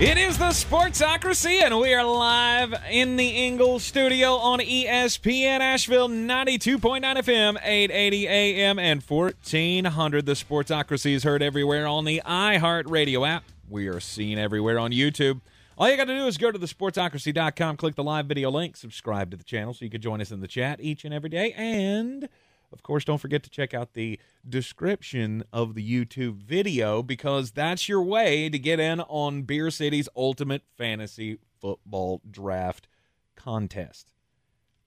It 0.00 0.16
is 0.16 0.38
the 0.38 0.46
Sportsocracy, 0.46 1.62
and 1.62 1.78
we 1.78 1.92
are 1.92 2.02
live 2.02 2.72
in 2.90 3.16
the 3.16 3.28
Ingles 3.28 3.84
studio 3.84 4.32
on 4.36 4.58
ESPN 4.58 5.60
Asheville 5.60 6.08
92.9 6.08 7.02
FM, 7.02 7.58
880 7.62 8.26
AM, 8.26 8.78
and 8.78 9.02
1400. 9.02 10.24
The 10.24 10.32
Sportsocracy 10.32 11.12
is 11.12 11.22
heard 11.22 11.42
everywhere 11.42 11.86
on 11.86 12.06
the 12.06 12.22
iHeartRadio 12.24 13.28
app. 13.28 13.44
We 13.68 13.88
are 13.88 14.00
seen 14.00 14.38
everywhere 14.38 14.78
on 14.78 14.90
YouTube. 14.90 15.42
All 15.76 15.90
you 15.90 15.98
got 15.98 16.06
to 16.06 16.16
do 16.16 16.26
is 16.26 16.38
go 16.38 16.50
to 16.50 16.58
thesportsocracy.com, 16.58 17.76
click 17.76 17.94
the 17.94 18.02
live 18.02 18.24
video 18.24 18.50
link, 18.50 18.78
subscribe 18.78 19.30
to 19.32 19.36
the 19.36 19.44
channel 19.44 19.74
so 19.74 19.84
you 19.84 19.90
can 19.90 20.00
join 20.00 20.22
us 20.22 20.30
in 20.30 20.40
the 20.40 20.48
chat 20.48 20.80
each 20.80 21.04
and 21.04 21.12
every 21.12 21.28
day, 21.28 21.52
and 21.52 22.26
of 22.72 22.82
course, 22.82 23.04
don't 23.04 23.18
forget 23.18 23.42
to 23.42 23.50
check 23.50 23.74
out 23.74 23.94
the 23.94 24.18
description 24.48 25.44
of 25.52 25.74
the 25.74 25.88
YouTube 25.88 26.36
video 26.36 27.02
because 27.02 27.50
that's 27.50 27.88
your 27.88 28.02
way 28.02 28.48
to 28.48 28.58
get 28.58 28.78
in 28.78 29.00
on 29.00 29.42
Beer 29.42 29.70
City's 29.70 30.08
Ultimate 30.14 30.62
Fantasy 30.76 31.38
Football 31.60 32.22
Draft 32.30 32.86
contest. 33.34 34.12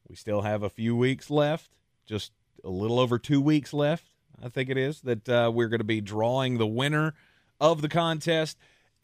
We 0.08 0.16
still 0.16 0.42
have 0.42 0.64
a 0.64 0.70
few 0.70 0.96
weeks 0.96 1.30
left, 1.30 1.72
just 2.06 2.32
a 2.64 2.70
little 2.70 3.00
over 3.00 3.20
two 3.20 3.42
weeks 3.42 3.74
left, 3.74 4.06
I 4.42 4.50
think 4.50 4.70
it 4.70 4.78
is, 4.78 5.02
that 5.02 5.28
uh, 5.28 5.52
we're 5.54 5.70
going 5.70 5.80
to 5.80 5.86
be 5.86 6.02
drawing 6.02 6.58
the 6.58 6.68
winner 6.68 7.14
of 7.60 7.82
the 7.82 7.90
contest. 7.90 8.58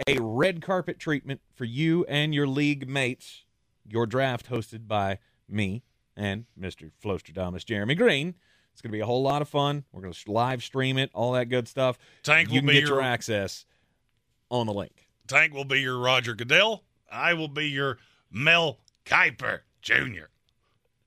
A 0.08 0.18
red 0.22 0.62
carpet 0.62 1.00
treatment 1.00 1.42
for 1.54 1.66
you 1.66 2.06
and 2.06 2.34
your 2.34 2.48
league 2.48 2.88
mates. 2.88 3.44
Your 3.86 4.06
draft 4.06 4.50
hosted 4.50 4.88
by 4.88 5.20
me 5.50 5.84
and 6.16 6.46
Mr. 6.60 6.92
Flostradamus 7.04 7.66
Jeremy 7.66 7.96
Green. 7.96 8.36
It's 8.80 8.82
going 8.82 8.94
to 8.94 8.96
be 8.96 9.02
a 9.02 9.06
whole 9.06 9.22
lot 9.24 9.42
of 9.42 9.50
fun. 9.50 9.84
We're 9.92 10.04
going 10.04 10.14
to 10.14 10.32
live 10.32 10.64
stream 10.64 10.98
it, 10.98 11.10
all 11.14 11.34
that 11.34 11.50
good 11.50 11.68
stuff. 11.68 12.00
Tank 12.24 12.48
you 12.48 12.54
will 12.54 12.60
can 12.62 12.68
be 12.68 12.74
get 12.76 12.84
your 12.84 13.00
your- 13.00 13.02
access 13.02 13.66
on 14.50 14.68
the 14.68 14.74
link. 14.74 15.10
Tank 15.28 15.54
will 15.54 15.66
be 15.66 15.82
your 15.82 16.00
Roger 16.00 16.34
Goodell. 16.34 16.86
I 17.12 17.34
will 17.34 17.50
be 17.50 17.68
your 17.68 17.98
Mel 18.32 18.80
Kiper 19.06 19.60
Jr. 19.82 20.28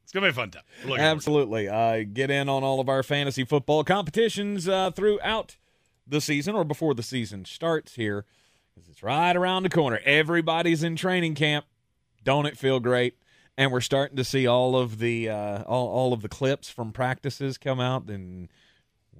It's 0.02 0.12
gonna 0.12 0.26
be 0.26 0.30
a 0.30 0.32
fun 0.34 0.50
time. 0.50 0.64
Looking 0.82 0.88
forward 0.88 0.98
to 0.98 1.02
it. 1.02 1.06
Absolutely. 1.12 1.68
Uh, 1.70 2.04
get 2.12 2.30
in 2.30 2.50
on 2.50 2.62
all 2.62 2.78
of 2.78 2.90
our 2.90 3.02
fantasy 3.02 3.46
football 3.46 3.84
competitions 3.84 4.68
uh, 4.68 4.90
throughout 4.90 5.56
the 6.06 6.20
season 6.20 6.54
or 6.54 6.64
before 6.64 6.92
the 6.92 7.02
season 7.02 7.46
starts 7.46 7.94
here 7.94 8.26
because 8.74 8.86
it's 8.90 9.02
right 9.02 9.34
around 9.34 9.62
the 9.62 9.70
corner. 9.70 9.98
Everybody's 10.04 10.82
in 10.82 10.94
training 10.94 11.36
camp. 11.36 11.64
Don't 12.22 12.44
it 12.44 12.58
feel 12.58 12.80
great? 12.80 13.16
And 13.58 13.70
we're 13.70 13.80
starting 13.82 14.16
to 14.16 14.24
see 14.24 14.46
all 14.46 14.76
of 14.76 14.98
the 14.98 15.28
uh, 15.28 15.62
all, 15.64 15.88
all 15.88 16.12
of 16.12 16.22
the 16.22 16.28
clips 16.28 16.70
from 16.70 16.92
practices 16.92 17.58
come 17.58 17.80
out, 17.80 18.08
and 18.08 18.48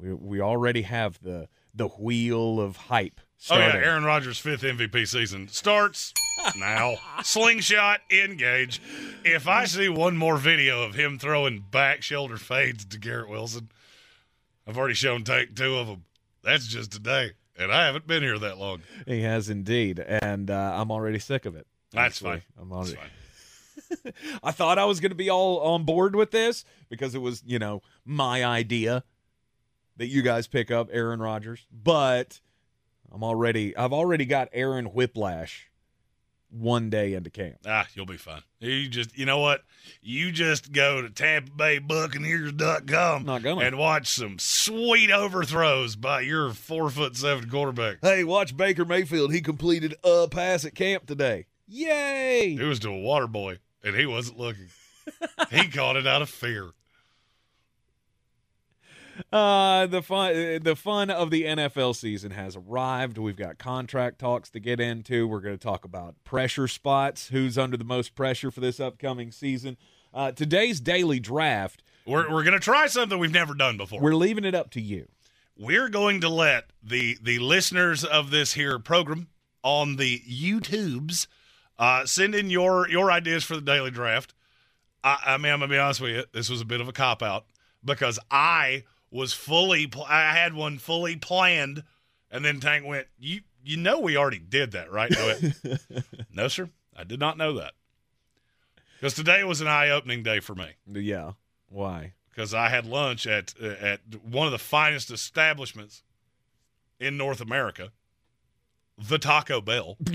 we 0.00 0.14
we 0.14 0.40
already 0.40 0.82
have 0.82 1.20
the 1.22 1.48
the 1.74 1.88
wheel 1.88 2.58
of 2.60 2.76
hype. 2.76 3.20
Oh 3.50 3.58
yeah, 3.58 3.74
Aaron 3.74 4.04
Rodgers' 4.04 4.38
fifth 4.38 4.62
MVP 4.62 5.06
season 5.06 5.48
starts 5.48 6.14
now. 6.56 6.94
Slingshot 7.22 8.00
engage. 8.10 8.80
If 9.24 9.48
I 9.48 9.64
see 9.66 9.88
one 9.88 10.16
more 10.16 10.36
video 10.38 10.82
of 10.82 10.94
him 10.94 11.18
throwing 11.18 11.64
back 11.70 12.02
shoulder 12.02 12.36
fades 12.36 12.84
to 12.86 12.98
Garrett 12.98 13.28
Wilson, 13.28 13.68
I've 14.66 14.78
already 14.78 14.94
shown 14.94 15.24
Tank 15.24 15.54
two 15.56 15.76
of 15.76 15.88
them. 15.88 16.04
That's 16.42 16.66
just 16.68 16.92
today, 16.92 17.32
and 17.58 17.70
I 17.72 17.84
haven't 17.86 18.06
been 18.06 18.22
here 18.22 18.38
that 18.38 18.58
long. 18.58 18.82
He 19.06 19.22
has 19.22 19.48
indeed, 19.50 19.98
and 19.98 20.50
uh, 20.50 20.72
I'm 20.76 20.90
already 20.90 21.18
sick 21.18 21.44
of 21.44 21.54
it. 21.56 21.66
That's 21.92 22.18
fine. 22.18 22.42
I'm 22.58 22.68
That's 22.70 22.78
already. 22.78 22.94
fine. 22.96 23.10
I 24.42 24.50
thought 24.52 24.78
I 24.78 24.84
was 24.84 25.00
going 25.00 25.10
to 25.10 25.16
be 25.16 25.30
all 25.30 25.60
on 25.60 25.84
board 25.84 26.14
with 26.16 26.30
this 26.30 26.64
because 26.88 27.14
it 27.14 27.20
was, 27.20 27.42
you 27.46 27.58
know, 27.58 27.82
my 28.04 28.44
idea 28.44 29.04
that 29.96 30.06
you 30.08 30.22
guys 30.22 30.46
pick 30.46 30.70
up 30.70 30.88
Aaron 30.92 31.20
Rodgers, 31.20 31.66
but 31.72 32.40
I'm 33.12 33.22
already 33.22 33.76
I've 33.76 33.92
already 33.92 34.24
got 34.24 34.48
Aaron 34.52 34.86
Whiplash 34.86 35.68
one 36.50 36.90
day 36.90 37.14
into 37.14 37.30
camp. 37.30 37.56
Ah, 37.66 37.86
you'll 37.94 38.04
be 38.06 38.16
fine. 38.18 38.42
You 38.60 38.86
just, 38.88 39.16
you 39.16 39.24
know 39.24 39.38
what? 39.38 39.62
You 40.02 40.30
just 40.30 40.70
go 40.72 41.00
to 41.02 41.08
Tampa 41.08 41.50
Bay 41.50 41.78
Buccaneers.com 41.78 43.24
Not 43.24 43.42
gonna. 43.42 43.60
and 43.62 43.78
watch 43.78 44.08
some 44.08 44.38
sweet 44.38 45.10
overthrows 45.10 45.96
by 45.96 46.20
your 46.20 46.52
four 46.52 46.90
foot 46.90 47.16
seven 47.16 47.48
quarterback. 47.48 47.98
Hey, 48.02 48.22
watch 48.24 48.56
Baker 48.56 48.84
Mayfield. 48.84 49.32
He 49.32 49.40
completed 49.40 49.94
a 50.04 50.28
pass 50.30 50.64
at 50.64 50.74
camp 50.74 51.06
today. 51.06 51.46
Yay! 51.66 52.54
It 52.60 52.64
was 52.64 52.80
to 52.80 52.90
a 52.90 52.98
water 53.00 53.26
boy, 53.26 53.58
and 53.84 53.96
he 53.96 54.06
wasn't 54.06 54.38
looking. 54.38 54.68
he 55.50 55.68
caught 55.68 55.96
it 55.96 56.06
out 56.06 56.22
of 56.22 56.28
fear. 56.30 56.70
Uh, 59.30 59.86
the 59.86 60.00
fun 60.00 60.62
the 60.62 60.74
fun 60.74 61.10
of 61.10 61.30
the 61.30 61.44
NFL 61.44 61.94
season 61.94 62.30
has 62.30 62.56
arrived. 62.56 63.18
We've 63.18 63.36
got 63.36 63.58
contract 63.58 64.18
talks 64.18 64.48
to 64.50 64.58
get 64.58 64.80
into. 64.80 65.28
We're 65.28 65.40
going 65.40 65.56
to 65.56 65.62
talk 65.62 65.84
about 65.84 66.14
pressure 66.24 66.66
spots, 66.66 67.28
who's 67.28 67.58
under 67.58 67.76
the 67.76 67.84
most 67.84 68.14
pressure 68.14 68.50
for 68.50 68.60
this 68.60 68.80
upcoming 68.80 69.30
season. 69.30 69.76
Uh, 70.14 70.32
today's 70.32 70.80
daily 70.80 71.20
draft, 71.20 71.82
We're, 72.06 72.30
we're 72.32 72.42
going 72.42 72.58
to 72.58 72.64
try 72.64 72.86
something 72.86 73.18
we've 73.18 73.30
never 73.32 73.52
done 73.54 73.76
before. 73.76 74.00
we're 74.00 74.14
leaving 74.14 74.44
it 74.46 74.54
up 74.54 74.70
to 74.70 74.80
you. 74.80 75.08
we're 75.58 75.90
going 75.90 76.22
to 76.22 76.28
let 76.30 76.70
the 76.82 77.18
the 77.22 77.38
listeners 77.38 78.04
of 78.04 78.30
this 78.30 78.54
here 78.54 78.78
program 78.78 79.28
on 79.62 79.96
the 79.96 80.20
YouTubes 80.20 81.26
uh, 81.78 82.06
send 82.06 82.34
in 82.34 82.50
your 82.50 82.88
your 82.88 83.10
ideas 83.10 83.44
for 83.44 83.54
the 83.56 83.62
daily 83.62 83.90
draft. 83.90 84.34
I, 85.04 85.18
I 85.26 85.36
mean, 85.38 85.52
I'm 85.52 85.60
gonna 85.60 85.70
be 85.72 85.78
honest 85.78 86.00
with 86.00 86.10
you. 86.12 86.24
This 86.32 86.48
was 86.48 86.60
a 86.60 86.64
bit 86.64 86.80
of 86.80 86.88
a 86.88 86.92
cop 86.92 87.22
out 87.22 87.46
because 87.84 88.18
I 88.30 88.84
was 89.10 89.32
fully. 89.32 89.86
Pl- 89.86 90.06
I 90.08 90.32
had 90.34 90.54
one 90.54 90.78
fully 90.78 91.16
planned, 91.16 91.82
and 92.30 92.44
then 92.44 92.60
Tank 92.60 92.84
went. 92.86 93.06
You 93.18 93.40
you 93.64 93.76
know 93.76 93.98
we 94.00 94.16
already 94.16 94.38
did 94.38 94.72
that, 94.72 94.90
right? 94.92 95.10
Went, 95.10 96.04
no, 96.32 96.48
sir. 96.48 96.70
I 96.96 97.04
did 97.04 97.18
not 97.20 97.38
know 97.38 97.54
that 97.54 97.72
because 99.00 99.14
today 99.14 99.42
was 99.44 99.60
an 99.60 99.66
eye 99.68 99.88
opening 99.88 100.22
day 100.22 100.40
for 100.40 100.54
me 100.54 100.68
Yeah. 100.86 101.32
Why? 101.68 102.12
because 102.28 102.54
I 102.54 102.68
had 102.68 102.86
lunch 102.86 103.26
at 103.26 103.58
at 103.60 104.00
one 104.22 104.46
of 104.46 104.52
the 104.52 104.58
finest 104.58 105.10
establishments 105.10 106.02
in 107.00 107.16
North 107.16 107.40
America, 107.40 107.92
the 108.98 109.18
Taco 109.18 109.60
Bell. 109.60 109.96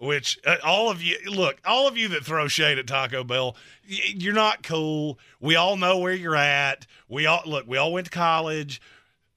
Which 0.00 0.38
uh, 0.46 0.56
all 0.64 0.90
of 0.90 1.02
you 1.02 1.18
look, 1.26 1.58
all 1.64 1.86
of 1.86 1.96
you 1.96 2.08
that 2.08 2.24
throw 2.24 2.48
shade 2.48 2.78
at 2.78 2.86
Taco 2.86 3.22
Bell, 3.22 3.54
y- 3.88 3.98
you're 4.16 4.32
not 4.32 4.62
cool. 4.62 5.18
We 5.40 5.56
all 5.56 5.76
know 5.76 5.98
where 5.98 6.14
you're 6.14 6.34
at. 6.34 6.86
We 7.08 7.26
all 7.26 7.42
look. 7.44 7.66
We 7.68 7.76
all 7.76 7.92
went 7.92 8.06
to 8.06 8.10
college. 8.10 8.80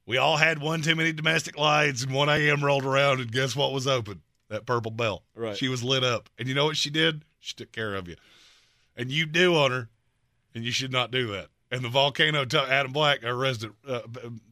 We 0.06 0.18
all 0.18 0.38
had 0.38 0.60
one 0.60 0.82
too 0.82 0.96
many 0.96 1.12
domestic 1.12 1.58
lights, 1.58 2.04
and 2.04 2.14
1 2.14 2.30
a.m. 2.30 2.64
rolled 2.64 2.86
around, 2.86 3.20
and 3.20 3.32
guess 3.32 3.56
what 3.56 3.74
was 3.74 3.88
open? 3.88 4.22
That 4.50 4.66
purple 4.66 4.92
bell. 4.92 5.24
Right. 5.36 5.58
She 5.58 5.68
was 5.68 5.84
lit 5.84 6.04
up, 6.04 6.30
and 6.40 6.48
you 6.48 6.54
know 6.56 6.66
what 6.66 6.78
she 6.78 6.90
did? 6.90 7.24
She 7.40 7.54
took 7.56 7.72
care 7.74 7.96
of 7.96 8.08
you, 8.08 8.16
and 8.96 9.12
you 9.12 9.26
do 9.26 9.56
on 9.56 9.72
her 9.72 9.90
and 10.56 10.64
you 10.64 10.72
should 10.72 10.92
not 10.92 11.12
do 11.12 11.28
that. 11.32 11.48
And 11.72 11.84
the 11.84 11.90
volcano, 11.90 12.46
t- 12.46 12.58
Adam 12.58 12.92
Black, 12.92 13.24
our 13.26 13.36
resident 13.36 13.76
uh, 13.88 14.02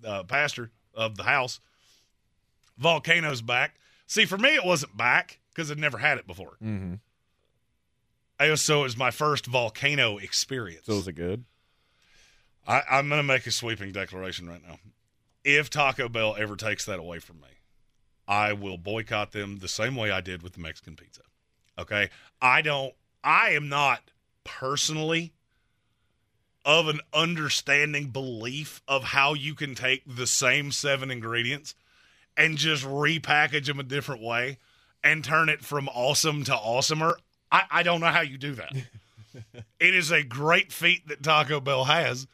uh, 0.04 0.24
pastor 0.24 0.72
of 0.94 1.16
the 1.16 1.24
house, 1.24 1.60
volcano's 2.78 3.42
back. 3.42 3.76
See, 4.08 4.26
for 4.26 4.38
me, 4.38 4.56
it 4.56 4.66
wasn't 4.66 4.98
back 4.98 5.40
because 5.54 5.72
I'd 5.72 5.80
never 5.80 5.98
had 5.98 6.18
it 6.18 6.28
before. 6.28 6.58
Mm-hmm. 6.64 6.96
I 8.40 8.50
was, 8.50 8.62
so 8.62 8.82
it 8.82 8.84
was 8.84 8.98
my 8.98 9.12
first 9.12 9.46
volcano 9.46 10.18
experience. 10.18 10.86
So 10.86 10.94
is 10.94 11.08
it 11.08 11.14
good? 11.14 11.46
I, 12.68 12.82
I'm 12.90 13.08
going 13.08 13.20
to 13.20 13.24
make 13.24 13.46
a 13.46 13.52
sweeping 13.52 13.92
declaration 13.92 14.50
right 14.50 14.62
now. 14.68 14.78
If 15.44 15.70
Taco 15.70 16.10
Bell 16.10 16.36
ever 16.38 16.56
takes 16.56 16.86
that 16.86 17.00
away 17.00 17.20
from 17.20 17.40
me, 17.40 17.48
I 18.28 18.54
will 18.54 18.78
boycott 18.78 19.32
them 19.32 19.60
the 19.60 19.68
same 19.68 19.96
way 19.96 20.12
I 20.12 20.22
did 20.22 20.42
with 20.42 20.54
the 20.54 20.60
Mexican 20.60 20.96
pizza. 20.96 21.22
Okay? 21.78 22.10
I 22.42 22.62
don't, 22.62 22.94
I 23.24 23.52
am 23.52 23.70
not 23.70 24.02
personally 24.44 25.34
of 26.64 26.88
an 26.88 27.00
understanding 27.14 28.08
belief 28.08 28.82
of 28.88 29.04
how 29.04 29.34
you 29.34 29.56
can 29.56 29.76
take 29.76 30.04
the 30.06 30.28
same 30.28 30.72
seven 30.72 31.10
ingredients 31.12 31.76
and 32.38 32.58
just 32.58 32.84
repackage 32.84 33.66
them 33.66 33.80
a 33.80 33.84
different 33.84 34.22
way 34.22 34.58
and 35.04 35.24
turn 35.24 35.50
it 35.50 35.64
from 35.64 35.88
awesome 35.90 36.44
to 36.46 36.52
awesomer. 36.52 37.16
I, 37.52 37.64
I 37.70 37.84
don't 37.84 38.02
know 38.02 38.08
how 38.08 38.22
you 38.22 38.38
do 38.38 38.56
that. 38.56 38.74
it 39.80 39.96
is 39.96 40.12
a 40.12 40.24
great 40.24 40.72
feat 40.72 41.08
that 41.08 41.24
Taco 41.24 41.60
Bell 41.60 41.86
has. 41.86 42.28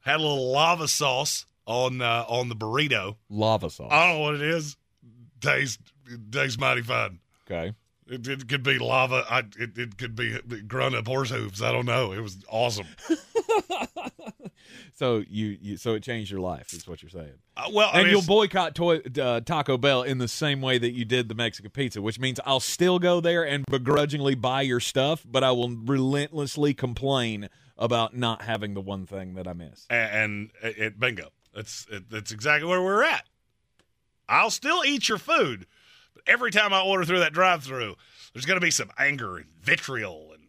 Had 0.00 0.16
a 0.16 0.22
little 0.22 0.52
lava 0.52 0.86
sauce 0.88 1.46
on 1.66 2.00
uh, 2.00 2.24
on 2.28 2.48
the 2.48 2.54
burrito. 2.54 3.16
Lava 3.28 3.70
sauce. 3.70 3.88
I 3.90 4.06
don't 4.06 4.16
know 4.16 4.22
what 4.22 4.34
it 4.36 4.42
is. 4.42 4.76
Tastes 5.40 5.78
tastes 6.30 6.58
mighty 6.58 6.82
fine. 6.82 7.18
okay. 7.50 7.74
It, 8.08 8.26
it 8.26 8.48
could 8.48 8.62
be 8.62 8.78
lava. 8.78 9.24
I, 9.28 9.40
it, 9.58 9.76
it 9.76 9.98
could 9.98 10.14
be 10.14 10.38
grown 10.66 10.94
up 10.94 11.06
horse 11.08 11.30
hooves. 11.30 11.60
I 11.62 11.72
don't 11.72 11.86
know. 11.86 12.12
It 12.12 12.20
was 12.20 12.38
awesome. 12.48 12.86
So 14.94 15.22
you, 15.28 15.58
you 15.60 15.76
so 15.76 15.94
it 15.94 16.02
changed 16.02 16.30
your 16.30 16.40
life 16.40 16.72
is 16.72 16.88
what 16.88 17.02
you're 17.02 17.10
saying. 17.10 17.34
Uh, 17.56 17.68
well, 17.70 17.90
I 17.92 17.98
and 17.98 18.04
mean, 18.04 18.12
you'll 18.12 18.26
boycott 18.26 18.74
toy, 18.74 19.00
uh, 19.20 19.40
Taco 19.40 19.76
Bell 19.76 20.02
in 20.02 20.16
the 20.16 20.26
same 20.26 20.62
way 20.62 20.78
that 20.78 20.92
you 20.92 21.04
did 21.04 21.28
the 21.28 21.34
Mexican 21.34 21.70
pizza, 21.70 22.00
which 22.00 22.18
means 22.18 22.40
I'll 22.46 22.60
still 22.60 22.98
go 22.98 23.20
there 23.20 23.46
and 23.46 23.64
begrudgingly 23.66 24.34
buy 24.36 24.62
your 24.62 24.80
stuff, 24.80 25.24
but 25.28 25.44
I 25.44 25.50
will 25.52 25.68
relentlessly 25.68 26.72
complain 26.72 27.50
about 27.76 28.16
not 28.16 28.42
having 28.42 28.72
the 28.72 28.80
one 28.80 29.04
thing 29.06 29.34
that 29.34 29.46
I 29.46 29.52
miss. 29.52 29.86
and, 29.90 30.50
and 30.62 30.74
it, 30.78 30.98
bingo. 30.98 31.28
That's 31.54 31.86
it, 31.90 32.10
that's 32.10 32.32
exactly 32.32 32.68
where 32.68 32.82
we're 32.82 33.04
at. 33.04 33.24
I'll 34.28 34.50
still 34.50 34.82
eat 34.84 35.08
your 35.10 35.18
food, 35.18 35.66
every 36.26 36.50
time 36.50 36.72
I 36.72 36.80
order 36.82 37.04
through 37.04 37.20
that 37.20 37.32
drive-through, 37.32 37.96
there's 38.32 38.44
going 38.46 38.58
to 38.60 38.64
be 38.64 38.70
some 38.70 38.90
anger 38.98 39.36
and 39.38 39.46
vitriol, 39.62 40.32
and 40.34 40.44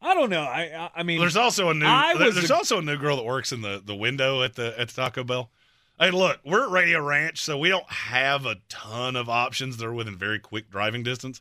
I 0.00 0.14
don't 0.14 0.30
know. 0.30 0.42
I 0.42 0.90
I, 0.94 1.02
mean, 1.02 1.18
there's 1.20 1.36
also 1.36 1.70
a 1.70 1.74
new 1.74 1.86
there's 2.18 2.50
a- 2.50 2.54
also 2.54 2.78
a 2.78 2.82
new 2.82 2.96
girl 2.98 3.16
that 3.16 3.24
works 3.24 3.52
in 3.52 3.62
the, 3.62 3.82
the 3.84 3.94
window 3.96 4.42
at 4.42 4.54
the 4.54 4.78
at 4.78 4.88
the 4.88 4.94
Taco 4.94 5.24
Bell. 5.24 5.50
Hey, 5.98 6.10
look, 6.10 6.40
we're 6.44 6.64
at 6.64 6.70
Radio 6.70 7.00
Ranch, 7.02 7.40
so 7.40 7.56
we 7.56 7.70
don't 7.70 7.88
have 7.90 8.44
a 8.44 8.56
ton 8.68 9.16
of 9.16 9.30
options 9.30 9.78
that 9.78 9.86
are 9.86 9.94
within 9.94 10.16
very 10.16 10.38
quick 10.38 10.70
driving 10.70 11.02
distance. 11.02 11.40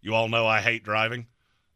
You 0.00 0.14
all 0.14 0.28
know 0.28 0.46
I 0.46 0.60
hate 0.60 0.82
driving, 0.82 1.26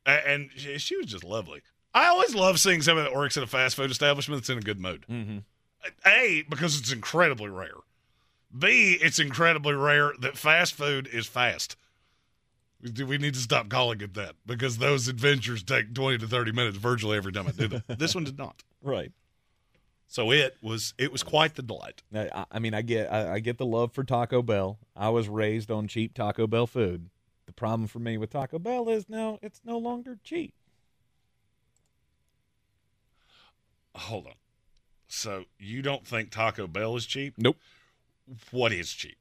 and 0.04 0.50
she, 0.56 0.78
she 0.78 0.96
was 0.96 1.06
just 1.06 1.22
lovely. 1.24 1.62
I 1.94 2.06
always 2.06 2.34
love 2.34 2.58
seeing 2.58 2.82
somebody 2.82 3.08
that 3.08 3.16
works 3.16 3.36
at 3.36 3.42
a 3.42 3.46
fast 3.46 3.76
food 3.76 3.90
establishment 3.90 4.40
that's 4.42 4.50
in 4.50 4.58
a 4.58 4.62
good 4.62 4.80
mood. 4.80 5.04
Mhm. 5.08 5.44
A, 6.06 6.44
because 6.48 6.78
it's 6.78 6.90
incredibly 6.92 7.48
rare. 7.50 7.74
B, 8.56 8.98
it's 9.00 9.18
incredibly 9.18 9.74
rare 9.74 10.12
that 10.20 10.36
fast 10.36 10.74
food 10.74 11.08
is 11.12 11.26
fast. 11.26 11.76
We 12.82 13.04
we 13.04 13.18
need 13.18 13.34
to 13.34 13.40
stop 13.40 13.68
calling 13.68 14.00
it 14.00 14.14
that 14.14 14.34
because 14.44 14.78
those 14.78 15.08
adventures 15.08 15.62
take 15.62 15.94
20 15.94 16.18
to 16.18 16.26
30 16.26 16.52
minutes 16.52 16.76
virtually 16.76 17.16
every 17.16 17.32
time 17.32 17.46
I 17.46 17.52
do 17.52 17.68
them. 17.68 17.82
this 17.98 18.14
one 18.14 18.24
did 18.24 18.38
not. 18.38 18.62
right. 18.82 19.12
So 20.08 20.30
it 20.30 20.58
was 20.60 20.92
it 20.98 21.10
was 21.10 21.22
quite 21.22 21.54
the 21.54 21.62
delight. 21.62 22.02
I, 22.14 22.44
I 22.50 22.58
mean, 22.58 22.74
I 22.74 22.82
get 22.82 23.10
I, 23.10 23.34
I 23.34 23.38
get 23.38 23.56
the 23.56 23.64
love 23.64 23.92
for 23.92 24.04
Taco 24.04 24.42
Bell. 24.42 24.78
I 24.94 25.08
was 25.08 25.26
raised 25.26 25.70
on 25.70 25.88
cheap 25.88 26.12
Taco 26.12 26.46
Bell 26.46 26.66
food. 26.66 27.08
The 27.46 27.52
problem 27.52 27.86
for 27.86 27.98
me 27.98 28.18
with 28.18 28.28
Taco 28.28 28.58
Bell 28.58 28.90
is 28.90 29.08
now 29.08 29.38
it's 29.40 29.62
no 29.64 29.78
longer 29.78 30.18
cheap. 30.22 30.52
Hold 33.94 34.26
on. 34.26 34.34
So 35.06 35.44
you 35.58 35.80
don't 35.80 36.06
think 36.06 36.30
Taco 36.30 36.66
Bell 36.66 36.94
is 36.96 37.06
cheap? 37.06 37.34
Nope. 37.38 37.56
What 38.50 38.72
is 38.72 38.92
cheap? 38.92 39.16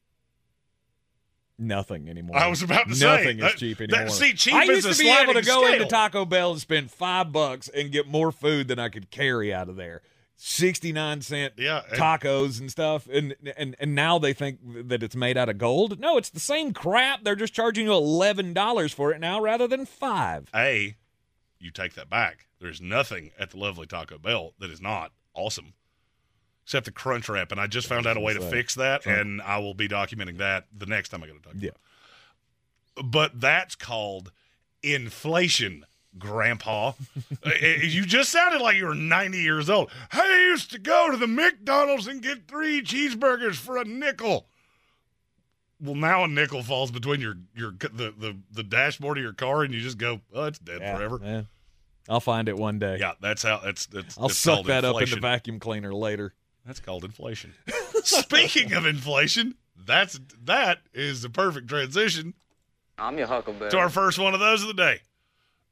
Nothing 1.58 2.10
anymore. 2.10 2.38
I 2.38 2.48
was 2.48 2.64
about 2.64 2.88
to 2.88 2.96
say 2.96 3.06
nothing 3.06 3.38
is 3.38 3.44
that- 3.44 3.58
cheap 3.58 3.78
that- 3.78 3.92
anymore. 3.94 4.10
see, 4.10 4.34
cheap 4.34 4.54
I 4.56 4.64
is 4.64 4.84
used 4.86 4.98
to 5.00 5.04
be 5.04 5.10
able 5.12 5.34
to 5.34 5.42
go 5.44 5.72
into. 5.72 5.86
Taco 5.86 6.26
Bell 6.26 6.52
and 6.54 6.62
spend 6.62 6.90
five 6.92 7.32
bucks 7.32 7.68
and 7.68 7.92
get 7.92 8.08
more 8.08 8.32
food 8.32 8.68
than 8.68 8.80
I 8.80 8.90
could 8.90 9.12
carry 9.12 9.54
out 9.54 9.70
of 9.70 9.76
there. 9.76 10.02
Sixty 10.38 10.92
nine 10.92 11.22
cent 11.22 11.54
Yeah, 11.58 11.84
and- 11.88 12.00
tacos 12.00 12.60
and 12.60 12.72
stuff, 12.72 13.08
and 13.08 13.36
and 13.56 13.76
and 13.80 13.94
now 13.94 14.18
they 14.18 14.34
think 14.34 14.58
that 14.88 15.04
it's 15.04 15.16
made 15.16 15.38
out 15.38 15.50
of 15.50 15.60
gold. 15.60 16.00
No, 16.00 16.18
it's 16.18 16.32
the 16.32 16.40
same 16.40 16.74
crap. 16.74 17.24
They're 17.24 17.36
just 17.36 17.54
charging 17.54 17.86
you 17.86 17.94
eleven 17.94 18.52
dollars 18.54 18.92
for 18.92 19.12
it 19.12 19.20
now 19.20 19.40
rather 19.40 19.68
than 19.68 19.86
five. 19.86 20.50
A, 20.56 20.96
you 21.60 21.70
take 21.70 21.94
that 21.94 22.10
back. 22.10 22.48
There's 22.60 22.82
nothing 22.82 23.30
at 23.38 23.52
the 23.52 23.58
lovely 23.58 23.86
Taco 23.86 24.18
Bell 24.18 24.56
that 24.58 24.72
is 24.72 24.82
not 24.82 25.12
awesome, 25.36 25.74
except 26.64 26.86
the 26.86 26.92
Crunch 26.92 27.28
Wrap. 27.30 27.52
And 27.52 27.60
I 27.62 27.68
just 27.68 27.88
found 27.88 28.08
out 28.08 28.18
a 28.18 28.20
way 28.20 28.34
to 28.34 28.42
fix 28.42 28.76
that, 28.76 29.06
and 29.06 29.42
I 29.42 29.58
will 29.60 29.74
be 29.74 29.88
documenting 29.88 30.38
that 30.38 30.68
the 30.78 30.86
next 30.86 31.10
time 31.10 31.24
I 31.24 31.28
go 31.28 31.34
to 31.34 31.40
Taco 31.42 31.58
Yeah. 31.60 31.70
But 33.04 33.40
that's 33.40 33.76
called 33.76 34.32
inflation, 34.84 35.86
Grandpa. 36.18 36.94
Uh, 37.44 37.50
you 37.82 38.06
just 38.06 38.32
sounded 38.32 38.62
like 38.62 38.76
you 38.76 38.86
were 38.86 38.94
90 38.94 39.40
years 39.40 39.68
old. 39.68 39.90
I 40.12 40.48
used 40.52 40.70
to 40.72 40.80
go 40.80 41.10
to 41.10 41.18
the 41.18 41.26
McDonald's 41.28 42.06
and 42.06 42.22
get 42.22 42.48
three 42.48 42.84
cheeseburgers 42.84 43.56
for 43.56 43.78
a 43.78 43.84
nickel. 43.84 44.46
Well, 45.80 45.96
now 45.96 46.24
a 46.24 46.28
nickel 46.28 46.62
falls 46.62 46.92
between 46.92 47.20
your 47.22 47.38
your 47.56 47.72
the 47.72 48.14
the, 48.16 48.38
the 48.52 48.62
dashboard 48.64 49.18
of 49.18 49.24
your 49.24 49.34
car, 49.34 49.64
and 49.64 49.74
you 49.74 49.80
just 49.82 49.98
go, 49.98 50.22
"Oh, 50.32 50.44
it's 50.46 50.60
dead 50.60 50.82
Yeah, 50.82 50.96
forever." 50.96 51.20
yeah. 51.24 51.42
I'll 52.08 52.20
find 52.20 52.48
it 52.48 52.58
one 52.58 52.78
day. 52.78 52.98
Yeah, 53.00 53.14
that's 53.20 53.42
how 53.42 53.58
that's 53.58 53.88
that's. 53.88 54.16
I'll 54.20 54.28
that's 54.28 54.38
suck 54.38 54.56
called 54.58 54.68
that 54.68 54.86
up 54.86 54.98
in 54.98 55.02
inflation. 55.02 55.16
the 55.18 55.22
vacuum 55.28 55.60
cleaner 55.60 55.92
later. 55.96 56.36
That's 56.66 56.80
called 56.80 57.04
inflation. 57.04 57.54
Speaking 58.04 58.74
of 58.74 58.86
inflation, 58.86 59.56
that's 59.86 60.20
that 60.44 60.80
is 60.94 61.22
the 61.22 61.30
perfect 61.30 61.68
transition 61.68 62.34
I'm 62.98 63.18
your 63.18 63.28
Huckleberry. 63.28 63.72
to 63.72 63.78
our 63.78 63.90
first 63.90 64.20
one 64.20 64.34
of 64.34 64.40
those 64.40 64.62
of 64.62 64.68
the 64.68 64.74
day. 64.74 65.02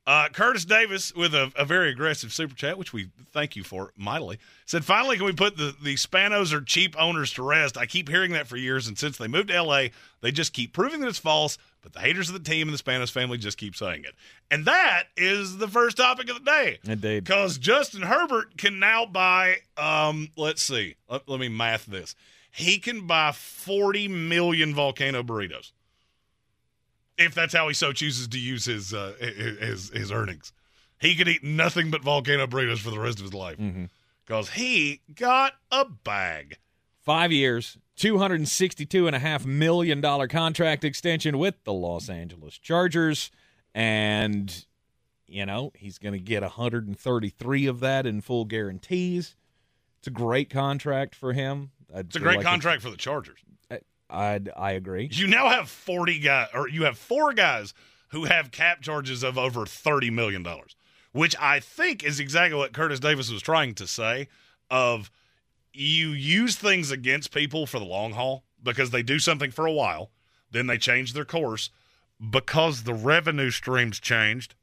Uh, 0.07 0.27
Curtis 0.29 0.65
Davis 0.65 1.13
with 1.13 1.35
a, 1.35 1.51
a 1.55 1.65
very 1.65 1.91
aggressive 1.91 2.33
super 2.33 2.55
chat, 2.55 2.79
which 2.79 2.93
we 2.93 3.09
thank 3.31 3.55
you 3.55 3.63
for 3.63 3.93
mightily, 3.95 4.39
said, 4.65 4.83
Finally, 4.83 5.17
can 5.17 5.25
we 5.25 5.33
put 5.33 5.55
the, 5.55 5.75
the 5.83 5.95
Spanos 5.95 6.51
are 6.51 6.61
cheap 6.61 6.95
owners 6.97 7.31
to 7.33 7.43
rest? 7.43 7.77
I 7.77 7.85
keep 7.85 8.09
hearing 8.09 8.31
that 8.31 8.47
for 8.47 8.57
years, 8.57 8.87
and 8.87 8.97
since 8.97 9.17
they 9.17 9.27
moved 9.27 9.49
to 9.49 9.61
LA, 9.61 9.87
they 10.21 10.31
just 10.31 10.51
keep 10.51 10.73
proving 10.73 11.01
that 11.01 11.09
it's 11.09 11.19
false, 11.19 11.59
but 11.83 11.93
the 11.93 11.99
haters 11.99 12.27
of 12.27 12.33
the 12.33 12.49
team 12.49 12.67
and 12.67 12.77
the 12.77 12.81
Spanos 12.81 13.11
family 13.11 13.37
just 13.37 13.59
keep 13.59 13.75
saying 13.75 14.03
it. 14.03 14.15
And 14.49 14.65
that 14.65 15.03
is 15.15 15.57
the 15.57 15.67
first 15.67 15.97
topic 15.97 16.27
of 16.29 16.43
the 16.43 16.51
day. 16.51 16.79
Indeed. 16.85 17.25
Because 17.25 17.59
Justin 17.59 18.01
Herbert 18.01 18.57
can 18.57 18.79
now 18.79 19.05
buy, 19.05 19.57
um, 19.77 20.29
let's 20.35 20.63
see, 20.63 20.95
let, 21.07 21.29
let 21.29 21.39
me 21.39 21.49
math 21.49 21.85
this. 21.85 22.15
He 22.51 22.79
can 22.79 23.05
buy 23.05 23.31
40 23.31 24.07
million 24.07 24.73
volcano 24.73 25.21
burritos 25.21 25.71
if 27.19 27.35
that's 27.35 27.53
how 27.53 27.67
he 27.67 27.73
so 27.73 27.91
chooses 27.93 28.27
to 28.29 28.39
use 28.39 28.65
his 28.65 28.93
uh, 28.93 29.13
his 29.19 29.89
his 29.89 30.11
earnings. 30.11 30.51
He 30.99 31.15
could 31.15 31.27
eat 31.27 31.43
nothing 31.43 31.91
but 31.91 32.03
volcano 32.03 32.47
burritos 32.47 32.79
for 32.79 32.89
the 32.89 32.99
rest 32.99 33.19
of 33.19 33.25
his 33.25 33.33
life 33.33 33.57
because 34.25 34.49
he 34.51 35.01
got 35.15 35.53
a 35.71 35.85
bag. 35.85 36.57
Five 37.01 37.31
years, 37.31 37.77
$262.5 37.97 39.45
million 39.45 40.27
contract 40.27 40.83
extension 40.83 41.37
with 41.37 41.55
the 41.63 41.73
Los 41.73 42.09
Angeles 42.09 42.57
Chargers. 42.57 43.31
And, 43.73 44.65
you 45.25 45.45
know, 45.45 45.71
he's 45.75 45.97
going 45.97 46.13
to 46.13 46.19
get 46.19 46.41
133 46.43 47.65
of 47.65 47.79
that 47.79 48.05
in 48.05 48.21
full 48.21 48.45
guarantees. 48.45 49.35
It's 49.99 50.07
a 50.07 50.11
great 50.11 50.49
contract 50.49 51.15
for 51.15 51.33
him. 51.33 51.71
It's 51.93 52.15
a 52.15 52.19
great 52.19 52.41
contract 52.41 52.81
for 52.81 52.89
the 52.89 52.97
Chargers. 52.97 53.39
I, 54.09 54.41
I 54.57 54.71
agree. 54.71 55.09
You 55.11 55.27
now 55.27 55.49
have 55.49 55.69
forty 55.69 56.19
guys, 56.19 56.47
or 56.53 56.67
you 56.67 56.83
have 56.83 56.97
four 56.97 57.33
guys 57.33 57.73
who 58.09 58.25
have 58.25 58.51
cap 58.51 58.81
charges 58.81 59.23
of 59.23 59.37
over 59.37 59.65
thirty 59.65 60.09
million 60.09 60.43
dollars, 60.43 60.75
which 61.11 61.35
I 61.39 61.59
think 61.59 62.03
is 62.03 62.19
exactly 62.19 62.57
what 62.57 62.73
Curtis 62.73 62.99
Davis 62.99 63.31
was 63.31 63.41
trying 63.41 63.75
to 63.75 63.87
say. 63.87 64.27
Of 64.71 65.09
you 65.73 66.09
use 66.09 66.55
things 66.55 66.91
against 66.91 67.33
people 67.33 67.65
for 67.65 67.79
the 67.79 67.85
long 67.85 68.13
haul 68.13 68.43
because 68.61 68.91
they 68.91 69.03
do 69.03 69.19
something 69.19 69.51
for 69.51 69.65
a 69.65 69.71
while, 69.71 70.11
then 70.51 70.67
they 70.67 70.77
change 70.77 71.13
their 71.13 71.25
course 71.25 71.69
because 72.29 72.83
the 72.83 72.93
revenue 72.93 73.49
streams 73.49 73.99
changed, 73.99 74.55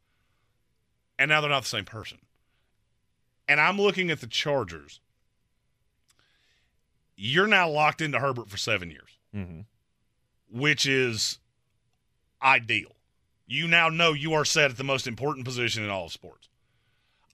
and 1.18 1.28
now 1.28 1.40
they're 1.40 1.50
not 1.50 1.62
the 1.62 1.68
same 1.68 1.84
person. 1.84 2.18
And 3.48 3.60
I'm 3.60 3.80
looking 3.80 4.10
at 4.10 4.20
the 4.20 4.26
Chargers. 4.26 5.00
You're 7.16 7.46
now 7.46 7.68
locked 7.68 8.00
into 8.00 8.18
Herbert 8.18 8.50
for 8.50 8.56
seven 8.58 8.90
years 8.90 9.15
hmm 9.32 9.60
which 10.50 10.86
is 10.86 11.38
ideal. 12.42 12.96
You 13.46 13.68
now 13.68 13.88
know 13.88 14.12
you 14.12 14.32
are 14.32 14.44
set 14.44 14.70
at 14.70 14.76
the 14.76 14.84
most 14.84 15.06
important 15.06 15.44
position 15.44 15.84
in 15.84 15.90
all 15.90 16.06
of 16.06 16.12
sports. 16.12 16.48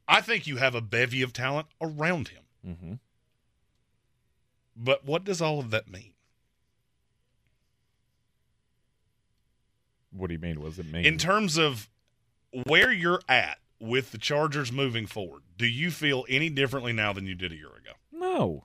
I 0.08 0.20
think 0.20 0.46
you 0.46 0.56
have 0.56 0.74
a 0.74 0.80
bevy 0.80 1.22
of 1.22 1.32
talent 1.32 1.68
around 1.80 2.28
him. 2.28 2.42
Mm-hmm. 2.66 2.92
But 4.76 5.04
what 5.04 5.24
does 5.24 5.40
all 5.40 5.58
of 5.58 5.70
that 5.70 5.90
mean? 5.90 6.12
What 10.10 10.28
do 10.28 10.34
you 10.34 10.40
mean? 10.40 10.60
What 10.60 10.70
does 10.70 10.78
it 10.78 10.92
mean? 10.92 11.04
In 11.04 11.16
terms 11.16 11.56
of 11.56 11.88
where 12.66 12.92
you're 12.92 13.22
at 13.28 13.58
with 13.80 14.12
the 14.12 14.18
Chargers 14.18 14.70
moving 14.70 15.06
forward, 15.06 15.42
do 15.56 15.66
you 15.66 15.90
feel 15.90 16.26
any 16.28 16.50
differently 16.50 16.92
now 16.92 17.12
than 17.12 17.26
you 17.26 17.34
did 17.34 17.52
a 17.52 17.56
year 17.56 17.68
ago? 17.68 17.92
no. 18.10 18.64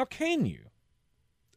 How 0.00 0.06
can 0.06 0.46
you? 0.46 0.60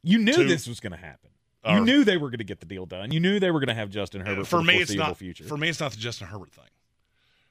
You 0.01 0.17
knew 0.17 0.45
this 0.45 0.67
was 0.67 0.81
going 0.81 0.91
to 0.91 0.97
happen. 0.97 1.29
You 1.65 1.79
knew 1.79 2.03
they 2.03 2.17
were 2.17 2.27
going 2.27 2.39
to 2.39 2.43
get 2.43 2.59
the 2.59 2.65
deal 2.65 2.85
done. 2.85 3.13
You 3.13 3.21
knew 3.21 3.39
they 3.39 3.51
were 3.51 3.61
going 3.61 3.69
to 3.69 3.73
have 3.73 3.89
Justin 3.89 4.19
Herbert 4.19 4.47
for, 4.47 4.57
for 4.57 4.63
me, 4.63 4.75
the 4.75 4.81
it's 4.81 4.93
not. 4.95 5.15
future. 5.15 5.45
For 5.45 5.55
me, 5.55 5.69
it's 5.69 5.79
not 5.79 5.91
the 5.93 5.97
Justin 5.97 6.27
Herbert 6.27 6.51
thing. 6.51 6.65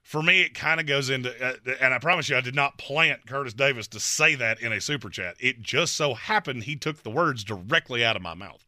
For 0.02 0.22
me, 0.22 0.42
it 0.42 0.52
kind 0.52 0.80
of 0.80 0.84
goes 0.84 1.08
into, 1.08 1.30
uh, 1.42 1.54
and 1.80 1.94
I 1.94 1.98
promise 1.98 2.28
you, 2.28 2.36
I 2.36 2.42
did 2.42 2.54
not 2.54 2.76
plant 2.76 3.26
Curtis 3.26 3.54
Davis 3.54 3.88
to 3.88 4.00
say 4.00 4.34
that 4.34 4.60
in 4.60 4.70
a 4.70 4.82
super 4.82 5.08
chat. 5.08 5.36
It 5.40 5.62
just 5.62 5.96
so 5.96 6.12
happened 6.12 6.64
he 6.64 6.76
took 6.76 7.02
the 7.02 7.10
words 7.10 7.42
directly 7.42 8.04
out 8.04 8.16
of 8.16 8.20
my 8.20 8.34
mouth. 8.34 8.66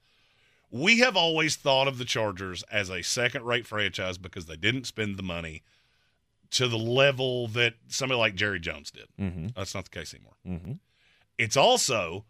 We 0.70 1.00
have 1.00 1.18
always 1.18 1.56
thought 1.56 1.88
of 1.88 1.98
the 1.98 2.06
Chargers 2.06 2.64
as 2.72 2.88
a 2.88 3.02
second-rate 3.02 3.66
franchise 3.66 4.16
because 4.16 4.46
they 4.46 4.56
didn't 4.56 4.86
spend 4.86 5.18
the 5.18 5.22
money 5.22 5.62
to 6.52 6.68
the 6.68 6.78
level 6.78 7.48
that 7.48 7.74
somebody 7.88 8.18
like 8.18 8.34
Jerry 8.34 8.60
Jones 8.60 8.90
did. 8.90 9.08
Mm-hmm. 9.20 9.48
That's 9.54 9.74
not 9.74 9.84
the 9.84 9.90
case 9.90 10.14
anymore. 10.14 10.36
Mm-hmm. 10.48 10.72
It's 11.38 11.56
also 11.56 12.24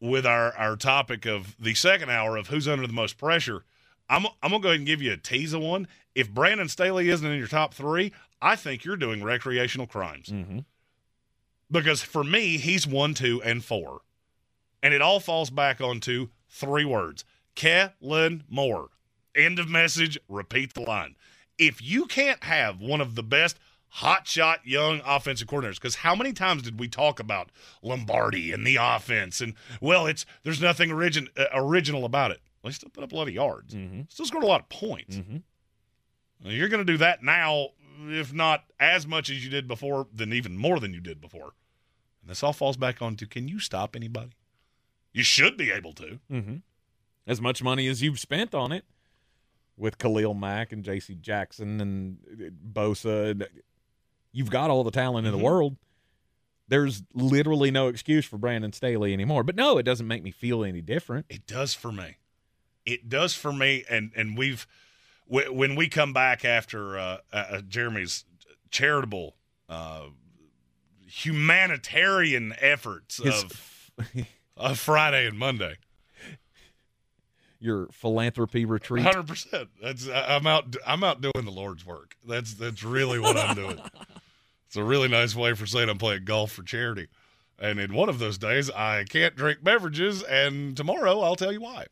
with 0.00 0.26
our, 0.26 0.54
our 0.56 0.76
topic 0.76 1.24
of 1.24 1.56
the 1.58 1.74
second 1.74 2.10
hour 2.10 2.36
of 2.36 2.48
who's 2.48 2.68
under 2.68 2.86
the 2.86 2.92
most 2.92 3.16
pressure. 3.16 3.64
I'm, 4.08 4.26
I'm 4.42 4.50
going 4.50 4.60
to 4.60 4.62
go 4.62 4.68
ahead 4.68 4.80
and 4.80 4.86
give 4.86 5.00
you 5.00 5.12
a 5.12 5.16
tease 5.16 5.52
of 5.52 5.62
one. 5.62 5.88
If 6.14 6.30
Brandon 6.30 6.68
Staley 6.68 7.08
isn't 7.08 7.26
in 7.26 7.38
your 7.38 7.48
top 7.48 7.74
three, 7.74 8.12
I 8.42 8.56
think 8.56 8.84
you're 8.84 8.96
doing 8.96 9.24
recreational 9.24 9.86
crimes. 9.86 10.28
Mm-hmm. 10.28 10.60
Because 11.70 12.02
for 12.02 12.22
me, 12.22 12.58
he's 12.58 12.86
one, 12.86 13.14
two, 13.14 13.42
and 13.42 13.64
four. 13.64 14.02
And 14.82 14.92
it 14.92 15.00
all 15.00 15.20
falls 15.20 15.48
back 15.48 15.80
onto 15.80 16.28
three 16.50 16.84
words 16.84 17.24
Kellen 17.54 18.44
Moore. 18.50 18.90
End 19.34 19.58
of 19.58 19.68
message. 19.68 20.18
Repeat 20.28 20.74
the 20.74 20.82
line. 20.82 21.16
If 21.56 21.80
you 21.82 22.04
can't 22.04 22.44
have 22.44 22.80
one 22.80 23.00
of 23.00 23.14
the 23.14 23.22
best 23.22 23.58
hotshot 23.98 24.58
young 24.64 25.00
offensive 25.04 25.48
coordinators, 25.48 25.76
because 25.76 25.96
how 25.96 26.14
many 26.14 26.32
times 26.32 26.62
did 26.62 26.78
we 26.78 26.88
talk 26.88 27.20
about 27.20 27.50
Lombardi 27.82 28.52
and 28.52 28.66
the 28.66 28.76
offense? 28.80 29.40
And 29.40 29.54
well, 29.80 30.06
it's 30.06 30.26
there's 30.42 30.60
nothing 30.60 30.90
origin, 30.90 31.28
uh, 31.36 31.46
original 31.52 32.04
about 32.04 32.30
it. 32.30 32.40
Well, 32.62 32.70
he 32.70 32.74
still 32.74 32.90
put 32.90 33.04
up 33.04 33.12
a 33.12 33.16
lot 33.16 33.28
of 33.28 33.34
yards. 33.34 33.74
Mm-hmm. 33.74 34.02
Still 34.08 34.26
scored 34.26 34.44
a 34.44 34.48
lot 34.48 34.60
of 34.62 34.68
points. 34.68 35.16
Mm-hmm. 35.16 35.36
Well, 36.42 36.52
You're 36.52 36.68
going 36.68 36.84
to 36.84 36.92
do 36.92 36.98
that 36.98 37.22
now, 37.22 37.68
if 38.06 38.32
not 38.32 38.64
as 38.80 39.06
much 39.06 39.30
as 39.30 39.44
you 39.44 39.50
did 39.50 39.68
before, 39.68 40.06
then 40.12 40.32
even 40.32 40.56
more 40.56 40.80
than 40.80 40.94
you 40.94 41.00
did 41.00 41.20
before. 41.20 41.52
And 42.22 42.30
this 42.30 42.42
all 42.42 42.54
falls 42.54 42.76
back 42.76 43.02
onto 43.02 43.26
can 43.26 43.48
you 43.48 43.60
stop 43.60 43.94
anybody? 43.94 44.32
You 45.12 45.22
should 45.22 45.56
be 45.56 45.70
able 45.70 45.92
to. 45.94 46.18
Mm-hmm. 46.30 46.56
As 47.26 47.40
much 47.40 47.62
money 47.62 47.86
as 47.86 48.02
you've 48.02 48.18
spent 48.18 48.54
on 48.54 48.72
it 48.72 48.84
with 49.76 49.98
Khalil 49.98 50.34
Mack 50.34 50.72
and 50.72 50.84
J.C. 50.84 51.14
Jackson 51.16 51.80
and 51.80 52.18
uh, 52.32 52.50
Bosa, 52.72 53.30
and 53.30 53.46
you've 54.34 54.50
got 54.50 54.68
all 54.68 54.84
the 54.84 54.90
talent 54.90 55.26
in 55.26 55.32
Mhm. 55.32 55.38
the 55.38 55.42
world. 55.42 55.76
There's 56.68 57.02
literally 57.14 57.70
no 57.70 57.88
excuse 57.88 58.24
for 58.26 58.36
Brandon 58.36 58.72
Staley 58.72 59.12
anymore. 59.14 59.42
But 59.44 59.54
no, 59.56 59.78
it 59.78 59.84
doesn't 59.84 60.06
make 60.06 60.22
me 60.22 60.30
feel 60.30 60.62
any 60.64 60.80
different. 60.82 61.24
It 61.30 61.46
does 61.46 61.72
for 61.74 61.90
me. 61.92 62.16
It 62.84 63.08
does 63.08 63.34
for 63.34 63.52
me. 63.52 63.84
And 63.88 64.12
and 64.16 64.36
we've 64.36 64.66
wh- 65.26 65.50
when 65.52 65.74
we 65.76 65.88
come 65.88 66.12
back 66.12 66.44
after 66.44 66.98
uh, 66.98 67.18
uh, 67.32 67.60
Jeremy's 67.62 68.24
charitable, 68.70 69.36
uh, 69.68 70.06
humanitarian 71.06 72.54
efforts 72.58 73.18
His- 73.18 73.44
of, 73.44 73.90
of 74.56 74.78
Friday 74.78 75.26
and 75.26 75.38
Monday. 75.38 75.76
Your 77.60 77.86
philanthropy 77.92 78.64
retreat. 78.66 79.04
Hundred 79.04 79.26
percent. 79.26 79.70
That's 79.82 80.06
I'm 80.08 80.46
out. 80.46 80.76
I'm 80.86 81.02
out 81.02 81.22
doing 81.22 81.44
the 81.46 81.50
Lord's 81.50 81.86
work. 81.86 82.14
That's 82.26 82.52
that's 82.54 82.82
really 82.82 83.18
what 83.18 83.36
I'm 83.38 83.54
doing. 83.54 83.78
it's 84.74 84.80
a 84.80 84.82
really 84.82 85.06
nice 85.06 85.36
way 85.36 85.54
for 85.54 85.66
saying 85.66 85.88
I'm 85.88 85.98
playing 85.98 86.24
golf 86.24 86.50
for 86.50 86.64
charity. 86.64 87.06
And 87.60 87.78
in 87.78 87.94
one 87.94 88.08
of 88.08 88.18
those 88.18 88.38
days, 88.38 88.68
I 88.70 89.04
can't 89.04 89.36
drink 89.36 89.62
beverages, 89.62 90.24
and 90.24 90.76
tomorrow 90.76 91.20
I'll 91.20 91.36
tell 91.36 91.52
you 91.52 91.60
why. 91.60 91.86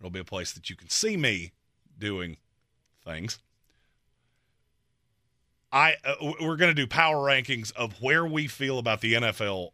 It'll 0.00 0.10
be 0.10 0.18
a 0.18 0.24
place 0.24 0.50
that 0.54 0.68
you 0.68 0.74
can 0.74 0.88
see 0.88 1.16
me 1.16 1.52
doing 1.96 2.38
things. 3.04 3.38
I 5.70 5.94
uh, 6.04 6.32
we're 6.40 6.56
going 6.56 6.74
to 6.74 6.74
do 6.74 6.88
power 6.88 7.18
rankings 7.18 7.70
of 7.76 8.02
where 8.02 8.26
we 8.26 8.48
feel 8.48 8.80
about 8.80 9.00
the 9.00 9.14
NFL 9.14 9.70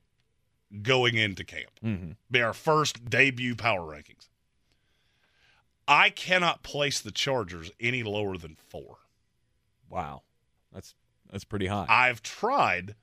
going 0.82 1.16
into 1.16 1.42
camp 1.42 1.70
Mm-hmm. 1.82 2.10
be 2.30 2.42
our 2.42 2.52
first 2.52 3.08
debut 3.08 3.54
power 3.56 3.80
rankings. 3.80 4.28
I 5.88 6.10
cannot 6.10 6.62
place 6.62 7.00
the 7.00 7.12
Chargers 7.12 7.70
any 7.80 8.02
lower 8.02 8.36
than 8.36 8.58
four. 8.68 8.98
Wow, 9.88 10.20
that's 10.70 10.94
that's 11.30 11.44
pretty 11.44 11.66
high. 11.66 11.86
I've 11.88 12.22
tried 12.22 12.94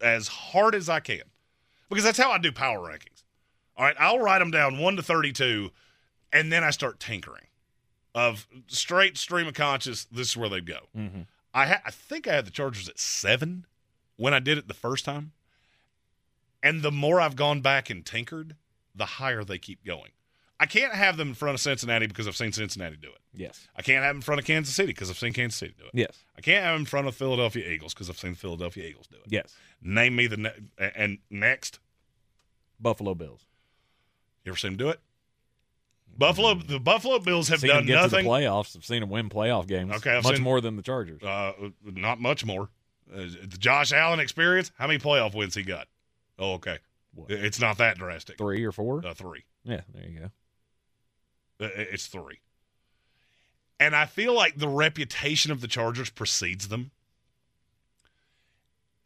as 0.00 0.28
hard 0.28 0.74
as 0.74 0.88
I 0.88 1.00
can 1.00 1.22
because 1.88 2.04
that's 2.04 2.18
how 2.18 2.30
I 2.30 2.38
do 2.38 2.52
power 2.52 2.78
rankings. 2.78 3.22
All 3.76 3.84
right, 3.84 3.96
I'll 3.98 4.18
write 4.18 4.40
them 4.40 4.50
down 4.50 4.78
one 4.78 4.96
to 4.96 5.02
thirty-two, 5.02 5.70
and 6.32 6.52
then 6.52 6.62
I 6.64 6.70
start 6.70 7.00
tinkering. 7.00 7.46
Of 8.14 8.46
straight 8.66 9.16
stream 9.16 9.46
of 9.46 9.54
conscious, 9.54 10.04
this 10.04 10.30
is 10.30 10.36
where 10.36 10.50
they 10.50 10.60
go. 10.60 10.80
mm-hmm. 10.96 11.22
I 11.54 11.66
ha- 11.66 11.82
I 11.84 11.90
think 11.90 12.28
I 12.28 12.34
had 12.34 12.46
the 12.46 12.50
Chargers 12.50 12.88
at 12.88 12.98
seven 12.98 13.66
when 14.16 14.34
I 14.34 14.38
did 14.38 14.58
it 14.58 14.68
the 14.68 14.74
first 14.74 15.04
time, 15.04 15.32
and 16.62 16.82
the 16.82 16.92
more 16.92 17.20
I've 17.20 17.36
gone 17.36 17.60
back 17.62 17.88
and 17.88 18.04
tinkered, 18.04 18.56
the 18.94 19.04
higher 19.04 19.44
they 19.44 19.58
keep 19.58 19.84
going. 19.84 20.10
I 20.62 20.66
can't 20.66 20.92
have 20.94 21.16
them 21.16 21.28
in 21.30 21.34
front 21.34 21.54
of 21.54 21.60
Cincinnati 21.60 22.06
because 22.06 22.28
I've 22.28 22.36
seen 22.36 22.52
Cincinnati 22.52 22.96
do 22.96 23.08
it. 23.08 23.18
Yes. 23.34 23.66
I 23.74 23.82
can't 23.82 24.04
have 24.04 24.10
them 24.10 24.18
in 24.18 24.22
front 24.22 24.38
of 24.38 24.44
Kansas 24.46 24.72
City 24.72 24.92
because 24.92 25.10
I've 25.10 25.18
seen 25.18 25.32
Kansas 25.32 25.58
City 25.58 25.74
do 25.76 25.84
it. 25.86 25.90
Yes. 25.92 26.22
I 26.38 26.40
can't 26.40 26.62
have 26.64 26.74
them 26.74 26.82
in 26.82 26.86
front 26.86 27.08
of 27.08 27.16
Philadelphia 27.16 27.68
Eagles 27.68 27.94
because 27.94 28.08
I've 28.08 28.18
seen 28.18 28.32
the 28.32 28.38
Philadelphia 28.38 28.86
Eagles 28.86 29.08
do 29.08 29.16
it. 29.16 29.24
Yes. 29.26 29.56
Name 29.82 30.14
me 30.14 30.28
the 30.28 30.36
ne- 30.36 30.52
and 30.94 31.18
next. 31.30 31.80
Buffalo 32.78 33.14
Bills. 33.16 33.44
You 34.44 34.52
ever 34.52 34.56
seen 34.56 34.72
them 34.72 34.78
do 34.78 34.88
it? 34.90 35.00
Buffalo. 36.16 36.54
The 36.54 36.78
Buffalo 36.78 37.18
Bills 37.18 37.48
have 37.48 37.58
seen 37.60 37.68
done 37.70 37.78
them 37.78 37.86
get 37.86 37.94
nothing. 37.94 38.18
to 38.18 38.22
the 38.24 38.28
playoffs. 38.28 38.76
I've 38.76 38.84
seen 38.84 39.00
them 39.00 39.10
win 39.10 39.28
playoff 39.30 39.66
games. 39.66 39.92
Okay, 39.96 40.16
I've 40.16 40.22
much 40.24 40.36
seen- 40.36 40.44
more 40.44 40.60
than 40.60 40.76
the 40.76 40.82
Chargers. 40.82 41.22
Uh, 41.22 41.52
not 41.84 42.20
much 42.20 42.44
more. 42.44 42.68
Uh, 43.12 43.22
the 43.22 43.56
Josh 43.58 43.92
Allen 43.92 44.20
experience. 44.20 44.70
How 44.78 44.86
many 44.86 45.00
playoff 45.00 45.34
wins 45.34 45.54
he 45.56 45.62
got? 45.64 45.88
Oh, 46.38 46.54
okay. 46.54 46.78
What? 47.14 47.30
It's 47.30 47.60
not 47.60 47.78
that 47.78 47.98
drastic. 47.98 48.38
Three 48.38 48.64
or 48.64 48.72
four. 48.72 49.04
Uh, 49.04 49.12
three. 49.14 49.44
yeah, 49.64 49.80
there 49.94 50.08
you 50.08 50.18
go. 50.20 50.30
Uh, 51.66 51.70
It's 51.76 52.06
three. 52.06 52.40
And 53.80 53.96
I 53.96 54.06
feel 54.06 54.34
like 54.34 54.56
the 54.58 54.68
reputation 54.68 55.50
of 55.50 55.60
the 55.60 55.68
Chargers 55.68 56.10
precedes 56.10 56.68
them. 56.68 56.90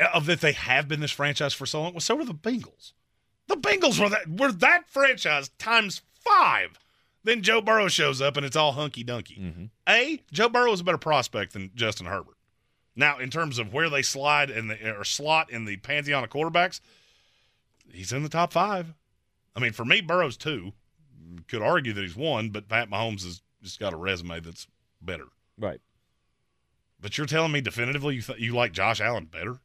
Uh, 0.00 0.08
Of 0.12 0.26
that 0.26 0.40
they 0.40 0.52
have 0.52 0.88
been 0.88 1.00
this 1.00 1.10
franchise 1.12 1.54
for 1.54 1.66
so 1.66 1.82
long. 1.82 1.92
Well, 1.94 2.00
so 2.00 2.14
were 2.16 2.24
the 2.24 2.34
Bengals. 2.34 2.92
The 3.48 3.56
Bengals 3.56 4.00
were 4.00 4.08
that 4.08 4.28
were 4.28 4.52
that 4.52 4.88
franchise 4.88 5.50
times 5.58 6.02
five. 6.20 6.78
Then 7.22 7.42
Joe 7.42 7.60
Burrow 7.60 7.88
shows 7.88 8.20
up 8.20 8.36
and 8.36 8.44
it's 8.44 8.56
all 8.56 8.72
hunky 8.72 9.04
dunky. 9.04 9.38
Mm-hmm. 9.40 9.64
A, 9.88 10.20
Joe 10.32 10.48
Burrow 10.48 10.72
is 10.72 10.80
a 10.80 10.84
better 10.84 10.98
prospect 10.98 11.52
than 11.52 11.70
Justin 11.74 12.06
Herbert. 12.06 12.36
Now, 12.94 13.18
in 13.18 13.30
terms 13.30 13.58
of 13.58 13.72
where 13.72 13.90
they 13.90 14.02
slide 14.02 14.48
in 14.50 14.68
the 14.68 14.96
or 14.96 15.04
slot 15.04 15.50
in 15.50 15.64
the 15.64 15.76
pantheon 15.76 16.24
of 16.24 16.30
quarterbacks, 16.30 16.80
he's 17.92 18.12
in 18.12 18.22
the 18.22 18.28
top 18.28 18.52
five. 18.52 18.94
I 19.54 19.60
mean, 19.60 19.72
for 19.72 19.84
me, 19.84 20.00
Burrow's 20.00 20.36
two. 20.36 20.72
Could 21.48 21.62
argue 21.62 21.92
that 21.92 22.00
he's 22.02 22.16
won, 22.16 22.50
but 22.50 22.68
Pat 22.68 22.88
Mahomes 22.90 23.24
has 23.24 23.42
just 23.62 23.80
got 23.80 23.92
a 23.92 23.96
resume 23.96 24.40
that's 24.40 24.66
better. 25.00 25.26
Right. 25.58 25.80
But 27.00 27.16
you're 27.18 27.26
telling 27.26 27.52
me 27.52 27.60
definitively 27.60 28.14
you 28.16 28.22
th- 28.22 28.38
you 28.38 28.54
like 28.54 28.72
Josh 28.72 29.00
Allen 29.00 29.26
better? 29.26 29.58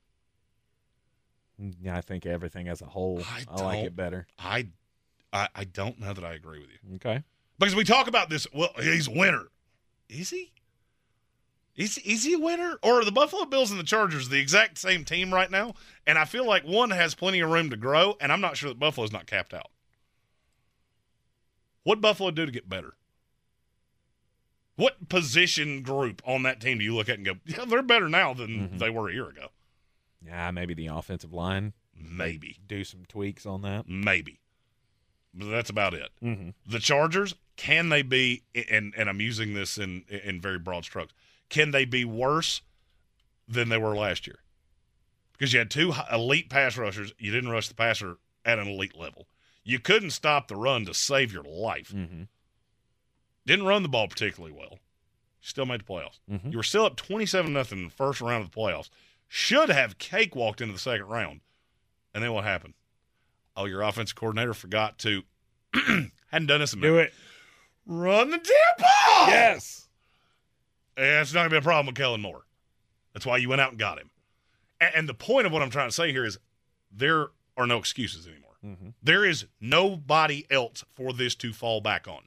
Yeah, 1.82 1.96
I 1.96 2.02
think 2.02 2.26
everything 2.26 2.68
as 2.68 2.82
a 2.82 2.86
whole, 2.86 3.22
I 3.24 3.44
I, 3.48 3.62
like 3.64 3.86
it 3.86 3.96
better. 3.96 4.26
I, 4.40 4.68
I 5.32 5.48
I 5.56 5.64
don't 5.64 6.00
know 6.00 6.14
that 6.14 6.24
I 6.24 6.34
agree 6.34 6.60
with 6.60 6.70
you 6.72 6.96
Okay. 6.96 7.24
because 7.60 7.76
we 7.76 7.84
talk 7.84 8.08
about 8.08 8.30
this. 8.30 8.48
Well, 8.54 8.72
he's 8.82 9.08
a 9.08 9.12
winner. 9.12 9.46
Is 10.10 10.32
he? 10.32 10.52
Is 11.76 11.98
is 12.00 12.24
he 12.26 12.34
a 12.34 12.40
winner? 12.40 12.78
Or 12.84 13.00
are 13.02 13.06
the 13.06 13.12
Buffalo 13.12 13.46
Bills 13.46 13.70
and 13.72 13.80
the 13.80 13.84
Chargers 13.86 14.28
the 14.30 14.40
exact 14.40 14.78
same 14.80 15.06
team 15.06 15.34
right 15.34 15.50
now? 15.52 15.74
And 16.08 16.18
I 16.18 16.26
feel 16.26 16.46
like 16.46 16.64
one 16.64 16.90
has 16.90 17.14
plenty 17.16 17.40
of 17.42 17.50
room 17.52 17.70
to 17.70 17.78
grow, 17.78 18.18
and 18.20 18.32
I'm 18.32 18.42
not 18.42 18.58
sure 18.58 18.70
that 18.70 18.80
Buffalo's 18.80 19.14
not 19.14 19.28
capped 19.28 19.54
out. 19.54 19.70
What 21.84 22.02
Buffalo 22.02 22.32
do 22.32 22.46
to 22.46 22.52
get 22.52 22.70
better? 22.70 22.94
What 24.76 25.10
position 25.10 25.82
group 25.84 26.22
on 26.26 26.44
that 26.44 26.60
team 26.62 26.78
do 26.80 26.84
you 26.84 26.96
look 26.96 27.10
at 27.10 27.18
and 27.18 27.26
go, 27.26 27.36
yeah, 27.46 27.66
they're 27.66 27.82
better 27.84 28.10
now 28.10 28.34
than 28.34 28.70
Mhm. 28.70 28.80
they 28.80 28.90
were 28.90 29.10
a 29.10 29.14
year 29.14 29.30
ago? 29.30 29.52
Yeah, 30.24 30.52
maybe 30.52 30.74
the 30.74 30.88
offensive 30.88 31.34
line. 31.34 31.74
Maybe, 31.96 32.58
Do 32.66 32.84
some 32.84 33.06
tweaks 33.06 33.46
on 33.46 33.62
that. 33.62 33.88
maybe, 33.88 34.40
but 35.34 35.50
that's 35.50 35.70
about 35.70 35.94
it. 35.94 36.10
Mm-hmm. 36.22 36.50
the 36.66 36.80
Chargers 36.80 37.36
can 37.58 37.90
they 37.90 38.02
be 38.02 38.44
and 38.70 38.94
and 38.98 39.08
I'm 39.08 39.22
using 39.22 39.54
this 39.54 39.78
in 39.78 40.04
in 40.10 40.42
very 40.42 40.58
broad 40.58 40.84
strokes 40.84 41.14
can 41.50 41.70
they 41.72 41.86
be 41.86 42.04
worse 42.06 42.62
than 43.48 43.70
they 43.70 43.78
were 43.78 43.96
last 43.96 44.26
year 44.26 44.40
because 45.34 45.54
you 45.54 45.60
had 45.60 45.70
two 45.70 45.94
elite 46.12 46.50
pass 46.50 46.76
rushers 46.76 47.14
you 47.20 47.32
didn't 47.32 47.52
rush 47.52 47.68
the 47.68 47.76
passer 47.76 48.18
at 48.46 48.58
an 48.58 48.68
elite 48.68 48.98
level 48.98 49.28
you 49.64 49.80
couldn't 49.80 50.12
stop 50.12 50.48
the 50.48 50.56
run 50.56 50.86
to 50.86 50.94
save 50.94 51.32
your 51.34 51.44
life 51.44 51.90
Mm-hmm. 51.96 52.24
didn't 53.46 53.66
run 53.66 53.84
the 53.84 53.90
ball 53.90 54.08
particularly 54.08 54.54
well 54.56 54.80
still 55.42 55.66
made 55.66 55.82
the 55.82 55.86
playoffs 55.86 56.20
Mhm. 56.32 56.52
you 56.52 56.58
were 56.58 56.64
still 56.64 56.86
up 56.86 56.96
27 56.96 57.52
nothing 57.54 57.80
in 57.80 57.86
the 57.86 57.92
first 57.92 58.22
round 58.22 58.44
of 58.44 58.52
the 58.52 58.58
playoffs 58.58 58.90
should 59.28 59.70
have 59.70 59.98
cakewalked 59.98 60.62
into 60.62 60.74
the 60.74 60.80
second 60.80 61.06
round 61.08 61.42
and 62.14 62.24
then 62.24 62.34
what 62.34 62.44
happened 62.44 62.74
oh 63.56 63.66
your 63.66 63.82
offensive 63.82 64.16
coordinator 64.16 64.54
forgot 64.54 64.98
to 65.00 65.24
hadn't 65.74 66.48
done 66.48 66.60
this 66.60 66.74
in 66.74 66.80
a 66.80 66.82
minute. 66.82 66.94
Do 66.94 66.98
it. 67.00 67.14
Run 67.86 68.30
the 68.30 68.38
damn 68.38 68.78
ball. 68.78 69.28
Yes. 69.28 69.88
And 70.98 71.06
it's 71.22 71.34
not 71.34 71.42
going 71.42 71.50
to 71.50 71.54
be 71.56 71.58
a 71.58 71.62
problem 71.62 71.86
with 71.88 71.96
Kellen 71.96 72.22
Moore. 72.22 72.46
That's 73.14 73.26
why 73.26 73.38
you 73.38 73.48
went 73.50 73.62
out 73.62 73.70
and 73.72 73.80
got 73.80 73.98
him. 73.98 74.10
And, 74.82 74.96
and 74.96 75.10
the 75.10 75.14
point 75.14 75.48
of 75.48 75.54
what 75.54 75.62
I'm 75.62 75.70
trying 75.70 75.88
to 75.88 75.96
say 75.96 76.12
here 76.12 76.26
is 76.26 76.38
there 76.92 77.28
are 77.58 77.66
no 77.66 77.78
excuses 77.78 78.28
anymore. 78.28 78.41
Mm-hmm. 78.66 78.90
There 79.02 79.26
is 79.26 79.46
nobody 79.60 80.46
else 80.52 80.84
for 80.94 81.14
this 81.14 81.36
to 81.36 81.52
fall 81.54 81.82
back 81.82 82.08
on. 82.08 82.24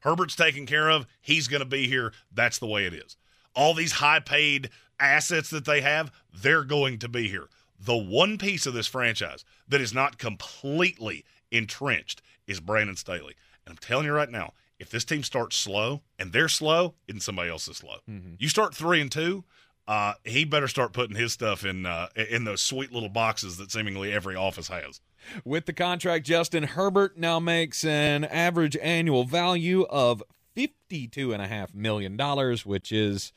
Herbert's 0.00 0.36
taken 0.36 0.66
care 0.66 0.90
of. 0.90 1.06
He's 1.20 1.48
going 1.48 1.60
to 1.62 1.66
be 1.68 1.88
here. 1.88 2.12
That's 2.32 2.58
the 2.58 2.66
way 2.66 2.84
it 2.86 2.94
is. 2.94 3.16
all 3.56 3.72
these 3.74 3.92
high 3.92 4.20
paid 4.20 4.68
assets 4.98 5.48
that 5.50 5.64
they 5.64 5.80
have, 5.80 6.10
they're 6.32 6.64
going 6.64 6.98
to 6.98 7.08
be 7.08 7.28
here. 7.28 7.48
The 7.80 7.96
one 7.96 8.36
piece 8.38 8.66
of 8.66 8.74
this 8.74 8.86
franchise 8.86 9.44
that 9.68 9.80
is 9.80 9.94
not 9.94 10.18
completely 10.18 11.24
entrenched 11.50 12.20
is 12.46 12.60
Brandon 12.60 12.96
Staley. 12.96 13.34
And 13.64 13.72
I'm 13.72 13.76
telling 13.78 14.06
you 14.06 14.12
right 14.12 14.28
now, 14.30 14.52
if 14.78 14.90
this 14.90 15.04
team 15.04 15.22
starts 15.22 15.56
slow 15.56 16.02
and 16.18 16.32
they're 16.32 16.48
slow, 16.48 16.94
isn't 17.06 17.20
somebody 17.20 17.48
else 17.50 17.68
is 17.68 17.76
slow. 17.76 17.98
You 18.38 18.48
start 18.48 18.74
three 18.74 19.00
and 19.00 19.10
two, 19.10 19.44
uh, 19.86 20.14
he 20.24 20.44
better 20.44 20.68
start 20.68 20.92
putting 20.92 21.16
his 21.16 21.32
stuff 21.32 21.64
in 21.64 21.86
uh, 21.86 22.08
in 22.16 22.44
those 22.44 22.62
sweet 22.62 22.92
little 22.92 23.08
boxes 23.08 23.58
that 23.58 23.70
seemingly 23.70 24.12
every 24.12 24.34
office 24.34 24.68
has. 24.68 25.00
With 25.44 25.66
the 25.66 25.72
contract, 25.72 26.26
Justin 26.26 26.64
Herbert 26.64 27.18
now 27.18 27.40
makes 27.40 27.84
an 27.84 28.24
average 28.24 28.76
annual 28.80 29.24
value 29.24 29.82
of 29.84 30.22
$52.5 30.56 31.74
million, 31.74 32.18
which 32.64 32.92
is 32.92 33.32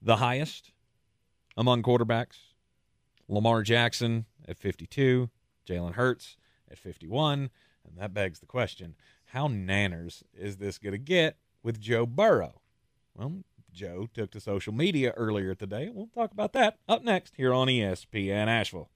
the 0.00 0.16
highest 0.16 0.72
among 1.56 1.82
quarterbacks. 1.82 2.38
Lamar 3.28 3.62
Jackson 3.62 4.24
at 4.46 4.58
52, 4.58 5.28
Jalen 5.66 5.94
Hurts 5.94 6.36
at 6.70 6.78
51. 6.78 7.50
And 7.84 7.98
that 7.98 8.14
begs 8.14 8.38
the 8.38 8.46
question 8.46 8.94
how 9.32 9.46
nanners 9.46 10.22
is 10.32 10.56
this 10.56 10.78
going 10.78 10.92
to 10.92 10.98
get 10.98 11.36
with 11.62 11.80
Joe 11.80 12.06
Burrow? 12.06 12.62
Well, 13.14 13.44
Joe 13.72 14.08
took 14.12 14.30
to 14.32 14.40
social 14.40 14.72
media 14.72 15.12
earlier 15.16 15.54
today. 15.54 15.90
We'll 15.92 16.08
talk 16.14 16.32
about 16.32 16.52
that 16.54 16.78
up 16.88 17.02
next 17.02 17.34
here 17.36 17.52
on 17.52 17.68
ESPN 17.68 18.46
Asheville. 18.48 18.90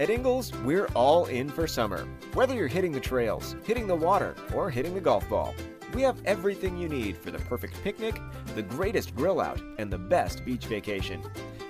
At 0.00 0.08
Ingles, 0.08 0.52
we're 0.64 0.86
all 0.94 1.26
in 1.26 1.50
for 1.50 1.66
summer. 1.66 2.06
Whether 2.32 2.54
you're 2.54 2.68
hitting 2.68 2.92
the 2.92 3.00
trails, 3.00 3.54
hitting 3.64 3.86
the 3.86 3.94
water, 3.94 4.34
or 4.54 4.70
hitting 4.70 4.94
the 4.94 5.00
golf 5.00 5.28
ball, 5.28 5.54
we 5.92 6.02
have 6.02 6.22
everything 6.24 6.78
you 6.78 6.88
need 6.88 7.16
for 7.16 7.30
the 7.30 7.38
perfect 7.40 7.74
picnic, 7.82 8.18
the 8.54 8.62
greatest 8.62 9.14
grill 9.14 9.40
out, 9.40 9.60
and 9.78 9.92
the 9.92 9.98
best 9.98 10.44
beach 10.44 10.66
vacation. 10.66 11.22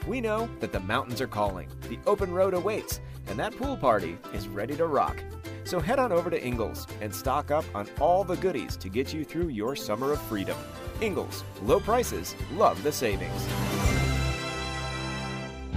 We 0.06 0.20
know 0.20 0.48
that 0.60 0.72
the 0.72 0.80
mountains 0.80 1.20
are 1.20 1.26
calling, 1.26 1.68
the 1.88 1.98
open 2.06 2.32
road 2.32 2.54
awaits, 2.54 3.00
and 3.26 3.38
that 3.38 3.56
pool 3.56 3.76
party 3.76 4.16
is 4.32 4.46
ready 4.46 4.76
to 4.76 4.86
rock. 4.86 5.22
So 5.70 5.78
head 5.78 6.00
on 6.00 6.10
over 6.10 6.30
to 6.30 6.44
Ingles 6.44 6.88
and 7.00 7.14
stock 7.14 7.52
up 7.52 7.64
on 7.76 7.86
all 8.00 8.24
the 8.24 8.34
goodies 8.34 8.76
to 8.78 8.88
get 8.88 9.14
you 9.14 9.24
through 9.24 9.50
your 9.50 9.76
summer 9.76 10.10
of 10.10 10.20
freedom. 10.22 10.58
Ingles, 11.00 11.44
low 11.62 11.78
prices, 11.78 12.34
love 12.54 12.82
the 12.82 12.90
savings. 12.90 13.99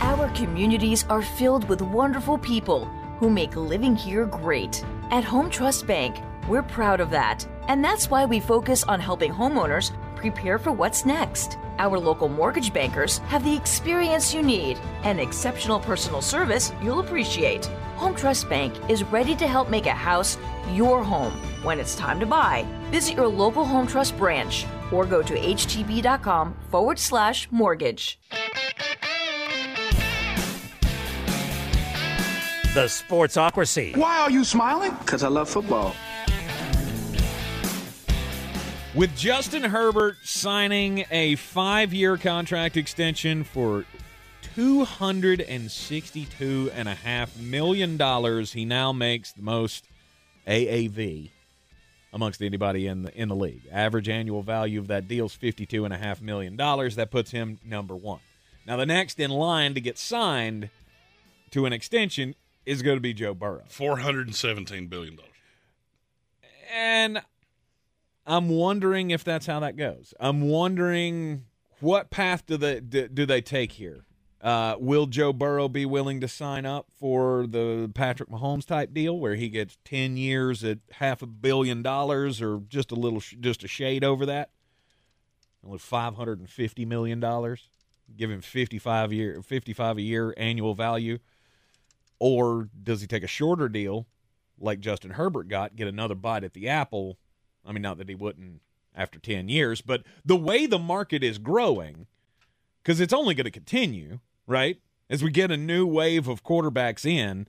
Our 0.00 0.28
communities 0.30 1.04
are 1.08 1.22
filled 1.22 1.68
with 1.68 1.82
wonderful 1.82 2.38
people 2.38 2.84
who 3.18 3.30
make 3.30 3.56
living 3.56 3.96
here 3.96 4.26
great. 4.26 4.84
At 5.10 5.24
Home 5.24 5.50
Trust 5.50 5.86
Bank, 5.86 6.16
we're 6.48 6.62
proud 6.62 7.00
of 7.00 7.10
that. 7.10 7.46
And 7.68 7.84
that's 7.84 8.08
why 8.08 8.24
we 8.24 8.40
focus 8.40 8.84
on 8.84 9.00
helping 9.00 9.32
homeowners 9.32 9.92
prepare 10.16 10.58
for 10.58 10.72
what's 10.72 11.04
next. 11.04 11.58
Our 11.78 11.98
local 11.98 12.28
mortgage 12.28 12.72
bankers 12.72 13.18
have 13.28 13.44
the 13.44 13.56
experience 13.56 14.34
you 14.34 14.42
need 14.42 14.78
and 15.02 15.20
exceptional 15.20 15.78
personal 15.78 16.22
service 16.22 16.72
you'll 16.82 17.00
appreciate. 17.00 17.66
Home 17.96 18.14
Trust 18.14 18.48
Bank 18.48 18.74
is 18.88 19.04
ready 19.04 19.34
to 19.36 19.46
help 19.46 19.68
make 19.68 19.86
a 19.86 19.90
house 19.90 20.38
your 20.72 21.02
home 21.02 21.32
when 21.62 21.78
it's 21.78 21.94
time 21.94 22.18
to 22.20 22.26
buy. 22.26 22.66
Visit 22.90 23.16
your 23.16 23.28
local 23.28 23.64
Home 23.64 23.86
Trust 23.86 24.16
branch 24.16 24.64
or 24.92 25.06
go 25.06 25.22
to 25.22 25.34
htb.com 25.34 26.56
forward 26.70 26.98
slash 26.98 27.48
mortgage. 27.50 28.20
The 32.74 32.84
Sportsocracy. 32.84 33.96
Why 33.96 34.18
are 34.20 34.30
you 34.30 34.44
smiling? 34.44 34.94
Because 35.00 35.24
I 35.24 35.28
love 35.28 35.48
football. 35.48 35.94
With 38.94 39.16
Justin 39.16 39.62
Herbert 39.62 40.16
signing 40.24 41.04
a 41.10 41.36
five 41.36 41.94
year 41.94 42.16
contract 42.16 42.76
extension 42.76 43.44
for 43.44 43.84
$262.5 44.56 47.40
million, 47.40 48.44
he 48.44 48.64
now 48.64 48.92
makes 48.92 49.32
the 49.32 49.42
most 49.42 49.84
AAV 50.46 51.30
amongst 52.12 52.42
anybody 52.42 52.86
in 52.86 53.02
the, 53.02 53.14
in 53.14 53.28
the 53.28 53.36
league. 53.36 53.62
Average 53.70 54.08
annual 54.08 54.42
value 54.42 54.80
of 54.80 54.88
that 54.88 55.08
deal 55.08 55.26
is 55.26 55.32
$52.5 55.32 56.20
million. 56.22 56.56
That 56.56 57.08
puts 57.10 57.30
him 57.30 57.58
number 57.64 57.94
one. 57.94 58.20
Now, 58.66 58.76
the 58.76 58.86
next 58.86 59.18
in 59.20 59.30
line 59.30 59.74
to 59.74 59.80
get 59.80 59.98
signed 59.98 60.70
to 61.50 61.66
an 61.66 61.72
extension 61.72 62.34
is 62.66 62.82
going 62.82 62.96
to 62.96 63.00
be 63.00 63.14
Joe 63.14 63.34
Burrow. 63.34 63.64
$417 63.70 64.90
billion. 64.90 65.18
And 66.74 67.22
I'm 68.26 68.50
wondering 68.50 69.10
if 69.10 69.24
that's 69.24 69.46
how 69.46 69.60
that 69.60 69.76
goes. 69.76 70.12
I'm 70.20 70.42
wondering 70.48 71.44
what 71.80 72.10
path 72.10 72.44
do 72.46 72.56
they 72.56 72.80
do, 72.80 73.08
do 73.08 73.24
they 73.24 73.40
take 73.40 73.72
here? 73.72 74.04
Uh, 74.40 74.76
will 74.78 75.06
Joe 75.06 75.32
Burrow 75.32 75.68
be 75.68 75.84
willing 75.84 76.20
to 76.20 76.28
sign 76.28 76.64
up 76.64 76.86
for 76.98 77.46
the 77.46 77.90
Patrick 77.92 78.28
Mahomes 78.28 78.64
type 78.64 78.94
deal, 78.94 79.18
where 79.18 79.34
he 79.34 79.48
gets 79.48 79.78
ten 79.84 80.16
years 80.16 80.62
at 80.62 80.78
half 80.92 81.22
a 81.22 81.26
billion 81.26 81.82
dollars, 81.82 82.40
or 82.40 82.62
just 82.68 82.92
a 82.92 82.94
little, 82.94 83.20
just 83.20 83.64
a 83.64 83.68
shade 83.68 84.04
over 84.04 84.24
that? 84.26 84.50
Only 85.64 85.78
five 85.78 86.14
hundred 86.14 86.38
and 86.38 86.48
fifty 86.48 86.84
million 86.84 87.18
dollars. 87.18 87.70
Give 88.16 88.30
him 88.30 88.40
fifty 88.40 88.78
five 88.78 89.12
year, 89.12 89.42
fifty 89.42 89.72
five 89.72 89.98
a 89.98 90.02
year 90.02 90.32
annual 90.36 90.74
value, 90.74 91.18
or 92.20 92.68
does 92.80 93.00
he 93.00 93.06
take 93.08 93.24
a 93.24 93.28
shorter 93.28 93.68
deal, 93.68 94.06
like 94.58 94.78
Justin 94.78 95.10
Herbert 95.12 95.48
got, 95.48 95.74
get 95.74 95.88
another 95.88 96.14
bite 96.14 96.44
at 96.44 96.54
the 96.54 96.68
apple? 96.68 97.18
I 97.66 97.72
mean, 97.72 97.82
not 97.82 97.98
that 97.98 98.08
he 98.08 98.14
wouldn't 98.14 98.62
after 98.94 99.18
10 99.18 99.48
years, 99.48 99.80
but 99.80 100.02
the 100.24 100.36
way 100.36 100.66
the 100.66 100.78
market 100.78 101.22
is 101.22 101.38
growing, 101.38 102.06
because 102.82 103.00
it's 103.00 103.12
only 103.12 103.34
going 103.34 103.44
to 103.44 103.50
continue, 103.50 104.18
right? 104.48 104.80
As 105.08 105.22
we 105.22 105.30
get 105.30 105.52
a 105.52 105.56
new 105.56 105.86
wave 105.86 106.26
of 106.26 106.42
quarterbacks 106.42 107.06
in, 107.06 107.46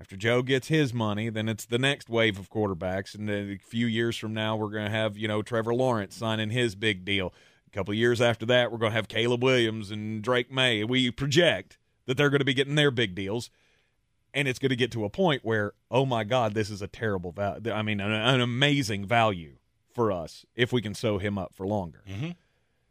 after 0.00 0.16
Joe 0.16 0.42
gets 0.42 0.68
his 0.68 0.94
money, 0.94 1.28
then 1.28 1.48
it's 1.48 1.64
the 1.64 1.78
next 1.78 2.08
wave 2.08 2.38
of 2.38 2.50
quarterbacks. 2.50 3.14
And 3.14 3.28
a 3.28 3.58
few 3.58 3.86
years 3.86 4.16
from 4.16 4.32
now, 4.32 4.56
we're 4.56 4.70
going 4.70 4.84
to 4.84 4.90
have, 4.90 5.16
you 5.16 5.28
know, 5.28 5.42
Trevor 5.42 5.74
Lawrence 5.74 6.16
signing 6.16 6.50
his 6.50 6.74
big 6.74 7.04
deal. 7.04 7.34
A 7.66 7.70
couple 7.70 7.92
years 7.94 8.20
after 8.20 8.46
that, 8.46 8.70
we're 8.70 8.78
going 8.78 8.92
to 8.92 8.96
have 8.96 9.08
Caleb 9.08 9.42
Williams 9.42 9.90
and 9.90 10.22
Drake 10.22 10.50
Maye. 10.50 10.84
We 10.84 11.10
project 11.10 11.78
that 12.06 12.16
they're 12.16 12.30
going 12.30 12.40
to 12.40 12.44
be 12.44 12.54
getting 12.54 12.74
their 12.74 12.90
big 12.90 13.14
deals 13.14 13.50
and 14.34 14.48
it's 14.48 14.58
going 14.58 14.70
to 14.70 14.76
get 14.76 14.90
to 14.92 15.04
a 15.04 15.10
point 15.10 15.44
where 15.44 15.72
oh 15.90 16.06
my 16.06 16.24
god 16.24 16.54
this 16.54 16.70
is 16.70 16.82
a 16.82 16.86
terrible 16.86 17.32
value 17.32 17.70
i 17.72 17.82
mean 17.82 18.00
an, 18.00 18.12
an, 18.12 18.40
amazing 18.40 19.04
value 19.04 19.56
for 19.94 20.10
us 20.10 20.44
if 20.54 20.72
we 20.72 20.80
can 20.80 20.94
sew 20.94 21.18
him 21.18 21.38
up 21.38 21.54
for 21.54 21.66
longer 21.66 22.02
mm-hmm. 22.08 22.30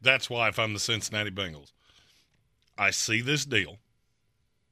that's 0.01 0.29
why 0.29 0.47
if 0.47 0.59
i'm 0.59 0.73
the 0.73 0.79
cincinnati 0.79 1.31
bengals 1.31 1.71
i 2.77 2.91
see 2.91 3.21
this 3.21 3.45
deal 3.45 3.77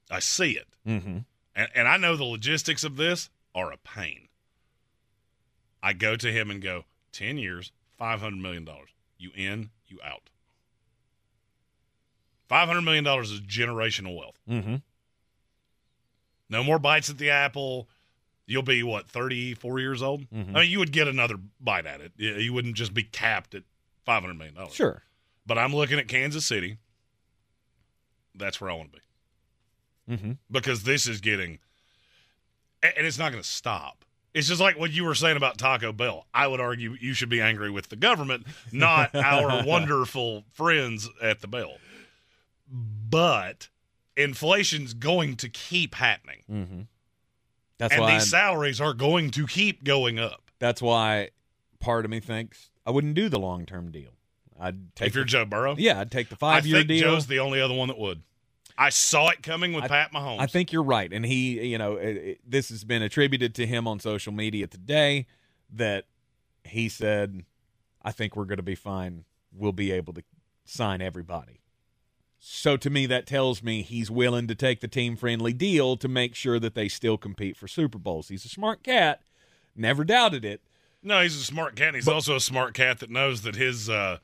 i 0.10 0.20
see 0.20 0.52
it 0.52 0.68
mm-hmm. 0.88 1.20
and, 1.56 1.70
and 1.74 1.88
i 1.88 1.98
know 1.98 2.16
the 2.16 2.24
logistics 2.24 2.84
of 2.84 2.98
this 2.98 3.30
are 3.54 3.72
a 3.72 3.78
pain 3.78 4.28
i 5.82 5.94
go 5.94 6.16
to 6.16 6.32
him 6.32 6.50
and 6.50 6.62
go 6.62 6.84
10 7.12 7.38
years 7.38 7.72
$500 8.00 8.40
million 8.40 8.68
you 9.18 9.32
in 9.36 9.70
you 9.88 9.98
out 10.04 10.30
$500 12.50 12.84
million 12.84 13.06
is 13.22 13.42
generational 13.42 14.18
wealth 14.18 14.40
mm-hmm. 14.50 14.76
No 16.50 16.64
more 16.64 16.80
bites 16.80 17.10
at 17.10 17.18
the 17.18 17.30
apple. 17.30 17.88
You'll 18.48 18.64
be 18.64 18.82
what, 18.82 19.08
34 19.08 19.80
years 19.80 20.02
old? 20.02 20.22
Mm-hmm. 20.32 20.56
I 20.56 20.62
mean, 20.62 20.72
you 20.72 20.80
would 20.80 20.92
get 20.92 21.08
another 21.08 21.36
bite 21.62 21.86
at 21.86 22.02
it. 22.02 22.14
You 22.18 22.52
wouldn't 22.52 22.76
just 22.76 22.94
be 22.94 23.04
capped 23.04 23.54
at 23.54 23.64
500 24.06 24.34
million 24.34 24.56
dollars. 24.56 24.74
Sure. 24.74 25.04
But 25.46 25.60
I'm 25.60 25.76
looking 25.76 26.00
at 26.00 26.08
Kansas 26.08 26.46
City. 26.46 26.78
That's 28.36 28.60
where 28.62 28.70
I 28.70 28.74
want 28.74 28.94
to 28.94 29.00
be. 29.00 30.16
Mm-hmm. 30.16 30.32
Because 30.50 30.84
this 30.84 31.08
is 31.08 31.22
getting 31.22 31.60
and 32.82 33.06
it's 33.06 33.20
not 33.20 33.32
going 33.32 33.44
to 33.44 33.50
stop. 33.50 34.06
It's 34.34 34.48
just 34.48 34.62
like 34.62 34.78
what 34.78 34.92
you 34.92 35.06
were 35.06 35.16
saying 35.16 35.38
about 35.38 35.58
Taco 35.58 35.92
Bell. 35.92 36.28
I 36.34 36.48
would 36.48 36.62
argue 36.62 36.96
you 37.00 37.14
should 37.14 37.30
be 37.30 37.42
angry 37.42 37.72
with 37.72 37.90
the 37.90 37.96
government, 37.96 38.46
not 38.72 39.14
our 39.16 39.64
wonderful 39.66 40.46
friends 40.54 41.10
at 41.22 41.42
the 41.42 41.48
Bell. 41.48 41.78
But 42.70 43.70
inflation's 44.16 44.94
going 44.94 45.36
to 45.38 45.50
keep 45.50 45.96
happening. 45.96 46.44
Mm-hmm. 46.50 46.82
That's 47.80 47.94
and 47.94 48.04
why 48.04 48.14
these 48.14 48.30
salaries 48.30 48.80
are 48.80 48.94
going 48.94 49.32
to 49.32 49.48
keep 49.48 49.84
going 49.84 50.20
up. 50.20 50.52
That's 50.60 50.82
why 50.82 51.30
part 51.80 52.06
of 52.06 52.12
me 52.12 52.20
thinks, 52.20 52.70
I 52.86 52.92
wouldn't 52.92 53.16
do 53.16 53.30
the 53.30 53.40
long 53.40 53.66
term 53.66 53.90
deal. 53.92 54.12
I'd 54.60 54.96
take 54.96 55.08
if 55.08 55.16
you're 55.16 55.24
Joe 55.24 55.46
Burrow, 55.46 55.76
yeah, 55.78 56.00
I'd 56.00 56.12
take 56.12 56.30
the 56.30 56.36
I 56.36 56.38
five 56.38 56.66
year 56.66 56.80
think 56.80 56.90
deal. 56.90 57.12
Joe's 57.14 57.28
the 57.28 57.40
only 57.40 57.62
other 57.62 57.74
one 57.74 57.88
that 57.88 57.98
would. 57.98 58.22
I 58.78 58.90
saw 58.90 59.30
it 59.30 59.44
coming 59.44 59.74
with 59.74 59.86
Pat 59.86 60.14
Mahomes. 60.14 60.40
I 60.40 60.46
think 60.46 60.72
you're 60.72 60.84
right, 60.84 61.12
and 61.12 61.26
he, 61.26 61.60
you 61.68 61.78
know, 61.78 61.98
it, 61.98 62.16
it, 62.16 62.40
this 62.50 62.70
has 62.70 62.86
been 62.86 63.02
attributed 63.02 63.54
to 63.56 63.66
him 63.66 63.88
on 63.88 64.00
social 64.00 64.32
media 64.32 64.68
today 64.68 65.26
that 65.74 66.06
he 66.64 66.88
said, 66.88 67.44
"I 68.02 68.12
think 68.12 68.36
we're 68.36 68.46
going 68.46 68.58
to 68.58 68.64
be 68.64 68.76
fine. 68.76 69.26
We'll 69.52 69.74
be 69.74 69.92
able 69.92 70.14
to 70.14 70.24
sign 70.66 71.02
everybody." 71.02 71.60
So 72.40 72.78
to 72.78 72.90
me, 72.90 73.06
that 73.08 73.28
tells 73.28 73.62
me 73.62 73.82
he's 73.82 74.10
willing 74.10 74.48
to 74.48 74.56
take 74.56 74.80
the 74.80 74.88
team 74.88 75.18
friendly 75.18 75.52
deal 75.52 75.98
to 75.98 76.08
make 76.08 76.36
sure 76.36 76.58
that 76.58 76.74
they 76.74 76.88
still 76.88 77.18
compete 77.18 77.58
for 77.58 77.68
Super 77.68 77.98
Bowls. 77.98 78.30
He's 78.30 78.46
a 78.46 78.50
smart 78.50 78.82
cat, 78.82 79.22
never 79.76 80.06
doubted 80.06 80.46
it. 80.46 80.62
No, 81.04 81.22
he's 81.22 81.36
a 81.36 81.44
smart 81.44 81.76
cat. 81.76 81.96
He's 81.96 82.08
also 82.08 82.38
a 82.38 82.42
smart 82.42 82.74
cat 82.74 83.00
that 83.00 83.10
knows 83.10 83.42
that 83.42 83.56
his 83.56 83.90
uh, 83.90 84.20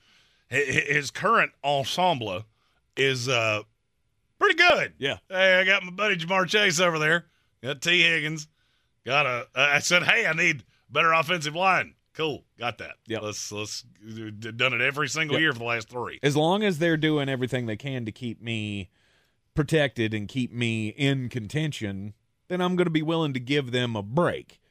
his 0.50 1.12
current 1.12 1.52
ensemble 1.64 2.44
is 2.98 3.28
uh, 3.28 3.62
pretty 4.40 4.56
good. 4.56 4.94
Yeah. 4.98 5.18
Hey, 5.30 5.60
I 5.60 5.64
got 5.66 5.84
my 5.84 5.92
buddy 5.92 6.18
Ja'Marr 6.18 6.48
Chase 6.48 6.80
over 6.80 7.00
there. 7.00 7.26
Got 7.64 7.82
Tee 7.82 8.02
Higgins. 8.04 8.48
Got 9.06 9.26
a. 9.26 9.48
I 9.56 9.80
said, 9.80 10.04
hey, 10.04 10.26
I 10.26 10.34
need 10.34 10.64
better 10.90 11.12
offensive 11.14 11.56
line. 11.56 11.94
Cool, 12.14 12.44
got 12.58 12.78
that. 12.78 12.94
Yeah, 13.08 13.20
Let's 13.20 13.52
let's 13.52 13.82
done 13.82 14.74
it 14.74 14.80
every 14.82 15.10
single 15.10 15.36
Yep. 15.36 15.42
year 15.42 15.52
for 15.54 15.60
the 15.60 15.66
last 15.66 15.90
three. 15.90 16.20
As 16.24 16.38
long 16.38 16.64
as 16.64 16.80
they're 16.80 16.96
doing 16.96 17.28
everything 17.28 17.66
they 17.66 17.76
can 17.76 18.06
to 18.06 18.12
keep 18.14 18.42
me 18.42 18.90
protected 19.54 20.14
and 20.14 20.28
keep 20.28 20.54
me 20.54 20.90
in 20.90 21.28
contention, 21.28 22.14
then 22.48 22.62
I'm 22.62 22.78
going 22.78 22.86
to 22.86 22.92
be 22.92 23.02
willing 23.02 23.34
to 23.34 23.40
give 23.42 23.72
them 23.72 23.96
a 23.98 24.02
break. 24.04 24.62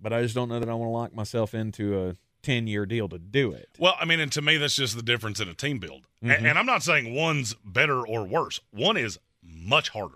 But 0.00 0.12
I 0.12 0.22
just 0.22 0.34
don't 0.36 0.48
know 0.48 0.60
that 0.60 0.68
I 0.68 0.74
want 0.74 0.88
to 0.88 0.92
lock 0.92 1.14
myself 1.14 1.52
into 1.52 1.98
a 1.98 2.16
10 2.44 2.66
year 2.66 2.86
deal 2.86 3.08
to 3.08 3.18
do 3.18 3.52
it. 3.52 3.70
Well, 3.78 3.94
I 3.98 4.04
mean, 4.04 4.20
and 4.20 4.30
to 4.32 4.42
me, 4.42 4.56
that's 4.56 4.76
just 4.76 4.94
the 4.96 5.02
difference 5.02 5.40
in 5.40 5.48
a 5.48 5.54
team 5.54 5.78
build. 5.78 6.06
Mhm. 6.22 6.44
And, 6.46 6.58
I'm 6.58 6.66
not 6.66 6.82
saying 6.82 7.14
one's 7.14 7.54
better 7.64 8.06
or 8.06 8.24
worse. 8.24 8.60
One 8.70 8.96
is 8.96 9.18
much 9.42 9.88
harder. 9.90 10.14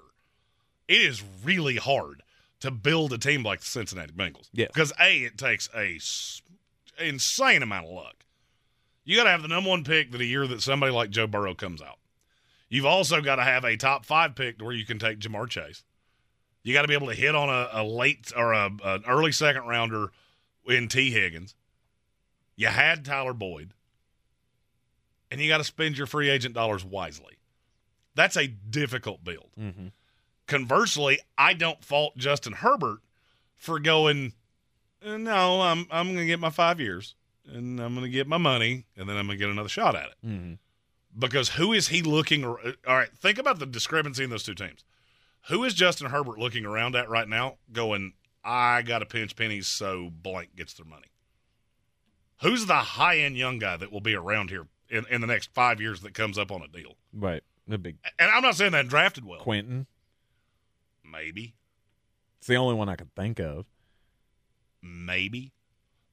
It 0.86 1.00
is 1.00 1.22
really 1.42 1.76
hard 1.76 2.22
to 2.60 2.70
build 2.70 3.12
a 3.12 3.18
team 3.18 3.42
like 3.42 3.60
the 3.60 3.66
Cincinnati 3.66 4.12
Bengals. 4.12 4.48
Yeah. 4.52 4.66
Because 4.68 4.92
a, 5.00 5.18
it 5.24 5.38
takes 5.38 5.68
a 5.74 5.96
s- 5.96 6.42
insane 6.98 7.62
amount 7.62 7.86
of 7.86 7.92
luck. 7.92 8.24
You 9.04 9.16
got 9.16 9.24
to 9.24 9.30
have 9.30 9.42
the 9.42 9.48
number 9.48 9.70
one 9.70 9.84
pick 9.84 10.10
that 10.12 10.20
a 10.20 10.24
year 10.24 10.46
that 10.46 10.60
somebody 10.62 10.92
like 10.92 11.10
Joe 11.10 11.26
Burrow 11.26 11.54
comes 11.54 11.80
out. 11.80 11.98
You've 12.68 12.84
also 12.86 13.20
got 13.22 13.36
to 13.36 13.44
have 13.44 13.64
a 13.64 13.76
top 13.76 14.04
five 14.04 14.34
pick 14.34 14.60
where 14.60 14.74
you 14.74 14.84
can 14.84 14.98
take 14.98 15.18
Ja'Marr 15.20 15.48
Chase. 15.48 15.84
You 16.62 16.74
got 16.74 16.82
to 16.82 16.88
be 16.88 16.94
able 16.94 17.06
to 17.06 17.14
hit 17.14 17.34
on 17.34 17.48
a, 17.48 17.68
a 17.72 17.82
late 17.84 18.32
or 18.36 18.52
a, 18.52 18.66
an 18.84 19.04
early 19.08 19.32
second 19.32 19.62
rounder 19.66 20.08
in 20.66 20.88
Tee 20.88 21.10
Higgins. 21.10 21.54
You 22.58 22.66
had 22.66 23.04
Tyler 23.04 23.32
Boyd, 23.32 23.72
and 25.30 25.40
you 25.40 25.48
got 25.48 25.58
to 25.58 25.64
spend 25.64 25.96
your 25.96 26.08
free 26.08 26.28
agent 26.28 26.54
dollars 26.56 26.84
wisely. 26.84 27.38
That's 28.16 28.36
a 28.36 28.48
difficult 28.48 29.22
build. 29.22 29.50
Mm-hmm. 29.58 29.86
Conversely, 30.48 31.20
I 31.38 31.54
don't 31.54 31.84
fault 31.84 32.16
Justin 32.16 32.54
Herbert 32.54 32.98
for 33.54 33.78
going. 33.78 34.32
"Uh, 35.06 35.18
No, 35.18 35.60
I'm 35.62 35.86
I'm 35.88 36.06
going 36.08 36.18
to 36.18 36.26
get 36.26 36.40
my 36.40 36.50
five 36.50 36.80
years, 36.80 37.14
and 37.46 37.78
I'm 37.78 37.94
going 37.94 38.04
to 38.06 38.10
get 38.10 38.26
my 38.26 38.38
money, 38.38 38.86
and 38.96 39.08
then 39.08 39.16
I'm 39.16 39.26
going 39.26 39.38
to 39.38 39.44
get 39.44 39.50
another 39.52 39.68
shot 39.68 39.94
at 39.94 40.06
it. 40.08 40.26
Mm-hmm. 40.26 40.54
Because 41.16 41.50
who 41.50 41.72
is 41.72 41.86
he 41.88 42.02
looking? 42.02 42.44
All 42.44 42.56
right, 42.86 43.10
think 43.16 43.38
about 43.38 43.60
the 43.60 43.66
discrepancy 43.66 44.24
in 44.24 44.30
those 44.30 44.42
two 44.42 44.54
teams. 44.56 44.84
Who 45.48 45.62
is 45.62 45.74
Justin 45.74 46.10
Herbert 46.10 46.38
looking 46.40 46.66
around 46.66 46.96
at 46.96 47.08
right 47.08 47.28
now? 47.28 47.58
Going, 47.72 48.14
I 48.44 48.82
got 48.82 48.98
to 48.98 49.06
pinch 49.06 49.36
pennies 49.36 49.68
so 49.68 50.10
blank 50.10 50.56
gets 50.56 50.74
their 50.74 50.86
money. 50.86 51.06
Who's 52.42 52.66
the 52.66 52.74
high 52.74 53.18
end 53.18 53.36
young 53.36 53.58
guy 53.58 53.76
that 53.76 53.90
will 53.92 54.00
be 54.00 54.14
around 54.14 54.50
here 54.50 54.66
in, 54.88 55.04
in 55.10 55.20
the 55.20 55.26
next 55.26 55.50
five 55.54 55.80
years 55.80 56.00
that 56.02 56.14
comes 56.14 56.38
up 56.38 56.50
on 56.52 56.62
a 56.62 56.68
deal? 56.68 56.94
Right. 57.12 57.42
The 57.66 57.78
big 57.78 57.96
And 58.18 58.30
I'm 58.30 58.42
not 58.42 58.54
saying 58.56 58.72
that 58.72 58.88
drafted 58.88 59.24
well. 59.24 59.40
Quentin. 59.40 59.86
Maybe, 61.10 61.54
It's 62.38 62.46
the 62.46 62.56
only 62.56 62.74
one 62.74 62.88
I 62.88 62.96
could 62.96 63.14
think 63.14 63.40
of. 63.40 63.64
maybe. 64.82 65.52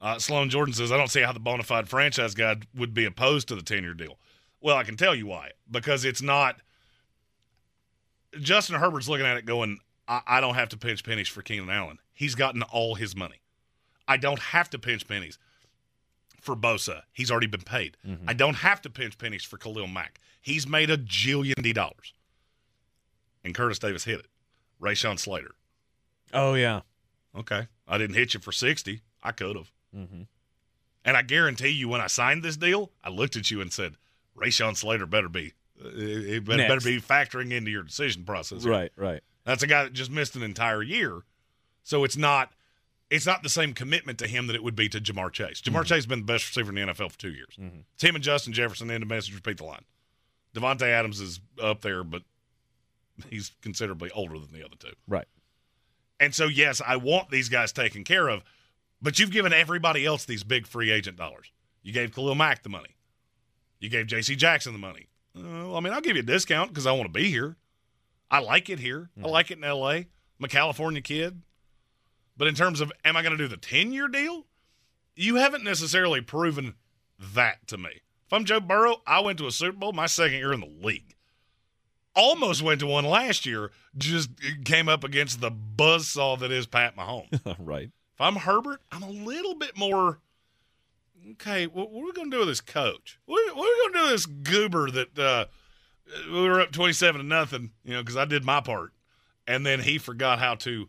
Uh, 0.02 0.20
Sloan 0.20 0.50
Jordan 0.50 0.74
says, 0.74 0.92
I 0.92 0.98
don't 0.98 1.10
see 1.10 1.22
how 1.22 1.32
the 1.32 1.40
bona 1.40 1.64
fide 1.64 1.90
franchise 1.90 2.34
guy 2.34 2.58
would 2.76 2.94
be 2.94 3.06
opposed 3.06 3.48
to 3.48 3.56
the 3.56 3.62
10 3.62 3.84
year 3.84 3.94
deal. 3.94 4.18
Well, 4.62 4.78
I 4.78 4.84
can 4.84 4.98
tell 4.98 5.16
you 5.16 5.28
why. 5.28 5.52
Because 5.70 6.06
it's 6.06 6.22
not. 6.22 6.58
Justin 8.40 8.76
Herbert's 8.80 9.08
looking 9.08 9.26
at 9.26 9.38
it 9.38 9.46
going, 9.46 9.80
I, 10.08 10.22
I 10.28 10.42
don't 10.42 10.56
have 10.56 10.70
to 10.70 10.78
pinch 10.78 11.04
pennies 11.04 11.28
for 11.28 11.42
Keenan 11.42 11.70
Allen. 11.70 12.00
He's 12.14 12.36
gotten 12.36 12.62
all 12.64 12.96
his 12.96 13.16
money. 13.16 13.42
I 14.08 14.18
don't 14.18 14.40
have 14.40 14.70
to 14.72 14.80
pinch 14.80 15.08
pennies 15.08 15.40
for 16.46 16.56
Bosa. 16.56 17.02
He's 17.12 17.30
already 17.32 17.48
been 17.48 17.62
paid. 17.62 17.98
I 18.28 18.34
don't 18.34 18.54
have 18.56 18.82
to 18.84 18.90
pinch 18.90 19.18
pennies 19.18 19.44
for 19.44 19.58
Khalil 19.58 19.88
Mack. 19.88 20.20
He's 20.42 20.68
made 20.68 20.90
a 20.90 20.98
jillion 20.98 21.62
D 21.62 21.74
dollars. 21.74 22.14
And 23.44 23.54
Curtis 23.54 23.80
Davis 23.80 24.04
hit 24.06 24.20
it. 24.20 24.28
Rashawn 24.82 25.20
Slater. 25.20 25.52
Oh, 26.34 26.54
yeah. 26.54 26.82
Okay. 27.38 27.68
I 27.88 27.98
didn't 27.98 28.16
hit 28.16 28.34
you 28.34 28.40
for 28.40 28.52
60. 28.52 29.02
I 29.24 29.32
could 29.32 29.56
have. 29.56 29.72
Mm-hmm. 29.96 30.22
And 31.06 31.18
I 31.18 31.22
guarantee 31.22 31.70
you, 31.70 31.88
when 31.88 32.02
I 32.02 32.08
signed 32.08 32.44
this 32.44 32.58
deal, 32.58 32.92
I 33.04 33.10
looked 33.10 33.36
at 33.36 33.52
you 33.52 33.62
and 33.62 33.72
said, 33.72 33.96
Rashawn 34.36 34.76
Slater 34.76 35.06
better 35.06 35.30
be. 35.30 35.54
uh, 35.84 35.90
It 35.94 36.46
better, 36.46 36.68
better 36.68 36.82
be 36.82 37.00
factoring 37.00 37.52
into 37.52 37.70
your 37.72 37.84
decision 37.84 38.24
process. 38.24 38.64
here. 38.64 38.72
Right, 38.72 38.92
right. 38.96 39.22
That's 39.46 39.62
a 39.64 39.68
guy 39.68 39.84
that 39.84 39.94
just 39.94 40.10
missed 40.12 40.36
an 40.36 40.42
entire 40.44 40.82
year. 40.82 41.22
So 41.84 42.04
it's 42.04 42.18
not 42.18 42.52
it's 43.10 43.26
not 43.26 43.44
the 43.44 43.50
same 43.50 43.74
commitment 43.74 44.18
to 44.20 44.28
him 44.28 44.48
that 44.48 44.56
it 44.56 44.64
would 44.64 44.76
be 44.76 44.90
to 44.90 45.00
Ja'Marr 45.00 45.32
Chase. 45.32 45.62
Ja'Marr 45.62 45.72
mm-hmm. 45.72 45.84
Chase 45.84 45.90
has 45.98 46.06
been 46.06 46.20
the 46.20 46.26
best 46.26 46.48
receiver 46.48 46.70
in 46.70 46.88
the 46.88 46.94
NFL 46.94 47.12
for 47.12 47.20
two 47.20 47.32
years. 47.32 47.56
Mm-hmm. 47.60 47.80
It's 47.94 48.04
him 48.04 48.16
and 48.16 48.24
Justin 48.24 48.54
Jefferson 48.54 48.90
and 48.90 49.02
the 49.02 49.06
message 49.06 49.36
repeat 49.36 49.58
the 49.58 49.66
line. 49.66 49.86
Davante 50.56 50.84
Adams 50.84 51.20
is 51.20 51.40
up 51.62 51.82
there, 51.82 52.04
but 52.04 52.24
he's 53.30 53.52
considerably 53.62 54.10
older 54.12 54.40
than 54.40 54.52
the 54.52 54.66
other 54.66 54.76
two. 54.80 54.94
Right. 55.08 55.28
And 56.20 56.34
so, 56.34 56.48
yes, 56.48 56.82
I 56.86 56.96
want 56.96 57.30
these 57.30 57.50
guys 57.50 57.72
taken 57.72 58.04
care 58.04 58.30
of, 58.30 58.44
but 59.02 59.20
you've 59.20 59.32
given 59.32 59.54
everybody 59.54 60.06
else 60.06 60.26
these 60.26 60.44
big 60.44 60.66
free 60.66 60.92
agent 60.92 61.18
dollars. 61.18 61.52
You 61.84 61.92
gave 61.92 62.14
Khalil 62.16 62.36
Mack 62.36 62.64
the 62.64 62.70
money. 62.70 62.96
You 63.80 63.90
gave 63.90 64.08
J.C. 64.08 64.36
Jackson 64.36 64.74
the 64.74 64.80
money. 64.80 65.10
Uh, 65.38 65.42
well, 65.44 65.76
I 65.76 65.80
mean, 65.82 65.94
I'll 65.94 66.02
give 66.02 66.16
you 66.16 66.24
a 66.24 66.26
discount 66.26 66.70
because 66.70 66.88
I 66.88 66.94
want 66.94 67.04
to 67.04 67.20
be 67.20 67.30
here. 67.30 67.58
I 68.32 68.40
like 68.40 68.70
it 68.70 68.80
here. 68.80 69.10
I 69.16 69.20
mm-hmm. 69.20 69.30
like 69.30 69.52
it 69.52 69.58
in 69.58 69.64
L.A. 69.64 69.96
I'm 70.40 70.46
a 70.46 70.48
California 70.48 71.02
kid. 71.02 71.42
But 72.38 72.48
in 72.48 72.56
terms 72.56 72.82
of, 72.82 72.92
am 73.04 73.16
I 73.16 73.22
going 73.22 73.38
to 73.38 73.44
do 73.44 73.48
the 73.48 73.58
10 73.58 73.92
year 73.92 74.08
deal? 74.08 74.46
You 75.16 75.36
haven't 75.36 75.64
necessarily 75.64 76.22
proven 76.22 76.76
that 77.20 77.68
to 77.68 77.78
me. 77.78 78.02
If 78.26 78.34
I'm 78.34 78.46
Joe 78.46 78.60
Burrow, 78.60 79.02
I 79.06 79.22
went 79.22 79.38
to 79.40 79.48
a 79.48 79.52
Super 79.52 79.78
Bowl 79.78 79.94
my 79.94 80.08
second 80.08 80.38
year 80.38 80.52
in 80.52 80.60
the 80.60 80.72
league. 80.82 81.16
Almost 82.16 82.62
went 82.62 82.80
to 82.80 82.88
one 82.88 83.06
last 83.06 83.46
year, 83.46 83.72
just 83.98 84.30
came 84.64 84.88
up 84.88 85.04
against 85.04 85.42
the 85.42 85.52
buzzsaw 85.52 86.40
that 86.40 86.52
is 86.52 86.66
Pat 86.66 86.96
Mahomes. 86.96 87.56
right. 87.60 87.92
If 88.14 88.22
I'm 88.22 88.38
Herbert, 88.38 88.82
I'm 88.92 89.04
a 89.04 89.10
little 89.10 89.56
bit 89.56 89.78
more. 89.78 90.20
Okay, 91.32 91.68
what, 91.68 91.92
what 91.92 92.02
are 92.02 92.06
we 92.06 92.12
going 92.14 92.32
to 92.32 92.36
do 92.36 92.40
with 92.40 92.48
this 92.48 92.62
coach? 92.62 93.20
What, 93.26 93.56
what 93.56 93.66
are 93.66 93.70
we 93.70 93.82
going 93.82 93.94
to 93.94 94.00
do 94.00 94.04
with 94.04 94.12
this 94.12 94.26
goober 94.26 94.92
that 94.92 95.20
uh, 95.20 95.46
we 96.32 96.48
were 96.48 96.62
up 96.62 96.72
twenty-seven 96.72 97.20
to 97.20 97.28
nothing? 97.28 97.72
You 97.84 97.96
know, 97.96 98.02
because 98.02 98.16
I 98.16 98.24
did 98.26 98.46
my 98.46 98.62
part, 98.62 98.94
and 99.46 99.66
then 99.66 99.82
he 99.82 99.98
forgot 99.98 100.40
how 100.40 100.56
to 100.56 100.88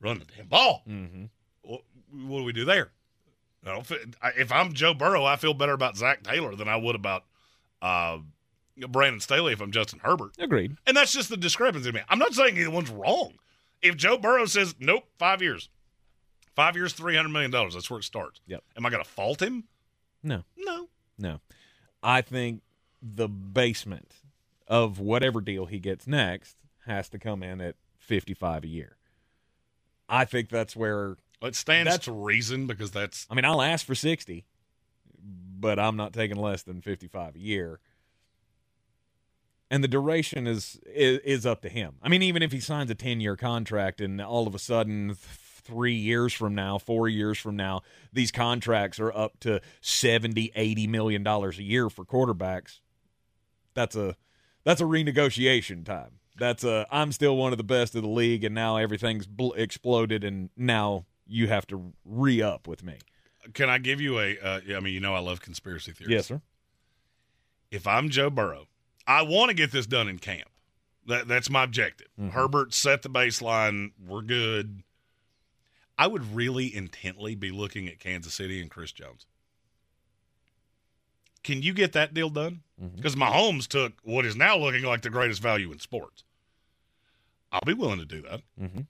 run 0.00 0.18
the 0.18 0.24
damn 0.36 0.46
ball. 0.46 0.82
Mm-hmm. 0.88 1.24
What, 1.62 1.82
what 2.12 2.38
do 2.38 2.44
we 2.44 2.52
do 2.52 2.64
there? 2.64 2.90
I 3.64 3.72
don't 3.72 3.86
feel- 3.86 3.98
I- 4.22 4.32
if 4.38 4.50
I'm 4.52 4.72
Joe 4.72 4.94
Burrow, 4.94 5.24
I 5.24 5.36
feel 5.36 5.54
better 5.54 5.72
about 5.72 5.96
Zac 5.96 6.22
Taylor 6.22 6.54
than 6.56 6.68
I 6.68 6.76
would 6.76 6.94
about 6.94 7.24
uh, 7.82 8.18
Brandon 8.88 9.20
Staley 9.20 9.52
if 9.52 9.60
I'm 9.60 9.70
Justin 9.72 10.00
Herbert. 10.02 10.32
Agreed. 10.38 10.76
And 10.86 10.96
that's 10.96 11.12
just 11.12 11.28
the 11.28 11.36
discrepancy. 11.36 11.92
Man, 11.92 12.04
I'm 12.08 12.18
not 12.18 12.32
saying 12.34 12.56
either 12.56 12.70
one's 12.70 12.90
wrong. 12.90 13.34
If 13.82 13.96
Joe 13.96 14.16
Burrow 14.18 14.46
says 14.46 14.74
nope, 14.78 15.04
five 15.18 15.40
years, 15.42 15.68
five 16.54 16.76
years, 16.76 16.92
three 16.92 17.16
hundred 17.16 17.30
million 17.30 17.50
dollars, 17.50 17.74
that's 17.74 17.90
where 17.90 17.98
it 18.00 18.04
starts. 18.04 18.40
Yep. 18.46 18.62
Am 18.76 18.84
I 18.86 18.90
going 18.90 19.02
to 19.02 19.08
fault 19.08 19.40
him? 19.42 19.64
No. 20.22 20.44
No. 20.56 20.88
No. 21.18 21.40
I 22.02 22.20
think 22.22 22.62
the 23.02 23.28
basement 23.28 24.12
of 24.68 24.98
whatever 24.98 25.40
deal 25.40 25.66
he 25.66 25.78
gets 25.78 26.06
next 26.06 26.56
has 26.86 27.08
to 27.10 27.18
come 27.18 27.42
in 27.42 27.60
at 27.60 27.76
55 27.98 28.64
a 28.64 28.68
year. 28.68 28.96
I 30.10 30.24
think 30.24 30.48
that's 30.50 30.74
where 30.76 31.16
It 31.42 31.54
stands 31.54 31.86
That's- 31.90 32.04
to 32.04 32.12
reason 32.12 32.66
because 32.66 32.90
that's 32.90 33.26
I 33.30 33.34
mean, 33.34 33.44
I'll 33.46 33.62
ask 33.62 33.86
for 33.86 33.94
60, 33.94 34.44
but 35.58 35.78
I'm 35.78 35.96
not 35.96 36.12
taking 36.12 36.36
less 36.36 36.62
than 36.62 36.82
55 36.82 37.36
a 37.36 37.38
year. 37.38 37.80
And 39.70 39.84
the 39.84 39.88
duration 39.88 40.46
is, 40.46 40.80
is 40.84 41.20
is 41.24 41.46
up 41.46 41.62
to 41.62 41.68
him. 41.68 41.94
I 42.02 42.08
mean, 42.08 42.22
even 42.22 42.42
if 42.42 42.50
he 42.52 42.58
signs 42.60 42.90
a 42.90 42.94
10-year 42.94 43.36
contract 43.36 44.00
and 44.00 44.20
all 44.20 44.46
of 44.48 44.54
a 44.54 44.58
sudden 44.58 45.08
th- 45.08 45.18
3 45.18 45.94
years 45.94 46.32
from 46.32 46.54
now, 46.56 46.78
4 46.78 47.08
years 47.08 47.38
from 47.38 47.54
now, 47.54 47.82
these 48.12 48.32
contracts 48.32 48.98
are 48.98 49.12
up 49.16 49.38
to 49.40 49.60
70, 49.80 50.50
80 50.56 50.86
million 50.88 51.22
dollars 51.22 51.58
a 51.58 51.62
year 51.62 51.88
for 51.88 52.04
quarterbacks. 52.04 52.80
That's 53.74 53.94
a 53.94 54.16
that's 54.64 54.80
a 54.80 54.84
renegotiation 54.84 55.84
time. 55.84 56.18
That's 56.40 56.64
a 56.64 56.86
I'm 56.90 57.12
still 57.12 57.36
one 57.36 57.52
of 57.52 57.58
the 57.58 57.64
best 57.64 57.94
of 57.94 58.02
the 58.02 58.08
league 58.08 58.44
and 58.44 58.54
now 58.54 58.78
everything's 58.78 59.26
bl- 59.26 59.52
exploded 59.52 60.24
and 60.24 60.48
now 60.56 61.04
you 61.26 61.48
have 61.48 61.66
to 61.68 61.92
re-up 62.04 62.66
with 62.66 62.82
me. 62.82 62.98
Can 63.52 63.68
I 63.68 63.76
give 63.76 64.00
you 64.00 64.18
a? 64.18 64.38
Uh, 64.38 64.60
I 64.74 64.80
mean, 64.80 64.94
you 64.94 65.00
know, 65.00 65.14
I 65.14 65.20
love 65.20 65.42
conspiracy 65.42 65.92
theories. 65.92 66.12
Yes, 66.12 66.26
sir. 66.26 66.40
If 67.70 67.86
I'm 67.86 68.08
Joe 68.08 68.30
Burrow, 68.30 68.68
I 69.06 69.22
want 69.22 69.50
to 69.50 69.54
get 69.54 69.70
this 69.70 69.86
done 69.86 70.08
in 70.08 70.18
camp. 70.18 70.48
That 71.06 71.28
that's 71.28 71.50
my 71.50 71.64
objective. 71.64 72.08
Mm-hmm. 72.18 72.30
Herbert 72.30 72.72
set 72.72 73.02
the 73.02 73.10
baseline. 73.10 73.92
We're 74.02 74.22
good. 74.22 74.82
I 75.98 76.06
would 76.06 76.34
really 76.34 76.74
intently 76.74 77.34
be 77.34 77.50
looking 77.50 77.86
at 77.86 77.98
Kansas 77.98 78.32
City 78.32 78.62
and 78.62 78.70
Chris 78.70 78.92
Jones. 78.92 79.26
Can 81.42 81.62
you 81.62 81.74
get 81.74 81.92
that 81.92 82.14
deal 82.14 82.30
done? 82.30 82.62
Mm-hmm. 82.82 82.96
Because 82.96 83.14
Mahomes 83.14 83.66
took 83.66 83.92
what 84.02 84.24
is 84.24 84.36
now 84.36 84.56
looking 84.56 84.84
like 84.84 85.02
the 85.02 85.10
greatest 85.10 85.42
value 85.42 85.70
in 85.72 85.78
sports. 85.78 86.24
I'll 87.52 87.60
be 87.66 87.74
willing 87.74 87.98
to 87.98 88.04
do 88.04 88.22
that. 88.22 88.42
Mhm. 88.60 88.86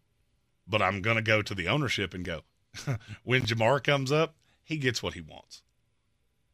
But 0.67 0.83
I'm 0.83 1.03
going 1.03 1.17
to 1.17 1.23
go 1.23 1.43
to 1.43 1.55
the 1.55 1.69
ownership 1.69 2.15
and 2.15 2.25
go, 2.25 2.43
when 3.25 3.43
Ja'Marr 3.43 3.83
comes 3.83 4.13
up, 4.13 4.37
he 4.63 4.77
gets 4.77 5.03
what 5.03 5.15
he 5.15 5.21
wants. 5.21 5.63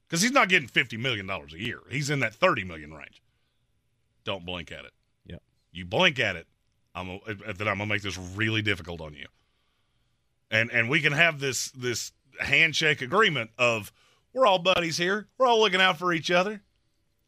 Because 0.09 0.23
he's 0.23 0.33
not 0.33 0.49
getting 0.49 0.69
$50 0.69 0.99
million 0.99 1.29
a 1.29 1.57
year. 1.57 1.81
He's 1.91 2.09
in 2.11 2.21
that 2.21 2.35
30 2.35 2.65
million 2.65 2.95
range. 2.95 3.23
Don't 4.25 4.47
blink 4.47 4.71
at 4.73 4.85
it. 4.85 4.93
Yep. 5.27 5.43
You 5.73 5.85
blink 5.85 6.19
at 6.19 6.37
it, 6.37 6.47
I'm 6.95 7.11
a, 7.11 7.19
then 7.53 7.69
I'm 7.69 7.77
going 7.77 7.79
to 7.81 7.87
make 7.87 8.03
this 8.03 8.17
really 8.17 8.63
difficult 8.63 9.01
on 9.01 9.15
you. 9.15 9.27
And 10.51 10.71
and 10.71 10.89
we 10.89 11.01
can 11.01 11.13
have 11.13 11.41
this 11.41 11.71
this 11.73 12.13
handshake 12.41 13.03
agreement 13.03 13.51
of 13.59 13.93
we're 14.33 14.47
all 14.47 14.61
buddies 14.61 14.97
here. 14.97 15.27
We're 15.39 15.47
all 15.47 15.61
looking 15.61 15.81
out 15.81 15.99
for 15.99 16.13
each 16.13 16.31
other. 16.31 16.63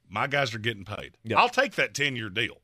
My 0.08 0.26
guys 0.28 0.54
are 0.54 0.58
getting 0.60 0.84
paid. 0.84 1.16
Yep. 1.24 1.38
I'll 1.38 1.48
take 1.48 1.74
that 1.74 1.94
10 1.94 2.14
year 2.16 2.30
deal. 2.30 2.58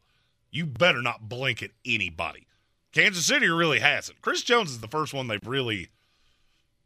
You 0.55 0.67
better 0.67 1.03
not 1.03 1.29
blink 1.29 1.63
at 1.65 1.71
anybody. 1.85 2.47
Kansas 2.93 3.27
City 3.27 3.49
really 3.49 3.81
hasn't. 3.81 4.23
Chris 4.23 4.43
Jones 4.43 4.71
is 4.71 4.79
the 4.79 4.87
first 4.89 5.13
one 5.13 5.27
they've 5.27 5.45
really. 5.45 5.89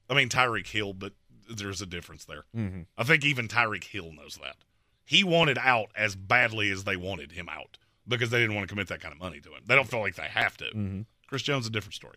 I 0.09 0.15
mean, 0.15 0.31
Tyreek 0.31 0.67
Hill, 0.69 0.95
but 0.95 1.13
there's 1.51 1.83
a 1.83 1.87
difference 1.87 2.25
there. 2.25 2.45
Mm-hmm. 2.57 2.83
I 2.97 3.05
think 3.05 3.27
even 3.27 3.47
Tyreek 3.47 3.85
Hill 3.85 4.11
knows 4.13 4.39
that. 4.43 4.57
He 5.05 5.23
wanted 5.23 5.59
out 5.59 5.91
as 5.95 6.17
badly 6.17 6.71
as 6.71 6.85
they 6.85 6.97
wanted 6.97 7.33
him 7.33 7.49
out 7.51 7.77
because 8.07 8.31
they 8.31 8.39
didn't 8.39 8.55
want 8.57 8.67
to 8.67 8.73
commit 8.73 8.89
that 8.89 9.01
kind 9.03 9.13
of 9.13 9.19
money 9.21 9.39
to 9.41 9.51
him. 9.51 9.61
They 9.67 9.75
don't 9.75 9.89
feel 9.89 10.01
like 10.01 10.15
they 10.15 10.23
have 10.29 10.57
to. 10.57 10.65
Mm-hmm. 10.65 11.01
Chris 11.27 11.43
Jones 11.43 11.65
is 11.65 11.69
a 11.69 11.73
different 11.73 11.95
story. 11.95 12.17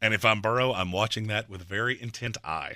And 0.00 0.12
if 0.12 0.24
I'm 0.24 0.40
Burrow, 0.40 0.72
I'm 0.72 0.90
watching 0.90 1.28
that 1.28 1.48
with 1.48 1.60
a 1.60 1.64
very 1.64 2.00
intent 2.00 2.36
eye 2.42 2.74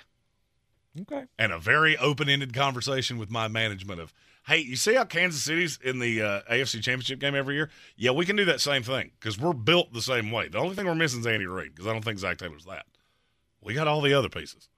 Okay. 1.01 1.25
and 1.37 1.51
a 1.51 1.59
very 1.59 1.97
open-ended 1.97 2.55
conversation 2.55 3.19
with 3.19 3.31
my 3.31 3.49
management 3.49 4.01
of, 4.01 4.13
hey, 4.47 4.59
you 4.59 4.77
see 4.77 4.95
how 4.95 5.05
Kansas 5.05 5.43
City's 5.43 5.79
in 5.83 5.99
the 5.99 6.23
uh, 6.23 6.41
AFC 6.51 6.83
Championship 6.83 7.19
game 7.19 7.35
every 7.35 7.57
year? 7.57 7.71
Yeah, 7.97 8.13
we 8.13 8.25
can 8.25 8.37
do 8.37 8.45
that 8.47 8.61
same 8.61 8.83
thing 8.83 9.11
because 9.19 9.39
we're 9.39 9.53
built 9.53 9.93
the 9.93 10.03
same 10.03 10.31
way. 10.31 10.49
The 10.49 10.59
only 10.59 10.75
thing 10.75 10.87
we're 10.87 10.95
missing 10.95 11.21
is 11.21 11.27
Andy 11.27 11.47
Reid 11.47 11.75
because 11.75 11.87
I 11.87 11.93
don't 11.93 12.05
think 12.05 12.19
Zac 12.19 12.39
Taylor's 12.39 12.65
that. 12.65 12.87
We 13.61 13.75
got 13.75 13.89
all 13.89 14.01
the 14.01 14.15
other 14.15 14.29
pieces. 14.29 14.69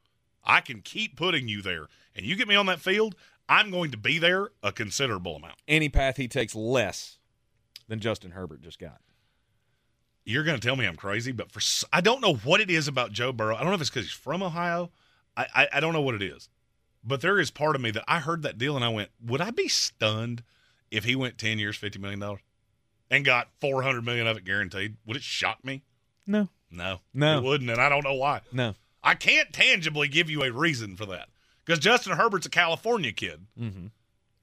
I 0.45 0.61
can 0.61 0.81
keep 0.81 1.17
putting 1.17 1.49
you 1.49 1.61
there, 1.61 1.89
and 2.17 2.25
you 2.25 2.35
get 2.35 2.49
me 2.49 2.55
on 2.55 2.67
that 2.67 2.81
field, 2.81 3.15
I'm 3.49 3.71
going 3.71 3.91
to 3.91 3.99
be 3.99 4.19
there 4.19 4.49
a 4.63 4.73
considerable 4.73 5.37
amount. 5.37 5.57
Any 5.67 5.89
path 5.89 6.17
he 6.17 6.29
takes 6.29 6.55
less 6.55 7.19
than 7.89 8.01
Justin 8.01 8.31
Herbert 8.31 8.63
just 8.63 8.79
got. 8.79 9.01
You're 10.25 10.45
going 10.45 10.59
to 10.59 10.67
tell 10.67 10.77
me 10.77 10.87
I'm 10.87 10.97
crazy, 10.97 11.33
but 11.33 11.51
for 11.51 11.61
I 11.93 12.01
don't 12.01 12.21
know 12.21 12.35
what 12.35 12.61
it 12.61 12.71
is 12.71 12.89
about 12.89 13.13
Joe 13.13 13.33
Burrow. 13.33 13.57
I 13.57 13.61
don't 13.61 13.69
know 13.69 13.75
if 13.75 13.81
it's 13.81 13.91
because 13.91 14.05
he's 14.05 14.13
from 14.13 14.43
Ohio. 14.43 14.91
I, 15.37 15.47
I 15.55 15.69
I 15.75 15.81
don't 15.81 15.95
know 15.95 16.03
what 16.03 16.15
it 16.15 16.23
is, 16.23 16.51
but 17.05 17.21
there 17.21 17.39
is 17.39 17.51
part 17.51 17.75
of 17.77 17.83
me 17.83 17.91
that 17.93 18.05
I 18.09 18.21
heard 18.21 18.43
that 18.43 18.59
deal 18.59 18.77
and 18.77 18.85
I 18.85 18.89
went, 18.89 19.11
would 19.25 19.41
I 19.41 19.51
be 19.51 19.69
stunned 19.69 20.43
if 20.91 21.05
he 21.05 21.15
went 21.17 21.39
ten 21.39 21.59
years, 21.59 21.77
fifty 21.77 21.99
million 21.99 22.21
dollars, 22.21 22.41
and 23.11 23.25
got 23.25 23.49
four 23.61 23.83
hundred 23.83 24.05
million 24.05 24.27
of 24.27 24.37
it 24.37 24.45
guaranteed? 24.45 24.97
Would 25.07 25.17
it 25.17 25.23
shock 25.23 25.65
me? 25.65 25.83
No. 26.27 26.49
No, 26.71 27.01
No. 27.15 27.39
it 27.39 27.45
wouldn't, 27.45 27.71
and 27.71 27.81
I 27.81 27.89
don't 27.89 28.05
know 28.05 28.15
why. 28.15 28.43
No. 28.53 28.75
I 29.03 29.15
can't 29.15 29.53
tangibly 29.55 30.07
give 30.09 30.29
you 30.29 30.43
a 30.43 30.53
reason 30.53 30.97
for 30.97 31.07
that 31.07 31.29
because 31.65 31.79
Justin 31.79 32.17
Herbert's 32.17 32.47
a 32.47 32.51
California 32.51 33.13
kid 33.13 33.47
Mm-hmm. 33.59 33.87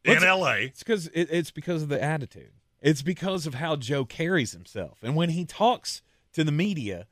in 0.05 0.23
L.A. 0.23 0.61
It's 0.63 0.79
because 0.81 1.07
it, 1.07 1.29
it's 1.31 1.51
because 1.51 1.83
of 1.83 1.89
the 1.89 2.01
attitude. 2.01 2.51
It's 2.81 3.01
because 3.03 3.45
of 3.45 3.55
how 3.55 3.75
Joe 3.75 4.05
carries 4.05 4.51
himself, 4.53 4.99
and 5.03 5.15
when 5.15 5.29
he 5.29 5.45
talks 5.45 6.01
to 6.33 6.43
the 6.43 6.51
media, 6.51 7.05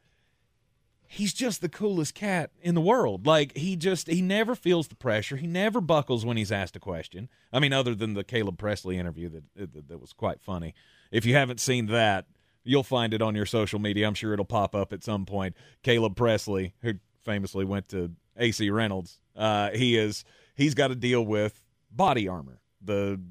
he's 1.13 1.33
just 1.33 1.61
the 1.61 1.69
coolest 1.69 2.15
cat 2.15 2.49
in 2.61 2.73
the 2.73 2.81
world. 2.81 3.27
Like 3.27 3.55
he 3.55 3.75
just 3.75 4.07
he 4.07 4.21
never 4.21 4.55
feels 4.55 4.87
the 4.87 4.95
pressure. 4.95 5.37
He 5.37 5.47
never 5.47 5.79
buckles 5.79 6.25
when 6.25 6.37
he's 6.37 6.51
asked 6.51 6.75
a 6.75 6.79
question. 6.79 7.29
I 7.51 7.59
mean, 7.59 7.71
other 7.71 7.93
than 7.93 8.13
the 8.13 8.23
Caleb 8.23 8.57
Pressley 8.57 8.97
interview 8.97 9.29
that 9.29 9.43
that, 9.55 9.87
that 9.89 10.01
was 10.01 10.13
quite 10.13 10.41
funny. 10.41 10.73
If 11.11 11.25
you 11.25 11.35
haven't 11.35 11.59
seen 11.59 11.85
that, 11.87 12.25
you'll 12.63 12.83
find 12.83 13.13
it 13.13 13.21
on 13.21 13.35
your 13.35 13.45
social 13.45 13.79
media. 13.79 14.07
I'm 14.07 14.15
sure 14.15 14.33
it'll 14.33 14.45
pop 14.45 14.73
up 14.73 14.91
at 14.91 15.03
some 15.03 15.25
point. 15.25 15.55
Caleb 15.83 16.15
Pressley, 16.15 16.73
who 16.81 16.93
famously 17.23 17.63
went 17.63 17.89
to 17.89 18.11
AC 18.37 18.69
Reynolds, 18.71 19.19
uh, 19.35 19.69
he 19.71 19.97
is 19.97 20.25
he's 20.55 20.73
got 20.73 20.87
to 20.87 20.95
deal 20.95 21.23
with 21.23 21.63
BodyArmor, 21.95 22.57
the 22.81 23.21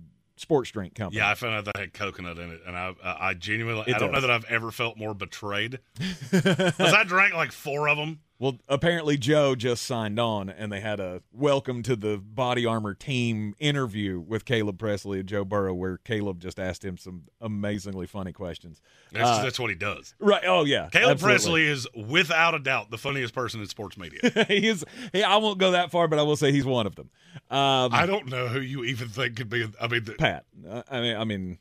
sports 0.42 0.70
drink 0.70 0.94
company. 0.94 1.18
Yeah, 1.18 1.30
I 1.30 1.34
found 1.34 1.54
out 1.54 1.64
that 1.66 1.76
had 1.78 1.94
coconut 1.94 2.36
in 2.38 2.50
it, 2.50 2.60
and 2.66 2.76
I, 2.76 2.94
I, 3.02 3.34
genuinely, 3.34 3.84
It 3.86 3.94
I 3.96 3.98
don't 3.98 4.12
know 4.12 4.20
that 4.20 4.30
I've 4.30 4.44
ever 4.44 4.70
felt 4.70 4.98
more 4.98 5.14
betrayed. 5.14 5.78
Because 6.30 6.92
I 6.92 7.04
drank 7.04 7.34
like 7.34 7.52
four 7.52 7.88
of 7.88 7.96
them. 7.96 8.20
Well, 8.42 8.58
apparently 8.68 9.16
Joe 9.18 9.54
just 9.54 9.84
signed 9.84 10.18
on, 10.18 10.50
and 10.50 10.72
they 10.72 10.80
had 10.80 10.98
a 10.98 11.22
welcome 11.32 11.84
to 11.84 11.94
the 11.94 12.18
BodyArmor 12.18 12.98
team 12.98 13.54
interview 13.60 14.18
with 14.18 14.44
Caleb 14.44 14.80
Pressley 14.80 15.20
and 15.20 15.28
Joe 15.28 15.44
Burrow, 15.44 15.72
where 15.72 15.98
Caleb 15.98 16.40
just 16.40 16.58
asked 16.58 16.84
him 16.84 16.98
some 16.98 17.22
amazingly 17.40 18.08
funny 18.08 18.32
questions. 18.32 18.82
That's, 19.12 19.28
Uh, 19.28 19.42
that's 19.44 19.60
what 19.60 19.70
he 19.70 19.76
does. 19.76 20.16
Right? 20.18 20.42
Oh 20.44 20.64
yeah, 20.64 20.88
Caleb 20.90 21.12
absolutely. 21.12 21.34
Pressley 21.34 21.66
is 21.68 21.86
without 21.94 22.56
a 22.56 22.58
doubt 22.58 22.90
the 22.90 22.98
funniest 22.98 23.32
person 23.32 23.60
in 23.60 23.68
sports 23.68 23.96
media. 23.96 24.18
he 24.48 24.66
is. 24.66 24.84
He, 25.12 25.22
I 25.22 25.36
won't 25.36 25.58
go 25.58 25.70
that 25.70 25.92
far, 25.92 26.08
but 26.08 26.18
I 26.18 26.22
will 26.22 26.34
say 26.34 26.50
he's 26.50 26.64
one 26.64 26.88
of 26.88 26.96
them. 26.96 27.10
Um, 27.48 27.94
I 27.94 28.06
don't 28.06 28.26
know 28.26 28.48
who 28.48 28.58
you 28.58 28.82
even 28.82 29.08
think 29.08 29.36
could 29.36 29.50
be. 29.50 29.68
I 29.80 29.86
mean, 29.86 30.02
the, 30.02 30.14
Pat. 30.14 30.46
Uh, 30.68 30.82
I 30.90 31.00
mean, 31.00 31.16
I 31.16 31.22
mean, 31.22 31.58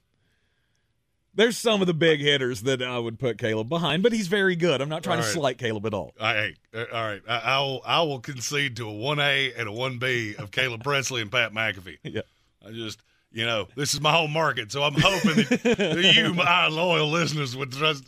there's 1.34 1.58
some 1.58 1.82
of 1.82 1.88
the 1.88 1.94
big 1.94 2.20
hitters 2.20 2.63
that 2.63 2.82
I 2.82 3.00
would 3.00 3.20
put 3.20 3.38
Caleb 3.38 3.70
behind, 3.70 4.04
but 4.04 4.12
he's 4.12 4.28
very 4.28 4.56
good. 4.56 4.82
I'm 4.82 4.89
not 4.89 5.04
trying 5.04 5.17
All 5.17 5.24
to 5.24 5.30
right. 5.30 5.34
slight 5.34 5.58
Caleb 5.58 5.86
at 5.86 5.94
all. 5.94 6.13
I, 6.20 6.54
uh, 6.74 6.86
all 6.94 7.04
right, 7.04 7.22
I, 7.28 7.38
I'll 7.46 7.82
I 7.86 8.02
will 8.02 8.20
concede 8.20 8.76
to 8.78 8.88
a 8.88 8.94
one 8.94 9.20
A 9.20 9.54
and 9.54 9.67
a 9.67 9.72
one 9.72 9.98
B 9.98 10.36
of 10.38 10.52
Caleb 10.52 10.84
Pressley 10.84 11.22
and 11.22 11.32
Pat 11.32 11.54
McAfee. 11.54 11.98
Yeah. 12.04 12.22
I 12.63 12.72
just, 12.72 13.02
you 13.32 13.46
know, 13.46 13.67
this 13.76 13.94
is 13.94 14.02
my 14.02 14.12
home 14.12 14.32
market, 14.32 14.72
so 14.72 14.84
I'm 14.84 14.94
hoping 14.94 15.36
that, 15.36 15.62
that 15.78 16.13
you, 16.15 16.34
my 16.34 16.67
loyal 16.67 17.10
listeners, 17.10 17.56
would 17.56 17.72
trust. 17.72 18.04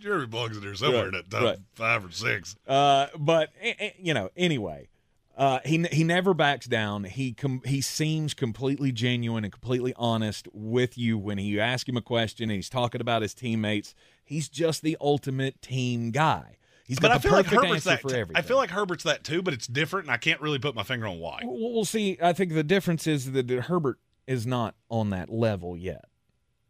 Jerry 0.00 0.26
belongs 0.26 0.56
in 0.56 0.62
there 0.62 0.74
somewhere 0.74 1.06
in 1.06 1.12
that 1.12 1.30
top 1.30 1.42
right. 1.42 1.58
five 1.74 2.04
or 2.04 2.10
six. 2.10 2.56
Uh, 2.66 3.06
but 3.16 3.50
eh, 3.60 3.72
eh, 3.78 3.90
you 3.98 4.12
know, 4.14 4.30
anyway, 4.36 4.88
uh, 5.36 5.58
he 5.64 5.84
he 5.90 6.04
never 6.04 6.32
backs 6.34 6.66
down. 6.66 7.04
He 7.04 7.32
com- 7.32 7.62
he 7.64 7.80
seems 7.80 8.34
completely 8.34 8.92
genuine 8.92 9.44
and 9.44 9.52
completely 9.52 9.92
honest 9.96 10.48
with 10.52 10.96
you 10.96 11.18
when 11.18 11.38
you 11.38 11.60
ask 11.60 11.88
him 11.88 11.96
a 11.96 12.02
question 12.02 12.44
and 12.44 12.52
he's 12.56 12.68
talking 12.68 13.00
about 13.00 13.22
his 13.22 13.34
teammates. 13.34 13.94
He's 14.24 14.48
just 14.48 14.82
the 14.82 14.96
ultimate 15.00 15.60
team 15.60 16.10
guy. 16.10 16.56
He's 16.86 16.98
got 16.98 17.10
I 17.10 17.14
the 17.14 17.20
feel 17.20 17.32
like 17.32 17.46
perfect 17.46 17.62
Herbert's 17.62 17.86
answer 17.86 17.90
that. 17.90 18.10
for 18.10 18.16
everything. 18.16 18.36
I 18.36 18.42
feel 18.42 18.56
like 18.58 18.70
Herbert's 18.70 19.04
that 19.04 19.24
too, 19.24 19.42
but 19.42 19.54
it's 19.54 19.66
different, 19.66 20.06
and 20.06 20.14
I 20.14 20.18
can't 20.18 20.40
really 20.40 20.58
put 20.58 20.74
my 20.74 20.82
finger 20.82 21.06
on 21.06 21.18
why. 21.18 21.40
We'll 21.42 21.72
we'll 21.72 21.84
see. 21.84 22.18
I 22.22 22.32
think 22.32 22.52
the 22.52 22.62
difference 22.62 23.06
is 23.06 23.32
that 23.32 23.48
Herbert 23.50 23.98
is 24.26 24.46
not 24.46 24.74
on 24.90 25.10
that 25.10 25.30
level 25.30 25.76
yet. 25.76 26.04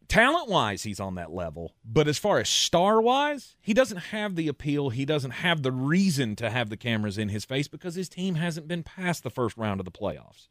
Talent 0.08 0.48
wise, 0.48 0.82
he's 0.82 1.00
on 1.00 1.14
that 1.14 1.32
level. 1.32 1.74
But 1.84 2.08
as 2.08 2.18
far 2.18 2.38
as 2.38 2.48
star 2.48 3.00
wise, 3.00 3.56
he 3.60 3.74
doesn't 3.74 3.98
have 3.98 4.36
the 4.36 4.48
appeal. 4.48 4.90
He 4.90 5.04
doesn't 5.04 5.30
have 5.32 5.62
the 5.62 5.72
reason 5.72 6.36
to 6.36 6.50
have 6.50 6.70
the 6.70 6.76
cameras 6.76 7.18
in 7.18 7.28
his 7.28 7.44
face 7.44 7.68
because 7.68 7.94
his 7.94 8.08
team 8.08 8.34
hasn't 8.36 8.68
been 8.68 8.82
past 8.82 9.22
the 9.22 9.30
first 9.30 9.56
round 9.56 9.80
of 9.80 9.84
the 9.84 9.92
playoffs. 9.92 10.48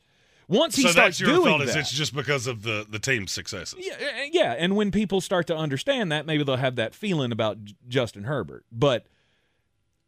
Once 0.47 0.75
he 0.75 0.81
so 0.81 0.89
starts 0.89 1.17
that's 1.17 1.19
your 1.21 1.29
doing 1.29 1.45
thought 1.45 1.61
is 1.61 1.73
that, 1.73 1.79
it's 1.79 1.91
just 1.91 2.13
because 2.13 2.47
of 2.47 2.63
the 2.63 2.85
the 2.87 2.99
team's 2.99 3.31
successes. 3.31 3.79
yeah, 3.79 3.93
uh, 3.93 4.25
yeah, 4.31 4.53
and 4.57 4.75
when 4.75 4.91
people 4.91 5.21
start 5.21 5.47
to 5.47 5.55
understand 5.55 6.11
that, 6.11 6.25
maybe 6.25 6.43
they'll 6.43 6.57
have 6.57 6.75
that 6.75 6.93
feeling 6.93 7.31
about 7.31 7.63
J- 7.63 7.75
Justin 7.87 8.25
Herbert. 8.25 8.65
But 8.71 9.07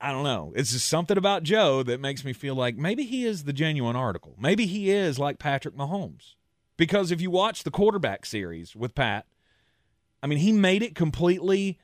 I 0.01 0.11
don't 0.11 0.23
know. 0.23 0.51
It's 0.55 0.73
just 0.73 0.87
something 0.87 1.17
about 1.17 1.43
Joe 1.43 1.83
that 1.83 2.01
makes 2.01 2.25
me 2.25 2.33
feel 2.33 2.53
like 2.53 2.75
maybe 2.75 3.03
he 3.05 3.25
is 3.25 3.45
the 3.45 3.53
genuine 3.53 3.95
article. 3.95 4.35
Maybe 4.37 4.65
he 4.65 4.91
is 4.91 5.17
like 5.17 5.39
Patrick 5.39 5.75
Mahomes. 5.75 6.35
Because 6.77 7.11
if 7.11 7.21
you 7.21 7.31
watch 7.31 7.63
the 7.63 7.71
quarterback 7.71 8.25
series 8.25 8.75
with 8.75 8.93
Pat, 8.93 9.25
I 10.25 10.27
mean, 10.27 10.39
he 10.39 10.51
made 10.51 10.81
it 10.81 10.95
completely 10.95 11.77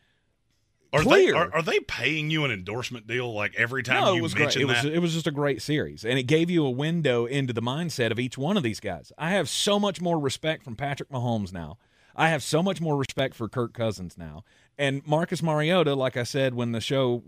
Are 0.92 1.04
clear. 1.04 1.28
they 1.28 1.38
are, 1.38 1.54
are 1.54 1.62
they 1.62 1.80
paying 1.82 2.32
you 2.32 2.44
an 2.44 2.50
endorsement 2.50 3.06
deal 3.06 3.32
like 3.32 3.54
every 3.56 3.84
time 3.84 4.02
no, 4.04 4.14
you 4.14 4.18
it 4.18 4.22
was 4.24 4.34
great. 4.34 4.46
mention 4.46 4.62
It 4.64 4.66
was 4.66 4.82
that? 4.82 4.92
it 4.94 4.98
was 4.98 5.14
just 5.14 5.28
a 5.28 5.32
great 5.32 5.62
series, 5.62 6.04
and 6.04 6.18
it 6.18 6.24
gave 6.24 6.50
you 6.50 6.66
a 6.66 6.72
window 6.72 7.28
into 7.28 7.54
the 7.54 7.62
mindset 7.62 8.10
of 8.10 8.18
each 8.20 8.40
one 8.40 8.58
of 8.58 8.64
these 8.64 8.80
guys. 8.80 9.12
I 9.16 9.30
have 9.30 9.48
so 9.48 9.80
much 9.80 10.02
more 10.02 10.18
respect 10.18 10.64
from 10.64 10.76
Patrick 10.76 11.10
Mahomes 11.12 11.54
now. 11.54 11.78
I 12.16 12.30
have 12.30 12.42
so 12.42 12.64
much 12.64 12.82
more 12.82 12.98
respect 12.98 13.36
for 13.36 13.48
Kirk 13.48 13.74
Cousins 13.76 14.18
now. 14.18 14.44
And 14.82 15.06
Marcus 15.06 15.44
Mariota, 15.44 15.94
like 15.94 16.18
I 16.18 16.24
said 16.24 16.56
when 16.56 16.72
the 16.72 16.82
show 16.82 17.22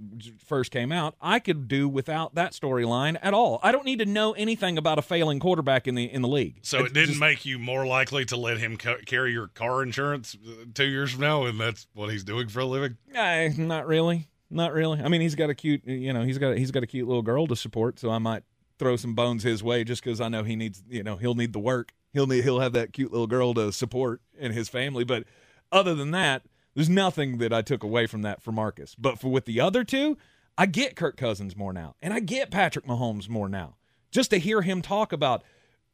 first 0.44 0.72
came 0.72 0.92
out, 0.92 1.14
I 1.22 1.38
could 1.38 1.68
do 1.68 1.88
without 1.88 2.34
that 2.34 2.54
storyline 2.54 3.16
at 3.22 3.36
all. 3.36 3.60
I 3.62 3.72
don't 3.72 3.86
need 3.86 4.00
to 4.00 4.08
know 4.08 4.32
anything 4.32 4.76
about 4.76 4.98
a 4.98 5.04
failing 5.04 5.40
quarterback 5.40 5.88
in 5.88 5.94
the 5.94 6.12
in 6.12 6.24
the 6.24 6.28
league. 6.28 6.58
so 6.64 6.80
it 6.80 6.94
didn't 6.94 7.10
just- 7.10 7.20
make 7.20 7.46
you 7.46 7.60
more 7.60 7.86
likely 7.86 8.26
to 8.26 8.38
let 8.38 8.58
him 8.58 8.76
ca- 8.78 8.98
carry 9.06 9.34
your 9.34 9.50
car 9.50 9.84
insurance 9.84 10.36
uh, 10.44 10.66
two 10.74 10.86
years 10.86 11.12
from 11.12 11.22
now, 11.22 11.46
and 11.46 11.60
that's 11.60 11.86
what 11.94 12.10
he's 12.10 12.24
doing 12.24 12.48
for 12.48 12.62
a 12.62 12.66
living. 12.66 12.98
Eh, 13.14 13.52
not 13.56 13.86
really. 13.86 14.30
Not 14.50 14.74
really. 14.74 15.00
I 15.00 15.08
mean, 15.08 15.22
he's 15.22 15.36
got 15.36 15.52
a 15.52 15.56
cute, 15.56 15.86
you 15.86 16.12
know, 16.12 16.24
he's 16.24 16.40
got 16.40 16.58
he's 16.58 16.72
got 16.72 16.82
a 16.82 16.88
cute 16.88 17.08
little 17.08 17.22
girl 17.22 17.46
to 17.46 17.56
support, 17.56 18.00
so 18.00 18.10
I 18.10 18.18
might 18.18 18.42
throw 18.80 18.96
some 18.96 19.14
bones 19.14 19.44
his 19.44 19.62
way 19.62 19.84
just 19.84 20.04
because 20.04 20.20
I 20.20 20.28
know 20.28 20.42
he 20.44 20.56
needs, 20.56 20.82
you 20.90 21.04
know, 21.04 21.18
he'll 21.18 21.36
need 21.36 21.54
the 21.54 21.60
work. 21.60 21.94
He'll 22.14 22.26
need 22.26 22.44
he'll 22.46 22.62
have 22.62 22.74
that 22.74 22.94
cute 22.94 23.12
little 23.12 23.28
girl 23.28 23.54
to 23.54 23.72
support 23.72 24.22
in 24.40 24.54
his 24.54 24.70
family. 24.70 25.04
But 25.04 25.26
other 25.72 25.94
than 25.94 26.10
that, 26.12 26.42
there's 26.76 26.90
nothing 26.90 27.38
that 27.38 27.54
I 27.54 27.62
took 27.62 27.84
away 27.84 28.08
from 28.08 28.22
that 28.24 28.42
for 28.42 28.52
Marcus. 28.52 28.96
But 28.96 29.20
for 29.20 29.30
with 29.30 29.46
the 29.46 29.60
other 29.60 29.84
two, 29.84 30.18
I 30.58 30.66
get 30.66 30.96
Kirk 30.96 31.18
Cousins 31.18 31.56
more 31.56 31.74
now, 31.74 31.96
and 32.02 32.14
I 32.14 32.20
get 32.20 32.52
Patrick 32.52 32.86
Mahomes 32.86 33.30
more 33.30 33.50
now. 33.50 33.76
Just 34.12 34.30
to 34.30 34.38
hear 34.38 34.62
him 34.62 34.82
talk 34.82 35.12
about, 35.12 35.44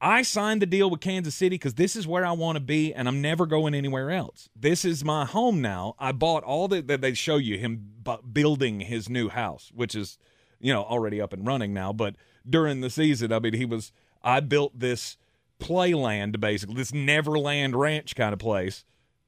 I 0.02 0.22
signed 0.22 0.62
the 0.62 0.66
deal 0.66 0.90
with 0.90 1.02
Kansas 1.02 1.36
City 1.36 1.56
because 1.56 1.74
this 1.74 1.96
is 1.96 2.08
where 2.08 2.26
I 2.26 2.32
want 2.32 2.56
to 2.56 2.62
be, 2.62 2.94
and 2.94 3.08
I'm 3.08 3.22
never 3.22 3.46
going 3.46 3.74
anywhere 3.74 4.12
else. 4.12 4.50
This 4.56 4.86
is 4.86 5.04
my 5.04 5.26
home 5.26 5.62
now. 5.62 5.96
I 6.00 6.12
bought 6.14 6.44
all 6.44 6.68
that 6.70 6.88
that 6.88 7.02
they 7.02 7.14
show 7.14 7.38
you 7.38 7.58
him 7.58 7.92
building 8.32 8.82
his 8.82 9.10
new 9.10 9.30
house, 9.30 9.72
which 9.74 9.96
is, 9.96 10.18
you 10.60 10.74
know, 10.74 10.84
already 10.84 11.20
up 11.22 11.34
and 11.34 11.46
running 11.46 11.74
now. 11.74 11.92
But 11.92 12.16
during 12.50 12.82
the 12.82 12.90
season, 12.90 13.34
I 13.34 13.40
mean, 13.40 13.54
he 13.54 13.66
was. 13.66 13.92
I 14.22 14.42
built 14.42 14.78
this 14.78 15.18
playland 15.60 16.40
basically, 16.40 16.76
this 16.76 16.94
Neverland 16.94 17.76
Ranch 17.76 18.16
kind 18.16 18.34
of 18.34 18.40
place 18.40 18.84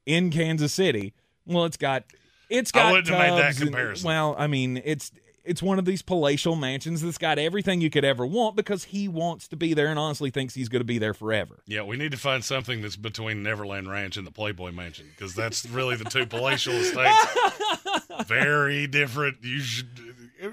in 0.05 0.29
Kansas 0.29 0.73
City. 0.73 1.13
Well, 1.45 1.65
it's 1.65 1.77
got 1.77 2.03
it's 2.49 2.71
got 2.71 2.91
wouldn't 2.91 3.07
have 3.09 3.19
made 3.19 3.41
that 3.41 3.57
tubs 3.57 4.01
and- 4.01 4.05
well, 4.07 4.35
I 4.37 4.47
mean, 4.47 4.81
it's 4.83 5.11
it's 5.43 5.61
one 5.61 5.79
of 5.79 5.85
these 5.85 6.01
palatial 6.01 6.55
mansions 6.55 7.01
that's 7.01 7.17
got 7.17 7.39
everything 7.39 7.81
you 7.81 7.89
could 7.89 8.05
ever 8.05 8.25
want 8.25 8.55
because 8.55 8.83
he 8.85 9.07
wants 9.07 9.47
to 9.47 9.55
be 9.55 9.73
there 9.73 9.87
and 9.87 9.97
honestly 9.97 10.29
thinks 10.29 10.53
he's 10.53 10.69
going 10.69 10.81
to 10.81 10.85
be 10.85 10.97
there 10.99 11.13
forever. 11.13 11.63
Yeah, 11.65 11.81
we 11.83 11.97
need 11.97 12.11
to 12.11 12.17
find 12.17 12.43
something 12.43 12.81
that's 12.81 12.95
between 12.95 13.41
Neverland 13.41 13.89
Ranch 13.89 14.17
and 14.17 14.27
the 14.27 14.31
Playboy 14.31 14.71
Mansion 14.71 15.07
because 15.15 15.33
that's 15.33 15.65
really 15.65 15.95
the 15.95 16.05
two 16.05 16.25
palatial 16.25 16.73
estates. 16.73 17.25
Very 18.27 18.87
different. 18.87 19.37
You 19.41 19.59
should. 19.59 19.87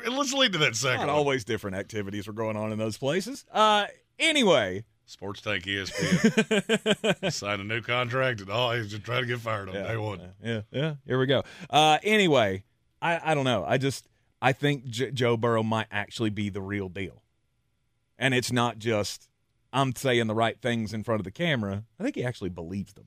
Let's 0.07 0.33
lead 0.33 0.53
to 0.53 0.59
that 0.59 0.77
second. 0.77 1.07
Not 1.07 1.09
one. 1.09 1.17
always 1.17 1.45
different 1.45 1.77
activities 1.77 2.27
were 2.27 2.33
going 2.33 2.57
on 2.57 2.73
in 2.73 2.79
those 2.79 2.97
places. 2.97 3.45
Uh, 3.53 3.87
anyway, 4.19 4.85
Sports 5.09 5.41
Tank 5.41 5.65
ESPN 5.65 7.33
signed 7.33 7.61
a 7.63 7.65
new 7.65 7.81
contract 7.81 8.41
and 8.43 8.51
all. 8.51 8.73
he's 8.73 8.89
just 8.91 9.05
trying 9.05 9.23
to 9.23 9.27
get 9.27 9.41
fired 9.41 9.69
on 9.69 9.75
day 9.75 9.97
one. 9.97 10.21
yeah, 10.45 10.61
yeah. 10.71 10.95
Here 11.07 11.19
we 11.19 11.27
go. 11.27 11.43
Uh, 11.71 11.99
anyway, 12.03 12.63
I 13.01 13.33
I 13.33 13.35
don't 13.35 13.45
know. 13.45 13.65
I 13.67 13.79
just 13.79 14.07
I 14.43 14.53
think 14.53 14.85
J- 14.87 15.11
Joe 15.11 15.37
Burrow 15.37 15.63
might 15.63 15.87
actually 15.91 16.31
be 16.31 16.51
the 16.51 16.61
real 16.61 16.89
deal, 16.89 17.23
and 18.19 18.35
it's 18.35 18.53
not 18.53 18.79
just 18.79 19.29
I'm 19.73 19.95
saying 19.97 20.27
the 20.27 20.35
right 20.35 20.61
things 20.61 20.93
in 20.93 21.03
front 21.05 21.21
of 21.21 21.25
the 21.25 21.31
camera. 21.31 21.85
I 21.99 22.03
think 22.03 22.15
he 22.17 22.25
actually 22.25 22.51
believes 22.51 22.93
them. 22.93 23.07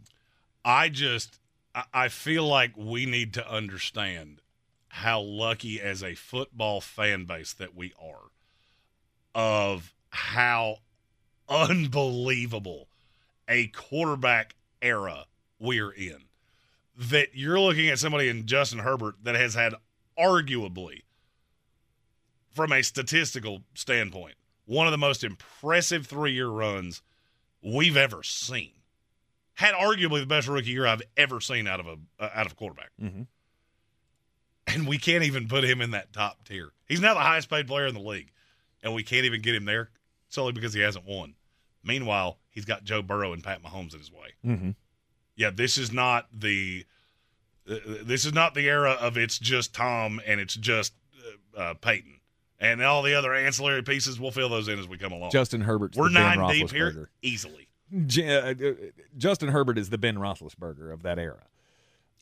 I 0.66 0.90
just 0.90 1.40
I- 1.76 1.84
I 1.94 2.08
feel 2.08 2.48
like 2.48 2.72
we 2.76 3.06
need 3.06 3.34
to 3.36 3.48
understand 3.48 4.42
how 4.90 5.22
lucky 5.22 5.80
as 5.80 6.04
a 6.04 6.16
football 6.16 6.82
fan 6.82 7.26
base 7.26 7.54
that 7.54 7.76
we 7.76 7.94
are 8.02 8.32
of 9.34 9.94
how 10.10 10.78
unbelievable 11.52 12.88
a 13.48 13.68
quarterback 13.68 14.56
era 14.82 15.26
we're 15.60 15.92
in. 15.92 16.24
That 16.98 17.30
you're 17.34 17.60
looking 17.60 17.90
at 17.90 18.00
somebody 18.00 18.30
in 18.30 18.46
Justin 18.46 18.80
Herbert 18.80 19.16
that 19.24 19.36
has 19.36 19.54
had 19.54 19.74
arguably 20.18 21.02
from 22.52 22.72
a 22.72 22.82
statistical 22.82 23.64
standpoint 23.74 24.36
one 24.66 24.88
of 24.88 24.92
the 24.92 24.98
most 24.98 25.24
impressive 25.24 26.08
3-year 26.08 26.48
runs 26.48 27.02
we've 27.62 27.98
ever 27.98 28.24
seen 28.24 28.72
had 29.56 29.74
arguably 29.74 30.22
the 30.22 30.26
best 30.28 30.48
rookie 30.48 30.70
year 30.70 30.86
I've 30.88 31.02
ever 31.18 31.40
seen 31.42 31.68
out 31.68 31.80
of 31.80 31.88
a 31.88 31.98
uh, 32.20 32.30
out 32.34 32.46
of 32.46 32.54
a 32.54 32.56
quarterback. 32.56 32.92
Mhm. 33.02 33.28
And 34.68 34.88
we 34.88 34.98
can't 34.98 35.24
even 35.24 35.48
put 35.48 35.64
him 35.64 35.82
in 35.82 35.92
that 35.92 36.14
top 36.14 36.46
tier. 36.48 36.72
He's 36.88 37.02
now 37.02 37.14
the 37.14 37.20
highest 37.20 37.50
paid 37.50 37.68
player 37.68 37.88
in 37.88 37.94
the 37.94 38.00
league, 38.02 38.32
and 38.82 38.94
we 38.94 39.04
can't 39.04 39.26
even 39.26 39.42
get 39.42 39.56
him 39.56 39.66
there 39.66 39.90
solely 40.30 40.54
because 40.54 40.74
he 40.74 40.80
hasn't 40.82 41.06
won. 41.06 41.36
Meanwhile, 41.84 42.38
he's 42.50 42.66
got 42.66 42.84
Joe 42.84 43.02
Burrow 43.02 43.34
and 43.34 43.44
Pat 43.44 43.64
Mahomes 43.64 43.94
in 43.94 44.00
his 44.00 44.12
way. 44.12 44.34
Mm-hmm. 44.46 44.70
Yeah, 45.36 45.50
this 45.50 45.78
is 45.78 45.92
not 45.92 46.28
the 46.32 46.86
uh, 47.70 47.76
this 48.04 48.26
is 48.26 48.34
not 48.34 48.54
the 48.54 48.68
era 48.70 48.92
of 48.92 49.18
it's 49.18 49.40
just 49.40 49.74
Tom 49.74 50.22
and 50.26 50.40
it's 50.40 50.56
just 50.56 50.94
uh, 51.58 51.60
uh, 51.60 51.74
Peyton. 51.76 52.20
And 52.60 52.82
all 52.84 53.02
the 53.02 53.16
other 53.16 53.34
ancillary 53.34 53.82
pieces, 53.82 54.20
we'll 54.20 54.30
fill 54.32 54.50
those 54.50 54.68
in 54.68 54.78
as 54.78 54.88
we 54.88 54.98
come 55.00 55.12
along. 55.12 55.32
Justin 55.32 55.62
Herbert, 55.62 55.96
We're 55.96 56.10
the 56.10 56.16
Ben 56.16 56.38
nine 56.38 56.52
deep 56.54 56.72
here 56.72 57.10
easily. 57.24 57.68
J- 58.06 58.52
uh, 58.52 58.74
Justin 59.18 59.50
Herbert 59.50 59.78
is 59.80 59.90
the 59.90 59.98
Ben 59.98 60.16
Roethlisberger 60.18 60.94
of 60.94 61.02
that 61.04 61.18
era. 61.18 61.44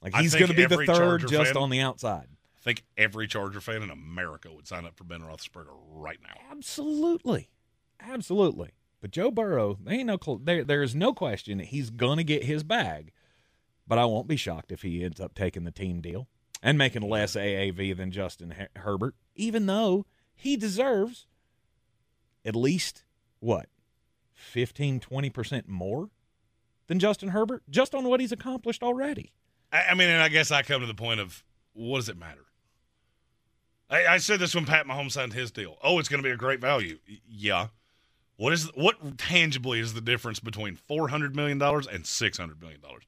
Like 0.01 0.15
he's 0.15 0.33
going 0.33 0.47
to 0.49 0.53
be 0.55 0.65
the 0.65 0.77
third 0.77 0.87
Charger 0.87 1.27
just 1.27 1.53
fan- 1.53 1.61
on 1.61 1.69
the 1.69 1.81
outside. 1.81 2.27
I 2.57 2.61
think 2.61 2.83
every 2.97 3.27
Charger 3.27 3.61
fan 3.61 3.81
in 3.83 3.89
America 3.89 4.49
would 4.51 4.67
sign 4.67 4.85
up 4.85 4.95
for 4.95 5.03
Ben 5.03 5.21
Roethlisberger 5.21 5.75
right 5.91 6.19
now. 6.23 6.35
Absolutely, 6.51 7.49
absolutely. 7.99 8.71
But 9.01 9.11
Joe 9.11 9.31
Burrow, 9.31 9.77
there 9.81 9.93
ain't 9.93 10.07
no 10.07 10.17
cl- 10.21 10.39
there. 10.39 10.63
There 10.63 10.83
is 10.83 10.93
no 10.95 11.13
question 11.13 11.57
that 11.59 11.67
he's 11.67 11.89
going 11.89 12.17
to 12.17 12.23
get 12.23 12.43
his 12.43 12.63
bag. 12.63 13.11
But 13.87 13.97
I 13.97 14.05
won't 14.05 14.27
be 14.27 14.35
shocked 14.35 14.71
if 14.71 14.81
he 14.83 15.03
ends 15.03 15.19
up 15.19 15.33
taking 15.33 15.63
the 15.63 15.71
team 15.71 16.01
deal 16.01 16.27
and 16.61 16.77
making 16.77 17.01
less 17.01 17.35
AAV 17.35 17.97
than 17.97 18.11
Justin 18.11 18.51
Her- 18.51 18.69
Herbert, 18.75 19.15
even 19.35 19.65
though 19.65 20.05
he 20.35 20.55
deserves 20.57 21.25
at 22.45 22.55
least 22.55 23.03
what 23.39 23.67
15 24.33 24.99
20% 24.99 25.67
more 25.67 26.09
than 26.87 26.99
Justin 26.99 27.29
Herbert 27.29 27.63
just 27.69 27.95
on 27.95 28.07
what 28.07 28.19
he's 28.19 28.31
accomplished 28.31 28.83
already. 28.83 29.33
I, 29.71 29.87
I 29.91 29.93
mean, 29.95 30.09
and 30.09 30.21
I 30.21 30.29
guess 30.29 30.51
I 30.51 30.61
come 30.61 30.81
to 30.81 30.87
the 30.87 30.93
point 30.93 31.19
of 31.19 31.43
what 31.73 31.99
does 31.99 32.09
it 32.09 32.17
matter? 32.17 32.45
I, 33.89 34.05
I 34.05 34.17
said 34.17 34.39
this 34.39 34.53
when 34.53 34.65
Pat 34.65 34.85
Mahomes 34.85 35.13
signed 35.13 35.33
his 35.33 35.51
deal. 35.51 35.77
Oh, 35.83 35.99
it's 35.99 36.09
going 36.09 36.21
to 36.21 36.27
be 36.27 36.33
a 36.33 36.37
great 36.37 36.61
value. 36.61 36.99
Yeah. 37.27 37.67
What 38.39 38.53
is 38.53 38.67
what 38.73 39.17
tangibly 39.17 39.81
is 39.81 39.93
the 39.93 39.99
difference 39.99 40.39
between 40.39 40.77
four 40.77 41.09
hundred 41.09 41.35
million 41.35 41.57
dollars 41.57 41.85
and 41.85 42.05
six 42.05 42.37
hundred 42.37 42.61
million 42.61 42.79
dollars? 42.79 43.03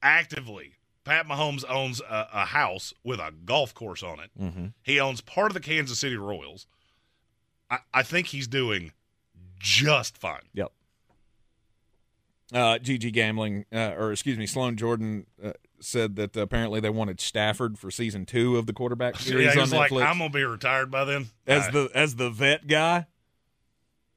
Actively, 0.00 0.74
Pat 1.04 1.26
Mahomes 1.26 1.64
owns 1.68 2.00
a, 2.00 2.28
a 2.32 2.44
house 2.44 2.94
with 3.02 3.18
a 3.18 3.32
golf 3.44 3.74
course 3.74 4.04
on 4.04 4.20
it. 4.20 4.30
Mm-hmm. 4.40 4.66
He 4.84 5.00
owns 5.00 5.20
part 5.20 5.48
of 5.48 5.54
the 5.54 5.60
Kansas 5.60 5.98
City 5.98 6.16
Royals. 6.16 6.68
I, 7.68 7.78
I 7.92 8.04
think 8.04 8.28
he's 8.28 8.46
doing 8.46 8.92
just 9.58 10.16
fine. 10.16 10.42
Yep. 10.54 10.70
Uh, 12.52 12.78
GG 12.78 13.12
Gambling, 13.12 13.64
uh, 13.72 13.94
or 13.98 14.12
excuse 14.12 14.38
me, 14.38 14.46
Sloan 14.46 14.76
Jordan 14.76 15.26
uh, 15.42 15.54
said 15.80 16.14
that 16.14 16.36
apparently 16.36 16.78
they 16.78 16.90
wanted 16.90 17.20
Stafford 17.20 17.80
for 17.80 17.90
season 17.90 18.26
two 18.26 18.56
of 18.56 18.66
the 18.66 18.72
quarterback 18.72 19.16
series 19.18 19.46
Yeah, 19.46 19.52
on 19.54 19.58
was 19.58 19.72
like, 19.72 19.90
"I'm 19.90 20.18
gonna 20.18 20.30
be 20.30 20.44
retired 20.44 20.88
by 20.88 21.04
then." 21.04 21.30
as 21.48 21.66
Uh, 21.66 21.70
the 21.72 21.90
as 21.96 22.14
the 22.14 22.30
vet 22.30 22.68
guy. 22.68 23.06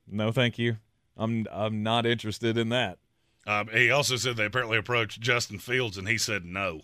No, 0.08 0.32
thank 0.32 0.58
you. 0.58 0.78
I'm 1.18 1.48
I'm 1.52 1.84
not 1.84 2.06
interested 2.06 2.58
in 2.58 2.70
that. 2.70 2.98
Um, 3.46 3.68
he 3.70 3.92
also 3.92 4.16
said 4.16 4.38
they 4.38 4.46
apparently 4.46 4.78
approached 4.78 5.20
Justin 5.20 5.60
Fields 5.60 5.98
and 5.98 6.08
he 6.08 6.18
said 6.18 6.46
no. 6.46 6.82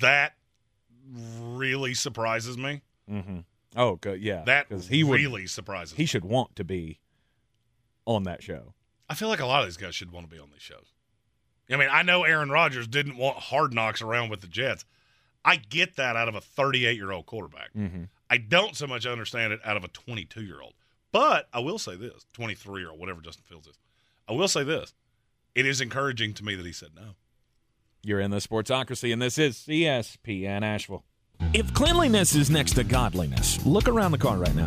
That 0.00 0.34
really 1.40 1.94
surprises 1.94 2.56
me. 2.56 2.82
Mm-hmm. 3.10 3.40
Oh, 3.76 3.96
good, 3.96 4.20
yeah. 4.22 4.44
That 4.44 4.66
he 4.70 5.04
would 5.04 5.20
really 5.20 5.46
surprises 5.46 5.96
he 5.96 6.02
me. 6.02 6.06
should 6.06 6.24
want 6.24 6.56
to 6.56 6.64
be 6.64 7.00
on 8.06 8.24
that 8.24 8.42
show. 8.42 8.74
I 9.08 9.14
feel 9.14 9.28
like 9.28 9.40
a 9.40 9.46
lot 9.46 9.60
of 9.60 9.66
these 9.66 9.76
guys 9.76 9.94
should 9.94 10.10
want 10.10 10.28
to 10.28 10.34
be 10.34 10.40
on 10.40 10.50
these 10.52 10.62
shows. 10.62 10.92
I 11.70 11.76
mean, 11.76 11.88
I 11.90 12.02
know 12.02 12.24
Aaron 12.24 12.50
Rodgers 12.50 12.86
didn't 12.86 13.16
want 13.16 13.36
hard 13.38 13.72
knocks 13.72 14.02
around 14.02 14.30
with 14.30 14.40
the 14.40 14.46
Jets. 14.46 14.84
I 15.44 15.56
get 15.56 15.96
that 15.96 16.16
out 16.16 16.28
of 16.28 16.34
a 16.34 16.40
38 16.40 16.96
year 16.96 17.12
old 17.12 17.26
quarterback. 17.26 17.72
Mm-hmm. 17.76 18.04
I 18.30 18.38
don't 18.38 18.76
so 18.76 18.86
much 18.86 19.06
understand 19.06 19.52
it 19.52 19.60
out 19.64 19.76
of 19.76 19.84
a 19.84 19.88
22 19.88 20.42
year 20.42 20.60
old. 20.60 20.74
But 21.12 21.46
I 21.52 21.60
will 21.60 21.78
say 21.78 21.94
this 21.94 22.26
23 22.32 22.84
or 22.84 22.94
whatever 22.94 23.20
Justin 23.20 23.44
Fields 23.46 23.68
is. 23.68 23.78
I 24.28 24.32
will 24.32 24.48
say 24.48 24.64
this. 24.64 24.94
It 25.54 25.66
is 25.66 25.80
encouraging 25.80 26.32
to 26.34 26.44
me 26.44 26.54
that 26.54 26.64
he 26.64 26.72
said 26.72 26.90
no. 26.96 27.14
You're 28.02 28.20
in 28.20 28.30
the 28.30 28.38
Sportsocracy, 28.38 29.12
and 29.12 29.20
this 29.20 29.38
is 29.38 29.58
ESPN 29.68 30.62
Asheville. 30.62 31.04
If 31.52 31.72
cleanliness 31.74 32.34
is 32.34 32.50
next 32.50 32.74
to 32.74 32.84
godliness, 32.84 33.64
look 33.66 33.88
around 33.88 34.12
the 34.12 34.18
car 34.18 34.38
right 34.38 34.54
now. 34.54 34.66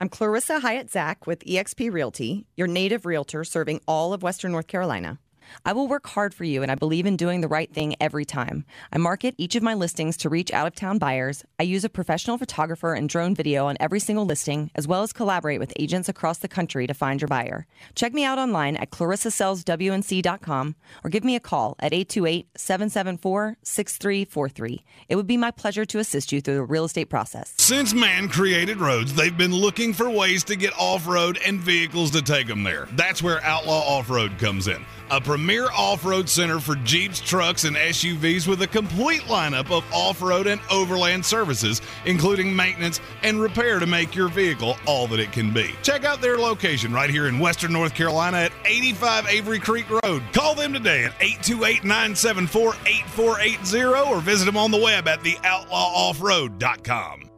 I'm 0.00 0.08
Clarissa 0.08 0.60
Hyatt 0.60 0.90
Zach 0.90 1.26
with 1.26 1.44
eXp 1.44 1.92
Realty, 1.92 2.46
your 2.56 2.66
native 2.66 3.04
realtor 3.04 3.44
serving 3.44 3.80
all 3.86 4.12
of 4.12 4.22
Western 4.22 4.52
North 4.52 4.66
Carolina. 4.66 5.18
I 5.64 5.72
will 5.72 5.88
work 5.88 6.06
hard 6.06 6.34
for 6.34 6.44
you, 6.44 6.62
and 6.62 6.70
I 6.70 6.74
believe 6.74 7.06
in 7.06 7.16
doing 7.16 7.40
the 7.40 7.48
right 7.48 7.72
thing 7.72 7.94
every 8.00 8.24
time. 8.24 8.64
I 8.92 8.98
market 8.98 9.34
each 9.38 9.56
of 9.56 9.62
my 9.62 9.74
listings 9.74 10.16
to 10.18 10.28
reach 10.28 10.52
out 10.52 10.66
of 10.66 10.74
town 10.74 10.98
buyers. 10.98 11.44
I 11.58 11.62
use 11.64 11.84
a 11.84 11.88
professional 11.88 12.38
photographer 12.38 12.94
and 12.94 13.08
drone 13.08 13.34
video 13.34 13.66
on 13.66 13.76
every 13.80 14.00
single 14.00 14.26
listing, 14.26 14.70
as 14.74 14.86
well 14.86 15.02
as 15.02 15.12
collaborate 15.12 15.60
with 15.60 15.72
agents 15.78 16.08
across 16.08 16.38
the 16.38 16.48
country 16.48 16.86
to 16.86 16.94
find 16.94 17.20
your 17.20 17.28
buyer. 17.28 17.66
Check 17.94 18.12
me 18.12 18.24
out 18.24 18.38
online 18.38 18.76
at 18.76 18.90
clarissasellswnc.com 18.90 20.74
or 21.04 21.10
give 21.10 21.24
me 21.24 21.36
a 21.36 21.40
call 21.40 21.76
at 21.78 21.92
828 21.92 22.48
774 22.56 23.56
6343. 23.62 24.84
It 25.08 25.16
would 25.16 25.26
be 25.26 25.36
my 25.36 25.50
pleasure 25.50 25.84
to 25.84 25.98
assist 25.98 26.32
you 26.32 26.40
through 26.40 26.54
the 26.54 26.62
real 26.62 26.84
estate 26.84 27.10
process. 27.10 27.54
Since 27.58 27.94
man 27.94 28.28
created 28.28 28.78
roads, 28.78 29.14
they've 29.14 29.36
been 29.36 29.54
looking 29.54 29.92
for 29.92 30.08
ways 30.10 30.44
to 30.44 30.56
get 30.56 30.72
off 30.78 31.06
road 31.06 31.38
and 31.44 31.60
vehicles 31.60 32.10
to 32.12 32.22
take 32.22 32.46
them 32.46 32.62
there. 32.62 32.88
That's 32.92 33.22
where 33.22 33.42
Outlaw 33.42 33.80
Off 33.80 34.10
Road 34.10 34.38
comes 34.38 34.68
in. 34.68 34.84
A 35.10 35.20
premier 35.38 35.70
off 35.70 36.04
road 36.04 36.28
center 36.28 36.58
for 36.58 36.74
Jeeps, 36.74 37.20
trucks, 37.20 37.62
and 37.62 37.76
SUVs 37.76 38.48
with 38.48 38.60
a 38.62 38.66
complete 38.66 39.20
lineup 39.22 39.70
of 39.70 39.84
off 39.94 40.20
road 40.20 40.48
and 40.48 40.60
overland 40.68 41.24
services, 41.24 41.80
including 42.06 42.54
maintenance 42.54 43.00
and 43.22 43.40
repair 43.40 43.78
to 43.78 43.86
make 43.86 44.16
your 44.16 44.28
vehicle 44.28 44.76
all 44.84 45.06
that 45.06 45.20
it 45.20 45.30
can 45.30 45.54
be. 45.54 45.70
Check 45.84 46.04
out 46.04 46.20
their 46.20 46.38
location 46.38 46.92
right 46.92 47.08
here 47.08 47.28
in 47.28 47.38
Western 47.38 47.72
North 47.72 47.94
Carolina 47.94 48.38
at 48.38 48.52
85 48.64 49.28
Avery 49.28 49.60
Creek 49.60 49.86
Road. 50.02 50.24
Call 50.32 50.56
them 50.56 50.72
today 50.72 51.04
at 51.04 51.14
828 51.20 51.84
974 51.84 52.74
8480 52.84 54.10
or 54.10 54.20
visit 54.20 54.44
them 54.44 54.56
on 54.56 54.72
the 54.72 54.76
web 54.76 55.06
at 55.06 55.20
theoutlawoffroad.com. 55.20 57.30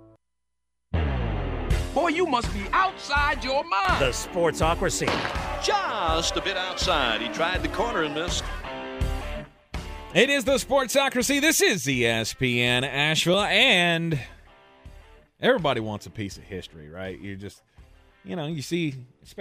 Boy, 1.95 2.09
you 2.09 2.24
must 2.24 2.53
be 2.55 2.62
outside 2.72 3.43
your 3.43 3.64
mind. 3.64 4.01
The 4.01 4.11
Sportsocracy. 4.11 5.11
Just 5.61 6.36
a 6.36 6.41
bit 6.41 6.57
outside. 6.57 7.20
He 7.20 7.28
tried 7.30 7.64
the 7.64 7.68
corner 7.68 8.05
and 8.05 8.14
missed. 8.14 8.45
It 10.14 10.30
is 10.30 10.45
the 10.45 10.55
Sportsocracy. 10.55 11.41
This 11.41 11.61
is 11.61 11.84
ESPN 11.86 12.84
Asheville, 12.84 13.41
and 13.41 14.20
everybody 15.41 15.80
wants 15.80 16.07
a 16.07 16.11
piece 16.11 16.36
of 16.36 16.45
history, 16.45 16.88
right? 16.88 17.18
You 17.18 17.34
just, 17.34 17.61
you 18.24 18.36
know, 18.36 18.47
you 18.47 18.62
see, 18.62 18.95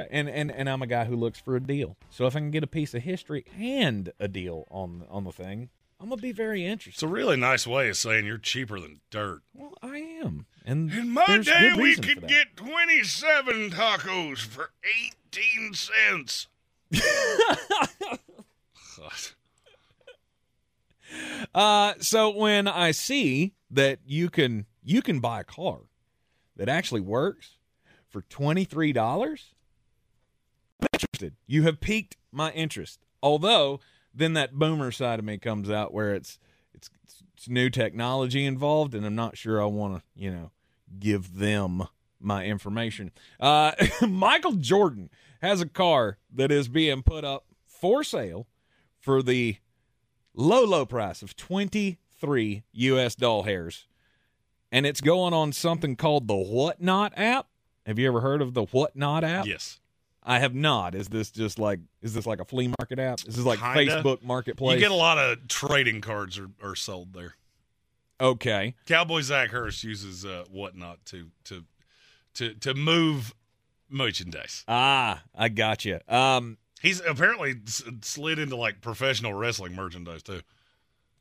and 0.09 0.27
and 0.27 0.51
and 0.51 0.67
I'm 0.67 0.81
a 0.81 0.87
guy 0.87 1.05
who 1.05 1.15
looks 1.15 1.39
for 1.39 1.55
a 1.55 1.59
deal. 1.59 1.97
So 2.09 2.25
if 2.25 2.35
I 2.35 2.39
can 2.39 2.49
get 2.49 2.63
a 2.63 2.67
piece 2.67 2.95
of 2.95 3.03
history 3.03 3.45
and 3.59 4.11
a 4.19 4.27
deal 4.27 4.65
on 4.71 5.05
on 5.07 5.23
the 5.23 5.31
thing, 5.31 5.69
I'm 5.99 6.09
gonna 6.09 6.21
be 6.21 6.31
very 6.31 6.65
interested. 6.65 6.95
It's 6.95 7.03
a 7.03 7.07
really 7.07 7.35
nice 7.35 7.67
way 7.67 7.89
of 7.89 7.97
saying 7.97 8.25
you're 8.25 8.37
cheaper 8.37 8.79
than 8.79 9.01
dirt. 9.09 9.41
Well, 9.53 9.73
I 9.81 9.97
am. 9.97 10.45
And 10.65 10.91
in 10.91 11.09
my 11.09 11.39
day, 11.39 11.73
we 11.75 11.95
could 11.95 12.27
get 12.27 12.55
27 12.55 13.71
tacos 13.71 14.39
for 14.39 14.71
18 15.33 15.73
cents. 15.73 16.47
Uh, 21.55 21.93
so 21.99 22.29
when 22.29 22.67
I 22.67 22.91
see 22.91 23.53
that 23.71 23.99
you 24.05 24.29
can 24.29 24.65
you 24.83 25.01
can 25.01 25.19
buy 25.19 25.41
a 25.41 25.43
car 25.43 25.79
that 26.55 26.69
actually 26.69 27.01
works 27.01 27.57
for 28.07 28.21
twenty 28.23 28.63
three 28.63 28.93
dollars, 28.93 29.53
I'm 30.79 30.87
interested. 30.93 31.35
You 31.47 31.63
have 31.63 31.79
piqued 31.79 32.17
my 32.31 32.51
interest. 32.51 32.99
Although 33.23 33.79
then 34.13 34.33
that 34.33 34.53
boomer 34.53 34.91
side 34.91 35.19
of 35.19 35.25
me 35.25 35.37
comes 35.37 35.69
out 35.69 35.93
where 35.93 36.13
it's 36.13 36.39
it's, 36.73 36.89
it's 37.35 37.49
new 37.49 37.69
technology 37.69 38.45
involved, 38.45 38.93
and 38.93 39.05
I'm 39.05 39.15
not 39.15 39.37
sure 39.37 39.61
I 39.61 39.65
want 39.65 39.97
to 39.97 40.03
you 40.15 40.31
know 40.31 40.51
give 40.99 41.37
them 41.37 41.87
my 42.19 42.45
information. 42.45 43.11
Uh, 43.39 43.71
Michael 44.07 44.53
Jordan 44.53 45.09
has 45.41 45.61
a 45.61 45.67
car 45.67 46.17
that 46.33 46.51
is 46.51 46.67
being 46.67 47.03
put 47.03 47.23
up 47.23 47.45
for 47.65 48.03
sale 48.03 48.47
for 48.99 49.23
the 49.23 49.57
low, 50.33 50.63
low 50.65 50.85
price 50.85 51.21
of 51.21 51.35
23 51.35 52.63
U.S. 52.71 53.15
doll 53.15 53.43
hairs. 53.43 53.87
And 54.71 54.85
it's 54.85 55.01
going 55.01 55.33
on 55.33 55.51
something 55.51 55.95
called 55.95 56.27
the 56.27 56.35
Whatnot 56.35 57.13
app. 57.17 57.47
Have 57.85 57.97
you 57.97 58.07
ever 58.07 58.21
heard 58.21 58.41
of 58.41 58.53
the 58.53 58.65
Whatnot 58.65 59.23
app? 59.23 59.47
Yes. 59.47 59.79
I 60.23 60.39
have 60.39 60.53
not. 60.53 60.95
Is 60.95 61.07
this 61.09 61.31
just 61.31 61.57
like 61.59 61.79
is 62.01 62.13
this 62.13 62.25
like 62.25 62.39
a 62.39 62.45
flea 62.45 62.67
market 62.79 62.99
app? 62.99 63.19
Is 63.27 63.35
this 63.35 63.45
like 63.45 63.59
Kinda. 63.59 64.01
Facebook 64.03 64.21
Marketplace? 64.23 64.75
You 64.75 64.79
get 64.81 64.91
a 64.91 64.95
lot 64.95 65.17
of 65.17 65.47
trading 65.47 66.01
cards 66.01 66.37
are, 66.37 66.49
are 66.63 66.75
sold 66.75 67.13
there. 67.13 67.35
Okay. 68.21 68.75
Cowboy 68.85 69.21
Zach 69.21 69.49
Hurst 69.51 69.83
uses 69.83 70.25
uh, 70.25 70.43
whatnot 70.51 71.05
to 71.05 71.31
to 71.45 71.63
to 72.35 72.53
to 72.55 72.73
move 72.73 73.33
merchandise. 73.89 74.63
Ah, 74.67 75.23
I 75.35 75.49
got 75.49 75.85
you. 75.85 75.99
Um, 76.07 76.57
He's 76.81 77.01
apparently 77.01 77.55
s- 77.67 77.83
slid 78.01 78.39
into 78.39 78.55
like 78.55 78.81
professional 78.81 79.33
wrestling 79.33 79.75
merchandise 79.75 80.23
too, 80.23 80.41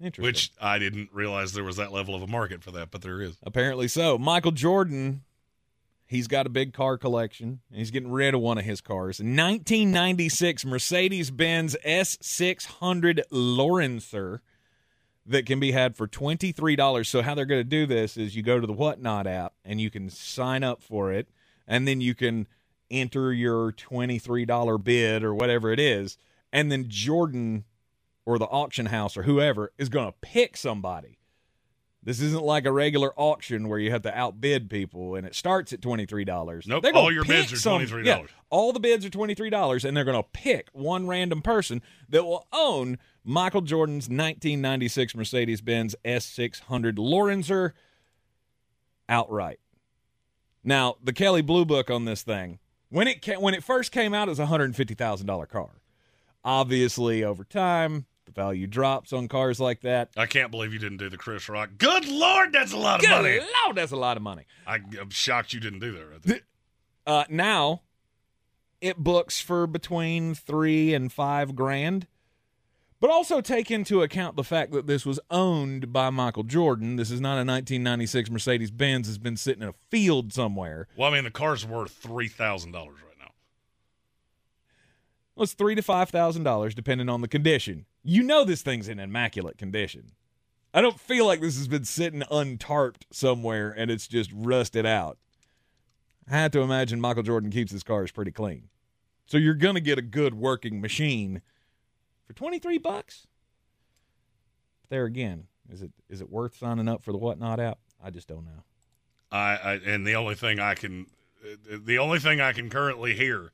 interesting. 0.01 0.24
which 0.24 0.53
I 0.61 0.78
didn't 0.78 1.11
realize 1.12 1.53
there 1.53 1.64
was 1.64 1.76
that 1.76 1.92
level 1.92 2.14
of 2.14 2.22
a 2.22 2.26
market 2.28 2.62
for 2.62 2.70
that, 2.72 2.90
but 2.90 3.03
there 3.03 3.20
is. 3.20 3.36
Apparently 3.42 3.88
so. 3.88 4.18
Michael 4.18 4.53
Jordan, 4.53 5.22
he's 6.09 6.26
got 6.26 6.46
a 6.46 6.50
big 6.50 6.72
car 6.72 6.98
collection. 6.98 7.61
He's 7.72 7.92
getting 7.92 8.11
rid 8.11 8.34
of 8.34 8.40
one 8.40 8.59
of 8.59 8.64
his 8.64 8.80
cars. 8.80 9.20
1996 9.20 10.64
Mercedes 10.64 11.30
Benz 11.30 11.76
S600 11.86 13.22
Lorinser 13.30 14.40
that 15.24 15.46
can 15.46 15.61
be 15.61 15.72
had 15.72 15.96
for 15.96 16.09
$23. 16.09 17.06
So, 17.06 17.22
how 17.22 17.34
they're 17.34 17.44
going 17.44 17.61
to 17.61 17.64
do 17.64 17.86
this 17.86 18.16
is 18.16 18.34
you 18.34 18.42
go 18.42 18.59
to 18.59 18.66
the 18.66 18.72
Whatnot 18.72 19.26
app 19.26 19.52
and 19.64 19.80
you 19.80 19.90
can 19.90 20.11
sign 20.11 20.64
up 20.64 20.82
for 20.82 21.12
it, 21.12 21.28
and 21.66 21.86
then 21.86 22.00
you 22.00 22.14
can 22.14 22.48
enter 22.90 23.32
your 23.32 23.70
$23 23.72 24.82
bid 24.82 25.22
or 25.22 25.34
whatever 25.34 25.70
it 25.70 25.78
is. 25.78 26.16
And 26.50 26.72
then 26.72 26.86
Jordan 26.88 27.64
or 28.24 28.38
the 28.38 28.46
auction 28.46 28.86
house 28.86 29.16
or 29.16 29.24
whoever 29.24 29.72
is 29.76 29.90
going 29.90 30.06
to 30.06 30.14
pick 30.22 30.56
somebody. 30.56 31.17
This 32.03 32.20
isn't 32.20 32.42
like 32.42 32.64
a 32.64 32.72
regular 32.72 33.12
auction 33.16 33.68
where 33.68 33.78
you 33.78 33.90
have 33.90 34.03
to 34.03 34.16
outbid 34.16 34.70
people 34.70 35.14
and 35.16 35.26
it 35.26 35.34
starts 35.34 35.72
at 35.72 35.82
twenty 35.82 36.07
three 36.07 36.24
dollars. 36.24 36.66
Nope, 36.66 36.84
all 36.94 37.12
your 37.12 37.24
bids 37.24 37.53
are 37.53 37.57
$23. 37.57 38.05
Yeah, 38.05 38.22
all 38.51 38.72
the 38.72 38.80
bids 38.80 39.05
are 39.05 39.11
twenty 39.11 39.34
three 39.34 39.51
dollars, 39.51 39.84
and 39.84 39.96
they're 39.96 40.05
going 40.05 40.22
to 40.22 40.28
pick 40.32 40.68
one 40.72 41.07
random 41.07 41.42
person 41.42 41.82
that 42.09 42.24
will 42.24 42.46
own 42.53 42.99
Michael 43.24 43.61
Jordan's 43.62 44.09
nineteen 44.09 44.61
ninety 44.61 44.88
six 44.88 45.14
Mercedes 45.14 45.61
Benz 45.61 45.94
S 46.05 46.24
six 46.24 46.61
hundred 46.61 46.96
Lorinser 46.99 47.72
outright. 49.09 49.59
Now 50.64 50.96
the 51.03 51.12
Kelley 51.12 51.42
Blue 51.42 51.64
Book 51.64 51.90
on 51.90 52.05
this 52.05 52.22
thing 52.22 52.59
when 52.90 53.09
it 53.09 53.22
ca- 53.24 53.38
when 53.38 53.55
it 53.55 53.62
first 53.64 53.92
came 53.92 54.14
out, 54.14 54.28
was 54.28 54.38
a 54.38 54.46
hundred 54.46 54.64
and 54.66 54.76
fifty 54.76 54.94
thousand 54.94 55.26
dollar 55.26 55.46
car. 55.46 55.82
Obviously, 56.44 57.24
over 57.24 57.44
time, 57.44 58.07
the 58.29 58.33
value 58.41 58.66
drops 58.66 59.12
on 59.12 59.29
cars 59.29 59.59
like 59.59 59.81
that. 59.81 60.11
I 60.16 60.26
can't 60.26 60.51
believe 60.51 60.72
you 60.72 60.79
didn't 60.79 60.99
do 60.99 61.09
the 61.09 61.16
Chris 61.16 61.49
Rock. 61.49 61.70
Good 61.79 62.07
Lord, 62.07 62.53
that's 62.53 62.72
a 62.72 62.76
lot 62.76 63.01
of 63.01 63.07
Good 63.07 63.11
money. 63.11 63.41
Lord, 63.64 63.76
that's 63.76 63.93
a 63.93 63.97
lot 63.97 64.16
of 64.16 64.22
money. 64.22 64.45
I, 64.66 64.76
I'm 65.01 65.11
shocked 65.11 65.53
you 65.53 65.61
didn't 65.61 65.81
do 65.81 65.93
that 65.93 66.07
right 66.07 66.22
there. 66.22 66.41
Uh, 67.07 67.24
now, 67.31 67.83
it 68.81 68.99
books 68.99 69.41
for 69.41 69.66
between 69.66 70.35
three 70.35 70.95
and 70.95 71.12
five 71.12 71.55
grand. 71.55 72.07
But 73.01 73.11
also 73.11 73.41
take 73.41 73.70
into 73.70 74.03
account 74.03 74.35
the 74.35 74.43
fact 74.43 74.72
that 74.72 74.89
this 74.89 75.07
was 75.07 75.20
owned 75.31 75.93
by 75.93 76.11
Michael 76.11 76.43
Jordan. 76.43 76.97
This 76.97 77.12
is 77.12 77.20
not 77.20 77.35
a 77.35 77.47
1996 77.47 78.29
Mercedes 78.29 78.72
Benz. 78.72 79.09
It's 79.09 79.18
been 79.18 79.37
sitting 79.37 79.62
in 79.62 79.68
a 79.68 79.74
field 79.89 80.33
somewhere. 80.33 80.89
Well, 80.97 81.09
I 81.09 81.14
mean, 81.14 81.22
the 81.22 81.31
car's 81.31 81.64
worth 81.64 81.93
three 81.93 82.26
thousand 82.26 82.72
dollars 82.72 82.97
right 82.97 83.03
now. 83.03 83.07
Well, 85.39 85.45
it's 85.45 85.53
three 85.53 85.76
to 85.76 85.82
five 85.82 86.11
thousand 86.11 86.43
dollars, 86.43 86.74
depending 86.74 87.09
on 87.09 87.20
the 87.20 87.28
condition. 87.28 87.86
You 88.03 88.24
know 88.24 88.45
this 88.45 88.62
thing's 88.62 88.89
in 88.89 88.99
immaculate 88.99 89.57
condition. 89.57 90.11
I 90.74 90.80
don't 90.80 90.99
feel 90.99 91.26
like 91.26 91.41
this 91.41 91.57
has 91.57 91.68
been 91.68 91.84
sitting 91.84 92.22
untarped 92.22 93.03
somewhere 93.12 93.70
and 93.70 93.89
it's 93.89 94.09
just 94.09 94.32
rusted 94.34 94.84
out. 94.84 95.16
I 96.28 96.39
have 96.39 96.51
to 96.53 96.61
imagine 96.61 97.01
Michael 97.01 97.22
Jordan 97.22 97.53
keeps 97.53 97.70
his 97.70 97.84
cars 97.84 98.11
pretty 98.11 98.32
clean. 98.32 98.64
So 99.26 99.39
you're 99.39 99.55
gonna 99.55 99.78
get 99.78 99.97
a 99.97 100.03
good 100.03 100.34
working 100.34 100.80
machine 100.80 101.41
for 102.26 102.32
twenty 102.32 102.59
three 102.59 102.78
bucks. 102.78 103.28
There 104.89 105.05
again, 105.05 105.45
is 105.70 105.82
it 105.82 105.93
is 106.09 106.20
it 106.20 106.30
worth 106.30 106.57
signing 106.57 106.89
up 106.89 107.01
for 107.01 107.12
the 107.12 107.18
Whatnot 107.18 107.61
app? 107.61 107.78
I 108.03 108.11
just 108.11 108.26
don't 108.26 108.45
know. 108.45 108.64
I, 109.30 109.57
I 109.57 109.72
and 109.86 110.05
the 110.05 110.16
only 110.16 110.34
thing 110.34 110.59
I 110.59 110.74
can, 110.74 111.07
the 111.70 111.99
only 111.99 112.18
thing 112.18 112.41
I 112.41 112.53
can 112.53 112.68
currently 112.70 113.14
hear 113.14 113.53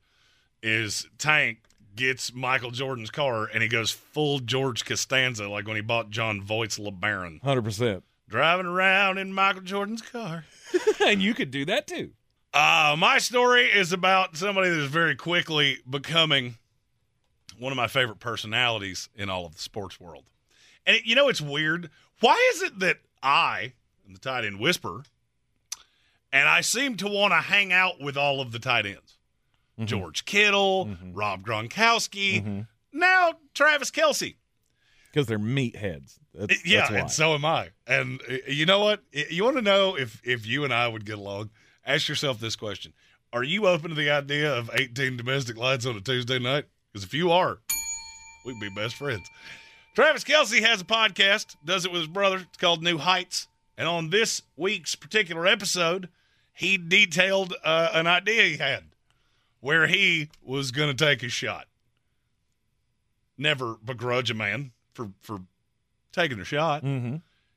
is 0.63 1.07
Tank 1.19 1.59
gets 1.95 2.33
Michael 2.33 2.71
Jordan's 2.71 3.09
car 3.11 3.45
and 3.45 3.61
he 3.63 3.69
goes 3.69 3.91
full 3.91 4.39
George 4.39 4.85
Costanza 4.85 5.47
like 5.47 5.65
when 5.67 5.75
he 5.75 5.81
bought 5.81 6.09
Jon 6.09 6.41
Voight's 6.41 6.77
LeBaron, 6.77 7.41
Hundred 7.43 7.63
percent. 7.63 8.03
driving 8.27 8.65
around 8.65 9.17
in 9.17 9.33
Michael 9.33 9.61
Jordan's 9.61 10.01
car. 10.01 10.45
and 11.05 11.21
you 11.21 11.33
could 11.33 11.51
do 11.51 11.65
that 11.65 11.87
too. 11.87 12.11
Uh, 12.53 12.95
my 12.97 13.17
story 13.17 13.65
is 13.65 13.91
about 13.91 14.37
somebody 14.37 14.69
that 14.69 14.79
is 14.79 14.89
very 14.89 15.15
quickly 15.15 15.77
becoming 15.89 16.55
one 17.59 17.71
of 17.71 17.77
my 17.77 17.87
favorite 17.87 18.19
personalities 18.19 19.09
in 19.15 19.29
all 19.29 19.45
of 19.45 19.55
the 19.55 19.61
sports 19.61 19.99
world. 19.99 20.23
And 20.85 20.95
it, 20.97 21.05
you 21.05 21.15
know, 21.15 21.27
it's 21.29 21.41
weird. 21.41 21.89
Why 22.21 22.51
is 22.53 22.61
it 22.61 22.79
that 22.79 22.97
I, 23.21 23.73
the 24.09 24.19
tight 24.19 24.45
end 24.45 24.59
whisperer, 24.59 25.03
and 26.31 26.47
I 26.47 26.61
seem 26.61 26.95
to 26.97 27.07
want 27.07 27.31
to 27.33 27.37
hang 27.41 27.71
out 27.73 27.99
with 28.01 28.15
all 28.17 28.39
of 28.41 28.51
the 28.51 28.59
tight 28.59 28.85
ends? 28.85 29.04
George 29.83 30.25
Kittle, 30.25 30.89
Rob 31.13 31.45
Gronkowski, 31.45 32.65
Now, 32.93 33.33
Travis 33.53 33.91
Kelce. 33.91 34.35
Because 35.11 35.27
they're 35.27 35.39
meatheads. 35.39 36.19
That's, 36.33 36.65
yeah, 36.65 36.81
that's 36.81 36.91
and 36.91 37.11
so 37.11 37.33
am 37.33 37.45
I. 37.45 37.69
And 37.87 38.21
uh, 38.29 38.37
you 38.47 38.65
know 38.65 38.81
what? 38.81 39.01
You 39.13 39.45
want 39.45 39.55
to 39.55 39.61
know 39.61 39.97
if 39.97 40.21
if 40.25 40.45
you 40.45 40.65
and 40.65 40.73
I 40.73 40.87
would 40.89 41.05
get 41.05 41.17
along? 41.17 41.51
Ask 41.85 42.09
yourself 42.09 42.39
this 42.41 42.57
question: 42.57 42.91
Are 43.31 43.43
you 43.43 43.67
open 43.67 43.89
to 43.91 43.95
the 43.95 44.09
idea 44.09 44.53
of 44.53 44.69
18 44.73 45.15
domestic 45.15 45.55
lights 45.55 45.85
on 45.85 45.95
a 45.95 46.01
Tuesday 46.01 46.37
night? 46.39 46.65
Because 46.91 47.05
if 47.05 47.13
you 47.13 47.31
are, 47.31 47.59
we'd 48.45 48.59
be 48.59 48.69
best 48.75 48.95
friends. 48.95 49.29
Travis 49.95 50.25
Kelce 50.25 50.59
has 50.59 50.81
a 50.81 50.85
podcast, 50.85 51.55
does 51.63 51.85
it 51.85 51.91
with 51.93 52.01
his 52.01 52.09
brother. 52.09 52.37
It's 52.37 52.57
called 52.57 52.83
New 52.83 52.97
Heights. 52.97 53.47
And 53.77 53.87
on 53.87 54.09
this 54.09 54.41
week's 54.57 54.95
particular 54.95 55.47
episode, 55.47 56.09
he 56.53 56.77
detailed 56.77 57.53
uh, 57.63 57.89
an 57.93 58.07
idea 58.07 58.43
he 58.43 58.57
had 58.57 58.83
where 59.65 59.87
he 59.87 60.29
was 60.43 60.69
going 60.69 60.95
to 60.95 61.05
take 61.05 61.23
a 61.23 61.29
shot. 61.29 61.65
Never 63.35 63.77
begrudge 63.83 64.29
a 64.29 64.35
man 64.35 64.73
for 64.93 65.09
for 65.21 65.39
taking 66.13 66.39
a 66.39 66.45
shot. 66.45 66.83
mm-hmm. 66.83 67.15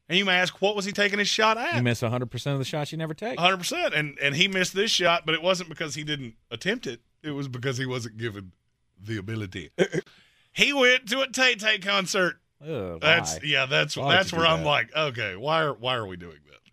And 0.08 0.16
you 0.16 0.24
may 0.24 0.36
ask, 0.36 0.62
what 0.62 0.74
was 0.74 0.86
he 0.86 0.92
taking 0.92 1.18
his 1.18 1.28
shot 1.28 1.58
at? 1.58 1.74
You 1.74 1.82
miss 1.82 2.00
100% 2.00 2.52
of 2.52 2.58
the 2.58 2.64
shots 2.64 2.92
you 2.92 2.96
never 2.96 3.12
take. 3.12 3.38
100%. 3.38 3.92
And, 3.94 4.18
and 4.22 4.34
he 4.34 4.48
missed 4.48 4.74
this 4.74 4.90
shot, 4.90 5.26
but 5.26 5.34
it 5.34 5.42
wasn't 5.42 5.68
because 5.68 5.96
he 5.96 6.02
didn't 6.02 6.34
attempt 6.50 6.86
it. 6.86 7.02
It 7.22 7.32
was 7.32 7.46
because 7.46 7.76
he 7.76 7.84
wasn't 7.84 8.16
given 8.16 8.52
the 8.98 9.18
ability. 9.18 9.70
he 10.52 10.72
went 10.72 11.10
to 11.10 11.20
a 11.20 11.28
Tay 11.28 11.56
Tay 11.56 11.78
concert. 11.78 12.40
Ugh, 12.66 12.98
That's 13.02 13.44
yeah, 13.44 13.66
that's 13.66 13.98
Why 13.98 14.16
that's 14.16 14.32
where 14.32 14.46
I'm 14.46 14.60
that? 14.60 14.66
like, 14.66 14.96
okay, 14.96 15.36
why 15.36 15.62
are 15.62 15.74
why 15.74 15.96
are 15.96 16.06
we 16.06 16.16
doing 16.16 16.38
that? 16.46 16.67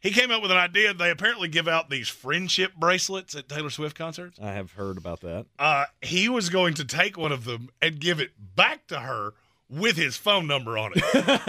He 0.00 0.10
came 0.12 0.30
up 0.30 0.42
with 0.42 0.50
an 0.50 0.56
idea. 0.56 0.94
They 0.94 1.10
apparently 1.10 1.48
give 1.48 1.66
out 1.66 1.90
these 1.90 2.08
friendship 2.08 2.72
bracelets 2.76 3.34
at 3.34 3.48
Taylor 3.48 3.70
Swift 3.70 3.96
concerts. 3.96 4.38
I 4.40 4.52
have 4.52 4.72
heard 4.72 4.96
about 4.96 5.20
that. 5.22 5.46
Uh, 5.58 5.86
he 6.00 6.28
was 6.28 6.50
going 6.50 6.74
to 6.74 6.84
take 6.84 7.18
one 7.18 7.32
of 7.32 7.44
them 7.44 7.70
and 7.82 7.98
give 7.98 8.20
it 8.20 8.30
back 8.54 8.86
to 8.88 9.00
her 9.00 9.34
with 9.68 9.96
his 9.96 10.16
phone 10.16 10.46
number 10.46 10.78
on 10.78 10.92
it. 10.94 11.02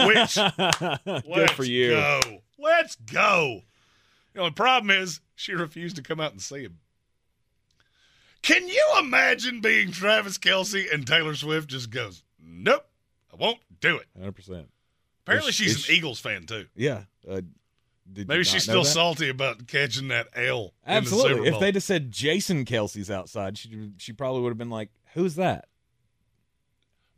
Which 0.08 0.36
Good 1.06 1.24
Let's 1.28 1.52
for 1.54 1.64
you. 1.64 1.91
Go. 1.91 2.20
Let's 2.58 2.95
go. 2.95 3.62
You 4.34 4.41
know, 4.41 4.50
the 4.50 4.56
problem 4.56 4.89
is 4.91 5.22
she 5.36 5.54
refused 5.54 5.95
to 5.97 6.02
come 6.02 6.20
out 6.20 6.32
and 6.32 6.41
see 6.41 6.64
him. 6.64 6.80
Can 8.41 8.68
you 8.68 8.86
imagine 9.00 9.62
being 9.62 9.91
Travis 9.91 10.38
Kelce 10.38 10.91
and 10.91 11.06
Taylor 11.06 11.36
Swift 11.36 11.70
just 11.70 11.91
goes, 11.91 12.24
Nope, 12.41 12.86
I 13.32 13.36
won't 13.36 13.60
do 13.80 13.97
it. 13.97 14.08
100%. 14.20 14.66
Apparently 15.26 15.52
she's 15.52 15.88
an 15.88 15.95
Eagles 15.95 16.20
fan 16.20 16.43
too. 16.43 16.66
Yeah. 16.76 17.04
Uh, 17.30 17.41
did 18.12 18.28
Maybe 18.28 18.43
she's 18.43 18.64
still 18.64 18.84
that? 18.84 18.89
salty 18.89 19.30
about 19.30 19.68
catching 19.68 20.10
that 20.10 20.28
L. 20.36 20.74
In 20.86 20.93
the 20.93 20.97
Absolutely. 20.97 21.45
Super 21.45 21.55
If 21.55 21.60
they'd 21.60 21.76
have 21.76 21.84
said 21.84 22.12
Jason 22.12 22.66
Kelce's 22.66 23.12
outside, 23.12 23.57
she, 23.57 23.91
she 23.97 24.14
probably 24.14 24.41
would 24.41 24.49
have 24.49 24.57
been 24.57 24.70
like, 24.70 24.89
who's 25.14 25.36
that? 25.36 25.66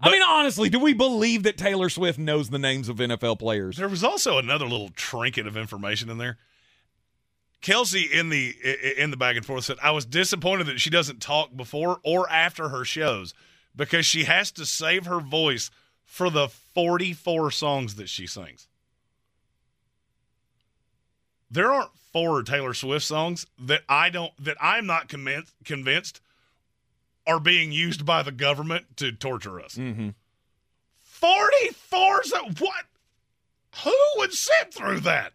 I 0.03 0.09
mean, 0.11 0.21
honestly, 0.23 0.69
do 0.69 0.79
we 0.79 0.93
believe 0.93 1.43
that 1.43 1.57
Taylor 1.57 1.87
Swift 1.87 2.17
knows 2.17 2.49
the 2.49 2.57
names 2.57 2.89
of 2.89 2.97
NFL 2.97 3.37
players? 3.37 3.77
There 3.77 3.87
was 3.87 4.03
also 4.03 4.39
another 4.39 4.65
little 4.65 4.89
trinket 4.89 5.45
of 5.45 5.55
information 5.55 6.09
in 6.09 6.17
there. 6.17 6.37
Kelce 7.61 8.09
in 8.09 8.29
the 8.29 8.55
in 8.97 9.11
the 9.11 9.17
back 9.17 9.35
and 9.35 9.45
forth 9.45 9.65
said, 9.65 9.77
"I 9.83 9.91
was 9.91 10.05
disappointed 10.05 10.65
that 10.65 10.81
she 10.81 10.89
doesn't 10.89 11.21
talk 11.21 11.55
before 11.55 11.99
or 12.03 12.27
after 12.31 12.69
her 12.69 12.83
shows 12.83 13.35
because 13.75 14.07
she 14.07 14.23
has 14.23 14.51
to 14.53 14.65
save 14.65 15.05
her 15.05 15.19
voice 15.19 15.69
for 16.03 16.31
the 16.31 16.47
44 16.47 17.51
songs 17.51 17.95
that 17.95 18.09
she 18.09 18.25
sings." 18.25 18.67
There 21.51 21.71
aren't 21.71 21.91
four 22.13 22.41
Taylor 22.43 22.73
Swift 22.73 23.05
songs 23.05 23.45
that 23.59 23.81
I 23.89 24.09
don't 24.09 24.31
that 24.39 24.57
I'm 24.61 24.85
not 24.85 25.09
convinced 25.09 25.53
convinced 25.65 26.21
are 27.27 27.39
being 27.39 27.71
used 27.71 28.05
by 28.05 28.23
the 28.23 28.31
government 28.31 28.97
to 28.97 29.11
torture 29.11 29.59
us. 29.59 29.75
Mm-hmm. 29.75 30.09
44 31.01 32.23
so 32.23 32.45
what 32.59 32.85
who 33.83 33.95
would 34.17 34.33
sit 34.33 34.73
through 34.73 35.01
that 35.01 35.33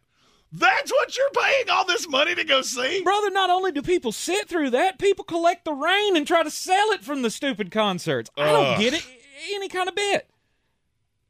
that's 0.53 0.91
what 0.91 1.17
you're 1.17 1.31
paying 1.31 1.71
all 1.71 1.85
this 1.85 2.09
money 2.09 2.35
to 2.35 2.45
go 2.45 2.63
see 2.63 3.03
Brother, 3.03 3.31
not 3.31 3.51
only 3.51 3.71
do 3.73 3.83
people 3.83 4.11
sit 4.11 4.49
through 4.49 4.71
that, 4.71 4.99
people 4.99 5.25
collect 5.25 5.65
the 5.65 5.73
rain 5.73 6.17
and 6.17 6.27
try 6.27 6.43
to 6.43 6.51
sell 6.51 6.91
it 6.91 7.05
from 7.05 7.23
the 7.23 7.31
stupid 7.31 7.71
concerts. 7.71 8.31
I 8.37 8.45
don't 8.53 8.67
Ugh. 8.75 8.81
get 8.81 8.95
it 8.95 9.07
any 9.53 9.69
kind 9.69 9.89
of 9.89 9.95
bit. 9.95 10.29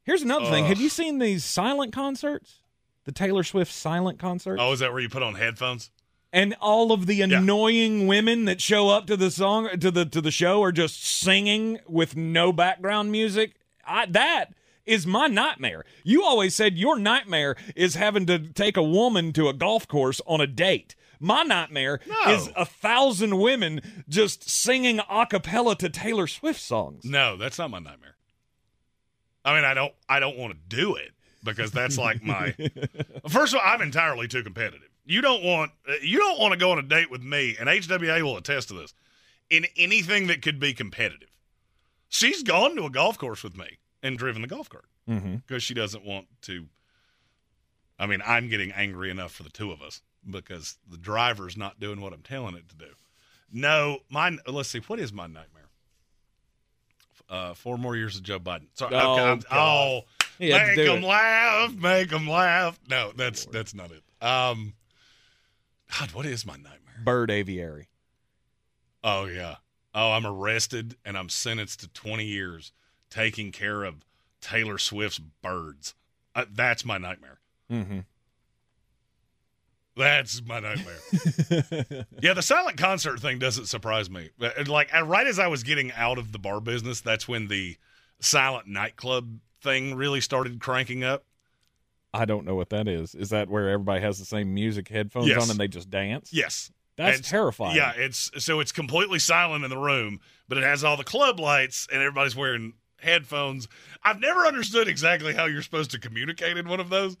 Here's 0.03 0.21
another 0.21 0.45
thing. 0.45 0.65
Have 0.65 0.79
you 0.79 0.89
seen 0.89 1.19
these 1.19 1.43
silent 1.43 1.93
concerts? 1.93 2.59
The 3.07 3.13
Taylor 3.13 3.43
Swift 3.43 3.71
silent 3.71 4.19
concert. 4.19 4.57
oh 4.59 4.73
is 4.73 4.79
that 4.79 4.91
where 4.91 4.99
you 5.01 5.07
put 5.07 5.23
on 5.23 5.35
headphones 5.35 5.91
and 6.33 6.53
all 6.59 6.91
of 6.91 7.05
the 7.05 7.21
annoying 7.21 8.05
women 8.05 8.43
that 8.45 8.59
show 8.59 8.89
up 8.89 9.07
to 9.07 9.15
the 9.15 9.31
song 9.31 9.69
to 9.79 9.89
the 9.89 10.05
to 10.05 10.19
the 10.19 10.29
show 10.29 10.61
are 10.61 10.73
just 10.73 11.01
singing 11.03 11.79
with 11.87 12.17
no 12.17 12.51
background 12.51 13.09
music. 13.11 13.55
I, 13.85 14.07
that 14.07 14.47
is 14.85 15.07
my 15.07 15.27
nightmare. 15.27 15.85
You 16.03 16.21
always 16.25 16.53
said 16.53 16.77
your 16.77 16.99
nightmare 16.99 17.55
is 17.77 17.95
having 17.95 18.25
to 18.25 18.39
take 18.39 18.75
a 18.75 18.83
woman 18.83 19.31
to 19.33 19.47
a 19.47 19.53
golf 19.53 19.87
course 19.87 20.19
on 20.27 20.41
a 20.41 20.47
date. 20.47 20.93
My 21.21 21.43
nightmare 21.43 22.01
No. 22.05 22.31
is 22.33 22.49
a 22.57 22.65
thousand 22.65 23.37
women 23.39 23.79
just 24.09 24.49
singing 24.49 24.99
a 25.09 25.25
cappella 25.25 25.77
to 25.77 25.87
Taylor 25.89 26.27
Swift 26.27 26.59
songs. 26.59 27.05
no 27.05 27.37
that's 27.37 27.57
not 27.57 27.71
my 27.71 27.79
nightmare 27.79 28.17
i 29.45 29.55
mean 29.55 29.63
i 29.63 29.73
don't 29.73 29.93
i 30.09 30.19
don't 30.19 30.37
want 30.37 30.51
to 30.53 30.59
do 30.75 30.93
it 30.95 31.11
because 31.43 31.71
that's 31.71 31.97
like 31.97 32.23
my 32.23 32.51
first 33.29 33.53
of 33.53 33.59
all 33.59 33.65
i'm 33.65 33.81
entirely 33.81 34.27
too 34.27 34.43
competitive 34.43 34.89
you 35.05 35.21
don't 35.21 35.43
want 35.43 35.71
uh, 35.89 35.93
you 36.01 36.17
don't 36.19 36.39
want 36.39 36.51
to 36.53 36.57
go 36.59 36.71
on 36.71 36.79
a 36.79 36.83
date 36.83 37.09
with 37.11 37.21
me 37.23 37.55
and 37.59 37.69
hwa 37.69 38.21
will 38.23 38.37
attest 38.37 38.67
to 38.69 38.73
this 38.73 38.93
in 39.49 39.65
anything 39.77 40.27
that 40.27 40.41
could 40.41 40.59
be 40.59 40.73
competitive 40.73 41.29
she's 42.09 42.43
gone 42.43 42.75
to 42.75 42.83
a 42.85 42.89
golf 42.89 43.17
course 43.17 43.43
with 43.43 43.55
me 43.57 43.77
and 44.03 44.17
driven 44.17 44.41
the 44.41 44.47
golf 44.47 44.69
cart 44.69 44.85
Mm-hmm. 45.09 45.35
because 45.37 45.63
she 45.63 45.73
doesn't 45.73 46.03
want 46.03 46.27
to. 46.41 46.65
I 47.97 48.07
mean, 48.07 48.21
I'm 48.25 48.49
getting 48.49 48.73
angry 48.73 49.09
enough 49.09 49.31
for 49.31 49.43
the 49.43 49.49
two 49.49 49.71
of 49.71 49.81
us 49.81 50.01
because 50.29 50.75
the 50.85 50.97
driver's 50.97 51.55
not 51.55 51.79
doing 51.79 52.01
what 52.01 52.11
I'm 52.11 52.23
telling 52.23 52.55
it 52.57 52.67
to 52.67 52.75
do. 52.75 52.89
No, 53.49 53.99
mine. 54.09 54.39
Let's 54.45 54.67
see. 54.67 54.79
What 54.79 54.99
is 54.99 55.13
my 55.13 55.25
nightmare? 55.27 55.69
Uh, 57.29 57.53
four 57.53 57.77
more 57.77 57.95
years 57.95 58.15
of 58.17 58.23
Joe 58.23 58.37
Biden. 58.39 58.67
Sorry. 58.73 58.95
Oh, 58.95 59.13
okay, 59.13 59.21
I'm- 59.23 59.39
God. 59.39 59.45
oh, 59.51 60.01
To 60.39 60.75
make 60.75 60.75
them 60.75 61.03
it. 61.03 61.07
laugh. 61.07 61.73
Make 61.75 62.09
them 62.09 62.27
laugh. 62.29 62.79
No, 62.89 63.11
that's 63.15 63.45
that's 63.45 63.73
not 63.73 63.91
it. 63.91 64.03
Um, 64.25 64.73
God, 65.99 66.11
what 66.11 66.25
is 66.25 66.45
my 66.45 66.55
nightmare? 66.55 67.01
Bird 67.03 67.31
aviary. 67.31 67.87
Oh 69.03 69.25
yeah. 69.25 69.55
Oh, 69.93 70.11
I'm 70.11 70.25
arrested 70.27 70.95
and 71.05 71.17
I'm 71.17 71.29
sentenced 71.29 71.79
to 71.81 71.87
20 71.89 72.25
years 72.25 72.71
taking 73.09 73.51
care 73.51 73.83
of 73.83 73.95
Taylor 74.41 74.77
Swift's 74.77 75.17
birds. 75.19 75.95
Uh, 76.35 76.45
that's 76.53 76.85
my 76.85 76.97
nightmare. 76.97 77.39
Mm-hmm. 77.71 77.99
That's 79.95 80.43
my 80.45 80.59
nightmare. 80.59 80.99
yeah, 82.21 82.33
the 82.33 82.43
silent 82.43 82.77
concert 82.77 83.19
thing 83.19 83.39
doesn't 83.39 83.65
surprise 83.65 84.09
me. 84.11 84.29
Uh, 84.39 84.49
Like 84.67 84.93
uh, 84.95 85.03
right 85.03 85.25
as 85.25 85.39
I 85.39 85.47
was 85.47 85.63
getting 85.63 85.91
out 85.93 86.19
of 86.19 86.31
the 86.31 86.37
bar 86.37 86.59
business, 86.61 87.01
that's 87.01 87.27
when 87.27 87.47
the 87.47 87.77
silent 88.19 88.67
nightclub 88.67 89.39
thing 89.61 89.95
really 89.95 90.21
started 90.21 90.59
cranking 90.59 91.03
up. 91.03 91.23
I 92.13 92.25
don't 92.25 92.45
know 92.45 92.55
what 92.55 92.69
that 92.69 92.87
is. 92.87 93.13
Is 93.15 93.29
that 93.29 93.49
where 93.49 93.69
everybody 93.69 94.01
has 94.01 94.17
the 94.17 94.25
same 94.25 94.53
music 94.53 94.87
headphones 94.87 95.27
Yes. 95.27 95.43
on 95.43 95.49
and 95.51 95.59
they 95.59 95.67
just 95.67 95.89
dance? 95.89 96.31
Yes. 96.31 96.71
That's 96.95 97.19
It's- 97.19 97.29
terrifying. 97.29 97.75
Yeah, 97.75 97.91
it's 97.95 98.31
so 98.43 98.59
it's 98.59 98.71
completely 98.71 99.19
silent 99.19 99.63
in 99.63 99.69
the 99.69 99.77
room, 99.77 100.19
but 100.47 100.57
it 100.57 100.63
has 100.63 100.83
all 100.83 100.97
the 100.97 101.03
club 101.03 101.39
lights 101.39 101.87
and 101.91 102.01
everybody's 102.01 102.35
wearing 102.35 102.73
headphones. 102.99 103.67
I've 104.03 104.19
never 104.19 104.47
understood 104.47 104.87
exactly 104.87 105.35
how 105.35 105.45
you're 105.45 105.61
supposed 105.61 105.91
to 105.91 105.99
communicate 105.99 106.57
in 106.57 106.67
one 106.67 106.79
of 106.79 106.89
those. 106.89 107.15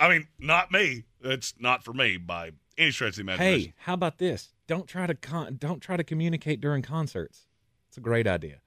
I 0.00 0.08
mean, 0.08 0.26
not 0.40 0.72
me. 0.72 1.04
It's 1.22 1.54
not 1.60 1.84
for 1.84 1.92
me 1.92 2.16
by 2.16 2.50
any 2.76 2.90
stretch 2.90 3.10
of 3.10 3.14
the 3.16 3.20
imagination. 3.22 3.60
Hey, 3.70 3.74
how 3.84 3.94
about 3.94 4.18
this? 4.18 4.54
Don't 4.66 4.88
try 4.88 5.06
to 5.06 5.14
con- 5.14 5.56
don't 5.60 5.80
try 5.80 5.96
to 5.96 6.02
communicate 6.02 6.60
during 6.60 6.82
concerts. 6.82 7.46
It's 7.88 7.98
a 7.98 8.00
great 8.00 8.26
idea. 8.26 8.60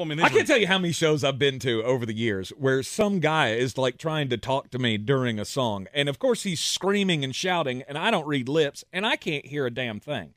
Well, 0.00 0.06
I 0.06 0.14
mean, 0.14 0.20
I 0.24 0.30
can't 0.30 0.46
tell 0.46 0.56
you 0.56 0.66
how 0.66 0.78
many 0.78 0.94
shows 0.94 1.22
I've 1.22 1.38
been 1.38 1.58
to 1.58 1.82
over 1.82 2.06
the 2.06 2.14
years 2.14 2.48
where 2.56 2.82
some 2.82 3.20
guy 3.20 3.50
is 3.50 3.76
like 3.76 3.98
trying 3.98 4.30
to 4.30 4.38
talk 4.38 4.70
to 4.70 4.78
me 4.78 4.96
during 4.96 5.38
a 5.38 5.44
song, 5.44 5.88
and 5.92 6.08
of 6.08 6.18
course 6.18 6.42
he's 6.42 6.58
screaming 6.58 7.22
and 7.22 7.34
shouting, 7.34 7.82
and 7.82 7.98
I 7.98 8.10
don't 8.10 8.26
read 8.26 8.48
lips, 8.48 8.82
and 8.94 9.04
I 9.04 9.16
can't 9.16 9.44
hear 9.44 9.66
a 9.66 9.70
damn 9.70 10.00
thing. 10.00 10.32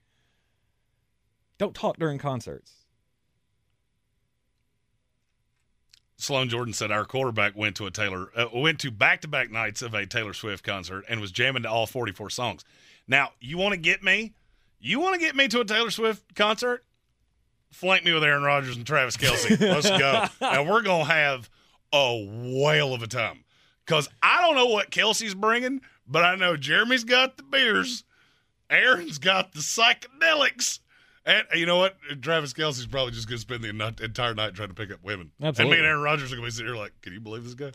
Don't 1.58 1.74
talk 1.74 1.96
during 1.98 2.18
concerts. 2.18 2.74
Sloan 6.18 6.50
Jordan 6.50 6.74
said 6.74 6.92
our 6.92 7.06
quarterback 7.06 7.56
went 7.56 7.78
to 7.78 7.86
a 7.86 7.92
Taylor 7.92 8.32
uh, 8.36 8.48
went 8.54 8.80
to 8.82 8.92
back 8.92 9.22
to 9.22 9.30
back 9.30 9.50
nights 9.50 9.82
of 9.82 9.94
a 9.94 10.06
Taylor 10.06 10.34
Swift 10.34 10.66
concert 10.66 11.06
and 11.08 11.22
was 11.22 11.32
jamming 11.32 11.64
to 11.64 11.70
all 11.70 11.88
44 11.88 12.30
songs. 12.30 12.66
Now, 13.08 13.30
you 13.40 13.58
want 13.58 13.72
to 13.72 13.80
get 13.80 14.04
me? 14.04 14.34
You 14.82 15.00
want 15.00 15.14
to 15.14 15.26
get 15.26 15.38
me 15.38 15.48
to 15.48 15.62
a 15.62 15.66
Taylor 15.66 15.90
Swift 15.90 16.36
concert? 16.36 16.84
Flank 17.74 18.06
me 18.06 18.14
with 18.14 18.24
Aaron 18.24 18.44
Rodgers 18.44 18.78
and 18.78 18.86
Travis 18.86 19.18
Kelce. 19.18 19.60
Let's 19.60 19.90
go. 19.90 20.26
and 20.46 20.70
we're 20.70 20.82
gonna 20.82 21.06
have 21.06 21.50
a 21.92 22.26
whale 22.62 22.94
of 22.94 23.02
a 23.04 23.08
time. 23.08 23.44
Cause 23.86 24.08
I 24.22 24.42
don't 24.42 24.56
know 24.56 24.68
what 24.68 24.92
Kelce's 24.92 25.36
bringing, 25.36 25.82
but 26.08 26.24
I 26.24 26.36
know 26.36 26.56
Jeremy's 26.56 27.04
got 27.04 27.38
the 27.38 27.44
beers, 27.44 28.04
Aaron's 28.70 29.18
got 29.18 29.54
the 29.54 29.60
psychedelics, 29.60 30.80
And 31.26 31.46
you 31.54 31.66
know 31.66 31.78
what? 31.78 31.98
Travis 32.22 32.54
Kelce's 32.54 32.88
probably 32.88 33.12
just 33.12 33.28
going 33.28 33.38
to 33.38 33.42
spend 33.42 33.64
the 33.64 33.70
entire 34.04 34.34
night 34.34 34.56
trying 34.56 34.70
to 34.70 34.74
pick 34.74 34.92
up 34.92 35.04
women. 35.04 35.32
Absolutely. 35.42 35.64
And 35.64 35.70
me 35.72 35.78
and 35.80 35.88
Aaron 35.88 36.02
Rodgers 36.02 36.32
are 36.32 36.36
going 36.36 36.44
to 36.44 36.48
be 36.48 36.52
sitting 36.52 36.74
here 36.74 36.82
like, 36.82 36.94
can 37.02 37.14
you 37.14 37.20
believe 37.20 37.44
this 37.44 37.54
guy? 37.56 37.72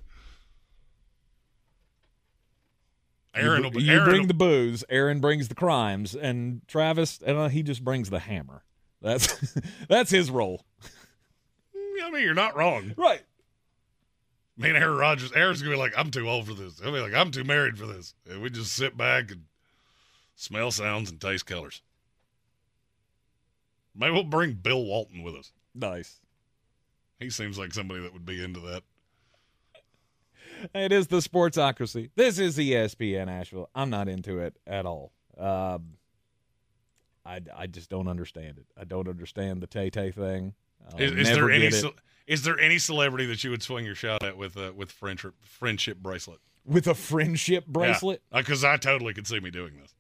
Aaron, 3.35 3.65
you, 3.65 3.71
will, 3.71 3.81
you 3.83 3.93
Aaron 3.93 4.05
bring 4.05 4.21
will- 4.23 4.29
the 4.29 4.35
booze, 4.35 4.85
Aaron 4.89 5.21
brings 5.21 5.49
the 5.49 5.55
crimes, 5.55 6.15
and 6.15 6.63
Travis, 6.67 7.21
uh, 7.27 7.49
he 7.49 7.63
just 7.63 7.85
brings 7.85 8.11
the 8.11 8.19
hammer. 8.21 8.65
That's 9.01 9.55
that's 9.89 10.11
his 10.11 10.31
role. 10.31 10.65
I 11.75 12.11
mean, 12.11 12.23
you're 12.23 12.35
not 12.35 12.57
wrong. 12.57 12.95
Right. 12.97 13.23
Me 14.57 14.71
and 14.71 14.79
Aaron 14.79 14.97
Rodgers, 14.97 15.33
Aaron's 15.33 15.63
going 15.63 15.71
to 15.71 15.77
be 15.77 15.81
like, 15.81 15.97
I'm 15.97 16.11
too 16.11 16.29
old 16.29 16.47
for 16.47 16.55
this. 16.55 16.81
He'll 16.81 16.93
be 16.93 17.01
like, 17.01 17.15
I'm 17.15 17.31
too 17.31 17.45
married 17.45 17.79
for 17.79 17.87
this. 17.87 18.15
And 18.29 18.43
we 18.43 18.51
just 18.51 18.73
sit 18.73 18.97
back 18.97 19.31
and 19.31 19.45
smell 20.35 20.71
sounds 20.71 21.11
and 21.11 21.21
taste 21.21 21.47
colors. 21.47 21.81
Maybe 23.95 24.13
we'll 24.13 24.25
bring 24.25 24.55
Bill 24.55 24.85
Walton 24.85 25.23
with 25.23 25.35
us. 25.35 25.53
Nice. 25.75 26.19
He 27.21 27.31
seems 27.31 27.59
like 27.59 27.73
somebody 27.73 28.01
that 28.03 28.13
would 28.13 28.27
be 28.27 28.43
into 28.43 28.61
that. 28.61 28.83
It 30.75 30.93
is 30.93 31.07
the 31.07 31.19
sportsocracy. 31.19 32.11
This 32.17 32.39
is 32.39 32.59
ESPN 32.59 33.29
Asheville. 33.29 33.71
I'm 33.75 33.91
not 33.91 34.09
into 34.09 34.39
it 34.39 34.57
at 34.67 34.87
all. 34.87 35.13
Um, 35.37 35.98
I, 37.29 37.41
I 37.57 37.67
just 37.67 37.91
don't 37.91 38.09
understand 38.09 38.57
it. 38.59 38.67
I 38.77 38.85
don't 38.85 39.07
understand 39.07 39.61
the 39.61 39.67
Tay 39.67 39.91
Tay 39.91 40.11
thing. 40.11 40.55
I'll 40.93 41.01
Is, 41.01 41.13
is 41.13 41.29
there 41.37 41.51
any 41.51 41.71
ce- 41.71 41.85
is 42.27 42.43
there 42.43 42.59
any 42.59 42.79
celebrity 42.79 43.27
that 43.27 43.45
you 43.45 43.51
would 43.51 43.63
swing 43.63 43.85
your 43.85 43.95
shot 43.95 44.23
at 44.23 44.37
with 44.37 44.57
a 44.57 44.73
with 44.73 44.91
friendship 44.91 45.35
friendship 45.43 45.99
bracelet 45.99 46.41
with 46.65 46.87
a 46.87 46.95
friendship 46.95 47.67
bracelet? 47.67 48.23
Uh, 48.33 48.39
because 48.39 48.65
I 48.65 48.79
totally 48.79 49.13
could 49.13 49.27
see 49.27 49.41
me 49.41 49.51
doing 49.51 49.77
this. 49.77 49.95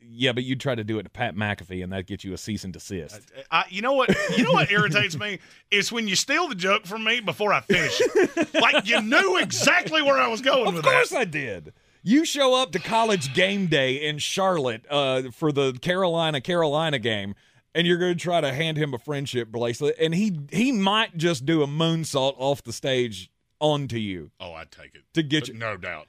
Yeah, 0.00 0.32
but 0.32 0.44
you'd 0.44 0.60
try 0.60 0.74
to 0.74 0.84
do 0.84 0.98
it 0.98 1.02
to 1.04 1.10
Pat 1.10 1.34
McAfee, 1.34 1.82
and 1.82 1.92
that 1.92 2.06
gets 2.06 2.24
you 2.24 2.32
a 2.32 2.38
cease 2.38 2.64
and 2.64 2.72
desist. 2.72 3.30
Uh, 3.36 3.42
I, 3.50 3.64
you 3.68 3.82
know 3.82 3.94
what? 3.94 4.14
You 4.36 4.44
know 4.44 4.52
what 4.52 4.70
irritates 4.70 5.18
me 5.18 5.38
is 5.70 5.90
when 5.90 6.08
you 6.08 6.14
steal 6.14 6.48
the 6.48 6.54
joke 6.54 6.86
from 6.86 7.04
me 7.04 7.20
before 7.20 7.52
I 7.52 7.60
finish 7.62 8.00
it. 8.00 8.54
like 8.54 8.86
you 8.86 9.00
knew 9.02 9.38
exactly 9.38 10.02
where 10.02 10.18
I 10.18 10.28
was 10.28 10.40
going 10.40 10.76
Of 10.76 10.82
course 10.84 11.10
that. 11.10 11.18
I 11.18 11.24
did. 11.24 11.72
You 12.02 12.24
show 12.24 12.54
up 12.54 12.72
to 12.72 12.78
college 12.78 13.34
game 13.34 13.66
day 13.66 13.94
in 14.08 14.18
Charlotte 14.18 14.84
uh, 14.88 15.30
for 15.32 15.52
the 15.52 15.72
Carolina 15.74 16.40
Carolina 16.40 16.98
game, 16.98 17.34
and 17.74 17.86
you're 17.86 17.98
going 17.98 18.14
to 18.14 18.20
try 18.20 18.40
to 18.40 18.52
hand 18.52 18.76
him 18.78 18.94
a 18.94 18.98
friendship 18.98 19.48
bracelet, 19.48 19.96
and 20.00 20.14
he 20.14 20.38
he 20.52 20.72
might 20.72 21.16
just 21.16 21.44
do 21.44 21.62
a 21.62 21.66
moonsault 21.66 22.34
off 22.38 22.62
the 22.62 22.72
stage 22.72 23.30
onto 23.60 23.96
you 23.96 24.30
Oh, 24.38 24.52
I'd 24.52 24.70
take 24.70 24.94
it 24.94 25.02
to 25.14 25.22
get 25.22 25.40
But 25.42 25.48
you. 25.48 25.54
no 25.54 25.76
doubt. 25.76 26.06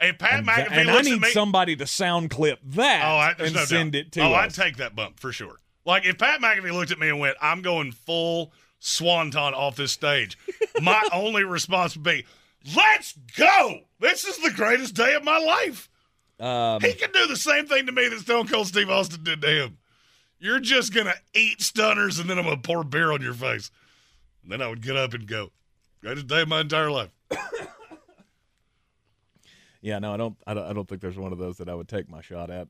If 0.00 0.18
Pat 0.18 0.34
And, 0.40 0.46
McAfee 0.46 0.70
and 0.70 0.90
I 0.90 1.00
need 1.00 1.20
me, 1.22 1.30
somebody 1.30 1.74
to 1.76 1.86
sound 1.86 2.30
clip 2.30 2.60
that 2.62 3.02
oh, 3.04 3.16
I, 3.16 3.34
and 3.44 3.54
no 3.54 3.64
send 3.64 3.92
doubt. 3.94 3.98
it 4.00 4.12
to 4.12 4.20
oh, 4.20 4.32
us. 4.34 4.58
I'd 4.58 4.62
take 4.64 4.76
that 4.76 4.94
bump 4.94 5.18
for 5.18 5.32
sure. 5.32 5.56
Like 5.84 6.04
if 6.06 6.18
Pat 6.18 6.40
McAfee 6.40 6.72
looked 6.72 6.90
at 6.92 6.98
me 6.98 7.08
and 7.08 7.18
went, 7.18 7.36
"I'm 7.40 7.62
going 7.62 7.90
full 7.92 8.52
swanton 8.78 9.54
off 9.54 9.74
this 9.76 9.90
stage," 9.92 10.38
my 10.80 11.02
only 11.12 11.42
response 11.42 11.96
would 11.96 12.04
be, 12.04 12.26
"Let's 12.76 13.12
go! 13.36 13.80
This 14.00 14.24
is 14.24 14.38
the 14.38 14.50
greatest 14.50 14.94
day 14.94 15.14
of 15.14 15.24
my 15.24 15.38
life." 15.38 15.88
Um, 16.40 16.80
He 16.80 16.92
can 16.94 17.10
do 17.12 17.26
the 17.26 17.36
same 17.36 17.66
thing 17.66 17.86
to 17.86 17.92
me 17.92 18.08
that 18.08 18.20
Stone 18.20 18.48
Cold 18.48 18.68
Steve 18.68 18.90
Austin 18.90 19.24
did 19.24 19.40
to 19.42 19.48
him. 19.48 19.78
You're 20.38 20.60
just 20.60 20.94
gonna 20.94 21.14
eat 21.34 21.60
stunners, 21.60 22.18
and 22.18 22.30
then 22.30 22.38
I'm 22.38 22.44
gonna 22.44 22.58
pour 22.58 22.84
beer 22.84 23.10
on 23.10 23.22
your 23.22 23.34
face. 23.34 23.70
And 24.42 24.52
then 24.52 24.62
I 24.62 24.68
would 24.68 24.82
get 24.82 24.96
up 24.96 25.14
and 25.14 25.26
go, 25.26 25.50
"Greatest 26.00 26.28
day 26.28 26.42
of 26.42 26.48
my 26.48 26.60
entire 26.60 26.90
life." 26.90 27.10
Yeah, 29.80 30.00
no, 30.00 30.12
I 30.12 30.16
don't, 30.16 30.36
I 30.46 30.54
don't. 30.54 30.64
I 30.64 30.72
don't 30.72 30.88
think 30.88 31.00
there's 31.00 31.16
one 31.16 31.32
of 31.32 31.38
those 31.38 31.58
that 31.58 31.68
I 31.68 31.74
would 31.74 31.88
take 31.88 32.08
my 32.08 32.20
shot 32.20 32.50
at. 32.50 32.66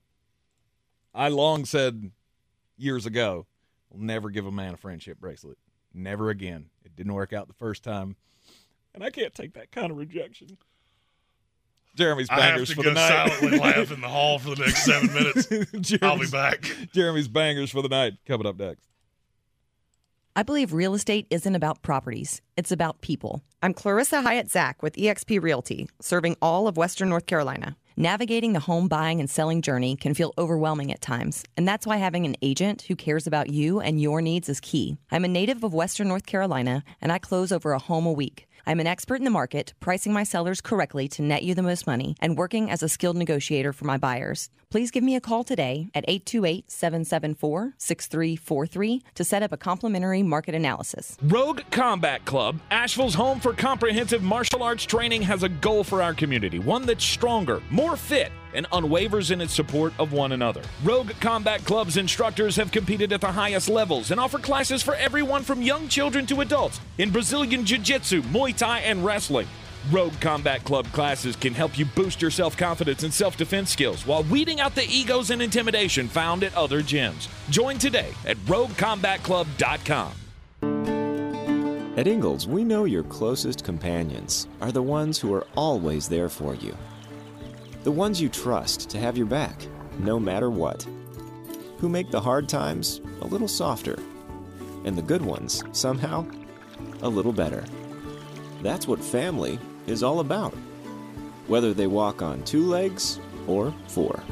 I 1.15 1.29
long 1.29 1.65
said 1.65 2.11
years 2.77 3.07
ago, 3.07 3.47
"Will 3.89 4.01
never 4.01 4.29
give 4.31 4.45
a 4.45 4.53
man 4.53 4.75
a 4.75 4.77
friendship 4.77 5.19
bracelet. 5.19 5.57
Never 5.95 6.29
again." 6.29 6.69
It 6.85 6.95
didn't 6.95 7.15
work 7.15 7.33
out 7.33 7.49
the 7.49 7.55
first 7.55 7.83
time, 7.83 8.17
and 8.99 9.05
I 9.05 9.11
can't 9.11 9.33
take 9.33 9.55
that 9.55 9.71
kind 9.71 9.93
of 9.93 9.97
rejection. 9.97 10.59
Jeremy's 11.95 12.29
I 12.31 12.35
have 12.41 12.43
bangers 12.55 12.71
to 12.71 12.75
for 12.75 12.83
go 12.83 12.89
the 12.89 12.95
night. 12.97 13.09
silently 13.09 13.59
laugh 13.61 13.93
in 13.93 14.01
the 14.01 14.09
hall 14.09 14.41
for 14.41 14.57
the 14.57 14.65
next 14.65 14.85
seven 14.85 15.15
minutes. 15.15 15.95
I'll 16.03 16.19
be 16.19 16.27
back. 16.27 16.65
Jeremy's 16.93 17.29
bangers 17.29 17.71
for 17.71 17.81
the 17.81 17.89
night 17.89 18.15
coming 18.27 18.45
up 18.45 18.59
next. 18.59 18.89
I 20.35 20.43
believe 20.43 20.73
real 20.73 20.95
estate 20.95 21.29
isn't 21.31 21.55
about 21.55 21.83
properties, 21.83 22.43
it's 22.57 22.73
about 22.73 23.01
people. 23.01 23.43
I'm 23.63 23.73
Clarissa 23.73 24.23
Hyatt 24.23 24.51
Zach 24.51 24.83
with 24.83 24.97
eXp 24.97 25.41
Realty, 25.41 25.89
serving 26.01 26.37
all 26.43 26.67
of 26.67 26.77
Western 26.77 27.09
North 27.09 27.27
Carolina. 27.27 27.77
Navigating 27.97 28.53
the 28.53 28.61
home 28.61 28.87
buying 28.87 29.19
and 29.19 29.29
selling 29.29 29.63
journey 29.63 29.97
can 29.97 30.15
feel 30.15 30.33
overwhelming 30.39 30.93
at 30.93 31.01
times, 31.01 31.45
and 31.57 31.67
that's 31.67 31.87
why 31.87 31.97
having 31.97 32.25
an 32.27 32.37
agent 32.43 32.83
who 32.83 32.95
cares 32.97 33.27
about 33.27 33.51
you 33.51 33.81
and 33.81 34.01
your 34.01 34.21
needs 34.23 34.49
is 34.49 34.61
key. 34.61 34.97
I'm 35.11 35.25
a 35.25 35.29
native 35.29 35.65
of 35.65 35.75
Western 35.75 36.07
North 36.09 36.27
Carolina, 36.27 36.85
and 37.01 37.11
I 37.13 37.19
close 37.19 37.51
over 37.53 37.73
a 37.73 37.79
home 37.81 38.07
a 38.07 38.13
week. 38.13 38.48
I'm 38.67 38.81
an 38.81 38.87
expert 38.87 39.17
in 39.17 39.25
the 39.25 39.31
market, 39.31 39.75
pricing 39.81 40.13
my 40.13 40.25
sellers 40.25 40.61
correctly 40.61 41.09
to 41.09 41.23
net 41.23 41.43
you 41.43 41.55
the 41.55 41.63
most 41.63 41.87
money, 41.87 42.17
and 42.21 42.37
working 42.37 42.71
as 42.71 42.83
a 42.83 42.89
skilled 42.89 43.17
negotiator 43.17 43.73
for 43.73 43.85
my 43.85 43.97
buyers. 43.97 44.51
Please 44.71 44.91
give 44.91 45.03
me 45.03 45.17
a 45.17 45.21
call 45.21 45.45
today 45.45 45.91
at 45.95 46.05
828 46.07 46.71
774 46.71 47.75
6343 47.79 49.03
to 49.15 49.25
set 49.25 49.43
up 49.43 49.53
a 49.53 49.57
complimentary 49.57 50.23
market 50.23 50.55
analysis. 50.55 51.17
Rogue 51.23 51.63
Combat 51.71 52.25
Club, 52.25 52.61
Asheville's 52.71 53.15
home 53.15 53.41
for 53.41 53.53
comprehensive 53.53 54.23
martial 54.23 54.63
arts 54.63 54.85
training, 54.85 55.23
has 55.23 55.43
a 55.43 55.49
goal 55.49 55.85
for 55.85 56.03
our 56.03 56.13
community 56.13 56.59
one 56.59 56.85
that's 56.85 57.05
stronger, 57.05 57.63
more 57.71 57.97
fit, 57.97 58.31
and 58.55 58.69
unwavers 58.71 59.31
in 59.31 59.41
its 59.41 59.55
support 59.55 59.93
of 59.99 60.13
one 60.13 60.33
another. 60.33 60.63
Rogue 60.83 61.13
Combat 61.21 61.65
Club's 61.65 61.97
instructors 61.97 62.57
have 62.57 62.73
competed 62.73 63.13
at 63.13 63.21
the 63.21 63.33
highest 63.33 63.69
levels 63.69 64.11
and 64.11 64.21
offer 64.21 64.39
classes 64.39 64.83
for 64.83 64.95
everyone 64.95 65.43
from 65.43 65.63
young 65.63 65.89
children 65.89 66.27
to 66.27 66.41
adults 66.41 66.81
in 66.99 67.11
Brazilian 67.11 67.65
Jiu 67.65 67.79
Jitsu, 67.79 68.23
Muay 68.23 68.57
Thai, 68.57 68.81
and 68.81 69.05
wrestling. 69.05 69.47
Rogue 69.91 70.21
Combat 70.21 70.63
Club 70.65 70.87
classes 70.93 71.37
can 71.37 71.55
help 71.55 71.79
you 71.79 71.87
boost 71.87 72.21
your 72.21 72.31
self 72.31 72.57
confidence 72.57 73.03
and 73.05 73.15
self 73.15 73.37
defense 73.37 73.71
skills 73.71 74.07
while 74.07 74.23
weeding 74.25 74.61
out 74.61 74.75
the 74.75 74.87
egos 74.89 75.31
and 75.31 75.41
intimidation 75.41 76.09
found 76.09 76.45
at 76.45 76.55
other 76.55 76.83
gyms. 76.83 77.29
Join 77.51 77.79
today 77.79 78.13
at 78.27 78.37
roguecombatclub.com. 78.39 80.13
At 81.97 82.07
Ingles, 82.07 82.47
we 82.47 82.63
know 82.63 82.85
your 82.85 83.03
closest 83.03 83.65
companions 83.65 84.47
are 84.61 84.71
the 84.71 84.83
ones 84.83 85.19
who 85.19 85.35
are 85.35 85.47
always 85.57 86.09
there 86.09 86.29
for 86.29 86.55
you. 86.55 86.77
The 87.89 87.93
ones 87.93 88.21
you 88.21 88.29
trust 88.29 88.91
to 88.91 88.99
have 88.99 89.17
your 89.17 89.25
back, 89.25 89.67
no 89.99 90.21
matter 90.21 90.51
what. 90.51 90.87
Who 91.79 91.89
make 91.89 92.11
the 92.11 92.21
hard 92.21 92.47
times 92.47 93.01
a 93.23 93.27
little 93.27 93.49
softer. 93.49 93.99
And 94.85 94.95
the 94.95 95.01
good 95.01 95.23
ones, 95.23 95.65
somehow, 95.73 96.27
a 97.01 97.09
little 97.09 97.33
better. 97.33 97.65
That's 98.63 98.87
what 98.87 99.03
family 99.03 99.59
is 99.87 100.03
all 100.03 100.21
about. 100.21 100.53
Whether 101.47 101.73
they 101.73 101.87
walk 101.87 102.21
on 102.21 102.43
two 102.43 102.67
legs 102.67 103.21
or 103.47 103.73
four. 103.87 104.23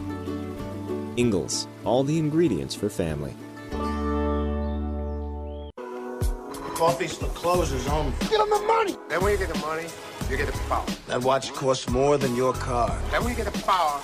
Ingles, 1.16 1.66
all 1.82 2.04
the 2.04 2.18
ingredients 2.18 2.74
for 2.74 2.90
family. 2.90 3.34
Coffee 6.76 7.08
still 7.08 7.28
closes 7.28 7.88
on. 7.88 8.12
Get 8.28 8.32
them 8.32 8.50
the 8.50 8.62
money. 8.66 8.94
Then 9.08 9.22
when 9.22 9.32
you 9.32 9.38
get 9.38 9.48
the 9.48 9.58
money, 9.60 9.86
you 10.28 10.36
get 10.36 10.46
the 10.46 10.52
power. 10.68 10.84
That 11.06 11.22
watch 11.22 11.50
costs 11.54 11.88
more 11.88 12.18
than 12.18 12.36
your 12.36 12.52
car. 12.52 12.94
Then 13.10 13.24
when 13.24 13.30
you 13.30 13.42
get 13.42 13.50
the 13.50 13.62
power, 13.62 13.98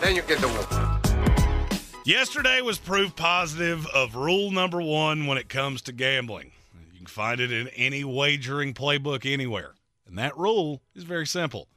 then 0.00 0.16
you 0.16 0.22
get 0.22 0.40
the 0.40 0.48
woman. 0.48 1.86
Yesterday 2.04 2.62
was 2.62 2.78
proof 2.78 3.14
positive 3.14 3.86
of 3.94 4.16
rule 4.16 4.50
number 4.50 4.82
one 4.82 5.26
when 5.26 5.38
it 5.38 5.48
comes 5.48 5.82
to 5.82 5.92
gambling. 5.92 6.50
You 6.92 6.98
can 6.98 7.06
find 7.06 7.40
it 7.40 7.52
in 7.52 7.68
any 7.68 8.02
wagering 8.02 8.74
playbook 8.74 9.24
anywhere. 9.24 9.74
And 10.04 10.18
that 10.18 10.36
rule 10.36 10.82
is 10.96 11.04
very 11.04 11.28
simple 11.28 11.68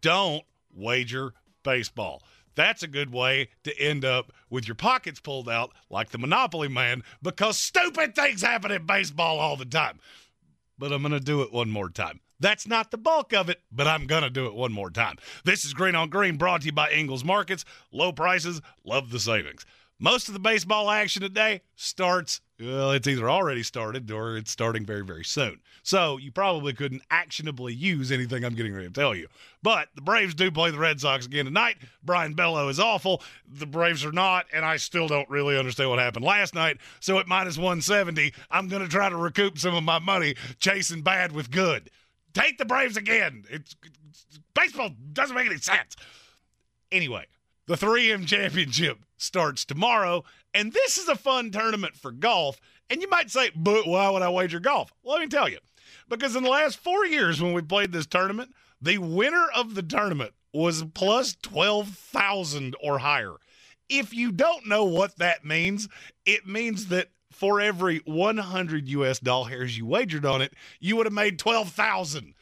don't 0.00 0.42
wager 0.74 1.32
baseball. 1.62 2.24
That's 2.54 2.82
a 2.82 2.88
good 2.88 3.12
way 3.12 3.48
to 3.64 3.78
end 3.78 4.04
up 4.04 4.32
with 4.50 4.68
your 4.68 4.74
pockets 4.74 5.20
pulled 5.20 5.48
out 5.48 5.72
like 5.90 6.10
the 6.10 6.18
Monopoly 6.18 6.68
man 6.68 7.02
because 7.22 7.58
stupid 7.58 8.14
things 8.14 8.42
happen 8.42 8.70
in 8.70 8.86
baseball 8.86 9.38
all 9.38 9.56
the 9.56 9.64
time. 9.64 9.98
But 10.78 10.92
I'm 10.92 11.02
going 11.02 11.12
to 11.12 11.20
do 11.20 11.42
it 11.42 11.52
one 11.52 11.70
more 11.70 11.88
time. 11.88 12.20
That's 12.40 12.66
not 12.66 12.90
the 12.90 12.98
bulk 12.98 13.32
of 13.32 13.48
it, 13.48 13.60
but 13.70 13.86
I'm 13.86 14.06
going 14.06 14.24
to 14.24 14.30
do 14.30 14.46
it 14.46 14.54
one 14.54 14.72
more 14.72 14.90
time. 14.90 15.16
This 15.44 15.64
is 15.64 15.72
Green 15.74 15.94
on 15.94 16.10
Green 16.10 16.36
brought 16.36 16.62
to 16.62 16.66
you 16.66 16.72
by 16.72 16.90
Ingles 16.90 17.24
Markets. 17.24 17.64
Low 17.92 18.12
prices, 18.12 18.60
love 18.84 19.10
the 19.10 19.20
savings. 19.20 19.64
Most 20.00 20.26
of 20.26 20.34
the 20.34 20.40
baseball 20.40 20.90
action 20.90 21.22
today 21.22 21.62
starts, 21.76 22.40
well, 22.62 22.92
it's 22.92 23.08
either 23.08 23.28
already 23.28 23.62
started 23.62 24.10
or 24.10 24.36
it's 24.36 24.50
starting 24.50 24.86
very, 24.86 25.04
very 25.04 25.24
soon. 25.24 25.60
So 25.82 26.16
you 26.16 26.30
probably 26.30 26.72
couldn't 26.72 27.02
actionably 27.10 27.74
use 27.74 28.12
anything 28.12 28.44
I'm 28.44 28.54
getting 28.54 28.72
ready 28.72 28.86
to 28.86 28.92
tell 28.92 29.14
you. 29.14 29.28
But 29.62 29.88
the 29.94 30.00
Braves 30.00 30.34
do 30.34 30.50
play 30.50 30.70
the 30.70 30.78
Red 30.78 31.00
Sox 31.00 31.26
again 31.26 31.46
tonight. 31.46 31.76
Brayan 32.04 32.34
Bello 32.34 32.68
is 32.68 32.78
awful. 32.78 33.22
The 33.48 33.66
Braves 33.66 34.04
are 34.04 34.12
not, 34.12 34.46
and 34.52 34.64
I 34.64 34.76
still 34.76 35.08
don't 35.08 35.28
really 35.28 35.58
understand 35.58 35.90
what 35.90 35.98
happened 35.98 36.24
last 36.24 36.54
night. 36.54 36.78
So 37.00 37.18
at 37.18 37.26
minus 37.26 37.56
170, 37.56 38.32
I'm 38.50 38.68
going 38.68 38.82
to 38.82 38.88
try 38.88 39.08
to 39.08 39.16
recoup 39.16 39.58
some 39.58 39.74
of 39.74 39.82
my 39.82 39.98
money 39.98 40.36
chasing 40.58 41.02
bad 41.02 41.32
with 41.32 41.50
good. 41.50 41.90
Take 42.32 42.58
the 42.58 42.64
Braves 42.64 42.96
again. 42.96 43.44
It's, 43.50 43.74
it's 43.84 44.38
baseball 44.54 44.90
doesn't 45.12 45.34
make 45.34 45.46
any 45.46 45.58
sense. 45.58 45.96
Anyway, 46.92 47.26
the 47.66 47.74
3M 47.74 48.26
championship 48.26 48.98
starts 49.16 49.64
tomorrow, 49.64 50.24
and 50.54 50.72
this 50.72 50.98
is 50.98 51.08
a 51.08 51.16
fun 51.16 51.50
tournament 51.50 51.96
for 51.96 52.12
golf. 52.12 52.60
And 52.90 53.00
you 53.00 53.08
might 53.08 53.30
say, 53.30 53.50
but 53.54 53.86
why 53.86 54.10
would 54.10 54.22
I 54.22 54.28
wager 54.28 54.60
golf? 54.60 54.92
Well, 55.02 55.16
let 55.16 55.22
me 55.22 55.28
tell 55.28 55.48
you. 55.48 55.58
Because 56.08 56.36
in 56.36 56.42
the 56.42 56.50
last 56.50 56.78
four 56.78 57.06
years 57.06 57.40
when 57.40 57.52
we 57.52 57.62
played 57.62 57.92
this 57.92 58.06
tournament, 58.06 58.54
the 58.80 58.98
winner 58.98 59.46
of 59.54 59.74
the 59.74 59.82
tournament 59.82 60.32
was 60.52 60.84
plus 60.94 61.36
12,000 61.42 62.76
or 62.82 62.98
higher. 62.98 63.36
If 63.88 64.12
you 64.12 64.32
don't 64.32 64.66
know 64.66 64.84
what 64.84 65.16
that 65.18 65.44
means, 65.44 65.88
it 66.26 66.46
means 66.46 66.86
that 66.88 67.08
for 67.30 67.60
every 67.60 67.98
100 68.04 68.88
US 68.88 69.18
dollars 69.18 69.78
you 69.78 69.86
wagered 69.86 70.26
on 70.26 70.42
it, 70.42 70.52
you 70.80 70.96
would 70.96 71.06
have 71.06 71.12
made 71.12 71.38
12,000. 71.38 72.34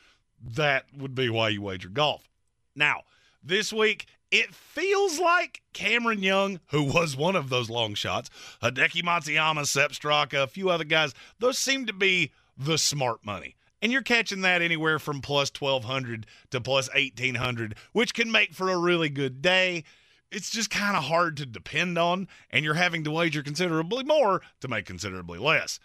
That 0.42 0.86
would 0.96 1.14
be 1.14 1.28
why 1.28 1.50
you 1.50 1.62
wager 1.62 1.88
golf. 1.88 2.28
Now, 2.74 3.02
this 3.42 3.72
week, 3.72 4.06
it 4.30 4.54
feels 4.54 5.18
like 5.18 5.62
Cameron 5.72 6.22
Young, 6.22 6.60
who 6.68 6.82
was 6.82 7.16
one 7.16 7.36
of 7.36 7.48
those 7.48 7.68
long 7.68 7.94
shots, 7.94 8.30
Hideki 8.62 9.02
Matsuyama, 9.02 9.66
Sepp 9.66 9.92
Straka, 9.92 10.44
a 10.44 10.46
few 10.46 10.70
other 10.70 10.84
guys, 10.84 11.14
those 11.38 11.58
seem 11.58 11.86
to 11.86 11.92
be 11.92 12.32
the 12.56 12.78
smart 12.78 13.24
money. 13.24 13.56
And 13.82 13.90
you're 13.90 14.02
catching 14.02 14.42
that 14.42 14.62
anywhere 14.62 14.98
from 14.98 15.20
plus 15.20 15.50
1200 15.58 16.26
to 16.50 16.60
plus 16.60 16.88
1800, 16.94 17.74
which 17.92 18.14
can 18.14 18.30
make 18.30 18.52
for 18.52 18.70
a 18.70 18.78
really 18.78 19.08
good 19.08 19.40
day. 19.40 19.84
It's 20.30 20.50
just 20.50 20.70
kind 20.70 20.96
of 20.96 21.04
hard 21.04 21.36
to 21.38 21.46
depend 21.46 21.98
on, 21.98 22.28
and 22.50 22.64
you're 22.64 22.74
having 22.74 23.02
to 23.04 23.10
wager 23.10 23.42
considerably 23.42 24.04
more 24.04 24.42
to 24.60 24.68
make 24.68 24.86
considerably 24.86 25.38
less. 25.38 25.80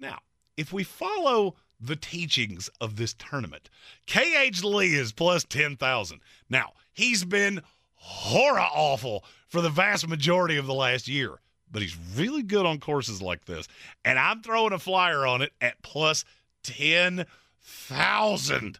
Now, 0.00 0.20
if 0.56 0.72
we 0.72 0.82
follow 0.82 1.56
the 1.78 1.96
teachings 1.96 2.70
of 2.80 2.96
this 2.96 3.14
tournament, 3.14 3.68
KH 4.06 4.64
Lee 4.64 4.94
is 4.94 5.12
plus 5.12 5.44
10,000. 5.44 6.20
Now, 6.48 6.72
he's 6.92 7.24
been 7.24 7.62
horror 7.96 8.60
awful 8.60 9.24
for 9.48 9.60
the 9.60 9.70
vast 9.70 10.08
majority 10.08 10.56
of 10.56 10.66
the 10.66 10.74
last 10.74 11.08
year, 11.08 11.40
but 11.70 11.82
he's 11.82 11.96
really 12.14 12.42
good 12.42 12.66
on 12.66 12.78
courses 12.78 13.20
like 13.20 13.44
this. 13.44 13.66
And 14.04 14.18
I'm 14.18 14.42
throwing 14.42 14.72
a 14.72 14.78
flyer 14.78 15.26
on 15.26 15.42
it 15.42 15.52
at 15.60 15.82
plus 15.82 16.24
10,000. 16.62 18.78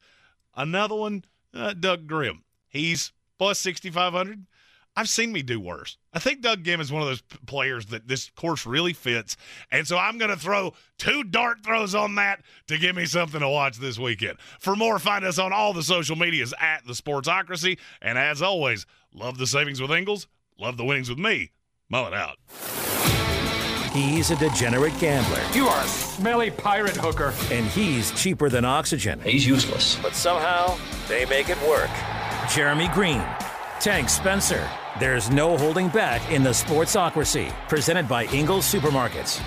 Another 0.54 0.94
one, 0.94 1.24
uh, 1.54 1.74
Doug 1.74 2.06
Ghim. 2.06 2.42
He's 2.68 3.12
plus 3.38 3.58
6,500. 3.60 4.46
I've 4.98 5.10
seen 5.10 5.30
me 5.30 5.42
do 5.42 5.60
worse. 5.60 5.98
I 6.14 6.18
think 6.18 6.40
Doug 6.40 6.64
Ghim 6.64 6.80
is 6.80 6.90
one 6.90 7.02
of 7.02 7.08
those 7.08 7.20
p- 7.20 7.36
players 7.44 7.84
that 7.86 8.08
this 8.08 8.30
course 8.30 8.64
really 8.64 8.94
fits. 8.94 9.36
And 9.70 9.86
so 9.86 9.98
I'm 9.98 10.16
going 10.16 10.30
to 10.30 10.38
throw 10.38 10.72
two 10.96 11.22
dart 11.22 11.62
throws 11.62 11.94
on 11.94 12.14
that 12.14 12.40
to 12.68 12.78
give 12.78 12.96
me 12.96 13.04
something 13.04 13.40
to 13.40 13.48
watch 13.48 13.76
this 13.76 13.98
weekend. 13.98 14.38
For 14.58 14.74
more, 14.74 14.98
find 14.98 15.22
us 15.22 15.38
on 15.38 15.52
all 15.52 15.74
the 15.74 15.82
social 15.82 16.16
medias 16.16 16.54
at 16.58 16.86
the 16.86 16.94
Sportsocracy. 16.94 17.78
And 18.00 18.16
as 18.16 18.40
always, 18.40 18.86
love 19.16 19.38
the 19.38 19.46
savings 19.46 19.80
with 19.80 19.90
Ingles, 19.90 20.28
love 20.58 20.76
the 20.76 20.84
winnings 20.84 21.08
with 21.08 21.18
me. 21.18 21.50
Mull 21.88 22.06
it 22.06 22.14
out. 22.14 22.36
He's 23.92 24.30
a 24.30 24.36
degenerate 24.36 24.98
gambler. 24.98 25.40
You 25.54 25.68
are 25.68 25.82
a 25.82 25.86
smelly 25.86 26.50
pirate 26.50 26.96
hooker. 26.96 27.32
And 27.50 27.64
he's 27.66 28.10
cheaper 28.12 28.50
than 28.50 28.64
oxygen. 28.64 29.20
He's 29.20 29.46
useless. 29.46 29.96
But 30.02 30.14
somehow, 30.14 30.76
they 31.08 31.24
make 31.26 31.48
it 31.48 31.60
work. 31.62 31.90
Jeremy 32.50 32.88
Green, 32.88 33.24
Tank 33.80 34.10
Spencer. 34.10 34.68
There's 35.00 35.30
no 35.30 35.56
holding 35.56 35.88
back 35.88 36.30
in 36.30 36.42
the 36.42 36.50
Sportsocracy, 36.50 37.52
presented 37.68 38.08
by 38.08 38.24
Ingles 38.26 38.70
Supermarkets. 38.70 39.40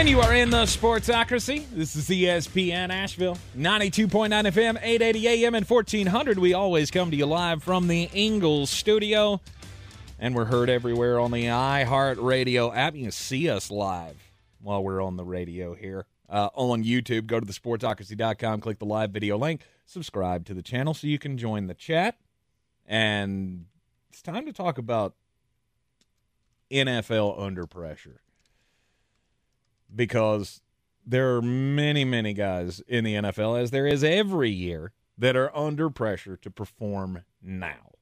And 0.00 0.08
you 0.08 0.22
are 0.22 0.34
in 0.34 0.48
the 0.48 0.62
Sportsocracy. 0.62 1.68
This 1.74 1.94
is 1.94 2.08
ESPN 2.08 2.88
Asheville, 2.88 3.36
92.9 3.54 4.30
FM, 4.30 4.78
880 4.82 5.28
AM, 5.28 5.54
and 5.54 5.68
1400. 5.68 6.38
We 6.38 6.54
always 6.54 6.90
come 6.90 7.10
to 7.10 7.16
you 7.18 7.26
live 7.26 7.62
from 7.62 7.86
the 7.86 8.08
Ingles 8.14 8.70
studio. 8.70 9.42
And 10.18 10.34
we're 10.34 10.46
heard 10.46 10.70
everywhere 10.70 11.20
on 11.20 11.32
the 11.32 11.44
iHeartRadio 11.44 12.74
app. 12.74 12.94
You 12.94 13.02
can 13.02 13.10
see 13.10 13.50
us 13.50 13.70
live 13.70 14.16
while 14.62 14.82
we're 14.82 15.02
on 15.02 15.18
the 15.18 15.24
radio 15.24 15.74
here. 15.74 16.06
Uh, 16.30 16.48
on 16.54 16.82
YouTube, 16.82 17.26
go 17.26 17.38
to 17.38 17.44
the 17.44 17.52
sportsocracy.com, 17.52 18.62
click 18.62 18.78
the 18.78 18.86
live 18.86 19.10
video 19.10 19.36
link, 19.36 19.60
subscribe 19.84 20.46
to 20.46 20.54
the 20.54 20.62
channel 20.62 20.94
so 20.94 21.08
you 21.08 21.18
can 21.18 21.36
join 21.36 21.66
the 21.66 21.74
chat. 21.74 22.16
And 22.86 23.66
it's 24.08 24.22
time 24.22 24.46
to 24.46 24.52
talk 24.54 24.78
about 24.78 25.14
NFL 26.70 27.38
under 27.38 27.66
pressure 27.66 28.22
because 29.94 30.60
there 31.06 31.34
are 31.36 31.42
many, 31.42 32.04
many 32.04 32.32
guys 32.32 32.80
in 32.86 33.04
the 33.04 33.14
NFL, 33.14 33.60
as 33.60 33.70
there 33.70 33.86
is 33.86 34.04
every 34.04 34.50
year, 34.50 34.92
that 35.18 35.36
are 35.36 35.54
under 35.56 35.90
pressure 35.90 36.36
to 36.36 36.50
perform 36.50 37.24
now. 37.42 37.92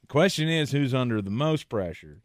The 0.00 0.06
question 0.08 0.48
is 0.48 0.72
who's 0.72 0.94
under 0.94 1.22
the 1.22 1.30
most 1.30 1.68
pressure 1.68 2.22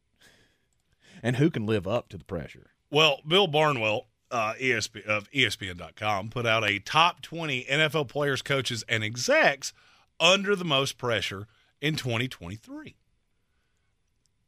and 1.22 1.36
who 1.36 1.50
can 1.50 1.66
live 1.66 1.88
up 1.88 2.10
to 2.10 2.18
the 2.18 2.24
pressure. 2.24 2.72
Well, 2.90 3.22
Bill 3.28 3.48
Barnwell 3.48 4.08
uh, 4.32 4.54
ESP, 4.60 5.06
of 5.06 5.30
ESPN.com 5.32 6.30
put 6.30 6.46
out 6.46 6.64
a 6.64 6.80
top 6.80 7.22
20 7.22 7.66
NFL 7.66 8.08
players, 8.08 8.42
coaches, 8.42 8.84
and 8.90 9.04
execs 9.04 9.74
under 10.20 10.56
the 10.56 10.66
most 10.66 10.98
pressure 10.98 11.48
in 11.80 11.96
2023. 11.96 12.96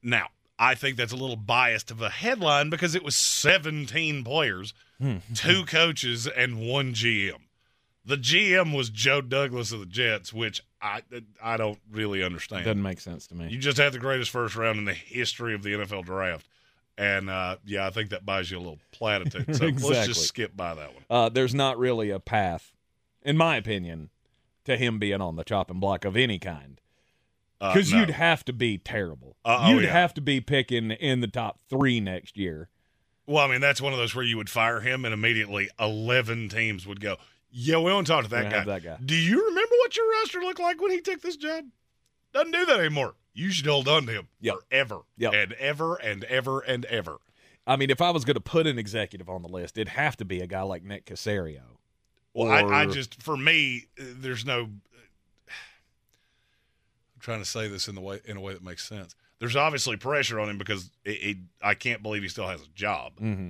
Now, 0.02 0.30
I 0.58 0.76
think 0.76 0.96
that's 0.98 1.12
a 1.12 1.18
little 1.18 1.36
biased 1.36 1.92
of 1.92 2.02
a 2.02 2.10
headline 2.10 2.70
because 2.70 2.96
it 2.96 3.04
was 3.04 3.16
17 3.16 4.24
players, 4.24 4.74
two 5.34 5.66
coaches, 5.66 6.28
and 6.28 6.60
one 6.60 6.94
GM. 6.94 7.40
The 8.06 8.18
GM 8.18 8.76
was 8.76 8.90
Joe 8.90 9.20
Douglas 9.20 9.72
of 9.72 9.80
the 9.80 9.86
Jets, 9.88 10.32
which 10.32 10.62
I 10.82 11.02
I 11.42 11.58
don't 11.58 11.80
really 11.92 12.24
understand. 12.24 12.64
Doesn't 12.66 12.82
make 12.82 13.02
sense 13.02 13.26
to 13.28 13.36
me. 13.36 13.48
You 13.50 13.58
just 13.58 13.78
had 13.78 13.94
the 13.94 14.00
greatest 14.00 14.30
first 14.32 14.56
round 14.56 14.78
in 14.78 14.86
the 14.86 14.94
history 14.94 15.56
of 15.56 15.64
the 15.64 15.72
NFL 15.74 16.06
draft. 16.06 16.48
And 16.98 17.30
uh, 17.30 17.58
yeah, 17.66 17.86
I 17.86 17.90
think 17.90 18.12
that 18.12 18.26
buys 18.26 18.50
you 18.52 18.58
a 18.58 18.60
little 18.60 18.80
platitude. 18.92 19.46
So 19.58 19.66
Exactly. 19.66 19.96
let's 19.96 20.08
just 20.08 20.28
skip 20.28 20.56
by 20.56 20.76
that 20.76 20.94
one. 20.94 21.04
Uh, 21.10 21.30
there's 21.30 21.54
not 21.56 21.78
really 21.80 22.10
a 22.12 22.20
path, 22.20 22.72
in 23.24 23.36
my 23.36 23.58
opinion, 23.58 24.12
to 24.66 24.78
him 24.78 25.00
being 25.00 25.20
on 25.20 25.36
the 25.36 25.44
chopping 25.44 25.80
block 25.80 26.06
of 26.06 26.16
any 26.16 26.40
kind. 26.40 26.80
Uh, 27.70 27.74
Because 27.74 27.92
no. 27.92 28.00
you'd 28.00 28.10
have 28.12 28.44
to 28.46 28.54
be 28.54 28.78
terrible. 28.78 29.36
Uh, 29.46 29.58
oh, 29.68 29.70
you'd 29.74 29.84
yeah. 29.84 29.92
have 29.92 30.14
to 30.16 30.22
be 30.22 30.42
picking 30.42 30.92
in 30.92 31.22
the 31.22 31.28
top 31.28 31.60
three 31.70 32.00
next 32.00 32.38
year. 32.38 32.70
Well, 33.28 33.44
I 33.44 33.50
mean, 33.52 33.62
that's 33.62 33.82
one 33.82 33.92
of 33.94 34.00
those 34.00 34.14
where 34.14 34.24
you 34.26 34.38
would 34.38 34.50
fire 34.50 34.82
him, 34.82 35.04
and 35.06 35.14
immediately 35.14 35.70
11 35.80 36.50
teams 36.50 36.86
would 36.86 37.00
go, 37.02 37.18
Yeah, 37.50 37.78
we 37.80 37.92
to 37.92 38.04
talk 38.04 38.24
to 38.26 38.30
that 38.30 38.52
guy. 38.52 38.64
that 38.64 38.84
guy. 38.84 38.98
Do 39.04 39.16
you 39.16 39.48
remember 39.48 39.76
what 39.80 39.96
your 39.98 40.10
roster 40.12 40.42
looked 40.42 40.60
like 40.60 40.80
when 40.82 40.92
he 40.92 41.02
took 41.02 41.22
this 41.22 41.36
job? 41.38 41.66
Doesn't 42.34 42.52
do 42.52 42.66
that 42.66 42.80
anymore. 42.80 43.16
You 43.34 43.50
should 43.52 43.66
hold 43.66 43.88
on 43.88 44.06
to 44.06 44.12
him 44.14 44.28
Yep. 44.42 44.56
forever 44.70 45.00
Yep. 45.18 45.34
and 45.34 45.54
ever 45.54 45.96
and 45.96 46.24
ever 46.26 46.60
and 46.62 46.86
ever. 46.86 47.18
I 47.68 47.76
mean, 47.78 47.90
if 47.90 48.00
I 48.00 48.12
was 48.12 48.26
going 48.26 48.36
to 48.36 48.42
put 48.42 48.68
an 48.68 48.78
executive 48.78 49.28
on 49.30 49.42
the 49.42 49.48
list, 49.50 49.78
it'd 49.78 49.90
have 49.90 50.16
to 50.18 50.26
be 50.26 50.40
a 50.42 50.48
guy 50.48 50.62
like 50.62 50.84
Nick 50.84 51.06
Caserio. 51.06 51.62
Well, 52.34 52.52
I, 52.52 52.82
I 52.82 52.86
just, 52.86 53.24
for 53.24 53.36
me, 53.38 53.86
uh, 54.00 54.04
there's 54.18 54.46
no. 54.46 54.70
Trying 57.26 57.40
to 57.40 57.46
say 57.46 57.68
this 57.68 57.88
in 57.88 57.96
the 57.96 58.02
way 58.02 58.20
in 58.26 58.38
a 58.38 58.40
way 58.40 58.54
that 58.54 58.64
makes 58.64 58.88
sense. 58.88 59.16
There's 59.40 59.56
obviously 59.56 59.98
pressure 59.98 60.40
on 60.40 60.48
him 60.48 60.60
because 60.60 60.92
it, 61.04 61.10
it, 61.10 61.38
I 61.60 61.74
can't 61.74 62.04
believe 62.04 62.22
he 62.22 62.28
still 62.30 62.48
has 62.48 62.62
a 62.62 62.68
job. 62.76 63.14
Mm-hmm. 63.20 63.50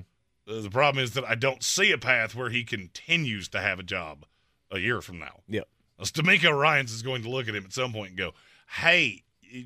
Uh, 0.50 0.62
The 0.62 0.70
problem 0.70 1.04
is 1.04 1.12
that 1.12 1.26
I 1.26 1.36
don't 1.36 1.62
see 1.62 1.92
a 1.92 1.98
path 1.98 2.36
where 2.36 2.50
he 2.50 2.64
continues 2.64 3.50
to 3.50 3.60
have 3.60 3.78
a 3.78 3.84
job 3.84 4.26
a 4.72 4.80
year 4.80 5.02
from 5.02 5.20
now. 5.20 5.42
Yep. 5.50 5.68
Now, 6.00 6.06
DeMeco 6.06 6.58
Ryans 6.58 6.94
is 6.94 7.02
going 7.02 7.24
to 7.24 7.30
look 7.30 7.50
at 7.50 7.54
him 7.56 7.66
at 7.66 7.74
some 7.74 7.92
point 7.92 8.12
and 8.12 8.18
go, 8.18 8.32
"Hey, 8.70 9.24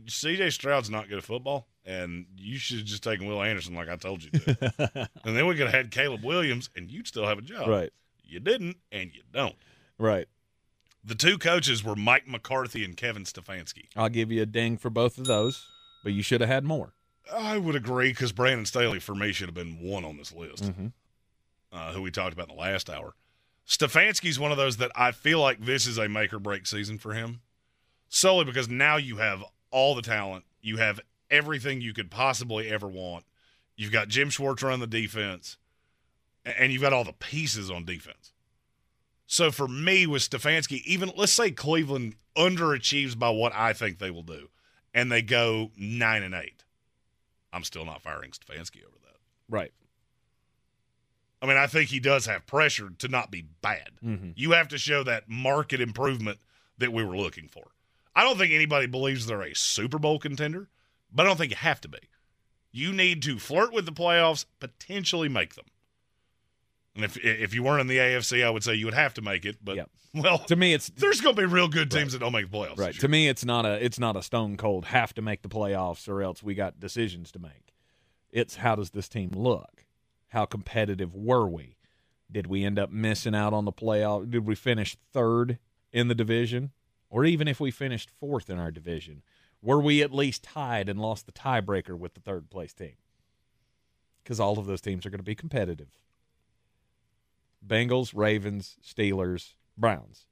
C.J. 0.07 0.49
Stroud's 0.49 0.89
not 0.89 1.07
good 1.07 1.19
at 1.19 1.23
football, 1.23 1.67
and 1.85 2.25
you 2.35 2.57
should 2.57 2.77
have 2.79 2.87
just 2.87 3.03
taken 3.03 3.27
Will 3.27 3.43
Anderson 3.43 3.75
like 3.75 3.89
I 3.89 3.95
told 3.95 4.23
you 4.23 4.31
to." 4.31 5.09
and 5.23 5.37
then 5.37 5.45
we 5.45 5.53
could 5.53 5.67
have 5.67 5.75
had 5.75 5.91
Caleb 5.91 6.23
Williams, 6.23 6.71
and 6.75 6.89
you'd 6.89 7.05
still 7.05 7.27
have 7.27 7.37
a 7.37 7.43
job. 7.43 7.67
Right. 7.67 7.93
You 8.23 8.39
didn't, 8.39 8.77
and 8.91 9.11
you 9.13 9.21
don't. 9.31 9.55
Right. 9.99 10.27
The 11.03 11.15
two 11.15 11.37
coaches 11.37 11.83
were 11.83 11.95
Mike 11.95 12.27
McCarthy 12.27 12.83
and 12.83 12.95
Kevin 12.97 13.23
Stefanski. 13.23 13.85
I'll 13.95 14.09
give 14.09 14.31
you 14.31 14.41
a 14.41 14.45
ding 14.45 14.77
for 14.77 14.89
both 14.89 15.17
of 15.17 15.25
those, 15.25 15.65
but 16.03 16.13
you 16.13 16.21
should 16.21 16.41
have 16.41 16.49
had 16.49 16.63
more. 16.63 16.93
I 17.33 17.57
would 17.57 17.75
agree 17.75 18.09
because 18.09 18.31
Brandon 18.31 18.65
Staley 18.65 18.99
for 18.99 19.15
me 19.15 19.31
should 19.31 19.47
have 19.47 19.55
been 19.55 19.79
one 19.81 20.03
on 20.03 20.17
this 20.17 20.33
list, 20.33 20.63
Mm-hmm. 20.63 20.87
uh, 21.71 21.93
who 21.93 22.01
we 22.01 22.11
talked 22.11 22.33
about 22.33 22.49
in 22.49 22.55
the 22.55 22.61
last 22.61 22.89
hour. 22.89 23.13
Stefanski's 23.67 24.39
one 24.39 24.51
of 24.51 24.57
those 24.57 24.77
that 24.77 24.91
I 24.95 25.11
feel 25.11 25.39
like 25.39 25.63
this 25.63 25.85
is 25.85 25.97
a 25.99 26.09
make 26.09 26.33
or 26.33 26.39
break 26.39 26.65
season 26.65 26.97
for 26.97 27.13
him, 27.13 27.41
solely 28.09 28.45
because 28.45 28.67
now 28.67 28.97
you 28.97 29.17
have 29.17 29.43
all 29.71 29.93
the 29.95 30.01
talent, 30.01 30.43
you 30.61 30.77
have 30.77 30.99
everything 31.29 31.79
you 31.79 31.93
could 31.93 32.09
possibly 32.09 32.67
ever 32.69 32.87
want. 32.87 33.25
You've 33.77 33.91
got 33.91 34.07
Jim 34.07 34.31
Schwartz 34.31 34.63
run 34.63 34.79
the 34.79 34.87
defense, 34.87 35.57
and 36.43 36.73
you've 36.73 36.81
got 36.81 36.91
all 36.93 37.03
the 37.03 37.13
pieces 37.13 37.69
on 37.69 37.85
defense. 37.85 38.33
So 39.31 39.51
for 39.51 39.67
me, 39.67 40.07
with 40.07 40.27
Stefanski, 40.27 40.81
even 40.85 41.11
let's 41.15 41.31
say 41.31 41.51
Cleveland 41.51 42.15
underachieves 42.35 43.17
by 43.17 43.29
what 43.29 43.53
I 43.53 43.73
think 43.73 43.99
they 43.99 44.09
will 44.09 44.23
do, 44.23 44.49
and 44.91 45.11
they 45.11 45.21
go 45.21 45.69
nine 45.77 46.23
and 46.23 46.33
eight. 46.33 46.63
I'm 47.53 47.63
still 47.63 47.85
not 47.85 48.01
firing 48.01 48.31
Stefanski 48.31 48.83
over 48.83 48.97
that. 49.03 49.17
Right. 49.47 49.71
I 51.43 51.45
mean, 51.45 51.57
I 51.57 51.67
think 51.67 51.89
he 51.91 51.99
does 51.99 52.25
have 52.25 52.47
pressure 52.47 52.89
to 52.97 53.07
not 53.07 53.29
be 53.29 53.43
bad. 53.61 53.91
Mhm. 54.03 54.33
You 54.35 54.51
have 54.53 54.67
to 54.69 54.79
show 54.79 55.03
that 55.03 55.29
market 55.29 55.79
improvement 55.79 56.39
that 56.79 56.91
we 56.91 57.03
were 57.03 57.15
looking 57.15 57.47
for. 57.47 57.69
I 58.15 58.23
don't 58.23 58.37
think 58.39 58.51
anybody 58.51 58.87
believes 58.87 59.27
they're 59.27 59.43
a 59.43 59.53
Super 59.55 59.99
Bowl 59.99 60.17
contender, 60.17 60.69
but 61.13 61.27
I 61.27 61.29
don't 61.29 61.37
think 61.37 61.51
you 61.51 61.57
have 61.57 61.81
to 61.81 61.87
be. 61.87 61.99
You 62.71 62.91
need 62.93 63.21
to 63.23 63.37
flirt 63.37 63.73
with 63.73 63.85
the 63.85 63.91
playoffs, 63.91 64.45
potentially 64.59 65.29
make 65.29 65.53
them. 65.53 65.67
And 66.95 67.05
if 67.05 67.17
if 67.17 67.53
you 67.53 67.63
weren't 67.63 67.81
in 67.81 67.87
the 67.87 67.97
AFC, 67.97 68.43
I 68.43 68.49
would 68.49 68.63
say 68.63 68.75
you 68.75 68.85
would 68.85 68.93
have 68.93 69.13
to 69.15 69.21
make 69.21 69.45
it. 69.45 69.57
But 69.63 69.89
well, 70.13 70.39
to 70.39 70.55
me, 70.55 70.73
it's 70.73 70.89
there's 70.89 71.21
going 71.21 71.35
to 71.35 71.41
be 71.41 71.45
real 71.45 71.67
good 71.67 71.91
teams 71.91 72.13
that 72.13 72.19
don't 72.19 72.33
make 72.33 72.49
the 72.51 72.57
playoffs. 72.57 72.77
Right. 72.77 72.99
To 72.99 73.07
me, 73.07 73.27
it's 73.27 73.45
not 73.45 73.65
a 73.65 73.83
it's 73.83 73.99
not 73.99 74.15
a 74.15 74.23
stone 74.23 74.57
cold 74.57 74.85
have 74.85 75.13
to 75.13 75.21
make 75.21 75.41
the 75.41 75.49
playoffs 75.49 76.09
or 76.09 76.21
else 76.21 76.41
we 76.41 76.55
got 76.55 76.79
decisions 76.79 77.31
to 77.33 77.39
make. 77.39 77.73
It's 78.31 78.57
how 78.57 78.75
does 78.75 78.91
this 78.91 79.07
team 79.07 79.31
look? 79.33 79.85
How 80.29 80.45
competitive 80.45 81.15
were 81.15 81.47
we? 81.47 81.77
Did 82.31 82.47
we 82.47 82.63
end 82.63 82.77
up 82.77 82.91
missing 82.91 83.33
out 83.33 83.53
on 83.53 83.65
the 83.65 83.71
playoff? 83.71 84.29
Did 84.29 84.45
we 84.45 84.55
finish 84.55 84.95
third 85.11 85.57
in 85.91 86.07
the 86.07 86.15
division? 86.15 86.71
Or 87.09 87.25
even 87.25 87.47
if 87.47 87.59
we 87.59 87.71
finished 87.71 88.11
fourth 88.11 88.49
in 88.49 88.59
our 88.59 88.69
division, 88.69 89.23
were 89.61 89.81
we 89.81 90.03
at 90.03 90.13
least 90.13 90.43
tied 90.43 90.89
and 90.89 90.99
lost 90.99 91.25
the 91.25 91.31
tiebreaker 91.31 91.97
with 91.97 92.13
the 92.13 92.19
third 92.19 92.51
place 92.51 92.73
team? 92.73 92.93
Because 94.23 94.39
all 94.39 94.59
of 94.59 94.67
those 94.67 94.81
teams 94.81 95.05
are 95.05 95.09
going 95.09 95.19
to 95.19 95.23
be 95.23 95.33
competitive. 95.33 95.89
Bengals, 97.65 98.13
Ravens, 98.15 98.77
Steelers, 98.83 99.53
Browns. 99.77 100.25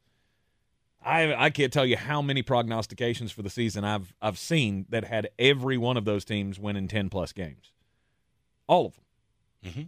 I 1.04 1.34
I 1.34 1.50
can't 1.50 1.72
tell 1.72 1.86
you 1.86 1.96
how 1.98 2.22
many 2.22 2.42
prognostications 2.42 3.32
for 3.32 3.42
the 3.42 3.50
season 3.50 3.84
I've 3.84 4.14
I've 4.22 4.38
seen 4.38 4.86
that 4.90 5.06
had 5.06 5.30
every 5.40 5.78
one 5.78 5.98
of 5.98 6.06
those 6.06 6.26
teams 6.26 6.60
winning 6.60 6.88
ten 6.88 7.10
plus 7.10 7.32
games. 7.32 7.72
All 8.68 8.88
of 8.88 8.96
them. 8.96 9.04
Mm-hmm. 9.66 9.82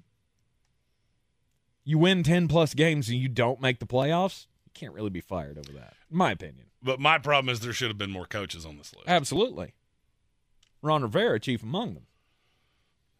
You 1.83 1.97
win 1.97 2.23
ten 2.23 2.47
plus 2.47 2.73
games 2.73 3.09
and 3.09 3.17
you 3.17 3.27
don't 3.27 3.59
make 3.59 3.79
the 3.79 3.85
playoffs, 3.85 4.47
you 4.65 4.71
can't 4.73 4.93
really 4.93 5.09
be 5.09 5.21
fired 5.21 5.57
over 5.57 5.71
that, 5.73 5.93
in 6.09 6.17
my 6.17 6.31
opinion. 6.31 6.67
But 6.81 6.99
my 6.99 7.17
problem 7.17 7.51
is 7.51 7.59
there 7.59 7.73
should 7.73 7.89
have 7.89 7.97
been 7.97 8.11
more 8.11 8.25
coaches 8.25 8.65
on 8.65 8.77
this 8.77 8.95
list. 8.95 9.09
Absolutely. 9.09 9.73
Ron 10.81 11.01
Rivera, 11.01 11.39
chief 11.39 11.63
among 11.63 11.95
them. 11.95 12.03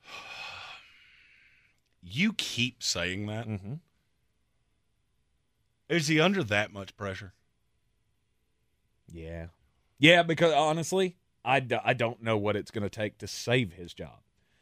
You 2.01 2.31
keep 2.31 2.81
saying 2.81 3.25
that. 3.25 3.45
Mm-hmm. 3.45 3.73
Is 5.89 6.07
he 6.07 6.19
under 6.19 6.43
that 6.43 6.71
much 6.71 6.95
pressure? 6.95 7.33
Yeah. 9.11 9.47
Yeah, 9.97 10.23
because 10.23 10.53
honestly, 10.53 11.17
I, 11.43 11.59
d- 11.59 11.77
I 11.83 11.93
don't 11.93 12.21
know 12.21 12.37
what 12.37 12.55
it's 12.55 12.71
going 12.71 12.83
to 12.83 12.89
take 12.89 13.17
to 13.19 13.27
save 13.27 13.73
his 13.73 13.93
job. 13.93 14.19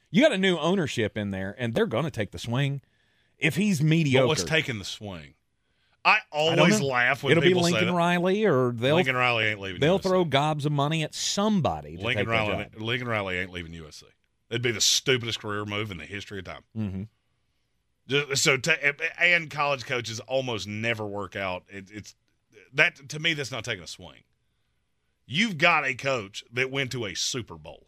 You 0.10 0.24
got 0.24 0.32
a 0.32 0.38
new 0.38 0.58
ownership 0.58 1.18
in 1.18 1.32
there, 1.32 1.56
and 1.60 1.74
they're 1.74 1.86
going 1.86 2.06
to 2.06 2.12
take 2.12 2.32
the 2.32 2.40
swing. 2.40 2.82
If 3.38 3.56
he's 3.56 3.84
mediocre, 3.84 4.24
But 4.24 4.28
what's 4.30 4.44
taking 4.44 4.80
the 4.80 4.86
swing? 4.86 5.34
I 6.06 6.20
always 6.32 6.80
laugh 6.80 7.22
when 7.22 7.32
it'll 7.32 7.44
people 7.44 7.62
be 7.64 7.66
say 7.68 7.72
Lincoln 7.74 7.88
that. 7.90 7.98
Riley, 7.98 8.46
or 8.46 8.72
they'll 8.72 8.96
Lincoln 8.96 9.18
Riley 9.18 9.46
ain't 9.48 9.60
leaving. 9.60 9.82
they'll 9.82 10.00
throw 10.00 10.24
gobs 10.24 10.66
of 10.66 10.72
money 10.72 11.04
at 11.04 11.14
somebody. 11.14 11.98
To 11.98 12.04
Lincoln 12.04 12.26
take 12.26 12.32
Riley. 12.32 12.64
job. 12.64 12.82
Lincoln 12.82 13.10
Riley 13.10 13.38
ain't 13.38 13.52
leaving 13.52 13.74
USC. 13.74 14.04
It'd 14.50 14.62
be 14.62 14.72
the 14.72 14.80
stupidest 14.80 15.40
career 15.40 15.66
move 15.66 15.92
in 15.92 15.98
the 15.98 16.06
history 16.06 16.40
of 16.40 16.46
time. 16.46 16.62
Mm-hmm. 16.78 17.04
So, 18.36 18.58
and 19.20 19.50
college 19.50 19.86
coaches 19.86 20.20
almost 20.22 20.68
never 20.68 21.06
work 21.06 21.36
out. 21.36 21.64
It, 21.68 21.90
it's 21.92 22.16
that 22.74 23.10
to 23.10 23.20
me. 23.20 23.34
That's 23.34 23.52
not 23.52 23.66
taking 23.66 23.84
a 23.84 23.88
swing. 23.88 24.24
You've 25.26 25.58
got 25.58 25.86
a 25.86 25.94
coach 25.94 26.44
that 26.54 26.72
went 26.72 26.92
to 26.94 27.06
a 27.06 27.14
Super 27.14 27.56
Bowl, 27.56 27.88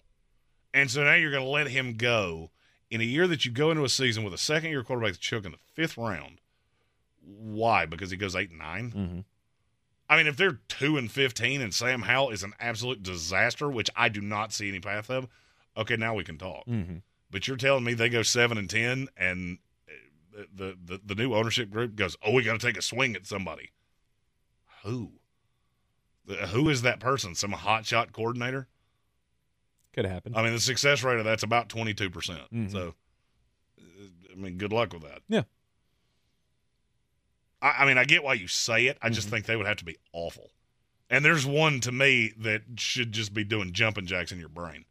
and 0.73 0.91
so 0.91 1.03
now 1.03 1.15
you're 1.15 1.31
going 1.31 1.43
to 1.43 1.49
let 1.49 1.67
him 1.67 1.95
go 1.95 2.51
in 2.89 3.01
a 3.01 3.05
year 3.05 3.27
that 3.27 3.45
you 3.45 3.51
go 3.51 3.71
into 3.71 3.83
a 3.83 3.89
season 3.89 4.23
with 4.23 4.33
a 4.33 4.37
second 4.37 4.71
year 4.71 4.83
quarterback 4.83 5.13
that's 5.13 5.19
choking 5.19 5.51
the 5.51 5.57
fifth 5.73 5.97
round. 5.97 6.41
Why? 7.21 7.85
Because 7.85 8.11
he 8.11 8.17
goes 8.17 8.35
eight 8.35 8.49
and 8.49 8.59
9 8.59 8.91
Mm-hmm. 8.91 9.19
I 10.11 10.17
mean, 10.17 10.25
if 10.25 10.37
they're 10.37 10.59
two 10.67 10.97
and 10.97 11.11
fifteen 11.11 11.61
and 11.61 11.71
Sam 11.71 12.01
Howell 12.01 12.31
is 12.31 12.41
an 12.41 12.53
absolute 12.59 13.03
disaster, 13.03 13.69
which 13.69 13.91
I 13.95 14.09
do 14.09 14.21
not 14.21 14.51
see 14.51 14.67
any 14.67 14.79
path 14.79 15.11
of, 15.11 15.27
okay, 15.77 15.97
now 15.97 16.15
we 16.15 16.23
can 16.23 16.39
talk. 16.39 16.65
Mm-hmm. 16.65 16.97
But 17.29 17.47
you're 17.47 17.57
telling 17.57 17.83
me 17.83 17.93
they 17.93 18.09
go 18.09 18.23
seven 18.23 18.57
and 18.57 18.67
ten, 18.67 19.07
and 19.15 19.59
the 20.53 20.77
the, 20.83 20.99
the 21.05 21.15
new 21.15 21.33
ownership 21.33 21.69
group 21.69 21.95
goes, 21.95 22.15
"Oh, 22.25 22.33
we 22.33 22.43
got 22.43 22.59
to 22.59 22.65
take 22.65 22.77
a 22.77 22.81
swing 22.81 23.15
at 23.15 23.25
somebody." 23.25 23.71
Who? 24.83 25.13
Who 26.49 26.69
is 26.69 26.83
that 26.83 26.99
person? 26.99 27.33
Some 27.35 27.51
hotshot 27.53 28.11
coordinator? 28.11 28.67
Could 29.93 30.05
happen. 30.05 30.35
I 30.35 30.43
mean, 30.43 30.53
the 30.53 30.59
success 30.59 31.03
rate 31.03 31.17
of 31.19 31.25
that's 31.25 31.43
about 31.43 31.69
twenty 31.69 31.93
two 31.93 32.09
percent. 32.09 32.41
Mhm. 32.53 32.71
So, 32.71 32.93
uh, 33.79 33.83
I 34.31 34.35
mean, 34.35 34.57
good 34.57 34.71
luck 34.71 34.93
with 34.93 35.01
that. 35.03 35.21
Yeah. 35.27 35.43
I, 37.61 37.69
I 37.79 37.85
mean, 37.85 37.97
I 37.97 38.05
get 38.05 38.23
why 38.23 38.33
you 38.35 38.47
say 38.47 38.85
it. 38.87 38.97
I 39.01 39.09
just 39.09 39.27
Mm-hmm. 39.27 39.35
think 39.35 39.45
they 39.47 39.55
would 39.55 39.65
have 39.67 39.77
to 39.77 39.85
be 39.85 39.97
awful. 40.13 40.51
And 41.09 41.25
there's 41.25 41.45
one 41.45 41.79
to 41.81 41.91
me 41.91 42.33
that 42.37 42.61
should 42.77 43.11
just 43.11 43.33
be 43.33 43.43
doing 43.43 43.73
jumping 43.73 44.05
jacks 44.05 44.31
in 44.31 44.39
your 44.39 44.49
brain. 44.49 44.85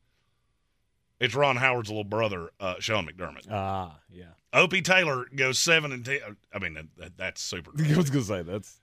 It's 1.21 1.35
Ron 1.35 1.57
Howard's 1.57 1.89
little 1.89 2.05
brother, 2.05 2.51
uh, 2.61 2.75
Sean 2.81 3.07
McDermott. 3.07 3.51
Ah, 3.51 4.01
yeah. 4.11 4.25
Opie 4.53 4.83
Taylor 4.83 5.27
goes 5.35 5.59
seven 5.59 5.93
and 5.93 6.05
ten. 6.05 6.19
I 6.55 6.59
mean, 6.59 6.75
that- 6.75 6.97
that, 6.97 7.17
that's 7.17 7.41
super. 7.43 7.71
I 7.79 7.97
was 7.97 8.11
gonna 8.11 8.25
say 8.25 8.43
that's 8.43 8.81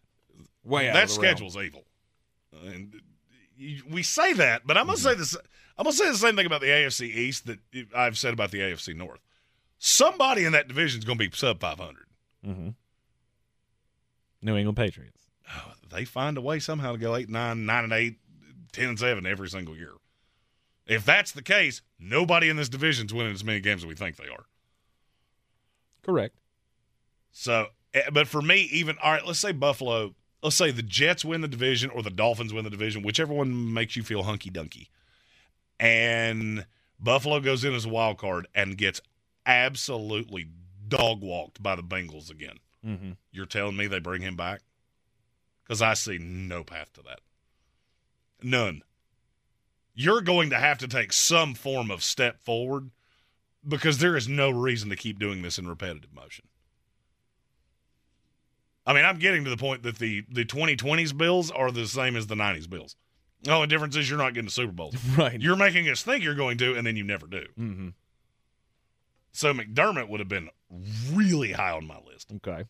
way 0.64 0.90
out 0.90 0.94
that 0.94 1.04
of 1.06 1.16
the 1.16 1.22
realm. 1.22 1.36
schedule's 1.36 1.58
evil. 1.58 1.86
And 2.66 3.02
you, 3.58 3.84
we 3.90 4.04
say 4.04 4.34
that, 4.34 4.66
but 4.66 4.78
I'm 4.78 4.86
gonna 4.86 4.98
say 4.98 5.16
this. 5.16 5.36
I'm 5.78 5.84
gonna 5.84 5.94
say 5.94 6.10
the 6.10 6.18
same 6.18 6.36
thing 6.36 6.46
about 6.46 6.62
the 6.62 6.68
AFC 6.68 7.02
East 7.08 7.48
that 7.48 7.60
I've 7.96 8.18
said 8.18 8.34
about 8.34 8.52
the 8.52 8.60
AFC 8.60 8.96
North. 8.96 9.20
Somebody 9.78 10.46
in 10.46 10.54
that 10.54 10.68
division 10.70 11.00
is 11.00 11.06
going 11.06 11.18
to 11.20 11.30
be 11.30 11.36
sub 11.36 11.60
500. 11.60 12.06
Mm-hmm. 12.48 12.70
New 14.42 14.56
England 14.56 14.78
Patriots. 14.78 15.22
They 15.90 16.06
find 16.06 16.38
a 16.38 16.42
way 16.42 16.60
somehow 16.60 16.94
to 16.94 16.98
go 16.98 17.16
eight, 17.16 17.30
nine, 17.30 17.66
nine 17.66 17.84
and 17.84 17.94
eight, 17.94 18.18
10 18.72 18.90
and 18.90 19.00
seven 19.00 19.26
every 19.26 19.50
single 19.50 19.76
year. 19.76 19.94
If 20.88 21.04
that's 21.06 21.32
the 21.34 21.42
case, 21.42 21.82
nobody 22.00 22.50
in 22.50 22.56
this 22.58 22.70
division's 22.70 23.14
winning 23.14 23.34
as 23.34 23.44
many 23.44 23.60
games 23.60 23.84
as 23.84 23.88
we 23.88 23.96
think 23.96 24.16
they 24.16 24.28
are. 24.30 24.46
Correct. 26.06 26.38
So, 27.32 27.68
eh, 27.94 28.10
but 28.14 28.28
for 28.28 28.42
me, 28.42 28.70
even 28.72 28.96
all 29.02 29.12
right, 29.12 29.26
let's 29.26 29.40
say 29.40 29.52
Buffalo, 29.52 30.14
let's 30.44 30.56
say 30.56 30.70
the 30.70 30.84
Jets 30.84 31.26
win 31.26 31.42
the 31.42 31.48
division 31.48 31.90
or 31.90 32.04
the 32.04 32.12
Dolphins 32.12 32.54
win 32.54 32.64
the 32.64 32.70
division, 32.70 33.02
whichever 33.02 33.34
one 33.34 33.74
makes 33.74 33.96
you 33.96 34.04
feel 34.04 34.24
hunky 34.24 34.52
dunky. 34.52 34.90
And 35.80 36.66
Buffalo 37.00 37.40
goes 37.40 37.64
in 37.66 37.74
as 37.74 37.86
a 37.86 37.90
wild 37.90 38.20
card 38.20 38.48
and 38.54 38.78
gets 38.78 39.02
absolutely 39.46 40.48
dog 40.88 41.22
walked 41.22 41.62
by 41.62 41.76
the 41.76 41.84
Bengals 41.84 42.30
again. 42.30 42.60
Mm-hmm. 42.86 43.12
You're 43.32 43.48
telling 43.48 43.76
me 43.76 43.88
they 43.88 44.00
bring 44.00 44.22
him 44.22 44.36
back? 44.36 44.62
Because 45.64 45.82
I 45.82 45.96
see 45.96 46.20
no 46.20 46.64
path 46.64 46.94
to 46.94 47.02
that. 47.02 47.20
None. 48.44 48.84
You're 49.96 50.22
going 50.22 50.52
to 50.52 50.58
have 50.58 50.78
to 50.80 50.88
take 50.88 51.12
some 51.12 51.56
form 51.56 51.90
of 51.90 52.04
step 52.04 52.40
forward 52.40 52.92
because 53.68 53.98
there 53.98 54.16
is 54.16 54.28
no 54.28 54.50
reason 54.50 54.90
to 54.90 54.96
keep 54.96 55.20
doing 55.20 55.42
this 55.42 55.58
in 55.58 55.68
repetitive 55.68 56.14
motion. 56.14 56.46
I 58.86 58.94
mean, 58.94 59.06
I'm 59.06 59.18
getting 59.18 59.44
to 59.46 59.50
the 59.50 59.58
point 59.58 59.84
that 59.84 59.98
the, 59.98 60.24
the 60.30 60.46
2020s 60.46 61.18
Bills 61.18 61.50
are 61.50 61.72
the 61.72 61.88
same 61.88 62.16
as 62.16 62.28
the 62.28 62.36
90s 62.36 62.70
Bills. 62.70 62.96
The 63.42 63.52
only 63.52 63.68
difference 63.68 63.96
is 63.96 64.10
you're 64.10 64.20
not 64.20 64.34
getting 64.34 64.48
a 64.48 64.52
Super 64.52 64.72
Bowl. 64.72 64.94
Right. 65.18 65.40
You're 65.40 65.56
making 65.56 65.88
us 65.90 66.04
think 66.04 66.24
you're 66.24 66.36
going 66.36 66.58
to, 66.60 66.76
and 66.76 66.86
then 66.86 66.96
you 66.96 67.04
never 67.04 67.28
do. 67.28 67.46
Mm-hmm. 67.60 67.90
So 69.32 69.54
McDermott 69.54 70.08
would 70.08 70.20
have 70.20 70.30
been 70.30 70.50
really 71.12 71.52
high 71.52 71.72
on 71.72 71.86
my 71.86 72.00
list. 72.06 72.32
Okay. 72.38 72.66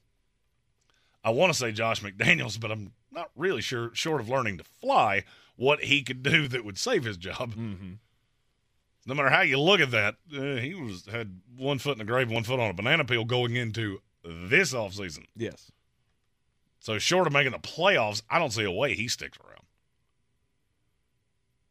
I 1.24 1.30
want 1.32 1.52
to 1.52 1.58
say 1.58 1.72
Josh 1.72 2.02
McDaniels, 2.02 2.60
but 2.60 2.72
I'm 2.72 2.92
not 3.12 3.32
really 3.36 3.62
sure, 3.62 3.90
short 3.94 4.22
of 4.22 4.30
learning 4.30 4.58
to 4.58 4.64
fly, 4.64 5.24
what 5.56 5.84
he 5.84 6.04
could 6.04 6.24
do 6.24 6.48
that 6.48 6.64
would 6.66 6.78
save 6.78 7.04
his 7.04 7.18
job. 7.18 7.56
Mm-hmm. 7.56 7.94
No 9.06 9.14
matter 9.14 9.30
how 9.30 9.42
you 9.42 9.60
look 9.60 9.80
at 9.80 9.92
that, 9.92 10.16
uh, 10.36 10.56
he 10.60 10.74
was 10.74 11.06
had 11.06 11.40
one 11.58 11.78
foot 11.78 11.94
in 11.94 12.00
the 12.00 12.06
grave, 12.06 12.32
one 12.32 12.44
foot 12.44 12.60
on 12.60 12.70
a 12.70 12.74
banana 12.74 13.06
peel 13.06 13.24
going 13.24 13.56
into 13.56 14.02
this 14.24 14.74
offseason. 14.74 15.26
Yes. 15.36 15.72
So 16.80 16.98
short 16.98 17.28
of 17.28 17.34
making 17.34 17.52
the 17.52 17.60
playoffs, 17.60 18.24
I 18.30 18.40
don't 18.40 18.52
see 18.52 18.64
a 18.64 18.72
way 18.72 18.96
he 18.96 19.08
sticks 19.08 19.38
around. 19.44 19.66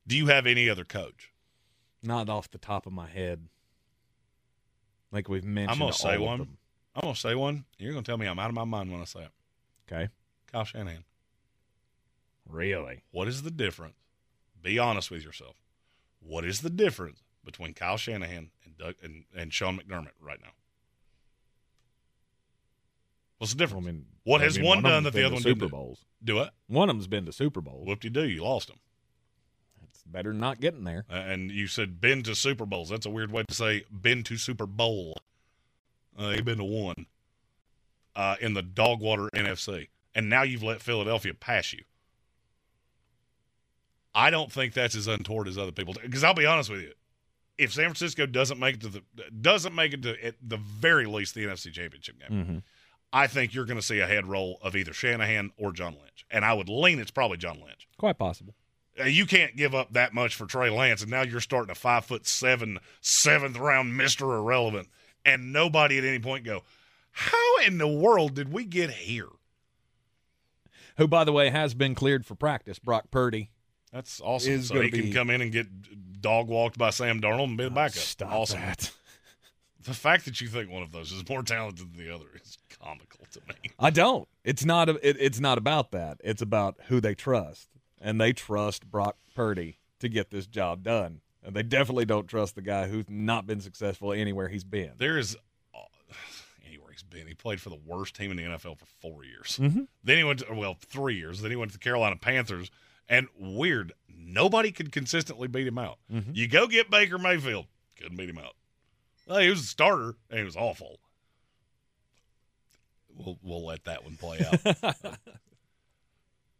Do 0.06 0.16
you 0.16 0.26
have 0.26 0.46
any 0.46 0.68
other 0.68 0.84
coach? 0.84 1.32
Not 2.02 2.28
off 2.28 2.50
the 2.50 2.58
top 2.58 2.86
of 2.86 2.92
my 2.92 3.08
head. 3.08 3.48
Like 5.10 5.28
we've 5.28 5.44
mentioned. 5.44 5.72
I'm 5.72 5.78
gonna 5.78 5.92
say 5.92 6.18
one. 6.18 6.56
I'm 6.94 7.00
gonna 7.00 7.16
say 7.16 7.34
one. 7.34 7.64
You're 7.78 7.92
gonna 7.92 8.04
tell 8.04 8.18
me 8.18 8.26
I'm 8.26 8.38
out 8.38 8.48
of 8.48 8.54
my 8.54 8.64
mind 8.64 8.92
when 8.92 9.00
I 9.00 9.04
say 9.04 9.20
it. 9.20 9.30
Okay. 9.90 10.08
Kyle 10.52 10.64
Shanahan. 10.64 11.04
Really? 12.48 13.02
What 13.10 13.26
is 13.26 13.42
the 13.42 13.50
difference? 13.50 13.96
Be 14.62 14.78
honest 14.78 15.10
with 15.10 15.24
yourself. 15.24 15.56
What 16.26 16.44
is 16.44 16.60
the 16.60 16.70
difference 16.70 17.22
between 17.44 17.74
Kyle 17.74 17.96
Shanahan 17.96 18.50
and 18.64 18.78
Doug 18.78 18.94
and, 19.02 19.24
and 19.36 19.52
Sean 19.52 19.78
McDermott 19.78 20.12
right 20.20 20.40
now? 20.40 20.52
What's 23.38 23.52
the 23.52 23.58
difference? 23.58 23.86
I 23.86 23.90
mean, 23.90 24.06
what 24.24 24.40
I 24.40 24.44
has 24.44 24.56
mean, 24.56 24.66
one, 24.66 24.78
of 24.78 24.84
done 24.84 25.04
that 25.04 25.12
the 25.12 25.24
other 25.24 25.34
one 25.34 25.42
Super? 25.42 25.68
Bowls. 25.68 26.04
Do 26.22 26.40
it. 26.40 26.50
One 26.66 26.88
of 26.88 26.96
them's 26.96 27.06
been 27.06 27.26
to 27.26 27.32
Super 27.32 27.60
Bowls. 27.60 27.86
Whoop 27.86 28.00
de 28.00 28.08
doo, 28.08 28.26
you 28.26 28.42
lost 28.42 28.68
them. 28.68 28.78
It's 29.82 30.02
better 30.04 30.30
than 30.30 30.40
not 30.40 30.60
getting 30.60 30.84
there. 30.84 31.04
Uh, 31.10 31.16
and 31.16 31.50
you 31.50 31.66
said 31.66 32.00
been 32.00 32.22
to 32.22 32.34
Super 32.34 32.64
Bowls. 32.64 32.88
That's 32.88 33.06
a 33.06 33.10
weird 33.10 33.30
way 33.30 33.44
to 33.46 33.54
say 33.54 33.84
been 33.90 34.22
to 34.24 34.38
Super 34.38 34.66
Bowl. 34.66 35.18
Uh, 36.18 36.28
you've 36.28 36.44
been 36.44 36.58
to 36.58 36.64
one 36.64 37.06
uh, 38.16 38.36
in 38.40 38.54
the 38.54 38.62
Dogwater 38.62 39.28
NFC, 39.34 39.88
and 40.14 40.30
now 40.30 40.42
you've 40.42 40.62
let 40.62 40.80
Philadelphia 40.80 41.34
pass 41.34 41.72
you. 41.72 41.82
I 44.14 44.30
don't 44.30 44.50
think 44.52 44.74
that's 44.74 44.94
as 44.94 45.06
untoward 45.08 45.48
as 45.48 45.58
other 45.58 45.72
people. 45.72 45.94
Because 46.00 46.22
I'll 46.24 46.34
be 46.34 46.46
honest 46.46 46.70
with 46.70 46.82
you, 46.82 46.92
if 47.58 47.72
San 47.72 47.84
Francisco 47.86 48.26
doesn't 48.26 48.58
make 48.58 48.76
it 48.76 48.80
to 48.82 48.88
the 48.88 49.02
doesn't 49.40 49.74
make 49.74 49.92
it 49.92 50.02
to 50.02 50.24
at 50.24 50.34
the 50.42 50.56
very 50.56 51.06
least 51.06 51.34
the 51.34 51.44
NFC 51.44 51.72
Championship 51.72 52.16
game, 52.20 52.30
Mm-hmm. 52.44 52.58
I 53.12 53.28
think 53.28 53.54
you're 53.54 53.64
going 53.64 53.78
to 53.78 53.86
see 53.86 54.00
a 54.00 54.08
head 54.08 54.26
roll 54.26 54.58
of 54.60 54.74
either 54.74 54.92
Shanahan 54.92 55.52
or 55.56 55.72
John 55.72 55.92
Lynch, 55.92 56.26
and 56.32 56.44
I 56.44 56.52
would 56.52 56.68
lean 56.68 56.98
it's 56.98 57.12
probably 57.12 57.36
John 57.36 57.60
Lynch. 57.64 57.86
Quite 57.96 58.18
possible. 58.18 58.56
Uh, 59.00 59.04
You 59.04 59.24
can't 59.24 59.54
give 59.54 59.72
up 59.72 59.92
that 59.92 60.12
much 60.12 60.34
for 60.34 60.46
Trey 60.46 60.68
Lance, 60.68 61.00
and 61.02 61.12
now 61.12 61.22
you're 61.22 61.40
starting 61.40 61.70
a 61.70 61.76
five 61.76 62.04
foot 62.04 62.26
seven, 62.26 62.80
seventh 63.00 63.56
round 63.56 63.96
Mister 63.96 64.24
Irrelevant, 64.34 64.88
and 65.24 65.52
nobody 65.52 65.96
at 65.98 66.04
any 66.04 66.18
point 66.18 66.44
go, 66.44 66.64
"How 67.12 67.58
in 67.64 67.78
the 67.78 67.86
world 67.88 68.34
did 68.34 68.52
we 68.52 68.64
get 68.64 68.90
here?" 68.90 69.28
Who, 70.96 71.06
by 71.08 71.22
the 71.24 71.32
way, 71.32 71.50
has 71.50 71.74
been 71.74 71.94
cleared 71.94 72.24
for 72.26 72.34
practice. 72.34 72.78
Brock 72.78 73.10
Purdy. 73.10 73.50
That's 73.94 74.20
awesome. 74.20 74.54
Is 74.54 74.68
so 74.68 74.80
he 74.80 74.90
can 74.90 75.12
come 75.12 75.30
in 75.30 75.40
and 75.40 75.52
get 75.52 75.68
dog 76.20 76.48
walked 76.48 76.76
by 76.76 76.90
Sam 76.90 77.20
Darnold 77.20 77.44
and 77.44 77.56
be 77.56 77.62
the 77.64 77.70
backup. 77.70 77.94
Stop 77.94 78.32
awesome. 78.32 78.60
that. 78.60 78.90
The 79.84 79.94
fact 79.94 80.24
that 80.24 80.40
you 80.40 80.48
think 80.48 80.68
one 80.68 80.82
of 80.82 80.90
those 80.90 81.12
is 81.12 81.28
more 81.28 81.42
talented 81.42 81.94
than 81.94 82.04
the 82.04 82.12
other 82.12 82.24
is 82.34 82.58
comical 82.80 83.20
to 83.32 83.40
me. 83.48 83.70
I 83.78 83.90
don't. 83.90 84.26
It's 84.42 84.64
not. 84.64 84.88
A, 84.88 85.08
it, 85.08 85.16
it's 85.20 85.38
not 85.38 85.58
about 85.58 85.92
that. 85.92 86.18
It's 86.24 86.42
about 86.42 86.76
who 86.88 87.00
they 87.00 87.14
trust, 87.14 87.68
and 88.00 88.20
they 88.20 88.32
trust 88.32 88.90
Brock 88.90 89.16
Purdy 89.36 89.78
to 90.00 90.08
get 90.08 90.30
this 90.30 90.46
job 90.46 90.82
done. 90.82 91.20
And 91.44 91.54
they 91.54 91.62
definitely 91.62 92.06
don't 92.06 92.26
trust 92.26 92.54
the 92.54 92.62
guy 92.62 92.88
who's 92.88 93.04
not 93.08 93.46
been 93.46 93.60
successful 93.60 94.12
anywhere 94.12 94.48
he's 94.48 94.64
been. 94.64 94.92
There 94.96 95.18
is 95.18 95.36
uh, 95.74 95.80
anywhere 96.66 96.90
he's 96.90 97.02
been. 97.02 97.28
He 97.28 97.34
played 97.34 97.60
for 97.60 97.68
the 97.68 97.78
worst 97.84 98.16
team 98.16 98.30
in 98.30 98.38
the 98.38 98.42
NFL 98.44 98.78
for 98.78 98.86
four 99.00 99.24
years. 99.24 99.58
Mhm. 99.62 99.86
Then 100.02 100.16
he 100.16 100.24
went 100.24 100.40
to 100.40 100.52
well 100.52 100.78
three 100.80 101.16
years. 101.16 101.42
Then 101.42 101.50
he 101.50 101.56
went 101.56 101.70
to 101.72 101.78
the 101.78 101.84
Carolina 101.84 102.16
Panthers. 102.16 102.70
And 103.08 103.28
weird, 103.38 103.92
nobody 104.08 104.72
could 104.72 104.92
consistently 104.92 105.48
beat 105.48 105.66
him 105.66 105.78
out. 105.78 105.98
Mhm. 106.12 106.34
You 106.34 106.48
go 106.48 106.66
get 106.66 106.90
Baker 106.90 107.18
Mayfield, 107.18 107.66
couldn't 107.96 108.16
beat 108.16 108.30
him 108.30 108.38
out. 108.38 108.56
Well, 109.26 109.38
he 109.40 109.50
was 109.50 109.60
a 109.60 109.66
starter 109.66 110.16
and 110.30 110.38
he 110.38 110.44
was 110.44 110.56
awful. 110.56 110.98
We'll 113.16 113.38
we'll 113.42 113.64
let 113.64 113.84
that 113.84 114.04
one 114.04 114.16
play 114.16 114.40
out. 114.44 114.96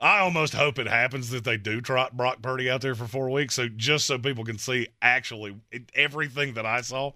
I 0.01 0.19
almost 0.19 0.55
hope 0.55 0.79
it 0.79 0.87
happens 0.87 1.31
that 1.31 1.45
they 1.45 1.57
do 1.57 1.81
trot 1.81 2.17
Brock 2.17 2.43
Purdy 2.43 2.69
out 2.69 2.83
there 2.83 2.95
for 2.95 3.07
four 3.07 3.31
weeks, 3.31 3.55
so 3.55 3.69
just 3.69 4.07
so 4.07 4.19
people 4.19 4.45
can 4.45 4.59
see 4.59 4.89
actually 5.01 5.57
everything 5.95 6.55
that 6.55 6.67
I 6.67 6.83
saw 6.83 7.13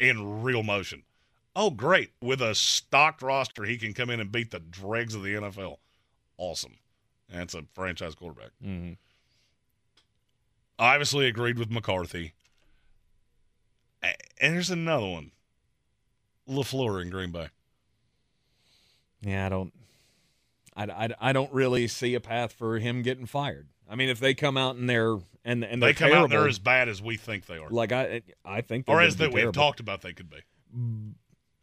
in 0.00 0.42
real 0.42 0.62
motion. 0.62 1.04
Oh, 1.54 1.70
great! 1.70 2.10
With 2.20 2.40
a 2.42 2.54
stocked 2.54 3.22
roster, 3.22 3.64
he 3.64 3.76
can 3.78 3.92
come 3.92 4.10
in 4.10 4.18
and 4.20 4.32
beat 4.32 4.50
the 4.50 4.58
dregs 4.58 5.14
of 5.14 5.22
the 5.22 5.34
NFL. 5.34 5.76
Awesome. 6.36 6.78
That's 7.32 7.54
a 7.54 7.64
franchise 7.74 8.14
quarterback. 8.14 8.50
Mhm. 8.64 8.96
I 10.78 10.94
obviously 10.94 11.26
agreed 11.26 11.58
with 11.58 11.70
McCarthy. 11.70 12.34
And 14.40 14.54
there's 14.54 14.70
another 14.70 15.06
one. 15.06 15.30
LaFleur 16.48 17.00
in 17.00 17.10
Green 17.10 17.30
Bay. 17.30 17.48
Yeah, 19.20 19.46
I 19.46 19.48
don't. 19.48 19.72
I, 20.74 20.84
I, 20.84 21.08
I 21.20 21.32
don't 21.32 21.52
really 21.52 21.86
see 21.86 22.14
a 22.14 22.20
path 22.20 22.52
for 22.52 22.78
him 22.78 23.02
getting 23.02 23.26
fired. 23.26 23.68
I 23.88 23.94
mean, 23.94 24.08
if 24.08 24.18
they 24.18 24.34
come 24.34 24.56
out 24.56 24.74
and 24.74 24.88
they're 24.90 25.18
and 25.44 25.62
and 25.64 25.80
they 25.82 25.88
they're 25.88 25.94
come 25.94 26.08
terrible, 26.08 26.24
out 26.24 26.30
they're 26.30 26.48
as 26.48 26.58
bad 26.58 26.88
as 26.88 27.00
we 27.00 27.16
think 27.16 27.46
they 27.46 27.58
are. 27.58 27.68
like 27.70 27.92
I 27.92 28.22
I 28.44 28.62
think 28.62 28.86
or 28.88 29.00
as 29.00 29.16
that 29.16 29.32
we 29.32 29.42
have 29.42 29.52
talked 29.52 29.78
about 29.80 30.00
they 30.02 30.12
could 30.12 30.30
be. 30.30 30.38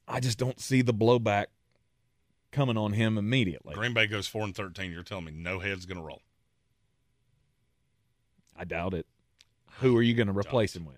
I 0.08 0.20
just 0.22 0.38
don't 0.38 0.60
see 0.62 0.82
the 0.82 0.94
blowback 0.94 1.48
coming 2.52 2.78
on 2.78 2.94
him 2.94 3.18
immediately. 3.18 3.74
Green 3.76 3.94
Bay 3.94 4.08
goes 4.08 4.28
four 4.28 4.44
and 4.44 4.56
thirteen. 4.56 4.92
You're 4.92 5.04
telling 5.04 5.26
me 5.26 5.32
no 5.34 5.60
head's 5.60 5.86
going 5.86 5.98
to 5.98 6.04
roll. 6.04 6.22
I 8.58 8.66
doubt 8.66 8.94
it. 8.94 9.06
Who 9.80 9.96
are 9.98 10.02
you 10.02 10.14
going 10.14 10.28
to 10.28 10.38
replace 10.38 10.76
him 10.76 10.86
with? 10.86 10.96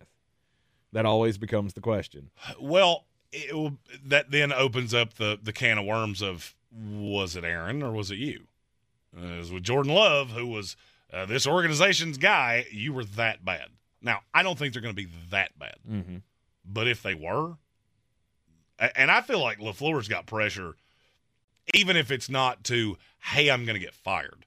That 0.94 1.06
always 1.06 1.38
becomes 1.38 1.74
the 1.74 1.82
question. 1.82 2.32
Well, 2.60 3.06
it 3.32 3.56
will, 3.56 3.78
that 4.06 4.32
then 4.32 4.52
opens 4.52 4.94
up 4.94 5.14
the 5.16 5.40
the 5.42 5.54
can 5.54 5.78
of 5.78 5.86
worms 5.86 6.22
of 6.22 6.56
was 6.74 7.36
it 7.36 7.44
Aaron 7.44 7.84
or 7.84 7.92
was 7.92 8.12
it 8.12 8.18
you? 8.18 8.48
Uh, 9.16 9.26
it 9.26 9.38
was 9.40 9.52
with 9.52 9.64
Jordan 9.64 9.94
Love, 9.94 10.32
who 10.32 10.48
was 10.48 10.76
uh, 11.14 11.26
this 11.26 11.46
organization's 11.46 12.18
guy. 12.18 12.66
You 12.72 12.94
were 12.94 13.04
that 13.06 13.44
bad. 13.46 13.68
Now, 14.02 14.22
I 14.34 14.42
don't 14.42 14.58
think 14.58 14.74
they're 14.74 14.82
going 14.82 14.96
to 14.96 15.02
be 15.06 15.10
that 15.30 15.58
bad, 15.60 15.76
Mm-hmm. 15.90 16.18
but 16.66 16.88
if 16.88 17.04
they 17.04 17.14
were, 17.14 17.58
and 18.96 19.12
I 19.12 19.22
feel 19.22 19.40
like 19.40 19.60
Lafleur's 19.60 20.08
got 20.08 20.26
pressure, 20.26 20.76
even 21.74 21.96
if 21.98 22.12
it's 22.12 22.30
not 22.30 22.64
to, 22.66 22.98
hey, 23.20 23.50
I'm 23.50 23.66
going 23.66 23.76
to 23.76 23.80
get 23.86 23.94
fired. 23.94 24.46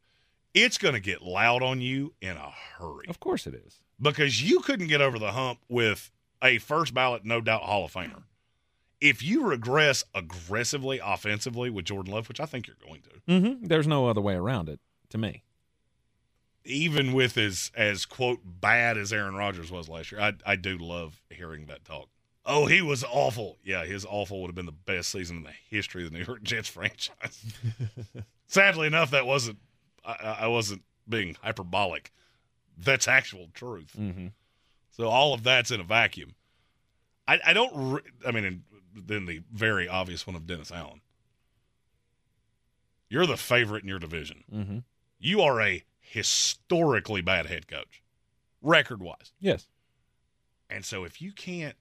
It's 0.52 0.78
going 0.78 0.94
to 0.94 1.00
get 1.00 1.22
loud 1.22 1.62
on 1.62 1.80
you 1.80 2.12
in 2.20 2.36
a 2.36 2.52
hurry 2.78 3.06
Of 3.08 3.18
course 3.20 3.46
it 3.46 3.54
is. 3.54 3.80
because 4.00 4.42
you 4.42 4.60
couldn't 4.60 4.86
get 4.88 5.00
over 5.00 5.18
the 5.18 5.32
hump 5.32 5.58
with 5.68 6.10
a 6.42 6.58
first 6.58 6.94
ballot, 6.94 7.24
no 7.24 7.40
doubt 7.40 7.62
Hall 7.62 7.84
of 7.86 7.92
Famer. 7.92 8.22
If 9.00 9.22
you 9.22 9.44
regress 9.46 10.04
aggressively 10.14 11.00
offensively 11.04 11.70
with 11.70 11.84
Jordan 11.86 12.12
Love, 12.14 12.28
which 12.28 12.40
I 12.40 12.46
think 12.46 12.66
you're 12.66 12.76
going 12.86 13.02
to, 13.02 13.10
Mm-hmm. 13.28 13.66
There's 13.66 13.86
no 13.88 14.06
other 14.06 14.20
way 14.20 14.34
around 14.34 14.68
it 14.68 14.78
to 15.10 15.18
me. 15.18 15.42
even 16.64 17.12
with 17.12 17.36
as 17.36 17.70
as 17.74 18.06
quote 18.06 18.40
bad 18.44 18.96
as 18.96 19.12
Aaron 19.12 19.34
Rodgers 19.34 19.70
was 19.70 19.88
last 19.88 20.12
year, 20.12 20.20
I 20.20 20.34
I 20.46 20.56
do 20.56 20.78
love 20.78 21.22
hearing 21.30 21.66
that 21.66 21.84
talk. 21.84 22.08
Oh, 22.46 22.66
he 22.66 22.82
was 22.82 23.04
awful. 23.04 23.58
Yeah, 23.64 23.84
his 23.84 24.04
awful 24.04 24.40
would 24.42 24.48
have 24.48 24.54
been 24.54 24.66
the 24.66 24.72
best 24.72 25.10
season 25.10 25.38
in 25.38 25.42
the 25.44 25.52
history 25.70 26.04
of 26.04 26.12
the 26.12 26.18
New 26.18 26.24
York 26.24 26.42
Jets 26.42 26.68
franchise. 26.68 27.44
Sadly 28.46 28.86
enough, 28.86 29.10
that 29.12 29.26
wasn't. 29.26 29.58
I, 30.04 30.38
I 30.40 30.46
wasn't 30.48 30.82
being 31.08 31.36
hyperbolic. 31.42 32.12
That's 32.76 33.08
actual 33.08 33.48
truth. 33.54 33.94
Mm-hmm. 33.98 34.28
So 34.90 35.08
all 35.08 35.32
of 35.32 35.42
that's 35.42 35.70
in 35.70 35.80
a 35.80 35.84
vacuum. 35.84 36.34
I, 37.26 37.40
I 37.46 37.52
don't. 37.54 37.72
Re- 37.74 38.02
I 38.26 38.30
mean, 38.30 38.44
and 38.44 38.62
then 38.94 39.26
the 39.26 39.40
very 39.52 39.88
obvious 39.88 40.26
one 40.26 40.36
of 40.36 40.46
Dennis 40.46 40.70
Allen. 40.70 41.00
You're 43.08 43.26
the 43.26 43.36
favorite 43.36 43.82
in 43.82 43.88
your 43.88 43.98
division. 43.98 44.44
Mm-hmm. 44.52 44.78
You 45.18 45.40
are 45.40 45.60
a 45.60 45.84
historically 46.00 47.22
bad 47.22 47.46
head 47.46 47.66
coach, 47.68 48.02
record 48.60 49.02
wise. 49.02 49.32
Yes. 49.40 49.66
And 50.68 50.84
so 50.84 51.04
if 51.04 51.22
you 51.22 51.32
can't, 51.32 51.76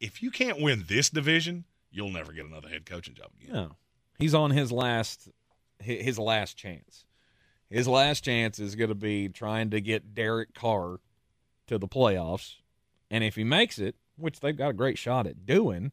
if 0.00 0.22
you 0.22 0.30
can't 0.30 0.60
win 0.60 0.84
this 0.88 1.10
division, 1.10 1.64
you'll 1.90 2.10
never 2.10 2.32
get 2.32 2.46
another 2.46 2.68
head 2.68 2.86
coaching 2.86 3.14
job 3.14 3.30
again. 3.40 3.54
No. 3.54 3.76
He's 4.18 4.34
on 4.34 4.50
his 4.50 4.72
last 4.72 5.28
his 5.80 6.18
last 6.18 6.56
chance. 6.56 7.04
His 7.70 7.86
last 7.86 8.24
chance 8.24 8.58
is 8.58 8.74
going 8.74 8.88
to 8.88 8.94
be 8.94 9.28
trying 9.28 9.70
to 9.70 9.80
get 9.80 10.14
Derek 10.14 10.54
Carr 10.54 11.00
to 11.66 11.78
the 11.78 11.88
playoffs. 11.88 12.56
And 13.10 13.22
if 13.22 13.36
he 13.36 13.44
makes 13.44 13.78
it, 13.78 13.94
which 14.16 14.40
they've 14.40 14.56
got 14.56 14.70
a 14.70 14.74
great 14.74 14.98
shot 14.98 15.26
at 15.26 15.46
doing, 15.46 15.92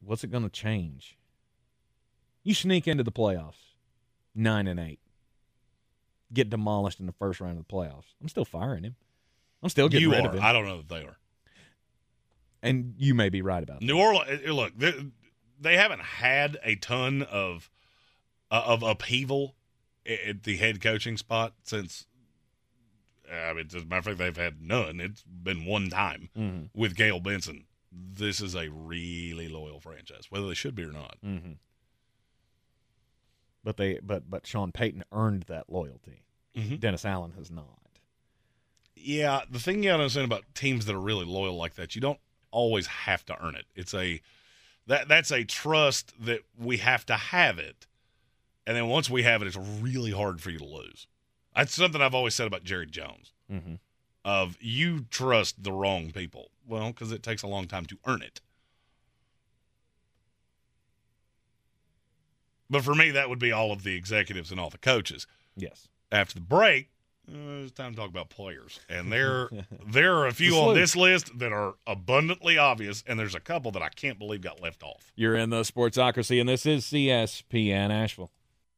what's 0.00 0.24
it 0.24 0.30
going 0.30 0.42
to 0.42 0.50
change? 0.50 1.18
You 2.42 2.54
sneak 2.54 2.88
into 2.88 3.04
the 3.04 3.12
playoffs, 3.12 3.74
9 4.34 4.66
and 4.66 4.80
8. 4.80 4.98
Get 6.32 6.48
demolished 6.48 6.98
in 6.98 7.06
the 7.06 7.12
first 7.12 7.40
round 7.40 7.58
of 7.58 7.66
the 7.66 7.72
playoffs. 7.72 8.14
I'm 8.20 8.28
still 8.28 8.46
firing 8.46 8.84
him. 8.84 8.96
I'm 9.62 9.68
still 9.68 9.88
getting 9.88 10.08
you 10.08 10.12
rid 10.12 10.24
are. 10.24 10.28
of 10.28 10.34
him. 10.34 10.42
I 10.42 10.52
don't 10.52 10.64
know 10.64 10.78
that 10.78 10.88
they 10.88 11.04
are. 11.04 11.18
And 12.62 12.94
you 12.98 13.14
may 13.14 13.28
be 13.30 13.40
right 13.42 13.62
about 13.62 13.80
that. 13.80 13.86
New 13.86 13.98
Orleans. 13.98 14.40
eh, 14.44 14.50
Look, 14.52 14.76
they, 14.76 14.92
they 15.60 15.76
haven't 15.76 16.02
had 16.02 16.58
a 16.62 16.74
ton 16.76 17.22
of 17.22 17.70
uh, 18.50 18.62
of 18.66 18.82
upheaval 18.82 19.54
at 20.06 20.42
the 20.42 20.56
head 20.56 20.80
coaching 20.80 21.16
spot 21.16 21.54
since. 21.62 22.06
I 23.32 23.52
mean, 23.52 23.66
as 23.68 23.82
a 23.82 23.86
matter 23.86 23.98
of 23.98 24.04
fact, 24.04 24.18
they've 24.18 24.36
had 24.36 24.60
none. 24.60 25.00
It's 25.00 25.22
been 25.22 25.64
one 25.64 25.88
time 25.88 26.30
Mhm. 26.36 26.68
with 26.74 26.96
Gayle 26.96 27.20
Benson. 27.20 27.66
This 27.92 28.40
is 28.40 28.54
a 28.56 28.68
really 28.68 29.48
loyal 29.48 29.78
franchise, 29.80 30.26
whether 30.30 30.48
they 30.48 30.54
should 30.54 30.74
be 30.74 30.82
or 30.84 30.92
not. 30.92 31.16
Mm-hmm. 31.24 31.52
But 33.62 33.76
they, 33.76 33.98
but 34.02 34.28
but 34.30 34.46
Sean 34.46 34.72
Payton 34.72 35.04
earned 35.12 35.44
that 35.44 35.70
loyalty. 35.70 36.24
Mhm. 36.56 36.80
Dennis 36.80 37.04
Allen 37.04 37.32
has 37.32 37.50
not. 37.50 37.78
Yeah, 38.96 39.42
the 39.50 39.58
thing 39.60 39.82
you 39.82 39.90
gotta 39.90 40.02
understand 40.02 40.24
about 40.26 40.44
teams 40.54 40.86
that 40.86 40.94
are 40.94 41.00
really 41.00 41.24
loyal 41.24 41.56
like 41.56 41.74
that, 41.74 41.94
you 41.94 42.00
don't 42.00 42.20
always 42.50 42.86
have 42.86 43.24
to 43.26 43.44
earn 43.44 43.54
it. 43.54 43.66
It's 43.74 43.94
a 43.94 44.20
that 44.86 45.08
that's 45.08 45.30
a 45.30 45.44
trust 45.44 46.12
that 46.24 46.40
we 46.58 46.78
have 46.78 47.06
to 47.06 47.14
have 47.14 47.58
it, 47.58 47.86
and 48.66 48.76
then 48.76 48.88
once 48.88 49.08
we 49.08 49.22
have 49.22 49.42
it, 49.42 49.46
it's 49.48 49.56
really 49.56 50.10
hard 50.10 50.40
for 50.40 50.50
you 50.50 50.58
to 50.58 50.64
lose. 50.64 51.06
That's 51.54 51.74
something 51.74 52.00
I've 52.00 52.14
always 52.14 52.34
said 52.34 52.46
about 52.46 52.64
Jerry 52.64 52.86
Jones. 52.86 53.32
Mm-hmm. 53.50 53.74
Of 54.22 54.58
you 54.60 55.06
trust 55.08 55.62
the 55.62 55.72
wrong 55.72 56.10
people, 56.10 56.50
well, 56.66 56.88
because 56.88 57.10
it 57.10 57.22
takes 57.22 57.42
a 57.42 57.46
long 57.46 57.66
time 57.66 57.86
to 57.86 57.96
earn 58.06 58.20
it. 58.20 58.42
But 62.68 62.84
for 62.84 62.94
me, 62.94 63.10
that 63.10 63.28
would 63.28 63.38
be 63.38 63.50
all 63.50 63.72
of 63.72 63.82
the 63.82 63.96
executives 63.96 64.50
and 64.50 64.60
all 64.60 64.70
the 64.70 64.78
coaches. 64.78 65.26
Yes. 65.56 65.88
After 66.12 66.34
the 66.34 66.42
break, 66.42 66.90
uh, 67.28 67.62
it's 67.62 67.72
time 67.72 67.92
to 67.92 67.96
talk 67.98 68.08
about 68.08 68.30
players, 68.30 68.80
and 68.88 69.12
there 69.12 69.50
there 69.86 70.16
are 70.16 70.26
a 70.26 70.32
few 70.32 70.56
on 70.56 70.74
this 70.74 70.96
list 70.96 71.38
that 71.38 71.52
are 71.52 71.74
abundantly 71.86 72.58
obvious, 72.58 73.02
and 73.06 73.18
there's 73.18 73.34
a 73.34 73.40
couple 73.40 73.70
that 73.72 73.82
I 73.82 73.88
can't 73.88 74.18
believe 74.18 74.40
got 74.40 74.60
left 74.60 74.82
off. 74.82 75.12
You're 75.14 75.36
in 75.36 75.50
the 75.50 75.62
Sportsocracy, 75.62 76.40
and 76.40 76.48
this 76.48 76.66
is 76.66 76.84
ESPN 76.86 77.90
Asheville. 77.90 78.30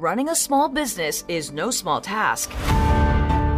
Running 0.00 0.28
a 0.28 0.36
small 0.36 0.68
business 0.68 1.24
is 1.26 1.50
no 1.50 1.72
small 1.72 2.00
task. 2.00 2.52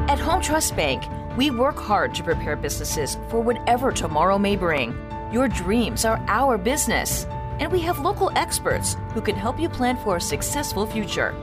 At 0.09 0.18
Home 0.18 0.41
Trust 0.41 0.74
Bank, 0.74 1.05
we 1.36 1.51
work 1.51 1.76
hard 1.76 2.14
to 2.14 2.22
prepare 2.22 2.57
businesses 2.57 3.18
for 3.28 3.41
whatever 3.41 3.93
tomorrow 3.93 4.38
may 4.38 4.57
bring. 4.57 4.99
Your 5.30 5.49
dreams 5.49 6.07
are 6.07 6.18
our 6.28 6.57
business, 6.57 7.26
and 7.59 7.70
we 7.70 7.78
have 7.80 7.99
local 7.99 8.32
experts 8.36 8.97
who 9.12 9.20
can 9.20 9.36
help 9.36 9.61
you 9.61 9.68
plan 9.68 9.99
for 9.99 10.16
a 10.16 10.20
successful 10.20 10.86
future. 10.86 11.34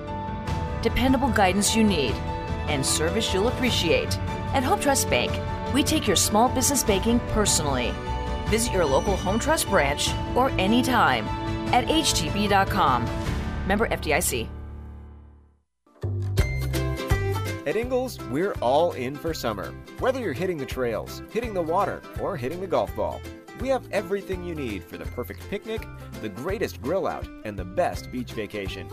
Dependable 0.81 1.29
guidance 1.29 1.75
you 1.75 1.83
need 1.83 2.13
and 2.67 2.83
service 2.83 3.31
you'll 3.31 3.49
appreciate. 3.49 4.17
At 4.55 4.63
Home 4.63 4.79
Trust 4.79 5.11
Bank, 5.11 5.31
we 5.75 5.83
take 5.83 6.07
your 6.07 6.15
small 6.15 6.49
business 6.49 6.83
banking 6.83 7.19
personally. 7.33 7.93
Visit 8.47 8.73
your 8.73 8.85
local 8.85 9.15
Home 9.17 9.37
Trust 9.37 9.69
branch 9.69 10.09
or 10.33 10.49
anytime 10.57 11.27
at 11.71 11.85
htb.com. 11.85 13.05
Member 13.67 13.87
FDIC. 13.89 14.56
At 17.67 17.75
Ingles, 17.75 18.17
we're 18.31 18.53
all 18.61 18.93
in 18.93 19.13
for 19.13 19.33
summer. 19.33 19.73
Whether 19.99 20.21
you're 20.21 20.31
hitting 20.31 20.57
the 20.57 20.65
trails, 20.65 21.21
hitting 21.31 21.53
the 21.53 21.61
water, 21.61 22.01
or 22.21 22.37
hitting 22.37 22.61
the 22.61 22.65
golf 22.65 22.95
ball, 22.95 23.19
we 23.59 23.67
have 23.67 23.91
everything 23.91 24.45
you 24.45 24.55
need 24.55 24.85
for 24.85 24.97
the 24.97 25.03
perfect 25.07 25.41
picnic, 25.49 25.85
the 26.21 26.29
greatest 26.29 26.81
grill 26.81 27.05
out, 27.05 27.27
and 27.43 27.59
the 27.59 27.65
best 27.65 28.09
beach 28.09 28.31
vacation. 28.31 28.87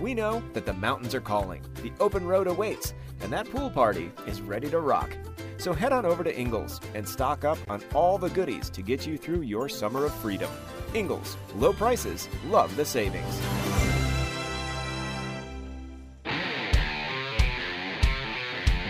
We 0.00 0.14
know 0.14 0.42
that 0.54 0.64
the 0.64 0.72
mountains 0.72 1.14
are 1.14 1.20
calling, 1.20 1.60
the 1.82 1.92
open 2.00 2.26
road 2.26 2.46
awaits, 2.46 2.94
and 3.20 3.30
that 3.30 3.50
pool 3.50 3.68
party 3.68 4.10
is 4.26 4.40
ready 4.40 4.70
to 4.70 4.80
rock. 4.80 5.14
So 5.58 5.74
head 5.74 5.92
on 5.92 6.06
over 6.06 6.24
to 6.24 6.34
Ingles 6.34 6.80
and 6.94 7.06
stock 7.06 7.44
up 7.44 7.58
on 7.68 7.82
all 7.92 8.16
the 8.16 8.30
goodies 8.30 8.70
to 8.70 8.80
get 8.80 9.06
you 9.06 9.18
through 9.18 9.42
your 9.42 9.68
summer 9.68 10.06
of 10.06 10.14
freedom. 10.14 10.50
Ingles, 10.94 11.36
low 11.56 11.74
prices, 11.74 12.30
love 12.46 12.74
the 12.74 12.86
savings. 12.86 13.93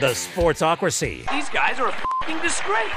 The 0.05 0.11
Sportsocracy. 0.11 1.27
These 1.31 1.49
guys 1.49 1.81
are 1.81 1.89
a 1.89 1.93
f***ing 1.93 2.39
disgrace. 2.43 2.93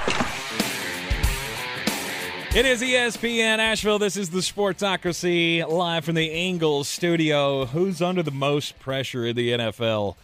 It 2.53 2.65
is 2.65 2.81
ESPN 2.81 3.59
Asheville. 3.59 3.97
This 3.97 4.17
is 4.17 4.29
the 4.29 4.39
Sportsocracy 4.39 5.65
live 5.65 6.03
from 6.03 6.15
the 6.15 6.25
Ingles 6.25 6.89
studio. 6.89 7.63
Who's 7.63 8.01
under 8.01 8.23
the 8.23 8.31
most 8.31 8.77
pressure 8.79 9.25
in 9.25 9.37
the 9.37 9.51
NFL 9.51 10.17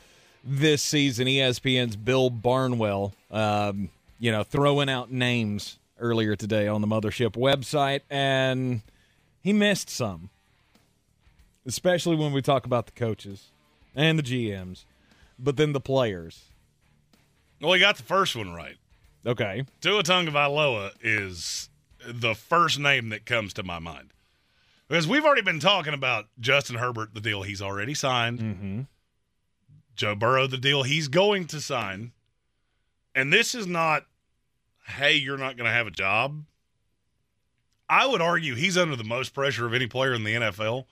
this 0.43 0.83
season? 0.83 1.25
ESPN's 1.25 1.95
Bill 1.95 2.29
Barnwell, 2.29 3.13
um, 3.31 3.87
you 4.19 4.33
know, 4.33 4.43
throwing 4.43 4.89
out 4.89 5.09
names 5.09 5.79
earlier 6.01 6.35
today 6.35 6.67
on 6.67 6.81
the 6.81 6.87
Mothership 6.87 7.37
website, 7.37 8.01
and 8.09 8.81
he 9.41 9.53
missed 9.53 9.89
some, 9.89 10.31
especially 11.65 12.17
when 12.17 12.33
we 12.33 12.41
talk 12.41 12.65
about 12.65 12.87
the 12.87 12.91
coaches 12.91 13.51
and 13.95 14.19
the 14.19 14.23
GMs, 14.23 14.83
but 15.39 15.55
then 15.55 15.71
the 15.71 15.79
players. 15.79 16.49
Well, 17.63 17.71
he 17.71 17.79
got 17.79 17.95
the 17.95 18.03
first 18.03 18.35
one 18.35 18.53
right. 18.53 18.75
Okay. 19.25 19.63
Tua 19.79 20.03
Tagovailoa 20.03 20.91
is 21.01 21.69
the 22.05 22.35
first 22.35 22.77
name 22.77 23.07
that 23.09 23.25
comes 23.25 23.53
to 23.53 23.63
my 23.63 23.79
mind. 23.79 24.11
Because 24.89 25.07
we've 25.07 25.23
already 25.23 25.43
been 25.43 25.61
talking 25.61 25.93
about 25.93 26.25
Justin 26.41 26.75
Herbert, 26.75 27.13
the 27.13 27.21
deal 27.21 27.43
he's 27.43 27.61
already 27.61 27.93
signed, 27.93 28.39
mm-hmm. 28.39 28.81
Joe 29.95 30.13
Burrow, 30.13 30.45
the 30.45 30.57
deal 30.57 30.83
he's 30.83 31.07
going 31.07 31.47
to 31.47 31.61
sign. 31.61 32.11
And 33.15 33.31
this 33.31 33.55
is 33.55 33.65
not, 33.65 34.07
hey, 34.85 35.15
you're 35.15 35.37
not 35.37 35.55
going 35.55 35.67
to 35.67 35.73
have 35.73 35.87
a 35.87 35.91
job. 35.91 36.43
I 37.89 38.05
would 38.05 38.21
argue 38.21 38.55
he's 38.55 38.77
under 38.77 38.97
the 38.97 39.05
most 39.05 39.33
pressure 39.33 39.65
of 39.65 39.73
any 39.73 39.87
player 39.87 40.13
in 40.13 40.25
the 40.25 40.33
NFL 40.33 40.85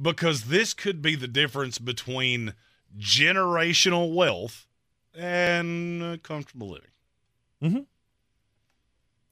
because 0.00 0.44
this 0.44 0.74
could 0.74 1.00
be 1.00 1.14
the 1.14 1.28
difference 1.28 1.78
between 1.78 2.52
generational 2.98 4.14
wealth 4.14 4.67
and 5.18 6.22
comfortable 6.22 6.70
living. 6.70 6.90
Mm-hmm. 7.62 7.80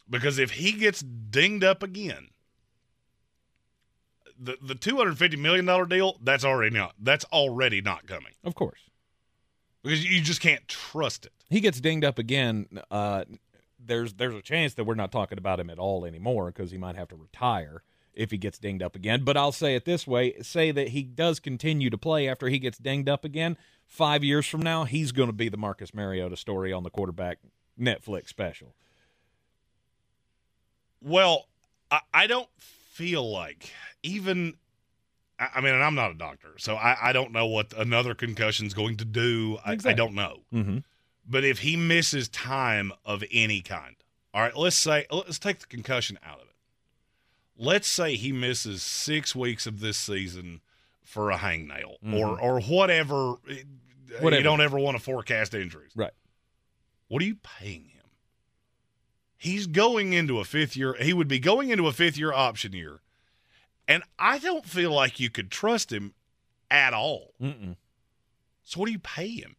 Because 0.08 0.38
if 0.38 0.52
he 0.52 0.72
gets 0.72 1.00
dinged 1.00 1.64
up 1.64 1.82
again, 1.82 2.28
the 4.38 4.56
the 4.62 4.74
two 4.74 4.96
hundred 4.96 5.18
fifty 5.18 5.36
million 5.36 5.64
dollar 5.64 5.86
deal 5.86 6.18
that's 6.22 6.44
already 6.44 6.76
not 6.76 6.94
that's 7.00 7.24
already 7.32 7.80
not 7.80 8.06
coming. 8.06 8.32
Of 8.44 8.54
course, 8.54 8.80
because 9.82 10.04
you 10.04 10.20
just 10.20 10.40
can't 10.40 10.66
trust 10.68 11.26
it. 11.26 11.32
He 11.48 11.60
gets 11.60 11.80
dinged 11.80 12.04
up 12.04 12.18
again. 12.18 12.66
Uh, 12.90 13.24
there's 13.84 14.14
there's 14.14 14.34
a 14.34 14.42
chance 14.42 14.74
that 14.74 14.84
we're 14.84 14.94
not 14.94 15.12
talking 15.12 15.38
about 15.38 15.58
him 15.58 15.70
at 15.70 15.78
all 15.78 16.04
anymore 16.04 16.46
because 16.46 16.70
he 16.70 16.78
might 16.78 16.96
have 16.96 17.08
to 17.08 17.16
retire 17.16 17.82
if 18.14 18.30
he 18.30 18.38
gets 18.38 18.58
dinged 18.58 18.82
up 18.82 18.96
again. 18.96 19.24
But 19.24 19.36
I'll 19.36 19.52
say 19.52 19.74
it 19.74 19.84
this 19.84 20.06
way: 20.06 20.34
say 20.42 20.70
that 20.70 20.88
he 20.88 21.02
does 21.02 21.40
continue 21.40 21.90
to 21.90 21.98
play 21.98 22.28
after 22.28 22.48
he 22.48 22.58
gets 22.58 22.78
dinged 22.78 23.08
up 23.08 23.24
again. 23.24 23.56
Five 23.86 24.24
years 24.24 24.46
from 24.46 24.60
now, 24.60 24.84
he's 24.84 25.12
going 25.12 25.28
to 25.28 25.32
be 25.32 25.48
the 25.48 25.56
Marcus 25.56 25.94
Mariota 25.94 26.36
story 26.36 26.72
on 26.72 26.82
the 26.82 26.90
quarterback 26.90 27.38
Netflix 27.80 28.28
special. 28.28 28.74
Well, 31.00 31.46
I, 31.90 32.00
I 32.12 32.26
don't 32.26 32.48
feel 32.58 33.30
like 33.30 33.70
even. 34.02 34.54
I, 35.38 35.60
mean, 35.60 35.74
and 35.74 35.84
I'm 35.84 35.94
not 35.94 36.10
a 36.10 36.14
doctor, 36.14 36.54
so 36.56 36.76
I, 36.76 36.96
I 37.10 37.12
don't 37.12 37.30
know 37.30 37.46
what 37.46 37.74
another 37.76 38.14
concussion's 38.14 38.72
going 38.72 38.96
to 38.96 39.04
do. 39.04 39.58
I, 39.62 39.74
Exactly. 39.74 39.92
I 39.92 39.94
don't 39.94 40.14
know. 40.14 40.38
Mm-hmm. 40.50 40.78
But 41.28 41.44
if 41.44 41.58
he 41.58 41.76
misses 41.76 42.28
time 42.28 42.90
of 43.04 43.22
any 43.30 43.60
kind, 43.60 43.96
all 44.32 44.40
right, 44.40 44.56
let's 44.56 44.76
say 44.76 45.06
let's 45.10 45.38
take 45.38 45.58
the 45.58 45.66
concussion 45.66 46.18
out 46.24 46.36
of 46.36 46.46
it. 46.46 46.54
Let's 47.58 47.88
say 47.88 48.16
he 48.16 48.32
misses 48.32 48.82
six 48.82 49.34
weeks 49.34 49.66
of 49.66 49.80
this 49.80 49.98
season 49.98 50.60
for 51.06 51.30
a 51.30 51.38
hangnail 51.38 51.96
or 52.02 52.36
Mhm. 52.36 52.42
or 52.42 52.60
whatever. 52.60 53.36
Whatever. 54.20 54.36
You 54.36 54.42
don't 54.42 54.60
ever 54.60 54.78
want 54.78 54.96
to 54.98 55.02
forecast 55.02 55.54
injuries, 55.54 55.92
right? 55.96 56.12
What 57.08 57.22
are 57.22 57.24
you 57.24 57.36
paying 57.36 57.88
him? 57.88 58.04
He's 59.38 59.66
going 59.66 60.12
into 60.12 60.38
a 60.40 60.44
fifth 60.44 60.76
year. 60.76 60.94
He 61.00 61.12
would 61.12 61.28
be 61.28 61.38
going 61.38 61.70
into 61.70 61.86
a 61.86 61.92
fifth 61.92 62.16
year 62.18 62.32
option 62.32 62.72
year, 62.72 63.00
and 63.86 64.02
I 64.18 64.38
don't 64.38 64.66
feel 64.66 64.92
like 64.92 65.20
you 65.20 65.30
could 65.30 65.50
trust 65.50 65.92
him 65.92 66.14
at 66.70 66.92
all. 66.92 67.34
Mm-mm. 67.40 67.76
So 68.64 68.80
what 68.80 68.86
do 68.86 68.92
you 68.92 68.98
pay 68.98 69.28
him? 69.28 69.56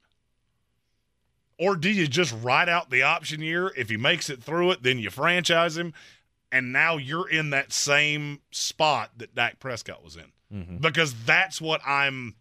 Or 1.60 1.76
do 1.76 1.90
you 1.90 2.08
just 2.08 2.34
write 2.42 2.70
out 2.70 2.90
the 2.90 3.02
option 3.04 3.42
year? 3.42 3.74
If 3.76 3.90
he 3.90 3.98
makes 3.98 4.30
it 4.30 4.44
through 4.44 4.72
it, 4.72 4.84
then 4.84 5.00
you 5.00 5.10
franchise 5.10 5.78
him, 5.78 5.94
and 6.52 6.72
now 6.72 6.98
you're 6.98 7.30
in 7.30 7.50
that 7.52 7.72
same 7.74 8.42
spot 8.52 9.12
that 9.18 9.34
Dak 9.36 9.60
Prescott 9.60 10.04
was 10.04 10.16
in. 10.16 10.32
Mm-hmm. 10.54 10.78
Because 10.78 11.14
that's 11.26 11.60
what 11.60 11.82
I'm 11.86 12.36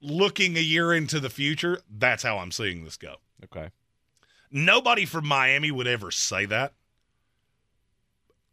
looking 0.00 0.56
a 0.56 0.60
year 0.60 0.92
into 0.92 1.20
the 1.20 1.30
future. 1.30 1.80
That's 1.90 2.22
how 2.22 2.38
I'm 2.38 2.52
seeing 2.52 2.84
this 2.84 2.96
go. 2.96 3.16
Okay. 3.44 3.70
Nobody 4.50 5.04
from 5.04 5.26
Miami 5.26 5.70
would 5.70 5.86
ever 5.86 6.10
say 6.10 6.44
that. 6.46 6.74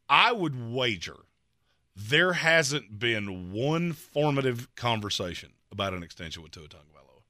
I 0.07 0.31
would 0.31 0.73
wager 0.73 1.17
there 1.95 2.33
hasn't 2.33 2.97
been 2.97 3.51
one 3.51 3.91
formative 3.93 4.73
conversation 4.75 5.51
about 5.71 5.93
an 5.93 6.01
extension 6.01 6.41
with 6.41 6.51
Tua 6.51 6.67
Tagovailoa. 6.67 7.21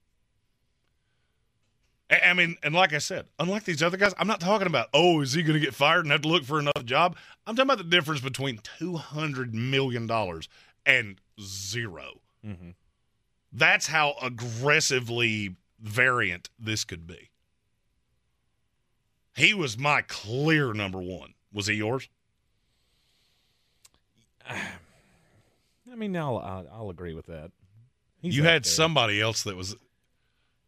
I- 2.11 2.29
I 2.29 2.33
mean, 2.33 2.55
and 2.63 2.73
like 2.75 2.93
I 2.93 2.99
said, 2.99 3.27
unlike 3.39 3.63
these 3.65 3.81
other 3.83 3.97
guys, 3.97 4.13
I'm 4.17 4.27
not 4.27 4.39
talking 4.39 4.67
about, 4.67 4.89
oh, 4.93 5.21
is 5.21 5.33
he 5.33 5.41
going 5.43 5.59
to 5.59 5.65
get 5.65 5.73
fired 5.73 6.05
and 6.05 6.11
have 6.11 6.21
to 6.21 6.27
look 6.27 6.43
for 6.43 6.59
another 6.59 6.83
job? 6.83 7.17
I'm 7.45 7.55
talking 7.55 7.67
about 7.67 7.77
the 7.79 7.83
difference 7.83 8.21
between 8.21 8.59
$200 8.79 9.53
million 9.53 10.07
and 10.85 11.19
0 11.41 12.19
Mm-hmm. 12.45 12.69
That's 13.51 13.87
how 13.87 14.15
aggressively 14.21 15.57
variant 15.81 16.49
this 16.57 16.85
could 16.85 17.05
be. 17.05 17.31
He 19.35 19.53
was 19.53 19.77
my 19.77 20.03
clear 20.03 20.73
number 20.73 20.99
one. 20.99 21.33
Was 21.51 21.67
he 21.67 21.75
yours? 21.75 22.07
I 24.49 25.95
mean, 25.95 26.15
I'll 26.15 26.37
I'll, 26.37 26.67
I'll 26.71 26.89
agree 26.89 27.13
with 27.13 27.25
that. 27.27 27.51
He's 28.21 28.35
you 28.35 28.43
had 28.43 28.63
there. 28.63 28.71
somebody 28.71 29.21
else 29.21 29.43
that 29.43 29.55
was 29.55 29.75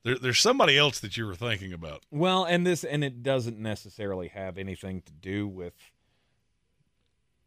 there, 0.03 0.17
there's 0.17 0.39
somebody 0.39 0.77
else 0.77 0.99
that 0.99 1.15
you 1.17 1.25
were 1.25 1.35
thinking 1.35 1.73
about. 1.73 2.03
Well, 2.11 2.43
and 2.43 2.65
this 2.65 2.83
and 2.83 3.03
it 3.03 3.23
doesn't 3.23 3.59
necessarily 3.59 4.29
have 4.29 4.57
anything 4.57 5.01
to 5.03 5.11
do 5.11 5.47
with 5.47 5.73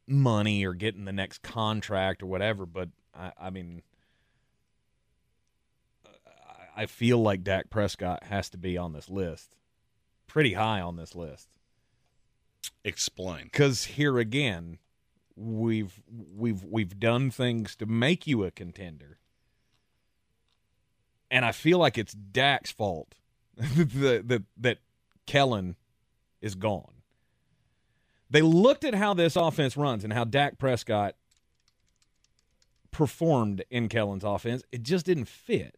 money 0.06 0.64
or 0.64 0.74
getting 0.74 1.04
the 1.04 1.12
next 1.12 1.42
contract 1.42 2.22
or 2.22 2.26
whatever, 2.26 2.66
but 2.66 2.88
I, 3.14 3.32
I 3.40 3.50
mean 3.50 3.82
I 6.76 6.86
feel 6.86 7.18
like 7.18 7.44
Dak 7.44 7.70
Prescott 7.70 8.24
has 8.24 8.48
to 8.50 8.58
be 8.58 8.76
on 8.76 8.92
this 8.92 9.08
list, 9.08 9.54
pretty 10.26 10.54
high 10.54 10.80
on 10.80 10.96
this 10.96 11.14
list. 11.14 11.48
Explain. 12.84 13.44
Because 13.44 13.84
here 13.84 14.18
again, 14.18 14.78
we've 15.36 16.02
we've 16.34 16.64
we've 16.64 16.98
done 16.98 17.30
things 17.30 17.76
to 17.76 17.86
make 17.86 18.26
you 18.26 18.44
a 18.44 18.50
contender, 18.50 19.18
and 21.30 21.44
I 21.44 21.52
feel 21.52 21.78
like 21.78 21.96
it's 21.96 22.14
Dak's 22.14 22.72
fault 22.72 23.14
that 23.56 24.24
that 24.26 24.42
that 24.56 24.78
Kellen 25.26 25.76
is 26.40 26.54
gone. 26.54 26.93
They 28.34 28.42
looked 28.42 28.82
at 28.82 28.96
how 28.96 29.14
this 29.14 29.36
offense 29.36 29.76
runs 29.76 30.02
and 30.02 30.12
how 30.12 30.24
Dak 30.24 30.58
Prescott 30.58 31.14
performed 32.90 33.62
in 33.70 33.88
Kellen's 33.88 34.24
offense. 34.24 34.64
It 34.72 34.82
just 34.82 35.06
didn't 35.06 35.26
fit. 35.26 35.76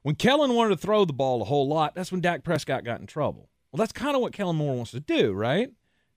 When 0.00 0.14
Kellen 0.14 0.54
wanted 0.54 0.70
to 0.70 0.80
throw 0.80 1.04
the 1.04 1.12
ball 1.12 1.42
a 1.42 1.44
whole 1.44 1.68
lot, 1.68 1.94
that's 1.94 2.10
when 2.10 2.22
Dak 2.22 2.44
Prescott 2.44 2.82
got 2.82 3.00
in 3.00 3.06
trouble. 3.06 3.50
Well, 3.70 3.76
that's 3.76 3.92
kind 3.92 4.16
of 4.16 4.22
what 4.22 4.32
Kellen 4.32 4.56
Moore 4.56 4.74
wants 4.74 4.92
to 4.92 5.00
do, 5.00 5.34
right? 5.34 5.70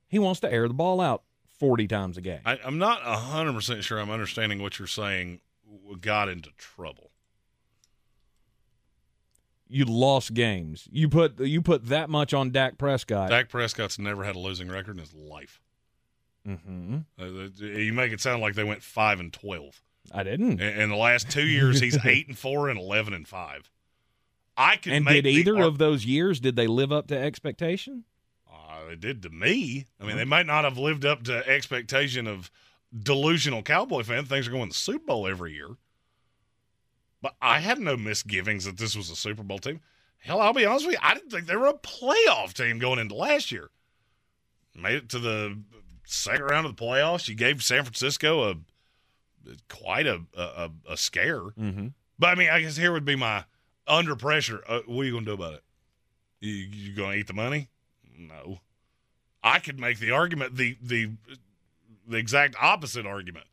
He 0.07 0.17
wants 0.17 0.39
to 0.39 0.49
air 0.49 0.65
the 0.69 0.73
ball 0.73 1.01
out 1.01 1.23
40 1.59 1.89
times 1.89 2.17
a 2.17 2.21
game. 2.21 2.39
I, 2.45 2.57
I'm 2.63 2.77
not 2.77 3.01
100% 3.01 3.83
sure 3.83 3.99
I'm 3.99 4.09
understanding 4.09 4.61
what 4.61 4.79
you're 4.79 4.87
saying 4.87 5.41
got 5.99 6.29
into 6.29 6.51
trouble. 6.57 7.06
You 9.69 9.85
lost 9.85 10.33
games. 10.33 10.87
You 10.91 11.09
put 11.09 11.39
you 11.39 11.61
put 11.61 11.87
that 11.87 12.09
much 12.09 12.33
on 12.33 12.51
Dak 12.51 12.77
Prescott. 12.77 13.29
Dak 13.29 13.49
Prescott's 13.49 13.99
never 13.99 14.23
had 14.23 14.35
a 14.35 14.39
losing 14.39 14.69
record 14.69 14.95
in 14.95 14.99
his 14.99 15.13
life. 15.13 15.61
Mm-hmm. 16.47 16.99
Uh, 17.19 17.25
you 17.65 17.91
make 17.91 18.13
it 18.13 18.21
sound 18.21 18.41
like 18.41 18.55
they 18.55 18.63
went 18.63 18.81
five 18.81 19.19
and 19.19 19.33
twelve. 19.33 19.81
I 20.13 20.23
didn't. 20.23 20.61
In, 20.61 20.81
in 20.81 20.89
the 20.89 20.95
last 20.95 21.29
two 21.29 21.45
years, 21.45 21.79
he's 21.79 21.97
eight 22.05 22.27
and 22.27 22.37
four 22.37 22.69
and 22.69 22.79
eleven 22.79 23.13
and 23.13 23.27
five. 23.27 23.69
I 24.55 24.77
can. 24.77 24.93
And 24.93 25.05
did 25.05 25.27
either 25.27 25.59
of 25.59 25.77
those 25.77 26.05
years 26.05 26.39
did 26.39 26.55
they 26.55 26.67
live 26.67 26.91
up 26.91 27.07
to 27.07 27.17
expectation? 27.17 28.05
Uh, 28.51 28.87
they 28.89 28.95
did 28.95 29.21
to 29.23 29.29
me. 29.29 29.85
I 29.99 30.05
mean, 30.05 30.17
they 30.17 30.25
might 30.25 30.45
not 30.45 30.63
have 30.63 30.77
lived 30.77 31.05
up 31.05 31.23
to 31.23 31.47
expectation 31.47 32.27
of 32.27 32.49
delusional 32.97 33.61
Cowboy 33.61 34.03
fan. 34.03 34.25
Things 34.25 34.47
are 34.47 34.51
going 34.51 34.63
to 34.63 34.69
the 34.69 34.73
Super 34.73 35.05
Bowl 35.05 35.27
every 35.27 35.53
year. 35.53 35.69
But 37.21 37.35
I 37.41 37.59
had 37.59 37.79
no 37.79 37.97
misgivings 37.97 38.65
that 38.65 38.77
this 38.77 38.95
was 38.95 39.09
a 39.09 39.15
Super 39.15 39.43
Bowl 39.43 39.59
team. 39.59 39.81
Hell, 40.19 40.41
I'll 40.41 40.53
be 40.53 40.65
honest 40.65 40.85
with 40.85 40.95
you, 40.95 41.01
I 41.01 41.13
didn't 41.13 41.31
think 41.31 41.47
they 41.47 41.55
were 41.55 41.67
a 41.67 41.73
playoff 41.73 42.53
team 42.53 42.79
going 42.79 42.99
into 42.99 43.15
last 43.15 43.51
year. 43.51 43.69
Made 44.75 44.95
it 44.95 45.09
to 45.09 45.19
the 45.19 45.57
second 46.05 46.45
round 46.45 46.65
of 46.65 46.75
the 46.75 46.83
playoffs. 46.83 47.27
You 47.27 47.35
gave 47.35 47.63
San 47.63 47.83
Francisco 47.83 48.51
a 48.51 48.55
quite 49.69 50.05
a 50.05 50.21
a, 50.35 50.69
a 50.89 50.97
scare. 50.97 51.41
Mm-hmm. 51.41 51.87
But 52.19 52.27
I 52.27 52.35
mean, 52.35 52.49
I 52.49 52.61
guess 52.61 52.77
here 52.77 52.91
would 52.91 53.05
be 53.05 53.15
my 53.15 53.45
under 53.87 54.15
pressure. 54.15 54.63
Uh, 54.67 54.81
what 54.85 55.01
are 55.01 55.05
you 55.05 55.11
going 55.11 55.25
to 55.25 55.31
do 55.31 55.41
about 55.41 55.53
it? 55.53 55.63
You, 56.39 56.51
you 56.51 56.95
going 56.95 57.13
to 57.13 57.17
eat 57.17 57.27
the 57.27 57.33
money? 57.33 57.69
No. 58.17 58.59
I 59.43 59.59
could 59.59 59.79
make 59.79 59.99
the 59.99 60.11
argument 60.11 60.55
the 60.55 60.77
the 60.81 61.11
the 62.07 62.17
exact 62.17 62.55
opposite 62.61 63.05
argument. 63.05 63.45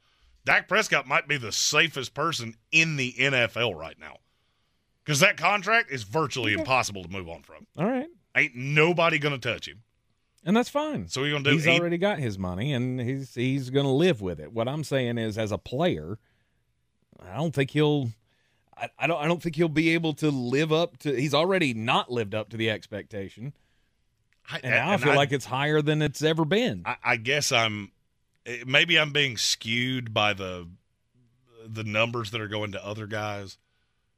Dak 0.44 0.68
Prescott 0.68 1.06
might 1.06 1.26
be 1.28 1.36
the 1.38 1.52
safest 1.52 2.14
person 2.14 2.54
in 2.70 2.96
the 2.96 3.12
NFL 3.14 3.74
right 3.78 3.98
now. 3.98 4.18
Because 5.04 5.20
that 5.20 5.36
contract 5.36 5.90
is 5.90 6.02
virtually 6.02 6.52
Okay. 6.52 6.60
impossible 6.60 7.02
to 7.02 7.08
move 7.10 7.28
on 7.28 7.42
from. 7.42 7.66
All 7.76 7.86
right. 7.86 8.08
Ain't 8.36 8.54
nobody 8.54 9.18
to 9.38 9.52
touch 9.52 9.68
him. 9.68 9.82
And 10.44 10.56
that's 10.56 10.68
fine. 10.68 11.08
So 11.08 11.22
going 11.32 11.44
to 11.44 11.50
do? 11.50 11.56
He's 11.56 11.66
Eat- 11.66 11.80
already 11.80 11.98
got 11.98 12.18
his 12.18 12.38
money 12.38 12.72
and 12.74 13.00
he's 13.00 13.34
he's 13.34 13.70
to 13.86 13.90
live 13.90 14.20
with 14.20 14.40
it. 14.40 14.52
What 14.52 14.68
I'm 14.68 14.84
saying 14.84 15.16
is 15.18 15.38
as 15.38 15.52
a 15.52 15.58
player, 15.58 16.18
I 17.22 17.36
don't 17.36 17.54
think 17.54 17.70
he'll 17.70 18.10
I, 18.76 18.90
I 18.98 19.06
don't 19.06 19.22
I 19.22 19.26
don't 19.26 19.42
think 19.42 19.56
he'll 19.56 19.68
be 19.68 19.90
able 19.90 20.12
to 20.14 20.30
live 20.30 20.72
up 20.72 20.98
to 20.98 21.14
he's 21.14 21.32
already 21.32 21.72
not 21.72 22.10
lived 22.10 22.34
up 22.34 22.50
to 22.50 22.56
the 22.58 22.68
expectation. 22.70 23.54
I, 24.50 24.60
And 24.62 24.72
now 24.72 24.90
I 24.90 24.96
feel 24.98 25.12
I- 25.12 25.16
like 25.16 25.32
it's 25.32 25.46
higher 25.46 25.80
than 25.80 26.02
it's 26.02 26.22
ever 26.22 26.44
been. 26.44 26.82
I, 26.84 26.96
I 27.02 27.16
guess 27.16 27.50
I'm 27.50 27.92
maybe 28.66 28.98
I'm 28.98 29.12
being 29.12 29.36
skewed 29.36 30.12
by 30.12 30.32
the 30.32 30.68
the 31.66 31.84
numbers 31.84 32.30
that 32.30 32.40
are 32.40 32.48
going 32.48 32.72
to 32.72 32.84
other 32.84 33.06
guys. 33.06 33.58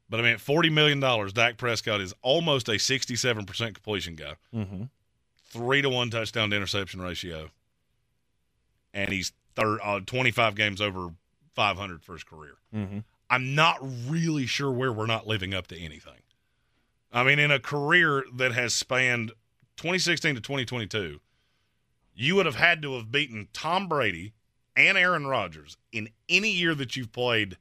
But 0.09 0.21
I 0.21 0.23
mean, 0.23 0.33
at 0.33 0.41
forty 0.41 0.71
million 0.71 1.01
dollars, 1.01 1.33
Dak 1.33 1.57
Prescott 1.57 2.01
is 2.01 2.15
almost 2.23 2.69
a 2.69 2.79
sixty-seven 2.79 3.45
percent 3.45 3.75
completion 3.75 4.15
guy, 4.15 4.35
mm-hmm. 4.55 4.85
three 5.49 5.83
to 5.83 5.89
one 5.89 6.11
touchdown 6.11 6.51
to 6.51 6.57
interception 6.57 7.03
ratio, 7.03 7.51
and 8.95 9.11
he's 9.11 9.33
third 9.55 9.79
uh, 9.83 10.01
twenty-five 10.07 10.55
games 10.55 10.81
over 10.81 11.09
five 11.55 11.77
hundred 11.77 12.05
for 12.05 12.13
his 12.13 12.25
career. 12.25 12.55
Mm-hmm. 12.75 12.99
I'm 13.29 13.55
not 13.57 13.79
really 14.09 14.47
sure 14.47 14.71
where 14.71 14.93
we're 14.93 15.07
not 15.07 15.27
living 15.27 15.53
up 15.55 15.67
to 15.69 15.79
anything. 15.79 16.23
I 17.13 17.25
mean, 17.25 17.39
in 17.39 17.51
a 17.51 17.59
career 17.59 18.25
that 18.35 18.53
has 18.53 18.75
spanned 18.75 19.31
2016 19.77 20.37
to 20.37 20.41
2022, 20.41 21.21
you 22.17 22.35
would 22.35 22.47
have 22.47 22.57
had 22.57 22.83
to 22.83 22.95
have 22.95 23.13
beaten 23.13 23.47
Tom 23.53 23.87
Brady 23.87 24.33
and 24.75 24.97
Aaron 24.99 25.27
Rodgers 25.27 25.77
in 25.93 26.09
any 26.29 26.51
year 26.51 26.75
that 26.75 26.97
you've 26.97 27.13
played 27.13 27.57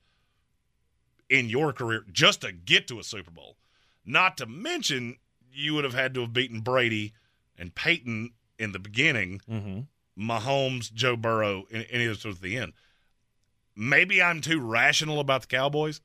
in 1.29 1.49
your 1.49 1.73
career 1.73 2.05
just 2.11 2.41
to 2.41 2.51
get 2.51 2.87
to 2.87 2.99
a 2.99 3.03
Super 3.03 3.31
Bowl. 3.31 3.57
Not 4.05 4.37
to 4.37 4.45
mention, 4.45 5.17
you 5.51 5.73
would 5.73 5.83
have 5.83 5.93
had 5.93 6.13
to 6.13 6.21
have 6.21 6.33
beaten 6.33 6.61
Brady 6.61 7.13
and 7.57 7.75
Peyton 7.75 8.31
in 8.57 8.71
the 8.71 8.79
beginning, 8.79 9.41
Mm-hmm. 9.49 9.79
Mahomes, 10.17 10.93
Joe 10.93 11.17
Burrow, 11.17 11.65
and 11.73 11.85
any 11.89 12.05
of 12.05 12.23
those 12.23 12.35
at 12.37 12.41
the 12.41 12.55
end. 12.57 12.71
Maybe 13.75 14.21
I'm 14.21 14.39
too 14.39 14.61
rational 14.61 15.19
about 15.19 15.41
the 15.41 15.47
Cowboys. 15.47 15.99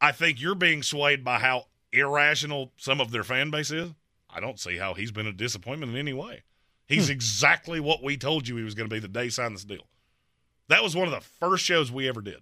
I 0.00 0.12
think 0.12 0.40
you're 0.40 0.54
being 0.54 0.82
swayed 0.82 1.22
by 1.22 1.38
how 1.40 1.66
irrational 1.92 2.72
some 2.78 2.98
of 2.98 3.10
their 3.10 3.24
fan 3.24 3.50
base 3.50 3.70
is. 3.70 3.90
I 4.30 4.40
don't 4.40 4.58
see 4.58 4.78
how 4.78 4.94
he's 4.94 5.12
been 5.12 5.26
a 5.26 5.32
disappointment 5.32 5.92
in 5.92 5.98
any 5.98 6.14
way. 6.14 6.44
He's 6.86 7.10
exactly 7.10 7.80
what 7.80 8.02
we 8.02 8.16
told 8.16 8.46
you 8.46 8.56
he 8.56 8.62
was 8.62 8.74
going 8.74 8.88
to 8.88 8.94
be 8.94 9.00
the 9.00 9.08
day 9.08 9.24
he 9.24 9.30
signed 9.30 9.54
this 9.54 9.64
deal. 9.64 9.86
That 10.68 10.82
was 10.82 10.94
one 10.94 11.08
of 11.08 11.14
the 11.14 11.20
first 11.20 11.64
shows 11.64 11.90
we 11.90 12.08
ever 12.08 12.20
did. 12.20 12.40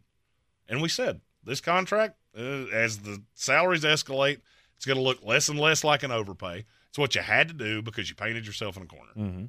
And 0.68 0.82
we 0.82 0.88
said, 0.88 1.20
this 1.44 1.60
contract, 1.60 2.16
uh, 2.36 2.66
as 2.72 2.98
the 2.98 3.22
salaries 3.34 3.84
escalate, 3.84 4.40
it's 4.76 4.86
going 4.86 4.96
to 4.96 5.02
look 5.02 5.24
less 5.24 5.48
and 5.48 5.58
less 5.58 5.84
like 5.84 6.02
an 6.02 6.10
overpay. 6.10 6.64
It's 6.88 6.98
what 6.98 7.14
you 7.14 7.22
had 7.22 7.48
to 7.48 7.54
do 7.54 7.82
because 7.82 8.08
you 8.08 8.14
painted 8.14 8.46
yourself 8.46 8.76
in 8.76 8.82
a 8.82 8.86
corner. 8.86 9.12
Mm-hmm. 9.16 9.44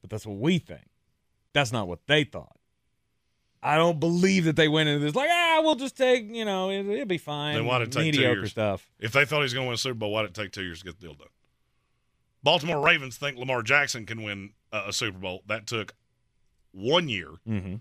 But 0.00 0.10
that's 0.10 0.26
what 0.26 0.38
we 0.38 0.58
think. 0.58 0.88
That's 1.52 1.72
not 1.72 1.88
what 1.88 2.06
they 2.06 2.24
thought. 2.24 2.56
I 3.62 3.76
don't 3.76 3.98
believe 3.98 4.44
that 4.44 4.56
they 4.56 4.68
went 4.68 4.88
into 4.88 5.04
this 5.04 5.14
like, 5.14 5.30
ah, 5.32 5.60
we'll 5.62 5.74
just 5.74 5.96
take, 5.96 6.28
you 6.30 6.44
know, 6.44 6.70
it, 6.70 6.84
will 6.84 7.04
be 7.06 7.18
fine. 7.18 7.56
Then 7.56 7.66
why 7.66 7.80
did 7.80 7.88
it 7.88 7.92
take 7.92 8.14
two 8.14 8.20
years? 8.20 8.50
stuff. 8.50 8.88
If 9.00 9.12
they 9.12 9.24
thought 9.24 9.38
he 9.38 9.42
was 9.42 9.54
going 9.54 9.64
to 9.64 9.68
win 9.68 9.74
a 9.74 9.78
Super 9.78 9.94
Bowl, 9.94 10.12
why 10.12 10.22
did 10.22 10.30
it 10.30 10.34
take 10.34 10.52
two 10.52 10.62
years 10.62 10.78
to 10.80 10.84
get 10.84 11.00
the 11.00 11.06
deal 11.06 11.14
done? 11.14 11.28
Baltimore 12.50 12.84
Ravens 12.84 13.16
think 13.16 13.36
Lamar 13.36 13.62
Jackson 13.62 14.06
can 14.06 14.22
win 14.22 14.50
uh, 14.72 14.84
a 14.88 14.92
Super 14.92 15.18
Bowl. 15.18 15.42
That 15.46 15.66
took 15.66 15.94
one 16.72 17.08
year, 17.08 17.32
Mm-hmm. 17.46 17.76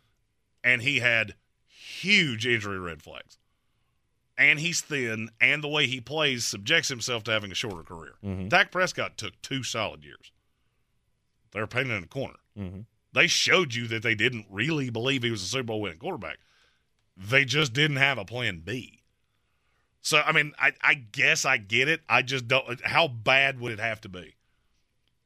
and 0.63 0.81
he 0.81 0.99
had 0.99 1.35
huge 1.67 2.45
injury 2.45 2.79
red 2.79 3.01
flags. 3.01 3.37
And 4.37 4.59
he's 4.59 4.81
thin, 4.81 5.29
and 5.41 5.63
the 5.63 5.67
way 5.67 5.87
he 5.87 5.99
plays 6.01 6.45
subjects 6.45 6.89
himself 6.89 7.23
to 7.23 7.31
having 7.31 7.51
a 7.51 7.55
shorter 7.55 7.81
career. 7.83 8.15
Mhm. 8.23 8.49
Dak 8.49 8.71
Prescott 8.71 9.17
took 9.17 9.41
two 9.41 9.63
solid 9.63 10.03
years. 10.03 10.31
They're 11.51 11.65
painted 11.65 11.93
in 11.97 12.03
a 12.03 12.07
corner. 12.07 12.37
Mm-hmm. 12.57 12.81
They 13.13 13.27
showed 13.27 13.73
you 13.73 13.87
that 13.87 14.03
they 14.03 14.13
didn't 14.15 14.45
really 14.49 14.89
believe 14.91 15.23
he 15.23 15.31
was 15.31 15.41
a 15.41 15.47
Super 15.47 15.63
Bowl 15.63 15.81
winning 15.81 15.97
quarterback. 15.97 16.37
They 17.15 17.45
just 17.45 17.73
didn't 17.73 17.97
have 17.97 18.17
a 18.19 18.25
plan 18.25 18.59
B. 18.59 19.01
So 20.01 20.19
I 20.19 20.31
mean, 20.33 20.53
I, 20.59 20.73
I 20.81 20.93
guess 20.93 21.45
I 21.45 21.57
get 21.57 21.87
it. 21.87 22.01
I 22.07 22.21
just 22.21 22.47
don't. 22.47 22.79
How 22.85 23.07
bad 23.07 23.59
would 23.59 23.71
it 23.71 23.79
have 23.79 24.01
to 24.01 24.09
be? 24.09 24.35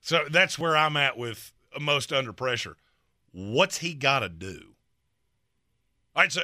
So 0.01 0.25
that's 0.29 0.57
where 0.59 0.75
I'm 0.75 0.97
at 0.97 1.17
with 1.17 1.53
most 1.79 2.11
under 2.11 2.33
pressure. 2.33 2.75
What's 3.31 3.77
he 3.77 3.93
got 3.93 4.19
to 4.19 4.29
do? 4.29 4.73
All 6.15 6.23
right, 6.23 6.31
so 6.31 6.41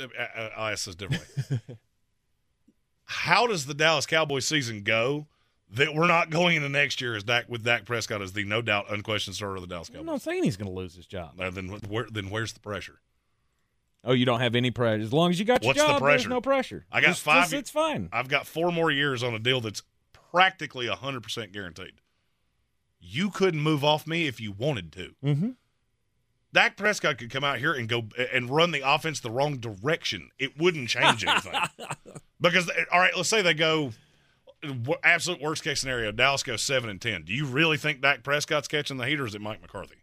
uh, 0.00 0.06
uh, 0.18 0.48
I'll 0.56 0.72
ask 0.72 0.86
this 0.86 0.94
differently. 0.96 1.60
How 3.04 3.46
does 3.46 3.66
the 3.66 3.74
Dallas 3.74 4.06
Cowboys 4.06 4.46
season 4.46 4.82
go 4.82 5.26
that 5.70 5.94
we're 5.94 6.06
not 6.06 6.30
going 6.30 6.56
into 6.56 6.68
next 6.68 7.00
year 7.00 7.14
as 7.14 7.22
Dak 7.22 7.48
with 7.48 7.62
Dak 7.62 7.84
Prescott 7.84 8.22
as 8.22 8.32
the 8.32 8.44
no 8.44 8.62
doubt 8.62 8.90
unquestioned 8.90 9.36
starter 9.36 9.56
of 9.56 9.60
the 9.62 9.68
Dallas 9.68 9.88
Cowboys? 9.88 10.00
I'm 10.00 10.06
not 10.06 10.22
saying 10.22 10.42
he's 10.42 10.56
going 10.56 10.70
to 10.70 10.74
lose 10.76 10.94
his 10.94 11.06
job. 11.06 11.38
Uh, 11.38 11.50
then 11.50 11.68
where 11.88 12.06
then 12.10 12.30
where's 12.30 12.52
the 12.54 12.60
pressure? 12.60 13.00
Oh, 14.02 14.12
you 14.12 14.26
don't 14.26 14.40
have 14.40 14.54
any 14.54 14.70
pressure. 14.70 15.02
As 15.02 15.12
long 15.12 15.30
as 15.30 15.38
you 15.38 15.44
got 15.44 15.62
your 15.62 15.68
What's 15.70 15.80
the 15.80 15.86
job, 15.86 16.00
there's 16.02 16.22
pressure? 16.22 16.28
no 16.28 16.40
pressure. 16.40 16.86
I 16.90 17.00
got 17.00 17.16
five. 17.16 17.44
just- 17.44 17.52
it's 17.54 17.70
fine. 17.70 18.08
I've 18.12 18.28
got 18.28 18.46
four 18.46 18.72
more 18.72 18.90
years 18.90 19.22
on 19.22 19.34
a 19.34 19.38
deal 19.38 19.60
that's 19.60 19.82
practically 20.32 20.88
hundred 20.88 21.22
percent 21.22 21.52
guaranteed. 21.52 21.92
You 23.06 23.30
couldn't 23.30 23.60
move 23.60 23.84
off 23.84 24.06
me 24.06 24.26
if 24.26 24.40
you 24.40 24.50
wanted 24.52 24.90
to. 24.92 25.14
Mm-hmm. 25.24 25.50
Dak 26.52 26.76
Prescott 26.76 27.18
could 27.18 27.30
come 27.30 27.42
out 27.44 27.58
here 27.58 27.72
and 27.72 27.88
go 27.88 28.04
and 28.32 28.48
run 28.48 28.70
the 28.70 28.80
offense 28.88 29.20
the 29.20 29.30
wrong 29.30 29.58
direction. 29.58 30.30
It 30.38 30.56
wouldn't 30.58 30.88
change 30.88 31.24
anything. 31.24 31.52
because 32.40 32.70
all 32.92 33.00
right, 33.00 33.14
let's 33.16 33.28
say 33.28 33.42
they 33.42 33.54
go 33.54 33.92
absolute 35.02 35.42
worst 35.42 35.64
case 35.64 35.80
scenario. 35.80 36.12
Dallas 36.12 36.42
goes 36.42 36.62
seven 36.62 36.88
and 36.90 37.00
ten. 37.00 37.22
Do 37.24 37.32
you 37.34 37.44
really 37.46 37.76
think 37.76 38.00
Dak 38.00 38.22
Prescott's 38.22 38.68
catching 38.68 38.96
the 38.96 39.06
heat, 39.06 39.20
or 39.20 39.26
is 39.26 39.34
it 39.34 39.40
Mike 39.40 39.60
McCarthy? 39.60 39.96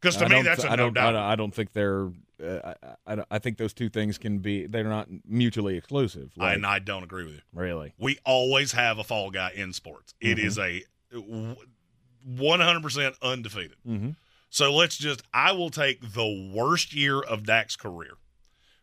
Because 0.00 0.16
to 0.16 0.24
I 0.24 0.28
me, 0.28 0.42
that's 0.42 0.62
th- 0.62 0.70
a 0.70 0.72
I 0.72 0.76
no 0.76 0.84
don't, 0.90 0.96
I 0.98 1.00
doubt. 1.02 1.12
don't. 1.12 1.22
I 1.22 1.36
don't 1.36 1.54
think 1.54 1.72
they're. 1.74 2.10
Uh, 2.42 2.72
I, 3.06 3.12
I, 3.14 3.24
I 3.32 3.38
think 3.38 3.58
those 3.58 3.74
two 3.74 3.90
things 3.90 4.16
can 4.16 4.38
be. 4.38 4.66
They're 4.66 4.84
not 4.84 5.08
mutually 5.28 5.76
exclusive. 5.76 6.30
Like, 6.36 6.56
and 6.56 6.64
I 6.66 6.78
don't 6.78 7.02
agree 7.02 7.24
with 7.24 7.34
you. 7.34 7.40
really. 7.52 7.92
We 7.98 8.18
always 8.24 8.72
have 8.72 8.98
a 8.98 9.04
fall 9.04 9.30
guy 9.30 9.52
in 9.54 9.74
sports. 9.74 10.14
It 10.20 10.38
Mhm. 10.38 10.44
is 10.44 10.58
a 10.58 10.82
one 11.12 12.60
hundred 12.60 12.82
percent 12.82 13.16
undefeated. 13.22 13.76
Mm-hmm. 13.86 14.10
So 14.50 14.72
let's 14.72 14.96
just. 14.96 15.22
I 15.32 15.52
will 15.52 15.70
take 15.70 16.00
the 16.14 16.50
worst 16.54 16.92
year 16.94 17.20
of 17.20 17.44
Dak's 17.44 17.76
career, 17.76 18.12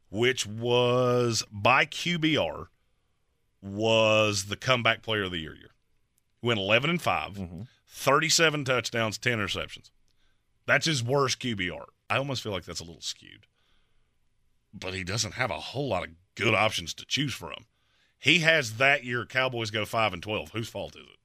which 0.10 0.46
was 0.46 1.44
by 1.52 1.86
QBR, 1.86 2.68
was 3.62 4.46
the 4.46 4.56
comeback 4.56 5.02
player 5.02 5.24
of 5.24 5.32
the 5.32 5.40
year 5.40 5.56
year. 5.56 5.72
He 6.42 6.48
went 6.48 6.60
eleven 6.60 6.90
and 6.90 7.02
5 7.02 7.34
Mm-hmm. 7.34 7.62
37 7.90 8.64
touchdowns, 8.66 9.18
ten 9.18 9.40
interceptions. 9.40 9.90
That's 10.68 10.86
his 10.86 11.04
worst 11.04 11.40
QBR. 11.40 11.86
I 12.10 12.18
almost 12.18 12.44
feel 12.44 12.52
like 12.52 12.66
that's 12.66 12.80
a 12.80 12.84
little 12.84 13.02
skewed. 13.02 13.48
But 14.74 14.94
he 14.94 15.04
doesn't 15.04 15.34
have 15.34 15.50
a 15.50 15.60
whole 15.60 15.88
lot 15.90 16.04
of 16.04 16.10
good 16.36 16.54
options 16.54 16.94
to 16.96 17.06
choose 17.06 17.34
from. 17.34 17.66
He 18.20 18.40
has 18.40 18.74
that 18.74 19.04
year 19.04 19.26
Cowboys 19.26 19.72
go 19.72 19.84
5 19.86 20.14
and 20.14 20.22
12. 20.22 20.52
Whose 20.52 20.70
fault 20.70 20.96
is 20.96 21.04
it? 21.08 21.17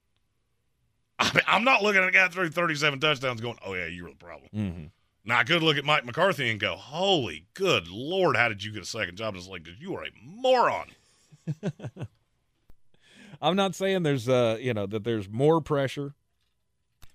I 1.18 1.32
mean, 1.34 1.44
I'm 1.46 1.64
not 1.64 1.82
looking 1.82 2.02
at 2.02 2.08
a 2.08 2.12
guy 2.12 2.28
through 2.28 2.50
37 2.50 3.00
touchdowns 3.00 3.40
going, 3.40 3.58
oh, 3.64 3.74
yeah, 3.74 3.86
you 3.86 4.04
were 4.04 4.10
the 4.10 4.16
problem. 4.16 4.50
Mm-hmm. 4.54 4.84
Now, 5.24 5.38
I 5.38 5.44
could 5.44 5.62
look 5.62 5.76
at 5.76 5.84
Mike 5.84 6.04
McCarthy 6.04 6.50
and 6.50 6.58
go, 6.58 6.74
holy 6.74 7.46
good 7.54 7.86
Lord, 7.88 8.36
how 8.36 8.48
did 8.48 8.64
you 8.64 8.72
get 8.72 8.82
a 8.82 8.86
second 8.86 9.16
job 9.16 9.34
in 9.34 9.40
this 9.40 9.48
league? 9.48 9.64
Because 9.64 9.80
you 9.80 9.94
are 9.94 10.04
a 10.04 10.10
moron. 10.24 10.88
I'm 13.42 13.56
not 13.56 13.74
saying 13.74 14.04
there's 14.04 14.28
uh 14.28 14.56
you 14.60 14.72
know 14.72 14.86
that 14.86 15.02
there's 15.02 15.28
more 15.28 15.60
pressure 15.60 16.14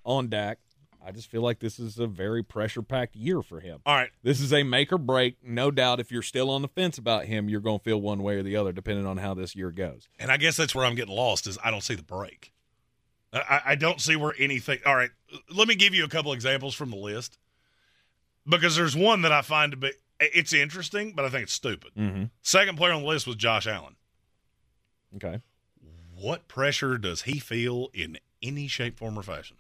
on 0.04 0.28
Dak. 0.30 0.60
I 1.06 1.12
just 1.12 1.32
feel 1.32 1.42
like 1.42 1.60
this 1.60 1.80
is 1.80 2.00
a 2.00 2.08
very 2.08 2.44
pressure 2.44 2.82
packed 2.82 3.16
year 3.16 3.42
for 3.42 3.62
him. 3.62 3.80
All 3.86 3.96
right. 3.96 4.10
This 4.24 4.42
is 4.42 4.52
a 4.52 4.64
make 4.64 4.92
or 4.92 4.98
break. 4.98 5.38
No 5.42 5.72
doubt 5.72 6.02
if 6.02 6.12
you're 6.12 6.22
still 6.22 6.50
on 6.50 6.62
the 6.62 6.68
fence 6.68 6.98
about 6.98 7.26
him, 7.26 7.48
you're 7.48 7.62
going 7.62 7.80
to 7.80 7.84
feel 7.84 8.02
one 8.02 8.24
way 8.24 8.36
or 8.36 8.44
the 8.44 8.58
other 8.58 8.74
depending 8.74 9.06
on 9.06 9.16
how 9.16 9.34
this 9.34 9.56
year 9.56 9.72
goes. 9.72 10.10
And 10.20 10.30
I 10.30 10.36
guess 10.36 10.58
that's 10.58 10.76
where 10.76 10.86
I'm 10.86 10.96
getting 10.96 11.16
lost 11.16 11.48
is 11.48 11.58
I 11.64 11.72
don't 11.72 11.84
see 11.84 11.96
the 11.96 12.04
break. 12.04 12.52
I, 13.34 13.62
I 13.66 13.76
don't 13.76 14.00
see 14.02 14.16
where 14.16 14.34
anything. 14.40 14.80
All 14.86 14.96
right, 14.96 15.10
let 15.54 15.68
me 15.68 15.76
give 15.76 15.94
you 15.94 16.04
a 16.06 16.10
couple 16.10 16.32
examples 16.34 16.74
from 16.76 16.90
the 16.92 16.98
list 16.98 17.38
because 18.48 18.76
there's 18.76 18.96
one 18.96 19.22
that 19.24 19.32
I 19.32 19.42
find 19.42 19.72
to 19.72 19.78
be 19.78 19.92
it's 20.20 20.54
interesting, 20.54 21.14
but 21.16 21.26
I 21.26 21.30
think 21.30 21.44
it's 21.44 21.54
stupid. 21.54 21.92
Mm-hmm. 21.98 22.24
Second 22.42 22.78
player 22.78 22.94
on 22.94 23.02
the 23.04 23.08
list 23.08 23.28
was 23.28 23.36
Josh 23.36 23.68
Allen. 23.68 23.96
Okay. 25.16 25.42
What 26.20 26.48
pressure 26.48 26.98
does 26.98 27.24
he 27.24 27.38
feel 27.40 27.90
in 27.94 28.18
any 28.42 28.68
shape, 28.68 28.98
form, 28.98 29.18
or 29.20 29.24
fashion? 29.24 29.58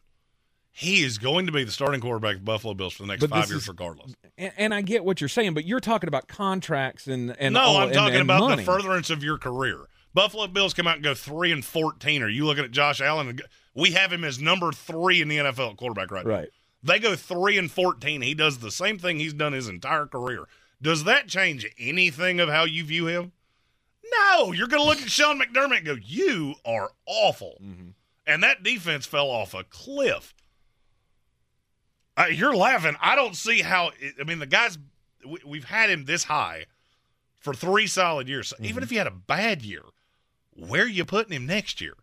He 0.72 1.04
is 1.04 1.18
going 1.18 1.46
to 1.48 1.52
be 1.52 1.64
the 1.64 1.72
starting 1.72 2.02
quarterback 2.02 2.36
of 2.36 2.40
the 2.42 2.46
Buffalo 2.46 2.74
Bills 2.74 2.94
for 2.94 3.04
the 3.04 3.08
next 3.08 3.22
But 3.22 3.30
five 3.32 3.50
years, 3.50 3.64
is- 3.64 3.68
regardless. 3.68 4.14
And, 4.38 4.52
and 4.58 4.74
I 4.74 4.82
get 4.82 5.04
what 5.06 5.20
you're 5.22 5.28
saying, 5.28 5.54
but 5.56 5.66
you're 5.66 5.80
talking 5.80 6.08
about 6.08 6.28
contracts 6.28 7.08
and 7.08 7.36
and 7.40 7.54
no, 7.54 7.62
all- 7.62 7.78
I'm 7.78 7.84
and- 7.90 7.94
talking 7.94 8.16
and 8.16 8.24
about 8.24 8.40
money. 8.42 8.64
the 8.64 8.72
furtherance 8.72 9.10
of 9.10 9.24
your 9.24 9.38
career. 9.38 9.88
Buffalo 10.18 10.48
Bills 10.48 10.74
come 10.74 10.88
out 10.88 10.96
and 10.96 11.04
go 11.04 11.14
three 11.14 11.52
and 11.52 11.64
fourteen. 11.64 12.24
Are 12.24 12.28
you 12.28 12.46
looking 12.48 12.64
at 12.66 12.72
Josh 12.72 13.02
Allen? 13.02 13.28
And 13.30 13.38
go- 13.38 13.46
we 13.76 13.92
have 13.92 14.12
him 14.12 14.24
as 14.24 14.40
number 14.40 14.72
three 14.72 15.22
in 15.22 15.28
the 15.28 15.38
NFL 15.38 15.78
quarterback 15.78 16.10
right, 16.10 16.26
now. 16.26 16.32
Right. 16.32 16.50
They 16.82 16.98
go 16.98 17.16
three 17.16 17.56
and 17.58 17.72
fourteen. 17.72 18.24
He 18.24 18.34
does 18.34 18.58
the 18.58 18.72
same 18.72 18.98
thing 18.98 19.20
he's 19.20 19.34
done 19.34 19.54
his 19.54 19.70
entire 19.70 20.08
career. 20.08 20.46
Does 20.82 21.04
that 21.04 21.28
change 21.28 21.68
anything 21.78 22.40
of 22.40 22.50
how 22.50 22.64
you 22.66 22.84
view 22.84 23.06
him? 23.06 23.32
No. 24.12 24.54
You're 24.54 24.68
going 24.68 24.82
to 24.82 24.88
look 24.88 25.02
at 25.02 25.10
Sean 25.12 25.40
McDermott 25.40 25.78
and 25.78 25.86
go, 25.86 25.98
"You 26.04 26.56
are 26.66 26.90
awful," 27.06 27.60
Mm-hmm. 27.64 27.90
and 28.26 28.42
that 28.44 28.64
defense 28.64 29.06
fell 29.06 29.30
off 29.30 29.54
a 29.54 29.64
cliff. 29.66 30.34
Uh, 32.18 32.26
you're 32.32 32.56
laughing. 32.56 32.96
I 33.00 33.16
don't 33.16 33.36
see 33.36 33.62
how. 33.62 33.92
I 34.20 34.24
mean, 34.24 34.40
the 34.40 34.48
guy's. 34.48 34.80
We, 35.24 35.38
we've 35.46 35.66
had 35.66 35.92
him 35.92 36.06
this 36.06 36.24
high 36.24 36.66
for 37.40 37.54
three 37.54 37.86
solid 37.86 38.28
years. 38.28 38.48
So 38.48 38.56
Mm-hmm. 38.56 38.66
Even 38.66 38.82
if 38.84 38.90
he 38.90 38.96
had 38.96 39.06
a 39.08 39.12
bad 39.12 39.62
year, 39.62 39.84
where 40.58 40.84
are 40.84 40.88
you 40.88 41.06
putting 41.06 41.34
him 41.34 41.46
next 41.46 41.80
year? 41.82 41.94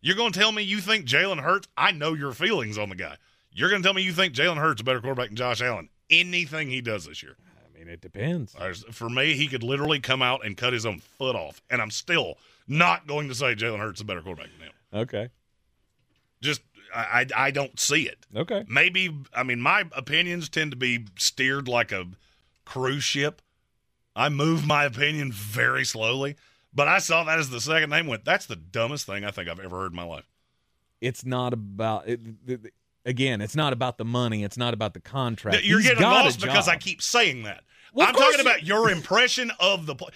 You're 0.00 0.16
going 0.16 0.32
to 0.32 0.38
tell 0.38 0.52
me 0.52 0.62
you 0.62 0.80
think 0.80 1.06
Jalen 1.06 1.40
Hurts? 1.40 1.68
I 1.76 1.92
know 1.92 2.14
your 2.14 2.32
feelings 2.32 2.76
on 2.76 2.88
the 2.88 2.96
guy. 2.96 3.16
You're 3.52 3.70
going 3.70 3.82
to 3.82 3.86
tell 3.86 3.94
me 3.94 4.02
you 4.02 4.12
think 4.12 4.34
Jalen 4.34 4.58
Hurts 4.58 4.80
a 4.80 4.84
better 4.84 5.00
quarterback 5.00 5.28
than 5.28 5.36
Josh 5.36 5.62
Allen? 5.62 5.88
Anything 6.10 6.68
he 6.68 6.80
does 6.80 7.06
this 7.06 7.22
year. 7.22 7.36
I 7.64 7.78
mean, 7.78 7.88
it 7.88 8.00
depends. 8.00 8.54
For 8.90 9.08
me, 9.08 9.34
he 9.34 9.46
could 9.46 9.62
literally 9.62 10.00
come 10.00 10.22
out 10.22 10.44
and 10.44 10.56
cut 10.56 10.72
his 10.72 10.84
own 10.84 10.98
foot 10.98 11.36
off, 11.36 11.62
and 11.70 11.80
I'm 11.80 11.90
still 11.90 12.38
not 12.66 13.06
going 13.06 13.28
to 13.28 13.34
say 13.34 13.54
Jalen 13.54 13.78
Hurts 13.78 13.98
is 13.98 14.02
a 14.02 14.04
better 14.04 14.22
quarterback 14.22 14.50
than 14.52 14.66
him. 14.68 14.72
Okay. 14.92 15.28
Just 16.40 16.62
I 16.94 17.26
I 17.34 17.50
don't 17.50 17.78
see 17.78 18.02
it. 18.08 18.26
Okay. 18.34 18.64
Maybe 18.68 19.16
I 19.34 19.42
mean 19.42 19.60
my 19.60 19.84
opinions 19.92 20.48
tend 20.48 20.72
to 20.72 20.76
be 20.76 21.06
steered 21.16 21.68
like 21.68 21.92
a 21.92 22.06
cruise 22.64 23.04
ship. 23.04 23.42
I 24.14 24.28
move 24.28 24.66
my 24.66 24.84
opinion 24.84 25.32
very 25.32 25.84
slowly, 25.84 26.36
but 26.74 26.88
I 26.88 26.98
saw 26.98 27.24
that 27.24 27.38
as 27.38 27.50
the 27.50 27.60
second 27.60 27.90
name 27.90 28.06
went. 28.06 28.24
That's 28.24 28.46
the 28.46 28.56
dumbest 28.56 29.06
thing 29.06 29.24
I 29.24 29.30
think 29.30 29.48
I've 29.48 29.60
ever 29.60 29.78
heard 29.78 29.92
in 29.92 29.96
my 29.96 30.04
life. 30.04 30.28
It's 31.00 31.24
not 31.24 31.52
about 31.52 32.08
it, 32.08 32.20
again. 33.04 33.40
It's 33.40 33.56
not 33.56 33.72
about 33.72 33.98
the 33.98 34.04
money. 34.04 34.44
It's 34.44 34.56
not 34.56 34.74
about 34.74 34.94
the 34.94 35.00
contract. 35.00 35.64
You're 35.64 35.80
He's 35.80 35.88
getting 35.88 36.04
lost 36.04 36.40
because 36.40 36.68
I 36.68 36.76
keep 36.76 37.02
saying 37.02 37.42
that. 37.42 37.64
Well, 37.92 38.08
I'm 38.08 38.14
talking 38.14 38.38
you- 38.38 38.42
about 38.42 38.64
your 38.64 38.90
impression 38.90 39.50
of 39.60 39.86
the 39.86 39.94
play. 39.94 40.10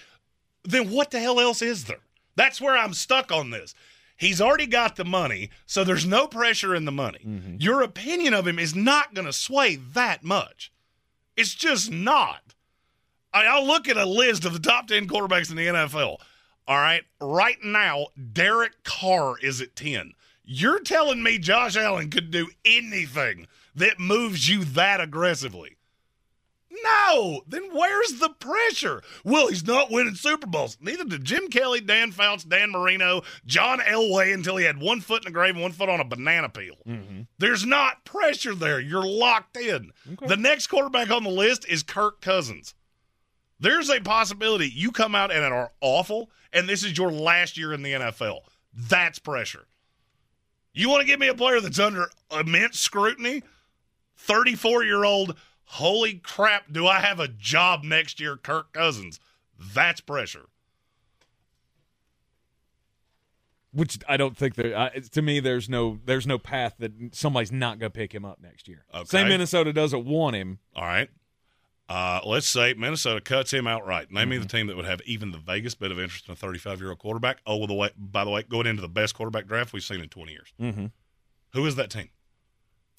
Then 0.63 0.89
what 0.89 1.11
the 1.11 1.19
hell 1.19 1.39
else 1.39 1.61
is 1.61 1.85
there? 1.85 1.99
That's 2.35 2.59
where 2.61 2.77
I'm 2.77 2.93
stuck 2.93 3.31
on 3.31 3.49
this. 3.49 3.73
He's 4.17 4.41
already 4.41 4.65
got 4.65 4.95
the 4.95 5.05
money, 5.05 5.51
so 5.67 5.83
there's 5.83 6.05
no 6.05 6.27
pressure 6.27 6.73
in 6.73 6.85
the 6.85 6.91
money. 6.91 7.19
Mm-hmm. 7.25 7.57
Your 7.59 7.83
opinion 7.83 8.33
of 8.33 8.47
him 8.47 8.57
is 8.57 8.75
not 8.75 9.13
going 9.13 9.27
to 9.27 9.33
sway 9.33 9.75
that 9.75 10.23
much. 10.23 10.71
It's 11.35 11.53
just 11.53 11.91
not. 11.91 12.55
I, 13.31 13.45
I'll 13.45 13.65
look 13.65 13.87
at 13.87 13.95
a 13.95 14.05
list 14.07 14.43
of 14.43 14.53
the 14.53 14.59
top 14.59 14.87
10 14.87 15.07
quarterbacks 15.07 15.51
in 15.51 15.55
the 15.55 15.67
NFL. 15.67 16.17
All 16.67 16.77
right. 16.77 17.03
Right 17.21 17.57
now, 17.63 18.07
Derek 18.33 18.83
Carr 18.83 19.37
is 19.39 19.61
at 19.61 19.75
10. 19.75 20.13
You're 20.43 20.79
telling 20.79 21.21
me 21.23 21.37
Josh 21.37 21.75
Allen 21.75 22.09
could 22.09 22.31
do 22.31 22.49
anything 22.65 23.47
that 23.75 23.99
moves 23.99 24.49
you 24.49 24.63
that 24.65 24.99
aggressively? 25.01 25.77
No. 26.83 27.41
Then 27.47 27.69
where's 27.71 28.19
the 28.19 28.29
pressure? 28.29 29.01
Well, 29.23 29.47
he's 29.47 29.65
not 29.65 29.91
winning 29.91 30.15
Super 30.15 30.47
Bowls. 30.47 30.77
Neither 30.79 31.05
did 31.05 31.23
Jim 31.23 31.47
Kelly, 31.49 31.81
Dan 31.81 32.11
Fouts, 32.11 32.43
Dan 32.43 32.71
Marino, 32.71 33.23
John 33.45 33.79
Elway 33.79 34.33
until 34.33 34.57
he 34.57 34.65
had 34.65 34.79
one 34.79 35.01
foot 35.01 35.25
in 35.25 35.31
the 35.31 35.33
grave 35.37 35.55
and 35.55 35.61
one 35.61 35.71
foot 35.71 35.89
on 35.89 35.99
a 35.99 36.05
banana 36.05 36.49
peel. 36.49 36.75
Mm-hmm. 36.87 37.21
There's 37.39 37.65
not 37.65 38.05
pressure 38.05 38.55
there. 38.55 38.79
You're 38.79 39.07
locked 39.07 39.57
in. 39.57 39.91
The 40.27 40.37
next 40.37 40.67
quarterback 40.67 41.09
on 41.09 41.23
the 41.23 41.29
list 41.29 41.67
is 41.67 41.83
Kirk 41.83 42.21
Cousins. 42.21 42.73
There's 43.59 43.89
a 43.89 43.99
possibility 43.99 44.69
you 44.69 44.91
come 44.91 45.15
out 45.15 45.31
and 45.31 45.43
are 45.43 45.71
awful, 45.81 46.29
and 46.53 46.69
this 46.69 46.83
is 46.83 46.97
your 46.97 47.11
last 47.11 47.57
year 47.57 47.73
in 47.73 47.81
the 47.81 47.93
NFL. 47.93 48.41
That's 48.73 49.19
pressure. 49.19 49.67
You 50.73 50.89
want 50.89 51.01
to 51.01 51.07
give 51.07 51.19
me 51.19 51.27
a 51.27 51.33
player 51.33 51.59
that's 51.59 51.79
under 51.79 52.09
immense 52.31 52.79
scrutiny? 52.79 53.41
34 54.15 54.83
year 54.83 55.03
old, 55.03 55.35
holy 55.65 56.15
crap, 56.15 56.71
do 56.71 56.85
I 56.85 56.99
have 56.99 57.19
a 57.19 57.27
job 57.27 57.83
next 57.83 58.19
year, 58.19 58.37
Kirk 58.37 58.73
Cousins? 58.73 59.19
That's 59.73 60.01
pressure. 60.01 60.49
Which 63.73 63.99
I 64.07 64.17
don't 64.17 64.35
think 64.35 64.55
there. 64.55 64.77
I, 64.77 64.89
to 64.89 65.21
me, 65.21 65.39
there's 65.39 65.69
no 65.69 65.99
there's 66.05 66.25
no 66.25 66.39
path 66.39 66.75
that 66.79 66.93
somebody's 67.11 67.51
not 67.51 67.79
going 67.79 67.91
to 67.91 67.95
pick 67.95 68.13
him 68.13 68.25
up 68.25 68.39
next 68.41 68.67
year. 68.67 68.85
Okay. 68.93 69.05
Say 69.05 69.23
Minnesota 69.23 69.73
doesn't 69.73 70.05
want 70.05 70.35
him. 70.35 70.59
All 70.75 70.85
right. 70.85 71.09
Uh, 71.89 72.19
let's 72.25 72.47
say 72.47 72.73
Minnesota 72.73 73.21
cuts 73.21 73.51
him 73.51 73.65
outright. 73.65 74.11
Name 74.11 74.27
me 74.29 74.37
the 74.37 74.45
team 74.47 74.67
that 74.67 74.75
would 74.75 74.85
have 74.85 74.99
even 75.05 75.31
the 75.31 75.37
vaguest 75.37 75.79
bit 75.79 75.89
of 75.91 75.99
interest 75.99 76.27
in 76.27 76.33
a 76.33 76.35
35 76.35 76.79
year 76.81 76.89
old 76.89 76.99
quarterback. 76.99 77.37
Oh, 77.45 77.55
well, 77.57 77.67
the 77.67 77.73
way, 77.73 77.91
by 77.97 78.25
the 78.25 78.29
way, 78.29 78.43
going 78.43 78.67
into 78.67 78.81
the 78.81 78.89
best 78.89 79.15
quarterback 79.15 79.47
draft 79.47 79.71
we've 79.71 79.83
seen 79.83 80.01
in 80.01 80.09
20 80.09 80.31
years. 80.31 80.53
Mm-hmm. 80.59 80.85
Who 81.53 81.65
is 81.65 81.75
that 81.77 81.89
team? 81.89 82.09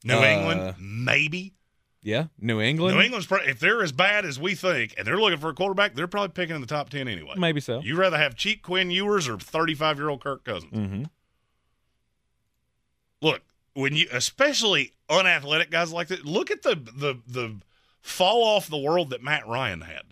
New 0.05 0.15
Uh, 0.19 0.23
England, 0.25 0.75
maybe. 0.81 1.53
Yeah, 2.01 2.27
New 2.41 2.61
England. 2.61 2.97
New 2.97 3.03
England's 3.03 3.27
pro- 3.27 3.43
if 3.43 3.59
they're 3.59 3.83
as 3.83 3.93
bad 3.93 4.25
as 4.25 4.39
we 4.39 4.55
think, 4.55 4.95
and 4.97 5.07
they're 5.07 5.21
looking 5.21 5.39
for 5.39 5.51
a 5.51 5.55
quarterback, 5.55 5.95
they're 5.95 6.07
probably 6.07 6.29
picking 6.33 6.55
in 6.55 6.61
the 6.63 6.67
top 6.67 6.89
10 6.89 7.09
anyway. 7.09 7.35
Maybe 7.37 7.61
so. 7.61 7.81
You 7.81 7.97
rather 7.97 8.17
have 8.17 8.37
cheap 8.37 8.63
Quinn 8.63 8.91
Ewers 8.91 9.29
or 9.29 9.37
35 9.37 9.99
year 9.99 10.09
old 10.09 10.23
Kirk 10.23 10.45
Cousins? 10.45 10.73
Mm-hmm. 10.73 11.03
Look, 13.21 13.43
when 13.75 13.95
you, 13.97 14.07
especially 14.13 14.93
unathletic 15.11 15.71
guys 15.71 15.93
like 15.93 16.09
that, 16.09 16.25
look 16.25 16.51
at 16.51 16.63
the 16.63 16.77
the 16.77 17.17
the 17.27 17.57
fall 18.01 18.43
off 18.43 18.69
the 18.69 18.79
world 18.79 19.11
that 19.11 19.23
Matt 19.23 19.47
Ryan 19.47 19.83
had. 19.83 20.03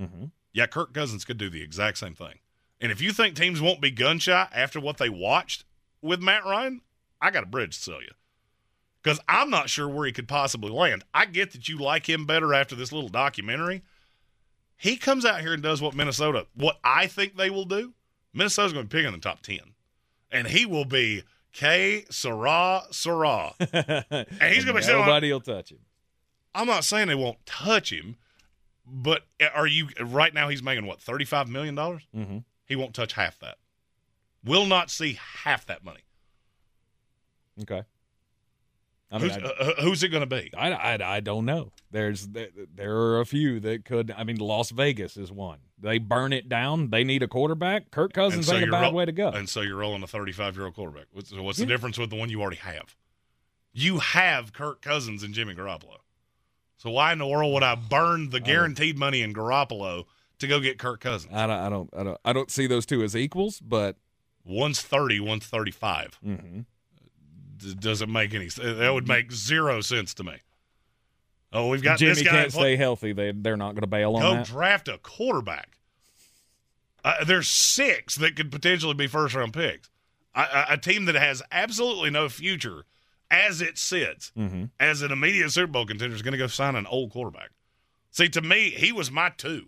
Mm-hmm. 0.00 0.24
Yeah, 0.52 0.66
Kirk 0.66 0.92
Cousins 0.92 1.24
could 1.24 1.38
do 1.38 1.50
the 1.50 1.62
exact 1.62 1.98
same 1.98 2.14
thing. 2.14 2.38
And 2.80 2.92
if 2.92 3.00
you 3.00 3.12
think 3.12 3.34
teams 3.34 3.60
won't 3.60 3.80
be 3.80 3.90
gun 3.90 4.18
shy 4.18 4.48
after 4.52 4.80
what 4.80 4.98
they 4.98 5.08
watched 5.08 5.64
with 6.00 6.20
Matt 6.20 6.44
Ryan, 6.44 6.80
I 7.20 7.30
got 7.30 7.42
a 7.42 7.46
bridge 7.46 7.76
to 7.76 7.82
sell 7.82 8.02
you. 8.02 8.10
Because 9.02 9.20
I'm 9.28 9.50
not 9.50 9.70
sure 9.70 9.88
where 9.88 10.06
he 10.06 10.12
could 10.12 10.28
possibly 10.28 10.70
land. 10.70 11.04
I 11.14 11.26
get 11.26 11.52
that 11.52 11.68
you 11.68 11.78
like 11.78 12.08
him 12.08 12.26
better 12.26 12.52
after 12.54 12.74
this 12.74 12.92
little 12.92 13.08
documentary. 13.08 13.82
He 14.76 14.96
comes 14.96 15.24
out 15.24 15.40
here 15.40 15.52
and 15.52 15.62
does 15.62 15.80
what 15.80 15.94
Minnesota, 15.94 16.46
what 16.54 16.78
I 16.84 17.06
think 17.06 17.36
they 17.36 17.50
will 17.50 17.64
do. 17.64 17.94
Minnesota's 18.32 18.72
going 18.72 18.86
to 18.86 18.88
be 18.88 18.98
picking 18.98 19.12
in 19.12 19.18
the 19.18 19.20
top 19.20 19.42
10. 19.42 19.58
And 20.30 20.46
he 20.46 20.66
will 20.66 20.84
be 20.84 21.24
K. 21.52 22.04
Sarah 22.10 22.82
Sarah. 22.90 23.52
and 23.60 24.26
he's 24.52 24.64
going 24.64 24.74
to 24.74 24.80
be 24.80 24.82
sitting 24.82 25.00
on, 25.00 25.06
Nobody 25.06 25.32
will 25.32 25.40
touch 25.40 25.72
him. 25.72 25.78
I'm 26.54 26.66
not 26.66 26.84
saying 26.84 27.08
they 27.08 27.14
won't 27.14 27.44
touch 27.46 27.92
him, 27.92 28.16
but 28.86 29.22
are 29.54 29.66
you 29.66 29.88
right 30.00 30.32
now? 30.32 30.48
He's 30.48 30.62
making 30.62 30.86
what 30.86 31.00
thirty 31.00 31.24
five 31.24 31.48
million 31.48 31.74
dollars. 31.74 32.06
Mm-hmm. 32.16 32.38
He 32.66 32.76
won't 32.76 32.94
touch 32.94 33.12
half 33.14 33.38
that. 33.40 33.58
Will 34.44 34.66
not 34.66 34.90
see 34.90 35.18
half 35.44 35.66
that 35.66 35.84
money. 35.84 36.00
Okay. 37.62 37.82
I 39.10 39.18
who's, 39.18 39.32
uh, 39.38 39.72
who's 39.80 40.02
it 40.02 40.08
going 40.10 40.20
to 40.20 40.26
be? 40.26 40.50
I, 40.54 40.70
I, 40.70 41.16
I 41.16 41.20
don't 41.20 41.46
know. 41.46 41.72
There's 41.90 42.26
there, 42.28 42.48
there 42.74 42.94
are 42.94 43.20
a 43.20 43.24
few 43.26 43.58
that 43.60 43.86
could. 43.86 44.12
I 44.14 44.22
mean, 44.24 44.36
Las 44.36 44.68
Vegas 44.70 45.16
is 45.16 45.32
one. 45.32 45.60
They 45.80 45.96
burn 45.98 46.34
it 46.34 46.48
down. 46.48 46.90
They 46.90 47.04
need 47.04 47.22
a 47.22 47.28
quarterback. 47.28 47.90
Kirk 47.90 48.12
Cousins 48.12 48.46
so 48.48 48.54
ain't 48.56 48.68
a 48.68 48.70
bad 48.70 48.82
roll- 48.82 48.92
way 48.92 49.06
to 49.06 49.12
go. 49.12 49.28
And 49.30 49.48
so 49.48 49.62
you're 49.62 49.76
rolling 49.78 50.02
a 50.02 50.06
35 50.06 50.56
year 50.56 50.66
old 50.66 50.74
quarterback. 50.74 51.06
What's, 51.12 51.32
what's 51.32 51.58
Yeah. 51.58 51.64
the 51.64 51.72
difference 51.72 51.96
with 51.96 52.10
the 52.10 52.16
one 52.16 52.28
you 52.28 52.42
already 52.42 52.58
have? 52.58 52.94
You 53.72 53.98
have 54.00 54.52
Kirk 54.52 54.82
Cousins 54.82 55.22
and 55.22 55.32
Jimmy 55.32 55.54
Garoppolo. 55.54 55.98
So 56.78 56.90
why 56.90 57.12
in 57.12 57.18
the 57.18 57.26
world 57.26 57.52
would 57.54 57.62
I 57.62 57.74
burn 57.74 58.30
the 58.30 58.40
guaranteed 58.40 58.96
money 58.98 59.20
in 59.22 59.34
Garoppolo 59.34 60.04
to 60.38 60.46
go 60.46 60.60
get 60.60 60.78
Kirk 60.78 61.00
Cousins? 61.00 61.32
I 61.34 61.46
don't, 61.46 61.58
I 61.58 61.68
don't, 61.68 61.90
I 61.96 62.02
don't, 62.04 62.18
I 62.24 62.32
don't 62.32 62.50
see 62.50 62.66
those 62.66 62.86
two 62.86 63.02
as 63.02 63.14
equals, 63.16 63.60
but 63.60 63.96
One's 64.44 64.80
30, 64.80 65.20
one's 65.20 65.44
35. 65.44 66.18
Mhm. 66.26 66.64
D- 67.58 67.74
doesn't 67.74 68.10
make 68.10 68.32
any. 68.32 68.46
That 68.48 68.90
would 68.94 69.06
make 69.08 69.30
zero 69.32 69.80
sense 69.82 70.14
to 70.14 70.24
me. 70.24 70.36
Oh, 71.52 71.68
we've 71.68 71.82
got 71.82 71.98
Jimmy 71.98 72.14
this 72.14 72.22
guy. 72.22 72.30
can't 72.30 72.52
play- 72.52 72.62
stay 72.62 72.76
healthy. 72.76 73.12
They 73.12 73.32
they're 73.32 73.56
not 73.56 73.72
going 73.72 73.80
to 73.82 73.86
bail 73.88 74.14
on 74.16 74.22
Go 74.22 74.34
that. 74.36 74.46
draft 74.46 74.86
a 74.88 74.98
quarterback. 74.98 75.76
Uh, 77.04 77.24
there's 77.24 77.48
six 77.48 78.14
that 78.16 78.36
could 78.36 78.50
potentially 78.52 78.94
be 78.94 79.06
first 79.06 79.34
round 79.34 79.52
picks. 79.52 79.90
A 80.34 80.78
team 80.78 81.06
that 81.06 81.14
has 81.16 81.42
absolutely 81.50 82.10
no 82.10 82.28
future 82.28 82.84
as 83.30 83.60
it 83.60 83.76
sits 83.78 84.32
Mm-hmm. 84.36 84.64
as 84.80 85.02
an 85.02 85.12
immediate 85.12 85.50
Super 85.50 85.66
Bowl 85.72 85.86
contender 85.86 86.14
is 86.16 86.22
going 86.22 86.32
to 86.32 86.38
go 86.38 86.46
sign 86.46 86.74
an 86.76 86.86
old 86.86 87.10
quarterback. 87.10 87.50
See, 88.10 88.28
to 88.30 88.40
me, 88.42 88.70
he 88.70 88.90
was 88.92 89.10
my 89.10 89.30
two. 89.30 89.66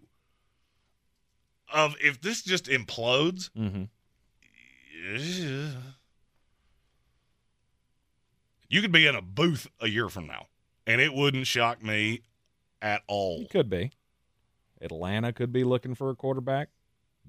Of 1.73 1.95
if 2.03 2.21
this 2.21 2.43
just 2.43 2.65
implodes, 2.67 3.51
Mm-hmm. 3.57 3.85
you 8.69 8.81
could 8.81 8.93
be 8.93 9.07
in 9.07 9.15
a 9.15 9.23
booth 9.23 9.67
a 9.81 9.89
year 9.89 10.09
from 10.09 10.27
now, 10.27 10.47
and 10.87 11.01
it 11.01 11.13
wouldn't 11.15 11.47
shock 11.47 11.83
me 11.83 12.23
at 12.83 13.03
all. 13.07 13.43
It 13.43 13.51
could 13.51 13.69
be. 13.71 13.91
Atlanta 14.81 15.33
could 15.33 15.53
be 15.53 15.65
looking 15.65 15.95
for 15.95 16.11
a 16.11 16.15
quarterback. 16.17 16.69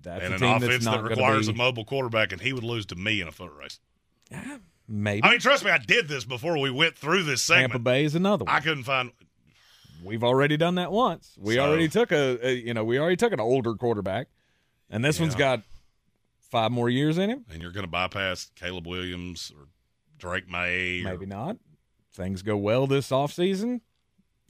That's 0.01 0.23
and 0.23 0.33
a 0.33 0.35
an 0.35 0.41
team 0.41 0.67
offense 0.69 0.85
that 0.85 1.03
requires 1.03 1.47
to 1.47 1.53
a 1.53 1.55
mobile 1.55 1.85
quarterback, 1.85 2.31
and 2.31 2.41
he 2.41 2.53
would 2.53 2.63
lose 2.63 2.85
to 2.87 2.95
me 2.95 3.21
in 3.21 3.27
a 3.27 3.31
foot 3.31 3.51
race. 3.53 3.79
Maybe 4.93 5.23
I 5.23 5.29
mean, 5.31 5.39
trust 5.39 5.63
me, 5.63 5.71
I 5.71 5.77
did 5.77 6.09
this 6.09 6.25
before 6.25 6.59
we 6.59 6.69
went 6.69 6.97
through 6.97 7.23
this 7.23 7.41
segment. 7.41 7.71
Tampa 7.71 7.79
Bay 7.83 8.03
is 8.03 8.13
another 8.13 8.43
one. 8.43 8.53
I 8.53 8.59
couldn't 8.59 8.83
find. 8.83 9.11
We've 10.03 10.23
already 10.23 10.57
done 10.57 10.75
that 10.75 10.91
once. 10.91 11.37
We 11.39 11.55
So- 11.55 11.61
already 11.61 11.87
took 11.87 12.11
a, 12.11 12.45
a, 12.45 12.51
you 12.53 12.73
know, 12.73 12.83
we 12.83 12.99
already 12.99 13.15
took 13.15 13.31
an 13.31 13.39
older 13.39 13.73
quarterback, 13.75 14.27
and 14.89 15.05
this 15.05 15.17
one's 15.19 15.35
got 15.35 15.61
five 16.41 16.71
more 16.71 16.89
years 16.89 17.17
in 17.17 17.29
him. 17.29 17.45
And 17.49 17.61
you're 17.61 17.71
going 17.71 17.85
to 17.85 17.91
bypass 17.91 18.51
Caleb 18.55 18.85
Williams 18.85 19.53
or 19.57 19.67
Drake 20.17 20.49
Maye. 20.49 21.01
or- 21.01 21.11
Maybe 21.11 21.25
not. 21.25 21.55
Things 22.13 22.41
go 22.41 22.57
well 22.57 22.85
this 22.87 23.09
offseason, 23.11 23.79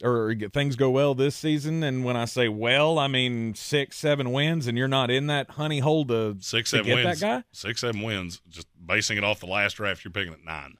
or 0.04 0.34
things 0.54 0.76
go 0.76 0.90
well 0.90 1.14
this 1.16 1.36
season. 1.36 1.84
And 1.84 2.04
when 2.04 2.16
I 2.18 2.26
say 2.26 2.48
well, 2.50 2.98
I 3.00 3.08
mean 3.08 3.54
six, 3.56 3.98
seven 3.98 4.32
wins, 4.32 4.68
and 4.68 4.78
you're 4.78 4.88
not 4.88 5.10
in 5.12 5.28
that 5.28 5.52
honey 5.52 5.80
hole 5.80 6.06
to, 6.06 6.38
six, 6.40 6.70
to 6.72 6.78
seven 6.78 6.86
get 6.96 7.06
wins. 7.06 7.20
that 7.20 7.26
guy. 7.28 7.44
Six, 7.52 7.82
seven 7.82 8.02
wins. 8.02 8.42
Just 8.50 8.68
basing 8.86 9.18
it 9.18 9.24
off 9.24 9.40
the 9.40 9.46
last 9.48 9.74
draft, 9.74 10.04
you're 10.04 10.12
picking 10.12 10.34
at 10.34 10.44
nine. 10.44 10.78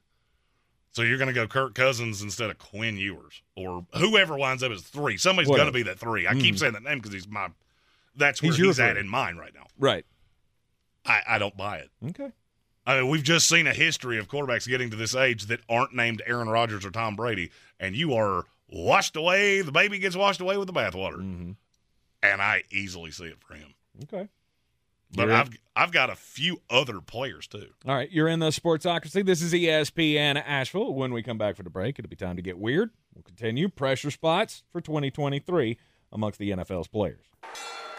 So 0.92 1.02
you're 1.02 1.16
going 1.16 1.28
to 1.28 1.32
go 1.34 1.46
Kirk 1.46 1.74
Cousins 1.74 2.20
instead 2.20 2.50
of 2.50 2.58
Quinn 2.58 2.98
Ewers 2.98 3.40
or 3.56 3.86
whoever 3.94 4.36
winds 4.36 4.62
up 4.62 4.72
as 4.72 4.82
three. 4.82 5.16
Somebody's 5.16 5.48
going 5.48 5.64
to 5.64 5.72
be 5.72 5.84
that 5.84 5.98
three. 5.98 6.26
I 6.26 6.34
keep 6.34 6.54
Mhm. 6.54 6.58
saying 6.58 6.72
that 6.74 6.82
name 6.82 6.98
because 6.98 7.14
he's 7.14 7.26
my. 7.28 7.48
That's 8.14 8.42
where 8.42 8.52
He's 8.52 8.58
he's, 8.62 8.78
at 8.80 8.98
in 8.98 9.08
mine 9.08 9.36
right 9.38 9.54
now. 9.54 9.66
Right. 9.78 10.04
I, 11.06 11.22
I 11.26 11.38
don't 11.38 11.56
buy 11.56 11.78
it. 11.78 11.90
Okay. 12.10 12.30
I 12.86 13.00
mean, 13.00 13.08
we've 13.08 13.22
just 13.22 13.48
seen 13.48 13.66
a 13.66 13.72
history 13.72 14.18
of 14.18 14.28
quarterbacks 14.28 14.68
getting 14.68 14.90
to 14.90 14.96
this 14.96 15.14
age 15.14 15.46
that 15.46 15.60
aren't 15.68 15.94
named 15.94 16.20
Aaron 16.26 16.48
Rodgers 16.48 16.84
or 16.84 16.90
Tom 16.90 17.16
Brady, 17.16 17.50
and 17.80 17.96
you 17.96 18.12
are 18.14 18.44
washed 18.72 19.16
away. 19.16 19.60
The 19.62 19.72
baby 19.72 19.98
gets 19.98 20.16
washed 20.16 20.40
away 20.40 20.56
with 20.56 20.66
the 20.66 20.72
bathwater, 20.72 21.18
Mm-hmm. 21.18 21.52
and 22.22 22.42
I 22.42 22.62
easily 22.70 23.10
see 23.10 23.24
it 23.26 23.38
for 23.40 23.54
him. 23.54 23.74
Okay. 24.04 24.28
But 25.14 25.30
I've 25.30 25.50
I've 25.76 25.92
got 25.92 26.08
a 26.08 26.16
few 26.16 26.62
other 26.70 27.00
players 27.02 27.46
too. 27.46 27.68
All 27.86 27.94
right, 27.94 28.10
you're 28.10 28.28
in 28.28 28.38
the 28.38 28.48
Sportsocracy. 28.48 29.24
This 29.24 29.42
is 29.42 29.52
ESPN 29.52 30.42
Asheville. 30.46 30.94
When 30.94 31.12
we 31.12 31.22
come 31.22 31.36
back 31.36 31.54
for 31.56 31.62
the 31.62 31.68
break, 31.70 31.98
it'll 31.98 32.08
be 32.08 32.16
time 32.16 32.36
to 32.36 32.42
get 32.42 32.56
weird. 32.58 32.90
We'll 33.14 33.22
continue 33.22 33.68
pressure 33.68 34.10
spots 34.10 34.64
for 34.72 34.80
2023 34.80 35.76
amongst 36.12 36.38
the 36.38 36.50
NFL's 36.52 36.88
players. 36.88 37.20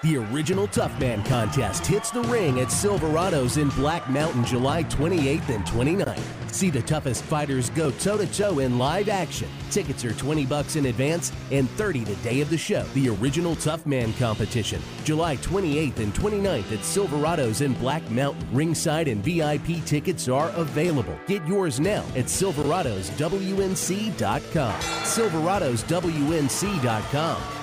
The 0.03 0.17
original 0.17 0.67
Tough 0.67 0.99
Man 0.99 1.23
contest 1.23 1.87
hits 1.87 2.11
the 2.11 2.23
ring 2.23 2.59
at 2.59 2.67
Silverado's 2.67 3.55
in 3.55 3.69
Black 3.69 4.09
Mountain 4.09 4.43
July 4.43 4.83
28th 4.83 5.47
and 5.47 5.63
29th. 5.63 6.51
See 6.51 6.69
the 6.69 6.81
toughest 6.81 7.23
fighters 7.23 7.69
go 7.69 7.89
toe 7.89 8.17
to 8.17 8.27
toe 8.27 8.59
in 8.59 8.77
live 8.77 9.07
action. 9.07 9.47
Tickets 9.71 10.03
are 10.03 10.11
20 10.11 10.45
bucks 10.45 10.75
in 10.75 10.87
advance 10.87 11.31
and 11.51 11.69
30 11.71 12.03
the 12.03 12.17
day 12.17 12.41
of 12.41 12.49
the 12.49 12.57
show. 12.57 12.83
The 12.95 13.11
original 13.11 13.55
Tough 13.55 13.85
Man 13.85 14.11
competition, 14.15 14.81
July 15.05 15.37
28th 15.37 15.99
and 15.99 16.13
29th 16.13 16.73
at 16.73 16.83
Silverado's 16.83 17.61
in 17.61 17.71
Black 17.75 18.11
Mountain. 18.11 18.45
Ringside 18.51 19.07
and 19.07 19.23
VIP 19.23 19.85
tickets 19.85 20.27
are 20.27 20.49
available. 20.49 21.17
Get 21.27 21.47
yours 21.47 21.79
now 21.79 22.03
at 22.13 22.25
silveradoswnc.com. 22.25 24.81
silveradoswnc.com. 24.81 27.62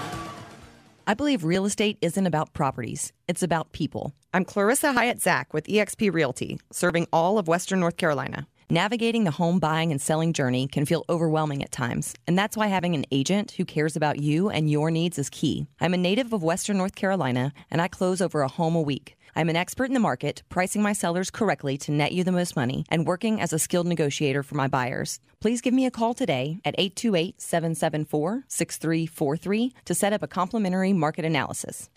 I 1.07 1.15
believe 1.15 1.45
real 1.45 1.65
estate 1.65 1.99
isn't 2.03 2.27
about 2.27 2.53
properties, 2.53 3.13
it's 3.27 3.43
about 3.43 3.73
people. 3.73 4.15
I'm 4.35 4.45
Clarissa 4.45 4.93
Hyatt 4.93 5.21
Zach 5.21 5.53
with 5.55 5.67
eXp 5.67 6.13
Realty, 6.13 6.61
serving 6.71 7.09
all 7.13 7.39
of 7.39 7.49
Western 7.49 7.81
North 7.81 7.97
Carolina. 7.97 8.47
Navigating 8.69 9.25
the 9.25 9.33
home 9.33 9.59
buying 9.59 9.91
and 9.91 10.01
selling 10.01 10.33
journey 10.33 10.69
can 10.69 10.85
feel 10.85 11.05
overwhelming 11.09 11.65
at 11.65 11.73
times, 11.73 12.15
and 12.29 12.39
that's 12.39 12.57
why 12.57 12.69
having 12.69 12.95
an 12.95 13.05
agent 13.11 13.53
who 13.53 13.65
cares 13.65 13.97
about 13.97 14.21
you 14.21 14.49
and 14.49 14.71
your 14.71 14.93
needs 14.93 15.19
is 15.19 15.29
key. 15.31 15.67
I'm 15.81 15.95
a 15.95 15.97
native 15.97 16.33
of 16.33 16.45
Western 16.45 16.77
North 16.77 16.95
Carolina, 16.95 17.53
and 17.71 17.83
I 17.83 17.89
close 17.89 18.21
over 18.21 18.43
a 18.43 18.49
home 18.49 18.77
a 18.77 18.81
week. 18.81 19.17
I'm 19.35 19.49
an 19.49 19.57
expert 19.57 19.85
in 19.85 19.95
the 19.95 20.01
market, 20.01 20.43
pricing 20.49 20.83
my 20.83 20.93
sellers 20.93 21.31
correctly 21.31 21.79
to 21.79 21.93
net 21.93 22.13
you 22.13 22.25
the 22.25 22.33
most 22.33 22.57
money, 22.57 22.85
and 22.89 23.07
working 23.07 23.41
as 23.41 23.53
a 23.53 23.59
skilled 23.59 23.87
negotiator 23.87 24.43
for 24.43 24.55
my 24.55 24.69
buyers. 24.69 25.21
Please 25.41 25.61
give 25.61 25.75
me 25.75 25.87
a 25.87 25.91
call 25.91 26.15
today 26.15 26.61
at 26.65 26.75
828 26.79 27.41
774 27.41 28.45
6343 28.49 29.75
to 29.85 29.95
set 29.95 30.13
up 30.13 30.23
a 30.23 30.29
complimentary 30.29 30.93
market 30.93 31.25
analysis. 31.25 31.89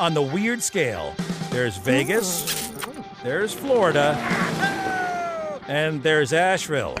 On 0.00 0.14
the 0.14 0.22
weird 0.22 0.62
scale, 0.62 1.14
there's 1.50 1.76
Vegas, 1.76 2.70
there's 3.22 3.52
Florida, 3.52 4.16
and 5.68 6.02
there's 6.02 6.32
Asheville. 6.32 6.96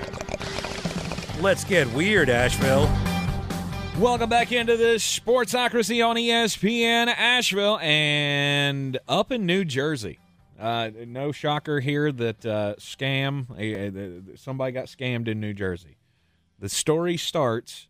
Let's 1.40 1.64
get 1.64 1.92
weird, 1.92 2.30
Asheville. 2.30 2.88
Welcome 3.98 4.30
back 4.30 4.50
into 4.52 4.78
the 4.78 4.94
Sportsocracy 4.94 6.04
on 6.04 6.16
ESPN 6.16 7.08
Asheville 7.08 7.78
and 7.78 8.98
up 9.06 9.30
in 9.30 9.44
New 9.44 9.66
Jersey. 9.66 10.18
Uh, 10.58 10.90
no 11.06 11.30
shocker 11.30 11.78
here 11.78 12.10
that 12.10 12.44
uh, 12.46 12.74
scam. 12.78 13.50
Uh, 13.50 14.32
uh, 14.32 14.36
somebody 14.36 14.72
got 14.72 14.86
scammed 14.86 15.28
in 15.28 15.40
New 15.40 15.52
Jersey. 15.52 15.98
The 16.58 16.70
story 16.70 17.18
starts 17.18 17.88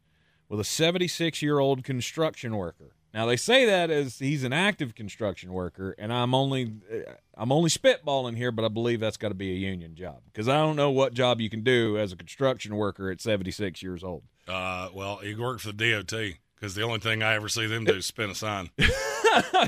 with 0.49 0.59
a 0.59 0.65
76 0.65 1.41
year 1.41 1.61
old 1.61 1.85
construction 1.85 2.57
worker. 2.57 2.97
Now 3.15 3.27
they 3.27 3.37
say 3.37 3.65
that 3.67 3.91
as 3.91 4.19
he's 4.19 4.43
an 4.43 4.53
active 4.53 4.95
construction 4.97 5.53
worker, 5.53 5.95
and 5.99 6.13
I'm 6.13 6.35
only 6.35 6.73
uh, 6.93 7.13
I'm 7.37 7.53
only 7.53 7.71
spitballing 7.71 8.37
here, 8.37 8.51
but 8.51 8.65
I 8.65 8.69
believe 8.69 8.99
that's 8.99 9.17
got 9.17 9.29
to 9.29 9.35
be 9.35 9.53
a 9.53 9.57
union 9.57 9.95
job 9.95 10.23
because 10.27 10.49
I 10.49 10.57
don't 10.57 10.77
know 10.77 10.91
what 10.91 11.15
job 11.15 11.41
you 11.41 11.49
can 11.49 11.63
do 11.63 11.97
as 11.97 12.13
a 12.13 12.17
construction 12.17 12.75
worker 12.75 13.11
at 13.11 13.21
76 13.21 13.83
years 13.83 14.03
old. 14.03 14.25
Uh, 14.49 14.89
well, 14.93 15.17
he 15.19 15.35
worked 15.35 15.61
for 15.63 15.73
the 15.73 15.93
DOT 15.93 16.37
because 16.55 16.75
the 16.75 16.83
only 16.83 16.99
thing 16.99 17.23
I 17.23 17.35
ever 17.35 17.49
see 17.49 17.67
them 17.67 17.85
do 17.85 17.95
is 17.95 18.07
spin 18.07 18.31
a 18.31 18.35
sign. 18.35 18.71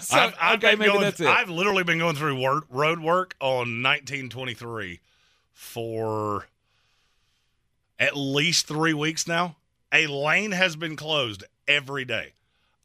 So, 0.02 0.18
I've, 0.18 0.34
I've 0.38 0.58
okay, 0.58 0.76
maybe 0.76 0.90
going, 0.90 1.00
that's 1.00 1.20
it. 1.20 1.26
I've 1.26 1.48
literally 1.48 1.84
been 1.84 1.98
going 1.98 2.16
through 2.16 2.38
work, 2.38 2.64
road 2.68 3.00
work 3.00 3.34
on 3.40 3.82
1923 3.82 5.00
for 5.54 6.46
at 7.98 8.14
least 8.14 8.66
three 8.66 8.92
weeks 8.92 9.26
now. 9.26 9.56
A 9.90 10.06
lane 10.06 10.50
has 10.50 10.76
been 10.76 10.96
closed 10.96 11.44
every 11.66 12.04
day. 12.04 12.32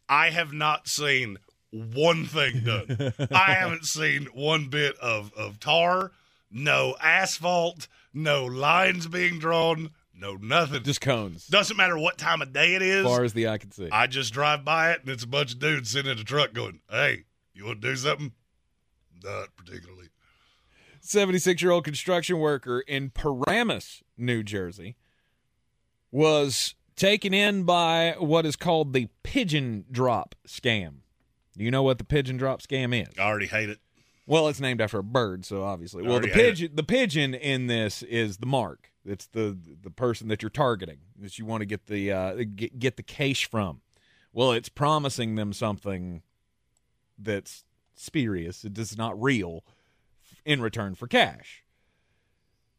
I 0.07 0.30
have 0.30 0.53
not 0.53 0.88
seen 0.88 1.38
one 1.72 2.26
thing 2.26 2.61
done. 2.64 3.14
I 3.32 3.53
haven't 3.53 3.86
seen 3.86 4.26
one 4.34 4.70
bit 4.70 4.95
of, 4.99 5.34
of 5.34 5.60
tar, 5.60 6.11
no 6.52 6.95
asphalt, 7.02 7.88
no 8.14 8.45
lines 8.45 9.07
being 9.07 9.40
drawn, 9.40 9.90
no 10.19 10.35
nothing. 10.35 10.83
Just 10.83 11.01
cones. 11.01 11.47
Doesn't 11.47 11.77
matter 11.77 11.97
what 11.97 12.17
time 12.17 12.41
of 12.41 12.53
day 12.53 12.75
it 12.75 12.81
is. 12.81 13.05
As 13.05 13.11
far 13.11 13.23
as 13.23 13.33
the 13.33 13.47
eye 13.47 13.57
can 13.57 13.71
see. 13.71 13.89
I 13.91 14.07
just 14.07 14.33
drive 14.33 14.65
by 14.65 14.91
it 14.91 15.01
and 15.01 15.09
it's 15.09 15.23
a 15.23 15.27
bunch 15.27 15.53
of 15.53 15.59
dudes 15.59 15.89
sitting 15.89 16.11
in 16.11 16.19
a 16.19 16.23
truck 16.23 16.53
going, 16.53 16.81
Hey, 16.89 17.23
you 17.53 17.65
want 17.65 17.81
to 17.81 17.87
do 17.89 17.95
something? 17.95 18.33
Not 19.23 19.55
particularly. 19.55 20.09
76 21.01 21.61
year 21.61 21.71
old 21.71 21.83
construction 21.85 22.39
worker 22.39 22.81
in 22.81 23.09
Paramus, 23.09 24.03
New 24.17 24.43
Jersey, 24.43 24.95
was 26.11 26.75
taken 26.95 27.33
in 27.33 27.63
by 27.63 28.15
what 28.19 28.45
is 28.45 28.55
called 28.55 28.93
the 28.93 29.07
pigeon 29.23 29.85
drop 29.91 30.35
scam. 30.47 30.97
Do 31.57 31.63
you 31.63 31.71
know 31.71 31.83
what 31.83 31.97
the 31.97 32.03
pigeon 32.03 32.37
drop 32.37 32.61
scam 32.61 32.93
is? 32.99 33.09
I 33.17 33.23
already 33.23 33.47
hate 33.47 33.69
it. 33.69 33.79
Well, 34.30 34.47
it's 34.47 34.60
named 34.60 34.80
after 34.80 34.99
a 34.99 35.03
bird, 35.03 35.43
so 35.43 35.64
obviously. 35.64 36.03
Well, 36.03 36.19
the 36.19 36.27
hate 36.27 36.35
it. 36.35 36.43
pigeon 36.43 36.72
the 36.76 36.84
pigeon 36.84 37.34
in 37.34 37.65
this 37.65 38.03
is 38.03 38.38
the 38.38 38.45
mark. 38.45 38.91
It's 39.03 39.26
the 39.26 39.57
the 39.81 39.89
person 39.89 40.27
that 40.27 40.43
you're 40.43 40.51
targeting 40.51 40.99
that 41.19 41.39
you 41.39 41.45
want 41.45 41.61
to 41.61 41.65
get 41.65 41.88
the 41.88 42.11
uh, 42.11 42.35
get, 42.56 42.77
get 42.77 42.95
the 42.95 43.01
cash 43.01 43.49
from. 43.49 43.81
Well, 44.31 44.51
it's 44.51 44.69
promising 44.69 45.34
them 45.34 45.51
something 45.51 46.22
that's 47.18 47.64
spurious. 47.95 48.64
It 48.64 48.77
is 48.77 48.95
not 48.95 49.19
real 49.19 49.64
in 50.45 50.61
return 50.61 50.93
for 50.93 51.07
cash. 51.07 51.64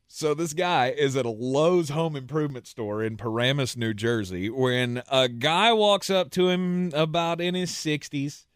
So 0.07 0.35
this 0.35 0.53
guy 0.53 0.91
is 0.91 1.17
at 1.17 1.27
a 1.27 1.31
Lowe's 1.31 1.89
home 1.89 2.15
improvement 2.15 2.69
store 2.69 3.03
in 3.03 3.17
Paramus, 3.17 3.77
New 3.77 3.93
Jersey, 3.93 4.51
when 4.51 5.03
a 5.11 5.29
guy 5.29 5.73
walks 5.73 6.11
up 6.11 6.31
to 6.33 6.49
him 6.49 6.93
about 6.95 7.41
in 7.41 7.57
his 7.57 7.73
60s 7.73 8.47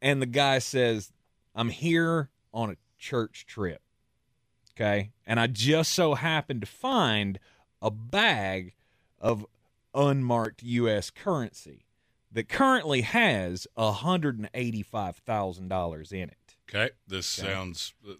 and 0.00 0.20
the 0.22 0.26
guy 0.26 0.58
says, 0.58 1.12
"I'm 1.58 1.68
here 1.70 2.30
on 2.54 2.70
a 2.70 2.76
church 2.98 3.44
trip." 3.46 3.82
Okay? 4.74 5.10
And 5.26 5.38
I 5.40 5.46
just 5.48 5.92
so 5.92 6.14
happened 6.14 6.60
to 6.62 6.66
find 6.66 7.38
a 7.82 7.90
bag 7.90 8.74
of 9.18 9.44
unmarked 9.94 10.62
US 10.62 11.10
currency 11.10 11.84
that 12.30 12.48
currently 12.48 13.00
has 13.00 13.66
$185,000 13.76 16.12
in 16.12 16.28
it. 16.30 16.36
Okay, 16.68 16.90
this 17.06 17.38
Okay. 17.38 17.48
sounds 17.50 17.94
uh, 18.06 18.12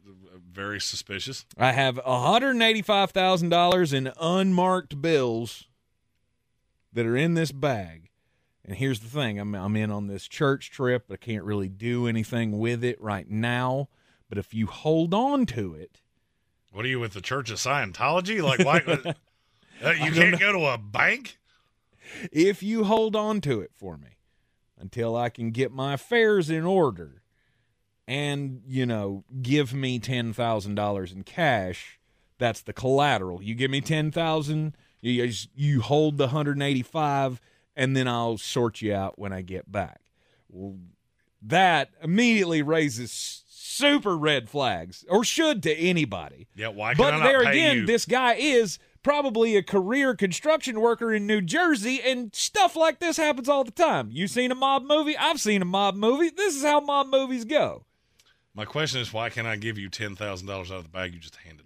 very 0.51 0.81
suspicious. 0.81 1.45
I 1.59 1.73
have 1.73 1.97
$185,000 1.97 3.93
in 3.93 4.11
unmarked 4.21 5.03
bills 5.03 5.65
that 6.93 7.05
are 7.07 7.17
in 7.17 7.35
this 7.35 7.53
bag. 7.53 8.08
And 8.69 8.77
here's 8.77 9.01
the 9.01 9.09
thing 9.09 9.41
I'm, 9.41 9.55
I'm 9.55 9.77
in 9.77 9.91
on 9.91 10.09
this 10.09 10.29
church 10.29 10.71
trip. 10.71 11.07
I 11.11 11.17
can't 11.17 11.43
really 11.43 11.71
do 11.71 12.07
anything 12.07 12.59
with 12.59 12.85
it 12.85 13.01
right 13.01 13.27
now. 13.27 13.89
But 14.29 14.37
if 14.37 14.53
you 14.53 14.67
hold 14.67 15.15
on 15.15 15.47
to 15.47 15.75
it, 15.75 16.03
What 16.71 16.85
are 16.85 16.89
you 16.89 17.01
with 17.01 17.15
the 17.15 17.23
Church 17.23 17.51
of 17.51 17.57
Scientology? 17.57 18.43
Like, 18.43 18.59
why? 18.59 18.81
uh, 18.87 19.15
you 19.93 20.11
don't 20.11 20.13
can't 20.13 20.39
go 20.39 20.53
to 20.53 20.67
a 20.67 20.77
bank? 20.77 21.39
if 22.31 22.63
you 22.63 22.85
hold 22.85 23.17
on 23.17 23.41
to 23.41 23.63
it 23.63 23.71
for 23.75 23.97
me 23.97 24.19
until 24.79 25.17
I 25.17 25.31
can 25.31 25.51
get 25.51 25.73
my 25.73 25.95
affairs 25.95 26.51
in 26.51 26.65
order 26.65 27.23
and, 28.07 28.61
you 28.67 28.85
know, 28.85 29.25
give 29.41 29.73
me 29.73 29.99
$10,000 29.99 31.13
in 31.13 31.23
cash, 31.23 31.99
that's 32.37 32.61
the 32.61 32.75
collateral. 32.75 33.43
You 33.43 33.55
give 33.55 33.71
me 33.71 33.81
10,000, 33.81 34.77
you 35.01 35.33
you 35.55 35.81
hold 35.81 36.19
the 36.19 36.25
185 36.25 37.41
and 37.79 37.97
then 37.97 38.09
I'll 38.09 38.37
sort 38.37 38.83
you 38.83 38.93
out 38.93 39.19
when 39.19 39.33
I 39.33 39.41
get 39.41 39.71
back. 39.71 40.01
Well, 40.51 40.77
that 41.41 41.91
immediately 42.03 42.61
raises 42.61 43.45
super 43.49 44.19
red 44.19 44.51
flags 44.51 45.05
or 45.09 45.23
should 45.23 45.63
to 45.63 45.73
anybody. 45.75 46.49
Yeah, 46.57 46.69
why 46.69 46.95
But 46.95 47.23
there 47.23 47.43
again, 47.43 47.77
you? 47.79 47.87
this 47.87 48.05
guy 48.05 48.35
is 48.35 48.81
probably 49.05 49.57
a 49.57 49.63
career 49.63 50.17
construction 50.17 50.81
worker 50.81 51.15
in 51.15 51.27
New 51.27 51.41
Jersey, 51.41 52.03
and 52.03 52.35
stuff 52.35 52.75
like 52.75 52.99
this 52.99 53.17
happens 53.17 53.49
all 53.49 53.63
the 53.63 53.71
time. 53.71 54.09
You 54.11 54.27
seen 54.27 54.51
a 54.51 54.57
mob 54.57 54.83
movie? 54.83 55.17
I've 55.17 55.41
seen 55.41 55.63
a 55.63 55.65
mob 55.65 55.95
movie. 55.95 56.31
This 56.31 56.57
is 56.57 56.65
how 56.65 56.81
mob 56.81 57.07
movies 57.07 57.45
go. 57.45 57.85
My 58.55 58.65
question 58.65 59.01
is, 59.01 59.13
why 59.13 59.31
can't 59.31 59.47
I 59.47 59.55
give 59.55 59.79
you 59.79 59.89
ten 59.89 60.17
thousand 60.17 60.49
dollars 60.49 60.73
out 60.73 60.79
of 60.79 60.83
the 60.83 60.91
bag 60.91 61.15
you 61.15 61.21
just 61.21 61.37
handed? 61.37 61.65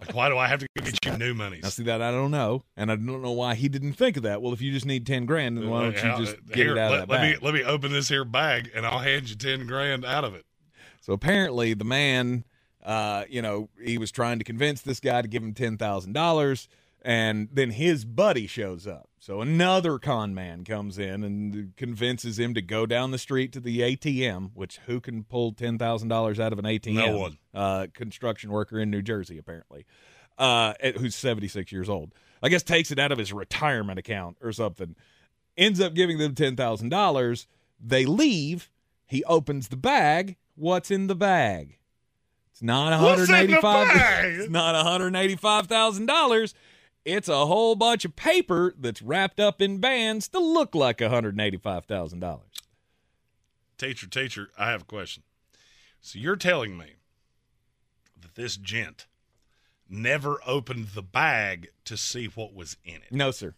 Like, 0.00 0.14
why 0.14 0.28
do 0.28 0.36
I 0.38 0.48
have 0.48 0.60
to 0.60 0.66
get 0.76 1.04
you 1.04 1.16
new 1.18 1.34
money? 1.34 1.60
Now, 1.62 1.68
see 1.68 1.84
that 1.84 2.02
I 2.02 2.10
don't 2.10 2.30
know, 2.30 2.64
and 2.76 2.90
I 2.90 2.96
don't 2.96 3.22
know 3.22 3.32
why 3.32 3.54
he 3.54 3.68
didn't 3.68 3.92
think 3.94 4.16
of 4.16 4.22
that. 4.24 4.42
Well, 4.42 4.52
if 4.52 4.60
you 4.60 4.72
just 4.72 4.86
need 4.86 5.06
ten 5.06 5.26
grand, 5.26 5.58
then 5.58 5.68
why 5.68 5.82
don't 5.82 5.94
you 5.94 6.24
just 6.24 6.36
uh, 6.36 6.40
get 6.48 6.56
here, 6.56 6.72
it 6.72 6.78
out 6.78 6.90
let, 6.90 7.02
of 7.02 7.08
that 7.08 7.12
let 7.12 7.20
bag? 7.20 7.40
me 7.40 7.46
let 7.46 7.54
me 7.54 7.62
open 7.64 7.92
this 7.92 8.08
here 8.08 8.24
bag, 8.24 8.70
and 8.74 8.86
I'll 8.86 8.98
hand 8.98 9.30
you 9.30 9.36
ten 9.36 9.66
grand 9.66 10.04
out 10.04 10.24
of 10.24 10.34
it. 10.34 10.44
So 11.00 11.12
apparently, 11.12 11.74
the 11.74 11.84
man, 11.84 12.44
uh, 12.82 13.24
you 13.28 13.42
know, 13.42 13.68
he 13.82 13.98
was 13.98 14.10
trying 14.10 14.38
to 14.38 14.44
convince 14.44 14.82
this 14.82 15.00
guy 15.00 15.22
to 15.22 15.28
give 15.28 15.42
him 15.42 15.54
ten 15.54 15.76
thousand 15.76 16.12
dollars, 16.12 16.68
and 17.04 17.48
then 17.52 17.70
his 17.70 18.04
buddy 18.04 18.46
shows 18.46 18.86
up. 18.86 19.08
So 19.18 19.40
another 19.40 19.98
con 19.98 20.34
man 20.34 20.64
comes 20.64 20.98
in 20.98 21.22
and 21.22 21.76
convinces 21.76 22.38
him 22.38 22.54
to 22.54 22.62
go 22.62 22.86
down 22.86 23.10
the 23.10 23.18
street 23.18 23.52
to 23.52 23.60
the 23.60 23.80
ATM. 23.80 24.50
Which 24.54 24.78
who 24.86 25.00
can 25.00 25.24
pull 25.24 25.52
ten 25.52 25.78
thousand 25.78 26.08
dollars 26.08 26.40
out 26.40 26.52
of 26.52 26.58
an 26.58 26.64
ATM? 26.64 26.94
No 26.94 27.18
one. 27.18 27.38
Uh, 27.54 27.86
construction 27.92 28.50
worker 28.50 28.78
in 28.78 28.90
New 28.90 29.02
Jersey, 29.02 29.38
apparently, 29.38 29.84
uh, 30.38 30.74
who's 30.98 31.14
seventy 31.14 31.48
six 31.48 31.70
years 31.72 31.88
old. 31.88 32.12
I 32.42 32.48
guess 32.48 32.62
takes 32.62 32.90
it 32.90 32.98
out 32.98 33.12
of 33.12 33.18
his 33.18 33.32
retirement 33.32 33.98
account 33.98 34.38
or 34.42 34.52
something. 34.52 34.96
Ends 35.56 35.80
up 35.80 35.94
giving 35.94 36.18
them 36.18 36.34
ten 36.34 36.56
thousand 36.56 36.88
dollars. 36.88 37.46
They 37.80 38.04
leave. 38.06 38.70
He 39.06 39.22
opens 39.24 39.68
the 39.68 39.76
bag. 39.76 40.36
What's 40.54 40.90
in 40.90 41.06
the 41.06 41.14
bag? 41.14 41.78
It's 42.50 42.62
not 42.62 42.90
one 42.90 43.18
hundred 43.18 43.30
eighty-five. 43.30 43.88
bag? 43.88 44.34
It's 44.40 44.50
not 44.50 44.74
one 44.74 44.84
hundred 44.84 45.16
eighty-five 45.16 45.66
thousand 45.66 46.06
dollars. 46.06 46.54
It's 47.04 47.28
a 47.28 47.46
whole 47.46 47.74
bunch 47.74 48.04
of 48.04 48.14
paper 48.14 48.74
that's 48.78 49.02
wrapped 49.02 49.40
up 49.40 49.60
in 49.60 49.78
bands 49.78 50.28
to 50.28 50.38
look 50.38 50.74
like 50.74 51.00
one 51.00 51.10
hundred 51.10 51.38
eighty-five 51.40 51.86
thousand 51.86 52.20
dollars. 52.20 52.50
Teacher, 53.76 54.06
teacher, 54.06 54.50
I 54.56 54.70
have 54.70 54.82
a 54.82 54.86
question. 54.86 55.24
So 56.00 56.18
you're 56.18 56.36
telling 56.36 56.76
me 56.78 56.94
that 58.20 58.36
this 58.36 58.56
gent 58.56 59.06
never 59.88 60.38
opened 60.46 60.88
the 60.88 61.02
bag 61.02 61.70
to 61.84 61.96
see 61.96 62.26
what 62.26 62.54
was 62.54 62.76
in 62.84 62.96
it? 62.96 63.10
No, 63.10 63.30
sir. 63.30 63.54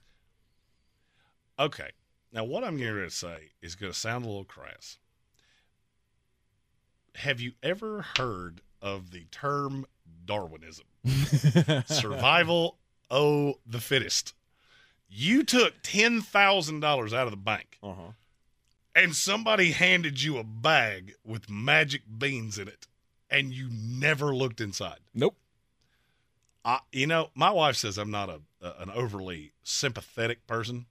Okay. 1.58 1.90
Now, 2.32 2.44
what 2.44 2.64
I'm 2.64 2.76
going 2.78 2.96
to 2.96 3.10
say 3.10 3.50
is 3.62 3.74
going 3.76 3.92
to 3.92 3.98
sound 3.98 4.24
a 4.24 4.28
little 4.28 4.44
crass. 4.44 4.98
Have 7.16 7.40
you 7.40 7.52
ever 7.62 8.04
heard 8.18 8.60
of 8.82 9.12
the 9.12 9.26
term 9.30 9.86
Darwinism? 10.24 10.86
Survival 11.86 12.78
o 13.10 13.59
the 13.66 13.81
fittest. 13.81 14.35
You 15.09 15.44
took 15.44 15.74
ten 15.82 16.20
thousand 16.20 16.81
dollars 16.81 17.12
out 17.12 17.26
of 17.26 17.31
the 17.31 17.36
bank, 17.36 17.78
uh-huh. 17.82 18.12
and 18.94 19.14
somebody 19.14 19.72
handed 19.72 20.22
you 20.22 20.39
a 20.39 20.44
bag 20.44 21.14
with 21.24 21.51
magic 21.51 22.02
beans 22.18 22.59
in 22.59 22.68
it, 22.68 22.86
and 23.31 23.52
you 23.52 23.68
never 23.70 24.35
looked 24.35 24.60
inside. 24.60 25.01
Nope. 25.14 25.36
I, 26.64 26.81
you 26.93 27.06
know, 27.06 27.31
my 27.35 27.51
wife 27.51 27.76
says 27.76 27.98
I'm 27.98 28.10
not 28.10 28.31
a, 28.31 28.40
a 28.62 28.82
an 28.82 28.90
overly 28.90 29.52
sympathetic 29.62 30.47
person. 30.47 30.86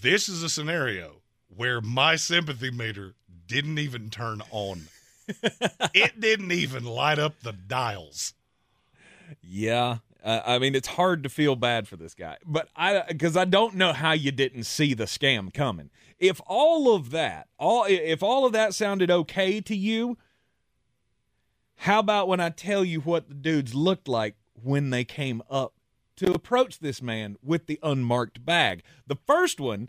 This 0.00 0.28
is 0.28 0.42
a 0.42 0.48
scenario 0.48 1.22
where 1.54 1.80
my 1.80 2.16
sympathy 2.16 2.70
meter 2.70 3.14
didn't 3.46 3.78
even 3.78 4.10
turn 4.10 4.42
on. 4.50 4.82
it 5.94 6.20
didn't 6.20 6.52
even 6.52 6.84
light 6.84 7.18
up 7.18 7.40
the 7.40 7.52
dials. 7.52 8.34
Yeah. 9.42 9.98
Uh, 10.22 10.40
I 10.44 10.58
mean, 10.58 10.74
it's 10.74 10.88
hard 10.88 11.22
to 11.22 11.28
feel 11.28 11.54
bad 11.54 11.86
for 11.86 11.96
this 11.96 12.14
guy, 12.14 12.38
but 12.44 12.68
I 12.74 13.04
because 13.06 13.36
I 13.36 13.44
don't 13.44 13.74
know 13.74 13.92
how 13.92 14.12
you 14.12 14.32
didn't 14.32 14.64
see 14.64 14.94
the 14.94 15.04
scam 15.04 15.54
coming. 15.54 15.90
If 16.18 16.40
all 16.46 16.94
of 16.94 17.10
that, 17.10 17.48
all 17.58 17.84
if 17.88 18.22
all 18.22 18.44
of 18.44 18.52
that 18.52 18.74
sounded 18.74 19.10
okay 19.10 19.60
to 19.60 19.76
you, 19.76 20.18
how 21.76 22.00
about 22.00 22.26
when 22.26 22.40
I 22.40 22.50
tell 22.50 22.84
you 22.84 23.00
what 23.00 23.28
the 23.28 23.34
dudes 23.34 23.74
looked 23.74 24.08
like 24.08 24.34
when 24.60 24.90
they 24.90 25.04
came 25.04 25.40
up 25.48 25.74
to 26.16 26.32
approach 26.32 26.80
this 26.80 27.00
man 27.00 27.36
with 27.40 27.66
the 27.66 27.78
unmarked 27.84 28.44
bag? 28.44 28.82
The 29.06 29.18
first 29.28 29.60
one, 29.60 29.88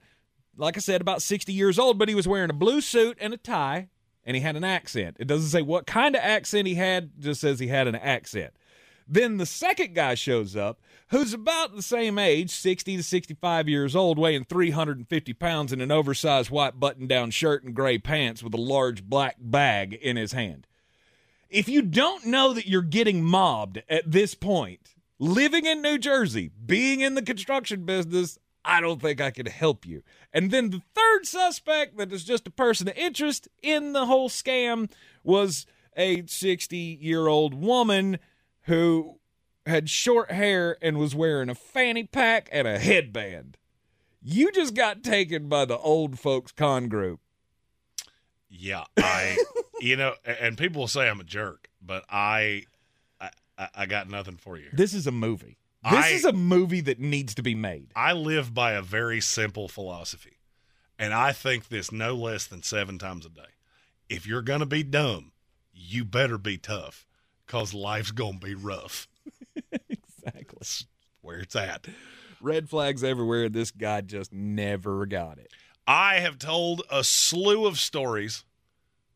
like 0.56 0.78
I 0.78 0.82
said, 0.82 1.02
about 1.02 1.24
60 1.24 1.52
years 1.52 1.80
old, 1.80 1.98
but 1.98 2.08
he 2.08 2.14
was 2.14 2.28
wearing 2.28 2.52
a 2.52 2.54
blue 2.54 2.82
suit 2.82 3.18
and 3.20 3.34
a 3.34 3.38
tie, 3.38 3.90
and 4.24 4.36
he 4.36 4.44
had 4.44 4.56
an 4.56 4.64
accent. 4.64 5.18
It 5.20 5.26
doesn't 5.26 5.50
say 5.50 5.64
what 5.64 5.88
kind 5.88 6.16
of 6.16 6.22
accent 6.22 6.68
he 6.68 6.76
had, 6.76 7.20
just 7.20 7.42
says 7.42 7.58
he 7.58 7.68
had 7.68 7.88
an 7.88 7.96
accent. 7.96 8.54
Then 9.12 9.38
the 9.38 9.46
second 9.48 9.96
guy 9.96 10.14
shows 10.14 10.56
up, 10.56 10.80
who's 11.08 11.34
about 11.34 11.76
the 11.76 11.82
same 11.82 12.20
age, 12.20 12.52
60 12.52 12.98
to 12.98 13.04
65 13.04 13.68
years 13.68 13.96
old, 13.96 14.20
weighing 14.20 14.46
350 14.46 15.34
pounds 15.34 15.74
in 15.74 15.82
an 15.82 15.92
oversized 15.92 16.52
white 16.52 16.80
button 16.80 17.08
down 17.08 17.32
shirt 17.32 17.64
and 17.64 17.74
gray 17.74 17.98
pants 17.98 18.44
with 18.44 18.54
a 18.54 18.62
large 18.62 19.04
black 19.04 19.38
bag 19.40 19.96
in 19.96 20.16
his 20.16 20.34
hand. 20.34 20.68
If 21.50 21.68
you 21.68 21.82
don't 21.82 22.28
know 22.28 22.54
that 22.54 22.68
you're 22.68 22.84
getting 22.84 23.24
mobbed 23.24 23.82
at 23.90 24.12
this 24.12 24.36
point, 24.36 24.94
living 25.18 25.66
in 25.66 25.82
New 25.82 25.98
Jersey, 25.98 26.52
being 26.64 27.02
in 27.02 27.16
the 27.16 27.24
construction 27.24 27.86
business, 27.86 28.38
I 28.64 28.80
don't 28.80 29.02
think 29.02 29.20
I 29.20 29.32
could 29.32 29.48
help 29.48 29.88
you. 29.88 30.04
And 30.32 30.52
then 30.52 30.70
the 30.70 30.84
third 30.94 31.26
suspect 31.26 31.98
that 31.98 32.14
is 32.14 32.24
just 32.24 32.46
a 32.46 32.52
person 32.52 32.88
of 32.88 32.96
interest 32.96 33.48
in 33.64 33.94
the 33.94 34.06
whole 34.06 34.30
scam 34.30 34.92
was 35.24 35.66
a 35.98 36.24
60 36.28 36.78
year 37.02 37.26
old 37.26 37.56
woman 37.56 38.20
who 38.64 39.20
had 39.66 39.90
short 39.90 40.32
hair 40.32 40.78
and 40.82 40.98
was 40.98 41.14
wearing 41.16 41.50
a 41.50 41.56
fanny 41.56 42.04
pack 42.04 42.50
and 42.52 42.68
a 42.68 42.80
headband. 42.80 43.58
You 44.22 44.52
just 44.52 44.74
got 44.74 45.04
taken 45.04 45.48
by 45.48 45.66
the 45.66 45.78
old 45.78 46.20
folks 46.20 46.52
con 46.52 46.88
group. 46.90 47.20
Yeah, 48.50 48.86
I, 48.98 49.38
you 49.80 49.96
know, 49.96 50.14
and 50.26 50.58
people 50.58 50.82
will 50.82 50.88
say 50.88 51.08
I'm 51.08 51.20
a 51.20 51.24
jerk, 51.26 51.70
but 51.82 52.04
I, 52.10 52.64
I, 53.22 53.30
I- 53.76 53.86
got 53.86 54.10
nothing 54.10 54.38
for 54.38 54.58
you. 54.58 54.70
This 54.74 54.94
is 54.94 55.06
a 55.08 55.12
movie. 55.12 55.58
This 55.84 56.06
I- 56.06 56.10
is 56.10 56.26
a 56.26 56.34
movie 56.34 56.82
that 56.82 57.00
needs 57.00 57.36
to 57.36 57.44
be 57.44 57.54
made. 57.56 57.92
I 57.96 58.14
live 58.14 58.54
by 58.54 58.74
a 58.74 58.82
very 58.82 59.22
simple 59.22 59.68
philosophy, 59.68 60.40
and 60.98 61.14
I 61.14 61.32
think 61.32 61.70
this 61.70 61.92
no 61.92 62.16
less 62.16 62.48
than 62.48 62.64
seven 62.64 62.98
times 62.98 63.26
a 63.26 63.30
day. 63.30 63.42
If 64.10 64.26
you're 64.26 64.42
going 64.42 64.62
to 64.62 64.66
be 64.66 64.82
dumb, 64.84 65.32
you 65.72 66.04
better 66.04 66.38
be 66.40 66.58
tough 66.58 67.06
because 67.50 67.74
life's 67.74 68.12
going 68.12 68.40
to 68.40 68.46
be 68.46 68.54
rough. 68.54 69.08
exactly. 69.72 70.58
That's 70.60 70.86
where 71.22 71.40
it's 71.40 71.56
at. 71.56 71.88
Red 72.42 72.70
flags 72.70 73.04
everywhere. 73.04 73.50
This 73.50 73.72
guy 73.72 74.02
just 74.02 74.32
never 74.32 75.08
got 75.08 75.40
it. 75.40 75.52
I 75.88 76.20
have 76.20 76.38
told 76.38 76.84
a 76.92 77.04
slew 77.04 77.66
of 77.66 77.80
stories 77.80 78.46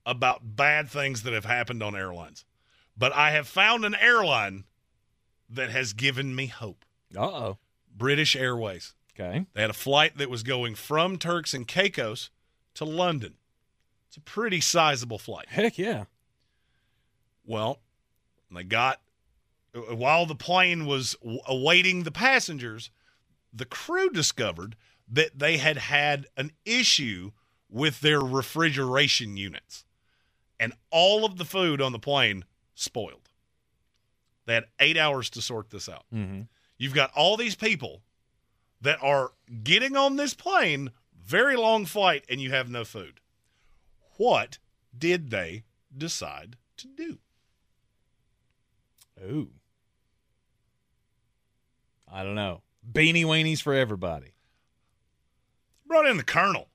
about 0.03 0.55
bad 0.55 0.89
things 0.89 1.21
that 1.23 1.33
have 1.33 1.45
happened 1.45 1.83
on 1.83 1.95
airlines, 1.95 2.43
but 2.97 3.13
I 3.13 3.31
have 3.31 3.47
found 3.47 3.85
an 3.85 3.95
airline 3.95 4.63
that 5.47 5.69
has 5.69 5.93
given 5.93 6.35
me 6.35 6.47
hope. 6.47 6.85
Uh 7.15 7.25
oh. 7.25 7.57
British 7.95 8.35
Airways. 8.35 8.95
Okay. 9.13 9.45
They 9.53 9.61
had 9.61 9.69
a 9.69 9.73
flight 9.73 10.17
that 10.17 10.31
was 10.31 10.41
going 10.41 10.73
from 10.73 11.17
Turks 11.17 11.53
and 11.53 11.67
Caicos 11.67 12.31
to 12.73 12.85
London. 12.85 13.35
It's 14.07 14.17
a 14.17 14.21
pretty 14.21 14.59
sizable 14.59 15.19
flight. 15.19 15.49
Heck 15.49 15.77
yeah. 15.77 16.05
Well, 17.45 17.82
they 18.53 18.63
got 18.63 19.01
while 19.73 20.25
the 20.25 20.35
plane 20.35 20.85
was 20.85 21.15
awaiting 21.47 22.03
the 22.03 22.11
passengers, 22.11 22.91
the 23.51 23.65
crew 23.65 24.09
discovered 24.09 24.75
that 25.07 25.37
they 25.37 25.57
had 25.57 25.77
had 25.77 26.27
an 26.37 26.51
issue 26.65 27.31
with 27.69 28.01
their 28.01 28.19
refrigeration 28.19 29.35
units, 29.35 29.83
and 30.59 30.73
all 30.91 31.25
of 31.25 31.37
the 31.37 31.45
food 31.45 31.81
on 31.81 31.91
the 31.91 31.99
plane 31.99 32.45
spoiled. 32.75 33.29
They 34.45 34.53
had 34.53 34.65
eight 34.79 34.97
hours 34.97 35.29
to 35.31 35.41
sort 35.41 35.69
this 35.71 35.89
out. 35.89 36.05
Mm-hmm. 36.13 36.41
You've 36.77 36.93
got 36.93 37.11
all 37.15 37.37
these 37.37 37.55
people 37.55 38.01
that 38.81 39.01
are 39.01 39.31
getting 39.63 39.95
on 39.95 40.17
this 40.17 40.33
plane, 40.33 40.91
very 41.19 41.55
long 41.55 41.85
flight, 41.85 42.25
and 42.29 42.41
you 42.41 42.51
have 42.51 42.69
no 42.69 42.83
food. 42.83 43.21
What 44.17 44.59
did 44.95 45.31
they 45.31 45.63
decide 45.97 46.57
to 46.77 46.87
do? 46.87 47.19
Ooh. 49.21 49.49
I 52.11 52.23
don't 52.23 52.35
know. 52.35 52.61
Beanie 52.89 53.25
weenies 53.25 53.61
for 53.61 53.73
everybody. 53.73 54.33
Brought 55.87 56.07
in 56.07 56.17
the 56.17 56.23
colonel. 56.23 56.69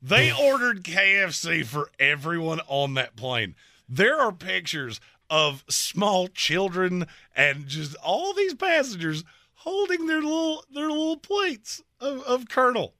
They 0.00 0.32
ordered 0.40 0.84
KFC 0.84 1.64
for 1.64 1.90
everyone 1.98 2.60
on 2.66 2.94
that 2.94 3.16
plane. 3.16 3.54
There 3.88 4.18
are 4.18 4.32
pictures 4.32 5.00
of 5.28 5.64
small 5.68 6.28
children 6.28 7.06
and 7.34 7.66
just 7.66 7.96
all 7.96 8.32
these 8.34 8.54
passengers 8.54 9.24
holding 9.54 10.06
their 10.06 10.22
little 10.22 10.64
their 10.72 10.88
little 10.88 11.16
plates 11.16 11.82
of, 12.00 12.22
of 12.22 12.48
Colonel. 12.48 12.94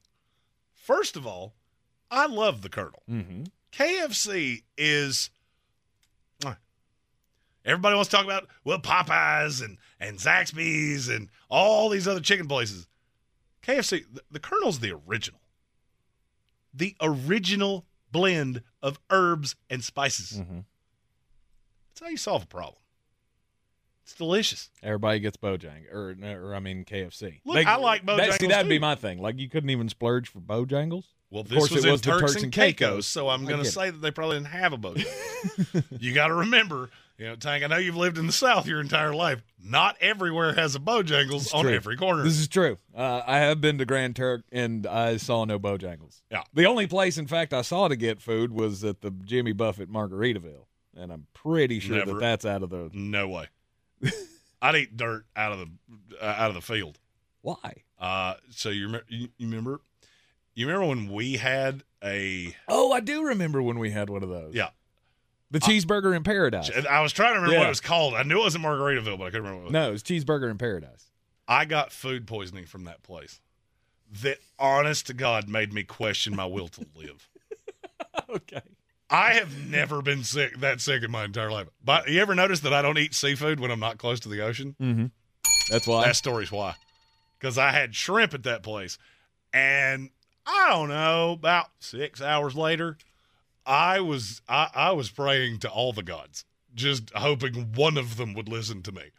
First 0.73 1.15
of 1.15 1.25
all, 1.25 1.53
I 2.09 2.27
love 2.27 2.61
the 2.61 2.69
Colonel. 2.69 3.03
Mm-hmm. 3.09 3.43
KFC 3.71 4.63
is. 4.77 5.29
Everybody 7.65 7.95
wants 7.95 8.09
to 8.09 8.15
talk 8.15 8.25
about 8.25 8.47
well 8.63 8.79
Popeyes 8.79 9.63
and 9.63 9.77
and 9.99 10.17
Zaxby's 10.17 11.07
and 11.09 11.29
all 11.49 11.89
these 11.89 12.07
other 12.07 12.19
chicken 12.21 12.47
places. 12.47 12.87
KFC, 13.63 14.03
the, 14.11 14.21
the 14.31 14.39
Colonel's 14.39 14.79
the 14.79 14.91
original. 15.07 15.39
The 16.73 16.95
original 17.01 17.85
blend 18.11 18.63
of 18.81 18.99
herbs 19.09 19.55
and 19.69 19.83
spices. 19.83 20.39
Mm-hmm. 20.39 20.59
That's 21.89 22.01
how 22.01 22.07
you 22.07 22.17
solve 22.17 22.43
a 22.43 22.47
problem. 22.47 22.75
It's 24.03 24.15
delicious. 24.15 24.69
Everybody 24.81 25.19
gets 25.19 25.37
Bojang, 25.37 25.91
or, 25.93 26.15
or 26.23 26.55
I 26.55 26.59
mean 26.59 26.83
KFC. 26.85 27.41
Look, 27.45 27.65
I 27.67 27.75
like 27.75 28.05
that- 28.07 28.39
See, 28.39 28.47
that'd 28.47 28.67
be 28.67 28.79
my 28.79 28.95
thing. 28.95 29.19
Like 29.19 29.37
you 29.37 29.47
couldn't 29.47 29.69
even 29.69 29.89
splurge 29.89 30.27
for 30.29 30.39
Bojangles. 30.39 31.03
Well, 31.29 31.41
Of 31.41 31.49
this 31.49 31.57
course 31.59 31.71
was 31.71 31.85
it 31.85 31.87
in 31.87 31.91
was 31.93 32.01
the 32.01 32.19
Turks, 32.19 32.43
and 32.43 32.51
Caicos, 32.51 33.07
so 33.07 33.29
I'm 33.29 33.45
going 33.45 33.61
to 33.61 33.67
it. 33.67 33.71
say 33.71 33.89
that 33.89 34.01
they 34.01 34.11
probably 34.11 34.35
didn't 34.37 34.47
have 34.49 34.73
a 34.73 34.77
Bojangles. 34.77 35.83
you 36.01 36.13
got 36.13 36.27
to 36.27 36.33
remember, 36.33 36.89
you 37.21 37.27
know, 37.27 37.35
Tank. 37.35 37.63
I 37.63 37.67
know 37.67 37.77
you've 37.77 37.95
lived 37.95 38.17
in 38.17 38.25
the 38.25 38.33
South 38.33 38.65
your 38.65 38.81
entire 38.81 39.13
life. 39.13 39.43
Not 39.63 39.95
everywhere 40.01 40.55
has 40.55 40.75
a 40.75 40.79
Bojangles 40.79 41.53
on 41.53 41.67
every 41.67 41.95
corner. 41.95 42.23
This 42.23 42.39
is 42.39 42.47
true. 42.47 42.79
Uh, 42.97 43.21
I 43.27 43.37
have 43.37 43.61
been 43.61 43.77
to 43.77 43.85
Grand 43.85 44.15
Turk 44.15 44.41
and 44.51 44.87
I 44.87 45.17
saw 45.17 45.45
no 45.45 45.59
Bojangles. 45.59 46.23
Yeah. 46.31 46.41
The 46.55 46.65
only 46.65 46.87
place, 46.87 47.19
in 47.19 47.27
fact, 47.27 47.53
I 47.53 47.61
saw 47.61 47.87
to 47.87 47.95
get 47.95 48.21
food 48.21 48.51
was 48.51 48.83
at 48.83 49.01
the 49.01 49.11
Jimmy 49.11 49.51
Buffett 49.51 49.87
Margaritaville, 49.87 50.65
and 50.97 51.13
I'm 51.13 51.27
pretty 51.33 51.79
sure 51.79 51.97
Never. 51.97 52.13
that 52.13 52.19
that's 52.19 52.45
out 52.45 52.63
of 52.63 52.71
the. 52.71 52.89
no 52.91 53.27
way. 53.29 53.49
I'd 54.63 54.75
eat 54.75 54.97
dirt 54.97 55.25
out 55.35 55.51
of 55.51 55.59
the 55.59 55.69
uh, 56.19 56.25
out 56.25 56.49
of 56.49 56.55
the 56.55 56.61
field. 56.61 56.97
Why? 57.43 57.83
Uh, 57.99 58.33
so 58.49 58.69
you 58.69 58.85
remember? 58.87 59.05
You, 59.09 59.27
you 59.37 59.47
remember? 59.47 59.81
You 60.55 60.65
remember 60.65 60.87
when 60.87 61.11
we 61.13 61.37
had 61.37 61.83
a 62.03 62.55
Oh, 62.67 62.91
I 62.91 62.99
do 62.99 63.25
remember 63.25 63.61
when 63.61 63.77
we 63.77 63.91
had 63.91 64.09
one 64.09 64.23
of 64.23 64.29
those. 64.29 64.55
yeah? 64.55 64.69
The 65.51 65.59
cheeseburger 65.59 66.15
in 66.15 66.23
paradise. 66.23 66.71
I 66.89 67.01
was 67.01 67.11
trying 67.11 67.33
to 67.33 67.41
remember 67.41 67.59
what 67.59 67.67
it 67.67 67.69
was 67.69 67.81
called. 67.81 68.13
I 68.13 68.23
knew 68.23 68.39
it 68.39 68.43
wasn't 68.43 68.63
Margaritaville, 68.63 69.17
but 69.17 69.25
I 69.25 69.29
couldn't 69.29 69.43
remember. 69.43 69.63
What 69.63 69.63
it 69.63 69.65
was. 69.65 69.73
No, 69.73 69.93
it's 69.93 70.03
cheeseburger 70.03 70.49
in 70.49 70.57
paradise. 70.57 71.11
I 71.47 71.65
got 71.65 71.91
food 71.91 72.25
poisoning 72.25 72.65
from 72.65 72.85
that 72.85 73.03
place. 73.03 73.41
That, 74.21 74.39
honest 74.57 75.07
to 75.07 75.13
God, 75.13 75.49
made 75.49 75.73
me 75.73 75.83
question 75.83 76.35
my 76.35 76.45
will 76.45 76.69
to 76.69 76.85
live. 76.95 77.29
okay. 78.29 78.61
I 79.09 79.33
have 79.33 79.67
never 79.67 80.01
been 80.01 80.23
sick 80.23 80.57
that 80.59 80.79
sick 80.79 81.03
in 81.03 81.11
my 81.11 81.25
entire 81.25 81.51
life. 81.51 81.67
But 81.83 82.07
you 82.07 82.21
ever 82.21 82.33
notice 82.33 82.61
that 82.61 82.73
I 82.73 82.81
don't 82.81 82.97
eat 82.97 83.13
seafood 83.13 83.59
when 83.59 83.69
I'm 83.69 83.79
not 83.79 83.97
close 83.97 84.21
to 84.21 84.29
the 84.29 84.41
ocean? 84.41 84.75
Mm-hmm. 84.81 85.05
That's 85.69 85.85
why. 85.85 86.05
That 86.05 86.15
story's 86.15 86.51
why. 86.51 86.75
Because 87.37 87.57
I 87.57 87.71
had 87.71 87.93
shrimp 87.93 88.33
at 88.33 88.43
that 88.43 88.63
place, 88.63 88.97
and 89.51 90.09
I 90.45 90.69
don't 90.69 90.87
know. 90.87 91.33
About 91.33 91.67
six 91.79 92.21
hours 92.21 92.55
later, 92.55 92.97
I 93.71 94.01
was 94.01 94.41
I, 94.49 94.69
I 94.75 94.91
was 94.91 95.09
praying 95.09 95.59
to 95.59 95.69
all 95.69 95.93
the 95.93 96.03
gods, 96.03 96.43
just 96.75 97.09
hoping 97.15 97.71
one 97.73 97.97
of 97.97 98.17
them 98.17 98.33
would 98.33 98.49
listen 98.49 98.81
to 98.83 98.91
me, 98.91 99.11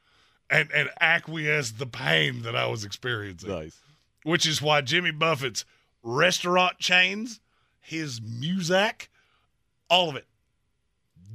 and 0.51 0.71
and 0.73 0.91
acquiesce 1.01 1.71
the 1.71 1.87
pain 1.87 2.43
that 2.43 2.55
I 2.55 2.67
was 2.67 2.85
experiencing. 2.85 3.49
Nice. 3.49 3.81
Which 4.25 4.45
is 4.47 4.61
why 4.61 4.83
Jimmy 4.83 5.11
Buffett's 5.11 5.65
restaurant 6.03 6.79
chains, 6.79 7.41
his 7.81 8.21
Muzak, 8.21 9.09
all 9.89 10.11
of 10.11 10.17
it, 10.17 10.27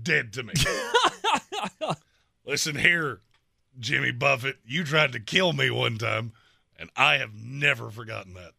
dead 0.03 0.31
to 0.33 0.43
me. 0.43 0.53
Listen 2.45 2.75
here, 2.75 3.21
Jimmy 3.79 4.11
Buffett, 4.11 4.57
you 4.63 4.83
tried 4.83 5.11
to 5.13 5.19
kill 5.19 5.53
me 5.53 5.71
one 5.71 5.97
time, 5.97 6.33
and 6.77 6.91
I 6.95 7.17
have 7.17 7.33
never 7.33 7.89
forgotten 7.89 8.35
that. 8.35 8.51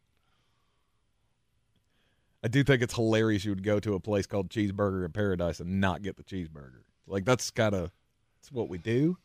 I 2.43 2.47
do 2.47 2.63
think 2.63 2.81
it's 2.81 2.95
hilarious 2.95 3.43
you 3.43 3.51
would 3.51 3.63
go 3.63 3.79
to 3.79 3.95
a 3.95 3.99
place 3.99 4.25
called 4.25 4.49
Cheeseburger 4.49 5.05
in 5.05 5.11
Paradise 5.11 5.59
and 5.59 5.81
not 5.81 6.01
get 6.01 6.15
the 6.17 6.23
cheeseburger. 6.23 6.83
Like 7.07 7.25
that's 7.25 7.51
kind 7.51 7.75
of 7.75 7.91
that's 8.39 8.51
what 8.51 8.69
we 8.69 8.77
do. 8.77 9.17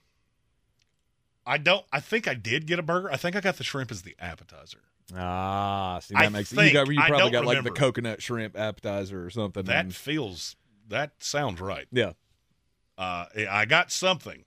I 1.46 1.58
don't. 1.58 1.84
I 1.92 2.00
think 2.00 2.26
I 2.26 2.34
did 2.34 2.66
get 2.66 2.78
a 2.78 2.82
burger. 2.82 3.10
I 3.12 3.16
think 3.16 3.36
I 3.36 3.40
got 3.40 3.56
the 3.56 3.64
shrimp 3.64 3.90
as 3.90 4.02
the 4.02 4.16
appetizer. 4.18 4.80
Ah, 5.14 5.98
see 6.02 6.14
that 6.14 6.24
I 6.24 6.28
makes 6.30 6.50
you 6.50 6.72
got 6.72 6.88
you 6.88 7.00
probably 7.06 7.30
got 7.30 7.44
like 7.44 7.62
the 7.62 7.70
coconut 7.70 8.22
shrimp 8.22 8.58
appetizer 8.58 9.24
or 9.24 9.30
something. 9.30 9.64
That 9.64 9.84
and- 9.84 9.94
feels. 9.94 10.56
That 10.88 11.12
sounds 11.18 11.62
right. 11.62 11.86
yeah. 11.92 12.12
Uh, 12.98 13.24
I 13.50 13.64
got 13.64 13.90
something, 13.90 14.44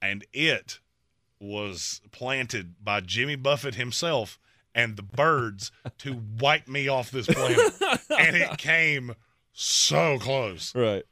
and 0.00 0.24
it 0.32 0.78
was 1.40 2.02
planted 2.12 2.84
by 2.84 3.00
Jimmy 3.00 3.34
Buffett 3.34 3.74
himself 3.74 4.38
and 4.78 4.96
the 4.96 5.02
birds 5.02 5.72
to 5.98 6.22
wipe 6.40 6.68
me 6.68 6.86
off 6.86 7.10
this 7.10 7.26
planet, 7.26 7.58
and 8.16 8.36
it 8.36 8.56
came 8.58 9.12
so 9.52 10.20
close. 10.20 10.72
Right. 10.72 11.02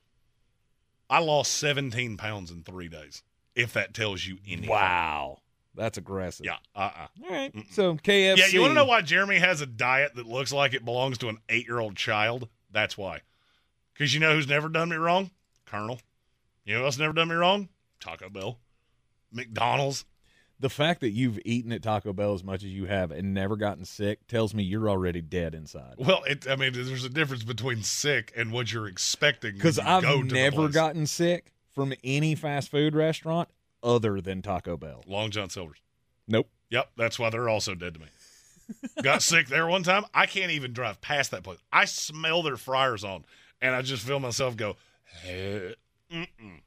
I 1.10 1.18
lost 1.18 1.52
17 1.54 2.16
pounds 2.16 2.52
in 2.52 2.62
three 2.62 2.88
days. 2.88 3.24
If 3.56 3.72
that 3.72 3.92
tells 3.92 4.24
you 4.24 4.38
anything. 4.46 4.70
Wow. 4.70 5.38
That's 5.74 5.98
aggressive. 5.98 6.46
Yeah. 6.46 6.58
Uh. 6.76 6.90
uh 6.96 7.06
All 7.24 7.30
right. 7.30 7.52
So 7.72 7.94
KFC. 7.94 8.36
Yeah. 8.36 8.46
You 8.46 8.60
want 8.60 8.70
to 8.70 8.74
know 8.74 8.84
why 8.84 9.02
Jeremy 9.02 9.38
has 9.38 9.60
a 9.60 9.66
diet 9.66 10.14
that 10.14 10.26
looks 10.26 10.52
like 10.52 10.72
it 10.72 10.84
belongs 10.84 11.18
to 11.18 11.28
an 11.28 11.38
eight-year-old 11.48 11.96
child? 11.96 12.48
That's 12.70 12.96
why. 12.96 13.22
Because 13.92 14.14
you 14.14 14.20
know 14.20 14.34
who's 14.34 14.48
never 14.48 14.68
done 14.68 14.90
me 14.90 14.96
wrong? 14.96 15.30
Colonel. 15.64 16.00
You 16.64 16.74
know 16.74 16.80
who 16.80 16.86
else 16.86 16.98
never 16.98 17.12
done 17.12 17.28
me 17.28 17.34
wrong? 17.34 17.68
Taco 17.98 18.28
Bell. 18.28 18.58
McDonald's. 19.32 20.04
The 20.58 20.70
fact 20.70 21.00
that 21.02 21.10
you've 21.10 21.38
eaten 21.44 21.70
at 21.72 21.82
Taco 21.82 22.14
Bell 22.14 22.32
as 22.32 22.42
much 22.42 22.64
as 22.64 22.70
you 22.70 22.86
have 22.86 23.10
and 23.10 23.34
never 23.34 23.56
gotten 23.56 23.84
sick 23.84 24.26
tells 24.26 24.54
me 24.54 24.62
you're 24.62 24.88
already 24.88 25.20
dead 25.20 25.54
inside. 25.54 25.96
Well, 25.98 26.22
it, 26.24 26.48
I 26.48 26.56
mean, 26.56 26.72
there's 26.72 27.04
a 27.04 27.10
difference 27.10 27.42
between 27.42 27.82
sick 27.82 28.32
and 28.34 28.52
what 28.52 28.72
you're 28.72 28.88
expecting. 28.88 29.54
Because 29.54 29.78
I've 29.78 30.02
go 30.02 30.22
never 30.22 30.68
gotten 30.68 31.06
sick 31.06 31.52
from 31.74 31.92
any 32.02 32.34
fast 32.34 32.70
food 32.70 32.94
restaurant 32.94 33.50
other 33.82 34.20
than 34.22 34.40
Taco 34.40 34.78
Bell. 34.78 35.04
Long 35.06 35.30
John 35.30 35.50
Silver's. 35.50 35.80
Nope. 36.26 36.48
Yep, 36.70 36.90
that's 36.96 37.18
why 37.18 37.30
they're 37.30 37.48
also 37.48 37.74
dead 37.74 37.94
to 37.94 38.00
me. 38.00 38.06
Got 39.02 39.22
sick 39.22 39.48
there 39.48 39.66
one 39.66 39.82
time. 39.82 40.04
I 40.14 40.26
can't 40.26 40.50
even 40.50 40.72
drive 40.72 41.00
past 41.00 41.30
that 41.32 41.42
place. 41.42 41.58
I 41.72 41.84
smell 41.84 42.42
their 42.42 42.56
fryers 42.56 43.04
on, 43.04 43.24
and 43.60 43.74
I 43.74 43.82
just 43.82 44.02
feel 44.02 44.18
myself 44.18 44.56
go, 44.56 44.76
"Eh, 45.24 45.72
mm-mm, 46.10 46.60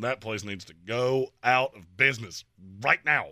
that 0.00 0.20
place 0.20 0.44
needs 0.44 0.64
to 0.66 0.74
go 0.86 1.28
out 1.42 1.76
of 1.76 1.96
business 1.96 2.44
right 2.82 3.04
now. 3.04 3.28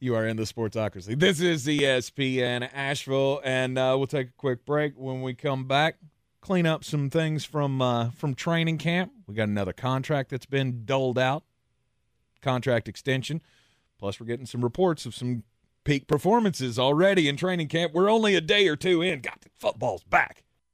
You 0.00 0.16
are 0.16 0.26
in 0.26 0.36
the 0.36 0.42
Sportsocracy. 0.42 1.18
This 1.18 1.40
is 1.40 1.66
ESPN 1.66 2.68
Asheville, 2.74 3.40
and 3.44 3.78
uh, 3.78 3.94
we'll 3.96 4.06
take 4.06 4.28
a 4.28 4.32
quick 4.36 4.66
break. 4.66 4.94
When 4.96 5.22
we 5.22 5.34
come 5.34 5.66
back, 5.66 5.96
clean 6.40 6.66
up 6.66 6.84
some 6.84 7.08
things 7.08 7.44
from 7.44 7.80
uh, 7.80 8.10
from 8.10 8.34
training 8.34 8.78
camp. 8.78 9.12
We 9.26 9.34
got 9.34 9.48
another 9.48 9.72
contract 9.72 10.30
that's 10.30 10.46
been 10.46 10.84
doled 10.84 11.18
out, 11.18 11.44
contract 12.42 12.88
extension. 12.88 13.40
Plus, 13.98 14.20
we're 14.20 14.26
getting 14.26 14.46
some 14.46 14.62
reports 14.62 15.06
of 15.06 15.14
some 15.14 15.44
peak 15.84 16.06
performances 16.06 16.78
already 16.78 17.28
in 17.28 17.36
training 17.36 17.68
camp. 17.68 17.92
We're 17.94 18.10
only 18.10 18.34
a 18.34 18.40
day 18.40 18.68
or 18.68 18.76
two 18.76 19.00
in. 19.00 19.20
God, 19.20 19.38
football's 19.58 20.02
back. 20.02 20.42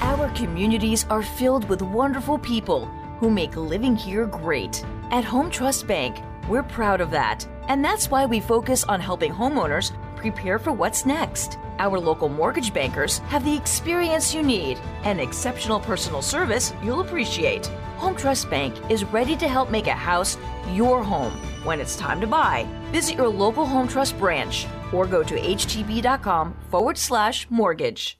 Our 0.00 0.28
communities 0.30 1.06
are 1.08 1.22
filled 1.22 1.68
with 1.68 1.80
wonderful 1.80 2.38
people 2.38 2.86
who 3.18 3.30
make 3.30 3.56
living 3.56 3.96
here 3.96 4.26
great. 4.26 4.84
At 5.10 5.24
Home 5.24 5.50
Trust 5.50 5.86
Bank, 5.86 6.20
we're 6.48 6.62
proud 6.62 7.00
of 7.00 7.10
that. 7.10 7.46
And 7.68 7.84
that's 7.84 8.10
why 8.10 8.26
we 8.26 8.40
focus 8.40 8.84
on 8.84 9.00
helping 9.00 9.32
homeowners 9.32 9.92
prepare 10.16 10.58
for 10.58 10.72
what's 10.72 11.06
next. 11.06 11.58
Our 11.78 11.98
local 11.98 12.28
mortgage 12.28 12.72
bankers 12.72 13.18
have 13.28 13.44
the 13.44 13.56
experience 13.56 14.34
you 14.34 14.42
need 14.42 14.78
and 15.04 15.20
exceptional 15.20 15.80
personal 15.80 16.22
service 16.22 16.72
you'll 16.82 17.00
appreciate. 17.00 17.66
Home 17.96 18.16
Trust 18.16 18.50
Bank 18.50 18.74
is 18.90 19.04
ready 19.04 19.36
to 19.36 19.48
help 19.48 19.70
make 19.70 19.86
a 19.86 19.92
house 19.92 20.36
your 20.72 21.02
home. 21.02 21.32
When 21.64 21.80
it's 21.80 21.96
time 21.96 22.20
to 22.20 22.26
buy, 22.26 22.66
visit 22.92 23.16
your 23.16 23.28
local 23.28 23.64
Home 23.64 23.88
Trust 23.88 24.18
branch 24.18 24.66
or 24.92 25.06
go 25.06 25.22
to 25.22 25.34
htb.com 25.34 26.54
forward 26.70 26.98
slash 26.98 27.46
mortgage. 27.50 28.18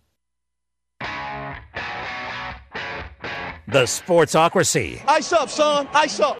The 3.68 3.82
Sportsocracy. 3.82 5.02
Ice 5.08 5.32
up, 5.32 5.50
son. 5.50 5.88
Ice 5.92 6.20
up. 6.20 6.38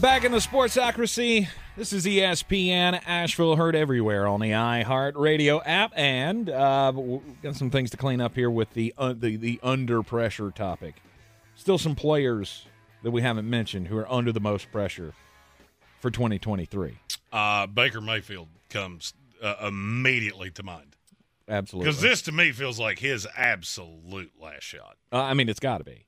Back 0.00 0.24
in 0.24 0.32
the 0.32 0.38
Sportsocracy. 0.38 1.46
This 1.76 1.92
is 1.92 2.04
ESPN 2.04 3.00
Asheville, 3.06 3.54
heard 3.54 3.76
everywhere 3.76 4.26
on 4.26 4.40
the 4.40 4.50
iHeartRadio 4.50 5.62
app, 5.64 5.92
and 5.94 6.50
uh, 6.50 6.92
we've 6.92 7.40
got 7.40 7.54
some 7.54 7.70
things 7.70 7.90
to 7.90 7.96
clean 7.96 8.20
up 8.20 8.34
here 8.34 8.50
with 8.50 8.74
the 8.74 8.92
uh, 8.98 9.14
the 9.16 9.36
the 9.36 9.60
under 9.62 10.02
pressure 10.02 10.50
topic. 10.50 10.96
Still 11.54 11.78
some 11.78 11.94
players 11.94 12.66
that 13.04 13.12
we 13.12 13.22
haven't 13.22 13.48
mentioned 13.48 13.86
who 13.86 13.96
are 13.96 14.10
under 14.12 14.32
the 14.32 14.40
most 14.40 14.72
pressure 14.72 15.14
for 16.00 16.10
2023. 16.10 16.98
Uh, 17.32 17.68
Baker 17.68 18.00
Mayfield 18.00 18.48
comes 18.70 19.14
uh, 19.40 19.54
immediately 19.62 20.50
to 20.50 20.64
mind 20.64 20.89
Absolutely, 21.50 21.90
because 21.90 22.00
this 22.00 22.22
to 22.22 22.32
me 22.32 22.52
feels 22.52 22.78
like 22.78 23.00
his 23.00 23.26
absolute 23.36 24.32
last 24.40 24.62
shot. 24.62 24.96
Uh, 25.12 25.22
I 25.22 25.34
mean, 25.34 25.48
it's 25.48 25.60
got 25.60 25.78
to 25.78 25.84
be. 25.84 26.06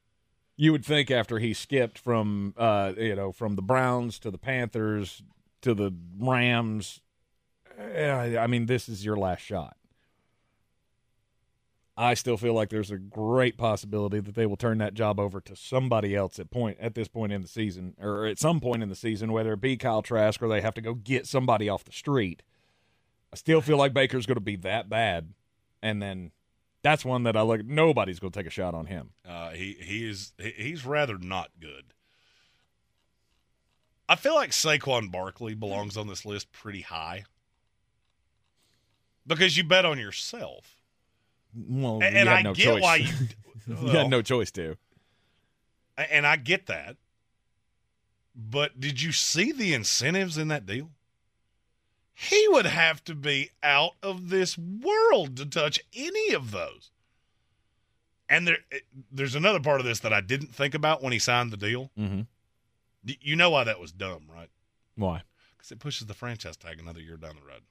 You 0.57 0.71
would 0.71 0.85
think 0.85 1.11
after 1.11 1.39
he 1.39 1.53
skipped 1.53 1.99
from 1.99 2.55
uh, 2.57 2.93
you 2.97 3.17
know 3.17 3.33
from 3.33 3.57
the 3.57 3.63
Browns 3.63 4.19
to 4.21 4.31
the 4.31 4.39
Panthers 4.39 5.23
to 5.63 5.75
the 5.75 5.93
Rams, 6.19 7.01
eh, 7.77 8.39
I 8.39 8.47
mean, 8.47 8.67
this 8.67 8.89
is 8.89 9.05
your 9.05 9.17
last 9.17 9.41
shot. 9.41 9.77
I 11.97 12.15
still 12.15 12.39
feel 12.39 12.55
like 12.55 12.71
there's 12.71 12.91
a 12.91 12.97
great 12.97 13.59
possibility 13.59 14.19
that 14.21 14.35
they 14.35 14.47
will 14.47 14.57
turn 14.57 14.79
that 14.79 14.95
job 14.95 15.21
over 15.21 15.41
to 15.43 15.55
somebody 15.55 16.17
else 16.17 16.39
at 16.39 16.51
point 16.51 16.79
at 16.81 16.95
this 16.95 17.09
point 17.09 17.33
in 17.33 17.43
the 17.43 17.49
season, 17.49 17.95
or 18.01 18.27
at 18.27 18.39
some 18.39 18.61
point 18.61 18.83
in 18.83 18.89
the 18.89 18.95
season, 18.95 19.33
whether 19.33 19.53
it 19.53 19.61
be 19.61 19.77
Kyle 19.77 20.03
Trask 20.03 20.43
or 20.43 20.49
they 20.49 20.63
have 20.63 20.75
to 20.75 20.81
go 20.81 20.95
get 20.95 21.27
somebody 21.27 21.69
off 21.69 21.85
the 21.85 21.93
street. 21.93 22.43
I 23.33 23.37
still 23.37 23.61
feel 23.61 23.77
like 23.79 23.95
Baker's 23.95 24.27
going 24.27 24.37
to 24.37 24.41
be 24.41 24.57
that 24.57 24.89
bad, 24.89 25.33
and 25.83 26.03
then 26.03 26.33
that's 26.83 27.05
one 27.05 27.23
that 27.23 27.37
I 27.37 27.43
look. 27.43 27.65
Nobody's 27.65 28.19
going 28.21 28.33
to 28.33 28.39
take 28.39 28.47
a 28.47 28.51
shot 28.51 28.75
on 28.75 28.87
him. 28.87 29.11
Uh, 29.27 29.51
he 29.51 29.77
he 29.81 30.09
is 30.09 30.33
he- 30.39 30.51
he's 30.57 30.85
rather 30.85 31.17
not 31.19 31.51
good. 31.61 31.95
I 34.09 34.17
feel 34.17 34.35
like 34.35 34.51
Saquon 34.51 35.11
Barkley 35.11 35.55
belongs 35.55 35.97
on 35.97 36.07
this 36.09 36.27
list 36.27 36.53
pretty 36.53 36.83
high 36.83 37.25
because 39.27 39.57
you 39.57 39.65
bet 39.65 39.85
on 39.87 39.99
yourself. 39.99 40.83
Well, 41.55 42.01
And- 42.03 42.17
and 42.17 42.29
I 42.29 42.43
no 42.43 42.53
get 42.55 42.65
choice. 42.65 42.83
why 42.83 42.97
you- 42.97 43.29
you 43.67 43.89
had 43.89 44.11
no 44.11 44.21
choice 44.23 44.51
to. 44.53 44.77
And 45.97 46.27
I 46.27 46.37
get 46.37 46.67
that. 46.67 46.97
But 48.35 48.81
did 48.81 49.01
you 49.01 49.13
see 49.13 49.53
the 49.53 49.73
incentives 49.75 50.37
in 50.39 50.49
that 50.49 50.67
deal? 50.67 50.91
He 52.15 52.47
would 52.49 52.67
have 52.67 53.03
to 53.05 53.15
be 53.15 53.51
out 53.63 53.93
of 54.03 54.29
this 54.29 54.57
world 54.59 55.37
to 55.39 55.47
touch 55.47 55.81
any 55.95 56.33
of 56.35 56.51
those. 56.51 56.91
And 58.29 58.47
there, 58.47 58.59
there's 59.11 59.35
another 59.35 59.61
part 59.61 59.81
of 59.81 59.87
this 59.87 60.01
that 60.01 60.13
I 60.13 60.21
didn't 60.21 60.55
think 60.55 60.75
about 60.75 61.03
when 61.03 61.13
he 61.13 61.19
signed 61.19 61.51
the 61.51 61.57
deal. 61.57 61.91
Mm-hmm. 61.99 62.23
You 63.21 63.37
know 63.37 63.51
why 63.51 63.65
that 63.65 63.81
was 63.81 63.93
dumb, 63.93 64.25
right? 64.33 64.49
Why? 64.97 65.23
Because 65.57 65.73
it 65.73 65.81
pushes 65.81 66.07
the 66.07 66.15
franchise 66.15 66.57
tag 66.57 66.79
another 66.81 67.01
year 67.01 67.17
down 67.17 67.35
the 67.35 67.47
road. 67.47 67.63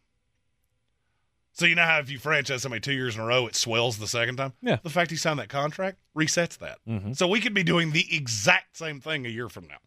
So 1.53 1.65
you 1.65 1.75
know 1.75 1.85
how 1.85 1.99
if 1.99 2.09
you 2.09 2.17
franchise 2.17 2.61
somebody 2.61 2.79
two 2.79 2.93
years 2.93 3.15
in 3.15 3.21
a 3.21 3.25
row, 3.25 3.45
it 3.47 3.55
swells 3.55 3.97
the 3.97 4.07
second 4.07 4.37
time. 4.37 4.53
Yeah. 4.61 4.77
The 4.81 4.89
fact 4.89 5.11
he 5.11 5.17
signed 5.17 5.39
that 5.39 5.49
contract 5.49 5.97
resets 6.15 6.57
that. 6.59 6.79
Mhm. 6.87 7.15
So 7.15 7.27
we 7.27 7.41
could 7.41 7.53
be 7.53 7.63
doing 7.63 7.91
the 7.91 8.13
exact 8.15 8.77
same 8.77 8.99
thing 9.01 9.25
a 9.25 9.29
year 9.29 9.49
from 9.49 9.67
now, 9.67 9.79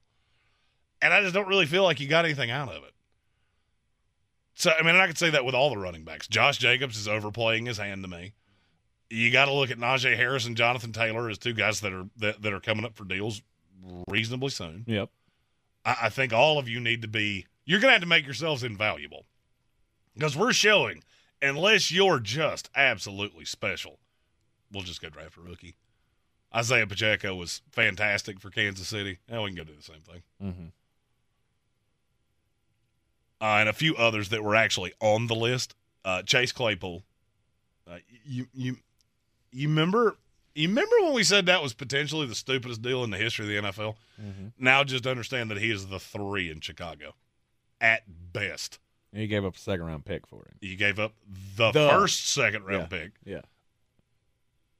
and 1.01 1.13
I 1.15 1.23
just 1.23 1.35
don't 1.35 1.49
really 1.49 1.67
feel 1.67 1.83
like 1.83 2.01
you 2.01 2.09
got 2.09 2.25
anything 2.25 2.51
out 2.51 2.69
of 2.69 2.85
it. 2.85 2.94
So 4.55 4.71
I 4.71 4.83
mean, 4.83 4.95
and 4.95 5.03
I 5.03 5.07
could 5.07 5.19
say 5.19 5.31
that 5.31 5.45
with 5.45 5.55
all 5.55 5.71
the 5.71 5.79
running 5.79 6.05
backs. 6.05 6.29
Josh 6.29 6.59
Jacobs 6.59 6.97
is 6.97 7.09
overplaying 7.09 7.67
his 7.67 7.79
hand 7.79 8.03
to 8.05 8.09
me. 8.09 8.35
You 9.11 9.31
got 9.31 9.47
to 9.47 9.53
look 9.53 9.71
at 9.71 9.79
Najee 9.79 10.17
Harris 10.17 10.47
and 10.47 10.57
Jonathan 10.57 10.93
Taylor 10.93 11.29
as 11.29 11.39
two 11.39 11.53
guys 11.53 11.81
that 11.81 11.93
are 11.93 12.07
that, 12.19 12.43
that 12.43 12.53
are 12.53 12.61
coming 12.61 12.85
up 12.85 12.97
for 12.97 13.05
deals 13.05 13.43
reasonably 14.09 14.51
soon. 14.51 14.85
Yep. 14.87 15.11
I, 15.85 15.97
I 16.03 16.09
think 16.09 16.33
all 16.33 16.59
of 16.59 16.69
you 16.69 16.81
need 16.81 17.03
to 17.03 17.09
be. 17.09 17.47
You're 17.67 17.81
going 17.81 17.89
to 17.89 17.95
have 17.95 18.03
to 18.03 18.09
make 18.09 18.25
yourselves 18.25 18.63
invaluable 18.63 19.25
because 20.15 20.37
we're 20.37 20.53
showing. 20.53 21.03
Unless 21.43 21.91
you're 21.91 22.21
just 22.21 22.71
absolutely 22.75 23.45
special, 23.45 23.99
we'll 24.73 24.83
just 24.83 25.03
go 25.03 25.11
draft 25.11 25.37
a 25.37 25.41
rookie. 25.41 25.77
Isaiah 26.55 26.87
Pacheco 26.87 27.35
was 27.35 27.61
fantastic 27.71 28.41
for 28.41 28.49
Kansas 28.49 28.89
City. 28.89 29.19
Now 29.29 29.43
we 29.43 29.51
can 29.51 29.57
go 29.57 29.65
do 29.65 29.75
the 29.75 29.83
same 29.83 30.01
thing. 30.01 30.23
Mm-hmm. 30.43 30.67
Uh, 33.41 33.59
and 33.61 33.69
a 33.69 33.73
few 33.73 33.95
others 33.97 34.31
that 34.31 34.43
were 34.43 34.55
actually 34.57 34.93
on 35.01 35.27
the 35.27 35.35
list. 35.35 35.75
Uh, 36.05 36.23
Chase 36.23 36.53
Claypool. 36.53 37.03
Uh, 37.91 37.99
you 38.25 38.47
you 38.55 38.77
you 39.53 39.69
remember 39.69 40.17
you 40.55 40.69
remember 40.69 40.97
when 41.03 41.13
we 41.13 41.23
said 41.25 41.47
that 41.47 41.63
was 41.63 41.75
potentially 41.75 42.27
the 42.27 42.35
stupidest 42.35 42.81
deal 42.81 43.05
in 43.05 43.11
the 43.11 43.17
history 43.19 43.45
of 43.57 43.65
the 43.65 43.71
NFL? 43.71 43.97
Mm-hmm. 44.23 44.47
Now 44.59 44.85
just 44.85 45.07
understand 45.07 45.51
that 45.51 45.59
he 45.59 45.71
is 45.71 45.87
the 45.89 45.99
three 45.99 46.51
in 46.51 46.61
Chicago, 46.61 47.15
at 47.81 48.03
best. 48.33 48.79
And 49.13 49.21
he 49.21 49.27
gave 49.29 49.45
up 49.45 49.57
a 49.57 49.59
second 49.59 49.87
round 49.87 50.05
pick 50.05 50.27
for 50.27 50.37
him. 50.41 50.55
You 50.61 50.77
gave 50.77 50.99
up 50.99 51.13
the, 51.57 51.71
The- 51.73 51.89
first 51.91 52.29
second 52.29 52.65
round 52.65 52.89
Yeah. 52.91 52.99
pick, 52.99 53.11
Yeah. 53.25 53.41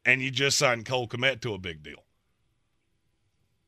and 0.05 0.23
you 0.23 0.31
just 0.31 0.57
signed 0.59 0.87
Cole 0.87 1.07
Kmet 1.09 1.41
to 1.43 1.55
a 1.55 1.59
big 1.59 1.83
deal. 1.83 2.03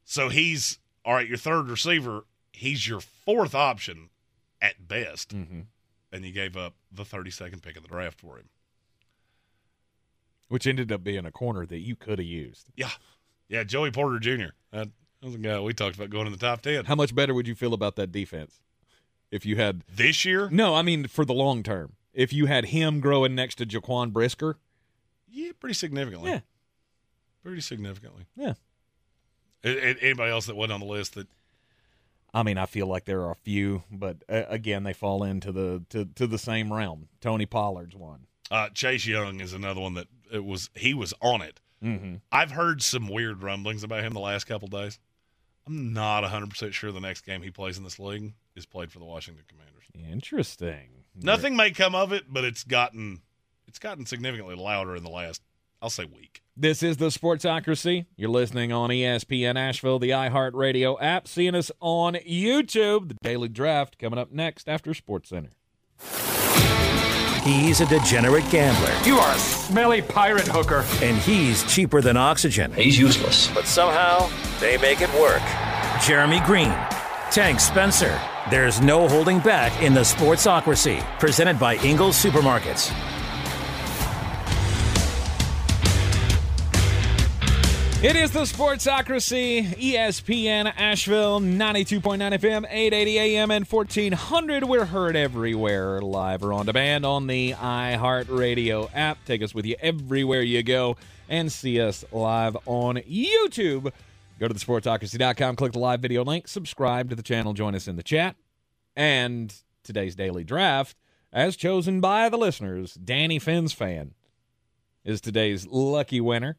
So 0.05 0.29
he's 0.29 0.79
all 1.05 1.15
right. 1.15 1.29
Your 1.29 1.39
third 1.39 1.69
receiver, 1.69 2.25
he's 2.53 2.87
your 2.89 3.01
fourth 3.01 3.55
option 3.55 4.11
at 4.61 4.87
best, 4.89 5.31
Mm-hmm. 5.35 5.61
and 6.13 6.25
you 6.25 6.33
gave 6.33 6.57
up 6.57 6.75
the 6.93 7.05
thirty 7.05 7.31
second 7.31 7.63
pick 7.63 7.77
of 7.77 7.83
the 7.83 7.89
draft 7.89 8.21
for 8.21 8.39
him. 8.39 8.49
Which 10.49 10.67
ended 10.67 10.93
up 10.93 11.03
being 11.03 11.27
a 11.27 11.33
corner 11.33 11.67
that 11.67 11.79
you 11.81 11.97
could 11.97 12.19
have 12.21 12.27
used. 12.27 12.71
Yeah, 12.77 12.91
yeah. 13.49 13.65
Joey 13.65 13.91
Porter 13.91 14.19
Jr. 14.21 14.51
That 14.71 14.89
was 15.23 15.35
a 15.35 15.39
guy 15.39 15.59
we 15.59 15.73
talked 15.75 15.97
about 15.97 16.11
going 16.11 16.27
in 16.27 16.33
the 16.33 16.39
top 16.39 16.61
ten 16.63 16.85
How 16.85 16.95
much 16.95 17.15
better 17.15 17.35
would 17.35 17.49
you 17.49 17.55
feel 17.57 17.75
about 17.75 17.97
that 17.97 18.13
defense 18.13 18.61
if 19.33 19.45
you 19.45 19.57
had 19.57 19.83
this 19.93 20.25
year. 20.25 20.49
No, 20.51 20.75
I 20.77 20.83
mean 20.83 21.09
for 21.09 21.25
the 21.25 21.35
long 21.35 21.63
term. 21.65 21.95
If 22.15 22.33
you 22.33 22.47
had 22.47 22.67
him 22.67 23.01
growing 23.01 23.35
next 23.35 23.57
to 23.57 23.67
Jaquan 23.67 24.13
Brisker, 24.13 24.57
Yeah, 25.29 25.51
pretty 25.59 25.75
significantly. 25.75 26.31
Yeah. 26.31 26.41
pretty 27.43 27.61
significantly. 27.61 28.27
Yeah. 28.37 28.55
Anybody 29.65 30.31
else 30.31 30.47
that 30.47 30.55
wasn't 30.55 30.75
on 30.75 30.81
the 30.81 30.87
list 30.87 31.15
that 31.15 31.27
I 32.37 32.43
mean, 32.43 32.59
I 32.59 32.67
feel 32.67 32.87
like 32.87 33.07
there 33.07 33.23
are 33.23 33.33
a 33.33 33.37
few, 33.37 33.83
but 33.91 34.19
uh, 34.29 34.43
again, 34.51 34.83
they 34.83 34.93
fall 34.93 35.25
into 35.25 35.53
the 35.53 35.83
to, 35.89 36.05
to 36.17 36.27
the 36.27 36.37
same 36.37 36.71
realm. 36.71 37.09
Tony 37.23 37.47
Pollard's 37.47 37.97
one. 37.97 38.27
Uh, 38.51 38.69
Chase 38.69 39.07
Young 39.07 39.41
is 39.41 39.55
another 39.55 39.81
one 39.81 39.95
that 39.95 40.09
it 40.31 40.45
was 40.45 40.69
he 40.75 40.93
was 40.93 41.15
on 41.23 41.41
it. 41.41 41.61
Mm-hmm. 41.83 42.17
I've 42.31 42.51
heard 42.51 42.83
some 42.83 43.09
weird 43.09 43.43
rumblings 43.43 43.83
about 43.83 44.05
him 44.05 44.13
the 44.13 44.21
last 44.21 44.45
couple 44.45 44.69
days. 44.69 44.99
I'm 45.67 45.95
not 45.95 46.25
100% 46.25 46.75
sure 46.75 46.93
the 46.93 47.01
next 47.01 47.23
game 47.23 47.41
he 47.41 47.51
plays 47.51 47.79
in 47.79 47.85
this 47.85 47.99
league 47.99 48.35
is 48.55 48.67
played 48.67 48.93
for 48.93 48.99
the 48.99 49.07
Washington 49.07 49.45
Commanders. 49.49 49.85
Interesting. 50.13 51.05
Nothing 51.19 51.57
may 51.57 51.71
come 51.71 51.95
of 51.95 52.13
it, 52.13 52.25
but 52.29 52.45
it's 52.45 52.65
gotten 52.65 53.23
it's 53.67 53.79
gotten 53.79 54.05
significantly 54.05 54.57
louder 54.57 54.95
in 54.95 55.05
the 55.05 55.11
last 55.11 55.41
I'll 55.83 55.91
say 55.91 56.05
week. 56.05 56.43
This 56.57 56.83
is 56.83 56.97
the 56.97 57.09
Sportsocracy. 57.09 58.07
You're 58.17 58.31
listening 58.31 58.73
on 58.73 58.89
ESPN 58.89 59.57
Asheville, 59.57 59.99
the 59.99 60.11
iHeartRadio 60.11 60.97
app, 61.01 61.29
seeing 61.29 61.55
us 61.55 61.71
on 61.81 62.15
YouTube. 62.15 63.09
The 63.09 63.17
Daily 63.23 63.49
Draft 63.49 63.99
coming 63.99 64.19
up 64.19 64.33
next 64.33 64.69
after 64.69 64.95
Sports 64.95 65.29
Center. 65.29 65.51
He's 67.45 67.81
a 67.81 67.87
degenerate 67.87 68.49
gambler. 68.51 68.93
You 69.07 69.19
are 69.19 69.35
a 69.35 69.39
smelly 69.39 70.03
pirate 70.03 70.49
hooker. 70.49 70.85
And 71.05 71.17
he's 71.19 71.63
cheaper 71.73 72.01
than 72.01 72.17
oxygen. 72.17 72.73
He's 72.73 72.99
useless. 72.99 73.49
But 73.55 73.67
somehow, 73.67 74.29
they 74.59 74.79
make 74.79 75.01
it 75.01 75.13
work. 75.15 75.43
Jeremy 76.03 76.41
Green, 76.47 76.75
Tank 77.31 77.61
Spencer. 77.61 78.21
There's 78.51 78.81
no 78.81 79.07
holding 79.07 79.39
back 79.41 79.81
in 79.83 79.93
the 79.95 80.01
Sportsocracy. 80.01 81.05
Presented 81.21 81.59
by 81.61 81.77
Ingles 81.77 82.17
Supermarkets. 82.21 82.93
It 88.03 88.15
is 88.15 88.31
the 88.31 88.43
Sportsocracy, 88.43 89.65
ESPN 89.69 90.71
Asheville, 90.77 91.41
92.9 91.41 92.19
FM, 92.19 92.67
880 92.69 93.19
AM, 93.19 93.51
and 93.51 93.67
1400. 93.67 94.65
We're 94.65 94.85
heard 94.85 95.17
everywhere, 95.17 96.03
live 96.03 96.45
or 96.45 96.53
on 96.53 96.67
demand 96.67 97.07
on 97.07 97.27
the 97.27 97.55
iHeartRadio 97.55 98.91
app. 98.95 99.25
Take 99.25 99.43
us 99.43 99.55
with 99.55 99.65
you 99.65 99.77
everywhere 99.81 100.43
you 100.43 100.63
go 100.63 100.99
and 101.31 101.51
see 101.51 101.81
us 101.81 102.05
live 102.13 102.55
on 102.67 102.97
YouTube. 102.97 103.91
Go 104.39 104.47
to 104.47 104.53
thesportsocracy.com, 104.53 105.57
click 105.57 105.73
the 105.73 105.79
live 105.79 106.01
video 106.01 106.23
link, 106.23 106.49
subscribe 106.49 107.09
to 107.09 107.17
the 107.17 107.23
channel, 107.23 107.55
join 107.55 107.75
us 107.75 107.89
in 107.89 107.97
the 107.97 108.03
chat. 108.03 108.37
And 108.95 109.55
today's 109.83 110.15
daily 110.15 110.45
draft, 110.45 110.99
as 111.33 111.57
chosen 111.57 112.03
by 112.03 112.29
the 112.29 112.37
listeners, 112.37 112.99
Dannyphinsphan 113.03 114.11
is 115.03 115.23
today's 115.23 115.67
lucky 115.67 116.21
winner 116.21 116.59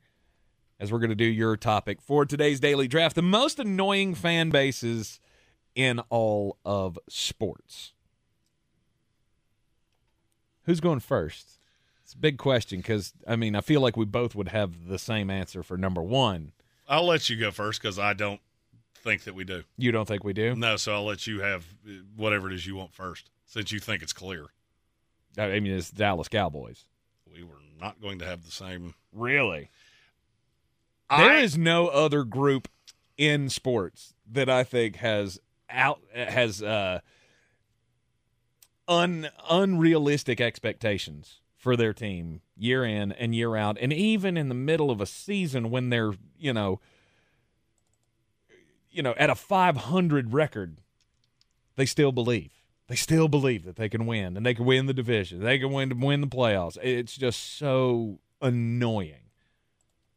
as 0.80 0.92
we're 0.92 1.00
going 1.00 1.10
to 1.10 1.16
do 1.16 1.26
your 1.26 1.58
topic 1.58 2.02
for 2.02 2.26
today's 2.26 2.60
daily 2.60 2.88
draft 2.88 3.16
the 3.16 3.22
most 3.22 3.60
annoying 3.60 4.16
fan 4.16 4.50
bases 4.50 5.20
in 5.76 6.00
all 6.10 6.58
of 6.66 6.98
sports. 7.10 7.94
Who's 10.64 10.80
going 10.80 11.00
first? 11.00 11.60
It's 12.04 12.14
a 12.14 12.18
big 12.18 12.38
question 12.38 12.80
because, 12.80 13.14
I 13.28 13.36
mean, 13.36 13.56
I 13.56 13.62
feel 13.62 13.82
like 13.82 13.98
we 13.98 14.06
both 14.06 14.36
would 14.36 14.50
have 14.50 14.88
the 14.88 15.00
same 15.00 15.30
answer 15.30 15.64
for 15.64 15.78
number 15.78 16.02
one. 16.02 16.52
I'll 16.88 17.06
let 17.06 17.30
you 17.30 17.38
go 17.38 17.52
first 17.52 17.82
because 17.82 18.00
I 18.00 18.14
don't 18.14 18.40
think 18.96 19.24
that 19.24 19.36
we 19.36 19.44
do. 19.44 19.64
You 19.78 19.92
don't 19.92 20.08
think 20.08 20.24
we 20.24 20.34
do? 20.34 20.56
No, 20.56 20.78
so 20.78 20.94
I'll 20.94 21.06
let 21.06 21.28
you 21.28 21.42
have 21.42 21.66
uh, 21.88 21.92
whatever 22.16 22.48
it 22.48 22.54
is 22.54 22.66
you 22.66 22.76
want 22.76 22.94
first 22.94 23.30
since 23.46 23.72
you 23.72 23.80
think 23.80 24.02
it's 24.02 24.14
clear. 24.14 24.46
I 25.38 25.60
mean, 25.60 25.74
it's 25.74 25.92
Dallas 25.92 26.28
Cowboys. 26.28 26.86
We 27.32 27.44
were 27.44 27.62
not 27.80 28.02
going 28.02 28.20
to 28.20 28.26
have 28.26 28.44
the 28.46 28.52
same. 28.52 28.96
Really? 29.14 29.70
I- 31.10 31.24
There 31.28 31.38
is 31.38 31.58
no 31.58 31.88
other 31.88 32.24
group 32.24 32.68
in 33.18 33.50
sports 33.50 34.14
that 34.32 34.50
I 34.50 34.64
think 34.64 34.98
has 34.98 35.40
out 35.70 36.00
has 36.14 36.62
uh 36.62 37.00
un 38.88 39.28
unrealistic 39.50 40.40
expectations 40.40 41.42
for 41.58 41.76
their 41.76 41.94
team 41.94 42.42
year 42.56 42.86
in 42.86 43.12
and 43.12 43.36
year 43.36 43.56
out 43.56 43.78
and 43.82 43.92
even 43.92 44.38
in 44.38 44.48
the 44.50 44.56
middle 44.56 44.90
of 44.92 45.02
a 45.02 45.06
season 45.06 45.70
when 45.70 45.90
they're, 45.90 46.14
you 46.38 46.54
know, 46.54 46.80
you 48.90 49.02
know, 49.04 49.14
at 49.18 49.30
a 49.30 49.36
500 49.36 50.34
record, 50.34 50.78
they 51.76 51.86
still 51.86 52.12
believe. 52.12 52.52
They 52.88 52.96
still 52.96 53.28
believe 53.28 53.66
that 53.66 53.76
they 53.76 53.90
can 53.90 54.06
win 54.06 54.38
and 54.38 54.46
they 54.46 54.54
can 54.54 54.66
win 54.66 54.86
the 54.86 54.94
division. 54.94 55.42
They 55.42 55.60
can 55.60 55.72
win 55.72 56.00
win 56.00 56.22
the 56.22 56.28
playoffs. 56.28 56.78
It's 56.82 57.18
just 57.18 57.58
so 57.58 58.20
annoying. 58.42 59.27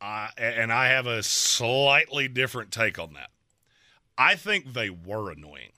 And 0.01 0.73
I 0.73 0.89
have 0.89 1.07
a 1.07 1.23
slightly 1.23 2.29
different 2.29 2.71
take 2.73 2.99
on 2.99 3.13
that. 3.15 3.31
I 4.17 4.35
think 4.35 4.73
they 4.73 4.91
were 4.91 5.31
annoying. 5.31 5.73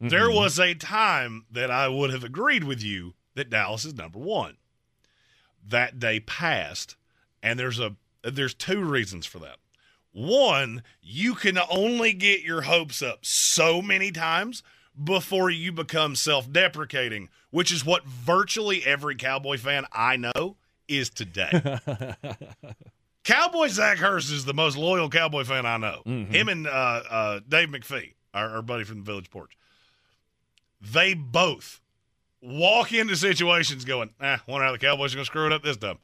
There 0.00 0.28
Mhm. 0.28 0.34
was 0.34 0.58
a 0.58 0.74
time 0.74 1.46
that 1.50 1.70
I 1.70 1.88
would 1.88 2.10
have 2.10 2.24
agreed 2.24 2.64
with 2.64 2.82
you 2.82 3.14
that 3.34 3.48
Dallas 3.50 3.84
is 3.84 3.94
number 3.94 4.18
one. 4.18 4.58
That 5.66 5.98
day 5.98 6.20
passed, 6.20 6.96
and 7.42 7.58
there's 7.58 7.78
a 7.78 7.96
there's 8.22 8.54
two 8.54 8.82
reasons 8.82 9.26
for 9.26 9.38
that. 9.40 9.58
One, 10.12 10.82
you 11.02 11.34
can 11.34 11.58
only 11.68 12.14
get 12.14 12.40
your 12.40 12.62
hopes 12.62 13.02
up 13.02 13.26
so 13.26 13.82
many 13.82 14.10
times 14.12 14.62
before 15.02 15.50
you 15.50 15.72
become 15.72 16.16
self-deprecating, 16.16 17.28
which 17.50 17.70
is 17.70 17.84
what 17.84 18.06
virtually 18.06 18.82
every 18.86 19.14
Cowboy 19.14 19.58
fan 19.58 19.86
I 19.92 20.16
know 20.16 20.56
is 20.88 21.10
today. 21.10 21.78
Cowboy 23.24 23.68
Zach 23.68 23.98
Hurst 23.98 24.30
is 24.30 24.44
the 24.44 24.52
most 24.54 24.76
loyal 24.76 25.08
Cowboy 25.08 25.44
fan 25.44 25.64
I 25.64 25.76
know. 25.78 26.02
Him 26.04 26.48
and 26.48 26.66
uh, 26.66 26.70
uh, 26.70 27.40
Dave 27.48 27.68
McPhee, 27.68 28.12
our, 28.34 28.56
our 28.56 28.62
buddy 28.62 28.84
from 28.84 28.98
the 28.98 29.04
Village 29.04 29.30
Porch, 29.30 29.56
they 30.80 31.14
both 31.14 31.80
walk 32.42 32.92
into 32.92 33.16
situations 33.16 33.84
going, 33.86 34.10
"Eh, 34.20 34.36
wonder 34.46 34.66
how 34.66 34.72
the 34.72 34.78
Cowboys 34.78 35.14
are 35.14 35.16
going 35.16 35.24
to 35.24 35.30
screw 35.30 35.46
it 35.46 35.52
up 35.52 35.62
this 35.62 35.78
time." 35.78 35.98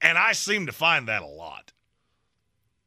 And 0.00 0.16
I 0.16 0.32
seem 0.32 0.66
to 0.66 0.72
find 0.72 1.08
that 1.08 1.22
a 1.22 1.26
lot. 1.26 1.72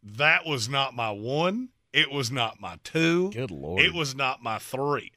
That 0.02 0.46
was 0.46 0.68
not 0.68 0.96
my 0.96 1.12
one. 1.12 1.70
It 1.94 2.12
was 2.12 2.32
not 2.32 2.60
my 2.60 2.78
two. 2.84 3.30
Good 3.32 3.52
lord. 3.52 3.82
It 3.82 3.94
was 3.94 4.16
not 4.16 4.42
my 4.42 4.58
three. 4.58 5.12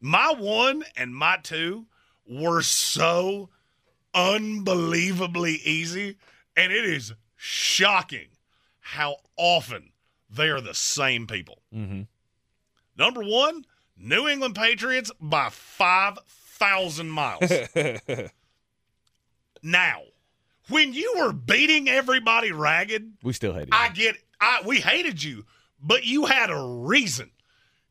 My 0.00 0.32
one 0.36 0.84
and 0.96 1.14
my 1.14 1.36
two 1.42 1.86
were 2.26 2.62
so 2.62 3.50
unbelievably 4.14 5.54
easy, 5.64 6.16
and 6.56 6.72
it 6.72 6.84
is 6.84 7.12
shocking 7.36 8.28
how 8.80 9.16
often 9.36 9.92
they 10.28 10.48
are 10.48 10.60
the 10.60 10.74
same 10.74 11.26
people. 11.26 11.62
Mm-hmm. 11.74 12.02
Number 12.96 13.22
one, 13.22 13.64
New 13.96 14.28
England 14.28 14.54
Patriots 14.54 15.10
by 15.20 15.48
5,000 15.50 17.10
miles. 17.10 17.50
now, 19.62 20.02
when 20.68 20.92
you 20.92 21.14
were 21.18 21.32
beating 21.32 21.88
everybody 21.88 22.52
ragged, 22.52 23.12
We 23.22 23.32
still 23.32 23.54
hate 23.54 23.64
it. 23.64 23.68
I 23.72 23.88
get 23.90 24.16
I 24.40 24.62
we 24.66 24.80
hated 24.80 25.22
you, 25.22 25.44
but 25.80 26.04
you 26.04 26.26
had 26.26 26.50
a 26.50 26.60
reason. 26.60 27.30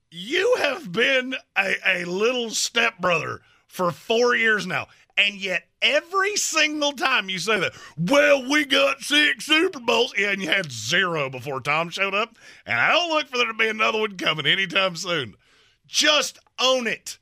You 0.09 0.57
have 0.59 0.91
been 0.91 1.35
a, 1.57 1.75
a 1.85 2.05
little 2.05 2.49
stepbrother 2.49 3.41
for 3.67 3.91
four 3.91 4.35
years 4.35 4.67
now. 4.67 4.87
And 5.17 5.35
yet 5.35 5.63
every 5.81 6.35
single 6.35 6.93
time 6.93 7.29
you 7.29 7.39
say 7.39 7.59
that, 7.59 7.73
well, 7.97 8.49
we 8.49 8.65
got 8.65 9.01
six 9.01 9.45
Super 9.45 9.79
Bowls, 9.79 10.13
and 10.17 10.41
you 10.41 10.47
had 10.49 10.71
zero 10.71 11.29
before 11.29 11.61
Tom 11.61 11.89
showed 11.89 12.13
up. 12.13 12.37
And 12.65 12.79
I 12.79 12.91
don't 12.91 13.09
look 13.09 13.27
for 13.27 13.37
there 13.37 13.47
to 13.47 13.53
be 13.53 13.69
another 13.69 13.99
one 13.99 14.17
coming 14.17 14.45
anytime 14.45 14.95
soon. 14.95 15.35
Just 15.87 16.39
own 16.59 16.87
it. 16.87 17.17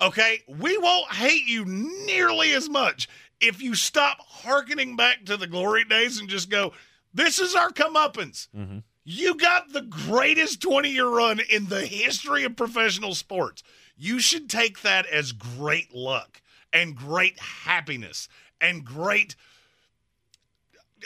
Okay? 0.00 0.40
We 0.48 0.76
won't 0.78 1.12
hate 1.12 1.46
you 1.46 1.64
nearly 1.64 2.52
as 2.52 2.68
much 2.68 3.08
if 3.40 3.62
you 3.62 3.74
stop 3.74 4.18
hearkening 4.20 4.96
back 4.96 5.24
to 5.26 5.36
the 5.36 5.46
glory 5.46 5.84
days 5.84 6.18
and 6.18 6.28
just 6.28 6.50
go, 6.50 6.72
this 7.12 7.38
is 7.38 7.54
our 7.54 7.70
comeuppance. 7.70 8.48
Mm-hmm. 8.56 8.78
You 9.04 9.36
got 9.36 9.72
the 9.72 9.82
greatest 9.82 10.62
20 10.62 10.90
year 10.90 11.08
run 11.08 11.40
in 11.50 11.66
the 11.66 11.86
history 11.86 12.44
of 12.44 12.56
professional 12.56 13.14
sports. 13.14 13.62
You 13.96 14.18
should 14.18 14.48
take 14.48 14.80
that 14.80 15.06
as 15.06 15.32
great 15.32 15.94
luck 15.94 16.40
and 16.74 16.96
great 16.96 17.38
happiness 17.38 18.28
and 18.60 18.84
great 18.84 19.36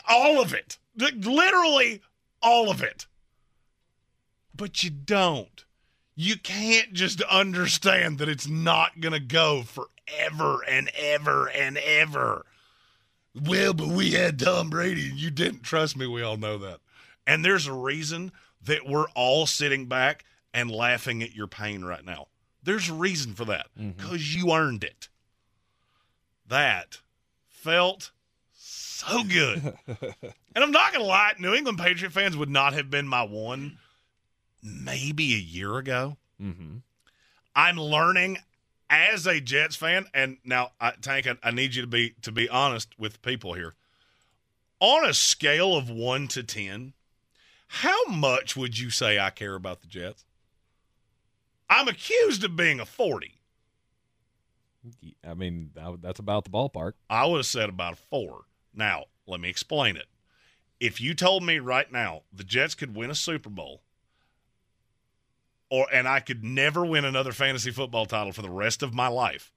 all 0.09 0.41
of 0.41 0.55
it. 0.55 0.79
Literally 0.97 2.01
all 2.43 2.71
of 2.71 2.83
it. 2.83 3.07
But 4.55 4.83
you 4.83 4.91
don't. 4.91 5.65
You 6.17 6.37
can't 6.37 6.93
just 6.93 7.23
understand 7.23 8.19
that 8.19 8.29
it's 8.29 8.49
not 8.49 9.01
going 9.01 9.13
to 9.13 9.21
go 9.21 9.63
forever 9.63 10.65
and 10.67 10.91
ever 10.97 11.49
and 11.49 11.79
ever. 11.79 12.45
Well, 13.41 13.73
but 13.73 13.89
we 13.89 14.13
had 14.13 14.39
Tom 14.39 14.69
Brady 14.71 15.11
and 15.11 15.19
you 15.19 15.31
didn't 15.31 15.63
trust 15.63 15.97
me. 15.97 16.09
We 16.09 16.23
all 16.23 16.37
know 16.37 16.59
that. 16.59 16.81
And 17.25 17.45
there's 17.45 17.69
a 17.69 17.73
reason 17.73 18.33
that 18.65 18.89
we're 18.89 19.09
all 19.15 19.47
sitting 19.47 19.87
back 19.87 20.25
and 20.53 20.71
laughing 20.71 21.23
at 21.23 21.37
your 21.37 21.47
pain 21.47 21.85
right 21.85 22.05
now. 22.05 22.27
There's 22.65 22.89
a 22.89 22.95
reason 22.95 23.35
for 23.35 23.45
that 23.45 23.69
mm-hmm. 23.79 23.91
because 23.91 24.35
you 24.35 24.51
earned 24.53 24.83
it. 24.83 25.09
That 26.49 26.99
felt 27.49 28.11
so 28.55 29.23
good. 29.25 29.75
and 29.87 30.65
I'm 30.65 30.71
not 30.71 30.93
going 30.93 31.05
to 31.05 31.09
lie, 31.09 31.33
New 31.39 31.55
England 31.55 31.79
Patriot 31.79 32.11
fans 32.11 32.37
would 32.37 32.51
not 32.51 32.73
have 32.73 32.91
been 32.91 33.07
my 33.07 33.23
one 33.23 33.79
maybe 34.63 35.35
a 35.35 35.39
year 35.39 35.77
ago. 35.77 36.17
Mm-hmm. 36.43 36.79
I'm 37.55 37.77
learning 37.77 38.39
as 38.91 39.27
a 39.27 39.41
Jets 39.41 39.77
fan, 39.77 40.07
and 40.15 40.39
now 40.45 40.73
I, 40.81 40.93
Tank, 40.93 41.27
I, 41.27 41.37
I 41.43 41.51
need 41.51 41.75
you 41.75 41.83
to 41.83 41.89
be 41.89 42.15
to 42.23 42.33
be 42.33 42.49
honest 42.49 42.99
with 42.99 43.23
people 43.23 43.55
here. 43.55 43.75
On 44.81 45.05
a 45.05 45.13
scale 45.13 45.77
of 45.77 45.91
one 45.91 46.29
to 46.29 46.43
ten, 46.43 46.95
How 47.69 48.05
much 48.07 48.57
would 48.57 48.79
you 48.79 48.91
say 48.91 49.19
I 49.19 49.31
care 49.31 49.55
about 49.55 49.81
the 49.81 49.89
Jets? 49.89 50.25
I'm 51.69 51.89
accused 51.89 52.45
of 52.45 52.57
being 52.57 52.81
a 52.81 52.87
40. 52.87 53.35
I 55.27 55.35
mean, 55.35 55.71
that's 56.01 56.19
about 56.19 56.45
the 56.45 56.51
ballpark. 56.51 56.93
I 57.09 57.27
would 57.27 57.39
have 57.39 57.47
said 57.47 57.69
about 57.69 57.95
a 57.95 57.97
four. 57.97 58.43
Now, 58.75 59.05
let 59.27 59.41
me 59.41 59.49
explain 59.49 59.97
it. 59.97 60.07
If 60.81 61.01
you 61.01 61.15
told 61.15 61.43
me 61.43 61.59
right 61.59 61.91
now 61.91 62.23
the 62.33 62.45
Jets 62.45 62.75
could 62.75 62.95
win 62.95 63.11
a 63.11 63.15
Super 63.15 63.51
Bowl, 63.51 63.83
or 65.71 65.87
and 65.93 66.09
I 66.09 66.21
could 66.21 66.45
never 66.45 66.85
win 66.85 67.05
another 67.05 67.33
fantasy 67.33 67.71
football 67.71 68.07
title 68.07 68.33
for 68.33 68.43
the 68.43 68.51
rest 68.51 68.83
of 68.83 68.95
my 68.95 69.09
life, 69.09 69.53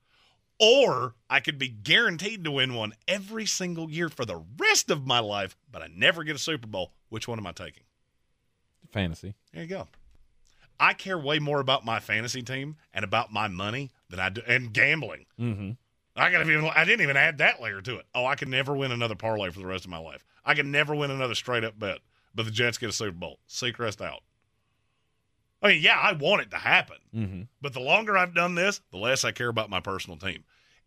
or 0.60 1.16
I 1.30 1.40
could 1.40 1.58
be 1.58 1.70
guaranteed 1.70 2.44
to 2.44 2.52
win 2.52 2.74
one 2.74 2.94
every 3.08 3.46
single 3.46 3.90
year 3.90 4.10
for 4.10 4.26
the 4.26 4.44
rest 4.58 4.90
of 4.90 5.06
my 5.06 5.20
life, 5.20 5.56
but 5.72 5.82
I 5.82 5.88
never 5.96 6.24
get 6.24 6.36
a 6.36 6.40
Super 6.40 6.68
Bowl, 6.68 6.92
which 7.10 7.28
one 7.28 7.40
am 7.40 7.48
I 7.48 7.52
taking? 7.52 7.84
Fantasy. 8.92 9.36
There 9.54 9.64
you 9.64 9.70
go. 9.70 9.88
I 10.80 10.94
care 10.94 11.18
way 11.18 11.40
more 11.40 11.60
about 11.60 11.86
my 11.86 12.00
fantasy 12.00 12.42
team 12.42 12.76
and 12.94 13.06
about 13.06 13.32
my 13.32 13.48
money 13.48 13.92
than 14.12 14.20
I 14.20 14.30
do, 14.30 14.42
and 14.48 14.72
gambling. 14.72 15.26
Mm-hmm. 15.40 15.72
I 16.16 16.32
got 16.32 16.48
even. 16.48 16.70
I 16.76 16.84
didn't 16.84 17.02
even 17.02 17.18
add 17.18 17.38
that 17.40 17.62
layer 17.62 17.82
to 17.82 17.98
it. 17.98 18.06
Oh, 18.14 18.26
I 18.26 18.36
can 18.36 18.50
never 18.50 18.76
win 18.76 18.92
another 18.92 19.16
parlay 19.16 19.50
for 19.50 19.60
the 19.60 19.66
rest 19.66 19.86
of 19.86 19.92
my 19.92 19.98
life. 19.98 20.26
I 20.46 20.54
can 20.54 20.72
never 20.72 20.94
win 20.94 21.12
another 21.12 21.36
straight 21.36 21.64
up 21.64 21.80
bet. 21.80 22.00
But 22.34 22.46
the 22.46 22.52
Jets 22.52 22.78
get 22.78 22.90
a 22.90 22.94
Super 22.94 23.12
Bowl. 23.12 23.40
Seacrest 23.50 24.02
out. 24.02 24.22
I 25.62 25.70
mean, 25.70 25.82
yeah, 25.84 26.00
I 26.00 26.14
want 26.14 26.42
it 26.42 26.52
to 26.52 26.58
happen. 26.58 26.98
Mm-hmm. 27.16 27.42
But 27.62 27.74
the 27.74 27.80
longer 27.80 28.18
I've 28.18 28.34
done 28.34 28.56
this, 28.56 28.82
the 28.92 28.98
less 28.98 29.24
I 29.24 29.32
care 29.32 29.50
about 29.50 29.70
my 29.70 29.80
personal 29.80 30.18
team. 30.18 30.44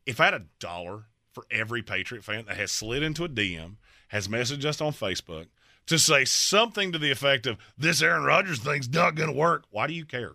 If 0.06 0.20
I 0.20 0.26
had 0.26 0.34
a 0.34 0.46
dollar 0.58 1.04
for 1.32 1.46
every 1.50 1.82
Patriot 1.82 2.24
fan 2.24 2.46
that 2.46 2.56
has 2.56 2.72
slid 2.72 3.02
into 3.02 3.24
a 3.24 3.28
DM, 3.28 3.76
has 4.08 4.28
messaged 4.28 4.64
us 4.64 4.80
on 4.80 4.92
Facebook 4.92 5.46
to 5.86 5.98
say 5.98 6.24
something 6.24 6.92
to 6.92 6.98
the 6.98 7.10
effect 7.10 7.46
of 7.46 7.58
this 7.76 8.02
Aaron 8.02 8.24
Rodgers 8.24 8.58
thing's 8.58 8.88
not 8.88 9.14
going 9.14 9.30
to 9.30 9.36
work, 9.36 9.64
why 9.70 9.86
do 9.86 9.92
you 9.92 10.04
care? 10.04 10.32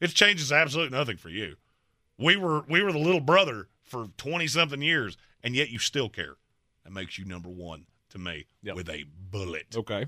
It 0.00 0.08
changes 0.08 0.52
absolutely 0.52 0.96
nothing 0.96 1.16
for 1.16 1.30
you. 1.30 1.56
We 2.18 2.36
were 2.36 2.62
we 2.68 2.82
were 2.82 2.92
the 2.92 2.98
little 2.98 3.20
brother 3.20 3.68
for 3.82 4.08
twenty 4.16 4.46
something 4.46 4.82
years, 4.82 5.16
and 5.42 5.54
yet 5.54 5.70
you 5.70 5.78
still 5.78 6.08
care. 6.08 6.36
That 6.84 6.92
makes 6.92 7.18
you 7.18 7.24
number 7.24 7.48
one 7.48 7.86
to 8.10 8.18
me 8.18 8.46
with 8.62 8.88
a 8.88 9.04
bullet. 9.30 9.74
Okay. 9.76 10.06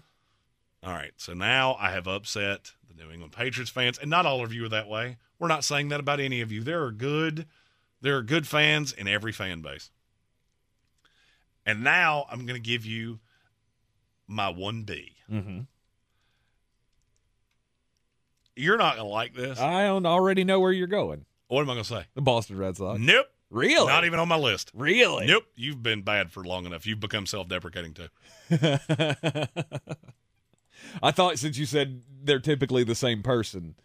All 0.83 0.93
right. 0.93 1.12
So 1.16 1.35
now 1.35 1.77
I 1.81 1.91
have 1.91 2.07
upset 2.07 2.73
the 2.89 3.03
New 3.03 3.11
England 3.11 3.33
Patriots 3.33 3.70
fans, 3.70 3.99
and 3.99 4.11
not 4.11 4.27
all 4.27 4.45
of 4.45 4.53
you 4.53 4.65
are 4.66 4.69
that 4.69 4.89
way. 4.89 5.16
We're 5.39 5.49
not 5.49 5.65
saying 5.65 5.89
that 5.89 6.01
about 6.01 6.20
any 6.20 6.41
of 6.41 6.53
you. 6.53 6.62
There 6.62 6.85
are 6.85 6.93
good, 6.93 7.47
there 8.01 8.16
are 8.16 8.23
good 8.23 8.47
fans 8.47 8.93
in 8.93 9.09
every 9.09 9.33
fan 9.33 9.61
base. 9.61 9.91
And 11.65 11.83
now 11.83 12.27
I'm 12.31 12.47
going 12.47 12.62
to 12.62 12.66
give 12.66 12.87
you 12.87 13.19
my 14.28 14.49
one 14.49 14.85
B. 14.85 15.16
Mm-hmm. 15.31 15.61
You're 18.55 18.78
not 18.78 18.97
going 18.97 19.07
to 19.07 19.12
like 19.12 19.35
this. 19.35 19.59
I 19.59 19.83
don't 19.85 20.07
already 20.07 20.45
know 20.45 20.61
where 20.61 20.73
you're 20.73 20.87
going. 20.87 21.27
What 21.48 21.62
am 21.62 21.70
I 21.70 21.74
going 21.74 21.85
to 21.85 21.89
say? 21.89 22.05
The 22.14 22.23
Boston 22.23 22.59
Red 22.59 22.77
Sox. 22.77 22.98
Nope. 23.01 23.27
Really? 23.51 23.86
Not 23.86 24.05
even 24.05 24.18
on 24.18 24.27
my 24.28 24.36
list. 24.36 24.73
Really? 24.74 25.27
Nope. 25.27 25.44
You've 25.55 25.82
been 25.82 26.02
bad 26.02 26.32
for 26.32 26.43
long 26.43 26.66
enough. 26.66 26.85
You've 26.86 26.98
become 27.01 27.27
self-deprecating 27.27 27.94
too. 27.94 28.09
I 31.02 31.10
thought 31.10 31.39
since 31.39 31.56
you 31.59 31.66
said 31.66 32.02
they're 32.23 32.40
typically 32.40 32.85
the 32.85 32.94
same 32.94 33.23
person, 33.23 33.77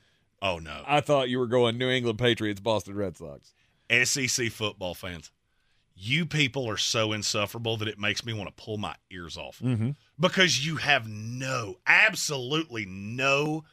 Oh 0.41 0.57
no. 0.57 0.81
I 0.88 1.01
thought 1.01 1.29
you 1.29 1.38
were 1.38 1.45
going 1.47 1.77
New 1.77 1.89
England 1.89 2.17
Patriots, 2.17 2.59
Boston 2.59 2.95
Red 2.95 3.15
Sox. 3.17 3.53
SEC 4.05 4.49
football 4.51 4.95
fans, 4.95 5.29
you 5.95 6.25
people 6.25 6.67
are 6.67 6.77
so 6.77 7.11
insufferable 7.11 7.77
that 7.77 7.88
it 7.88 7.99
makes 7.99 8.25
me 8.25 8.33
want 8.33 8.49
to 8.55 8.63
pull 8.63 8.77
my 8.77 8.95
ears 9.11 9.38
off 9.38 9.59
Mm-hmm. 9.59 9.91
because 10.19 10.65
you 10.65 10.77
have 10.77 11.07
no, 11.07 11.75
absolutely 11.85 12.85
no 12.88 13.63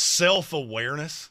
self 0.00 0.52
awareness 0.52 1.30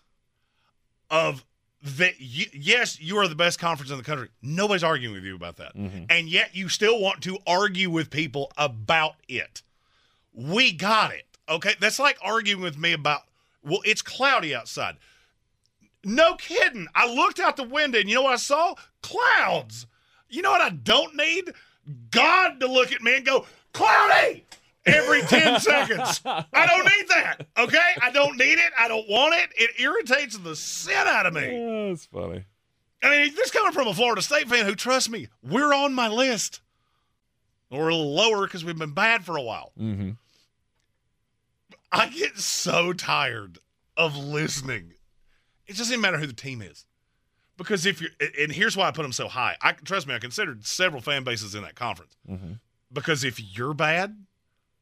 of 1.09 1.43
that. 1.81 2.19
You, 2.19 2.45
yes, 2.53 2.99
you 2.99 3.17
are 3.17 3.27
the 3.27 3.35
best 3.35 3.59
conference 3.59 3.91
in 3.91 3.97
the 3.97 4.03
country. 4.03 4.29
Nobody's 4.41 4.83
arguing 4.83 5.15
with 5.15 5.23
you 5.23 5.35
about 5.35 5.57
that. 5.57 5.75
Mm-hmm. 5.75 6.05
And 6.09 6.29
yet 6.29 6.55
you 6.55 6.69
still 6.69 6.99
want 6.99 7.21
to 7.23 7.39
argue 7.47 7.89
with 7.89 8.09
people 8.09 8.51
about 8.57 9.15
it. 9.27 9.63
We 10.33 10.71
got 10.71 11.11
it. 11.11 11.25
Okay. 11.49 11.73
That's 11.79 11.99
like 11.99 12.17
arguing 12.23 12.61
with 12.61 12.77
me 12.77 12.93
about, 12.93 13.23
well, 13.63 13.81
it's 13.83 14.01
cloudy 14.01 14.53
outside. 14.53 14.97
No 16.05 16.35
kidding. 16.35 16.87
I 16.93 17.11
looked 17.11 17.39
out 17.39 17.57
the 17.57 17.63
window 17.63 17.99
and 17.99 18.07
you 18.07 18.15
know 18.15 18.21
what 18.21 18.33
I 18.33 18.37
saw? 18.37 18.75
Clouds. 19.01 19.87
You 20.29 20.43
know 20.43 20.51
what 20.51 20.61
I 20.61 20.69
don't 20.69 21.15
need? 21.15 21.51
God 22.11 22.59
to 22.59 22.67
look 22.67 22.91
at 22.91 23.01
me 23.01 23.17
and 23.17 23.25
go, 23.25 23.45
cloudy 23.73 24.45
every 24.85 25.21
10 25.27 25.59
seconds. 25.59 26.21
I 26.25 26.65
don't 26.65 26.85
need 26.85 27.07
that. 27.09 27.47
Okay? 27.57 27.91
I 28.01 28.11
don't 28.11 28.37
need 28.37 28.53
it. 28.59 28.71
I 28.77 28.87
don't 28.87 29.07
want 29.09 29.35
it. 29.35 29.49
It 29.55 29.79
irritates 29.79 30.37
the 30.37 30.55
sin 30.55 31.07
out 31.07 31.25
of 31.25 31.33
me. 31.33 31.89
That's 31.89 32.05
funny. 32.05 32.45
I 33.01 33.09
mean, 33.09 33.35
this 33.35 33.51
coming 33.51 33.71
from 33.71 33.87
a 33.87 33.93
Florida 33.93 34.21
State 34.21 34.49
fan 34.49 34.65
who, 34.65 34.75
trust 34.75 35.09
me, 35.09 35.29
we're 35.41 35.73
on 35.73 35.93
my 35.93 36.07
list. 36.07 36.61
We're 37.71 37.89
a 37.89 37.95
little 37.95 38.13
lower 38.13 38.45
because 38.45 38.65
we've 38.65 38.77
been 38.77 38.93
bad 38.93 39.23
for 39.23 39.37
a 39.37 39.41
while. 39.41 39.71
Mm-hmm. 39.79 40.11
I 41.91 42.07
get 42.09 42.37
so 42.37 42.93
tired 42.93 43.59
of 43.95 44.17
listening. 44.17 44.93
It 45.67 45.77
doesn't 45.77 45.93
even 45.93 46.01
matter 46.01 46.17
who 46.17 46.27
the 46.27 46.33
team 46.33 46.61
is. 46.61 46.85
Because 47.57 47.85
if 47.85 48.01
you're, 48.01 48.11
and 48.39 48.51
here's 48.51 48.77
why 48.77 48.87
I 48.87 48.91
put 48.91 49.03
them 49.03 49.11
so 49.11 49.27
high. 49.27 49.55
I 49.61 49.73
trust 49.73 50.07
me, 50.07 50.15
I 50.15 50.19
considered 50.19 50.65
several 50.65 51.01
fan 51.01 51.23
bases 51.23 51.55
in 51.55 51.61
that 51.63 51.75
conference. 51.75 52.15
Mm-hmm. 52.29 52.53
Because 52.91 53.23
if 53.23 53.39
you're 53.55 53.73
bad, 53.73 54.15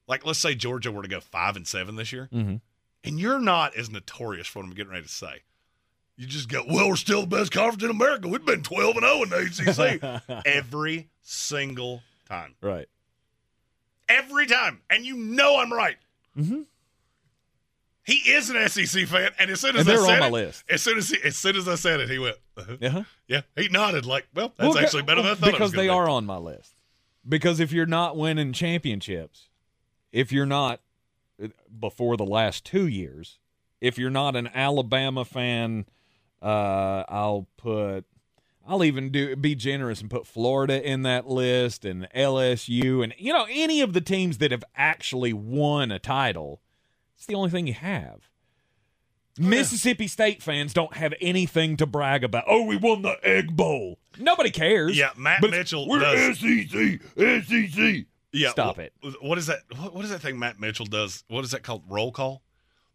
like 0.07 0.25
let's 0.25 0.39
say 0.39 0.55
Georgia 0.55 0.91
were 0.91 1.01
to 1.03 1.07
go 1.07 1.19
five 1.19 1.55
and 1.55 1.67
seven 1.67 1.95
this 1.95 2.11
year, 2.13 2.29
Mm-hmm. 2.33 2.55
and 3.03 3.19
you're 3.19 3.39
not 3.39 3.75
as 3.75 3.89
notorious 3.91 4.47
for 4.47 4.59
what 4.59 4.65
I'm 4.69 4.73
getting 4.73 4.91
ready 4.91 5.03
to 5.05 5.09
say. 5.11 5.41
You 6.15 6.25
just 6.25 6.49
go, 6.49 6.63
well, 6.67 6.89
we're 6.89 6.95
still 6.95 7.21
the 7.21 7.27
best 7.27 7.51
conference 7.51 7.83
in 7.83 7.91
America. 7.91 8.27
We've 8.27 8.43
been 8.43 8.63
12 8.63 8.95
and 8.97 9.05
0 9.05 9.23
in 9.23 9.29
the 9.29 10.21
ACC 10.25 10.45
every 10.47 11.09
single 11.21 12.01
time. 12.27 12.55
Right. 12.59 12.87
Every 14.09 14.47
time. 14.47 14.81
And 14.89 15.05
you 15.05 15.15
know 15.15 15.59
I'm 15.59 15.71
right. 15.71 15.97
Mm-hmm. 16.35 16.61
He 18.03 18.13
is 18.31 18.49
an 18.49 18.69
SEC 18.69 19.05
fan, 19.05 19.31
and 19.37 19.51
as 19.51 19.59
soon 19.59 19.75
as 19.75 19.85
I 19.87 19.95
said 19.97 20.13
on 20.13 20.19
my 20.21 20.27
it, 20.27 20.31
list. 20.31 20.63
as 20.69 20.81
soon 20.81 20.97
as 20.97 21.09
he, 21.09 21.17
as 21.25 21.35
soon 21.35 21.57
as 21.57 21.67
I 21.67 21.75
said 21.75 21.99
it, 21.99 22.09
he 22.09 22.17
went, 22.17 22.37
uh-huh. 22.55 22.77
Uh-huh. 22.81 23.03
yeah. 23.27 23.41
He 23.57 23.67
nodded 23.67 24.05
like, 24.05 24.27
well, 24.33 24.53
that's 24.57 24.73
Well, 24.75 24.77
actually 24.83 25.03
better 25.03 25.21
than 25.21 25.31
I 25.31 25.35
thought. 25.35 25.51
because 25.51 25.73
they 25.73 25.87
be. 25.87 25.89
are 25.89 26.07
on 26.07 26.25
my 26.25 26.37
list. 26.37 26.71
Because 27.27 27.59
if 27.59 27.73
you're 27.73 27.85
not 27.85 28.15
winning 28.15 28.53
championships, 28.53 29.49
if 30.11 30.31
you're 30.31 30.45
not 30.45 30.79
before 31.79 32.17
the 32.17 32.25
last 32.25 32.65
two 32.65 32.87
years, 32.87 33.39
if 33.81 33.97
you're 33.97 34.09
not 34.09 34.35
an 34.35 34.47
Alabama 34.53 35.23
fan, 35.25 35.85
uh, 36.41 37.03
I'll 37.07 37.47
put. 37.57 38.05
I'll 38.69 38.83
even 38.83 39.11
do 39.11 39.33
be 39.37 39.55
generous 39.55 40.01
and 40.01 40.09
put 40.09 40.27
Florida 40.27 40.85
in 40.85 41.03
that 41.03 41.25
list 41.27 41.85
and 41.85 42.05
LSU 42.13 43.01
and 43.01 43.13
you 43.17 43.31
know 43.31 43.45
any 43.49 43.79
of 43.79 43.93
the 43.93 44.01
teams 44.01 44.39
that 44.39 44.51
have 44.51 44.63
actually 44.75 45.31
won 45.31 45.89
a 45.89 45.99
title. 45.99 46.59
It's 47.15 47.25
the 47.25 47.35
only 47.35 47.49
thing 47.49 47.65
you 47.65 47.73
have. 47.75 48.29
Mississippi 49.39 50.07
State 50.07 50.41
fans 50.41 50.73
don't 50.73 50.95
have 50.97 51.13
anything 51.21 51.77
to 51.77 51.85
brag 51.85 52.23
about. 52.23 52.43
Oh, 52.47 52.63
we 52.65 52.75
won 52.75 53.03
the 53.03 53.17
Egg 53.23 53.55
Bowl. 53.55 53.99
Nobody 54.17 54.49
cares. 54.49 54.97
Yeah, 54.97 55.11
Matt 55.15 55.41
But 55.41 55.51
Mitchell 55.51 55.87
We're 55.87 55.99
does- 55.99 56.39
SEC, 56.39 56.99
SEC. 57.15 58.05
Yeah, 58.33 58.49
Stop 58.49 58.77
it. 58.79 58.93
What 59.21 59.37
is 59.37 59.47
that? 59.47 59.59
What, 59.77 59.95
what 59.95 60.03
is 60.05 60.11
that 60.11 60.21
thing 60.21 60.37
Matt 60.37 60.59
Mitchell 60.59 60.85
does? 60.85 61.23
What 61.27 61.43
is 61.45 61.51
that 61.51 61.63
called? 61.63 61.83
Roll 61.87 62.11
call. 62.11 62.41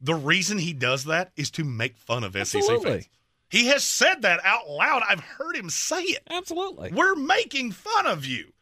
The 0.00 0.14
reason 0.14 0.58
he 0.58 0.72
does 0.72 1.04
that 1.04 1.32
is 1.36 1.50
to 1.52 1.64
make 1.64 1.96
fun 1.96 2.24
of 2.24 2.34
SEC 2.46 2.62
fans. 2.82 3.08
He 3.48 3.66
has 3.66 3.84
said 3.84 4.22
that 4.22 4.40
out 4.44 4.68
loud. 4.68 5.02
I've 5.08 5.20
heard 5.20 5.56
him 5.56 5.70
say 5.70 6.02
it. 6.02 6.22
Absolutely. 6.30 6.90
We're 6.92 7.14
making 7.14 7.72
fun 7.72 8.06
of 8.06 8.24
you. 8.26 8.52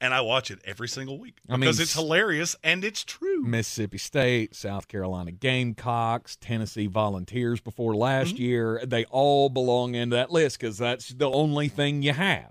And 0.00 0.12
I 0.12 0.20
watch 0.22 0.50
it 0.50 0.60
every 0.64 0.88
single 0.88 1.18
week 1.18 1.38
I 1.48 1.52
mean, 1.52 1.60
because 1.60 1.80
it's 1.80 1.94
hilarious 1.94 2.56
and 2.62 2.84
it's 2.84 3.04
true. 3.04 3.42
Mississippi 3.42 3.98
State, 3.98 4.54
South 4.54 4.86
Carolina 4.88 5.30
Gamecocks, 5.30 6.36
Tennessee 6.36 6.86
Volunteers 6.88 7.60
before 7.60 7.94
last 7.96 8.34
Mm-hmm. 8.34 8.42
year, 8.42 8.82
they 8.84 9.04
all 9.06 9.48
belong 9.48 9.94
in 9.94 10.10
that 10.10 10.30
list 10.30 10.58
because 10.58 10.78
that's 10.78 11.08
the 11.08 11.30
only 11.30 11.68
thing 11.68 12.02
you 12.02 12.12
have. 12.12 12.50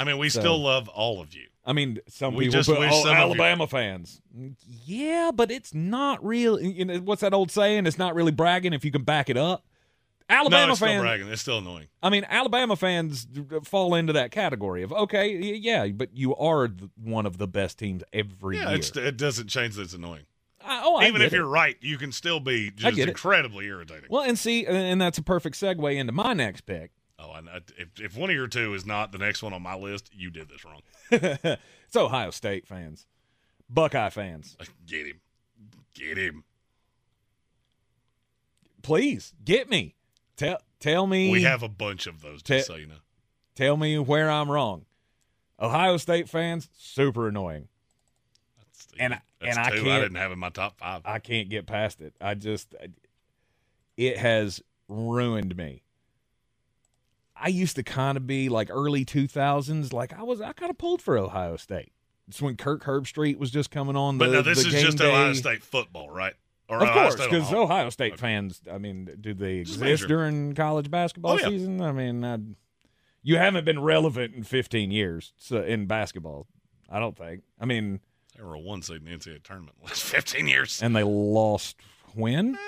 I 0.00 0.04
mean, 0.04 0.18
we 0.18 0.28
So- 0.30 0.40
still 0.40 0.58
love 0.58 0.88
all 0.88 1.20
of 1.20 1.34
you. 1.34 1.46
I 1.64 1.72
mean, 1.74 1.98
some 2.08 2.34
We 2.34 2.46
people 2.46 2.60
just 2.62 2.68
wish 2.70 3.02
some 3.02 3.14
Alabama 3.14 3.66
fans. 3.66 4.20
Yeah, 4.86 5.30
but 5.34 5.50
it's 5.50 5.74
not 5.74 6.24
real. 6.24 6.60
You 6.60 6.84
know 6.86 6.98
what's 7.00 7.20
that 7.20 7.34
old 7.34 7.50
saying? 7.50 7.86
It's 7.86 7.98
not 7.98 8.14
really 8.14 8.32
bragging 8.32 8.72
if 8.72 8.84
you 8.84 8.90
can 8.90 9.02
back 9.02 9.28
it 9.28 9.36
up. 9.36 9.64
Alabama 10.28 10.66
no, 10.66 10.70
it's 10.72 10.78
still 10.78 10.88
fans. 10.88 11.02
bragging. 11.02 11.28
It's 11.28 11.42
still 11.42 11.58
annoying. 11.58 11.88
I 12.02 12.08
mean, 12.08 12.24
Alabama 12.28 12.76
fans 12.76 13.26
fall 13.64 13.94
into 13.96 14.12
that 14.14 14.30
category 14.30 14.82
of 14.84 14.92
okay, 14.92 15.36
yeah, 15.36 15.88
but 15.88 16.16
you 16.16 16.34
are 16.36 16.68
one 16.96 17.26
of 17.26 17.36
the 17.38 17.46
best 17.48 17.78
teams 17.78 18.02
every 18.12 18.56
Yeah, 18.56 18.68
year. 18.70 18.78
it's, 18.78 18.96
it 18.96 19.16
doesn't 19.16 19.48
change 19.48 19.74
that 19.74 19.82
it's 19.82 19.94
annoying. 19.94 20.24
I- 20.64 20.82
oh, 20.84 20.96
I 20.96 21.08
Even 21.08 21.20
if 21.20 21.32
it. 21.32 21.36
you're 21.36 21.46
right, 21.46 21.76
you 21.80 21.98
can 21.98 22.12
still 22.12 22.38
be 22.40 22.70
just 22.70 22.96
incredibly 22.98 23.66
irritating. 23.66 24.04
Well, 24.08 24.22
and 24.22 24.38
see, 24.38 24.66
and 24.66 25.00
that's 25.00 25.18
a 25.18 25.22
perfect 25.22 25.56
segue 25.56 25.94
into 25.96 26.12
my 26.12 26.32
next 26.32 26.62
pick. 26.62 26.92
Oh, 27.22 27.30
I. 27.30 27.40
If, 27.76 28.00
if 28.00 28.16
one 28.16 28.30
of 28.30 28.36
your 28.36 28.46
two 28.46 28.72
is 28.74 28.86
not 28.86 29.12
the 29.12 29.18
next 29.18 29.42
one 29.42 29.52
on 29.52 29.62
my 29.62 29.74
list, 29.74 30.10
you 30.12 30.30
did 30.30 30.48
this 30.48 30.64
wrong. 30.64 30.80
It's 31.90 31.96
Ohio 31.96 32.30
State 32.30 32.68
fans, 32.68 33.04
Buckeye 33.68 34.10
fans. 34.10 34.56
Uh, 34.60 34.64
get 34.86 35.08
him. 35.08 35.20
Get 35.92 36.16
him. 36.16 36.44
Please 38.82 39.34
get 39.44 39.68
me. 39.68 39.96
Tell 40.36 40.58
tell 40.78 41.08
me. 41.08 41.32
We 41.32 41.42
have 41.42 41.64
a 41.64 41.68
bunch 41.68 42.06
of 42.06 42.22
those, 42.22 42.44
just 42.44 42.68
Te- 42.68 42.72
so 42.72 42.78
you 42.78 42.86
know. 42.86 43.00
Tell 43.56 43.76
me 43.76 43.98
where 43.98 44.30
I'm 44.30 44.48
wrong. 44.48 44.84
Ohio 45.60 45.96
State 45.96 46.28
fans, 46.28 46.68
super 46.78 47.26
annoying. 47.26 47.66
and 49.00 49.14
I- 49.14 49.22
That's 49.40 49.56
and 49.56 49.66
I 49.66 49.70
two 49.70 49.80
I, 49.80 49.82
can't 49.82 50.02
didn't 50.04 50.16
have 50.18 50.30
in 50.32 50.38
my 50.38 50.50
top 50.50 50.78
five. 50.78 51.02
I 51.04 51.18
can't 51.18 51.48
get 51.50 51.66
past 51.66 52.00
it. 52.00 52.14
I 52.20 52.34
just 52.34 52.72
it 53.96 54.16
has 54.16 54.62
ruined 54.88 55.56
me. 55.56 55.82
I 57.40 57.48
used 57.48 57.76
to 57.76 57.82
kind 57.82 58.16
of 58.16 58.26
be 58.26 58.48
like 58.48 58.68
early 58.70 59.04
2000s 59.04 59.92
like 59.92 60.12
I 60.12 60.22
was 60.22 60.40
I 60.40 60.52
kind 60.52 60.70
of 60.70 60.78
pulled 60.78 61.00
for 61.02 61.16
Ohio 61.18 61.56
State. 61.56 61.92
It's 62.28 62.40
when 62.40 62.56
Kirk 62.56 62.84
Herbstreit 62.84 63.38
was 63.38 63.50
just 63.50 63.70
coming 63.70 63.96
on 63.96 64.18
the 64.18 64.24
but 64.26 64.32
no, 64.32 64.42
this 64.42 64.62
the 64.62 64.68
is 64.76 64.82
just 64.82 64.98
day. 64.98 65.08
Ohio 65.10 65.32
State 65.32 65.62
football, 65.64 66.10
right? 66.10 66.34
Or 66.68 66.76
Of 66.76 66.82
Ohio 66.84 66.94
course, 67.08 67.14
because 67.16 67.44
Oklahoma. 67.48 67.62
Ohio 67.64 67.90
State 67.90 68.18
fans, 68.20 68.60
I 68.70 68.78
mean, 68.78 69.08
do 69.20 69.34
they 69.34 69.56
exist 69.56 70.06
during 70.06 70.54
college 70.54 70.88
basketball 70.90 71.32
Oh, 71.32 71.38
yeah. 71.38 71.48
season? 71.48 71.80
I 71.80 71.90
mean, 71.90 72.24
I, 72.24 72.38
you 73.22 73.36
haven't 73.38 73.64
been 73.64 73.80
relevant 73.82 74.34
in 74.36 74.44
15 74.44 74.92
years 74.92 75.32
so, 75.36 75.62
in 75.62 75.86
basketball. 75.86 76.46
I 76.88 77.00
don't 77.00 77.16
think. 77.18 77.42
I 77.60 77.64
mean, 77.66 77.98
They 78.36 78.44
were 78.44 78.54
a 78.54 78.60
one 78.60 78.82
seed 78.82 78.98
in 78.98 79.04
the 79.06 79.10
NCAA 79.10 79.42
tournament 79.42 79.76
last 79.84 80.02
15 80.04 80.46
years. 80.46 80.80
and 80.80 80.94
they 80.94 81.02
lost 81.02 81.76
when 82.14 82.54
eh, 82.54 82.58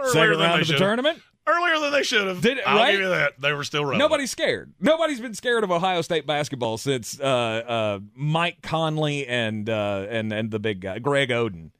Earlier 0.00 0.10
second 0.12 0.38
round 0.40 0.62
of 0.62 0.66
the 0.68 0.76
tournament. 0.76 1.20
Earlier 1.44 1.80
than 1.80 1.92
they 1.92 2.04
should 2.04 2.28
have. 2.28 2.40
Did 2.40 2.60
I'll 2.64 2.78
right? 2.78 2.92
give 2.92 3.00
you 3.00 3.08
that. 3.08 3.40
They 3.40 3.52
were 3.52 3.64
still 3.64 3.82
relevant. 3.82 3.98
Nobody's 3.98 4.30
scared. 4.30 4.74
Nobody's 4.78 5.20
been 5.20 5.34
scared 5.34 5.64
of 5.64 5.72
Ohio 5.72 6.00
State 6.02 6.24
basketball 6.24 6.78
since 6.78 7.18
uh, 7.18 7.24
uh, 7.24 7.98
Mike 8.14 8.62
Conley 8.62 9.26
and 9.26 9.68
uh, 9.68 10.06
and 10.08 10.32
and 10.32 10.52
the 10.52 10.60
big 10.60 10.80
guy 10.80 11.00
Greg 11.00 11.30
Oden. 11.30 11.70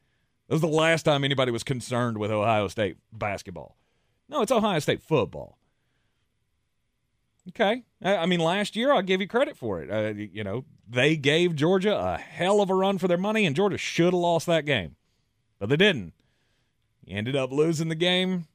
That 0.49 0.55
was 0.55 0.61
the 0.63 0.67
last 0.67 1.05
time 1.05 1.23
anybody 1.23 1.53
was 1.53 1.63
concerned 1.63 2.19
with 2.19 2.33
Ohio 2.33 2.67
State 2.67 2.97
basketball. 3.13 3.77
No, 4.29 4.43
it's 4.43 4.51
Ohio 4.51 4.81
State 4.81 5.01
football. 5.01 5.59
Okay, 7.51 7.85
I, 8.03 8.17
I 8.17 8.27
mean, 8.27 8.41
last 8.41 8.75
year 8.75 8.93
I'll 8.93 9.03
give 9.03 9.21
you 9.21 9.29
credit 9.29 9.57
for 9.57 9.81
it. 9.81 9.91
Uh, 9.91 10.13
you 10.19 10.43
know, 10.43 10.65
they 10.89 11.17
gave 11.17 11.55
Georgia 11.55 11.97
a 11.97 12.19
hell 12.19 12.61
of 12.61 12.69
a 12.71 12.75
run 12.75 12.99
for 12.99 13.07
their 13.07 13.19
money, 13.19 13.47
and 13.47 13.55
Georgia 13.55 13.79
should 13.79 14.07
have 14.07 14.15
lost 14.15 14.47
that 14.47 14.65
game, 14.65 14.97
but 15.61 15.69
they 15.69 15.77
didn't. 15.77 16.15
Ended 17.07 17.37
up 17.37 17.53
losing 17.53 17.89
the 17.89 17.95
game. 17.95 18.47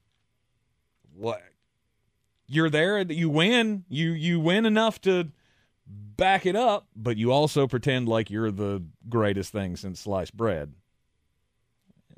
What? 1.18 1.42
You're 2.46 2.70
there, 2.70 3.02
you 3.02 3.30
win. 3.30 3.86
You 3.90 4.12
you 4.12 4.40
win 4.40 4.66
enough 4.66 5.02
to 5.02 5.32
back 5.88 6.46
it 6.46 6.56
up, 6.56 6.88
but 6.96 7.18
you 7.18 7.32
also 7.32 7.68
pretend 7.68 8.08
like 8.08 8.30
you're 8.30 8.52
the 8.52 8.84
greatest 9.10 9.52
thing 9.52 9.76
since 9.76 10.02
sliced 10.02 10.38
bread. 10.38 10.74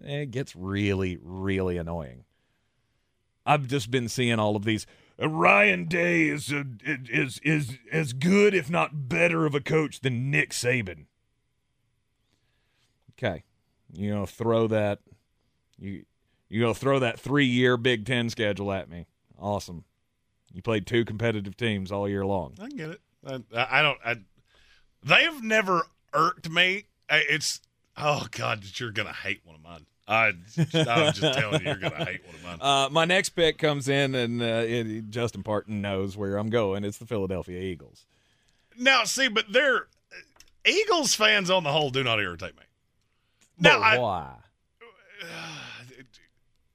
It 0.04 0.32
gets 0.32 0.56
really, 0.56 1.18
really 1.22 1.78
annoying. 1.78 2.26
I've 3.46 3.68
just 3.68 3.90
been 3.90 4.10
seeing 4.10 4.38
all 4.38 4.56
of 4.56 4.66
these. 4.66 4.86
"Uh, 5.20 5.30
Ryan 5.30 5.86
Day 5.86 6.28
is 6.28 6.52
a, 6.52 6.66
is 6.84 7.40
is 7.40 7.78
as 7.92 8.14
good, 8.14 8.54
if 8.54 8.70
not 8.70 9.08
better, 9.10 9.46
of 9.46 9.56
a 9.56 9.62
coach 9.62 10.02
than 10.02 10.30
Nick 10.30 10.52
Saban. 10.52 11.06
Okay, 13.14 13.44
you 13.92 14.12
know, 14.14 14.26
throw 14.26 14.68
that. 14.68 15.00
You 15.78 16.06
you 16.50 16.62
go 16.62 16.74
throw 16.74 17.00
that 17.00 17.20
three 17.20 17.46
year 17.46 17.78
Big 17.78 18.06
Ten 18.06 18.30
schedule 18.30 18.72
at 18.72 18.90
me. 18.90 19.06
Awesome. 19.38 19.86
You 20.52 20.62
played 20.62 20.88
two 20.88 21.06
competitive 21.06 21.56
teams 21.56 21.92
all 21.92 22.10
year 22.10 22.26
long. 22.26 22.56
I 22.60 22.70
get 22.70 22.90
it. 22.90 23.02
I, 23.26 23.40
I 23.56 23.82
don't. 23.82 23.98
I, 24.04 24.16
they've 25.04 25.44
never 25.44 25.84
irked 26.14 26.50
me. 26.50 26.86
It's 27.10 27.62
oh 27.98 28.26
god, 28.32 28.64
you're 28.76 28.92
gonna 28.92 29.14
hate 29.14 29.42
one 29.46 29.56
of 29.56 29.62
mine. 29.62 29.86
I, 30.08 30.34
I 30.74 31.04
was 31.04 31.20
just 31.20 31.22
telling 31.40 31.62
you, 31.62 31.68
you're 31.68 31.76
gonna 31.78 32.04
hate 32.04 32.26
one 32.26 32.36
of 32.36 32.44
mine. 32.44 32.58
Uh, 32.60 32.90
my 32.90 33.06
next 33.06 33.30
pick 33.30 33.60
comes 33.60 33.88
in, 33.88 34.16
and 34.16 34.42
uh, 34.42 34.64
it, 34.66 35.10
Justin 35.12 35.44
Parton 35.44 35.82
knows 35.82 36.18
where 36.18 36.38
I'm 36.38 36.50
going. 36.50 36.84
It's 36.84 36.98
the 36.98 37.06
Philadelphia 37.06 37.60
Eagles. 37.62 38.06
Now, 38.78 39.04
see, 39.04 39.28
but 39.28 39.46
they're 39.52 39.88
Eagles 40.66 41.14
fans 41.14 41.50
on 41.52 41.64
the 41.64 41.72
whole 41.72 41.90
do 41.92 42.04
not 42.04 42.20
irritate 42.20 42.56
me. 42.56 42.64
But 43.60 43.70
Now, 43.70 43.80
I- 43.82 43.98
why? 44.00 44.34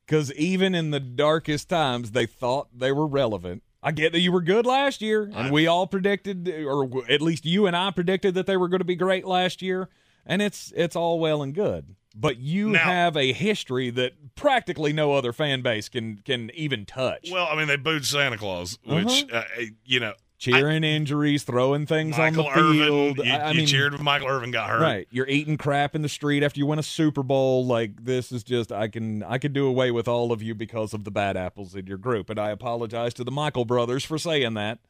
Because 0.06 0.32
even 0.34 0.74
in 0.74 0.90
the 0.90 1.00
darkest 1.00 1.68
times, 1.68 2.10
they 2.10 2.26
thought 2.26 2.68
they 2.76 2.92
were 2.92 3.06
relevant. 3.06 3.62
I 3.82 3.90
get 3.92 4.12
that 4.12 4.20
you 4.20 4.32
were 4.32 4.40
good 4.40 4.64
last 4.66 5.02
year, 5.02 5.30
and 5.34 5.52
we 5.52 5.66
all 5.66 5.86
predicted, 5.86 6.48
or 6.48 6.88
at 7.10 7.20
least 7.20 7.44
you 7.44 7.66
and 7.66 7.76
I 7.76 7.90
predicted 7.90 8.34
that 8.34 8.46
they 8.46 8.56
were 8.56 8.68
going 8.68 8.80
to 8.80 8.84
be 8.84 8.96
great 8.96 9.26
last 9.26 9.60
year, 9.60 9.90
and 10.24 10.40
it's 10.40 10.72
it's 10.74 10.96
all 10.96 11.20
well 11.20 11.42
and 11.42 11.54
good. 11.54 11.94
But 12.16 12.38
you 12.38 12.70
Now- 12.70 12.78
have 12.78 13.16
a 13.16 13.32
history 13.32 13.90
that 13.90 14.34
practically 14.36 14.92
no 14.92 15.12
other 15.12 15.32
fan 15.32 15.60
base 15.62 15.88
can 15.90 16.18
can 16.24 16.50
even 16.54 16.86
touch. 16.86 17.28
Well, 17.30 17.46
I 17.50 17.56
mean, 17.56 17.66
they 17.66 17.76
booed 17.76 18.06
Santa 18.06 18.38
Claus, 18.38 18.78
which 18.86 19.26
uh, 19.30 19.42
you 19.84 20.00
know, 20.00 20.14
Cheering 20.44 20.84
injuries, 20.84 21.42
throwing 21.42 21.86
things 21.86 22.18
Michael 22.18 22.46
on 22.46 22.56
the 22.56 22.72
field. 22.74 23.18
Irvin. 23.20 23.26
You, 23.26 23.32
I, 23.32 23.36
I 23.36 23.50
you 23.52 23.58
mean, 23.58 23.66
cheered 23.66 23.92
when 23.92 24.02
Michael 24.04 24.28
Irvin 24.28 24.50
got 24.50 24.68
hurt. 24.68 24.80
Right. 24.80 25.08
You're 25.10 25.28
eating 25.28 25.56
crap 25.56 25.94
in 25.94 26.02
the 26.02 26.08
street 26.08 26.42
after 26.42 26.58
you 26.58 26.66
win 26.66 26.78
a 26.78 26.82
Super 26.82 27.22
Bowl. 27.22 27.66
Like 27.66 28.04
this 28.04 28.30
is 28.32 28.44
just 28.44 28.70
I 28.72 28.88
can 28.88 29.22
I 29.22 29.38
can 29.38 29.52
do 29.52 29.66
away 29.66 29.90
with 29.90 30.08
all 30.08 30.32
of 30.32 30.42
you 30.42 30.54
because 30.54 30.92
of 30.94 31.04
the 31.04 31.10
bad 31.10 31.36
apples 31.36 31.74
in 31.74 31.86
your 31.86 31.98
group. 31.98 32.30
And 32.30 32.38
I 32.38 32.50
apologize 32.50 33.14
to 33.14 33.24
the 33.24 33.30
Michael 33.30 33.64
brothers 33.64 34.04
for 34.04 34.18
saying 34.18 34.54
that. 34.54 34.80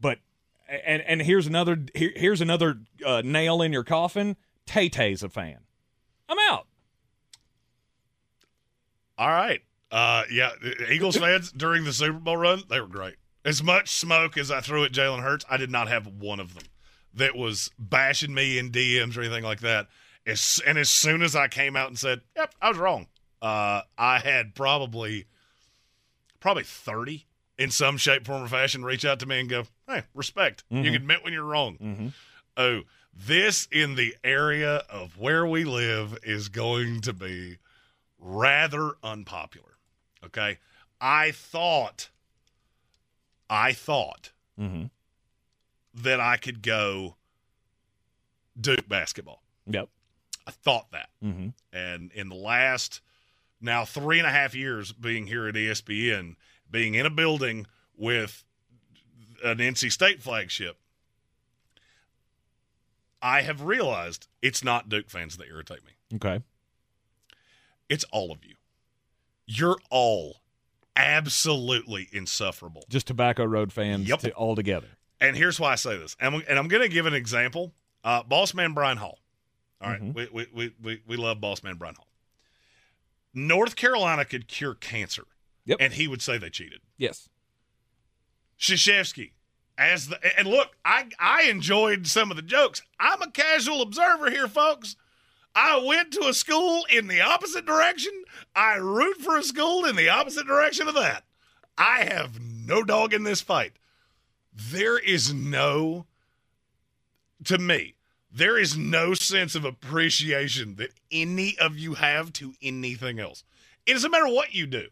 But 0.00 0.18
and 0.68 1.02
and 1.02 1.22
here's 1.22 1.46
another 1.46 1.78
here, 1.94 2.12
here's 2.16 2.40
another 2.40 2.78
uh, 3.04 3.22
nail 3.24 3.62
in 3.62 3.72
your 3.72 3.84
coffin. 3.84 4.36
Tay 4.66 4.88
Tay's 4.88 5.22
a 5.22 5.28
fan. 5.28 5.58
I'm 6.28 6.38
out. 6.50 6.66
All 9.18 9.28
right. 9.28 9.60
Uh, 9.90 10.24
yeah, 10.32 10.52
Eagles 10.90 11.18
fans 11.18 11.52
during 11.52 11.84
the 11.84 11.92
Super 11.92 12.18
Bowl 12.18 12.38
run, 12.38 12.62
they 12.70 12.80
were 12.80 12.86
great. 12.86 13.16
As 13.44 13.62
much 13.62 13.88
smoke 13.90 14.36
as 14.38 14.50
I 14.50 14.60
threw 14.60 14.84
at 14.84 14.92
Jalen 14.92 15.22
Hurts, 15.22 15.44
I 15.50 15.56
did 15.56 15.70
not 15.70 15.88
have 15.88 16.06
one 16.06 16.38
of 16.40 16.54
them 16.54 16.64
that 17.14 17.34
was 17.36 17.70
bashing 17.78 18.32
me 18.32 18.56
in 18.58 18.70
DMs 18.70 19.16
or 19.16 19.20
anything 19.22 19.42
like 19.44 19.60
that. 19.60 19.88
As, 20.24 20.60
and 20.66 20.78
as 20.78 20.88
soon 20.88 21.22
as 21.22 21.34
I 21.34 21.48
came 21.48 21.74
out 21.76 21.88
and 21.88 21.98
said, 21.98 22.20
"Yep, 22.36 22.54
I 22.62 22.68
was 22.68 22.78
wrong," 22.78 23.08
uh, 23.42 23.82
I 23.98 24.20
had 24.20 24.54
probably 24.54 25.26
probably 26.40 26.62
thirty 26.62 27.26
in 27.58 27.70
some 27.70 27.96
shape, 27.96 28.24
form, 28.26 28.42
or 28.44 28.48
fashion 28.48 28.84
reach 28.84 29.04
out 29.04 29.18
to 29.20 29.26
me 29.26 29.40
and 29.40 29.48
go, 29.48 29.64
"Hey, 29.88 30.04
respect. 30.14 30.62
You 30.70 30.78
Mhm. 30.78 30.84
can 30.84 30.94
admit 30.94 31.24
when 31.24 31.32
you're 31.32 31.42
wrong." 31.44 31.76
Mm-hmm. 31.78 32.08
Oh, 32.56 32.82
this 33.12 33.66
in 33.72 33.96
the 33.96 34.16
area 34.22 34.76
of 34.88 35.18
where 35.18 35.44
we 35.46 35.64
live 35.64 36.16
is 36.22 36.48
going 36.48 37.00
to 37.02 37.12
be 37.12 37.58
rather 38.18 38.92
unpopular. 39.02 39.76
Okay. 40.24 40.58
I 41.00 41.32
thought, 41.32 42.10
I 43.50 43.72
thought 43.72 44.32
Mm-hmm. 44.60 44.84
that 46.02 46.20
I 46.20 46.36
could 46.36 46.62
go 46.62 47.16
Duke 48.60 48.86
basketball. 48.88 49.42
Yep. 49.66 49.88
I 50.46 50.50
thought 50.50 50.90
that. 50.92 51.08
Mm-hmm. 51.24 51.48
And 51.72 52.12
in 52.12 52.28
the 52.28 52.34
last 52.34 53.00
now 53.60 53.84
three 53.86 54.18
and 54.18 54.26
a 54.26 54.30
half 54.30 54.54
years 54.54 54.92
being 54.92 55.26
here 55.26 55.46
at 55.48 55.54
ESPN, 55.54 56.36
being 56.70 56.94
in 56.94 57.06
a 57.06 57.10
building 57.10 57.66
with 57.96 58.44
an 59.42 59.58
NC 59.58 59.90
State 59.90 60.22
flagship, 60.22 60.76
I 63.22 63.42
have 63.42 63.62
realized 63.62 64.28
it's 64.42 64.62
not 64.64 64.88
Duke 64.88 65.08
fans 65.08 65.36
that 65.38 65.48
irritate 65.48 65.80
me. 65.84 65.92
Okay. 66.16 66.42
It's 67.88 68.04
all 68.12 68.32
of 68.32 68.44
you. 68.44 68.54
You're 69.46 69.78
all 69.90 70.41
absolutely 70.96 72.08
insufferable. 72.12 72.84
Just 72.88 73.06
Tobacco 73.06 73.44
Road 73.44 73.72
fans 73.72 74.08
Yep. 74.08 74.20
to, 74.20 74.32
all 74.32 74.54
together. 74.56 74.88
And 75.20 75.36
here's 75.36 75.58
why 75.60 75.72
I 75.72 75.74
say 75.76 75.96
this. 75.96 76.16
And 76.20 76.34
I'm, 76.36 76.42
and 76.48 76.58
I'm 76.58 76.68
going 76.68 76.82
to 76.82 76.88
give 76.88 77.06
an 77.06 77.14
example. 77.14 77.72
Uh, 78.04 78.22
Boss 78.22 78.54
Man 78.54 78.72
Brian 78.72 78.98
Hall. 78.98 79.18
All 79.80 79.90
right, 79.90 80.00
Mhm. 80.02 80.14
we, 80.14 80.28
we, 80.32 80.46
we, 80.52 80.74
we, 80.82 81.02
we 81.06 81.16
love 81.16 81.40
Boss 81.40 81.62
Man 81.62 81.76
Brian 81.76 81.94
Hall. 81.94 82.08
North 83.34 83.76
Carolina 83.76 84.24
could 84.24 84.46
cure 84.48 84.74
cancer. 84.74 85.24
Yep. 85.64 85.78
And 85.80 85.92
he 85.92 86.08
would 86.08 86.20
say 86.22 86.38
they 86.38 86.50
cheated. 86.50 86.80
Yes. 86.98 87.28
Krzyzewski, 88.58 89.32
as 89.78 90.08
the 90.08 90.18
and 90.38 90.46
look, 90.48 90.76
I 90.84 91.06
I 91.18 91.44
enjoyed 91.44 92.06
some 92.06 92.30
of 92.30 92.36
the 92.36 92.42
jokes. 92.42 92.82
I'm 93.00 93.22
a 93.22 93.30
casual 93.30 93.80
observer 93.82 94.30
here, 94.30 94.46
folks. 94.48 94.96
I 95.54 95.76
went 95.84 96.12
to 96.14 96.26
a 96.28 96.34
school 96.34 96.86
in 96.90 97.08
the 97.08 97.20
opposite 97.20 97.66
direction. 97.66 98.12
I 98.56 98.76
root 98.76 99.18
for 99.20 99.36
a 99.36 99.42
school 99.42 99.84
in 99.84 99.96
the 99.96 100.08
opposite 100.08 100.46
direction 100.46 100.88
of 100.88 100.94
that. 100.94 101.24
I 101.76 102.04
have 102.04 102.40
no 102.40 102.82
dog 102.82 103.12
in 103.12 103.22
this 103.24 103.40
fight. 103.40 103.72
There 104.54 104.98
is 104.98 105.32
no, 105.32 106.06
to 107.44 107.58
me, 107.58 107.94
there 108.30 108.58
is 108.58 108.76
no 108.76 109.14
sense 109.14 109.54
of 109.54 109.64
appreciation 109.64 110.76
that 110.76 110.90
any 111.10 111.56
of 111.58 111.78
you 111.78 111.94
have 111.94 112.32
to 112.34 112.54
anything 112.62 113.18
else. 113.18 113.44
It 113.86 113.94
doesn't 113.94 114.10
matter 114.10 114.28
what 114.28 114.54
you 114.54 114.66
do. 114.66 114.88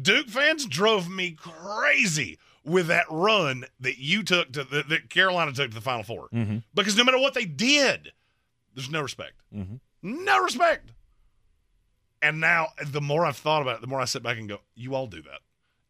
Duke 0.00 0.28
fans 0.28 0.64
drove 0.66 1.08
me 1.10 1.32
crazy 1.32 2.38
with 2.64 2.86
that 2.86 3.06
run 3.10 3.64
that 3.80 3.98
you 3.98 4.22
took 4.22 4.52
to 4.52 4.62
the, 4.64 4.84
that 4.88 5.10
Carolina 5.10 5.52
took 5.52 5.70
to 5.70 5.74
the 5.74 5.80
Final 5.80 6.02
4 6.04 6.28
Mhm. 6.32 6.62
because 6.74 6.96
no 6.96 7.04
matter 7.04 7.18
what 7.18 7.34
they 7.34 7.44
did, 7.46 8.12
There's 8.74 8.90
no 8.90 9.00
respect. 9.02 9.32
Mm-hmm. 9.54 9.76
No 10.02 10.42
respect. 10.42 10.92
And 12.20 12.40
now, 12.40 12.68
the 12.84 13.00
more 13.00 13.24
I've 13.24 13.36
thought 13.36 13.62
about 13.62 13.76
it, 13.76 13.80
the 13.80 13.86
more 13.86 14.00
I 14.00 14.04
sit 14.04 14.22
back 14.22 14.38
and 14.38 14.48
go, 14.48 14.58
you 14.74 14.94
all 14.94 15.06
do 15.06 15.22
that. 15.22 15.40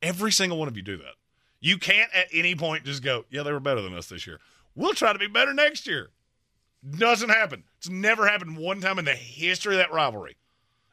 Every 0.02 0.30
single 0.30 0.58
one 0.58 0.68
of 0.68 0.76
you 0.76 0.82
do 0.82 0.96
that. 0.98 1.14
You 1.60 1.78
can't 1.78 2.10
at 2.14 2.28
any 2.32 2.54
point 2.54 2.84
just 2.84 3.02
go, 3.02 3.24
yeah, 3.30 3.42
they 3.42 3.52
were 3.52 3.60
better 3.60 3.80
than 3.80 3.94
us 3.94 4.06
this 4.06 4.26
year. 4.26 4.38
We'll 4.74 4.94
try 4.94 5.12
to 5.12 5.18
be 5.18 5.26
better 5.26 5.52
next 5.54 5.86
year. 5.86 6.10
Doesn't 6.88 7.30
happen. 7.30 7.64
It's 7.78 7.88
never 7.88 8.26
happened 8.28 8.56
one 8.56 8.80
time 8.80 8.98
in 8.98 9.04
the 9.04 9.14
history 9.14 9.74
of 9.74 9.78
that 9.78 9.92
rivalry. 9.92 10.36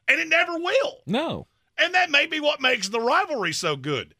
And 0.08 0.20
it 0.20 0.28
never 0.28 0.56
will. 0.56 1.02
No. 1.06 1.46
And 1.78 1.94
that 1.94 2.10
may 2.10 2.26
be 2.26 2.40
what 2.40 2.60
makes 2.60 2.88
the 2.88 3.00
rivalry 3.00 3.52
so 3.52 3.76
good. 3.76 4.14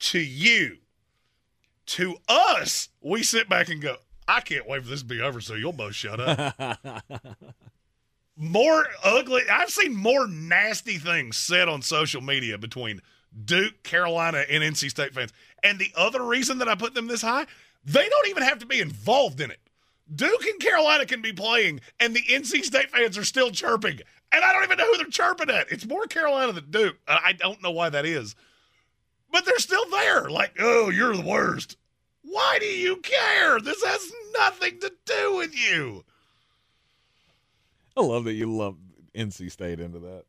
To 0.00 0.18
you. 0.18 0.78
To 1.86 2.16
us, 2.28 2.88
we 3.00 3.22
sit 3.22 3.48
back 3.48 3.68
and 3.68 3.80
go, 3.80 3.96
I 4.26 4.40
can't 4.40 4.68
wait 4.68 4.82
for 4.82 4.90
this 4.90 5.00
to 5.00 5.06
be 5.06 5.20
over 5.20 5.40
so 5.40 5.54
you'll 5.54 5.72
both 5.72 5.94
shut 5.94 6.20
up. 6.20 6.56
more 8.38 8.86
ugly. 9.02 9.42
I've 9.50 9.70
seen 9.70 9.94
more 9.94 10.26
nasty 10.26 10.96
things 10.98 11.36
said 11.36 11.68
on 11.68 11.82
social 11.82 12.20
media 12.20 12.56
between 12.56 13.02
Duke, 13.44 13.82
Carolina, 13.82 14.44
and 14.48 14.62
NC 14.62 14.90
State 14.90 15.12
fans. 15.12 15.32
And 15.62 15.78
the 15.78 15.92
other 15.96 16.22
reason 16.22 16.58
that 16.58 16.68
I 16.68 16.74
put 16.74 16.94
them 16.94 17.08
this 17.08 17.22
high, 17.22 17.46
they 17.84 18.08
don't 18.08 18.28
even 18.28 18.44
have 18.44 18.58
to 18.60 18.66
be 18.66 18.80
involved 18.80 19.40
in 19.40 19.50
it. 19.50 19.60
Duke 20.14 20.46
and 20.46 20.60
Carolina 20.60 21.04
can 21.04 21.20
be 21.20 21.32
playing, 21.32 21.80
and 22.00 22.14
the 22.14 22.22
NC 22.22 22.64
State 22.64 22.90
fans 22.90 23.18
are 23.18 23.24
still 23.24 23.50
chirping. 23.50 24.00
And 24.32 24.44
I 24.44 24.52
don't 24.52 24.64
even 24.64 24.78
know 24.78 24.86
who 24.86 24.96
they're 24.96 25.06
chirping 25.06 25.50
at. 25.50 25.70
It's 25.70 25.86
more 25.86 26.06
Carolina 26.06 26.52
than 26.52 26.70
Duke. 26.70 26.96
Uh, 27.06 27.18
I 27.22 27.32
don't 27.32 27.62
know 27.62 27.70
why 27.70 27.90
that 27.90 28.06
is. 28.06 28.34
But 29.30 29.44
they're 29.44 29.58
still 29.58 29.88
there. 29.90 30.30
Like, 30.30 30.56
oh, 30.58 30.88
you're 30.88 31.16
the 31.16 31.22
worst. 31.22 31.76
Why 32.22 32.58
do 32.58 32.66
you 32.66 32.96
care? 32.96 33.60
This 33.60 33.82
has 33.84 34.12
nothing 34.38 34.80
to 34.80 34.92
do 35.04 35.36
with 35.36 35.54
you. 35.54 36.04
I 37.98 38.02
love 38.02 38.24
that 38.24 38.34
you 38.34 38.52
love 38.54 38.76
NC 39.14 39.50
State 39.50 39.80
into 39.80 39.98
that. 40.00 40.24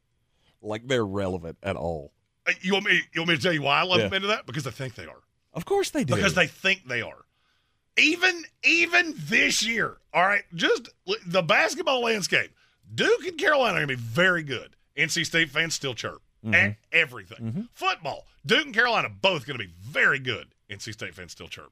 Like 0.61 0.87
they're 0.87 1.05
relevant 1.05 1.57
at 1.63 1.75
all. 1.75 2.11
Uh, 2.47 2.51
You 2.61 2.73
want 2.73 2.85
me? 2.85 3.01
You 3.13 3.21
want 3.21 3.29
me 3.29 3.35
to 3.37 3.41
tell 3.41 3.53
you 3.53 3.61
why 3.61 3.79
I 3.79 3.83
love 3.83 3.99
Yeah. 3.99 4.05
them 4.05 4.13
into 4.15 4.27
that? 4.29 4.45
Because 4.45 4.65
I 4.67 4.71
think 4.71 4.95
they 4.95 5.05
are. 5.05 5.21
Of 5.53 5.65
course 5.65 5.89
they 5.91 6.03
do. 6.03 6.15
Because 6.15 6.33
they 6.35 6.47
think 6.47 6.87
they 6.87 7.01
are. 7.01 7.25
Even 7.97 8.43
even 8.63 9.13
this 9.17 9.65
year, 9.65 9.97
all 10.13 10.23
right. 10.25 10.43
Just 10.55 10.89
the 11.25 11.41
basketball 11.41 12.01
landscape. 12.01 12.51
Duke 12.93 13.25
and 13.27 13.37
Carolina 13.37 13.73
are 13.75 13.85
going 13.85 13.89
to 13.89 13.97
be 13.97 14.01
very 14.01 14.41
good. 14.43 14.75
NC 14.97 15.25
State 15.25 15.49
fans 15.49 15.75
still 15.75 15.93
chirp 15.93 16.21
and 16.43 16.75
everything. 16.91 17.67
Football. 17.73 18.25
Duke 18.45 18.65
and 18.65 18.73
Carolina 18.73 19.09
both 19.09 19.45
going 19.45 19.59
to 19.59 19.63
be 19.65 19.71
very 19.81 20.19
good. 20.19 20.47
NC 20.69 20.93
State 20.93 21.13
fans 21.13 21.31
still 21.33 21.47
chirp. 21.47 21.71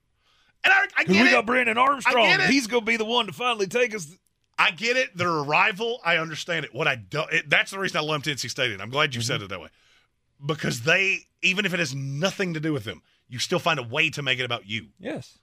And 0.63 0.73
I, 0.73 0.85
I 0.97 1.03
get 1.05 1.09
we 1.09 1.27
it. 1.27 1.31
got 1.31 1.45
Brennan 1.45 1.77
Armstrong. 1.77 2.39
He's 2.47 2.67
going 2.67 2.81
to 2.81 2.85
be 2.85 2.97
the 2.97 3.05
one 3.05 3.27
to 3.27 3.33
finally 3.33 3.67
take 3.67 3.95
us. 3.95 4.07
I 4.57 4.71
get 4.71 4.97
it. 4.97 5.15
They're 5.15 5.27
a 5.27 5.43
rival. 5.43 5.99
I 6.03 6.17
understand 6.17 6.65
it. 6.65 6.73
What 6.73 6.87
I 6.87 6.95
don't, 6.95 7.31
it, 7.31 7.49
that's 7.49 7.71
the 7.71 7.79
reason 7.79 7.97
I 7.97 8.01
lumped 8.01 8.27
NC 8.27 8.49
State 8.49 8.71
in. 8.71 8.81
I'm 8.81 8.89
glad 8.89 9.13
you 9.13 9.21
said 9.21 9.41
it 9.41 9.49
that 9.49 9.61
way. 9.61 9.69
Because 10.43 10.81
they, 10.81 11.19
even 11.41 11.65
if 11.65 11.73
it 11.73 11.79
has 11.79 11.93
nothing 11.95 12.53
to 12.55 12.59
do 12.59 12.73
with 12.73 12.83
them, 12.83 13.01
you 13.27 13.39
still 13.39 13.59
find 13.59 13.79
a 13.79 13.83
way 13.83 14.09
to 14.11 14.21
make 14.21 14.39
it 14.39 14.43
about 14.43 14.67
you. 14.67 14.87
Yes. 14.99 15.37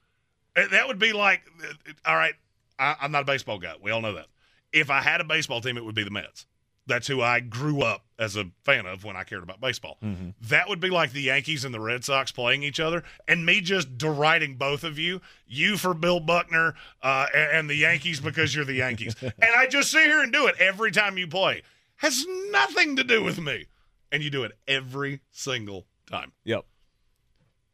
Uh, 0.57 0.69
That 0.71 0.89
would 0.89 0.99
be 0.99 1.13
like, 1.13 1.43
uh, 1.63 1.93
all 2.07 2.17
right, 2.17 2.35
I, 2.79 2.97
I'm 3.01 3.13
not 3.13 3.23
a 3.23 3.27
baseball 3.27 3.59
guy. 3.59 3.75
We 3.81 3.91
all 3.91 4.01
know 4.01 4.15
that. 4.15 4.27
If 4.73 4.91
I 4.91 5.01
had 5.01 5.21
a 5.21 5.25
baseball 5.25 5.61
team, 5.61 5.77
it 5.77 5.85
would 5.85 5.95
be 5.95 6.05
the 6.05 6.11
Mets. 6.11 6.47
That's 6.87 7.07
who 7.07 7.23
I 7.23 7.41
grew 7.41 7.83
up 7.83 8.05
as 8.19 8.37
a 8.37 8.51
fan 8.63 8.87
of 8.87 9.05
when 9.05 9.17
I 9.17 9.25
cared 9.25 9.43
about 9.43 9.61
baseball. 9.61 9.99
That 10.43 10.69
would 10.69 10.81
be 10.81 10.91
like 10.91 11.13
the 11.13 11.23
Yankees 11.23 11.65
and 11.65 11.75
the 11.75 11.81
Red 11.81 12.05
Sox 12.05 12.31
playing 12.31 12.63
each 12.63 12.79
other, 12.79 13.03
and 13.27 13.47
me 13.47 13.61
just 13.61 13.97
deriding 13.97 14.57
both 14.57 14.85
of 14.85 14.99
you. 14.99 15.21
You 15.47 15.77
for 15.77 15.95
Bill 15.95 16.21
Buckner, 16.21 16.75
uh, 17.03 17.27
and, 17.35 17.51
and 17.53 17.71
the 17.71 17.77
Yankees 17.77 18.21
because 18.21 18.55
you're 18.55 18.65
the 18.65 18.75
Yankees. 18.75 19.17
and 19.23 19.51
I 19.57 19.67
just 19.67 19.91
sit 19.91 20.05
here 20.05 20.21
and 20.23 20.33
do 20.33 20.47
it 20.47 20.57
every 20.59 20.91
time 20.91 21.17
you 21.17 21.27
play. 21.27 21.63
Has 21.97 22.25
nothing 22.51 22.97
to 22.97 23.05
do 23.05 23.23
with 23.23 23.41
me, 23.41 23.67
and 24.13 24.23
you 24.23 24.31
do 24.31 24.45
it 24.45 24.53
every 24.69 25.21
single 25.31 25.87
time. 26.07 26.33
Yep. 26.45 26.67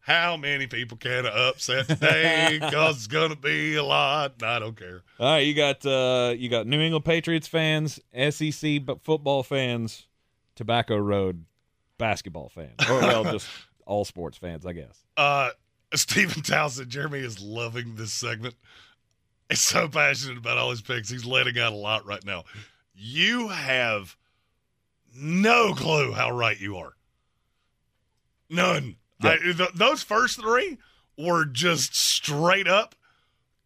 How 0.01 0.36
many 0.36 0.66
people 0.66 0.97
can 0.97 1.27
I 1.27 1.48
upset 1.48 1.86
today? 1.86 2.59
Because 2.60 2.97
it's 2.97 3.06
gonna 3.06 3.36
be 3.36 3.77
a 3.77 3.85
lot. 3.85 4.43
I 4.43 4.59
don't 4.59 4.77
care. 4.77 5.02
All 5.18 5.32
right, 5.32 5.40
you 5.40 5.55
got 5.55 5.85
uh, 5.85 6.35
you 6.36 6.48
got 6.48 6.66
New 6.66 6.81
England 6.81 7.05
Patriots 7.05 7.47
fans, 7.47 8.01
SEC 8.31 8.85
but 8.85 9.02
football 9.02 9.43
fans, 9.43 10.06
Tobacco 10.56 10.97
Road 10.97 11.44
basketball 11.98 12.48
fans, 12.48 12.77
or 12.89 13.01
well, 13.01 13.24
just 13.24 13.48
all 13.86 14.05
sports 14.05 14.39
fans, 14.39 14.64
I 14.64 14.72
guess. 14.72 15.05
Uh, 15.16 15.51
Stephen 15.94 16.43
Townsend, 16.43 16.89
Jeremy 16.89 17.18
is 17.18 17.40
loving 17.40 17.97
this 17.97 18.12
segment. 18.12 18.55
He's 19.51 19.60
so 19.60 19.89
passionate 19.89 20.39
about 20.39 20.59
all 20.59 20.70
his 20.70 20.81
picks. 20.81 21.10
He's 21.10 21.27
letting 21.27 21.59
out 21.59 21.72
a 21.72 21.77
lot 21.77 22.06
right 22.06 22.24
now. 22.24 22.44
You 22.94 23.48
have 23.48 24.16
no 25.14 25.74
clue 25.74 26.12
how 26.12 26.31
right 26.31 26.59
you 26.59 26.77
are. 26.77 26.94
None. 28.48 28.97
I, 29.22 29.36
th- 29.38 29.72
those 29.74 30.02
first 30.02 30.40
three 30.40 30.78
were 31.18 31.44
just 31.44 31.94
straight 31.94 32.66
up 32.68 32.94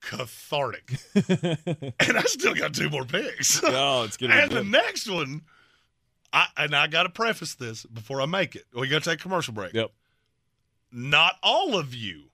cathartic. 0.00 0.98
and 1.14 2.18
I 2.18 2.22
still 2.22 2.54
got 2.54 2.74
two 2.74 2.90
more 2.90 3.04
picks. 3.04 3.62
Oh, 3.64 4.04
it's 4.04 4.16
getting 4.16 4.36
and 4.36 4.50
the 4.50 4.64
next 4.64 5.08
one, 5.08 5.42
I 6.32 6.46
and 6.56 6.74
I 6.74 6.86
got 6.86 7.04
to 7.04 7.08
preface 7.08 7.54
this 7.54 7.84
before 7.84 8.20
I 8.20 8.26
make 8.26 8.54
it. 8.54 8.64
We 8.74 8.88
got 8.88 9.02
to 9.02 9.10
take 9.10 9.20
a 9.20 9.22
commercial 9.22 9.54
break. 9.54 9.72
Yep. 9.72 9.90
Not 10.92 11.36
all 11.42 11.76
of 11.76 11.94
you 11.94 12.24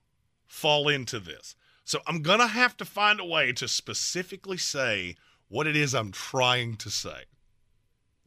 fall 0.46 0.88
into 0.88 1.18
this, 1.18 1.54
so 1.84 2.00
I'm 2.06 2.22
gonna 2.22 2.46
have 2.48 2.76
to 2.78 2.84
find 2.84 3.20
a 3.20 3.24
way 3.24 3.52
to 3.52 3.68
specifically 3.68 4.58
say 4.58 5.16
what 5.48 5.66
it 5.66 5.76
is 5.76 5.94
I'm 5.94 6.12
trying 6.12 6.76
to 6.76 6.90
say. 6.90 7.24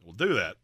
We'll 0.04 0.14
do 0.14 0.34
that 0.34 0.34
after 0.34 0.48
the 0.48 0.54
break. 0.54 0.63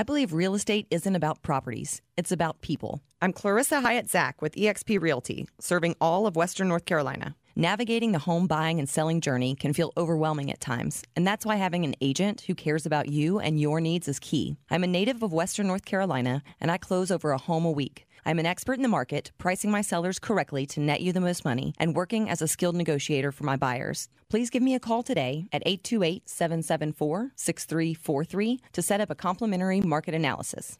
I 0.00 0.02
believe 0.02 0.32
real 0.32 0.54
estate 0.54 0.86
isn't 0.90 1.14
about 1.14 1.42
properties, 1.42 2.00
it's 2.16 2.32
about 2.32 2.62
people. 2.62 3.02
I'm 3.20 3.34
Clarissa 3.34 3.82
Hyatt 3.82 4.08
Zach 4.08 4.40
with 4.40 4.54
eXp 4.54 4.98
Realty, 4.98 5.46
serving 5.60 5.94
all 6.00 6.26
of 6.26 6.36
Western 6.36 6.68
North 6.68 6.86
Carolina. 6.86 7.36
Navigating 7.54 8.12
the 8.12 8.20
home 8.20 8.46
buying 8.46 8.78
and 8.78 8.88
selling 8.88 9.20
journey 9.20 9.54
can 9.54 9.74
feel 9.74 9.92
overwhelming 9.98 10.50
at 10.50 10.58
times, 10.58 11.02
and 11.16 11.26
that's 11.26 11.44
why 11.44 11.56
having 11.56 11.84
an 11.84 11.96
agent 12.00 12.44
who 12.46 12.54
cares 12.54 12.86
about 12.86 13.10
you 13.10 13.40
and 13.40 13.60
your 13.60 13.78
needs 13.78 14.08
is 14.08 14.18
key. 14.18 14.56
I'm 14.70 14.84
a 14.84 14.86
native 14.86 15.22
of 15.22 15.34
Western 15.34 15.66
North 15.66 15.84
Carolina, 15.84 16.42
and 16.62 16.70
I 16.70 16.78
close 16.78 17.10
over 17.10 17.32
a 17.32 17.36
home 17.36 17.66
a 17.66 17.70
week. 17.70 18.06
I'm 18.24 18.38
an 18.38 18.46
expert 18.46 18.74
in 18.74 18.82
the 18.82 18.88
market, 18.88 19.32
pricing 19.38 19.70
my 19.70 19.82
sellers 19.82 20.18
correctly 20.18 20.66
to 20.66 20.80
net 20.80 21.00
you 21.00 21.12
the 21.12 21.20
most 21.20 21.44
money, 21.44 21.74
and 21.78 21.94
working 21.94 22.28
as 22.28 22.42
a 22.42 22.48
skilled 22.48 22.76
negotiator 22.76 23.32
for 23.32 23.44
my 23.44 23.56
buyers. 23.56 24.08
Please 24.28 24.50
give 24.50 24.62
me 24.62 24.74
a 24.74 24.80
call 24.80 25.02
today 25.02 25.46
at 25.52 25.62
828 25.66 26.28
774 26.28 27.32
6343 27.34 28.60
to 28.72 28.82
set 28.82 29.00
up 29.00 29.10
a 29.10 29.14
complimentary 29.14 29.80
market 29.80 30.14
analysis. 30.14 30.78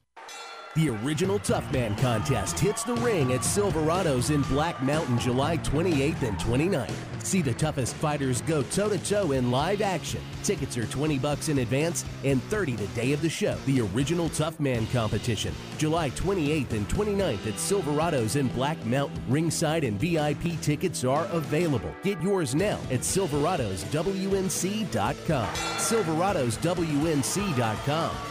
The 0.77 0.89
original 0.89 1.41
Tough 1.41 1.69
Man 1.73 1.97
contest 1.97 2.61
hits 2.61 2.85
the 2.85 2.95
ring 2.95 3.33
at 3.33 3.41
Silverado's 3.41 4.31
in 4.31 4.43
Black 4.43 4.81
Mountain 4.81 5.19
July 5.19 5.59
28th 5.59 6.23
and 6.23 6.39
29th. 6.39 6.95
See 7.25 7.43
the 7.43 7.55
toughest 7.55 7.97
fighters 7.97 8.41
go 8.43 8.63
toe 8.63 8.89
to 8.89 8.99
toe 8.99 9.33
in 9.33 9.51
live 9.51 9.83
action. 9.83 10.21
Tickets 10.45 10.79
are 10.79 10.87
20 10.87 11.19
bucks 11.19 11.49
in 11.49 11.59
advance 11.59 12.05
and 12.25 12.41
30 12.45 12.77
the 12.77 12.87
day 12.89 13.13
of 13.13 13.21
the 13.21 13.29
show. 13.29 13.57
The 13.67 13.81
original 13.81 14.29
Tough 14.29 14.61
Man 14.61 14.87
competition, 14.87 15.53
July 15.77 16.11
28th 16.11 16.71
and 16.71 16.89
29th 16.89 17.49
at 17.49 17.59
Silverado's 17.59 18.37
in 18.37 18.47
Black 18.49 18.83
Mountain. 18.87 19.21
Ringside 19.29 19.83
and 19.83 19.99
VIP 19.99 20.61
tickets 20.61 21.03
are 21.03 21.27
available. 21.33 21.93
Get 22.05 22.23
yours 22.23 22.55
now 22.55 22.79
at 22.93 23.01
silveradoswnc.com. 23.01 25.49
silveradoswnc.com. 25.49 28.30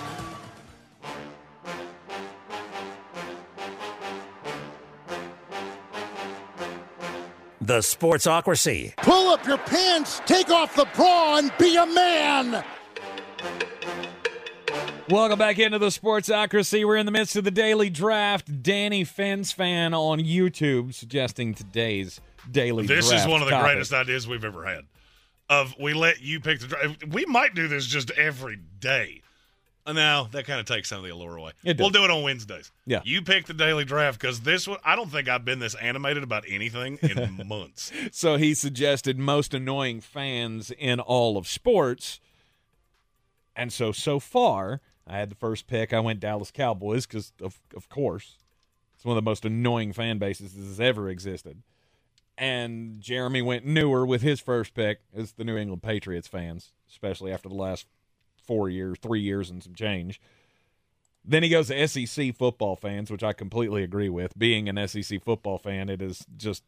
The 7.69 7.81
Sportsocracy. 7.81 8.95
Pull 8.95 9.27
up 9.27 9.45
your 9.45 9.59
pants, 9.59 10.23
take 10.25 10.49
off 10.49 10.75
the 10.75 10.87
bra, 10.95 11.37
and 11.37 11.53
be 11.59 11.75
a 11.75 11.85
man. 11.85 12.65
Welcome 15.07 15.37
back 15.37 15.59
into 15.59 15.77
the 15.77 15.89
Sportsocracy. 15.89 16.83
We're 16.83 16.97
in 16.97 17.05
the 17.05 17.11
midst 17.11 17.35
of 17.35 17.43
the 17.43 17.51
daily 17.51 17.91
draft. 17.91 18.51
Dannyphinsphan 18.63 19.93
on 19.93 20.17
YouTube 20.19 20.95
suggesting 20.95 21.53
today's 21.53 22.19
daily 22.49 22.87
draft. 22.87 23.01
This 23.01 23.09
draft 23.11 23.27
is 23.27 23.31
one 23.31 23.43
of 23.43 23.45
the 23.45 23.51
topic. 23.51 23.73
greatest 23.73 23.93
ideas 23.93 24.27
we've 24.27 24.43
ever 24.43 24.65
had. 24.65 24.85
of 25.47 25.75
we 25.79 25.93
let 25.93 26.21
you 26.21 26.39
pick 26.39 26.61
the 26.61 26.67
draft. 26.69 27.07
We 27.09 27.27
might 27.27 27.53
do 27.53 27.67
this 27.67 27.85
just 27.85 28.09
every 28.09 28.55
day. 28.79 29.21
Uh, 29.89 29.93
No, 29.93 30.27
that 30.31 30.45
kind 30.45 30.59
of 30.59 30.65
takes 30.65 30.89
some 30.89 30.99
of 30.99 31.03
the 31.03 31.09
allure 31.11 31.37
away. 31.37 31.51
We'll 31.63 31.89
do 31.89 32.03
it 32.03 32.11
on 32.11 32.23
Wednesdays. 32.23 32.71
Yeah. 32.85 33.01
You 33.03 33.21
pick 33.21 33.45
the 33.45 33.53
daily 33.53 33.85
draft 33.85 34.19
because 34.19 34.41
this 34.41 34.67
one, 34.67 34.79
I 34.83 34.95
don't 34.95 35.09
think 35.09 35.27
I've 35.27 35.45
been 35.45 35.59
this 35.59 35.75
animated 35.75 36.23
about 36.23 36.43
anything 36.47 36.99
in 37.01 37.41
months. 37.47 37.91
So 38.11 38.37
he 38.37 38.53
suggested 38.53 39.17
most 39.17 39.53
annoying 39.53 40.01
fans 40.01 40.71
in 40.71 40.99
all 40.99 41.37
of 41.37 41.47
sports. 41.47 42.19
And 43.55 43.73
so, 43.73 43.91
so 43.91 44.19
far, 44.19 44.81
I 45.07 45.17
had 45.17 45.29
the 45.29 45.35
first 45.35 45.67
pick. 45.67 45.91
I 45.93 45.99
went 45.99 46.19
Dallas 46.19 46.51
Cowboys 46.51 47.05
because, 47.05 47.33
of, 47.41 47.59
of 47.75 47.89
course, 47.89 48.37
it's 48.95 49.03
one 49.03 49.17
of 49.17 49.23
the 49.23 49.29
most 49.29 49.43
annoying 49.43 49.91
fan 49.93 50.17
bases 50.17 50.53
that 50.53 50.63
has 50.65 50.79
ever 50.79 51.09
existed. 51.09 51.61
And 52.37 53.01
Jeremy 53.01 53.41
went 53.41 53.65
newer 53.65 54.05
with 54.05 54.21
his 54.21 54.39
first 54.39 54.73
pick 54.73 55.01
as 55.13 55.33
the 55.33 55.43
New 55.43 55.57
England 55.57 55.83
Patriots 55.83 56.27
fans, 56.27 56.71
especially 56.89 57.33
after 57.33 57.49
the 57.49 57.55
last 57.55 57.85
four 58.49 58.67
years, 58.67 58.97
three 58.99 59.21
years, 59.21 59.51
and 59.51 59.61
some 59.61 59.75
change. 59.75 60.19
Then 61.23 61.43
he 61.43 61.49
goes 61.49 61.67
to 61.67 61.87
SEC 61.87 62.35
football 62.35 62.75
fans, 62.75 63.11
which 63.11 63.21
I 63.21 63.31
completely 63.31 63.83
agree 63.83 64.09
with. 64.09 64.35
Being 64.35 64.67
an 64.67 64.87
SEC 64.87 65.23
football 65.23 65.59
fan, 65.59 65.87
it 65.87 66.01
is 66.01 66.25
just 66.35 66.63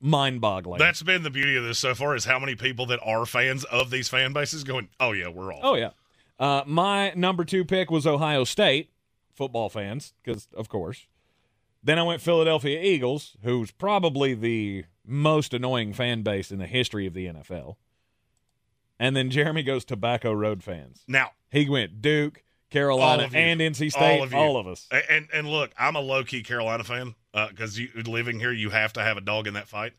mind 0.00 0.40
boggling. 0.40 0.80
That's 0.80 1.04
been 1.04 1.22
the 1.22 1.30
beauty 1.30 1.54
of 1.56 1.62
this 1.62 1.78
so 1.78 1.94
far 1.94 2.16
is 2.16 2.24
how 2.24 2.40
many 2.40 2.56
people 2.56 2.86
that 2.86 2.98
are 3.04 3.24
fans 3.26 3.62
of 3.62 3.90
these 3.90 4.08
fan 4.08 4.32
bases 4.32 4.64
going, 4.64 4.88
oh 4.98 5.12
yeah, 5.12 5.28
we're 5.28 5.52
all. 5.52 5.60
Oh 5.62 5.74
yeah. 5.76 5.90
Uh, 6.40 6.64
my 6.66 7.12
number 7.14 7.44
two 7.44 7.64
pick 7.64 7.92
was 7.92 8.04
Ohio 8.04 8.42
State 8.42 8.90
football 9.32 9.68
fans, 9.68 10.14
because 10.24 10.48
of 10.56 10.68
course. 10.68 11.06
Then 11.80 11.96
I 11.96 12.02
went 12.02 12.20
Philadelphia 12.20 12.82
Eagles, 12.82 13.36
who's 13.44 13.70
probably 13.70 14.34
the 14.34 14.86
most 15.06 15.54
annoying 15.54 15.92
fan 15.92 16.22
base 16.22 16.50
in 16.50 16.58
the 16.58 16.66
history 16.66 17.06
of 17.06 17.14
the 17.14 17.26
NFL. 17.26 17.76
And 19.00 19.16
then 19.16 19.30
Jeremy 19.30 19.62
goes 19.62 19.86
Tobacco 19.86 20.30
Road 20.30 20.62
fans. 20.62 21.02
Now 21.08 21.30
he 21.50 21.68
went 21.68 22.02
Duke, 22.02 22.42
Carolina, 22.68 23.28
and 23.32 23.58
NC 23.58 23.90
State. 23.90 24.34
all 24.34 24.58
of, 24.58 24.66
you. 24.66 24.72
us. 24.72 24.86
And 25.08 25.26
and 25.32 25.48
look, 25.48 25.72
I'm 25.78 25.96
a 25.96 26.00
low 26.00 26.22
key 26.22 26.42
Carolina 26.42 26.84
fan 26.84 27.14
because 27.32 27.78
you 27.78 27.88
living 28.04 28.38
here, 28.38 28.52
you 28.52 28.68
have 28.70 28.92
to 28.92 29.02
have 29.02 29.16
a 29.16 29.22
dog 29.22 29.46
in 29.46 29.54
that 29.54 29.68
fight. 29.68 29.94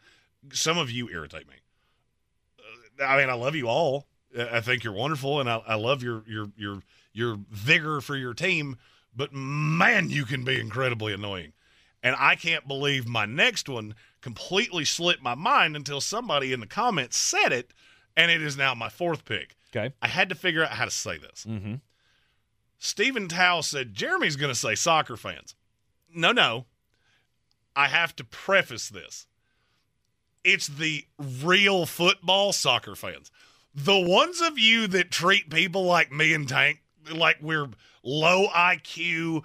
Some 0.53 0.77
of 0.77 0.91
you 0.91 1.09
irritate 1.09 1.47
me. 1.47 1.55
Uh, 2.99 3.05
I 3.05 3.17
mean, 3.17 3.29
I 3.29 3.33
love 3.33 3.55
you 3.55 3.67
all. 3.67 4.05
I 4.37 4.57
I 4.57 4.61
think 4.61 4.83
you're 4.83 4.93
wonderful, 4.93 5.39
and 5.39 5.49
I, 5.49 5.61
I 5.67 5.75
love 5.75 6.03
your 6.03 6.23
your 6.27 6.51
your 6.55 6.83
your 7.11 7.39
vigor 7.49 8.01
for 8.01 8.15
your 8.15 8.35
team. 8.35 8.77
But 9.15 9.33
man, 9.33 10.11
you 10.11 10.25
can 10.25 10.45
be 10.45 10.59
incredibly 10.59 11.11
annoying. 11.11 11.53
And 12.03 12.15
I 12.17 12.35
can't 12.35 12.67
believe 12.67 13.07
my 13.07 13.25
next 13.25 13.67
one 13.67 13.95
completely 14.21 14.85
slipped 14.85 15.21
my 15.21 15.35
mind 15.35 15.75
until 15.75 16.01
somebody 16.01 16.53
in 16.53 16.59
the 16.59 16.67
comments 16.67 17.17
said 17.17 17.51
it, 17.51 17.73
and 18.15 18.31
it 18.31 18.41
is 18.41 18.57
now 18.57 18.73
my 18.73 18.89
fourth 18.89 19.25
pick. 19.25 19.55
Okay. 19.75 19.93
I 20.01 20.07
had 20.07 20.29
to 20.29 20.35
figure 20.35 20.63
out 20.63 20.71
how 20.71 20.85
to 20.85 20.91
say 20.91 21.17
this. 21.17 21.45
Mm-hmm. 21.47 21.75
Stephen 22.79 23.27
Tao 23.27 23.61
said 23.61 23.93
Jeremy's 23.93 24.35
going 24.35 24.51
to 24.51 24.59
say 24.59 24.75
soccer 24.75 25.15
fans. 25.15 25.55
No, 26.13 26.31
no. 26.31 26.65
I 27.75 27.87
have 27.87 28.15
to 28.17 28.23
preface 28.23 28.89
this. 28.89 29.27
It's 30.43 30.67
the 30.67 31.05
real 31.17 31.85
football 31.85 32.51
soccer 32.51 32.95
fans. 32.95 33.31
The 33.73 33.99
ones 33.99 34.41
of 34.41 34.59
you 34.59 34.87
that 34.87 35.11
treat 35.11 35.49
people 35.49 35.85
like 35.85 36.11
me 36.11 36.33
and 36.33 36.49
Tank 36.49 36.81
like 37.09 37.37
we're 37.41 37.69
low 38.03 38.47
IQ 38.47 39.43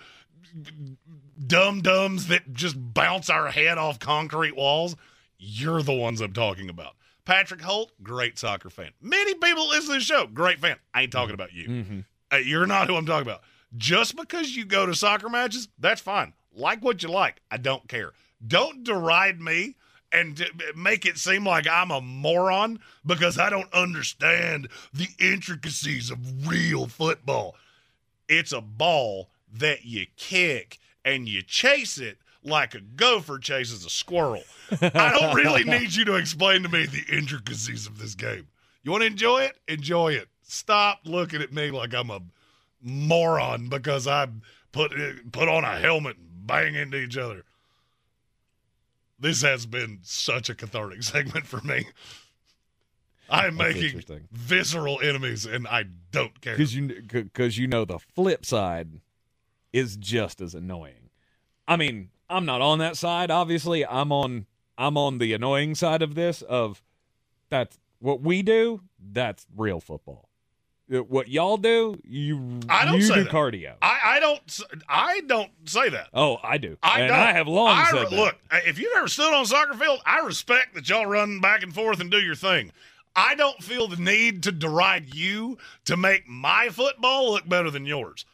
dum 1.46 1.82
dums 1.82 2.28
that 2.28 2.52
just 2.52 2.76
bounce 2.94 3.30
our 3.30 3.48
head 3.48 3.78
off 3.78 3.98
concrete 3.98 4.56
walls, 4.56 4.96
you're 5.38 5.82
the 5.82 5.92
ones 5.92 6.20
I'm 6.20 6.32
talking 6.32 6.68
about. 6.68 6.94
Patrick 7.26 7.60
Holt, 7.60 7.92
great 8.02 8.38
soccer 8.38 8.70
fan. 8.70 8.92
Many 9.02 9.34
people 9.34 9.68
listen 9.68 9.88
to 9.88 9.98
the 9.98 10.00
show, 10.00 10.26
great 10.26 10.60
fan. 10.60 10.76
I 10.94 11.02
ain't 11.02 11.12
talking 11.12 11.34
about 11.34 11.52
you. 11.52 11.68
Mm-hmm. 11.68 12.00
Uh, 12.32 12.36
you're 12.36 12.66
not 12.66 12.86
who 12.86 12.94
I'm 12.94 13.04
talking 13.04 13.26
about. 13.26 13.42
Just 13.76 14.16
because 14.16 14.56
you 14.56 14.64
go 14.64 14.86
to 14.86 14.94
soccer 14.94 15.28
matches, 15.28 15.68
that's 15.78 16.00
fine. 16.00 16.32
Like 16.54 16.82
what 16.82 17.02
you 17.02 17.10
like. 17.10 17.42
I 17.50 17.58
don't 17.58 17.86
care. 17.88 18.12
Don't 18.46 18.84
deride 18.84 19.40
me 19.40 19.74
and 20.12 20.36
d- 20.36 20.46
make 20.76 21.04
it 21.04 21.18
seem 21.18 21.44
like 21.44 21.68
I'm 21.68 21.90
a 21.90 22.00
moron 22.00 22.78
because 23.04 23.38
I 23.38 23.50
don't 23.50 23.72
understand 23.72 24.68
the 24.92 25.08
intricacies 25.18 26.10
of 26.10 26.48
real 26.48 26.86
football. 26.86 27.56
It's 28.28 28.52
a 28.52 28.60
ball 28.60 29.30
that 29.52 29.84
you 29.84 30.06
kick 30.16 30.78
and 31.04 31.28
you 31.28 31.42
chase 31.42 31.98
it 31.98 32.18
like 32.46 32.74
a 32.74 32.80
gopher 32.80 33.38
chases 33.38 33.84
a 33.84 33.90
squirrel. 33.90 34.42
I 34.80 35.16
don't 35.18 35.34
really 35.34 35.64
need 35.78 35.94
you 35.94 36.04
to 36.06 36.14
explain 36.14 36.62
to 36.62 36.68
me 36.68 36.86
the 36.86 37.04
intricacies 37.14 37.86
of 37.86 37.98
this 37.98 38.14
game. 38.14 38.48
You 38.82 38.92
want 38.92 39.02
to 39.02 39.06
enjoy 39.08 39.42
it? 39.42 39.58
Enjoy 39.68 40.12
it. 40.12 40.28
Stop 40.42 41.00
looking 41.04 41.42
at 41.42 41.52
me 41.52 41.70
like 41.70 41.92
I'm 41.92 42.10
a 42.10 42.20
moron 42.80 43.68
because 43.68 44.06
I 44.06 44.28
put 44.72 44.92
put 45.32 45.48
on 45.48 45.64
a 45.64 45.78
helmet 45.78 46.16
and 46.18 46.46
bang 46.46 46.74
into 46.74 46.98
each 46.98 47.16
other. 47.16 47.44
This 49.18 49.42
has 49.42 49.66
been 49.66 50.00
such 50.02 50.48
a 50.48 50.54
cathartic 50.54 51.02
segment 51.02 51.46
for 51.46 51.60
me. 51.62 51.86
I 53.28 53.46
am 53.46 53.56
That's 53.56 53.74
making 53.74 54.28
visceral 54.30 55.00
enemies, 55.00 55.46
and 55.46 55.66
I 55.66 55.86
don't 56.12 56.40
care. 56.40 56.56
because 56.56 56.76
you 56.76 57.02
because 57.10 57.58
you 57.58 57.66
know 57.66 57.84
the 57.84 57.98
flip 57.98 58.46
side 58.46 59.00
is 59.72 59.96
just 59.96 60.40
as 60.40 60.54
annoying. 60.54 61.10
I 61.66 61.76
mean, 61.76 62.10
I'm 62.28 62.44
not 62.44 62.60
on 62.60 62.78
that 62.80 62.96
side. 62.96 63.30
Obviously, 63.30 63.84
I'm 63.86 64.12
on 64.12 64.46
I'm 64.78 64.96
on 64.96 65.18
the 65.18 65.32
annoying 65.32 65.74
side 65.74 66.02
of 66.02 66.14
this. 66.14 66.42
Of 66.42 66.82
that's 67.48 67.78
what 67.98 68.20
we 68.20 68.42
do. 68.42 68.82
That's 69.12 69.46
real 69.56 69.80
football. 69.80 70.28
Uh, 70.92 70.98
What 71.02 71.28
y'all 71.28 71.56
do, 71.56 71.98
you 72.04 72.60
I 72.68 72.84
don't 72.84 72.96
you 72.96 73.02
say 73.02 73.14
do 73.16 73.24
that. 73.24 73.32
cardio. 73.32 73.74
I, 73.82 74.00
I 74.04 74.20
don't. 74.20 74.60
I 74.88 75.20
don't 75.26 75.50
say 75.64 75.88
that. 75.88 76.08
Oh, 76.14 76.38
I 76.42 76.58
do. 76.58 76.76
I 76.82 77.00
and 77.00 77.08
don't. 77.08 77.18
I 77.18 77.32
have 77.32 77.48
long 77.48 77.68
I, 77.76 77.90
said 77.90 78.04
that. 78.06 78.12
Look, 78.12 78.36
if 78.52 78.78
you've 78.78 78.96
ever 78.96 79.08
stood 79.08 79.32
on 79.34 79.42
a 79.42 79.46
soccer 79.46 79.74
field, 79.74 80.00
I 80.06 80.20
respect 80.20 80.74
that 80.74 80.88
y'all 80.88 81.06
run 81.06 81.40
back 81.40 81.62
and 81.62 81.74
forth 81.74 82.00
and 82.00 82.10
do 82.10 82.18
your 82.20 82.36
thing. 82.36 82.70
I 83.18 83.34
don't 83.34 83.62
feel 83.62 83.88
the 83.88 83.96
need 83.96 84.42
to 84.42 84.52
deride 84.52 85.14
you 85.14 85.56
to 85.86 85.96
make 85.96 86.28
my 86.28 86.68
football 86.68 87.32
look 87.32 87.48
better 87.48 87.70
than 87.70 87.86
yours. 87.86 88.26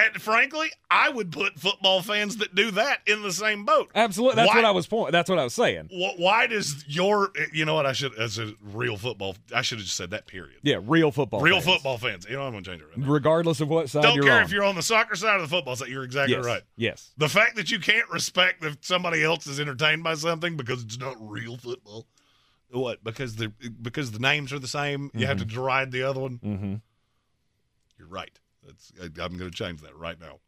And 0.00 0.22
frankly, 0.22 0.70
I 0.88 1.08
would 1.08 1.32
put 1.32 1.58
football 1.58 2.02
fans 2.02 2.36
that 2.36 2.54
do 2.54 2.70
that 2.70 3.00
in 3.06 3.22
the 3.22 3.32
same 3.32 3.64
boat. 3.64 3.90
Absolutely. 3.96 4.36
That's 4.36 4.48
Why- 4.50 4.54
what 4.56 4.64
I 4.64 4.70
was 4.70 4.86
point. 4.86 5.10
That's 5.10 5.28
what 5.28 5.40
I 5.40 5.44
was 5.44 5.54
saying. 5.54 5.88
Wh- 5.90 6.18
Why 6.20 6.46
does 6.46 6.84
your, 6.86 7.32
you 7.52 7.64
know 7.64 7.74
what? 7.74 7.84
I 7.84 7.92
should, 7.92 8.14
as 8.16 8.38
a 8.38 8.52
real 8.62 8.96
football, 8.96 9.34
I 9.52 9.62
should 9.62 9.78
have 9.78 9.84
just 9.86 9.96
said 9.96 10.10
that. 10.10 10.26
Period. 10.26 10.60
Yeah, 10.62 10.78
real 10.82 11.10
football. 11.10 11.40
real 11.40 11.60
fans. 11.60 11.64
football 11.76 11.98
fans. 11.98 12.26
You 12.30 12.36
know, 12.36 12.42
I'm 12.44 12.52
gonna 12.52 12.62
change 12.64 12.80
it 12.80 12.86
right 12.86 12.96
now. 12.98 13.10
regardless 13.10 13.60
of 13.60 13.68
what 13.68 13.90
side 13.90 14.02
Don't 14.02 14.22
care 14.22 14.34
on. 14.38 14.42
if 14.44 14.52
you're 14.52 14.64
on 14.64 14.76
the 14.76 14.82
soccer 14.82 15.16
side 15.16 15.36
or 15.38 15.42
the 15.42 15.48
football 15.48 15.74
side. 15.74 15.88
You're 15.88 16.04
exactly 16.04 16.36
yes. 16.36 16.44
right. 16.44 16.62
Yes. 16.76 17.10
The 17.16 17.28
fact 17.28 17.56
that 17.56 17.70
you 17.72 17.80
can't 17.80 18.08
respect 18.10 18.64
if 18.64 18.76
somebody 18.82 19.24
else 19.24 19.46
is 19.48 19.58
entertained 19.58 20.04
by 20.04 20.14
something 20.14 20.56
because 20.56 20.82
it's 20.84 20.98
not 20.98 21.16
real 21.18 21.56
football. 21.56 22.06
What? 22.70 23.02
Because 23.02 23.36
the 23.36 23.48
because 23.80 24.12
the 24.12 24.18
names 24.18 24.52
are 24.52 24.58
the 24.58 24.68
same, 24.68 25.10
you 25.14 25.26
have 25.26 25.38
to 25.38 25.44
deride 25.44 25.90
the 25.90 26.02
other 26.02 26.20
one. 26.20 26.38
Mm-hmm. 26.44 26.74
You're 27.98 28.08
right. 28.08 28.38
That's 28.68 28.92
I, 29.00 29.04
I'm 29.24 29.36
going 29.36 29.50
to 29.50 29.56
change 29.56 29.80
that 29.82 29.96
right 29.96 30.20
now. 30.20 30.38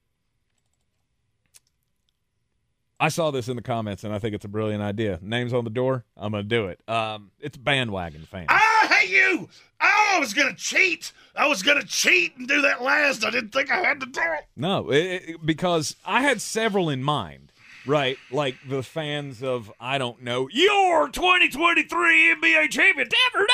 I 3.03 3.09
saw 3.09 3.31
this 3.31 3.49
in 3.49 3.57
the 3.57 3.63
comments, 3.63 4.05
and 4.05 4.13
I 4.13 4.19
think 4.19 4.35
it's 4.35 4.45
a 4.45 4.49
brilliant 4.49 4.83
idea. 4.83 5.19
Names 5.23 5.55
on 5.55 5.65
the 5.65 5.71
door. 5.71 6.05
I'm 6.19 6.33
going 6.33 6.45
to 6.45 6.49
do 6.49 6.67
it. 6.67 6.81
Um, 6.87 7.31
it's 7.41 7.57
bandwagon 7.57 8.27
fans. 8.31 8.49
I 8.51 8.87
hate 8.91 9.09
you. 9.11 9.49
Oh, 9.81 10.13
I 10.17 10.19
was 10.21 10.35
going 10.35 10.49
to 10.55 10.55
cheat. 10.55 11.13
I 11.35 11.47
was 11.49 11.63
going 11.63 11.81
to 11.81 11.87
cheat 11.87 12.37
and 12.37 12.47
do 12.47 12.61
that 12.61 12.83
last. 12.83 13.25
I 13.25 13.31
didn't 13.31 13.51
think 13.55 13.71
I 13.71 13.77
had 13.79 14.01
to 14.01 14.07
do 14.07 14.21
it. 14.21 14.45
No, 14.55 14.91
it, 14.91 14.99
it- 15.31 15.47
because 15.47 15.97
I 16.05 16.21
had 16.21 16.43
several 16.43 16.91
in 16.91 17.03
mind, 17.03 17.53
right? 17.87 18.19
Like 18.31 18.57
the 18.69 18.83
fans 18.83 19.43
of 19.43 19.73
I 19.81 19.97
don't 19.97 20.21
know 20.23 20.51
your 20.53 21.09
2023 21.09 22.35
NBA 22.35 22.69
champion 22.71 23.09
Denver 23.09 23.47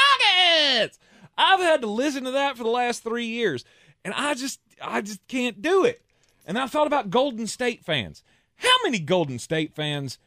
Nuggets. 0.74 0.98
I've 1.38 1.60
had 1.60 1.82
to 1.82 1.86
listen 1.86 2.24
to 2.24 2.32
that 2.32 2.56
for 2.56 2.64
the 2.64 2.70
last 2.70 3.04
three 3.04 3.26
years, 3.26 3.64
and 4.06 4.14
I 4.14 4.34
just 4.34 4.60
I 4.80 5.00
just 5.02 5.26
can't 5.26 5.60
do 5.60 5.84
it. 5.84 6.00
And 6.46 6.56
I 6.58 6.66
thought 6.68 6.86
about 6.86 7.10
Golden 7.10 7.46
State 7.48 7.84
fans. 7.84 8.22
How 8.56 8.70
many 8.84 9.00
Golden 9.00 9.38
State 9.40 9.74
fans 9.74 10.18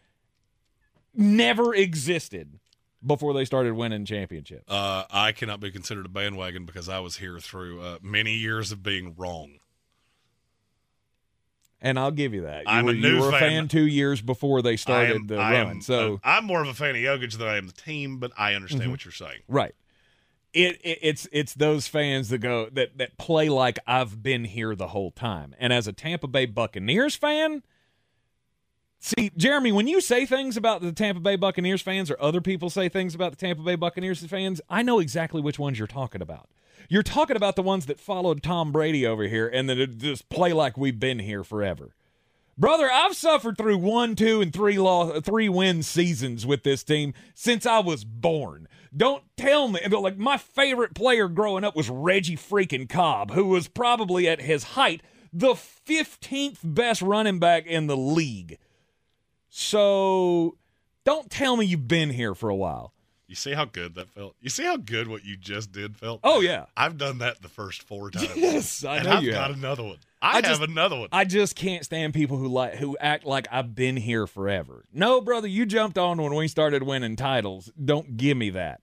never 1.15 1.73
existed 1.73 2.59
before 3.05 3.33
they 3.33 3.45
started 3.45 3.73
winning 3.73 4.03
championships? 4.05 4.65
Uh, 4.69 5.05
I 5.09 5.31
cannot 5.31 5.61
be 5.61 5.71
considered 5.71 6.05
a 6.05 6.09
bandwagon 6.09 6.65
because 6.65 6.89
I 6.89 6.99
was 6.99 7.17
here 7.17 7.39
through 7.39 7.81
uh, 7.81 7.97
many 8.01 8.33
years 8.33 8.71
of 8.73 8.83
being 8.83 9.15
wrong. 9.17 9.53
And 11.81 11.97
I'll 11.97 12.11
give 12.11 12.33
you 12.33 12.41
that. 12.41 12.63
You 12.65 12.67
I'm 12.67 12.85
were, 12.85 12.91
a 12.91 12.95
you 12.95 13.01
new 13.01 13.21
were 13.21 13.29
a 13.29 13.31
fan. 13.31 13.39
fan 13.39 13.67
two 13.69 13.87
years 13.87 14.21
before 14.21 14.61
they 14.61 14.75
started 14.75 15.15
am- 15.15 15.27
the 15.27 15.37
I 15.37 15.53
run. 15.53 15.69
am- 15.69 15.81
so 15.81 16.19
I'm 16.25 16.43
more 16.43 16.61
of 16.61 16.67
a 16.67 16.73
fan 16.73 16.89
of 16.95 17.01
Jokic 17.01 17.37
than 17.37 17.47
I 17.47 17.55
am 17.55 17.67
the 17.67 17.73
team, 17.73 18.17
but 18.17 18.33
I 18.37 18.53
understand 18.55 18.83
Mhm. 18.83 18.91
what 18.91 19.05
you're 19.05 19.13
saying. 19.13 19.39
Right. 19.47 19.73
It, 20.53 20.79
it 20.83 20.99
it's 21.01 21.27
it's 21.31 21.53
those 21.53 21.87
fans 21.87 22.29
that 22.29 22.39
go 22.39 22.69
that 22.71 22.97
that 22.97 23.17
play 23.17 23.49
like 23.49 23.79
I've 23.85 24.23
been 24.23 24.45
here 24.45 24.75
the 24.75 24.87
whole 24.87 25.11
time. 25.11 25.55
And 25.59 25.71
as 25.71 25.87
a 25.87 25.93
Tampa 25.93 26.27
Bay 26.27 26.45
Buccaneers 26.47 27.15
fan, 27.15 27.63
See, 29.01 29.31
Jeremy, 29.37 29.71
when 29.71 29.87
you 29.87 30.01
say 30.01 30.25
things 30.25 30.57
about 30.57 30.81
the 30.81 30.91
Tampa 30.91 31.21
Bay 31.21 31.37
Buccaneers 31.37 31.81
fans 31.81 32.11
or 32.11 32.17
other 32.19 32.41
people 32.41 32.69
say 32.69 32.89
things 32.89 33.15
about 33.15 33.31
the 33.31 33.37
Tampa 33.37 33.63
Bay 33.63 33.75
Buccaneers 33.75 34.25
fans, 34.25 34.59
I 34.69 34.81
know 34.81 34.99
exactly 34.99 35.41
which 35.41 35.57
ones 35.57 35.79
you're 35.79 35.87
talking 35.87 36.21
about. 36.21 36.49
You're 36.89 37.03
talking 37.03 37.37
about 37.37 37.55
the 37.55 37.61
ones 37.61 37.85
that 37.85 37.99
followed 37.99 38.43
Tom 38.43 38.73
Brady 38.73 39.07
over 39.07 39.23
here 39.23 39.47
and 39.47 39.69
that 39.69 39.99
just 39.99 40.27
play 40.27 40.51
like 40.51 40.77
we've 40.77 40.99
been 40.99 41.19
here 41.19 41.45
forever. 41.45 41.95
Brother, 42.57 42.89
I've 42.91 43.15
suffered 43.15 43.57
through 43.57 43.77
one, 43.77 44.15
two, 44.15 44.41
and 44.41 44.51
three 44.51 44.77
law, 44.77 45.21
three 45.21 45.47
win 45.47 45.81
seasons 45.81 46.45
with 46.45 46.63
this 46.63 46.83
team 46.83 47.13
since 47.33 47.65
I 47.65 47.79
was 47.79 48.03
born. 48.03 48.67
Don't 48.95 49.23
tell 49.37 49.67
me 49.67 49.79
like 49.87 50.17
my 50.17 50.37
favorite 50.37 50.93
player 50.95 51.27
growing 51.27 51.63
up 51.63 51.75
was 51.75 51.89
Reggie 51.89 52.35
freaking 52.37 52.89
Cobb, 52.89 53.31
who 53.31 53.45
was 53.45 53.67
probably 53.67 54.27
at 54.27 54.41
his 54.41 54.63
height 54.63 55.01
the 55.31 55.53
15th 55.53 56.57
best 56.63 57.01
running 57.01 57.37
back 57.39 57.65
in 57.67 57.85
the 57.87 57.95
league. 57.97 58.57
So 59.49 60.57
don't 61.05 61.29
tell 61.29 61.57
me 61.57 61.65
you've 61.65 61.87
been 61.87 62.09
here 62.09 62.33
for 62.35 62.49
a 62.49 62.55
while. 62.55 62.93
You 63.27 63.35
see 63.35 63.53
how 63.53 63.65
good 63.65 63.93
that 63.95 64.09
felt? 64.09 64.35
You 64.41 64.49
see 64.49 64.63
how 64.63 64.77
good 64.77 65.07
what 65.07 65.23
you 65.23 65.37
just 65.37 65.71
did 65.71 65.95
felt? 65.95 66.21
Oh 66.23 66.39
yeah. 66.41 66.65
I've 66.75 66.97
done 66.97 67.19
that 67.19 67.41
the 67.43 67.49
first 67.49 67.83
four 67.83 68.09
times. 68.11 68.31
Yes, 68.35 68.83
I 68.83 68.97
and 68.97 69.05
know 69.05 69.11
I've 69.17 69.23
you 69.23 69.31
got 69.31 69.49
have. 69.51 69.57
another 69.59 69.83
one. 69.83 69.97
I, 70.21 70.35
have 70.35 70.43
just- 70.43 70.61
another 70.61 70.97
one. 70.97 71.09
I 71.11 71.25
just 71.25 71.55
can't 71.55 71.85
stand 71.85 72.13
people 72.13 72.37
who 72.37 72.47
like 72.47 72.75
who 72.75 72.97
act 72.99 73.25
like 73.25 73.47
I've 73.51 73.73
been 73.75 73.97
here 73.97 74.27
forever. 74.27 74.85
No, 74.93 75.21
brother, 75.21 75.47
you 75.47 75.65
jumped 75.65 75.97
on 75.97 76.21
when 76.21 76.35
we 76.35 76.47
started 76.47 76.83
winning 76.83 77.15
titles. 77.15 77.71
Don't 77.83 78.17
give 78.17 78.37
me 78.37 78.49
that. 78.51 78.81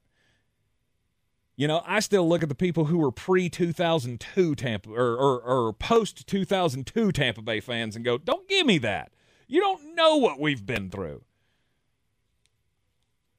You 1.59 1.67
know, 1.67 1.83
I 1.87 2.01
still 2.01 2.29
look 2.29 2.43
at 2.43 2.51
the 2.51 2.55
people 2.55 2.85
who 2.87 2.99
were 2.99 3.11
pre 3.11 3.49
2002 3.49 4.55
Tampa 4.55 4.91
or, 4.91 5.17
or, 5.17 5.41
or 5.41 5.73
post 5.73 6.27
2002 6.27 7.13
Tampa 7.13 7.41
Bay 7.41 7.61
fans 7.61 7.97
and 7.97 8.05
go, 8.05 8.19
don't 8.19 8.47
give 8.47 8.67
me 8.67 8.77
that. 8.79 9.11
You 9.49 9.61
don't 9.61 9.95
know 9.95 10.17
what 10.17 10.39
we've 10.39 10.65
been 10.67 10.91
through. 10.91 11.23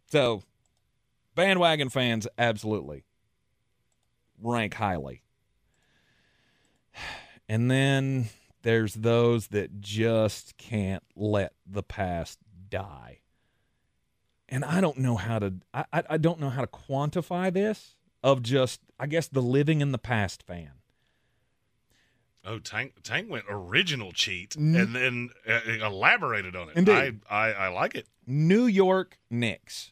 So, 0.09 0.41
bandwagon 1.35 1.89
fans, 1.89 2.27
absolutely 2.37 3.03
rank 4.41 4.73
highly. 4.75 5.21
And 7.49 7.71
then 7.71 8.29
there's 8.63 8.95
those 8.95 9.47
that 9.47 9.79
just 9.79 10.57
can't 10.57 11.03
let 11.15 11.53
the 11.65 11.83
past 11.83 12.39
die. 12.69 13.19
And 14.49 14.63
I 14.63 14.81
don't 14.81 14.97
know 14.97 15.15
how 15.15 15.39
to 15.39 15.55
I, 15.73 15.85
I 15.91 16.03
I 16.11 16.17
don't 16.17 16.39
know 16.39 16.49
how 16.49 16.61
to 16.61 16.67
quantify 16.67 17.51
this 17.51 17.95
of 18.23 18.41
just 18.41 18.81
I 18.99 19.07
guess 19.07 19.27
the 19.27 19.41
living 19.41 19.81
in 19.81 19.91
the 19.91 19.97
past 19.97 20.43
fan. 20.43 20.71
Oh, 22.45 22.59
Tank 22.59 22.93
Tank 23.03 23.29
went 23.29 23.43
original 23.49 24.13
cheat 24.13 24.55
and 24.55 24.95
then 24.95 25.29
uh, 25.47 25.59
elaborated 25.85 26.55
on 26.55 26.69
it. 26.69 26.77
Indeed. 26.77 27.19
I, 27.29 27.49
I 27.49 27.51
I 27.51 27.67
like 27.67 27.93
it. 27.95 28.07
New 28.25 28.65
York 28.65 29.17
Knicks. 29.29 29.91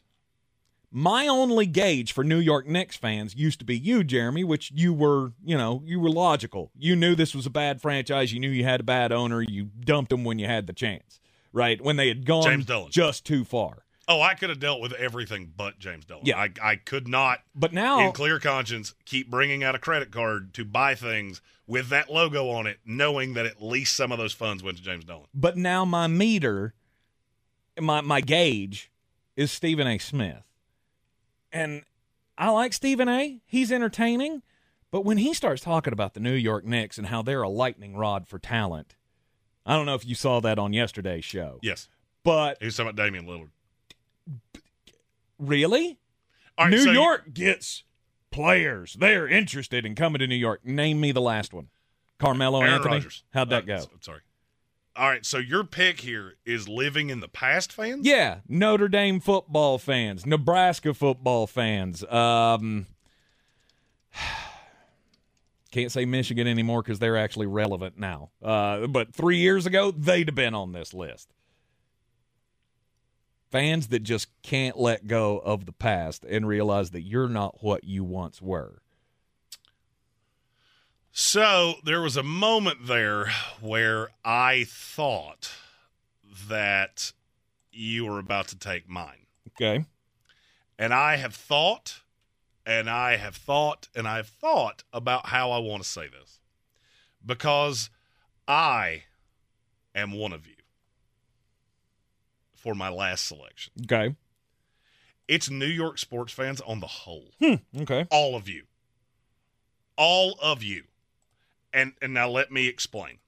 My 0.98 1.28
only 1.28 1.66
gauge 1.66 2.14
for 2.14 2.24
New 2.24 2.38
York 2.38 2.66
Knicks 2.66 2.96
fans 2.96 3.34
used 3.34 3.58
to 3.58 3.66
be 3.66 3.76
you, 3.76 4.02
Jeremy, 4.02 4.44
which 4.44 4.72
you 4.74 4.94
were, 4.94 5.32
you 5.44 5.54
know, 5.54 5.82
you 5.84 6.00
were 6.00 6.08
logical. 6.08 6.70
You 6.74 6.96
knew 6.96 7.14
this 7.14 7.34
was 7.34 7.44
a 7.44 7.50
bad 7.50 7.82
franchise. 7.82 8.32
You 8.32 8.40
knew 8.40 8.48
you 8.48 8.64
had 8.64 8.80
a 8.80 8.82
bad 8.82 9.12
owner. 9.12 9.42
You 9.42 9.66
dumped 9.78 10.08
them 10.08 10.24
when 10.24 10.38
you 10.38 10.46
had 10.46 10.66
the 10.66 10.72
chance, 10.72 11.20
right? 11.52 11.78
When 11.82 11.96
they 11.96 12.08
had 12.08 12.24
gone 12.24 12.64
just 12.88 13.26
too 13.26 13.44
far. 13.44 13.84
Oh, 14.08 14.22
I 14.22 14.32
could 14.32 14.48
have 14.48 14.58
dealt 14.58 14.80
with 14.80 14.94
everything 14.94 15.52
but 15.54 15.78
James 15.78 16.06
Dolan. 16.06 16.24
Yeah. 16.24 16.38
I 16.38 16.50
I 16.62 16.76
could 16.76 17.08
not 17.08 17.40
But 17.54 17.74
now 17.74 18.06
in 18.06 18.12
clear 18.12 18.40
conscience 18.40 18.94
keep 19.04 19.30
bringing 19.30 19.62
out 19.62 19.74
a 19.74 19.78
credit 19.78 20.10
card 20.10 20.54
to 20.54 20.64
buy 20.64 20.94
things 20.94 21.42
with 21.66 21.90
that 21.90 22.10
logo 22.10 22.48
on 22.48 22.66
it, 22.66 22.78
knowing 22.86 23.34
that 23.34 23.44
at 23.44 23.60
least 23.60 23.94
some 23.94 24.12
of 24.12 24.18
those 24.18 24.32
funds 24.32 24.62
went 24.62 24.78
to 24.78 24.82
James 24.82 25.04
Dolan. 25.04 25.26
But 25.34 25.58
now 25.58 25.84
my 25.84 26.06
meter, 26.06 26.72
my 27.78 28.00
my 28.00 28.22
gauge, 28.22 28.90
is 29.36 29.52
Stephen 29.52 29.86
A. 29.86 29.98
Smith, 29.98 30.42
and 31.56 31.82
I 32.38 32.50
like 32.50 32.72
Stephen 32.72 33.08
A. 33.08 33.40
He's 33.46 33.72
entertaining, 33.72 34.42
but 34.90 35.04
when 35.04 35.18
he 35.18 35.32
starts 35.34 35.62
talking 35.62 35.92
about 35.92 36.14
the 36.14 36.20
New 36.20 36.34
York 36.34 36.64
Knicks 36.64 36.98
and 36.98 37.06
how 37.08 37.22
they're 37.22 37.42
a 37.42 37.48
lightning 37.48 37.96
rod 37.96 38.26
for 38.28 38.38
talent, 38.38 38.94
I 39.64 39.74
don't 39.74 39.86
know 39.86 39.94
if 39.94 40.06
you 40.06 40.14
saw 40.14 40.40
that 40.40 40.58
on 40.58 40.72
yesterday's 40.72 41.24
show. 41.24 41.58
Yes, 41.62 41.88
but 42.24 42.58
he 42.60 42.66
was 42.66 42.76
talking 42.76 42.90
about 42.90 43.02
Damian 43.04 43.26
Lillard. 43.26 43.50
really, 45.38 45.98
All 46.58 46.66
right, 46.66 46.70
New 46.70 46.78
so 46.78 46.90
you- 46.90 47.00
York 47.00 47.32
gets 47.34 47.84
players. 48.30 48.96
They're 48.98 49.28
interested 49.28 49.84
in 49.86 49.94
coming 49.94 50.18
to 50.20 50.26
New 50.26 50.34
York. 50.36 50.64
Name 50.64 51.00
me 51.00 51.12
the 51.12 51.20
last 51.20 51.52
one. 51.52 51.68
Carmelo 52.18 52.60
Aaron 52.60 52.74
Anthony. 52.74 52.94
Rodgers. 52.94 53.24
How'd 53.32 53.50
that 53.50 53.64
Uh, 53.64 53.66
go? 53.66 53.76
I'm 53.92 54.02
sorry. 54.02 54.20
All 54.98 55.10
right, 55.10 55.26
so 55.26 55.36
your 55.36 55.62
pick 55.62 56.00
here 56.00 56.36
is 56.46 56.68
living 56.68 57.10
in 57.10 57.20
the 57.20 57.28
past, 57.28 57.70
fans. 57.70 58.06
Yeah, 58.06 58.38
Notre 58.48 58.88
Dame 58.88 59.20
football 59.20 59.78
fans, 59.78 60.24
Nebraska 60.24 60.94
football 60.94 61.46
fans. 61.46 62.02
Um, 62.04 62.86
can't 65.70 65.92
say 65.92 66.06
Michigan 66.06 66.46
anymore 66.46 66.82
because 66.82 66.98
they're 66.98 67.18
actually 67.18 67.46
relevant 67.46 67.98
now. 67.98 68.30
Uh, 68.42 68.86
but 68.86 69.14
three 69.14 69.36
years 69.36 69.66
ago, 69.66 69.90
they'd 69.90 70.28
have 70.28 70.34
been 70.34 70.54
on 70.54 70.72
this 70.72 70.94
list. 70.94 71.34
Fans 73.50 73.88
that 73.88 74.02
just 74.02 74.28
can't 74.42 74.78
let 74.78 75.06
go 75.06 75.36
of 75.38 75.66
the 75.66 75.72
past 75.72 76.24
and 76.24 76.48
realize 76.48 76.92
that 76.92 77.02
you're 77.02 77.28
not 77.28 77.62
what 77.62 77.84
you 77.84 78.02
once 78.02 78.40
were. 78.40 78.80
So 81.18 81.76
there 81.82 82.02
was 82.02 82.18
a 82.18 82.22
moment 82.22 82.88
there 82.88 83.32
where 83.62 84.10
I 84.22 84.66
thought 84.68 85.50
that 86.46 87.14
you 87.72 88.04
were 88.04 88.18
about 88.18 88.48
to 88.48 88.58
take 88.58 88.86
mine. 88.86 89.24
Okay. 89.48 89.86
And 90.78 90.92
I 90.92 91.16
have 91.16 91.34
thought, 91.34 92.02
and 92.66 92.90
I 92.90 93.16
have 93.16 93.34
thought, 93.34 93.88
and 93.94 94.06
I've 94.06 94.28
thought 94.28 94.84
about 94.92 95.28
how 95.28 95.52
I 95.52 95.58
want 95.58 95.82
to 95.82 95.88
say 95.88 96.06
this. 96.06 96.38
Because 97.24 97.88
I 98.46 99.04
am 99.94 100.12
one 100.12 100.34
of 100.34 100.46
you 100.46 100.56
for 102.52 102.74
my 102.74 102.90
last 102.90 103.24
selection. 103.26 103.72
Okay. 103.84 104.14
It's 105.28 105.48
New 105.48 105.64
York 105.64 105.96
sports 105.96 106.34
fans 106.34 106.60
on 106.60 106.80
the 106.80 106.86
whole. 106.86 107.30
Hmm. 107.40 107.54
Okay. 107.74 108.06
All 108.10 108.36
of 108.36 108.50
you. 108.50 108.64
All 109.96 110.36
of 110.42 110.62
you. 110.62 110.82
And 111.76 111.92
and 112.00 112.14
now 112.14 112.28
let 112.28 112.50
me 112.50 112.66
explain. 112.66 113.18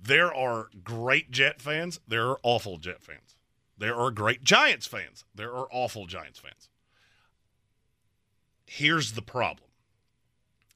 There 0.00 0.34
are 0.34 0.70
great 0.82 1.30
Jet 1.30 1.60
fans, 1.60 2.00
there 2.08 2.26
are 2.30 2.40
awful 2.42 2.78
Jet 2.78 3.02
fans. 3.02 3.36
There 3.76 3.94
are 3.94 4.10
great 4.10 4.42
Giants 4.42 4.86
fans, 4.86 5.24
there 5.34 5.52
are 5.52 5.68
awful 5.70 6.06
Giants 6.06 6.38
fans. 6.38 6.70
Here's 8.64 9.12
the 9.12 9.20
problem. 9.22 9.68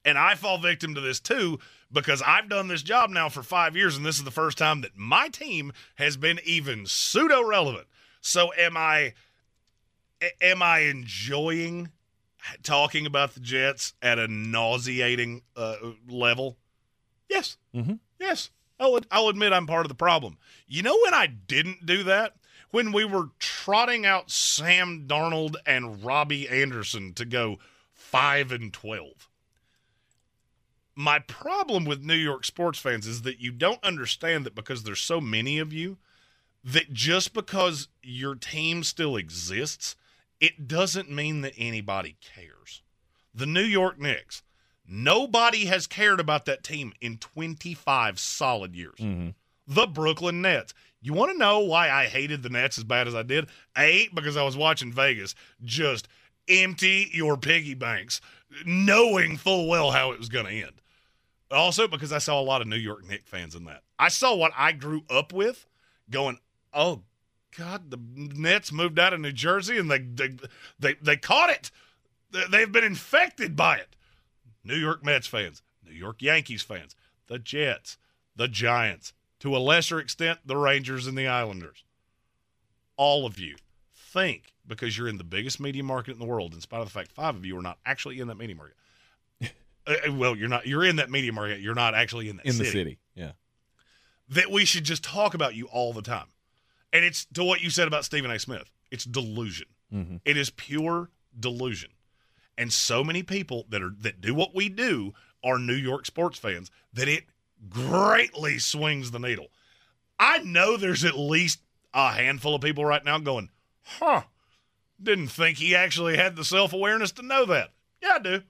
And 0.05 0.17
I 0.17 0.35
fall 0.35 0.59
victim 0.59 0.93
to 0.93 1.01
this 1.01 1.19
too 1.19 1.57
because 1.91 2.21
I've 2.21 2.49
done 2.49 2.67
this 2.67 2.83
job 2.83 3.09
now 3.09 3.29
for 3.29 3.41
5 3.41 3.75
years 3.75 3.97
and 3.97 4.05
this 4.05 4.19
is 4.19 4.23
the 4.23 4.31
first 4.31 4.57
time 4.57 4.81
that 4.81 4.95
my 4.95 5.27
team 5.27 5.73
has 5.95 6.17
been 6.17 6.39
even 6.45 6.85
pseudo 6.85 7.43
relevant. 7.43 7.87
So 8.21 8.53
am 8.53 8.77
I? 8.77 9.13
am 10.41 10.61
I 10.61 10.79
enjoying 10.79 11.89
talking 12.63 13.05
about 13.05 13.33
the 13.33 13.39
Jets 13.39 13.93
at 14.01 14.19
a 14.19 14.27
nauseating 14.27 15.41
uh, 15.55 15.77
level? 16.07 16.57
Yes. 17.29 17.57
Mm-hmm. 17.75 17.95
Yes. 18.19 18.49
I'll, 18.79 18.99
I'll 19.11 19.29
admit 19.29 19.53
I'm 19.53 19.67
part 19.67 19.85
of 19.85 19.89
the 19.89 19.95
problem. 19.95 20.37
You 20.67 20.83
know 20.83 20.97
when 21.03 21.13
I 21.13 21.27
didn't 21.27 21.85
do 21.85 22.03
that? 22.03 22.35
When 22.71 22.91
we 22.91 23.05
were 23.05 23.29
trotting 23.39 24.05
out 24.05 24.29
Sam 24.29 25.05
Darnold 25.07 25.55
and 25.65 26.03
Robbie 26.03 26.49
Anderson 26.49 27.13
to 27.13 27.25
go 27.25 27.59
5 27.93 28.51
and 28.51 28.73
12. 28.73 29.29
My 30.95 31.19
problem 31.19 31.85
with 31.85 32.03
New 32.03 32.15
York 32.15 32.43
sports 32.43 32.79
fans 32.79 33.07
is 33.07 33.21
that 33.21 33.39
you 33.39 33.51
don't 33.51 33.83
understand 33.83 34.45
that 34.45 34.55
because 34.55 34.83
there's 34.83 35.01
so 35.01 35.21
many 35.21 35.59
of 35.59 35.71
you, 35.71 35.97
that 36.63 36.91
just 36.91 37.33
because 37.33 37.87
your 38.01 38.35
team 38.35 38.83
still 38.83 39.15
exists, 39.15 39.95
it 40.39 40.67
doesn't 40.67 41.09
mean 41.09 41.41
that 41.41 41.53
anybody 41.57 42.17
cares. 42.21 42.81
The 43.33 43.45
New 43.45 43.63
York 43.63 43.99
Knicks, 43.99 44.43
nobody 44.87 45.65
has 45.65 45.87
cared 45.87 46.19
about 46.19 46.45
that 46.45 46.63
team 46.63 46.93
in 47.01 47.17
25 47.17 48.19
solid 48.19 48.75
years. 48.75 48.95
Mm-hmm. 48.99 49.29
The 49.67 49.87
Brooklyn 49.87 50.41
Nets. 50.41 50.73
You 51.01 51.13
want 51.13 51.31
to 51.31 51.37
know 51.37 51.59
why 51.59 51.89
I 51.89 52.05
hated 52.05 52.43
the 52.43 52.49
Nets 52.49 52.77
as 52.77 52.83
bad 52.83 53.07
as 53.07 53.15
I 53.15 53.23
did? 53.23 53.47
A, 53.77 54.09
because 54.13 54.35
I 54.35 54.43
was 54.43 54.57
watching 54.57 54.91
Vegas 54.91 55.35
just 55.63 56.07
empty 56.49 57.09
your 57.13 57.37
piggy 57.37 57.73
banks, 57.73 58.21
knowing 58.65 59.37
full 59.37 59.67
well 59.67 59.91
how 59.91 60.11
it 60.11 60.19
was 60.19 60.29
going 60.29 60.45
to 60.45 60.51
end. 60.51 60.81
Also, 61.51 61.87
because 61.87 62.11
I 62.11 62.17
saw 62.17 62.39
a 62.39 62.43
lot 62.43 62.61
of 62.61 62.67
New 62.67 62.77
York 62.77 63.07
Knicks 63.07 63.29
fans 63.29 63.55
in 63.55 63.65
that. 63.65 63.83
I 63.99 64.09
saw 64.09 64.35
what 64.35 64.51
I 64.57 64.71
grew 64.73 65.03
up 65.09 65.31
with 65.31 65.65
going, 66.09 66.39
oh, 66.73 67.03
God, 67.57 67.89
the 67.89 67.99
Nets 68.15 68.71
moved 68.71 68.99
out 68.99 69.13
of 69.13 69.19
New 69.19 69.31
Jersey 69.31 69.77
and 69.77 69.89
they 69.89 69.99
they 69.99 70.35
they, 70.79 70.93
they 71.01 71.17
caught 71.17 71.49
it. 71.49 71.71
They've 72.51 72.71
been 72.71 72.83
infected 72.83 73.55
by 73.55 73.77
it. 73.77 73.95
New 74.67 74.75
York 74.75 75.03
Mets 75.03 75.25
fans, 75.27 75.61
New 75.83 75.93
York 75.93 76.21
Yankees 76.21 76.61
fans, 76.61 76.95
the 77.27 77.39
Jets, 77.39 77.97
the 78.35 78.47
Giants, 78.47 79.13
to 79.39 79.55
a 79.55 79.59
lesser 79.59 79.99
extent, 79.99 80.39
the 80.45 80.57
Rangers 80.57 81.07
and 81.07 81.17
the 81.17 81.27
Islanders. 81.27 81.83
all 82.97 83.25
of 83.25 83.39
you 83.39 83.55
think 83.93 84.53
because 84.65 84.97
you're 84.97 85.07
in 85.07 85.17
the 85.17 85.23
biggest 85.23 85.59
media 85.59 85.83
market 85.83 86.11
in 86.11 86.19
the 86.19 86.25
world, 86.25 86.53
in 86.53 86.61
spite 86.61 86.79
of 86.81 86.87
the 86.87 86.91
fact 86.91 87.11
five 87.11 87.35
of 87.35 87.45
you 87.45 87.57
are 87.57 87.61
not 87.61 87.77
actually 87.85 88.19
in 88.19 88.27
that 88.27 88.37
media 88.37 88.55
market. 88.55 88.75
uh, 89.87 90.11
well, 90.13 90.35
you're 90.35 90.49
not. 90.49 90.65
You're 90.67 90.83
in 90.83 90.95
that 90.97 91.09
media 91.09 91.31
market. 91.31 91.59
You're 91.59 91.75
not 91.75 91.93
actually 91.95 92.27
in 92.29 92.37
that 92.37 92.45
in 92.45 92.53
city. 92.53 92.63
the 92.65 92.71
city. 92.71 92.99
Yeah. 93.15 93.31
That 94.29 94.51
we 94.51 94.65
should 94.65 94.83
just 94.83 95.03
talk 95.03 95.33
about 95.35 95.55
you 95.55 95.67
all 95.67 95.93
the 95.93 96.01
time, 96.01 96.27
and 96.91 97.05
it's 97.05 97.25
to 97.35 97.43
what 97.43 97.61
you 97.61 97.69
said 97.69 97.87
about 97.87 98.03
Stephen 98.03 98.31
A. 98.31 98.39
Smith. 98.39 98.71
It's 98.91 99.05
delusion. 99.05 99.67
Mhm. 99.93 100.19
It 100.25 100.35
is 100.35 100.49
pure 100.49 101.09
delusion. 101.39 101.91
And 102.57 102.73
so 102.73 103.03
many 103.03 103.21
people 103.21 103.65
that 103.69 103.83
are 103.83 103.93
that 103.99 104.19
do 104.19 104.33
what 104.33 104.55
we 104.55 104.67
do 104.67 105.13
are 105.43 105.59
New 105.59 105.75
York 105.75 106.05
sports 106.05 106.39
fans 106.39 106.71
that 106.93 107.07
it 107.07 107.25
greatly 107.69 108.57
swings 108.57 109.11
the 109.11 109.19
needle. 109.19 109.47
I 110.19 110.39
know 110.39 110.75
there's 110.75 111.05
at 111.05 111.17
least 111.17 111.59
a 111.93 112.11
handful 112.11 112.55
of 112.55 112.61
people 112.61 112.83
right 112.83 113.03
now 113.05 113.19
going, 113.19 113.49
"Huh, 113.83 114.23
didn't 115.01 115.27
think 115.27 115.59
he 115.59 115.75
actually 115.75 116.17
had 116.17 116.35
the 116.35 116.43
self-awareness 116.43 117.11
to 117.13 117.21
know 117.21 117.45
that." 117.45 117.73
Yeah, 118.01 118.15
I 118.15 118.19
do. 118.19 118.43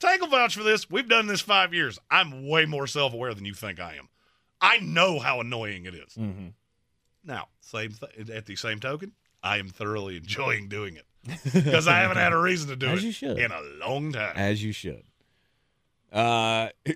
Tank 0.00 0.20
will 0.20 0.28
vouch 0.28 0.56
for 0.56 0.64
this. 0.64 0.90
We've 0.90 1.08
done 1.08 1.28
this 1.28 1.40
five 1.40 1.72
years. 1.72 1.98
I'm 2.10 2.48
way 2.48 2.66
more 2.66 2.88
self-aware 2.88 3.34
than 3.34 3.44
you 3.44 3.54
think 3.54 3.78
I 3.78 3.94
am. 3.94 4.08
I 4.60 4.78
know 4.78 5.20
how 5.20 5.40
annoying 5.40 5.86
it 5.86 5.94
is. 5.94 6.14
Mm-hmm. 6.14 6.48
Now, 7.22 7.48
same 7.60 7.92
th- 7.92 8.28
at 8.28 8.46
the 8.46 8.56
same 8.56 8.80
token, 8.80 9.12
I 9.42 9.58
am 9.58 9.68
thoroughly 9.68 10.16
enjoying 10.16 10.68
doing 10.68 10.96
it 10.96 11.06
because 11.52 11.86
I 11.88 11.98
haven't 11.98 12.16
had 12.18 12.32
a 12.32 12.38
reason 12.38 12.68
to 12.68 12.76
do 12.76 12.88
As 12.88 12.98
it 13.02 13.06
you 13.06 13.12
should. 13.12 13.38
in 13.38 13.50
a 13.50 13.60
long 13.86 14.12
time. 14.12 14.34
As 14.36 14.62
you 14.62 14.72
should. 14.72 15.02
Uh, 16.12 16.68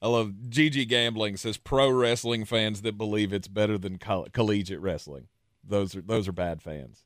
I 0.00 0.08
love 0.08 0.32
GG 0.48 0.88
Gambling 0.88 1.36
says 1.36 1.56
pro 1.56 1.88
wrestling 1.90 2.44
fans 2.44 2.82
that 2.82 2.98
believe 2.98 3.32
it's 3.32 3.46
better 3.48 3.78
than 3.78 3.98
coll- 3.98 4.26
collegiate 4.32 4.80
wrestling. 4.80 5.28
Those 5.62 5.94
are 5.94 6.00
those 6.00 6.26
are 6.26 6.32
bad 6.32 6.60
fans. 6.60 7.04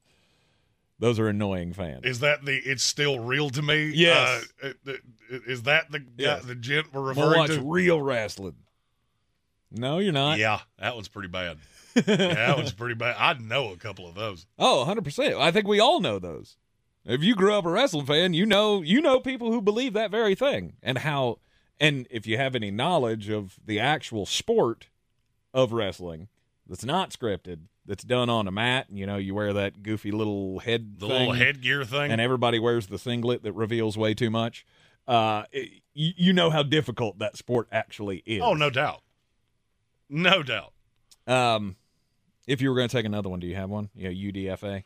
Those 0.98 1.18
are 1.18 1.28
annoying 1.28 1.74
fans. 1.74 2.04
Is 2.04 2.20
that 2.20 2.42
the? 2.46 2.56
It's 2.56 2.82
still 2.82 3.18
real 3.18 3.50
to 3.50 3.60
me. 3.60 3.90
Yes. 3.94 4.46
Uh, 4.62 4.70
is 5.46 5.64
that 5.64 5.90
the 5.90 6.02
Yes. 6.16 6.44
the 6.46 6.54
gent 6.54 6.86
we're 6.94 7.02
referring 7.02 7.38
watch 7.38 7.50
to? 7.50 7.60
real 7.60 8.00
wrestling. 8.00 8.54
No, 9.70 9.98
you're 9.98 10.12
not. 10.14 10.38
Yeah, 10.38 10.60
that 10.78 10.94
one's 10.94 11.08
pretty 11.08 11.28
bad. 11.28 11.58
Yeah, 11.96 12.16
that 12.34 12.56
one's 12.56 12.72
pretty 12.74 12.94
bad. 12.94 13.16
I 13.18 13.32
know 13.40 13.72
a 13.72 13.76
couple 13.76 14.08
of 14.08 14.14
those. 14.14 14.46
Oh, 14.58 14.84
100%. 14.88 15.38
I 15.40 15.50
think 15.50 15.66
we 15.66 15.80
all 15.80 16.00
know 16.00 16.18
those. 16.18 16.56
If 17.04 17.22
you 17.22 17.34
grew 17.34 17.54
up 17.54 17.64
a 17.64 17.70
wrestling 17.70 18.06
fan, 18.06 18.34
you 18.34 18.44
know 18.46 18.82
you 18.82 19.00
know 19.00 19.20
people 19.20 19.52
who 19.52 19.62
believe 19.62 19.92
that 19.92 20.10
very 20.10 20.34
thing 20.34 20.74
and 20.82 20.98
how 20.98 21.38
and 21.78 22.06
if 22.10 22.26
you 22.26 22.36
have 22.36 22.54
any 22.56 22.70
knowledge 22.70 23.28
of 23.28 23.56
the 23.64 23.78
actual 23.78 24.26
sport 24.26 24.88
of 25.54 25.72
wrestling 25.72 26.28
that's 26.68 26.84
not 26.84 27.10
scripted, 27.10 27.60
that's 27.86 28.02
done 28.02 28.28
on 28.28 28.48
a 28.48 28.50
mat, 28.50 28.88
and 28.88 28.98
you 28.98 29.06
know 29.06 29.16
you 29.18 29.36
wear 29.36 29.52
that 29.52 29.84
goofy 29.84 30.10
little 30.10 30.58
head 30.58 30.98
The 30.98 31.06
thing, 31.06 31.18
little 31.28 31.34
headgear 31.34 31.84
thing. 31.84 32.10
and 32.10 32.20
everybody 32.20 32.58
wears 32.58 32.88
the 32.88 32.98
singlet 32.98 33.44
that 33.44 33.52
reveals 33.52 33.96
way 33.96 34.12
too 34.14 34.30
much. 34.30 34.66
Uh, 35.06 35.44
it- 35.52 35.82
you, 35.94 36.12
you 36.16 36.32
know 36.32 36.50
how 36.50 36.62
difficult 36.64 37.20
that 37.20 37.36
sport 37.36 37.68
actually 37.72 38.22
is. 38.26 38.42
oh, 38.42 38.52
no 38.54 38.68
doubt, 38.68 39.02
no 40.10 40.42
doubt. 40.42 40.72
Um, 41.26 41.76
if 42.46 42.60
you 42.60 42.70
were 42.70 42.76
going 42.76 42.88
to 42.88 42.96
take 42.96 43.06
another 43.06 43.28
one, 43.28 43.40
do 43.40 43.46
you 43.46 43.54
have 43.56 43.70
one? 43.70 43.90
Yeah, 43.94 44.10
UDFA. 44.10 44.84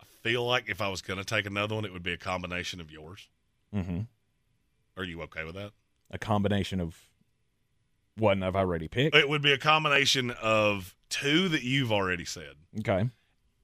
I 0.00 0.04
feel 0.22 0.44
like 0.44 0.68
if 0.68 0.80
I 0.80 0.88
was 0.88 1.02
going 1.02 1.18
to 1.18 1.24
take 1.24 1.46
another 1.46 1.74
one, 1.74 1.84
it 1.84 1.92
would 1.92 2.02
be 2.02 2.12
a 2.12 2.18
combination 2.18 2.80
of 2.80 2.90
yours. 2.90 3.28
Mm-hmm. 3.74 4.00
Are 4.96 5.04
you 5.04 5.22
okay 5.22 5.44
with 5.44 5.54
that? 5.54 5.72
A 6.10 6.18
combination 6.18 6.80
of 6.80 6.96
one 8.16 8.42
I've 8.42 8.56
already 8.56 8.88
picked. 8.88 9.14
It 9.14 9.28
would 9.28 9.42
be 9.42 9.52
a 9.52 9.58
combination 9.58 10.30
of 10.30 10.94
two 11.10 11.48
that 11.50 11.62
you've 11.62 11.92
already 11.92 12.24
said 12.24 12.54
Okay. 12.80 13.08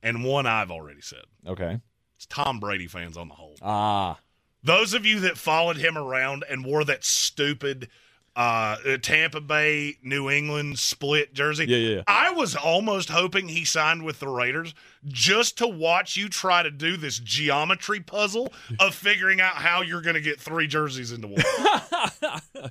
and 0.02 0.24
one 0.24 0.46
I've 0.46 0.70
already 0.70 1.00
said. 1.00 1.24
Okay. 1.46 1.80
It's 2.16 2.26
Tom 2.26 2.60
Brady 2.60 2.86
fans 2.86 3.16
on 3.16 3.28
the 3.28 3.34
whole. 3.34 3.56
Ah. 3.62 4.18
Those 4.62 4.94
of 4.94 5.04
you 5.06 5.20
that 5.20 5.38
followed 5.38 5.76
him 5.78 5.96
around 5.98 6.44
and 6.48 6.64
wore 6.64 6.84
that 6.84 7.02
stupid 7.04 7.88
uh, 8.34 8.76
Tampa 9.02 9.40
Bay 9.40 9.96
New 10.02 10.30
England 10.30 10.78
split 10.78 11.34
jersey. 11.34 11.66
Yeah, 11.66 11.76
yeah, 11.76 11.94
yeah. 11.96 12.02
I 12.06 12.30
was 12.30 12.56
almost 12.56 13.10
hoping 13.10 13.48
he 13.48 13.64
signed 13.64 14.04
with 14.04 14.20
the 14.20 14.28
Raiders 14.28 14.74
just 15.06 15.58
to 15.58 15.66
watch 15.68 16.16
you 16.16 16.28
try 16.28 16.62
to 16.62 16.70
do 16.70 16.96
this 16.96 17.18
geometry 17.18 18.00
puzzle 18.00 18.52
of 18.80 18.94
figuring 18.94 19.40
out 19.40 19.54
how 19.56 19.82
you're 19.82 20.02
going 20.02 20.14
to 20.14 20.20
get 20.20 20.40
three 20.40 20.66
jerseys 20.66 21.12
into 21.12 21.28
one. 21.28 22.70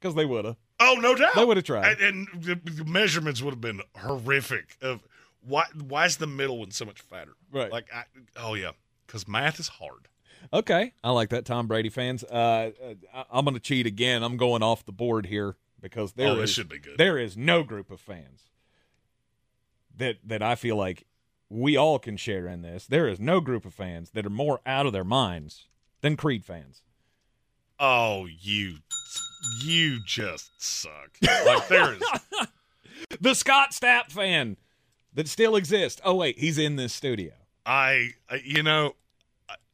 Because 0.00 0.14
they 0.14 0.24
would 0.24 0.44
have. 0.44 0.56
Oh, 0.78 0.96
no 1.00 1.16
doubt. 1.16 1.34
They 1.34 1.44
would've 1.44 1.64
tried. 1.64 2.00
And, 2.00 2.28
and 2.34 2.42
the 2.44 2.54
the 2.70 2.84
measurements 2.84 3.42
would 3.42 3.50
have 3.50 3.60
been 3.60 3.80
horrific. 3.96 4.76
Of 4.80 5.00
why? 5.44 5.64
Why 5.74 6.06
is 6.06 6.18
the 6.18 6.26
middle 6.28 6.58
one 6.58 6.70
so 6.70 6.84
much 6.84 7.00
fatter? 7.00 7.32
Right. 7.52 7.70
Like, 7.72 7.86
I, 7.92 8.04
oh 8.36 8.54
yeah, 8.54 8.70
because 9.06 9.26
math 9.26 9.58
is 9.58 9.66
hard. 9.66 10.06
Okay. 10.52 10.92
I 11.02 11.10
like 11.10 11.30
that, 11.30 11.44
Tom 11.44 11.66
Brady 11.66 11.88
fans. 11.88 12.24
Uh, 12.24 12.70
uh, 13.12 13.24
I'm 13.30 13.44
going 13.44 13.54
to 13.54 13.60
cheat 13.60 13.86
again. 13.86 14.22
I'm 14.22 14.36
going 14.36 14.62
off 14.62 14.84
the 14.84 14.92
board 14.92 15.26
here 15.26 15.56
because 15.80 16.12
there 16.12 16.28
oh, 16.28 16.40
is, 16.40 16.50
should 16.50 16.68
be 16.68 16.78
good. 16.78 16.96
There 16.98 17.18
is 17.18 17.36
no 17.36 17.62
group 17.62 17.90
of 17.90 18.00
fans 18.00 18.42
that 19.96 20.16
that 20.24 20.42
I 20.42 20.54
feel 20.54 20.76
like 20.76 21.06
we 21.50 21.76
all 21.76 21.98
can 21.98 22.16
share 22.16 22.46
in 22.46 22.62
this. 22.62 22.86
There 22.86 23.08
is 23.08 23.20
no 23.20 23.40
group 23.40 23.64
of 23.64 23.74
fans 23.74 24.10
that 24.10 24.26
are 24.26 24.30
more 24.30 24.60
out 24.66 24.86
of 24.86 24.92
their 24.92 25.04
minds 25.04 25.66
than 26.00 26.16
Creed 26.16 26.44
fans. 26.44 26.82
Oh, 27.80 28.26
you, 28.26 28.78
you 29.62 30.00
just 30.04 30.50
suck. 30.58 31.10
Like 31.22 31.68
there 31.68 31.94
is. 31.94 32.02
The 33.20 33.34
Scott 33.34 33.70
Stapp 33.70 34.10
fan 34.10 34.56
that 35.14 35.28
still 35.28 35.56
exists. 35.56 36.00
Oh 36.04 36.16
wait, 36.16 36.38
he's 36.38 36.58
in 36.58 36.76
this 36.76 36.92
studio. 36.92 37.32
I- 37.64 38.10
you 38.44 38.62
know, 38.62 38.96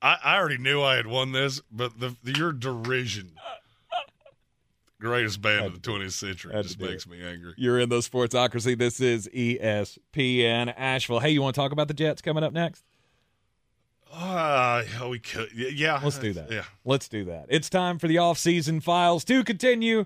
I, 0.04 0.18
I 0.22 0.36
already 0.36 0.58
knew 0.58 0.82
I 0.82 0.96
had 0.96 1.06
won 1.06 1.32
this, 1.32 1.62
but 1.72 1.98
the, 1.98 2.14
the 2.22 2.32
your 2.32 2.52
derision, 2.52 3.32
greatest 5.00 5.40
band 5.40 5.64
of 5.64 5.72
the 5.72 5.90
20th 5.90 6.12
century, 6.12 6.52
Had 6.54 6.64
just 6.64 6.78
makes 6.78 7.06
it. 7.06 7.10
me 7.10 7.24
angry. 7.24 7.54
You're 7.56 7.80
in 7.80 7.88
the 7.88 8.00
Sportsocracy. 8.00 8.76
This 8.76 9.00
is 9.00 9.28
ESPN 9.28 10.74
Asheville. 10.76 11.20
Hey, 11.20 11.30
you 11.30 11.40
want 11.40 11.54
to 11.54 11.60
talk 11.60 11.72
about 11.72 11.88
the 11.88 11.94
Jets 11.94 12.20
coming 12.20 12.44
up 12.44 12.52
next? 12.52 12.84
Uh, 14.12 14.84
yeah, 14.92 15.08
we 15.08 15.18
could, 15.18 15.48
yeah. 15.54 15.98
Let's 16.04 16.18
do 16.18 16.34
that. 16.34 16.52
Yeah. 16.52 16.64
Let's 16.84 17.08
do 17.08 17.24
that. 17.24 17.46
It's 17.48 17.70
time 17.70 17.98
for 17.98 18.06
the 18.06 18.18
off-season 18.18 18.80
files 18.80 19.24
to 19.24 19.42
continue. 19.42 20.04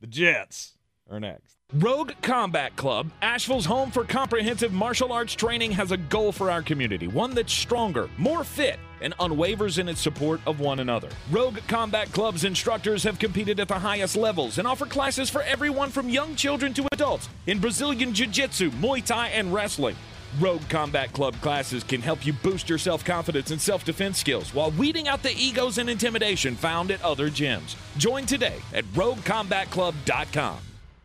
The 0.00 0.08
Jets 0.08 0.72
are 1.08 1.20
next. 1.20 1.56
Rogue 1.72 2.12
Combat 2.20 2.74
Club, 2.76 3.10
Asheville's 3.22 3.64
home 3.64 3.90
for 3.90 4.04
comprehensive 4.04 4.72
martial 4.72 5.12
arts 5.12 5.34
training, 5.34 5.70
has 5.72 5.90
a 5.92 5.96
goal 5.96 6.32
for 6.32 6.50
our 6.50 6.62
community 6.62 7.06
one 7.06 7.34
that's 7.34 7.52
stronger, 7.52 8.10
more 8.18 8.44
fit, 8.44 8.78
and 9.00 9.16
unwavers 9.18 9.78
in 9.78 9.88
its 9.88 10.00
support 10.00 10.40
of 10.46 10.60
one 10.60 10.80
another. 10.80 11.08
Rogue 11.30 11.58
Combat 11.68 12.10
Club's 12.12 12.44
instructors 12.44 13.02
have 13.02 13.18
competed 13.18 13.60
at 13.60 13.68
the 13.68 13.78
highest 13.78 14.16
levels 14.16 14.58
and 14.58 14.66
offer 14.66 14.86
classes 14.86 15.30
for 15.30 15.42
everyone 15.42 15.90
from 15.90 16.08
young 16.08 16.34
children 16.34 16.72
to 16.74 16.86
adults 16.92 17.28
in 17.46 17.58
Brazilian 17.58 18.12
Jiu 18.12 18.26
Jitsu, 18.26 18.70
Muay 18.72 19.04
Thai, 19.04 19.28
and 19.28 19.52
wrestling. 19.52 19.96
Rogue 20.38 20.68
Combat 20.68 21.12
Club 21.12 21.34
classes 21.40 21.82
can 21.82 22.00
help 22.02 22.26
you 22.26 22.32
boost 22.32 22.68
your 22.68 22.78
self 22.78 23.04
confidence 23.04 23.50
and 23.50 23.60
self 23.60 23.84
defense 23.84 24.18
skills 24.18 24.52
while 24.52 24.70
weeding 24.72 25.08
out 25.08 25.22
the 25.22 25.34
egos 25.34 25.78
and 25.78 25.88
intimidation 25.88 26.54
found 26.54 26.90
at 26.90 27.02
other 27.02 27.30
gyms. 27.30 27.74
Join 27.96 28.26
today 28.26 28.56
at 28.74 28.84
roguecombatclub.com. 28.86 30.75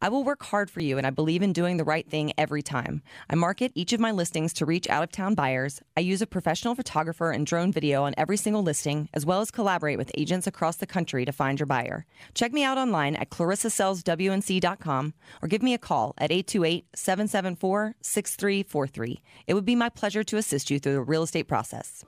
I 0.00 0.08
will 0.08 0.24
work 0.24 0.42
hard 0.42 0.70
for 0.70 0.80
you, 0.80 0.98
and 0.98 1.06
I 1.06 1.10
believe 1.10 1.42
in 1.42 1.52
doing 1.52 1.76
the 1.76 1.84
right 1.84 2.08
thing 2.08 2.32
every 2.36 2.62
time. 2.62 3.02
I 3.30 3.34
market 3.34 3.72
each 3.74 3.92
of 3.92 4.00
my 4.00 4.10
listings 4.10 4.52
to 4.54 4.66
reach 4.66 4.88
out 4.88 5.02
of 5.02 5.12
town 5.12 5.34
buyers. 5.34 5.80
I 5.96 6.00
use 6.00 6.22
a 6.22 6.26
professional 6.26 6.74
photographer 6.74 7.30
and 7.30 7.46
drone 7.46 7.72
video 7.72 8.04
on 8.04 8.14
every 8.16 8.36
single 8.36 8.62
listing, 8.62 9.08
as 9.14 9.26
well 9.26 9.40
as 9.40 9.50
collaborate 9.50 9.98
with 9.98 10.10
agents 10.16 10.46
across 10.46 10.76
the 10.76 10.86
country 10.86 11.24
to 11.24 11.32
find 11.32 11.58
your 11.58 11.66
buyer. 11.66 12.06
Check 12.34 12.52
me 12.52 12.64
out 12.64 12.78
online 12.78 13.16
at 13.16 13.30
clarissasellswnc.com 13.30 15.14
or 15.42 15.48
give 15.48 15.62
me 15.62 15.74
a 15.74 15.78
call 15.78 16.14
at 16.18 16.30
828 16.30 16.86
774 16.94 17.94
6343. 18.00 19.20
It 19.46 19.54
would 19.54 19.64
be 19.64 19.76
my 19.76 19.88
pleasure 19.88 20.24
to 20.24 20.36
assist 20.36 20.70
you 20.70 20.78
through 20.78 20.94
the 20.94 21.02
real 21.02 21.22
estate 21.22 21.48
process. 21.48 22.04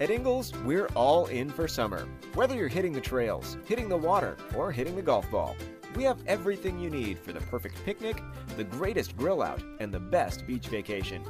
At 0.00 0.10
Ingles, 0.10 0.54
we're 0.64 0.86
all 0.96 1.26
in 1.26 1.50
for 1.50 1.68
summer. 1.68 2.08
Whether 2.32 2.56
you're 2.56 2.68
hitting 2.68 2.94
the 2.94 3.02
trails, 3.02 3.58
hitting 3.66 3.86
the 3.86 3.98
water, 3.98 4.38
or 4.56 4.72
hitting 4.72 4.96
the 4.96 5.02
golf 5.02 5.30
ball, 5.30 5.54
we 5.96 6.04
have 6.04 6.18
everything 6.26 6.78
you 6.78 6.90
need 6.90 7.18
for 7.18 7.32
the 7.32 7.40
perfect 7.40 7.84
picnic, 7.84 8.22
the 8.56 8.64
greatest 8.64 9.16
grill 9.16 9.42
out, 9.42 9.62
and 9.80 9.92
the 9.92 10.00
best 10.00 10.46
beach 10.46 10.68
vacation. 10.68 11.24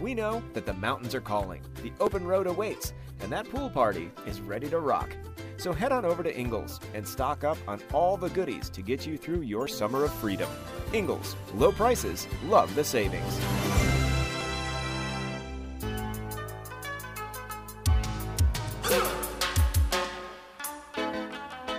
We 0.00 0.14
know 0.14 0.42
that 0.54 0.66
the 0.66 0.74
mountains 0.74 1.14
are 1.14 1.20
calling, 1.20 1.62
the 1.82 1.92
open 2.00 2.26
road 2.26 2.46
awaits, 2.46 2.92
and 3.20 3.30
that 3.32 3.48
pool 3.48 3.70
party 3.70 4.10
is 4.26 4.40
ready 4.40 4.68
to 4.70 4.80
rock. 4.80 5.16
So 5.56 5.72
head 5.72 5.92
on 5.92 6.04
over 6.04 6.22
to 6.22 6.36
Ingles 6.36 6.80
and 6.92 7.06
stock 7.06 7.44
up 7.44 7.58
on 7.68 7.80
all 7.92 8.16
the 8.16 8.30
goodies 8.30 8.68
to 8.70 8.82
get 8.82 9.06
you 9.06 9.16
through 9.16 9.42
your 9.42 9.68
summer 9.68 10.04
of 10.04 10.12
freedom. 10.14 10.50
Ingles, 10.92 11.36
low 11.54 11.72
prices, 11.72 12.26
love 12.46 12.74
the 12.74 12.84
savings. 12.84 14.01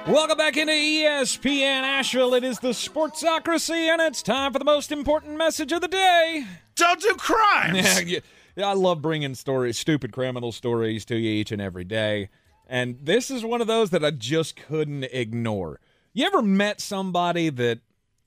Welcome 0.07 0.37
back 0.37 0.57
into 0.57 0.73
ESPN 0.73 1.83
Asheville. 1.83 2.33
It 2.33 2.43
is 2.43 2.59
the 2.59 2.69
Sportsocracy, 2.69 3.87
and 3.87 4.01
it's 4.01 4.21
time 4.21 4.51
for 4.51 4.59
the 4.59 4.65
most 4.65 4.91
important 4.91 5.37
message 5.37 5.71
of 5.71 5.79
the 5.79 5.87
day. 5.87 6.45
Don't 6.75 7.01
do 7.01 7.15
crimes. 7.15 8.03
Yeah, 8.55 8.67
I 8.69 8.73
love 8.73 9.01
bringing 9.01 9.33
stories, 9.33 9.79
stupid 9.79 10.11
criminal 10.11 10.51
stories 10.51 11.05
to 11.05 11.15
you 11.15 11.31
each 11.31 11.51
and 11.51 11.59
every 11.59 11.85
day. 11.85 12.29
And 12.67 12.99
this 13.01 13.31
is 13.31 13.43
one 13.43 13.61
of 13.61 13.67
those 13.67 13.89
that 13.89 14.05
I 14.05 14.11
just 14.11 14.55
couldn't 14.55 15.05
ignore. 15.05 15.79
You 16.13 16.27
ever 16.27 16.43
met 16.43 16.79
somebody 16.79 17.49
that, 17.49 17.79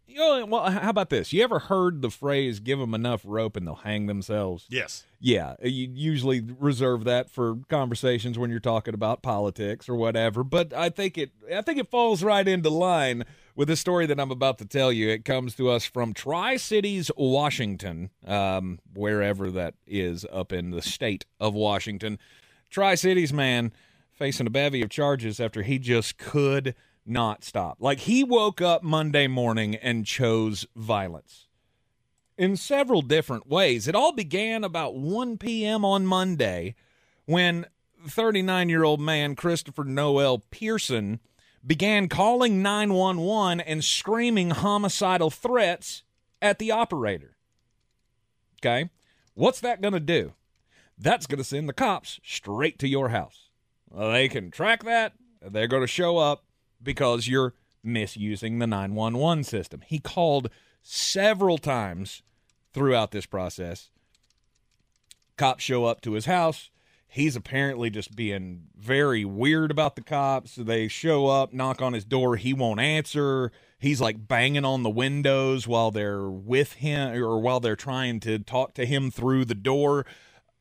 you 0.06 0.16
know, 0.16 0.46
well, 0.46 0.70
how 0.70 0.90
about 0.90 1.10
this? 1.10 1.32
You 1.32 1.42
ever 1.42 1.58
heard 1.58 2.02
the 2.02 2.10
phrase, 2.10 2.60
give 2.60 2.78
them 2.78 2.94
enough 2.94 3.22
rope 3.24 3.56
and 3.56 3.66
they'll 3.66 3.74
hang 3.74 4.06
themselves? 4.06 4.66
Yes. 4.68 5.04
Yeah, 5.20 5.54
you 5.62 5.88
usually 5.92 6.40
reserve 6.40 7.04
that 7.04 7.30
for 7.30 7.56
conversations 7.68 8.38
when 8.38 8.50
you're 8.50 8.60
talking 8.60 8.94
about 8.94 9.22
politics 9.22 9.88
or 9.88 9.96
whatever. 9.96 10.44
But 10.44 10.72
I 10.72 10.90
think 10.90 11.18
it, 11.18 11.30
I 11.52 11.62
think 11.62 11.78
it 11.78 11.90
falls 11.90 12.22
right 12.22 12.46
into 12.46 12.70
line 12.70 13.24
with 13.54 13.68
the 13.68 13.76
story 13.76 14.06
that 14.06 14.20
I'm 14.20 14.30
about 14.30 14.58
to 14.58 14.64
tell 14.64 14.92
you. 14.92 15.08
It 15.08 15.24
comes 15.24 15.54
to 15.56 15.70
us 15.70 15.84
from 15.84 16.14
Tri 16.14 16.56
Cities, 16.56 17.10
Washington, 17.16 18.10
um, 18.26 18.78
wherever 18.94 19.50
that 19.50 19.74
is 19.86 20.24
up 20.32 20.52
in 20.52 20.70
the 20.70 20.82
state 20.82 21.24
of 21.40 21.54
Washington. 21.54 22.18
Tri 22.70 22.94
Cities 22.94 23.32
man 23.32 23.72
facing 24.12 24.46
a 24.46 24.50
bevy 24.50 24.82
of 24.82 24.90
charges 24.90 25.40
after 25.40 25.62
he 25.62 25.78
just 25.78 26.18
could 26.18 26.74
not 27.06 27.44
stop. 27.44 27.78
Like 27.80 28.00
he 28.00 28.24
woke 28.24 28.60
up 28.60 28.82
Monday 28.82 29.26
morning 29.26 29.74
and 29.76 30.06
chose 30.06 30.66
violence 30.74 31.46
in 32.36 32.56
several 32.56 33.02
different 33.02 33.46
ways. 33.48 33.88
It 33.88 33.94
all 33.94 34.12
began 34.12 34.64
about 34.64 34.94
1 34.94 35.38
p.m. 35.38 35.84
on 35.84 36.06
Monday 36.06 36.74
when 37.24 37.66
39 38.06 38.68
year 38.68 38.84
old 38.84 39.00
man 39.00 39.34
Christopher 39.34 39.84
Noel 39.84 40.38
Pearson 40.50 41.20
began 41.66 42.08
calling 42.08 42.62
911 42.62 43.60
and 43.60 43.84
screaming 43.84 44.50
homicidal 44.50 45.30
threats 45.30 46.02
at 46.40 46.58
the 46.58 46.70
operator. 46.70 47.36
Okay? 48.60 48.90
What's 49.34 49.60
that 49.60 49.80
going 49.80 49.94
to 49.94 50.00
do? 50.00 50.32
That's 50.98 51.26
going 51.26 51.38
to 51.38 51.44
send 51.44 51.68
the 51.68 51.74
cops 51.74 52.20
straight 52.22 52.78
to 52.78 52.88
your 52.88 53.10
house. 53.10 53.48
They 53.94 54.28
can 54.28 54.50
track 54.50 54.84
that. 54.84 55.12
They're 55.42 55.66
going 55.66 55.82
to 55.82 55.86
show 55.86 56.18
up 56.18 56.44
because 56.82 57.28
you're 57.28 57.54
misusing 57.82 58.58
the 58.58 58.66
911 58.66 59.44
system. 59.44 59.82
He 59.86 59.98
called 59.98 60.50
several 60.82 61.58
times 61.58 62.22
throughout 62.72 63.10
this 63.10 63.26
process. 63.26 63.90
Cops 65.36 65.62
show 65.62 65.84
up 65.84 66.00
to 66.02 66.12
his 66.12 66.26
house. 66.26 66.70
He's 67.08 67.36
apparently 67.36 67.88
just 67.88 68.14
being 68.16 68.64
very 68.76 69.24
weird 69.24 69.70
about 69.70 69.96
the 69.96 70.02
cops. 70.02 70.56
They 70.56 70.88
show 70.88 71.28
up, 71.28 71.52
knock 71.52 71.80
on 71.80 71.92
his 71.92 72.04
door. 72.04 72.36
He 72.36 72.52
won't 72.52 72.80
answer. 72.80 73.52
He's 73.78 74.00
like 74.00 74.26
banging 74.26 74.64
on 74.64 74.82
the 74.82 74.90
windows 74.90 75.66
while 75.68 75.90
they're 75.90 76.28
with 76.28 76.74
him 76.74 77.14
or 77.22 77.38
while 77.40 77.60
they're 77.60 77.76
trying 77.76 78.20
to 78.20 78.38
talk 78.38 78.74
to 78.74 78.86
him 78.86 79.10
through 79.10 79.44
the 79.44 79.54
door. 79.54 80.04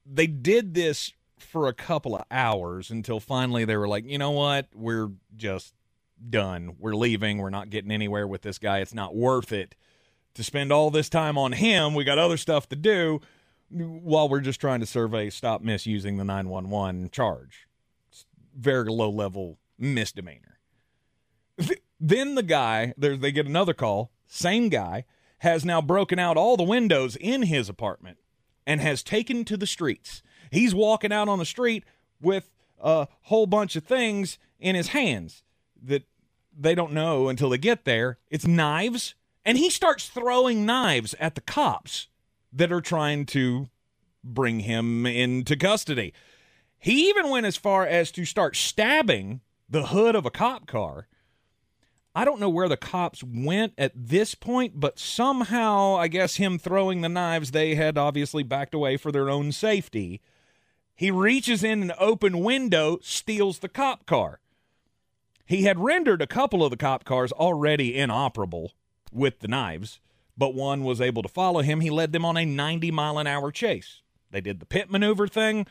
They 0.06 0.28
did 0.28 0.74
this 0.76 1.14
for 1.38 1.68
a 1.68 1.74
couple 1.74 2.16
of 2.16 2.24
hours 2.30 2.92
until 2.92 3.20
finally 3.20 3.66
they 3.66 3.78
were 3.78 3.88
like, 3.88 4.06
you 4.06 4.18
know 4.18 4.32
what? 4.32 4.68
We're 4.74 5.12
just 5.36 5.74
done. 6.30 6.76
We're 6.80 6.96
leaving. 6.96 7.38
We're 7.38 7.50
not 7.50 7.70
getting 7.70 7.92
anywhere 7.92 8.28
with 8.28 8.42
this 8.42 8.58
guy. 8.58 8.80
It's 8.80 8.94
not 8.94 9.16
worth 9.16 9.52
it 9.52 9.76
to 10.36 10.44
spend 10.44 10.72
all 10.72 10.92
this 10.92 11.10
time 11.10 11.38
on 11.38 11.54
him. 11.54 11.94
We 11.94 12.04
got 12.04 12.18
other 12.18 12.38
stuff 12.38 12.68
to 12.70 12.76
do 12.76 13.22
while 13.70 14.30
we're 14.30 14.42
just 14.42 14.62
trying 14.62 14.80
to 14.80 14.86
survey 14.86 15.30
stop 15.30 15.62
misusing 15.62 16.18
the 16.18 16.24
911 16.24 17.10
charge. 17.10 17.68
It's 18.10 18.26
very 18.56 18.90
low 18.90 19.10
level 19.10 19.58
misdemeanor. 19.78 20.60
then 22.00 22.36
the 22.36 22.44
guy, 22.44 22.94
they 22.98 23.32
get 23.32 23.48
another 23.48 23.74
call, 23.74 24.12
same 24.28 24.70
guy 24.70 25.06
has 25.40 25.66
now 25.66 25.82
broken 25.82 26.20
out 26.20 26.38
all 26.38 26.58
the 26.58 26.64
windows 26.64 27.16
in 27.18 27.44
his 27.44 27.70
apartment 27.70 28.18
and 28.66 28.82
has 28.82 29.04
taken 29.04 29.46
to 29.46 29.58
the 29.58 29.68
streets. 29.68 30.24
He's 30.52 30.74
walking 30.74 31.12
out 31.12 31.28
on 31.28 31.40
the 31.40 31.46
street 31.46 31.84
with 32.22 32.50
a 32.80 33.08
whole 33.24 33.46
bunch 33.46 33.76
of 33.76 33.84
things 33.84 34.38
in 34.60 34.76
his 34.76 34.90
hands 34.90 35.44
that 35.84 36.04
they 36.58 36.76
don't 36.76 36.94
know 36.94 37.28
until 37.28 37.50
they 37.50 37.58
get 37.58 37.86
there. 37.86 38.18
It's 38.30 38.48
knives, 38.48 39.16
and 39.44 39.58
he 39.58 39.70
starts 39.70 40.08
throwing 40.08 40.66
knives 40.66 41.16
at 41.20 41.36
the 41.36 41.42
cops 41.42 42.08
that 42.54 42.72
are 42.72 42.82
trying 42.82 43.26
to 43.28 43.70
bring 44.24 44.62
him 44.62 45.06
into 45.06 45.56
custody. 45.56 46.14
He 46.78 47.10
even 47.10 47.30
went 47.30 47.46
as 47.46 47.58
far 47.58 47.86
as 47.86 48.12
to 48.12 48.26
start 48.26 48.56
stabbing 48.56 49.42
the 49.70 49.88
hood 49.88 50.16
of 50.16 50.26
a 50.26 50.32
cop 50.32 50.68
car. 50.68 51.08
I 52.14 52.24
don't 52.24 52.40
know 52.40 52.50
where 52.50 52.70
the 52.70 52.78
cops 52.78 53.24
went 53.24 53.74
at 53.78 53.92
this 53.94 54.36
point, 54.36 54.80
but 54.80 54.98
somehow, 54.98 55.98
I 55.98 56.08
guess 56.08 56.36
him 56.36 56.58
throwing 56.58 57.02
the 57.02 57.10
knives, 57.10 57.52
they 57.52 57.76
had 57.76 57.98
obviously 57.98 58.42
backed 58.42 58.74
away 58.74 58.96
for 58.96 59.12
their 59.12 59.30
own 59.30 59.52
safety. 59.52 60.22
He 60.96 61.12
reaches 61.12 61.62
in 61.62 61.84
an 61.84 61.92
open 62.00 62.40
window, 62.40 63.00
steals 63.02 63.60
the 63.60 63.68
cop 63.68 64.06
car. 64.06 64.40
He 65.46 65.64
had 65.64 65.80
rendered 65.80 66.22
a 66.22 66.28
couple 66.28 66.64
of 66.64 66.72
the 66.72 66.78
cop 66.78 67.06
cars 67.06 67.32
already 67.32 67.96
inoperable 67.96 68.74
with 69.12 69.40
the 69.40 69.48
knives, 69.48 70.00
but 70.38 70.56
one 70.56 70.84
was 70.84 71.00
able 71.00 71.22
to 71.22 71.30
follow 71.30 71.62
him. 71.62 71.82
He 71.82 71.90
led 71.90 72.12
them 72.12 72.26
on 72.26 72.36
a 72.36 72.46
90 72.46 72.92
mile 72.92 73.20
an 73.20 73.28
hour 73.28 73.52
chase. 73.52 74.02
They 74.32 74.42
did 74.42 74.60
the 74.60 74.66
pit 74.66 74.90
maneuver 74.90 75.28
thing, 75.28 75.68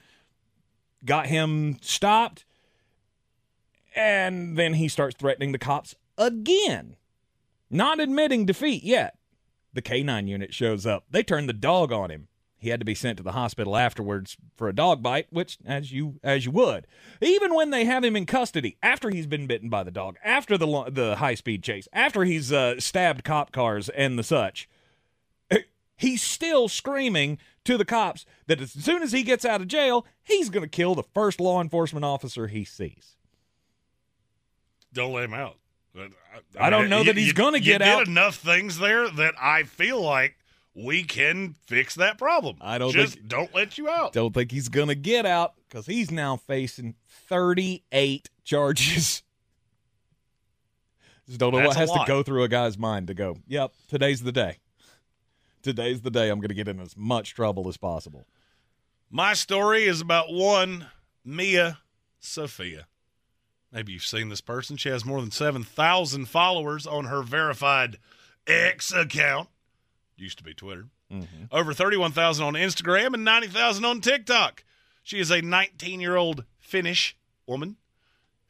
got 1.04 1.26
him 1.26 1.78
stopped, 1.82 2.44
and 3.94 4.56
then 4.56 4.74
he 4.74 4.88
starts 4.88 5.16
threatening 5.18 5.52
the 5.52 5.58
cops 5.58 5.94
again. 6.16 6.96
Not 7.68 8.00
admitting 8.00 8.46
defeat 8.46 8.84
yet. 8.84 9.18
The 9.72 9.82
K9 9.82 10.28
unit 10.28 10.54
shows 10.54 10.86
up. 10.86 11.04
They 11.10 11.24
turn 11.24 11.46
the 11.46 11.52
dog 11.52 11.90
on 11.90 12.10
him. 12.10 12.28
He 12.64 12.70
had 12.70 12.80
to 12.80 12.86
be 12.86 12.94
sent 12.94 13.18
to 13.18 13.22
the 13.22 13.32
hospital 13.32 13.76
afterwards 13.76 14.38
for 14.56 14.70
a 14.70 14.74
dog 14.74 15.02
bite, 15.02 15.26
which 15.28 15.58
as 15.66 15.92
you 15.92 16.18
as 16.24 16.46
you 16.46 16.50
would. 16.52 16.86
Even 17.20 17.54
when 17.54 17.68
they 17.68 17.84
have 17.84 18.02
him 18.02 18.16
in 18.16 18.24
custody 18.24 18.78
after 18.82 19.10
he's 19.10 19.26
been 19.26 19.46
bitten 19.46 19.68
by 19.68 19.82
the 19.82 19.90
dog, 19.90 20.16
after 20.24 20.56
the 20.56 20.84
the 20.90 21.16
high 21.16 21.34
speed 21.34 21.62
chase, 21.62 21.86
after 21.92 22.24
he's 22.24 22.50
uh, 22.54 22.80
stabbed 22.80 23.22
cop 23.22 23.52
cars 23.52 23.90
and 23.90 24.18
the 24.18 24.22
such, 24.22 24.66
he's 25.94 26.22
still 26.22 26.66
screaming 26.66 27.36
to 27.64 27.76
the 27.76 27.84
cops 27.84 28.24
that 28.46 28.62
as 28.62 28.72
soon 28.72 29.02
as 29.02 29.12
he 29.12 29.22
gets 29.22 29.44
out 29.44 29.60
of 29.60 29.68
jail, 29.68 30.06
he's 30.22 30.48
going 30.48 30.64
to 30.64 30.68
kill 30.68 30.94
the 30.94 31.02
first 31.02 31.40
law 31.40 31.60
enforcement 31.60 32.02
officer 32.06 32.46
he 32.46 32.64
sees. 32.64 33.16
Don't 34.90 35.12
let 35.12 35.24
him 35.24 35.34
out. 35.34 35.58
I, 36.58 36.70
don't 36.70 36.88
know 36.88 37.00
you- 37.00 37.04
that 37.04 37.16
he's 37.18 37.34
going 37.34 37.52
to 37.52 37.60
get 37.60 37.82
you 37.82 37.86
out. 37.86 38.08
Enough 38.08 38.36
things 38.36 38.78
there 38.78 39.10
that 39.10 39.34
I 39.38 39.64
feel 39.64 40.00
like 40.00 40.36
we 40.74 41.04
can 41.04 41.54
fix 41.66 41.94
that 41.94 42.18
problem. 42.18 42.56
I 42.60 42.78
don't 42.78 42.92
just 42.92 43.14
think- 43.14 43.28
don't 43.28 43.54
let 43.54 43.78
you 43.78 43.88
out. 43.88 44.12
Don't 44.12 44.34
think 44.34 44.50
he's 44.50 44.68
going 44.68 44.88
to 44.88 44.94
get 44.94 45.24
out 45.24 45.54
because 45.68 45.86
he's 45.86 46.10
now 46.10 46.36
facing 46.36 46.94
38 47.28 48.30
charges. 48.44 49.22
Just 51.26 51.40
don't 51.40 51.52
know 51.52 51.58
That's 51.58 51.68
what 51.68 51.76
has 51.78 51.90
to 51.90 52.04
go 52.06 52.22
through 52.22 52.42
a 52.42 52.48
guy's 52.48 52.76
mind 52.76 53.06
to 53.06 53.14
go, 53.14 53.38
yep, 53.46 53.72
today's 53.88 54.22
the 54.22 54.30
day. 54.30 54.58
Today's 55.62 56.02
the 56.02 56.10
day 56.10 56.28
I'm 56.28 56.38
going 56.38 56.50
to 56.50 56.54
get 56.54 56.68
in 56.68 56.78
as 56.80 56.98
much 56.98 57.32
trouble 57.34 57.66
as 57.66 57.78
possible. 57.78 58.26
My 59.10 59.32
story 59.32 59.84
is 59.84 60.02
about 60.02 60.30
one 60.30 60.88
Milla 61.24 61.78
Sofia. 62.20 62.88
Maybe 63.72 63.92
you've 63.92 64.04
seen 64.04 64.28
this 64.28 64.42
person. 64.42 64.76
She 64.76 64.90
has 64.90 65.06
more 65.06 65.22
than 65.22 65.30
7,000 65.30 66.26
followers 66.26 66.86
on 66.86 67.06
her 67.06 67.22
verified 67.22 67.96
X 68.46 68.92
account. 68.92 69.48
Used 70.16 70.38
to 70.38 70.44
be 70.44 70.54
Twitter. 70.54 70.86
Mm-hmm. 71.12 71.44
Over 71.50 71.72
31,000 71.72 72.44
on 72.44 72.54
Instagram 72.54 73.14
and 73.14 73.24
90,000 73.24 73.84
on 73.84 74.00
TikTok. 74.00 74.64
She 75.02 75.18
is 75.18 75.30
a 75.30 75.42
19 75.42 76.00
year 76.00 76.16
old 76.16 76.44
Finnish 76.58 77.16
woman. 77.46 77.76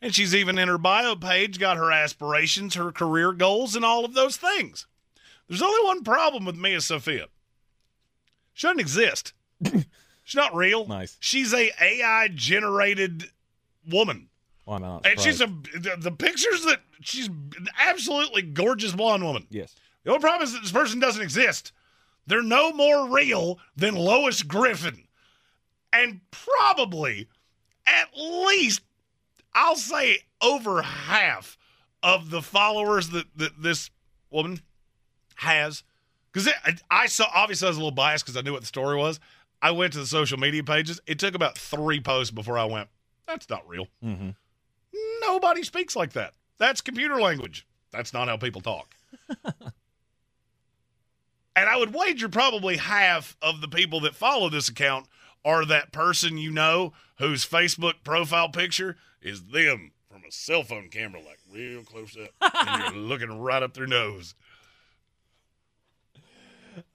And 0.01 0.15
she's 0.15 0.35
even 0.35 0.59
in 0.59 0.69
her 0.69 0.77
bio 0.77 1.17
page 1.17 1.59
got 1.59 1.79
her 1.79 1.91
aspirations, 1.91 2.75
her 2.75 2.93
career 2.93 3.33
goals, 3.33 3.75
and 3.75 3.85
all 3.85 4.05
of 4.05 4.13
those 4.13 4.37
things. 4.37 4.87
There's 5.49 5.63
only 5.63 5.85
one 5.85 6.05
problem 6.05 6.45
with 6.45 6.57
Milla 6.57 6.81
Sofia. 6.81 7.27
She 8.53 8.67
doesn't 8.67 8.81
exist. 8.81 9.33
she's 9.65 10.35
not 10.35 10.55
real. 10.55 10.87
Nice. 10.87 11.17
She's 11.21 11.55
a 11.55 11.71
AI 11.83 12.29
generated 12.35 13.31
woman. 13.91 14.29
Why 14.65 14.79
not? 14.79 15.07
And 15.07 15.21
she's 15.21 15.41
a 15.41 15.47
the, 15.47 15.97
the 15.99 16.13
pictures 16.13 16.65
that 16.65 16.81
she's 17.01 17.29
an 17.29 17.69
absolutely 17.79 18.43
gorgeous 18.43 18.93
blonde 18.93 19.25
woman. 19.25 19.47
Yes. 19.51 19.75
The 20.05 20.11
only 20.11 20.21
problem 20.21 20.43
is 20.43 20.53
that 20.53 20.63
this 20.63 20.73
person 20.73 21.01
doesn't 21.01 21.23
exist. 21.23 21.73
They're 22.27 22.43
no 22.43 22.73
more 22.73 23.09
real 23.09 23.59
than 23.77 23.95
Lois 23.95 24.43
Griffin. 24.43 25.05
And 25.93 26.21
probably 26.31 27.29
at 27.87 28.09
least 28.17 28.81
I'll 29.55 29.77
say 29.77 30.19
over 30.41 30.83
half 30.83 31.57
of 32.03 32.31
the 32.31 32.43
followers 32.43 33.11
that, 33.11 33.27
that 33.37 33.63
this 33.63 33.91
woman 34.31 34.61
has. 35.37 35.83
Because 36.33 36.49
I, 36.65 36.77
I 36.91 37.07
saw, 37.07 37.27
obviously, 37.35 37.67
I 37.67 37.71
was 37.71 37.77
a 37.77 37.81
little 37.81 37.93
biased 37.93 38.25
because 38.25 38.37
I 38.37 38.41
knew 38.41 38.53
what 38.53 38.63
the 38.63 38.67
story 38.67 38.97
was. 38.97 39.21
I 39.63 39.71
went 39.71 39.93
to 39.95 40.01
the 40.01 40.07
social 40.07 40.39
media 40.39 40.65
pages. 40.65 41.01
It 41.07 41.19
took 41.19 41.35
about 41.35 41.57
three 41.57 42.01
posts 42.01 42.31
before 42.31 42.59
I 42.59 42.65
went, 42.65 42.89
that's 43.27 43.49
not 43.49 43.67
real. 43.67 43.87
Mm-hmm. 44.05 44.31
Nobody 45.23 45.63
speaks 45.63 45.97
like 45.97 46.13
that. 46.13 46.35
That's 46.59 46.81
computer 46.81 47.21
language. 47.21 47.67
That's 47.91 48.13
not 48.13 48.29
how 48.29 48.37
people 48.37 48.61
talk. 48.61 48.95
and 51.57 51.69
I 51.69 51.77
would 51.77 51.95
wager 51.95 52.29
probably 52.29 52.77
half 52.77 53.37
of 53.43 53.61
the 53.61 53.69
people 53.69 54.01
that 54.01 54.15
follow 54.15 54.49
this 54.49 54.69
account 54.69 55.07
are 55.45 55.65
that 55.67 55.93
person 55.93 56.39
you 56.39 56.51
know 56.51 56.93
whose 57.19 57.47
Facebook 57.47 57.95
profile 58.03 58.49
picture 58.49 58.97
is 59.21 59.45
them 59.45 59.93
from 60.11 60.23
a 60.27 60.33
cell 60.33 60.63
phone 60.63 60.89
camera, 60.89 61.21
like 61.21 61.39
real 61.51 61.83
close 61.83 62.17
up, 62.17 62.31
and 62.67 62.95
you're 62.95 63.03
looking 63.03 63.41
right 63.41 63.63
up 63.63 63.75
their 63.75 63.87
nose. 63.87 64.35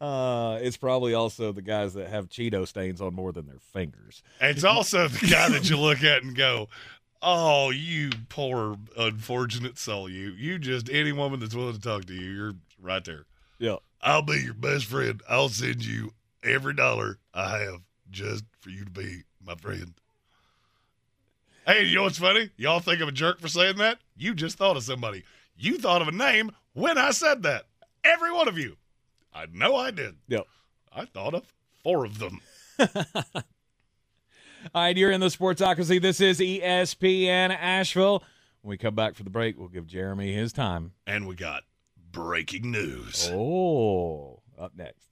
Uh, 0.01 0.59
it's 0.61 0.77
probably 0.77 1.13
also 1.13 1.51
the 1.51 1.61
guys 1.61 1.93
that 1.93 2.09
have 2.09 2.29
Cheeto 2.29 2.67
stains 2.67 2.99
on 3.01 3.13
more 3.13 3.31
than 3.31 3.45
their 3.45 3.59
fingers. 3.59 4.23
It's 4.41 4.63
also 4.65 5.07
the 5.07 5.27
guy 5.27 5.49
that 5.49 5.69
you 5.69 5.77
look 5.77 6.03
at 6.03 6.23
and 6.23 6.35
go, 6.35 6.67
"Oh, 7.21 7.69
you 7.69 8.09
poor 8.27 8.77
unfortunate 8.97 9.77
soul! 9.77 10.09
You, 10.09 10.31
you 10.31 10.59
just 10.59 10.89
any 10.89 11.13
woman 11.13 11.39
that's 11.39 11.55
willing 11.55 11.75
to 11.75 11.81
talk 11.81 12.05
to 12.05 12.13
you, 12.13 12.29
you're 12.29 12.55
right 12.81 13.03
there. 13.05 13.25
Yeah, 13.59 13.77
I'll 14.01 14.21
be 14.21 14.41
your 14.41 14.53
best 14.53 14.85
friend. 14.85 15.21
I'll 15.29 15.49
send 15.49 15.85
you 15.85 16.13
every 16.43 16.73
dollar 16.73 17.19
I 17.33 17.59
have 17.59 17.81
just 18.09 18.43
for 18.59 18.69
you 18.69 18.85
to 18.85 18.91
be 18.91 19.23
my 19.45 19.55
friend." 19.55 19.93
Hey, 21.67 21.83
you 21.83 21.97
know 21.97 22.03
what's 22.03 22.17
funny? 22.17 22.49
Y'all 22.57 22.79
think 22.79 22.99
I'm 22.99 23.09
a 23.09 23.11
jerk 23.11 23.39
for 23.39 23.47
saying 23.47 23.77
that? 23.77 23.99
You 24.15 24.33
just 24.33 24.57
thought 24.57 24.75
of 24.75 24.83
somebody. 24.83 25.23
You 25.55 25.77
thought 25.77 26.01
of 26.01 26.07
a 26.07 26.11
name 26.11 26.51
when 26.73 26.97
I 26.97 27.11
said 27.11 27.43
that. 27.43 27.65
Every 28.03 28.31
one 28.31 28.47
of 28.47 28.57
you. 28.57 28.77
I 29.33 29.45
know 29.53 29.75
I 29.75 29.91
did. 29.91 30.15
Yep. 30.29 30.47
I 30.91 31.05
thought 31.05 31.35
of 31.35 31.53
four 31.83 32.05
of 32.05 32.17
them. 32.17 32.41
All 32.79 33.43
right, 34.73 34.97
you're 34.97 35.11
in 35.11 35.21
the 35.21 35.27
Sportsocracy. 35.27 36.01
This 36.01 36.19
is 36.19 36.39
ESPN 36.39 37.55
Asheville. 37.55 38.23
When 38.61 38.71
we 38.71 38.77
come 38.77 38.95
back 38.95 39.15
for 39.15 39.23
the 39.23 39.29
break, 39.29 39.57
we'll 39.57 39.69
give 39.69 39.85
Jeremy 39.85 40.33
his 40.33 40.51
time. 40.51 40.93
And 41.05 41.27
we 41.27 41.35
got 41.35 41.63
breaking 42.11 42.71
news. 42.71 43.29
Oh, 43.31 44.41
up 44.57 44.73
next. 44.75 45.09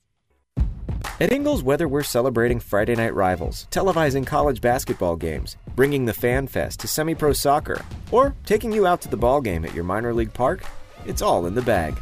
At 1.20 1.32
Ingles, 1.32 1.64
whether 1.64 1.88
we're 1.88 2.04
celebrating 2.04 2.60
Friday 2.60 2.96
night 2.96 3.16
rivals, 3.16 3.68
televising 3.72 4.26
college 4.26 4.62
basketball 4.62 5.16
games, 5.16 5.58
bringing 5.76 6.06
the 6.06 6.14
Fan 6.14 6.46
Fest 6.46 6.80
to 6.82 6.88
semi 6.88 7.16
pro 7.16 7.34
soccer, 7.34 7.84
or 8.12 8.36
taking 8.46 8.72
you 8.72 8.86
out 8.86 9.02
to 9.02 9.10
the 9.10 9.18
ball 9.18 9.42
game 9.42 9.66
at 9.66 9.74
your 9.74 9.84
minor 9.84 10.14
league 10.14 10.34
park, 10.34 10.64
it's 11.06 11.24
all 11.24 11.48
in 11.48 11.56
the 11.56 11.62
bag. 11.62 12.00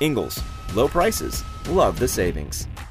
Ingles, 0.00 0.42
low 0.74 0.86
prices, 0.86 1.42
love 1.70 1.98
the 1.98 2.08
savings. 2.08 2.68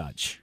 touch. 0.00 0.40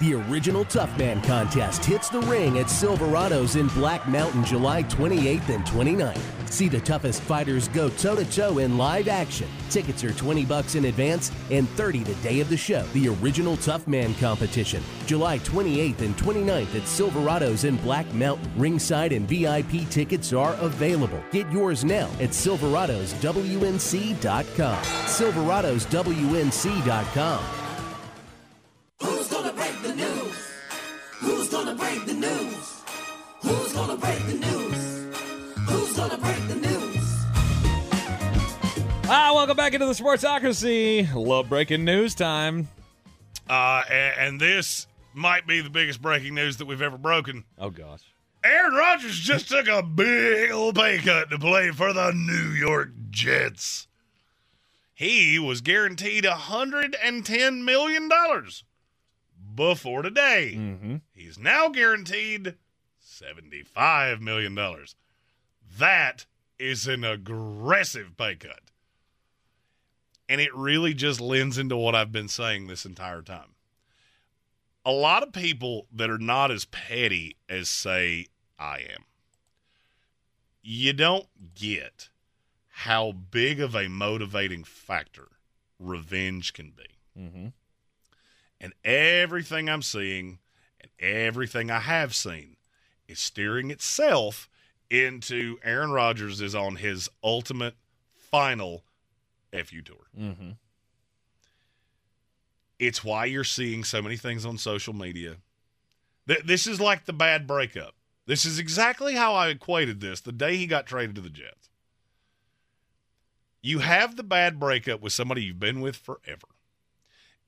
The 0.00 0.14
original 0.14 0.64
Tough 0.64 0.96
Man 0.98 1.22
contest 1.22 1.84
hits 1.84 2.08
the 2.08 2.22
ring 2.22 2.58
at 2.58 2.66
Silverados 2.66 3.54
in 3.54 3.68
Black 3.68 4.08
Mountain 4.08 4.44
July 4.44 4.82
28th 4.84 5.48
and 5.48 5.64
29th. 5.64 6.20
See 6.50 6.68
the 6.68 6.80
toughest 6.80 7.22
fighters 7.22 7.68
go 7.68 7.88
toe 7.88 8.16
to 8.16 8.28
toe 8.28 8.58
in 8.58 8.76
live 8.76 9.06
action. 9.06 9.46
Tickets 9.70 10.02
are 10.02 10.12
20 10.12 10.44
bucks 10.44 10.74
in 10.74 10.86
advance 10.86 11.30
and 11.52 11.68
30 11.70 12.02
the 12.02 12.16
day 12.16 12.40
of 12.40 12.48
the 12.48 12.56
show. 12.56 12.82
The 12.94 13.10
original 13.10 13.56
Tough 13.58 13.86
Man 13.86 14.12
competition, 14.16 14.82
July 15.06 15.38
28th 15.38 16.00
and 16.00 16.16
29th 16.16 16.74
at 16.74 16.82
Silverados 16.82 17.64
in 17.64 17.76
Black 17.76 18.12
Mountain. 18.12 18.50
Ringside 18.56 19.12
and 19.12 19.28
VIP 19.28 19.88
tickets 19.88 20.32
are 20.32 20.54
available. 20.54 21.22
Get 21.30 21.48
yours 21.52 21.84
now 21.84 22.08
at 22.18 22.30
silveradoswnc.com. 22.30 24.82
silveradoswnc.com. 24.82 27.61
Who's 29.02 29.28
gonna 29.28 29.52
break 29.52 29.82
the 29.82 29.94
news? 29.94 30.50
Who's 31.20 31.48
gonna 31.48 31.74
break 31.74 32.06
the 32.06 32.14
news? 32.14 32.82
Who's 33.42 33.72
gonna 33.72 33.96
break 33.96 34.18
the 34.26 34.34
news? 34.34 35.16
Who's 35.68 35.96
gonna 35.96 36.18
break 36.18 36.48
the 36.48 36.54
news? 36.56 37.24
Ah, 39.08 39.32
welcome 39.34 39.56
back 39.56 39.74
into 39.74 39.86
the 39.86 39.92
Sportsocracy. 39.92 41.12
Love 41.14 41.48
breaking 41.48 41.84
news 41.84 42.14
time. 42.14 42.68
Uh, 43.50 43.82
and, 43.90 44.14
and 44.18 44.40
this 44.40 44.86
might 45.14 45.46
be 45.46 45.60
the 45.60 45.70
biggest 45.70 46.00
breaking 46.00 46.34
news 46.34 46.56
that 46.58 46.66
we've 46.66 46.80
ever 46.80 46.96
broken. 46.96 47.44
Oh, 47.58 47.70
gosh. 47.70 48.02
Aaron 48.44 48.74
Rodgers 48.74 49.18
just 49.18 49.48
took 49.48 49.68
a 49.68 49.82
big 49.82 50.50
old 50.50 50.76
pay 50.76 50.98
cut 50.98 51.30
to 51.30 51.38
play 51.38 51.70
for 51.70 51.92
the 51.92 52.12
New 52.12 52.50
York 52.50 52.90
Jets. 53.10 53.86
He 54.94 55.38
was 55.38 55.60
guaranteed 55.60 56.24
$110 56.24 57.64
million 57.64 58.08
before 59.54 60.02
today. 60.02 60.54
Mm-hmm. 60.56 60.96
He's 61.14 61.38
now 61.38 61.68
guaranteed 61.68 62.56
$75 63.04 64.20
million. 64.20 64.58
That 65.78 66.26
is 66.58 66.86
an 66.86 67.04
aggressive 67.04 68.16
pay 68.16 68.36
cut. 68.36 68.60
And 70.28 70.40
it 70.40 70.54
really 70.54 70.94
just 70.94 71.20
lends 71.20 71.58
into 71.58 71.76
what 71.76 71.94
I've 71.94 72.12
been 72.12 72.28
saying 72.28 72.66
this 72.66 72.86
entire 72.86 73.22
time. 73.22 73.54
A 74.84 74.92
lot 74.92 75.22
of 75.22 75.32
people 75.32 75.86
that 75.92 76.10
are 76.10 76.18
not 76.18 76.50
as 76.50 76.64
petty 76.64 77.36
as, 77.48 77.68
say, 77.68 78.26
I 78.58 78.78
am, 78.78 79.04
you 80.62 80.92
don't 80.92 81.26
get 81.54 82.08
how 82.68 83.12
big 83.12 83.60
of 83.60 83.74
a 83.74 83.88
motivating 83.88 84.64
factor 84.64 85.28
revenge 85.78 86.52
can 86.52 86.70
be. 86.70 87.20
Mm-hmm. 87.20 87.46
And 88.62 88.72
everything 88.84 89.68
I'm 89.68 89.82
seeing 89.82 90.38
and 90.80 90.90
everything 91.00 91.70
I 91.70 91.80
have 91.80 92.14
seen 92.14 92.56
is 93.08 93.18
steering 93.18 93.70
itself 93.72 94.48
into 94.88 95.58
Aaron 95.64 95.90
Rodgers 95.90 96.40
is 96.40 96.54
on 96.54 96.76
his 96.76 97.10
ultimate 97.24 97.74
final 98.14 98.84
FU 99.52 99.82
tour. 99.82 100.06
Mm-hmm. 100.18 100.50
It's 102.78 103.02
why 103.02 103.24
you're 103.24 103.44
seeing 103.44 103.84
so 103.84 104.00
many 104.00 104.16
things 104.16 104.46
on 104.46 104.58
social 104.58 104.94
media. 104.94 105.36
Th- 106.28 106.42
this 106.44 106.66
is 106.66 106.80
like 106.80 107.04
the 107.04 107.12
bad 107.12 107.46
breakup. 107.46 107.94
This 108.26 108.44
is 108.44 108.58
exactly 108.58 109.14
how 109.14 109.34
I 109.34 109.48
equated 109.48 110.00
this 110.00 110.20
the 110.20 110.32
day 110.32 110.56
he 110.56 110.66
got 110.66 110.86
traded 110.86 111.16
to 111.16 111.20
the 111.20 111.30
Jets. 111.30 111.68
You 113.60 113.80
have 113.80 114.16
the 114.16 114.22
bad 114.22 114.58
breakup 114.60 115.00
with 115.00 115.12
somebody 115.12 115.42
you've 115.42 115.60
been 115.60 115.80
with 115.80 115.96
forever. 115.96 116.48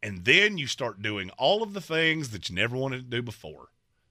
And 0.05 0.27
then 0.27 0.59
you 0.59 0.67
start 0.67 1.01
doing 1.01 1.31
all 1.39 1.63
of 1.63 1.73
the 1.73 1.81
things 1.81 2.29
that 2.29 2.51
you 2.51 2.55
never 2.55 2.77
wanted 2.77 2.99
to 2.99 3.17
do 3.17 3.23
before. 3.23 3.69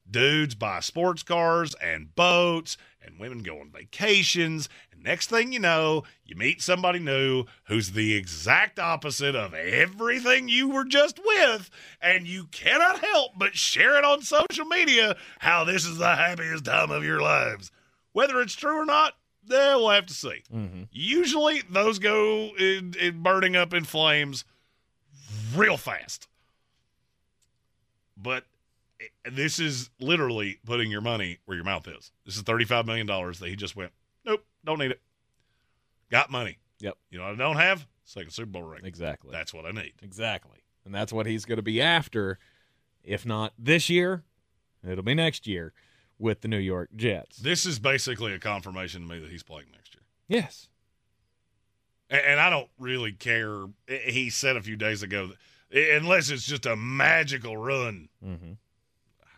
Dudes 0.10 0.56
buy 0.56 0.80
sports 0.80 1.22
cars 1.22 1.76
and 1.76 2.16
boats, 2.16 2.78
and 3.00 3.20
women 3.20 3.44
go 3.44 3.60
on 3.60 3.70
vacations. 3.70 4.70
And 4.92 5.04
next 5.04 5.30
thing 5.30 5.54
you 5.54 5.60
know, 5.60 6.04
you 6.26 6.36
meet 6.36 6.64
somebody 6.64 6.98
new 6.98 7.46
who's 7.66 7.92
the 7.92 8.16
exact 8.16 8.80
opposite 8.80 9.36
of 9.36 9.54
everything 9.54 10.50
you 10.50 10.68
were 10.68 10.84
just 10.84 11.20
with. 11.24 11.70
And 12.02 12.26
you 12.26 12.46
cannot 12.46 13.04
help 13.04 13.34
but 13.38 13.56
share 13.56 13.96
it 13.96 14.04
on 14.04 14.24
social 14.24 14.66
media 14.66 15.16
how 15.40 15.64
this 15.64 15.86
is 15.86 16.00
the 16.00 16.16
happiest 16.16 16.66
time 16.66 16.90
of 16.90 17.04
your 17.04 17.22
lives. 17.22 17.70
Whether 18.14 18.42
it's 18.42 18.56
true 18.56 18.82
or 18.82 18.86
not, 18.86 19.14
eh, 19.52 19.76
we'll 19.76 19.92
have 19.92 20.08
to 20.08 20.14
see. 20.16 20.42
Mm-hmm. 20.52 20.84
Usually 20.92 21.62
those 21.70 22.00
go 22.00 22.50
in, 22.58 22.96
in 23.00 23.22
burning 23.22 23.56
up 23.56 23.76
in 23.76 23.84
flames 23.84 24.44
real 25.56 25.78
fast. 25.78 26.28
But 28.18 28.45
eh, 29.02 29.30
this 29.32 29.60
is 29.60 29.90
literally 30.00 30.60
putting 30.66 30.92
your 30.92 31.02
money 31.02 31.40
where 31.45 31.56
your 31.56 31.66
mouth 31.66 31.88
is. 31.88 32.12
This 32.26 32.38
is 32.38 32.44
$35 32.44 32.86
million 32.86 33.08
that 33.08 33.50
he 33.50 33.56
just 33.56 33.76
went, 33.76 33.92
nope, 34.26 34.44
don't 34.64 34.80
need 34.80 34.92
it. 34.92 35.02
Got 36.12 36.30
money. 36.30 36.58
Yep. 36.80 36.98
You 37.10 37.20
know 37.20 37.26
what 37.26 37.34
I 37.34 37.38
don't 37.38 37.56
have? 37.58 37.88
Second 38.06 38.32
Super 38.32 38.52
Bowl 38.52 38.64
ring. 38.64 38.82
Exactly. 38.84 39.32
That's 39.32 39.53
what 39.53 39.66
I 39.66 39.72
need. 39.72 39.94
Exactly. 40.02 40.60
And 40.86 40.94
that's 40.94 41.14
what 41.14 41.26
he's 41.26 41.45
going 41.45 41.58
to 41.58 41.64
be 41.64 41.82
after. 41.82 42.38
If 43.03 43.26
not 43.26 43.53
this 43.58 43.90
year, 43.90 44.24
it'll 44.88 45.03
be 45.03 45.16
next 45.16 45.48
year 45.48 45.74
with 46.20 46.42
the 46.42 46.48
New 46.48 46.58
York 46.58 46.90
Jets. 46.95 47.38
This 47.38 47.66
is 47.66 47.80
basically 47.80 48.34
a 48.34 48.40
confirmation 48.40 49.02
to 49.02 49.08
me 49.08 49.20
that 49.20 49.30
he's 49.30 49.44
playing 49.44 49.68
next 49.72 49.94
year. 49.94 50.03
Yes. 50.28 50.68
And, 52.14 52.40
I 52.40 52.50
don't 52.50 52.69
really 52.80 53.11
care. 53.11 53.66
He 53.88 54.30
said 54.30 54.56
a 54.56 54.61
few 54.61 54.75
days 54.75 55.01
ago 55.03 55.32
unless 55.72 56.30
it's 56.30 56.45
just 56.45 56.66
a 56.67 56.75
magical 56.75 57.58
run. 57.58 58.09
Mm-hmm. 58.24 58.51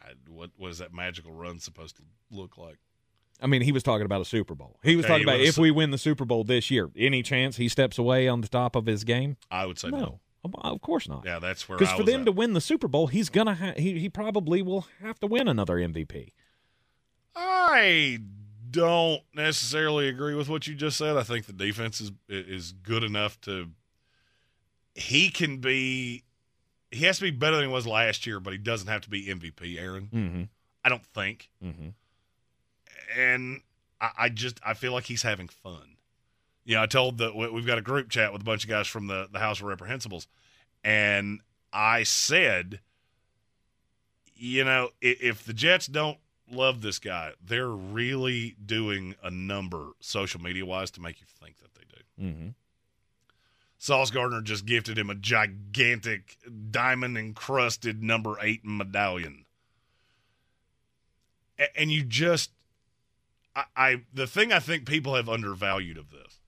I, 0.03 0.11
what 0.27 0.49
was 0.57 0.79
that 0.79 0.93
magical 0.93 1.31
run 1.31 1.59
supposed 1.59 1.95
to 1.97 2.03
look 2.31 2.57
like? 2.57 2.77
I 3.41 3.47
mean, 3.47 3.61
he 3.61 3.71
was 3.71 3.83
talking 3.83 4.05
about 4.05 4.21
a 4.21 4.25
Super 4.25 4.55
Bowl. 4.55 4.77
He 4.83 4.95
was 4.95 5.05
Okay, 5.05 5.13
talking 5.13 5.27
he 5.27 5.33
about 5.33 5.45
if 5.47 5.57
we 5.57 5.71
win 5.71 5.91
the 5.91 5.97
Super 5.97 6.25
Bowl 6.25 6.43
this 6.43 6.69
year, 6.71 6.89
any 6.97 7.21
chance 7.23 7.57
he 7.57 7.67
steps 7.69 7.97
away 7.97 8.27
on 8.27 8.41
the 8.41 8.47
top 8.47 8.75
of 8.75 8.85
his 8.85 9.03
game? 9.03 9.37
I 9.51 9.65
would 9.65 9.77
say 9.79 9.89
no. 9.89 10.19
No, 10.45 10.51
of 10.61 10.81
course 10.81 11.07
not. 11.09 11.23
Yeah, 11.25 11.39
that's 11.39 11.67
where 11.67 11.77
Because 11.77 11.97
for 11.97 12.03
them 12.03 12.21
at. 12.21 12.25
to 12.25 12.31
win 12.31 12.53
the 12.53 12.61
Super 12.61 12.87
Bowl, 12.87 13.07
he's 13.07 13.29
gonna 13.29 13.55
ha- 13.55 13.73
he 13.77 13.97
he 13.99 14.09
probably 14.09 14.61
will 14.61 14.85
have 15.01 15.19
to 15.21 15.27
win 15.27 15.47
another 15.47 15.75
MVP. 15.77 16.33
I 17.35 18.19
don't 18.72 19.22
necessarily 19.34 20.08
agree 20.08 20.35
with 20.35 20.50
what 20.50 20.68
you 20.68 20.76
just 20.76 20.98
said. 20.98 21.18
I 21.18 21.24
think 21.24 21.45
the 21.45 21.53
defense 21.53 22.00
is 22.02 22.11
is 22.30 22.72
good 22.72 23.03
enough 23.03 23.40
to. 23.42 23.69
He 24.94 25.30
can 25.30 25.58
be. 25.58 26.24
He 26.92 27.03
has 27.06 27.18
to 27.18 27.24
be 27.24 27.32
better 27.32 27.58
than 27.58 27.66
he 27.66 27.72
was 27.72 27.85
last 27.85 28.26
year, 28.26 28.40
but 28.40 28.53
he 28.53 28.60
doesn't 28.60 28.88
have 28.88 29.02
to 29.02 29.10
be 29.10 29.26
MVP. 29.26 29.77
Aaron, 29.80 30.10
Mm-hmm. 30.14 30.44
I 30.84 30.90
don't 30.90 31.06
think. 31.06 31.50
Mm-hmm. 31.64 31.90
and 33.19 33.61
I, 34.00 34.10
I 34.18 34.30
just 34.30 34.60
I 34.66 34.74
feel 34.74 34.94
like 34.94 35.06
he's 35.06 35.24
having 35.24 35.48
fun. 35.48 35.98
You 36.64 36.76
know, 36.76 36.82
I 36.84 36.85
told 36.88 37.18
that 37.19 37.35
we- 37.35 37.50
we've 37.50 37.66
got 37.66 37.77
a 37.77 37.82
group 37.82 38.10
chat 38.10 38.32
with 38.34 38.42
a 38.42 38.45
bunch 38.45 38.64
of 38.64 38.69
guys 38.69 38.88
from 38.88 39.08
the 39.08 39.27
the 39.32 39.40
House 39.40 39.60
of 39.60 39.66
Reprehensibles, 39.68 40.27
and 40.84 41.42
I 41.74 42.03
said, 42.03 42.80
you 44.35 44.64
know, 44.64 44.90
if, 45.02 45.22
if 45.22 45.44
the 45.45 45.53
Jets 45.53 45.88
don't 45.88 46.18
love 46.51 46.82
this 46.82 46.99
guy, 46.99 47.32
they're 47.43 47.67
really 47.69 48.56
doing 48.64 49.15
a 49.24 49.32
number 49.32 49.90
social 49.99 50.41
media 50.41 50.65
wise 50.65 50.91
to 50.91 51.01
make 51.01 51.19
you 51.19 51.25
think 51.41 51.57
that 51.57 51.74
they 51.74 51.82
do. 51.82 52.25
Mm-hmm. 52.27 52.48
Sauce 53.77 54.09
Gardner 54.11 54.41
just 54.41 54.65
gifted 54.65 54.98
him 54.98 55.09
a 55.09 55.15
gigantic 55.15 56.38
diamond 56.72 57.17
encrusted 57.17 58.01
number 58.01 58.38
eight 58.41 58.61
medallion. 58.64 59.45
A- 61.59 61.80
And 61.80 61.91
you 61.91 62.03
just, 62.03 62.51
I, 63.56 63.64
I, 63.75 64.01
the 64.14 64.27
thing 64.27 64.51
I 64.51 64.59
think 64.59 64.85
people 64.88 65.15
have 65.15 65.30
undervalued 65.30 65.98
of 65.98 66.09
this 66.11 66.40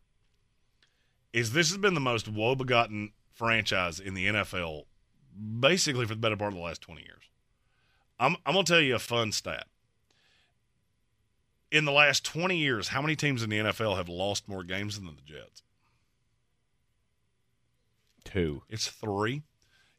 is 1.34 1.51
this 1.53 1.69
has 1.69 1.77
been 1.77 1.93
the 1.93 2.00
most 2.00 2.27
woe-begotten 2.27 3.11
franchise 3.34 4.00
in 4.00 4.14
the 4.14 4.26
NFL, 4.27 4.85
basically 5.59 6.06
for 6.06 6.16
the 6.16 6.19
better 6.22 6.38
part 6.38 6.53
of 6.53 6.58
the 6.58 6.64
last 6.64 6.82
20 6.82 7.01
years. 7.01 7.24
I'm, 8.19 8.35
I'm 8.45 8.53
going 8.53 8.66
to 8.66 8.72
tell 8.72 8.82
you 8.82 8.95
a 8.95 9.00
fun 9.00 9.32
stat. 9.32 9.67
In 11.72 11.86
the 11.86 11.92
last 11.92 12.24
20 12.24 12.58
years, 12.58 12.88
how 12.90 13.02
many 13.02 13.16
teams 13.16 13.44
in 13.44 13.50
the 13.50 13.58
NFL 13.58 13.98
have 13.98 14.08
lost 14.08 14.48
more 14.48 14.64
games 14.64 14.96
than 14.96 15.06
the 15.06 15.22
Jets? 15.26 15.64
Two. 18.24 18.64
It's 18.70 18.88
three. 18.88 19.44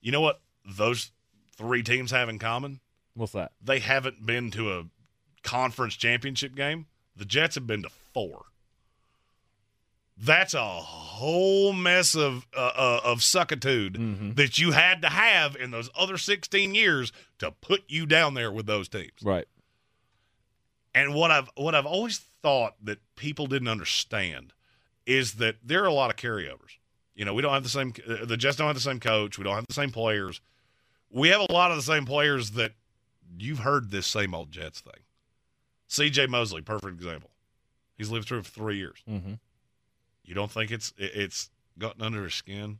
You 0.01 0.13
know 0.13 0.21
what 0.21 0.41
those 0.65 1.11
three 1.57 1.83
teams 1.83 2.11
have 2.11 2.29
in 2.29 2.39
common? 2.39 2.81
What's 3.15 3.33
that? 3.33 3.53
They 3.63 3.81
haven't 3.81 4.25
been 4.25 4.51
to 4.53 4.73
a 4.79 4.85
conference 5.43 5.95
championship 5.95 6.55
game. 6.55 6.87
The 7.17 7.25
Jets 7.25 7.57
have 7.57 7.67
been 7.67 7.83
to 7.83 7.91
four. 8.15 8.43
That's 10.21 10.55
a 10.55 10.65
whole 10.65 11.73
mess 11.73 12.15
of 12.17 12.47
uh, 12.57 12.73
uh, 12.75 13.01
of 13.05 13.19
suckitude 13.23 14.35
that 14.37 14.59
you 14.59 14.73
had 14.73 15.03
to 15.03 15.09
have 15.09 15.55
in 15.55 15.71
those 15.71 15.91
other 15.97 16.19
16 16.19 16.75
years 16.75 17.13
to 17.39 17.53
put 17.53 17.83
you 17.89 18.05
down 18.05 18.35
there 18.35 18.51
with 18.51 18.67
those 18.67 18.89
teams. 18.89 19.13
Right. 19.23 19.47
And 20.99 21.15
what 21.15 21.31
I've 21.31 21.49
what 21.55 21.75
I've 21.75 21.87
always 21.87 22.19
thought 22.43 22.75
that 22.83 22.99
people 23.17 23.47
didn't 23.47 23.69
understand 23.69 24.53
is 25.07 25.35
that 25.35 25.57
there 25.65 25.83
are 25.83 25.87
a 25.87 25.93
lot 25.93 26.11
of 26.11 26.17
carryovers. 26.17 26.77
You 27.15 27.25
know, 27.25 27.35
we 27.35 27.43
don't 27.43 27.53
have 27.53 27.63
the 27.63 27.69
same. 27.69 27.93
uh, 28.09 28.25
The 28.25 28.37
Jets 28.37 28.57
don't 28.57 28.67
have 28.67 28.77
the 28.77 28.81
same 28.83 29.01
coach. 29.01 29.39
We 29.39 29.45
don't 29.45 29.55
have 29.55 29.67
the 29.69 29.75
same 29.75 29.91
players. 29.91 30.41
We 31.11 31.29
have 31.29 31.41
a 31.41 31.53
lot 31.53 31.71
of 31.71 31.77
the 31.77 31.83
same 31.83 32.05
players 32.05 32.51
that 32.53 32.73
you've 33.39 33.61
heard 33.61 33.91
this 33.91 34.07
same 34.07 34.35
old 34.35 34.51
Jets 34.53 34.81
thing. 34.81 35.03
C.J. 35.89 36.27
Mosley, 36.27 36.61
perfect 36.63 36.95
example. 36.95 37.31
He's 37.97 38.11
lived 38.11 38.29
through 38.29 38.39
it 38.41 38.45
for 38.47 38.51
three 38.53 38.77
years. 38.77 38.99
Mm-hmm. 39.09 39.35
You 40.25 40.35
don't 40.35 40.51
think 40.51 40.71
it's 40.71 40.93
it's 40.99 41.49
gotten 41.79 42.03
under 42.03 42.25
his 42.25 42.35
skin? 42.35 42.79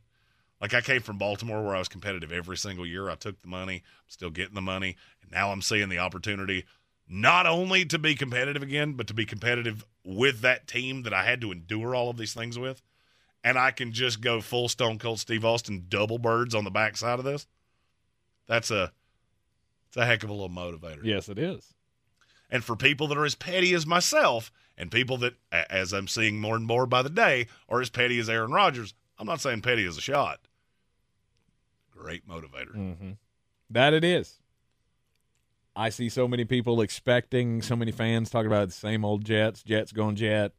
Like 0.61 0.73
I 0.73 0.81
came 0.81 1.01
from 1.01 1.17
Baltimore 1.17 1.63
where 1.63 1.75
I 1.75 1.79
was 1.79 1.87
competitive 1.87 2.31
every 2.31 2.57
single 2.57 2.85
year. 2.85 3.09
I 3.09 3.15
took 3.15 3.41
the 3.41 3.47
money, 3.47 3.75
I'm 3.75 4.09
still 4.09 4.29
getting 4.29 4.55
the 4.55 4.61
money, 4.61 4.97
and 5.21 5.31
now 5.31 5.51
I'm 5.51 5.61
seeing 5.61 5.89
the 5.89 5.99
opportunity 5.99 6.65
not 7.09 7.47
only 7.47 7.83
to 7.85 7.97
be 7.97 8.13
competitive 8.15 8.61
again, 8.61 8.93
but 8.93 9.07
to 9.07 9.13
be 9.13 9.25
competitive 9.25 9.83
with 10.05 10.41
that 10.41 10.67
team 10.67 11.03
that 11.03 11.13
I 11.13 11.23
had 11.25 11.41
to 11.41 11.51
endure 11.51 11.95
all 11.95 12.09
of 12.09 12.17
these 12.17 12.33
things 12.33 12.57
with. 12.57 12.81
And 13.43 13.57
I 13.57 13.71
can 13.71 13.91
just 13.93 14.21
go 14.21 14.41
full 14.41 14.69
Stone 14.69 14.99
Cold 14.99 15.19
Steve 15.19 15.43
Austin 15.43 15.85
double 15.89 16.19
birds 16.19 16.53
on 16.53 16.65
the 16.65 16.69
backside 16.69 17.19
of 17.19 17.25
this. 17.25 17.47
That's 18.47 18.69
a 18.69 18.91
it's 19.87 19.97
a 19.97 20.05
heck 20.05 20.23
of 20.23 20.29
a 20.29 20.33
little 20.33 20.49
motivator. 20.49 21.03
Yes, 21.03 21.29
it 21.29 21.39
is. 21.39 21.73
And 22.51 22.63
for 22.63 22.75
people 22.75 23.07
that 23.07 23.17
are 23.17 23.25
as 23.25 23.35
petty 23.35 23.73
as 23.73 23.85
myself, 23.87 24.51
and 24.77 24.91
people 24.91 25.17
that, 25.17 25.33
as 25.51 25.93
I'm 25.93 26.07
seeing 26.07 26.39
more 26.39 26.55
and 26.55 26.65
more 26.65 26.85
by 26.85 27.01
the 27.01 27.09
day, 27.09 27.47
are 27.67 27.81
as 27.81 27.89
petty 27.89 28.17
as 28.19 28.29
Aaron 28.29 28.51
Rodgers, 28.51 28.93
I'm 29.17 29.27
not 29.27 29.41
saying 29.41 29.61
petty 29.61 29.85
as 29.85 29.97
a 29.97 30.01
shot. 30.01 30.39
Great 31.91 32.27
motivator. 32.27 32.75
Mm-hmm. 32.75 33.11
That 33.69 33.93
it 33.93 34.03
is. 34.03 34.35
I 35.79 35.87
see 35.87 36.09
so 36.09 36.27
many 36.27 36.43
people 36.43 36.81
expecting, 36.81 37.61
so 37.61 37.73
many 37.73 37.93
fans 37.93 38.29
talking 38.29 38.47
about 38.47 38.67
the 38.67 38.73
same 38.73 39.05
old 39.05 39.23
Jets, 39.23 39.63
Jets 39.63 39.93
going 39.93 40.17
Jet. 40.17 40.51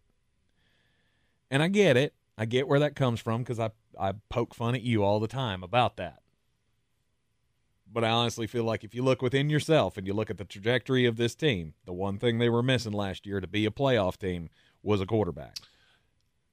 And 1.50 1.62
I 1.62 1.68
get 1.68 1.99
it. 1.99 2.15
I 2.39 2.47
get 2.47 2.66
where 2.66 2.81
that 2.81 2.97
comes 2.97 3.20
from 3.20 3.42
because 3.42 3.60
I, 3.60 3.70
I 4.00 4.15
poke 4.31 4.55
fun 4.55 4.74
at 4.74 4.81
you 4.81 5.05
all 5.05 5.20
the 5.20 5.28
time 5.28 5.62
about 5.62 5.99
that. 5.99 6.23
But 7.92 8.02
I 8.02 8.08
honestly 8.08 8.47
feel 8.47 8.65
like 8.65 8.82
if 8.82 8.94
you 8.94 9.02
look 9.02 9.20
within 9.20 9.50
yourself 9.50 9.99
and 9.99 10.07
you 10.07 10.15
look 10.15 10.31
at 10.31 10.39
the 10.39 10.44
trajectory 10.47 11.05
of 11.05 11.18
this 11.18 11.34
team, 11.34 11.74
the 11.84 11.92
one 11.92 12.16
thing 12.16 12.39
they 12.39 12.49
were 12.49 12.62
missing 12.62 12.92
last 12.92 13.26
year 13.26 13.42
to 13.42 13.47
be 13.47 13.66
a 13.66 13.70
playoff 13.70 14.16
team 14.16 14.49
was 14.82 15.02
a 15.02 15.07
quarterback. 15.07 15.58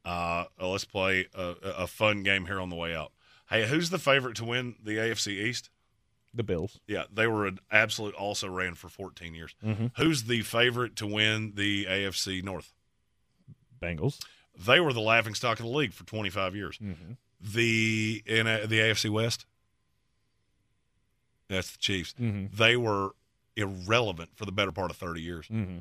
Uh, 0.04 0.44
let's 0.62 0.84
play 0.84 1.28
a, 1.34 1.56
a 1.64 1.88
fun 1.88 2.22
game 2.22 2.48
here 2.48 2.60
on 2.60 2.68
the 2.68 2.76
way 2.76 2.94
out. 2.94 3.14
Hey, 3.50 3.66
who's 3.66 3.92
the 3.92 4.00
favorite 4.00 4.36
to 4.38 4.44
win 4.44 4.76
the 4.84 4.98
AFC 4.98 5.28
East? 5.30 5.70
The 6.38 6.44
Bills. 6.44 6.80
Yeah, 6.88 7.04
they 7.12 7.28
were 7.28 7.46
an 7.48 7.60
absolute. 7.72 8.14
Also 8.16 8.48
ran 8.48 8.76
for 8.76 8.88
14 8.90 9.34
years. 9.36 9.56
Mhm. 9.64 9.92
Who's 9.98 10.24
the 10.24 10.42
favorite 10.44 10.96
to 10.98 11.08
win 11.08 11.54
the 11.56 11.86
AFC 11.86 12.42
North? 12.42 12.74
Bengals. 13.82 14.20
They 14.58 14.80
were 14.80 14.94
the 14.94 15.02
laughing 15.02 15.34
stock 15.36 15.60
of 15.60 15.66
the 15.66 15.72
league 15.72 15.94
for 15.94 16.04
25 16.06 16.56
years. 16.56 16.78
Mm-hmm. 16.78 17.14
The 17.42 18.24
in 18.26 18.48
uh, 18.48 18.66
the 18.68 18.80
AFC 18.80 19.10
West, 19.10 19.46
that's 21.48 21.72
the 21.72 21.78
Chiefs. 21.78 22.14
Mhm. 22.20 22.52
They 22.52 22.76
were 22.76 23.12
irrelevant 23.56 24.32
for 24.36 24.46
the 24.46 24.52
better 24.52 24.72
part 24.72 24.92
of 24.92 24.98
30 24.98 25.22
years. 25.22 25.48
Mm-hmm. 25.48 25.80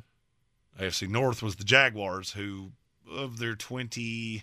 AFC 0.82 1.08
North 1.08 1.42
was 1.42 1.56
the 1.56 1.64
Jaguars, 1.64 2.32
who 2.32 2.72
of 3.10 3.38
their 3.38 3.54
20, 3.54 4.42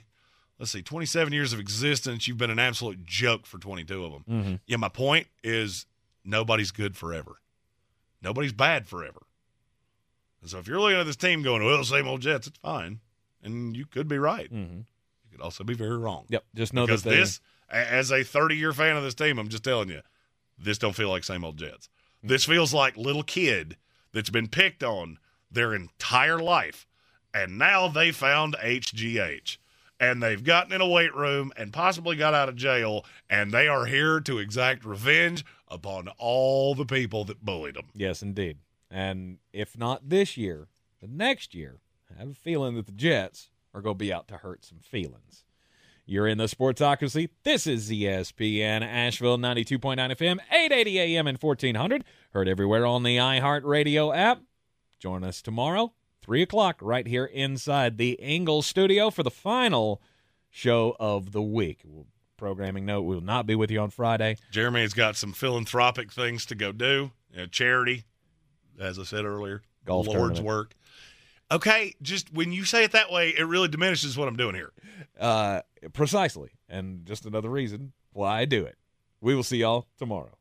let's 0.58 0.72
see, 0.72 0.82
27 0.82 1.34
years 1.34 1.54
of 1.54 1.60
existence, 1.60 2.28
you've 2.28 2.38
been 2.38 2.50
an 2.50 2.60
absolute 2.60 3.06
joke 3.06 3.46
for 3.46 3.58
22 3.60 4.06
of 4.06 4.12
them. 4.12 4.24
Mhm. 4.44 4.60
Yeah, 4.66 4.78
my 4.78 4.90
point 4.90 5.28
is 5.44 5.86
nobody's 6.24 6.72
good 6.72 6.96
forever. 6.96 7.40
Nobody's 8.22 8.54
bad 8.54 8.88
forever. 8.88 9.24
And 10.42 10.50
so 10.50 10.60
if 10.60 10.68
you're 10.68 10.80
looking 10.80 11.00
at 11.00 11.06
this 11.06 11.16
team 11.16 11.42
going, 11.42 11.64
well, 11.64 11.84
same 11.84 12.08
old 12.08 12.22
Jets, 12.22 12.48
it's 12.48 12.60
fine. 12.60 13.00
And 13.44 13.76
you 13.76 13.86
could 13.86 14.08
be 14.08 14.18
right. 14.18 14.52
Mm-hmm. 14.54 14.80
You 14.80 15.32
could 15.32 15.42
also 15.42 15.64
be 15.64 15.74
very 15.74 15.98
wrong. 15.98 16.26
Yep. 16.30 16.44
Just 16.56 16.74
know 16.74 16.86
because 16.86 17.04
that 17.04 17.10
they, 17.10 17.16
this, 17.18 17.42
as 17.70 18.12
a 18.12 18.24
30 18.24 18.56
year 18.56 18.74
fan 18.74 18.96
of 18.96 19.04
this 19.04 19.16
team, 19.16 19.40
I'm 19.40 19.50
just 19.50 19.64
telling 19.64 19.90
you, 19.90 20.02
this 20.58 20.78
don't 20.78 20.96
feel 20.96 21.10
like 21.10 21.24
same 21.24 21.44
old 21.44 21.58
Jets. 21.58 21.90
This 22.22 22.46
feels 22.46 22.74
like 22.74 22.96
little 22.96 23.24
kid 23.24 23.78
that's 24.14 24.30
been 24.30 24.48
picked 24.48 24.84
on 24.84 25.18
their 25.52 25.74
entire 25.74 26.40
life, 26.40 26.88
and 27.34 27.58
now 27.58 27.88
they 27.88 28.12
found 28.12 28.56
HGH, 28.64 29.58
and 30.04 30.22
they've 30.22 30.44
gotten 30.44 30.74
in 30.74 30.82
a 30.82 30.88
weight 30.88 31.14
room 31.16 31.52
and 31.56 31.72
possibly 31.74 32.16
got 32.16 32.34
out 32.34 32.50
of 32.50 32.56
jail, 32.56 33.06
and 33.30 33.52
they 33.52 33.68
are 33.68 33.86
here 33.86 34.20
to 34.22 34.40
exact 34.40 34.86
revenge 34.86 35.46
upon 35.68 36.08
all 36.18 36.76
the 36.76 36.86
people 36.86 37.24
that 37.26 37.44
bullied 37.44 37.76
them. 37.76 37.86
Yes, 37.94 38.22
indeed. 38.22 38.58
And 38.90 39.40
if 39.52 39.78
not 39.78 40.10
this 40.10 40.38
year, 40.38 40.68
the 41.02 41.08
next 41.08 41.56
year, 41.56 41.80
I 42.14 42.20
have 42.20 42.30
a 42.30 42.36
feeling 42.36 42.76
that 42.76 42.86
the 42.86 42.92
Jets 42.92 43.50
are 43.74 43.82
going 43.82 43.96
to 43.96 44.06
be 44.06 44.14
out 44.14 44.28
to 44.28 44.38
hurt 44.38 44.64
some 44.64 44.80
feelings. 44.80 45.44
You're 46.06 46.28
in 46.28 46.38
the 46.38 46.46
Sportsocracy. 46.46 47.30
This 47.44 47.66
is 47.66 47.90
ESPN 47.90 48.82
Asheville 48.82 49.38
92.9 49.38 49.98
FM, 49.98 50.40
880 50.52 51.00
AM 51.00 51.28
and 51.28 51.42
1400. 51.42 52.04
Heard 52.32 52.50
everywhere 52.50 52.86
on 52.86 53.04
the 53.04 53.18
iHeartRadio 53.18 54.16
app. 54.16 54.42
Join 55.00 55.24
us 55.24 55.42
tomorrow, 55.42 55.94
3 56.24 56.42
o'clock, 56.42 56.78
right 56.82 57.06
here 57.06 57.26
inside 57.26 57.98
the 57.98 58.14
Ingles 58.14 58.66
studio 58.66 59.10
for 59.10 59.24
the 59.24 59.32
final 59.32 60.02
show 60.50 60.96
of 61.00 61.34
the 61.34 61.42
week. 61.42 61.82
Programming 62.38 62.86
note, 62.86 63.02
we 63.02 63.16
will 63.16 63.22
not 63.22 63.46
be 63.46 63.56
with 63.56 63.70
you 63.70 63.80
on 63.80 63.90
Friday. 63.90 64.38
Jeremy 64.52 64.82
has 64.82 64.94
got 64.94 65.16
some 65.16 65.34
philanthropic 65.34 66.12
things 66.12 66.46
to 66.48 66.56
go 66.56 66.72
do, 66.72 67.12
know, 67.36 67.46
charity, 67.46 68.06
as 68.80 68.98
I 68.98 69.04
said 69.04 69.26
earlier, 69.26 69.62
Golf 69.86 70.08
Lord's 70.08 70.40
tournament. 70.40 70.46
work. 70.46 70.76
Okay, 71.52 71.94
just 72.02 72.34
when 72.34 72.52
you 72.52 72.64
say 72.66 72.84
it 72.84 72.94
that 72.94 73.12
way, 73.12 73.30
it 73.30 73.44
really 73.44 73.68
diminishes 73.68 74.18
what 74.18 74.28
I'm 74.28 74.38
doing 74.38 74.56
here. 74.56 74.72
Uh, 75.20 75.62
precisely. 75.92 76.52
And 76.70 77.06
just 77.06 77.26
another 77.26 77.50
reason 77.50 77.92
why 78.14 78.40
I 78.40 78.46
do 78.46 78.66
it. 78.66 78.78
We 79.22 79.36
will 79.36 79.44
see 79.44 79.58
y'all 79.58 79.88
tomorrow. 79.98 80.38